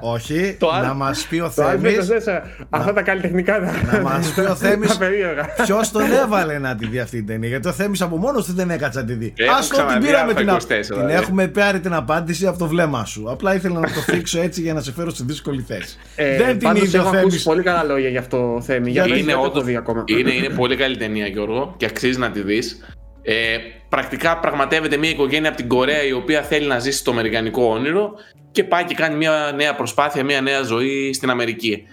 Α24. 0.01 0.13
Όχι, 0.15 0.57
Το 0.59 0.71
άλλο- 0.73 0.87
να 0.87 0.95
μας 0.95 1.27
πει 1.31 1.39
ο 1.41 1.53
Το 1.57 1.63
Θέμης 1.63 2.09
Α24. 2.11 2.41
Αυτά 2.71 2.93
τα 2.93 3.03
καλλιτεχνικά. 3.03 3.61
τα- 3.61 3.97
Να 3.97 4.03
μας 4.03 4.33
πει 4.35 4.41
ο 4.41 4.55
Θέμης 4.63 4.89
Τα 4.93 4.99
περίεργα. 4.99 5.47
Ποιος 5.65 5.91
τον 5.91 6.03
έβαλε 6.25 6.59
να 6.59 6.75
τη 6.75 6.87
δει 6.87 6.99
αυτή 6.99 7.17
την 7.17 7.27
ταινία. 7.27 7.49
Γιατί 7.49 7.69
ο 7.69 7.73
Θέμης 7.73 8.01
από 8.03 8.17
μόνος 8.17 8.47
του 8.47 8.53
δεν 8.55 8.71
έκατσε 8.71 8.99
να 9.01 9.05
τη 9.05 9.13
δει. 9.13 9.33
Έχω 9.37 9.53
Α 9.53 9.57
το 9.57 9.61
την 9.67 9.71
ξαναδεί 9.71 10.07
πήραμε 10.07 10.35
την, 10.35 10.51
Α24, 10.51 10.59
την 10.69 10.81
δηλαδή. 10.89 11.13
έχουμε 11.13 11.47
πάρει 11.49 11.81
την 11.81 11.95
απάντηση 11.95 12.47
από 12.47 12.59
το 12.59 12.67
βλέμμα 12.67 13.05
σου. 13.05 13.25
Απλά 13.31 13.55
ήθελα 13.55 13.81
να 13.81 13.87
το 13.87 14.01
θίξω 14.01 14.41
έτσι 14.41 14.61
για 14.61 14.73
να 14.75 14.81
σε 14.81 14.93
φέρω 14.93 15.11
στη 15.11 15.23
δύσκολη 15.27 15.65
θέση. 15.69 15.97
Ε, 16.17 16.37
δεν 16.37 16.49
την 16.59 16.69
πάντως 16.69 16.83
είδε 16.83 16.98
ο 16.99 17.07
έχω 17.07 17.09
ακούσει 17.17 17.29
Θέμης. 17.29 17.43
πολύ 17.43 17.63
καλά 17.63 17.83
λόγια 17.85 18.09
για 18.09 18.21
αυτό 18.21 18.59
Θέμη. 18.63 18.91
Για 18.91 19.05
Γιατί 19.05 19.11
δεν 19.11 19.19
είναι, 19.23 19.33
το 19.33 19.39
έχω 19.39 19.47
όντως- 19.49 19.65
δει 19.65 19.77
ακόμα. 19.77 20.05
είναι, 20.07 20.33
είναι 20.33 20.49
πολύ 20.49 20.77
καλή 20.77 20.97
ταινία, 20.97 21.27
Γιώργο, 21.27 21.75
και 21.77 21.87
αξίζει 21.87 22.19
να 22.19 22.31
τη 22.31 22.41
δεις. 22.43 22.95
Ε, 23.23 23.57
πρακτικά 23.89 24.39
πραγματεύεται 24.39 24.97
μια 24.97 25.11
οικογένεια 25.11 25.49
από 25.49 25.57
την 25.59 25.69
Κορέα 25.69 26.03
η 26.05 26.13
οποία 26.13 26.43
θέλει 26.43 26.67
να 26.67 26.79
ζήσει 26.79 27.05
το 27.05 27.11
αμερικανικό 27.11 27.65
όνειρο 27.65 28.11
και 28.51 28.65
πάει 28.65 28.85
και 28.85 28.95
κάνει 28.95 29.17
μια 29.17 29.53
νέα 29.57 29.75
προσπάθεια, 29.75 30.25
μια 30.25 30.41
νέα 30.41 30.63
ζωή 30.63 31.13
στην 31.13 31.31
Αμερική. 31.31 31.87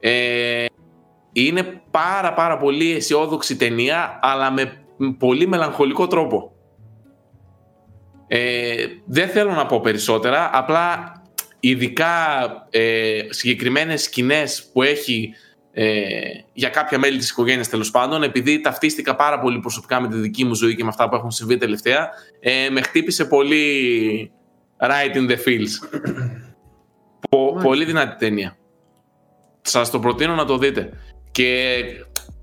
Ε, 0.00 0.64
είναι 1.32 1.62
πάρα 1.90 2.32
πάρα 2.32 2.56
πολύ 2.56 2.92
αισιόδοξη 2.94 3.56
ταινία, 3.56 4.18
αλλά 4.22 4.50
με 4.50 4.72
πολύ 5.18 5.46
μελαγχολικό 5.46 6.06
τρόπο. 6.06 6.52
Ε, 8.26 8.74
δεν 9.06 9.28
θέλω 9.28 9.50
να 9.52 9.66
πω 9.66 9.80
περισσότερα, 9.80 10.50
απλά 10.52 11.12
ειδικά 11.60 12.06
ε, 12.70 13.20
συγκεκριμένες 13.28 14.02
σκηνές 14.02 14.70
που 14.72 14.82
έχει 14.82 15.34
ε, 15.72 16.10
για 16.52 16.68
κάποια 16.68 16.98
μέλη 16.98 17.18
της 17.18 17.30
οικογένειας 17.30 17.68
τέλος 17.68 17.90
πάντων, 17.90 18.22
επειδή 18.22 18.60
ταυτίστηκα 18.60 19.16
πάρα 19.16 19.40
πολύ 19.40 19.58
προσωπικά 19.58 20.00
με 20.00 20.08
τη 20.08 20.16
δική 20.16 20.44
μου 20.44 20.54
ζωή 20.54 20.76
και 20.76 20.82
με 20.82 20.88
αυτά 20.88 21.08
που 21.08 21.14
έχουν 21.16 21.30
συμβεί 21.30 21.56
τελευταία, 21.56 22.10
ε, 22.40 22.68
με 22.70 22.82
χτύπησε 22.82 23.24
πολύ 23.24 24.32
right 24.78 25.16
in 25.16 25.30
the 25.30 25.36
feels. 25.46 26.00
Πο- 27.30 27.58
πολύ 27.62 27.84
δυνατή 27.84 28.16
ταινία. 28.18 28.56
Σας 29.62 29.90
το 29.90 29.98
προτείνω 29.98 30.34
να 30.34 30.44
το 30.44 30.58
δείτε. 30.58 30.90
Και 31.30 31.82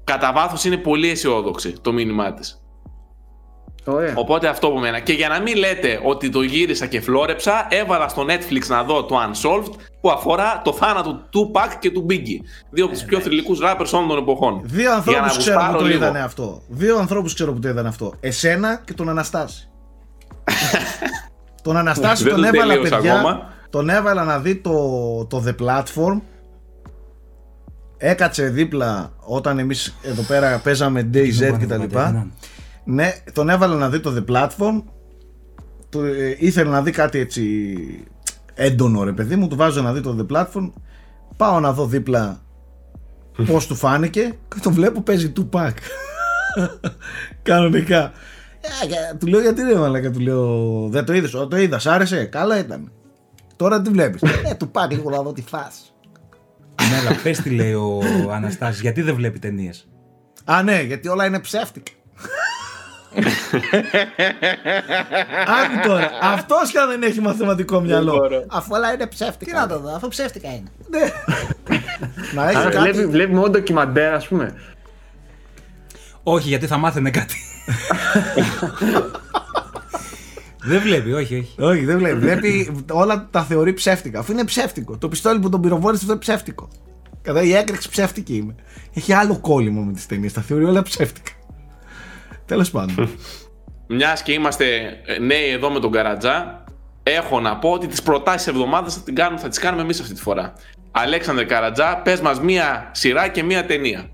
κατά 0.03 0.33
βάθος 0.33 0.63
είναι 0.63 0.77
πολύ 0.77 1.09
αισιόδοξη 1.09 1.75
το 1.81 1.91
μήνυμά 1.91 2.33
της. 2.33 2.61
Ωραία. 3.87 4.13
Οπότε 4.15 4.47
αυτό 4.47 4.67
από 4.67 4.79
μένα. 4.79 4.99
Και 4.99 5.13
για 5.13 5.27
να 5.27 5.41
μην 5.41 5.57
λέτε 5.57 5.99
ότι 6.03 6.29
το 6.29 6.41
γύρισα 6.41 6.85
και 6.85 7.01
φλόρεψα, 7.01 7.67
έβαλα 7.69 8.07
στο 8.07 8.25
Netflix 8.29 8.65
να 8.67 8.83
δω 8.83 9.03
το 9.03 9.15
Unsolved 9.15 9.71
που 10.01 10.09
αφορά 10.11 10.61
το 10.63 10.73
θάνατο 10.73 11.21
του 11.29 11.51
Tupac 11.53 11.75
και 11.79 11.91
του 11.91 12.05
Biggie. 12.09 12.39
Δύο 12.69 12.85
από 12.85 12.93
τους 12.93 13.03
πιο 13.03 13.19
θρηλυκούς 13.19 13.59
rappers 13.63 13.89
όλων 13.91 14.07
των 14.07 14.17
εποχών. 14.17 14.61
Δύο 14.63 14.81
Για 14.83 14.89
να 14.89 14.95
ανθρώπους 14.95 15.37
ξέρω 15.37 15.57
που 15.57 15.63
γουστάρω 15.63 15.79
το 15.79 15.85
λίγο. 15.85 15.97
είδανε 16.03 16.19
αυτό. 16.19 16.61
Δύο 16.67 16.97
ανθρώπους 16.97 17.33
ξέρω 17.33 17.53
που 17.53 17.59
το 17.59 17.67
είδανε 17.69 17.87
αυτό. 17.87 18.13
Εσένα 18.19 18.81
και 18.85 18.93
τον 18.93 19.09
Αναστάση. 19.09 19.69
τον 21.63 21.77
Αναστάση 21.77 22.23
Δεν 22.23 22.33
τον 22.33 22.41
το 22.41 22.47
έβαλα 22.47 22.73
τελείωσα 22.73 22.95
παιδιά. 22.95 23.13
ακόμα. 23.13 23.53
Τον 23.69 23.89
έβαλα 23.89 24.23
να 24.23 24.39
δει 24.39 24.55
το, 24.55 24.71
το 25.25 25.43
The 25.47 25.55
Platform. 25.65 26.21
έκατσε 27.97 28.43
δίπλα 28.49 29.11
όταν 29.19 29.59
εμείς 29.59 29.95
εδώ 30.01 30.21
πέρα 30.21 30.61
παίζαμε 30.63 31.09
DayZ 31.13 31.55
και 31.59 31.65
τα 31.65 31.77
λοιπά. 31.77 32.27
Ναι, 32.89 33.13
τον 33.33 33.49
έβαλε 33.49 33.75
να 33.75 33.89
δει 33.89 33.99
το 33.99 34.13
The 34.17 34.31
Platform. 34.31 34.83
Του, 35.89 36.03
ε, 36.03 36.35
ήθελε 36.39 36.69
να 36.69 36.81
δει 36.81 36.91
κάτι 36.91 37.19
έτσι 37.19 37.65
έντονο 38.53 39.03
ρε 39.03 39.11
παιδί 39.11 39.35
μου. 39.35 39.47
Του 39.47 39.55
βάζω 39.55 39.81
να 39.81 39.93
δει 39.93 40.01
το 40.01 40.15
The 40.19 40.35
Platform. 40.35 40.71
Πάω 41.37 41.59
να 41.59 41.73
δω 41.73 41.85
δίπλα 41.85 42.41
πώς 43.45 43.67
του 43.67 43.75
φάνηκε 43.75 44.37
και 44.47 44.59
τον 44.61 44.73
βλέπω 44.73 45.01
παίζει 45.01 45.33
Tupac. 45.35 45.71
Κανονικά. 47.41 48.11
Ε, 48.61 48.87
και 48.87 48.95
του 49.19 49.27
λέω 49.27 49.41
γιατί 49.41 49.61
ρε 49.61 49.75
μαλάκα, 49.75 50.11
του 50.11 50.19
λέω 50.19 50.87
δεν 50.89 51.05
το 51.05 51.13
είδες, 51.13 51.33
«Ω, 51.33 51.47
το 51.47 51.57
είδα, 51.57 51.79
σ' 51.79 51.87
άρεσε, 51.87 52.25
καλά 52.25 52.59
ήταν. 52.59 52.91
Τώρα 53.55 53.81
τι 53.81 53.89
βλέπεις. 53.89 54.21
ε, 54.51 54.53
του 54.57 54.69
πάω 54.69 54.87
λίγο 54.89 55.09
να 55.09 55.21
δω 55.21 55.33
τι 55.33 55.41
φας. 55.41 55.93
Ναι, 56.89 56.97
αλλά 56.97 57.21
πες 57.23 57.37
τι 57.37 57.49
λέει 57.49 57.73
ο 57.73 58.01
Αναστάσης, 58.31 58.81
γιατί 58.81 59.01
δεν 59.01 59.15
βλέπει 59.15 59.39
ταινίες; 59.39 59.87
Α, 60.45 60.63
ναι, 60.63 60.81
γιατί 60.81 61.07
όλα 61.07 61.25
είναι 61.25 61.39
ψεύτικα. 61.39 61.91
Άκου 65.47 65.87
τώρα, 65.87 66.09
αυτός 66.21 66.71
κι 66.71 66.77
αν 66.77 66.89
δεν 66.89 67.03
έχει 67.03 67.21
μαθηματικό 67.21 67.79
μυαλό. 67.79 68.21
Αφού 68.47 68.69
όλα 68.73 68.93
είναι 68.93 69.07
ψεύτικα. 69.07 69.51
Τι 69.51 69.57
να 69.57 69.67
το 69.67 69.79
δω, 69.79 69.95
αφού 69.95 70.07
ψεύτικα 70.07 70.47
είναι. 70.47 70.71
Ναι. 70.89 71.11
Να 72.33 72.49
έχει 72.49 72.57
Άρα 72.57 72.69
κάτι. 72.69 72.91
βλέπει, 72.91 73.05
βλέπει 73.09 73.33
μόνο 73.33 73.49
ντοκιμαντέρ, 73.49 74.13
ας 74.13 74.27
πούμε. 74.27 74.53
Όχι, 76.23 76.47
γιατί 76.47 76.67
θα 76.67 76.77
μάθαινε 76.77 77.09
κάτι. 77.11 77.35
δεν 80.63 80.81
βλέπει, 80.81 81.13
όχι, 81.13 81.35
όχι. 81.37 81.61
Όχι, 81.61 81.85
δεν 81.85 81.97
βλέπει. 81.97 82.19
Βλέπει 82.19 82.83
όλα 82.91 83.27
τα 83.31 83.43
θεωρεί 83.43 83.73
ψεύτικα. 83.73 84.19
Αφού 84.19 84.31
είναι 84.31 84.43
ψεύτικο. 84.43 84.97
Το 84.97 85.07
πιστόλι 85.07 85.39
που 85.39 85.49
τον 85.49 85.61
πυροβόλησε 85.61 85.99
αυτό 86.01 86.11
είναι 86.11 86.21
ψεύτικο. 86.21 86.69
Κατά 87.21 87.41
η 87.41 87.53
έκρηξη 87.53 87.89
ψεύτικη 87.89 88.35
είμαι. 88.35 88.55
Έχει 88.93 89.13
άλλο 89.13 89.37
κόλλημα 89.39 89.81
με 89.81 89.93
τις 89.93 90.05
ταινίες. 90.05 90.33
Τα 90.33 90.41
θεωρεί 90.41 90.63
όλα 90.63 90.81
ψεύτικα. 90.81 91.31
Τέλος 92.47 92.71
πάντων. 92.71 93.09
Μιας 93.87 94.23
και 94.23 94.31
είμαστε 94.31 94.65
ε, 95.05 95.19
νέοι 95.19 95.49
εδώ 95.49 95.69
με 95.69 95.79
τον 95.79 95.91
Καρατζά, 95.91 96.63
έχω 97.03 97.39
να 97.39 97.57
πω 97.57 97.69
ότι 97.71 97.87
τις 97.87 98.01
προτάσεις 98.01 98.47
εβδομάδας 98.47 98.93
θα, 98.95 99.01
την 99.01 99.15
κάνουμε- 99.15 99.41
θα 99.41 99.47
τις 99.47 99.59
κάνουμε 99.59 99.81
εμείς 99.83 99.99
αυτή 99.99 100.13
τη 100.13 100.21
φορά. 100.21 100.53
Αλέξανδρε 100.91 101.43
Καρατζά, 101.45 102.01
πες 102.03 102.21
μας 102.21 102.39
μία 102.39 102.89
σειρά 102.93 103.27
και 103.27 103.43
μία 103.43 103.65
ταινία. 103.65 104.09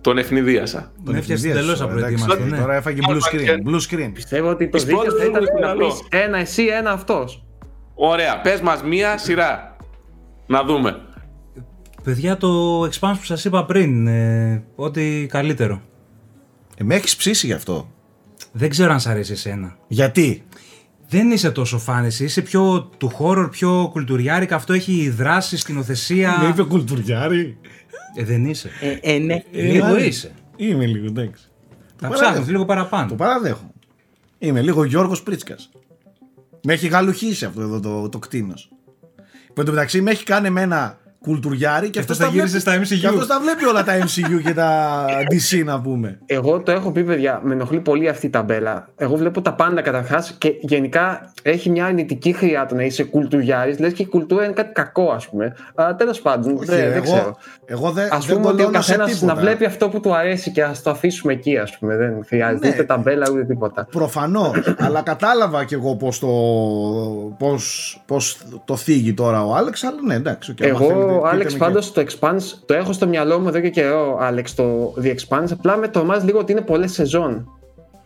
Τον 0.00 0.18
ευνηδίασα. 0.18 0.92
Τον 1.04 1.14
έφτιασε 1.14 1.46
ευνηδίασες 1.48 1.62
τελώς 1.64 1.78
τώρα, 1.78 1.92
απροετοίμαστο, 1.92 2.32
εντάξει. 2.32 2.50
ναι. 2.54 2.58
Τώρα 2.60 2.74
έφαγε 2.74 3.00
blue 3.08 3.18
screen. 3.34 3.70
Blue 3.70 3.80
screen. 3.90 4.10
Πιστεύω 4.12 4.48
ότι 4.50 4.64
το 4.68 4.76
Τις 4.76 4.84
δίκαιο 4.86 5.02
πρώτες 5.02 5.18
θα 5.20 5.24
ήταν 5.26 5.42
μου 5.54 5.60
να 5.60 5.70
είναι 5.70 5.84
πεις 5.84 6.02
ένα 6.10 6.38
εσύ, 6.38 6.64
ένα 6.66 6.90
αυτός. 6.90 7.44
Ωραία, 7.94 8.40
πες 8.40 8.60
μας 8.60 8.82
μία 8.82 9.18
σειρά. 9.18 9.76
Να 10.46 10.62
δούμε. 10.64 11.00
Παιδιά, 12.06 12.36
το 12.36 12.82
expanse 12.82 13.14
που 13.18 13.24
σας 13.24 13.44
είπα 13.44 13.64
πριν, 13.64 14.06
ε, 14.06 14.64
ό,τι 14.74 15.26
καλύτερο. 15.26 15.82
Ε, 16.76 16.84
με 16.84 16.94
έχεις 16.94 17.16
ψήσει 17.16 17.46
γι' 17.46 17.52
αυτό; 17.52 17.90
Δεν 18.52 18.68
ξέρω 18.68 18.92
αν 18.92 19.00
σ' 19.00 19.06
αρέσει 19.06 19.32
εσένα. 19.32 19.76
Γιατί; 19.88 20.42
Δεν 21.08 21.30
είσαι 21.30 21.50
τόσο 21.50 21.78
φαν 21.78 22.04
εσύ, 22.04 22.24
είσαι 22.24 22.42
πιο 22.42 22.90
του 22.98 23.12
horror, 23.18 23.48
πιο 23.50 23.88
κουλτουριάρικα. 23.92 24.54
Αυτό 24.56 24.72
έχει 24.72 25.08
δράση, 25.10 25.56
σκηνοθεσία. 25.56 26.38
Με 26.42 26.48
είπε 26.48 26.62
κουλτουριάρη. 26.62 27.58
Ε, 28.16 28.24
δεν 28.24 28.44
είσαι. 28.44 28.70
Ε, 28.80 29.14
ε, 29.14 29.18
ναι. 29.18 29.42
Λίγο 29.50 29.94
Ε, 29.94 30.06
είσαι. 30.06 30.32
Είμαι 30.56 30.86
λίγο, 30.86 31.06
εντάξει. 31.06 31.44
Θα 31.96 32.08
Το 32.08 32.14
ψάχνεις 32.14 32.18
παραδέχομαι. 32.20 32.50
λίγο 32.52 32.64
παραπάνω. 32.64 33.08
Το 33.08 33.14
παραδέχομαι. 33.14 33.70
Είμαι 34.38 34.60
λίγο 34.62 34.84
Γιώργος 34.84 35.22
Πρίτσκας. 35.22 35.70
Με 36.62 36.72
έχει 36.72 36.86
γαλουχίσει 36.86 37.44
αυτό 37.44 37.60
εδώ 37.60 37.80
το, 37.80 38.08
το 38.08 38.18
κτίνος. 38.18 38.68
Που 39.54 39.60
εν 39.60 39.64
τω 39.64 39.72
μεταξύ 39.72 40.00
με 40.00 40.10
έχει 40.10 40.24
κάνει 40.24 40.46
εμένα 40.46 40.98
κουλτουριάρη 41.20 41.90
και 41.90 41.98
αυτός 41.98 42.16
αυτός 42.20 42.30
τα 42.32 42.36
γύρισε 42.38 42.58
βλέπει- 42.58 42.88
στα 42.88 42.96
MCU. 42.96 43.00
Και 43.00 43.06
αυτός 43.06 43.26
τα 43.26 43.40
βλέπει 43.40 43.64
όλα 43.64 43.82
τα 43.84 43.92
MCU 43.98 44.42
και 44.44 44.54
τα 44.54 45.04
DC 45.30 45.64
να 45.64 45.80
πούμε. 45.80 46.18
Εγώ 46.26 46.60
το 46.60 46.72
έχω 46.72 46.90
πει, 46.92 47.04
παιδιά, 47.04 47.40
με 47.44 47.52
ενοχλεί 47.52 47.80
πολύ 47.80 48.08
αυτή 48.08 48.26
η 48.26 48.30
ταμπέλα. 48.30 48.88
Εγώ 48.96 49.16
βλέπω 49.16 49.42
τα 49.42 49.52
πάντα 49.54 49.80
καταρχάς 49.82 50.34
και 50.38 50.52
γενικά 50.60 51.32
έχει 51.42 51.70
μια 51.70 51.84
αρνητική 51.86 52.32
χρειά 52.32 52.66
το 52.66 52.74
να 52.74 52.82
είσαι 52.82 53.04
κουλτουριάρης. 53.04 53.78
Λες 53.78 53.92
και 53.92 54.02
η 54.02 54.06
κουλτούρα 54.06 54.44
είναι 54.44 54.52
κάτι 54.52 54.72
κακό, 54.72 55.10
ας 55.10 55.28
πούμε. 55.28 55.54
Αλλά 55.74 55.96
τέλος 55.96 56.20
πάντων, 56.20 56.56
Όχι, 56.56 56.64
δεν, 56.64 56.76
δεν 56.78 56.92
εγώ, 56.92 57.02
ξέρω. 57.02 57.36
εγώ 57.64 57.90
δεν, 57.90 58.12
Α 58.14 58.18
δεν 58.26 58.36
πούμε 58.36 58.48
ότι 58.48 58.62
ο 58.62 58.64
κολλώνω 58.64 58.82
σε 58.82 58.90
καθένας 58.92 59.12
τίποτα. 59.18 59.34
να 59.34 59.40
βλέπει 59.40 59.64
αυτό 59.64 59.88
που 59.88 60.00
του 60.00 60.14
αρέσει 60.16 60.50
και 60.52 60.62
ας 60.62 60.82
το 60.82 60.90
αφήσουμε 60.90 61.32
εκεί, 61.32 61.56
ας 61.58 61.78
πούμε. 61.78 61.96
Δεν 61.96 62.24
χρειάζεται 62.26 62.66
Ναι. 62.68 62.72
ούτε 62.74 62.84
ταμπέλα 62.84 63.26
ούτε 63.32 63.44
τίποτα. 63.44 63.86
Προφανώς. 63.90 64.74
αλλά 64.78 65.02
κατάλαβα 65.02 65.64
κι 65.64 65.74
εγώ 65.74 65.94
πώς 65.96 66.18
το, 66.18 66.28
πώς, 67.38 68.02
πώς 68.06 68.38
το 68.64 68.76
θίγει 68.76 69.14
τώρα 69.14 69.44
ο 69.44 69.54
Άλεξ. 69.54 69.82
Αλλά 69.84 69.98
ναι, 70.06 70.14
εντάξει. 70.14 70.50
οκ, 70.50 70.62
άμα 70.66 70.78
θέλετε, 70.78 70.94
Εγώ, 70.94 71.05
πείτε 71.06 71.28
Άλεξ, 71.28 71.52
με 71.52 71.58
πάντως 71.58 71.92
το 71.92 72.04
Expanse 72.06 72.58
το 72.66 72.74
έχω 72.74 72.92
στο 72.92 73.06
μυαλό 73.06 73.38
μου 73.38 73.48
εδώ 73.48 73.60
και 73.60 73.70
καιρό, 73.70 74.18
Άλεξ, 74.20 74.54
το 74.54 74.94
The 75.02 75.14
Expanse. 75.14 75.48
Απλά 75.52 75.76
με 75.76 75.88
τρομάζει 75.88 76.24
λίγο 76.24 76.38
ότι 76.38 76.52
είναι 76.52 76.60
πολλές 76.60 76.92
σεζόν. 76.92 77.48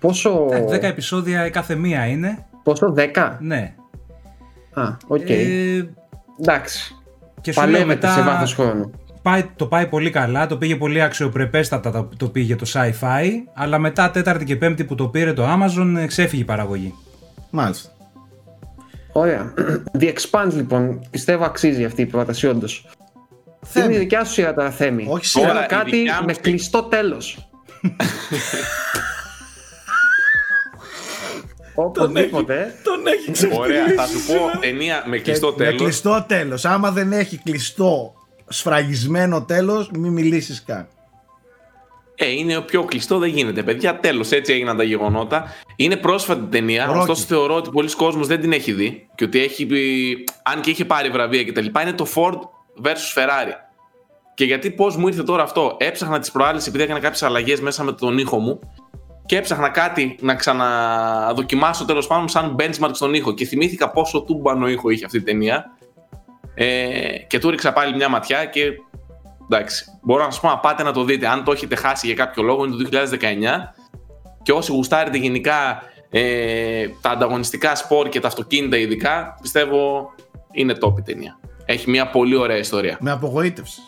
Πόσο. 0.01 0.49
Ε, 0.51 0.65
10 0.65 0.83
επεισόδια 0.83 1.47
η 1.47 1.51
κάθε 1.51 1.75
μία 1.75 2.07
είναι. 2.07 2.47
Πόσο, 2.63 2.95
10. 2.97 3.37
Ναι. 3.41 3.75
Α, 4.73 4.83
οκ. 5.07 5.29
Ε, 5.31 5.89
Εντάξει. 6.41 6.97
και 7.41 7.53
σου 7.53 7.61
λέω 7.61 7.71
Παλεύεται 7.71 7.95
μετά. 7.95 8.13
σε 8.13 8.23
βάθος 8.23 8.55
χρόνου. 8.55 8.91
Πάει, 9.23 9.45
το 9.57 9.67
πάει 9.67 9.87
πολύ 9.87 10.11
καλά, 10.11 10.47
το 10.47 10.57
πήγε 10.57 10.77
πολύ 10.77 11.03
αξιοπρεπέστατα 11.03 11.91
το, 11.91 12.09
το 12.17 12.29
πήγε 12.29 12.57
το 12.57 12.67
sci-fi, 12.73 13.27
αλλά 13.55 13.79
μετά 13.79 14.11
τέταρτη 14.11 14.45
και 14.45 14.57
πέμπτη 14.57 14.85
που 14.85 14.95
το 14.95 15.09
πήρε 15.09 15.33
το 15.33 15.45
Amazon 15.45 15.95
ε, 15.99 16.07
ξέφυγε 16.07 16.43
η 16.43 16.45
παραγωγή. 16.45 16.95
Μάλιστα. 17.51 17.91
Ωραία. 19.13 19.55
The 20.01 20.13
Expanse, 20.13 20.53
λοιπόν, 20.55 21.07
πιστεύω 21.11 21.45
αξίζει 21.45 21.85
αυτή 21.85 22.03
η 22.03 22.07
πρόταση, 22.07 22.47
όντως. 22.47 22.87
Θέμη. 23.67 23.87
Είναι 23.87 23.95
η 23.95 23.99
δικιά 23.99 24.25
σου 24.25 24.33
σειρά 24.33 24.55
τώρα, 24.55 24.71
Θέμη. 24.71 25.07
Όχι 25.09 25.27
σειρά, 25.27 25.47
Θέλω 25.49 25.61
η 25.63 25.67
κάτι 25.67 25.91
δικιά 25.91 26.17
μου 26.21 26.27
με 26.27 26.33
στη- 26.33 26.43
κλειστό 26.43 26.83
τέλος. 26.83 27.51
Οπωσδήποτε. 31.75 32.75
Τον 32.83 33.07
έχει 33.07 33.31
ξεφτυλίσει. 33.33 33.61
Ωραία, 33.61 33.87
θα 33.97 34.07
σου 34.07 34.27
πω 34.27 34.59
ταινία 34.61 35.03
με 35.07 35.19
κλειστό 35.19 35.55
Με 35.59 35.65
τέλος. 35.65 35.83
κλειστό 35.83 36.25
τέλος. 36.29 36.65
Άμα 36.65 36.91
δεν 36.91 37.13
έχει 37.13 37.37
κλειστό 37.45 38.13
σφραγισμένο 38.49 39.43
τέλος, 39.45 39.91
μην 39.99 40.13
μιλήσεις 40.13 40.63
καν. 40.67 40.87
Ε, 42.23 42.31
είναι 42.31 42.57
ο 42.57 42.63
πιο 42.63 42.85
κλειστό, 42.85 43.19
δεν 43.19 43.29
γίνεται. 43.29 43.63
Παιδιά, 43.63 44.01
τέλος, 44.01 44.31
έτσι 44.31 44.53
έγιναν 44.53 44.77
τα 44.77 44.83
γεγονότα. 44.83 45.45
Είναι 45.77 45.97
πρόσφατη 45.97 46.47
ταινία, 46.51 46.91
Rocky. 46.91 46.99
ωστόσο 46.99 47.25
θεωρώ 47.25 47.55
ότι 47.55 47.71
πολλοί 47.71 47.95
κόσμος 47.95 48.27
δεν 48.27 48.41
την 48.41 48.53
έχει 48.53 48.73
δει 48.73 49.09
και 49.15 49.25
ότι 49.25 49.43
έχει, 49.43 49.67
πει- 49.67 50.25
αν 50.43 50.61
και 50.61 50.71
είχε 50.71 50.85
πάρει 50.85 51.09
βραβεία 51.11 51.45
κτλ. 51.45 51.67
Είναι 51.83 51.93
το 51.93 52.07
Ford 52.15 52.39
vs 52.85 53.15
Ferrari. 53.15 53.53
Και 54.35 54.45
γιατί 54.45 54.71
πώς 54.71 54.97
μου 54.97 55.09
ήρθε 55.09 55.23
τώρα 55.23 55.43
αυτό, 55.43 55.77
έψαχνα 55.79 56.19
τις 56.19 56.31
προάλλες 56.31 56.67
επειδή 56.67 56.83
έκανα 56.85 57.01
κάποιες 57.01 57.23
αλλαγές 57.23 57.61
μέσα 57.61 57.85
με 57.85 57.93
τον 57.93 58.19
ήχο 58.19 58.39
μου 58.39 58.61
και 59.27 59.37
έψαχνα 59.37 59.69
κάτι 59.69 60.17
να 60.21 60.35
ξαναδοκιμάσω 60.35 61.85
τέλος 61.85 62.07
πάντων 62.07 62.29
σαν 62.29 62.57
benchmark 62.59 62.91
στον 62.93 63.15
ήχο 63.15 63.35
και 63.35 63.45
θυμήθηκα 63.45 63.91
πόσο 63.91 64.23
τούμπανο 64.23 64.69
ήχο 64.69 64.91
είχε 64.91 65.05
αυτή 65.05 65.17
η 65.17 65.23
ταινία. 65.23 65.65
Ε, 66.55 67.19
και 67.27 67.39
του 67.39 67.51
ρίξα 67.51 67.73
πάλι 67.73 67.95
μια 67.95 68.09
ματιά 68.09 68.45
και 68.45 68.63
εντάξει, 69.53 69.85
μπορώ 70.03 70.25
να 70.25 70.31
σας 70.31 70.41
πω 70.41 70.49
να 70.49 70.59
πάτε 70.59 70.83
να 70.83 70.93
το 70.93 71.05
δείτε. 71.05 71.27
Αν 71.29 71.45
το 71.45 71.53
έχετε 71.53 71.77
χάσει 71.77 72.07
για 72.07 72.15
κάποιο 72.15 72.43
λόγο, 72.43 72.65
είναι 72.65 72.77
το 72.77 72.89
2019. 73.21 73.75
Και 74.43 74.53
όσοι 74.53 74.73
γουστάρετε 74.73 75.17
γενικά 75.19 75.83
ε, 76.11 76.89
τα 77.01 77.11
ανταγωνιστικά 77.11 77.75
σπορ 77.75 78.09
και 78.09 78.21
τα 78.21 78.29
αυτοκίνητα 78.29 78.77
ειδικά, 78.77 79.39
πιστεύω 79.43 80.11
είναι 80.53 80.75
top 80.81 80.99
η 80.99 81.03
ταινία. 81.03 81.39
Έχει 81.65 81.91
μια 81.91 82.11
πολύ 82.11 82.37
ωραία 82.37 82.57
ιστορία. 82.57 82.97
Με 83.01 83.11
απογοήτευση. 83.11 83.81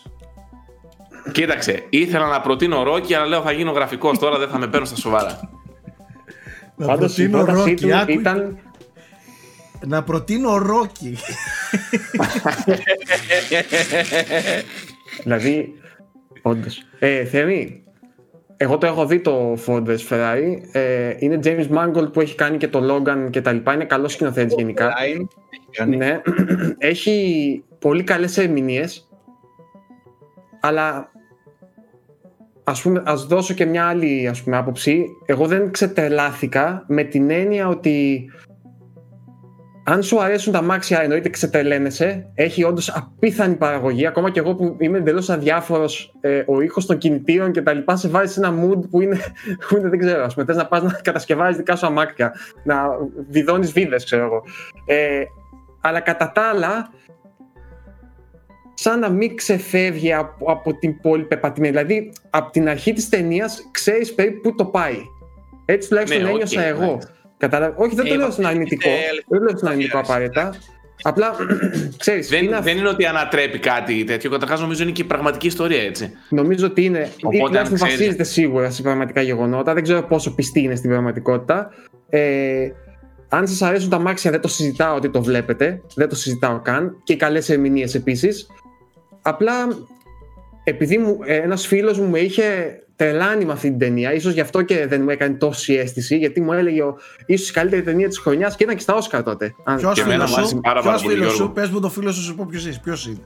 Κοίταξε, 1.33 1.87
ήθελα 1.91 2.27
να 2.27 2.41
προτείνω 2.41 2.83
Ρόκι, 2.83 3.15
αλλά 3.15 3.27
λέω 3.27 3.43
θα 3.43 3.53
γίνω 3.53 3.71
γραφικός 3.71 4.19
τώρα, 4.19 4.39
δεν 4.39 4.49
θα 4.49 4.59
με 4.59 4.67
παίρνω 4.67 4.87
στα 4.87 4.97
σοβαρά. 4.97 5.41
Να 6.77 6.87
Πάντως 6.87 7.19
η 7.19 7.29
προτείνω 7.29 7.45
πρότασή 7.45 7.69
Ρόκι. 7.71 7.83
του 7.87 7.97
άκου- 7.97 8.09
ήταν. 8.21 8.59
Να 9.87 10.03
προτείνω 10.03 10.57
Ρόκι. 10.59 11.19
Δηλαδή, 15.23 15.75
όντως. 16.43 16.83
Ε, 16.99 17.25
Θέμη, 17.25 17.83
εγώ 18.57 18.79
το 18.79 18.87
έχω 18.87 19.07
δει 19.07 19.21
το 19.21 19.59
Ford 19.67 19.85
vs 19.87 20.09
Ferrari. 20.09 20.57
Ε, 20.73 21.15
είναι 21.19 21.39
James 21.45 21.69
Mangold 21.69 22.13
που 22.13 22.21
έχει 22.21 22.35
κάνει 22.35 22.57
και 22.57 22.69
το 22.69 22.81
Logan 22.95 23.31
και 23.31 23.41
τα 23.41 23.53
λοιπά. 23.53 23.75
Είναι 23.75 23.85
καλός 23.85 24.13
σκηνοθέτης 24.13 24.55
γενικά. 24.57 24.89
Line, 24.89 25.27
έχει 25.51 25.69
κάνει. 25.71 25.97
Ναι, 25.97 26.21
έχει 26.79 27.65
πολύ 27.79 28.03
καλές 28.03 28.39
ερμηνείες 28.39 29.07
αλλά 30.63 31.11
ας 32.65 32.83
πούμε 32.83 33.03
ας 33.07 33.27
δώσω 33.27 33.55
και 33.55 33.65
μια 33.65 33.87
άλλη 33.87 34.29
ας 34.29 34.43
πούμε 34.43 34.57
άποψη 34.57 35.07
εγώ 35.27 35.47
δεν 35.47 35.71
ξετελάθηκα 35.71 36.85
με 36.89 37.03
την 37.03 37.31
έννοια 37.31 37.69
ότι 37.69 38.27
αν 39.85 40.03
σου 40.03 40.23
αρέσουν 40.23 40.53
τα 40.53 40.63
μάξια 40.63 41.03
εννοείται 41.03 41.29
ξετελένεσαι 41.29 42.31
έχει 42.35 42.65
όντως 42.65 42.91
απίθανη 42.91 43.55
παραγωγή 43.55 44.07
ακόμα 44.07 44.31
και 44.31 44.39
εγώ 44.39 44.55
που 44.55 44.77
είμαι 44.79 44.99
εντελώς 44.99 45.31
αδιάφορος 45.31 46.15
ε, 46.21 46.43
ο 46.47 46.61
ήχος 46.61 46.87
των 46.87 46.99
κινητήρων 46.99 47.53
και 47.53 47.63
τα 47.63 47.73
λοιπά 47.73 47.97
σε 47.97 48.09
βάζει 48.09 48.33
σε 48.33 48.41
ένα 48.41 48.65
mood 48.65 48.89
που 48.91 49.01
είναι, 49.01 49.17
που 49.69 49.77
είναι 49.77 49.89
δεν 49.89 49.99
ξέρω 49.99 50.25
ας 50.25 50.35
πούμε 50.35 50.47
θες 50.47 50.57
να 50.57 50.67
πας 50.67 50.83
να 50.83 50.93
κατασκευάζεις 51.03 51.57
δικά 51.57 51.77
σου 51.77 51.87
αμάξια 51.87 52.33
να 52.65 52.83
βιδώνεις 53.31 53.73
βίδες 53.73 54.05
ξέρω 54.05 54.25
εγώ 54.25 54.43
ε, 54.87 55.23
αλλά 55.81 56.01
κατά 56.01 56.33
τα 56.33 56.43
άλλα 56.43 56.91
σαν 58.75 58.99
να 58.99 59.11
μην 59.11 59.37
ξεφεύγει 59.37 60.13
από, 60.13 60.51
από 60.51 60.79
την 60.79 61.01
πολύ 61.01 61.25
πεπατημένη. 61.25 61.73
Δηλαδή, 61.73 62.13
από 62.31 62.51
την 62.51 62.69
αρχή 62.69 62.93
της 62.93 63.09
ταινίας 63.09 63.69
ξέρεις 63.71 64.15
περίπου 64.15 64.41
πού 64.41 64.55
το 64.55 64.65
πάει. 64.65 64.97
Έτσι 65.65 65.89
τουλάχιστον 65.89 66.23
Ναι, 66.23 66.29
οκ, 66.29 66.35
ένιωσα 66.35 66.63
εγώ. 66.63 66.83
εντάξει. 66.85 67.09
Κατάλαβα. 67.43 67.75
Όχι, 67.77 67.95
δεν 67.95 68.05
το 68.07 68.13
Ε, 68.15 68.17
λέω 68.17 68.31
σαν 68.31 68.45
είναι 68.45 68.53
αρνητικό. 68.53 68.89
Δεν 69.29 69.39
το 69.39 69.45
λέω 69.45 69.57
σαν 69.57 69.69
αρνητικό 69.69 69.99
απαραίτητα. 69.99 70.55
Απλά, 71.03 71.35
ξέρεις, 72.03 72.29
Δεν, 72.29 72.45
είναι, 72.45 72.59
δεν 72.63 72.77
είναι 72.77 72.89
ότι 72.89 73.05
ανατρέπει 73.07 73.59
κάτι 73.59 74.05
τέτοιο. 74.05 74.31
Καταρχάς, 74.31 74.61
νομίζω 74.61 74.83
είναι 74.83 74.93
και 74.93 75.03
η 75.03 75.05
πραγματική 75.05 75.47
ιστορία 75.47 75.83
έτσι. 75.83 76.11
νομίζω 76.29 76.67
ότι 76.67 76.85
είναι. 76.85 77.11
Οπότε, 77.23 77.37
ή 77.37 77.41
τουλάχιστον 77.41 77.63
αν 77.63 77.75
ξέρεις- 77.75 77.97
βασίζεται 77.99 78.25
σίγουρα 78.25 78.71
σε 78.71 78.83
πραγματικά 78.83 79.21
γεγονότα. 79.23 79.75
Δεν 79.75 79.83
ξέρω 79.83 80.03
πόσο 80.03 80.35
πιστή 80.35 80.61
είναι 80.61 80.75
στην 80.75 80.91
πραγματικότητα. 80.91 81.71
Ε, 82.09 82.69
αν 83.29 83.49
σας 83.49 83.63
αρέσουν 83.63 83.91
τα 83.91 83.99
μάξια, 83.99 84.31
δεν 84.31 84.41
το 84.41 84.49
συζητάω 84.49 84.97
ότι 84.97 85.11
το 85.11 85.23
βλέπετε. 85.23 85.81
Δεν 85.95 86.09
το 86.09 86.15
συζητάω 86.15 86.61
καν. 86.61 86.97
Και 87.05 87.13
οι 87.13 87.17
καλές 87.17 87.49
ερμηνείες 87.49 87.95
επίσης. 87.95 88.47
Απλά 89.23 89.53
επειδή 90.65 90.99
μου, 90.99 91.19
ε, 91.25 91.37
ένας 91.37 91.67
φίλος 91.67 91.99
μου 91.99 92.09
με 92.11 92.19
είχε 92.19 92.77
τρελάνει 92.97 93.45
με 93.45 93.53
αυτή 93.53 93.69
την 93.69 93.79
ταινία, 93.79 94.13
ίσως 94.13 94.33
γι' 94.33 94.41
αυτό 94.41 94.63
και 94.63 94.87
δεν 94.87 95.03
μου 95.03 95.11
έκανε 95.11 95.35
τόση 95.35 95.75
αίσθηση, 95.75 96.17
γιατί 96.17 96.41
μου 96.41 96.53
έλεγε 96.53 96.83
ο, 96.83 96.97
ίσως 97.27 97.49
η 97.49 97.53
καλύτερη 97.53 97.83
ταινία 97.83 98.09
της 98.09 98.19
χρονιάς 98.19 98.57
και 98.57 98.65
ήταν 98.65 98.77
και 98.77 98.83
στα 98.83 98.95
Όσκαρ 98.95 99.23
τότε. 99.23 99.55
Αν- 99.65 99.77
Ποιος 99.77 99.95
και 99.95 100.01
εμένα 100.01 100.27
φίλος 100.27 100.31
μου 100.31 100.37
άρεσε 100.37 100.55
σου, 100.55 100.61
πάρα, 100.61 100.81
πάρα 100.81 100.91
ποιος 100.91 101.03
πολύ, 101.03 101.15
φίλος 101.15 101.29
Γιώργο. 101.35 101.47
σου, 101.49 101.53
πες 101.55 101.69
μου 101.71 101.81
το 101.81 101.89
φίλο 101.89 102.13
σου, 102.13 102.23
σου 102.23 102.35
πω 102.35 102.47
ποιος 102.51 102.67
είσαι. 102.67 102.81
Ποιος 102.85 103.07
είναι. 103.07 103.19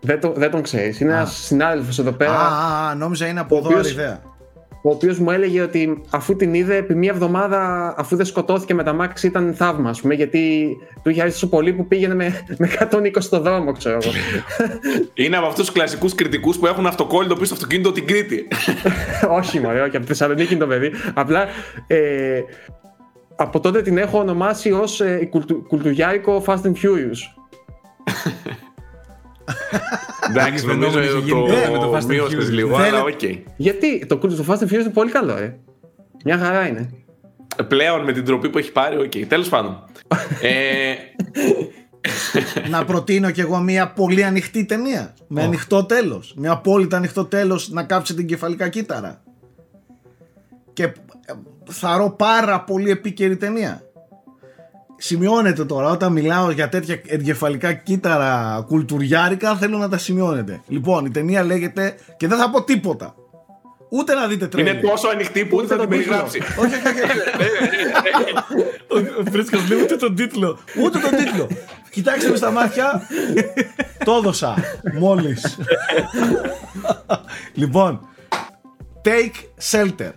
δεν, 0.00 0.20
το, 0.20 0.32
δεν 0.36 0.50
τον 0.50 0.62
ξέρεις. 0.62 1.00
Είναι 1.00 1.12
Α. 1.12 1.16
ένας 1.16 1.34
συνάδελφος 1.44 1.98
εδώ 1.98 2.10
Α, 2.10 2.12
πέρα, 2.12 2.32
α, 2.40 2.88
α, 2.88 2.94
νόμιζα 2.94 3.26
είναι 3.26 3.40
από 3.40 3.54
Ο 3.54 3.58
εδώ 3.58 3.68
οποίος- 3.68 3.86
αριδέα. 3.86 4.22
Ο 4.86 4.90
οποίος 4.90 5.18
μου 5.18 5.30
έλεγε 5.30 5.60
ότι 5.60 6.02
αφού 6.10 6.36
την 6.36 6.54
είδε 6.54 6.76
επί 6.76 6.94
μία 6.94 7.10
εβδομάδα, 7.10 7.94
αφού 7.98 8.16
δεν 8.16 8.26
σκοτώθηκε 8.26 8.74
με 8.74 8.82
τα 8.82 8.92
μάξι, 8.92 9.26
ήταν 9.26 9.54
θαύμα, 9.54 9.90
ας 9.90 10.00
πούμε, 10.00 10.14
γιατί 10.14 10.76
του 11.02 11.10
είχε 11.10 11.20
αρέσει 11.20 11.40
τόσο 11.40 11.48
πολύ 11.48 11.72
που 11.72 11.86
πήγαινε 11.86 12.14
με, 12.14 12.44
με 12.58 12.70
120 12.90 13.10
στο 13.18 13.40
δρόμο, 13.40 13.72
ξέρω 13.72 13.98
εγώ. 14.02 14.12
Είναι 15.14 15.36
από 15.36 15.46
αυτούς 15.46 15.64
τους 15.64 15.74
κλασικούς 15.74 16.14
κριτικούς 16.14 16.58
που 16.58 16.66
έχουν 16.66 16.86
αυτοκόλλητο 16.86 17.34
πίσω 17.34 17.44
στο 17.44 17.54
αυτοκίνητο 17.54 17.92
την 17.92 18.06
Κρήτη. 18.06 18.48
όχι, 19.38 19.60
μωρέ, 19.60 19.80
όχι, 19.80 19.96
από 19.96 20.00
τη 20.00 20.06
Θεσσαλονίκη 20.06 20.52
είναι 20.52 20.62
το 20.62 20.68
παιδί. 20.68 20.90
Απλά 21.14 21.46
ε, 21.86 22.40
από 23.36 23.60
τότε 23.60 23.82
την 23.82 23.98
έχω 23.98 24.18
ονομάσει 24.18 24.72
ως 24.72 25.00
ε, 25.00 25.18
η 25.22 25.26
κουλτου, 25.26 25.62
κουλτουριάρικο 25.66 26.44
Fast 26.46 26.62
and 26.62 26.74
Furious. 26.82 27.20
Εντάξει, 30.30 30.66
Δεν 30.66 30.76
νομίζω 30.78 30.98
νομίζω 30.98 31.12
το, 31.12 31.18
είχε 31.26 31.34
γίνει 31.34 31.48
τέτοια 31.48 31.70
με 31.70 31.78
το 31.78 31.92
Fast 31.94 32.00
and 32.00 32.04
μείωσες 32.04 32.46
Furious. 32.48 32.50
λίγο, 32.52 32.76
Θέλετε- 32.76 32.94
αλλά 32.96 33.02
οκ. 33.04 33.20
Γιατί; 33.56 34.06
Το 34.06 34.18
κουλτου 34.18 34.36
του 34.36 34.44
Fast 34.48 34.58
and 34.58 34.64
Furious 34.66 34.72
είναι 34.72 34.90
πολύ 34.90 35.10
καλό, 35.10 35.36
ε. 35.36 35.58
Μια 36.24 36.38
χαρά 36.38 36.66
είναι. 36.66 36.90
Πλέον 37.68 38.04
με 38.04 38.12
την 38.12 38.24
τροπή 38.24 38.48
που 38.48 38.58
έχει 38.58 38.72
πάρει, 38.72 38.96
οκ. 38.98 39.12
Τέλος 39.28 39.48
πάντων. 39.48 39.84
ε, 40.42 40.94
να 42.70 42.84
προτείνω 42.84 43.30
κι 43.30 43.40
εγώ 43.40 43.58
μια 43.58 43.88
πολύ 43.92 44.24
ανοιχτή 44.24 44.64
ταινία. 44.64 45.14
Με 45.28 45.42
ανοιχτό 45.42 45.84
τέλος. 45.84 46.34
Με 46.36 46.48
απόλυτα 46.48 46.96
ανοιχτό 46.96 47.24
τέλος 47.24 47.68
να 47.70 47.82
κάψει 47.82 48.14
εγκεφαλικά 48.14 48.68
κύτταρα. 48.68 49.22
Και 50.72 50.82
ε, 50.82 50.92
θαρώ 51.64 52.10
πάρα 52.10 52.60
πολύ 52.60 52.90
επίκαιρη 52.90 53.36
ταινία. 53.36 53.82
Σημειώνετε 54.96 55.64
τώρα, 55.64 55.90
όταν 55.90 56.12
μιλάω 56.12 56.50
για 56.50 56.68
τέτοια 56.68 57.00
εγκεφαλικά 57.06 57.72
κύτταρα 57.72 58.64
κουλτουριάρικα, 58.66 59.56
θέλω 59.56 59.78
να 59.78 59.88
τα 59.88 59.98
σημειώνετε. 59.98 60.60
Λοιπόν, 60.66 61.04
η 61.04 61.10
ταινία 61.10 61.42
λέγεται 61.44 61.94
και 62.16 62.28
δεν 62.28 62.38
θα 62.38 62.50
πω 62.50 62.62
τίποτα. 62.64 63.14
Ούτε 63.88 64.14
να 64.14 64.26
δείτε 64.26 64.46
τρέλερ. 64.46 64.74
είναι 64.74 64.88
τόσο 64.88 65.08
ανοιχτή 65.08 65.44
που 65.44 65.56
ούτε 65.56 65.66
θα 65.66 65.74
Ούτε 65.74 65.86
την 65.86 65.90
τον 65.90 65.98
τίτλο. 65.98 66.14
περιγράψει. 66.16 66.38
Όχι, 66.58 66.74
όχι, 66.74 67.00
όχι. 67.00 67.18
Ο 69.26 69.30
Φρίσκο 69.30 69.58
λέει 69.68 69.82
ούτε 69.82 69.96
τον 69.96 70.14
τίτλο. 70.14 70.58
Ούτε 70.84 70.98
τον 70.98 71.10
τίτλο. 71.10 71.48
Κοιτάξτε 71.90 72.30
με 72.30 72.36
στα 72.36 72.50
μάτια. 72.50 73.02
Το 74.04 74.12
έδωσα. 74.12 74.54
Μόλις. 74.98 75.58
λοιπόν. 77.54 78.00
Take 79.04 79.70
shelter. 79.70 80.10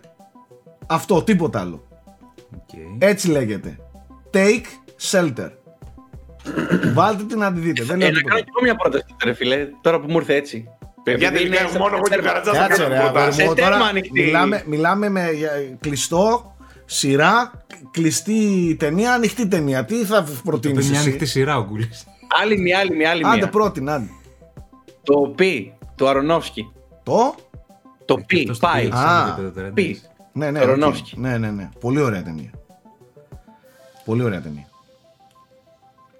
Αυτό, 0.87 1.23
τίποτα 1.23 1.59
άλλο. 1.59 1.87
Οκ. 2.55 2.79
Έτσι 2.99 3.29
λέγεται. 3.29 3.77
Take 4.33 4.65
shelter. 5.11 5.49
Βάλτε 6.93 7.23
την 7.23 7.37
να 7.37 7.53
τη 7.53 7.59
δείτε. 7.59 7.83
Δεν 7.83 7.97
λέω 7.97 8.07
Ε, 8.07 8.11
να 8.11 8.17
τίποτα. 8.17 8.35
κάνω 8.35 8.43
κι 8.45 8.49
εγώ 8.55 8.63
μια 8.63 8.75
πρόταση, 8.75 9.05
ρε 9.23 9.33
φίλε, 9.33 9.67
τώρα 9.81 9.99
που 9.99 10.11
μου 10.11 10.17
ήρθε 10.17 10.35
έτσι. 10.35 10.67
Παιδιά, 11.03 11.27
Επειδή 11.27 11.43
τελικά 11.43 11.61
είναι 11.61 11.71
σε- 11.71 11.77
μόνο 11.79 11.95
εγώ 11.95 12.03
και 12.07 12.13
ο 12.13 12.21
σε- 12.21 12.27
Καρατζάς 12.27 12.57
θα 12.57 12.67
Κάτσε 12.67 12.81
ρε, 12.83 12.89
κάνουμε 12.89 12.99
αγόρι 13.03 13.13
προτάσεις. 13.13 13.43
μου, 13.43 13.49
Σε 13.49 13.55
τέρμα 13.55 13.71
τώρα 13.77 13.85
ανοιχτή. 13.89 14.21
μιλάμε, 14.21 14.63
μιλάμε 14.67 15.09
με 15.09 15.31
για- 15.31 15.51
κλειστό, 15.79 16.55
σειρά, 16.85 17.51
κλειστή 17.91 18.75
ταινία, 18.79 19.13
ανοιχτή 19.13 19.47
ταινία. 19.47 19.85
Τι 19.85 19.95
θα 20.05 20.25
προτείνεις 20.43 20.77
Είναι 20.77 20.89
μια 20.89 20.99
εσύ; 20.99 21.07
ανοιχτή 21.09 21.25
σειρά 21.25 21.57
ο 21.57 21.63
Γκούλης. 21.65 22.05
Άλλη 22.41 22.57
μια, 22.59 22.79
άλλη 22.79 22.95
μια, 22.95 23.09
άλλη 23.09 23.25
Άντε 23.25 23.35
μια. 23.37 23.49
πρώτη, 23.49 23.79
άντε. 23.89 24.09
Το 25.03 25.33
πι, 25.35 25.73
το 25.95 26.07
Αρονόφσκι. 26.07 26.71
Το, 27.03 27.35
Το 28.05 28.17
πι, 28.25 28.51
πάει. 28.59 28.87
Α, 28.91 29.37
Πι. 29.73 30.01
ναι, 30.33 30.51
ναι, 30.51 30.59
Αρονόφσκι. 30.59 31.13
οκ. 31.17 31.21
ναι, 31.21 31.37
ναι, 31.37 31.51
ναι. 31.51 31.69
Πολύ 31.79 32.01
ωραία 32.01 32.23
ταινία. 32.23 32.49
Πολύ 34.07 34.23
ωραία 34.23 34.41
ταινία. 34.41 34.67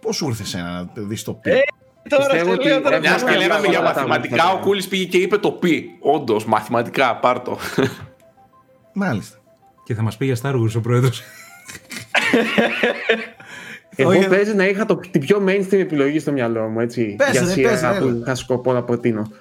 Πώς 0.02 0.16
σου 0.16 0.28
ήρθε 0.28 0.46
εσένα 0.48 0.72
να 0.72 1.04
πεις 1.04 1.24
το 1.24 1.34
πι. 1.34 1.50
Ε, 1.52 1.60
Τώρα 2.10 2.24
Πιστεύω 2.24 2.50
σε 2.50 2.54
ότι 2.56 2.68
λέω 2.68 2.82
τώρα. 2.82 3.00
μια 3.00 3.10
Μια 3.10 3.20
και 3.20 3.26
Καλά, 3.26 3.38
λέγαμε 3.38 3.68
για 3.68 3.80
καλά, 3.80 3.94
μαθηματικά, 3.94 4.36
καλά. 4.36 4.52
ο 4.52 4.60
Κούλης 4.60 4.88
πήγε 4.88 5.06
και 5.06 5.18
είπε 5.18 5.38
το 5.38 5.52
πι. 5.52 5.90
Όντως, 6.00 6.46
μαθηματικά, 6.46 7.16
πάρτο. 7.16 7.58
Μάλιστα. 8.94 9.38
Και 9.84 9.94
θα 9.94 10.02
μας 10.02 10.18
πει 10.18 10.26
για 10.26 10.38
Star 10.44 10.54
Wars 10.56 10.72
ο 10.76 10.80
πρόεδρος. 10.82 11.22
Εγώ 13.96 14.10
Όχι. 14.10 14.28
παίζει 14.28 14.56
να 14.56 14.68
είχα 14.68 14.86
το, 14.86 14.96
την 15.12 15.22
πιο 15.22 15.44
mainstream 15.48 15.80
επιλογή 15.80 16.20
στο 16.20 16.32
μυαλό 16.32 16.68
μου, 16.68 16.80
έτσι. 16.80 17.16
Πες, 17.18 17.30
για 17.32 17.42
ρε, 17.42 17.48
σειρά 17.48 17.70
πες, 17.70 17.82
ρε, 17.82 18.00
που 18.00 18.08
έλα. 18.08 18.18
είχα 18.22 18.36
σκοπό 18.36 18.74
να 18.74 18.84
προτείνω. 18.84 19.32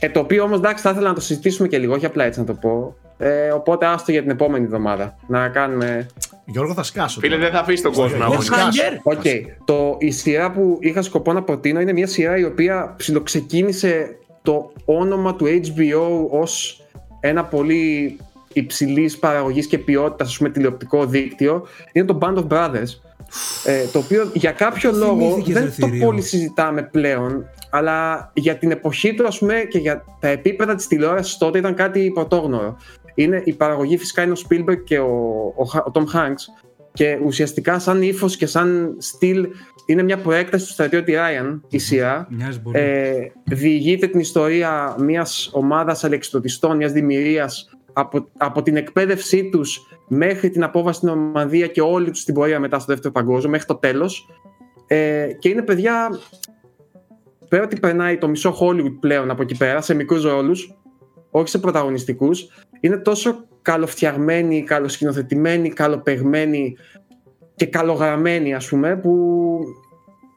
Ε, 0.00 0.08
το 0.08 0.20
οποίο 0.20 0.42
όμως 0.44 0.58
εντάξει, 0.58 0.82
θα 0.82 0.90
ήθελα 0.90 1.08
να 1.08 1.14
το 1.14 1.20
συζητήσουμε 1.20 1.68
και 1.68 1.78
λίγο, 1.78 1.94
όχι 1.94 2.06
απλά 2.06 2.24
έτσι 2.24 2.38
να 2.38 2.46
το 2.46 2.54
πω. 2.54 2.96
Ε, 3.18 3.50
οπότε 3.50 3.86
άστο 3.86 4.12
για 4.12 4.20
την 4.20 4.30
επόμενη 4.30 4.64
εβδομάδα. 4.64 5.16
Να 5.26 5.48
κάνουμε. 5.48 6.06
Γιώργο 6.50 6.74
θα 6.74 6.82
σκάσω. 6.82 7.20
Φίλε, 7.20 7.34
τώρα. 7.34 7.46
δεν 7.46 7.54
θα 7.56 7.60
αφήσεις 7.60 7.82
τον 7.82 7.92
κόσμο 7.92 8.16
να 8.16 8.26
Όχι, 8.26 8.34
αγωνίσει. 8.34 8.50
θα 8.50 8.70
σκάσω. 8.72 9.00
Οκ. 9.02 9.24
Το, 9.64 9.96
η 9.98 10.10
σειρά 10.10 10.50
που 10.50 10.76
είχα 10.80 11.02
σκοπό 11.02 11.32
να 11.32 11.42
προτείνω 11.42 11.80
είναι 11.80 11.92
μια 11.92 12.06
σειρά 12.06 12.38
η 12.38 12.44
οποία 12.44 12.94
ψιλοξεκίνησε 12.96 14.16
το 14.42 14.72
όνομα 14.84 15.34
του 15.36 15.46
HBO 15.46 16.26
ως 16.30 16.82
ένα 17.20 17.44
πολύ 17.44 18.16
υψηλής 18.52 19.18
παραγωγής 19.18 19.66
και 19.66 19.78
ποιότητας 19.78 20.28
ας 20.28 20.36
πούμε, 20.36 20.50
τηλεοπτικό 20.50 21.06
δίκτυο. 21.06 21.66
Είναι 21.92 22.06
το 22.06 22.18
Band 22.22 22.34
of 22.36 22.46
Brothers. 22.48 23.00
Ε, 23.64 23.84
το 23.92 23.98
οποίο 23.98 24.30
για 24.32 24.52
κάποιο 24.52 24.92
λόγο 24.92 25.18
Θυμήθηκες, 25.18 25.54
δεν 25.54 25.62
ρε, 25.62 25.68
το 25.68 25.86
θηρίο. 25.86 26.04
πολύ 26.06 26.20
συζητάμε 26.20 26.82
πλέον, 26.82 27.44
αλλά 27.70 28.30
για 28.34 28.56
την 28.56 28.70
εποχή 28.70 29.14
του 29.14 29.26
ας 29.26 29.38
πούμε, 29.38 29.54
και 29.70 29.78
για 29.78 30.04
τα 30.20 30.28
επίπεδα 30.28 30.74
της 30.74 30.86
τηλεόρασης 30.86 31.36
τότε 31.36 31.58
ήταν 31.58 31.74
κάτι 31.74 32.10
πρωτόγνωρο. 32.14 32.76
Είναι, 33.22 33.42
η 33.44 33.52
παραγωγή 33.52 33.98
φυσικά 33.98 34.22
είναι 34.22 34.32
ο 34.32 34.36
Spielberg 34.48 34.84
και 34.84 34.98
ο, 34.98 35.52
ο, 35.56 35.64
Χα- 35.64 35.84
ο 35.84 35.90
Tom 35.92 36.04
Hanks 36.14 36.64
και 36.92 37.18
ουσιαστικά 37.24 37.78
σαν 37.78 38.02
ύφος 38.02 38.36
και 38.36 38.46
σαν 38.46 38.96
στυλ 38.98 39.48
είναι 39.86 40.02
μια 40.02 40.18
προέκταση 40.18 40.66
του 40.66 40.72
στρατιώτη 40.72 41.14
Ryan 41.16 41.60
η 41.68 41.78
σειρά. 41.78 42.26
Μοιάζει 42.30 42.60
πολύ. 42.60 42.78
Ε, 42.78 43.12
διηγείται 43.44 44.06
την 44.06 44.20
ιστορία 44.20 44.96
μιας 44.98 45.50
ομάδας 45.52 46.04
αλεξιτοτιστών, 46.04 46.76
μιας 46.76 46.92
δημιουργίας 46.92 47.70
από, 47.92 48.28
από 48.36 48.62
την 48.62 48.76
εκπαίδευσή 48.76 49.48
τους 49.48 49.86
μέχρι 50.08 50.50
την 50.50 50.62
απόβαση 50.62 50.98
στην 50.98 51.08
Ομαδία 51.08 51.66
και 51.66 51.80
όλη 51.80 52.10
τους 52.10 52.24
την 52.24 52.34
πορεία 52.34 52.60
μετά 52.60 52.78
στο 52.78 52.92
δεύτερο 52.92 53.12
παγκόσμιο 53.12 53.50
μέχρι 53.50 53.66
το 53.66 53.74
τέλος 53.74 54.28
ε, 54.86 55.28
και 55.38 55.48
είναι 55.48 55.62
παιδιά 55.62 56.20
πέρα 57.48 57.62
ότι 57.62 57.80
περνάει 57.80 58.18
το 58.18 58.28
μισό 58.28 58.56
Hollywood 58.60 58.96
πλέον 59.00 59.30
από 59.30 59.42
εκεί 59.42 59.56
πέρα 59.56 59.80
σε 59.80 59.94
μικρούς 59.94 60.22
ρόλους 60.22 60.74
όχι 61.30 61.48
σε 61.48 61.58
πρωταγωνιστικούς 61.58 62.48
είναι 62.80 62.96
τόσο 62.96 63.44
καλοφτιαγμένοι, 63.62 64.62
καλοσκηνοθετημένοι, 64.64 65.68
καλοπεγμένοι 65.70 66.76
και 67.56 67.66
καλογραμμένοι 67.66 68.54
ας 68.54 68.68
πούμε 68.68 68.96
που 68.96 69.58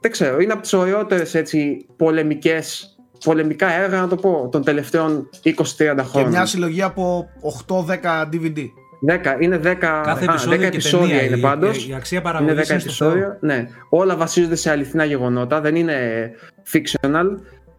δεν 0.02 0.12
ξέρω, 0.12 0.40
είναι 0.40 0.54
από 0.54 0.62
τις 0.62 0.74
ωραιότερες 0.74 1.36
έτσι 1.36 1.86
πολεμικές 1.98 2.88
πολεμικά 3.26 3.72
έργα 3.82 4.00
να 4.02 4.08
το 4.08 4.16
πω 4.16 4.50
των 4.52 4.64
τελευταίων 4.64 5.30
20-30 5.44 5.52
Και 5.78 6.02
χρόνων. 6.02 6.30
μια 6.30 6.46
συλλογή 6.46 6.82
από 6.82 7.28
8-10 7.68 8.30
DVD. 8.34 8.66
10, 9.06 9.38
είναι 9.40 9.58
10, 9.58 9.76
Κάθε 10.04 10.26
α, 10.26 10.32
επεισόδιο 10.32 10.58
10 10.58 10.60
και 10.60 10.66
επεισόδια 10.66 11.08
ταινία. 11.08 11.24
είναι 11.26 11.38
Η- 11.38 11.42
πάντως. 11.42 11.86
Η, 11.86 11.90
η 11.90 11.94
αξία 11.94 12.18
Είναι 12.20 12.30
10 12.30 12.32
παραγωγής 12.34 12.70
είναι 12.70 12.80
στο 12.80 12.92
Θεό. 12.92 13.08
επεισόδια. 13.10 13.38
Ναι. 13.42 13.68
Όλα 13.90 14.16
βασίζονται 14.16 14.56
σε 14.56 14.70
αληθινά 14.70 15.06
γεγονότα. 15.06 15.62
Δεν 15.62 15.76
είναι 15.76 16.32
fictional. 16.74 17.26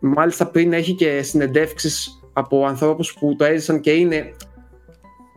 Μάλιστα 0.00 0.46
πριν 0.46 0.72
έχει 0.72 0.94
και 0.94 1.22
συνεντεύξεις 1.22 2.08
από 2.32 2.66
ανθρώπους 2.66 3.14
που 3.14 3.36
το 3.38 3.44
έζησαν 3.44 3.80
και 3.80 3.90
είναι 3.90 4.32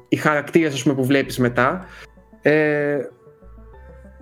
οι 0.09 0.15
χαρακτήρες 0.15 0.73
ας 0.73 0.83
πούμε, 0.83 0.95
που 0.95 1.05
βλέπεις 1.05 1.37
μετά. 1.37 1.85
Ε, 2.41 2.97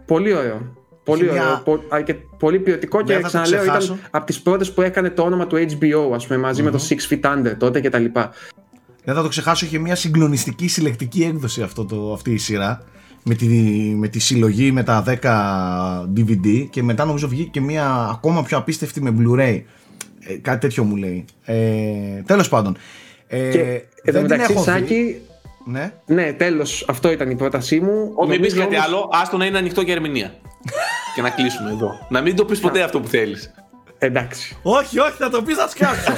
πολύ 0.06 0.34
ωραίο. 0.34 0.74
Πολύ 1.04 1.24
Έχει 1.24 1.32
μια- 1.34 1.44
ωραίο. 1.44 1.62
Πο- 1.64 1.96
α, 1.96 2.02
και 2.02 2.16
πολύ 2.40 2.60
ποιοτικό 2.60 2.98
Δεν 2.98 3.06
και 3.08 3.14
θα 3.14 3.20
το 3.22 3.28
ξαναλέω 3.28 3.60
ξεχάσω. 3.60 3.94
ήταν 3.94 4.08
από 4.12 4.26
τις 4.26 4.42
πρώτες 4.42 4.72
που 4.74 4.82
έκανε 4.82 5.10
το 5.10 5.22
όνομα 5.24 5.48
του 5.48 5.56
HBO 5.58 6.12
ας 6.14 6.28
πούμε, 6.28 6.40
μαζί 6.40 6.64
με 6.64 6.72
το 6.72 6.80
Six 6.90 7.14
Feet 7.14 7.22
Under 7.38 7.54
τότε 7.58 7.80
και 7.82 7.90
τα 7.90 8.00
λοιπά. 8.00 8.32
Δεν 9.04 9.16
θα 9.16 9.22
το 9.22 9.28
ξεχάσω, 9.28 9.66
είχε 9.66 9.78
μια 9.78 9.96
συγκλονιστική 9.96 10.68
συλλεκτική 10.68 11.24
έκδοση 11.24 11.62
αυτό 11.62 11.86
το, 11.86 12.14
αυτή 12.14 12.32
η 12.34 12.38
σειρά. 12.38 12.84
Με 13.28 13.36
τη, 13.36 13.46
με 13.98 14.08
τη 14.08 14.20
συλλογή 14.20 14.72
με 14.72 14.84
τα 14.84 15.04
10 15.08 16.10
DVD 16.18 16.68
και 16.70 16.84
μετά 16.84 17.06
νομίζω 17.06 17.28
βγήκε 17.28 17.50
και 17.50 17.62
μια 17.62 18.08
ακόμα 18.12 18.44
πιο 18.44 18.58
απίστευτη 18.58 19.02
με 19.02 19.16
Blu-ray. 19.20 19.62
Ε, 20.28 20.34
κάτι 20.42 20.60
τέτοιο 20.60 20.84
μου 20.84 20.96
λέει. 20.96 21.26
Ε, 21.44 21.56
Τέλος 22.26 22.50
πάντων. 22.50 22.78
Ε, 23.28 23.50
Και 23.50 23.60
εν 23.60 23.84
τω 24.04 24.12
δεν 24.12 24.14
την 24.14 24.22
μεταξύ, 24.30 24.52
έχω 24.54 24.64
δει. 24.88 25.22
Σάκη, 25.66 25.92
Ναι. 26.06 26.16
ναι, 26.24 26.34
τέλος, 26.34 26.86
αυτό 26.90 27.12
ήταν 27.12 27.30
η 27.30 27.36
πρότασή 27.36 27.80
μου. 27.80 28.12
Όχι, 28.16 28.30
μην 28.30 28.42
πει 28.42 28.48
Νομίζω 28.48 28.62
κάτι 28.62 28.76
όμως- 28.76 28.88
άλλο, 28.88 29.10
άστο 29.14 29.38
να 29.38 29.46
είναι 29.46 29.58
ανοιχτό 29.58 29.82
για 29.82 29.94
ερμηνεία. 29.94 30.32
και 31.16 31.22
να 31.22 31.30
κλείσουμε 31.30 31.70
εδώ. 31.72 31.92
Να 32.10 32.22
μην 32.22 32.36
το 32.36 32.46
πεις 32.46 32.60
ποτέ 32.60 32.82
αυτό 32.82 33.00
που 33.00 33.08
θέλεις. 33.08 33.54
Εντάξει. 33.98 34.58
Όχι, 34.64 35.00
όχι, 35.00 35.12
θα 35.18 35.30
το 35.30 35.42
πεις, 35.42 35.56
θα 35.58 35.68
σκάσω. 35.68 36.12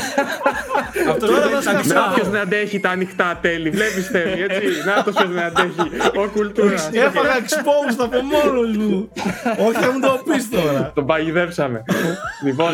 Αυτό 1.12 1.28
τώρα 1.28 1.50
θα 1.50 1.62
σκάσω. 1.62 1.94
Να 1.94 2.14
ποιο 2.14 2.30
να 2.32 2.40
αντέχει 2.42 2.80
τα 2.80 2.90
ανοιχτά 2.90 3.38
τέλη. 3.42 3.70
Βλέπεις 3.70 4.12
τέλη, 4.12 4.42
έτσι. 4.42 4.64
Να 4.86 5.04
το 5.04 5.12
ποιο 5.12 5.28
να 5.28 5.44
αντέχει. 5.46 5.80
Ο 6.18 6.30
κουλτούρας. 6.34 6.90
Έφαγα 7.06 7.36
exposed 7.40 7.98
από 8.00 8.22
μόνος 8.22 8.78
μου. 8.78 9.10
Όχι, 9.68 9.84
θα 9.84 9.92
μου 9.92 10.00
το 10.00 10.22
πεις 10.34 10.50
τώρα. 10.50 10.92
Τον 10.96 11.06
παγιδεύσαμε. 11.06 11.84
λοιπόν, 12.44 12.72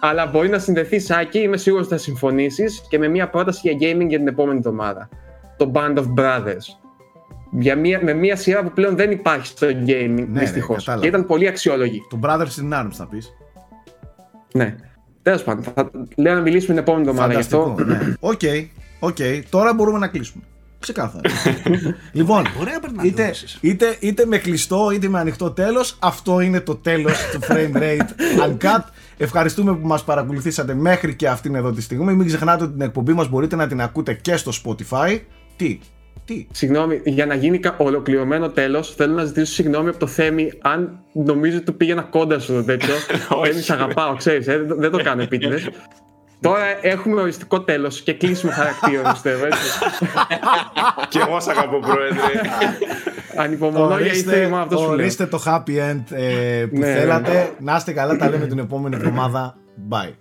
αλλά 0.00 0.26
μπορεί 0.26 0.48
να 0.48 0.58
συνδεθεί, 0.58 1.00
Σάκη, 1.00 1.38
είμαι 1.38 1.56
σίγουρος 1.56 1.86
ότι 1.86 1.94
θα 1.94 2.00
συμφωνήσεις 2.00 2.82
και 2.88 2.98
με 2.98 3.08
μια 3.08 3.28
πρόταση 3.28 3.60
για 3.62 3.72
gaming 3.92 4.06
για 4.08 4.18
την 4.18 4.28
επόμενη 4.28 4.56
εβδομάδα. 4.58 5.08
Το 5.56 5.72
Band 5.74 5.96
of 5.96 6.04
Brothers. 6.18 6.86
Για 7.50 7.76
μια, 7.76 8.00
με 8.02 8.12
μια 8.12 8.36
σειρά 8.36 8.62
που 8.62 8.70
πλέον 8.70 8.96
δεν 8.96 9.10
υπάρχει 9.10 9.46
στο 9.46 9.66
gaming, 9.66 10.26
ναι, 10.28 10.40
δυστυχώς. 10.40 10.76
κατάλαβα. 10.76 11.02
και 11.02 11.08
ήταν 11.08 11.26
πολύ 11.26 11.46
αξιόλογη. 11.48 12.02
Το 12.10 12.18
Brothers 12.22 12.70
in 12.70 12.80
Arms 12.82 12.90
θα 12.92 13.06
πεις. 13.06 13.30
Ναι. 14.52 14.76
Τέλος 15.22 15.42
πάντων, 15.42 15.64
θα 15.64 15.90
λέω 16.16 16.34
να 16.34 16.40
μιλήσουμε 16.40 16.74
την 16.74 16.82
επόμενη 16.82 17.08
εβδομάδα 17.08 17.32
γι' 17.32 17.38
αυτό. 17.38 17.74
Φανταστικό. 17.78 18.04
ναι. 18.04 18.14
Οκ, 18.30 18.40
οκ. 18.98 19.16
Τώρα 19.50 19.74
μπορούμε 19.74 19.98
να 19.98 20.06
κλείσουμε. 20.08 20.42
Ξεκάθαρα. 20.78 21.30
λοιπόν, 22.12 22.44
Ωραία 22.60 22.80
περνάτε 22.80 23.08
είτε, 23.08 23.24
εσείς. 23.24 23.58
είτε, 23.60 23.96
είτε 24.00 24.26
με 24.26 24.38
κλειστό 24.38 24.90
είτε 24.94 25.08
με 25.08 25.18
ανοιχτό 25.18 25.50
τέλος, 25.50 25.96
αυτό 26.00 26.40
είναι 26.40 26.60
το 26.60 26.74
τέλος 26.74 27.12
του 27.32 27.40
frame 27.40 27.76
rate 27.76 28.08
uncut. 28.46 28.82
Ευχαριστούμε 29.16 29.74
που 29.74 29.86
μας 29.86 30.04
παρακολουθήσατε 30.04 30.74
μέχρι 30.74 31.14
και 31.14 31.28
αυτήν 31.28 31.54
εδώ 31.54 31.72
τη 31.72 31.82
στιγμή. 31.82 32.12
Μην 32.14 32.26
ξεχνάτε 32.26 32.64
ότι 32.64 32.72
την 32.72 32.80
εκπομπή 32.80 33.12
μας 33.12 33.28
μπορείτε 33.28 33.56
να 33.56 33.66
την 33.66 33.80
ακούτε 33.80 34.14
και 34.14 34.36
στο 34.36 34.52
Spotify. 34.64 35.18
Τι, 35.56 35.78
τι; 36.24 36.46
Συγγνώμη, 36.52 37.00
για 37.04 37.26
να 37.26 37.34
γίνει 37.34 37.58
κα- 37.58 37.74
ολοκληρωμένο 37.78 38.48
τέλος, 38.48 38.94
θέλω 38.94 39.14
να 39.14 39.24
ζητήσω 39.24 39.52
συγγνώμη 39.52 39.88
από 39.88 39.98
το 39.98 40.06
Θέμη 40.06 40.52
αν 40.62 40.98
νομίζω 41.12 41.56
ότι 41.56 41.64
του 41.66 41.76
πήγαινα 41.76 42.02
κόντρα 42.02 42.38
στο 42.38 42.64
τέτοιο. 42.64 42.94
Θέμη, 43.44 43.60
σ' 43.60 43.70
αγαπάω, 43.70 44.14
ξέρεις, 44.16 44.46
δεν, 44.46 44.66
δεν 44.78 44.90
το 44.90 45.02
κάνω 45.02 45.22
επίτηδες. 45.22 45.68
Τώρα 46.40 46.64
έχουμε 46.86 47.20
οριστικό 47.20 47.60
τέλος 47.60 48.00
και 48.00 48.12
κλείσιμο 48.12 48.52
χαρακτήρα, 48.52 49.10
πιστεύω. 49.12 49.44
Έτσι. 49.46 49.68
και 51.08 51.18
εγώ 51.18 51.40
σ' 51.40 51.48
αγαπώ, 51.48 51.78
Πρόεδρε. 51.78 52.40
Ανυπομονώ 53.36 53.98
για 53.98 54.06
ήρθε 54.12 54.42
μόνο 54.48 54.62
αυτός 54.62 54.80
σου 54.80 54.86
λέω. 54.86 54.94
ορίστε 54.94 55.26
το 55.26 55.42
happy 55.46 55.90
end 55.90 56.02
ε, 56.10 56.66
που 56.70 56.78
Ναι, 56.78 56.86
ναι. 56.86 56.94
θέλατε. 57.00 57.50
Να 57.58 57.76
είστε 57.76 57.92
καλά, 57.92 58.16
τα 58.16 58.28
λέμε 58.28 58.46
την 58.46 58.58
επόμενη 58.58 58.96
εβδομάδα. 58.96 59.56
Bye. 59.90 60.12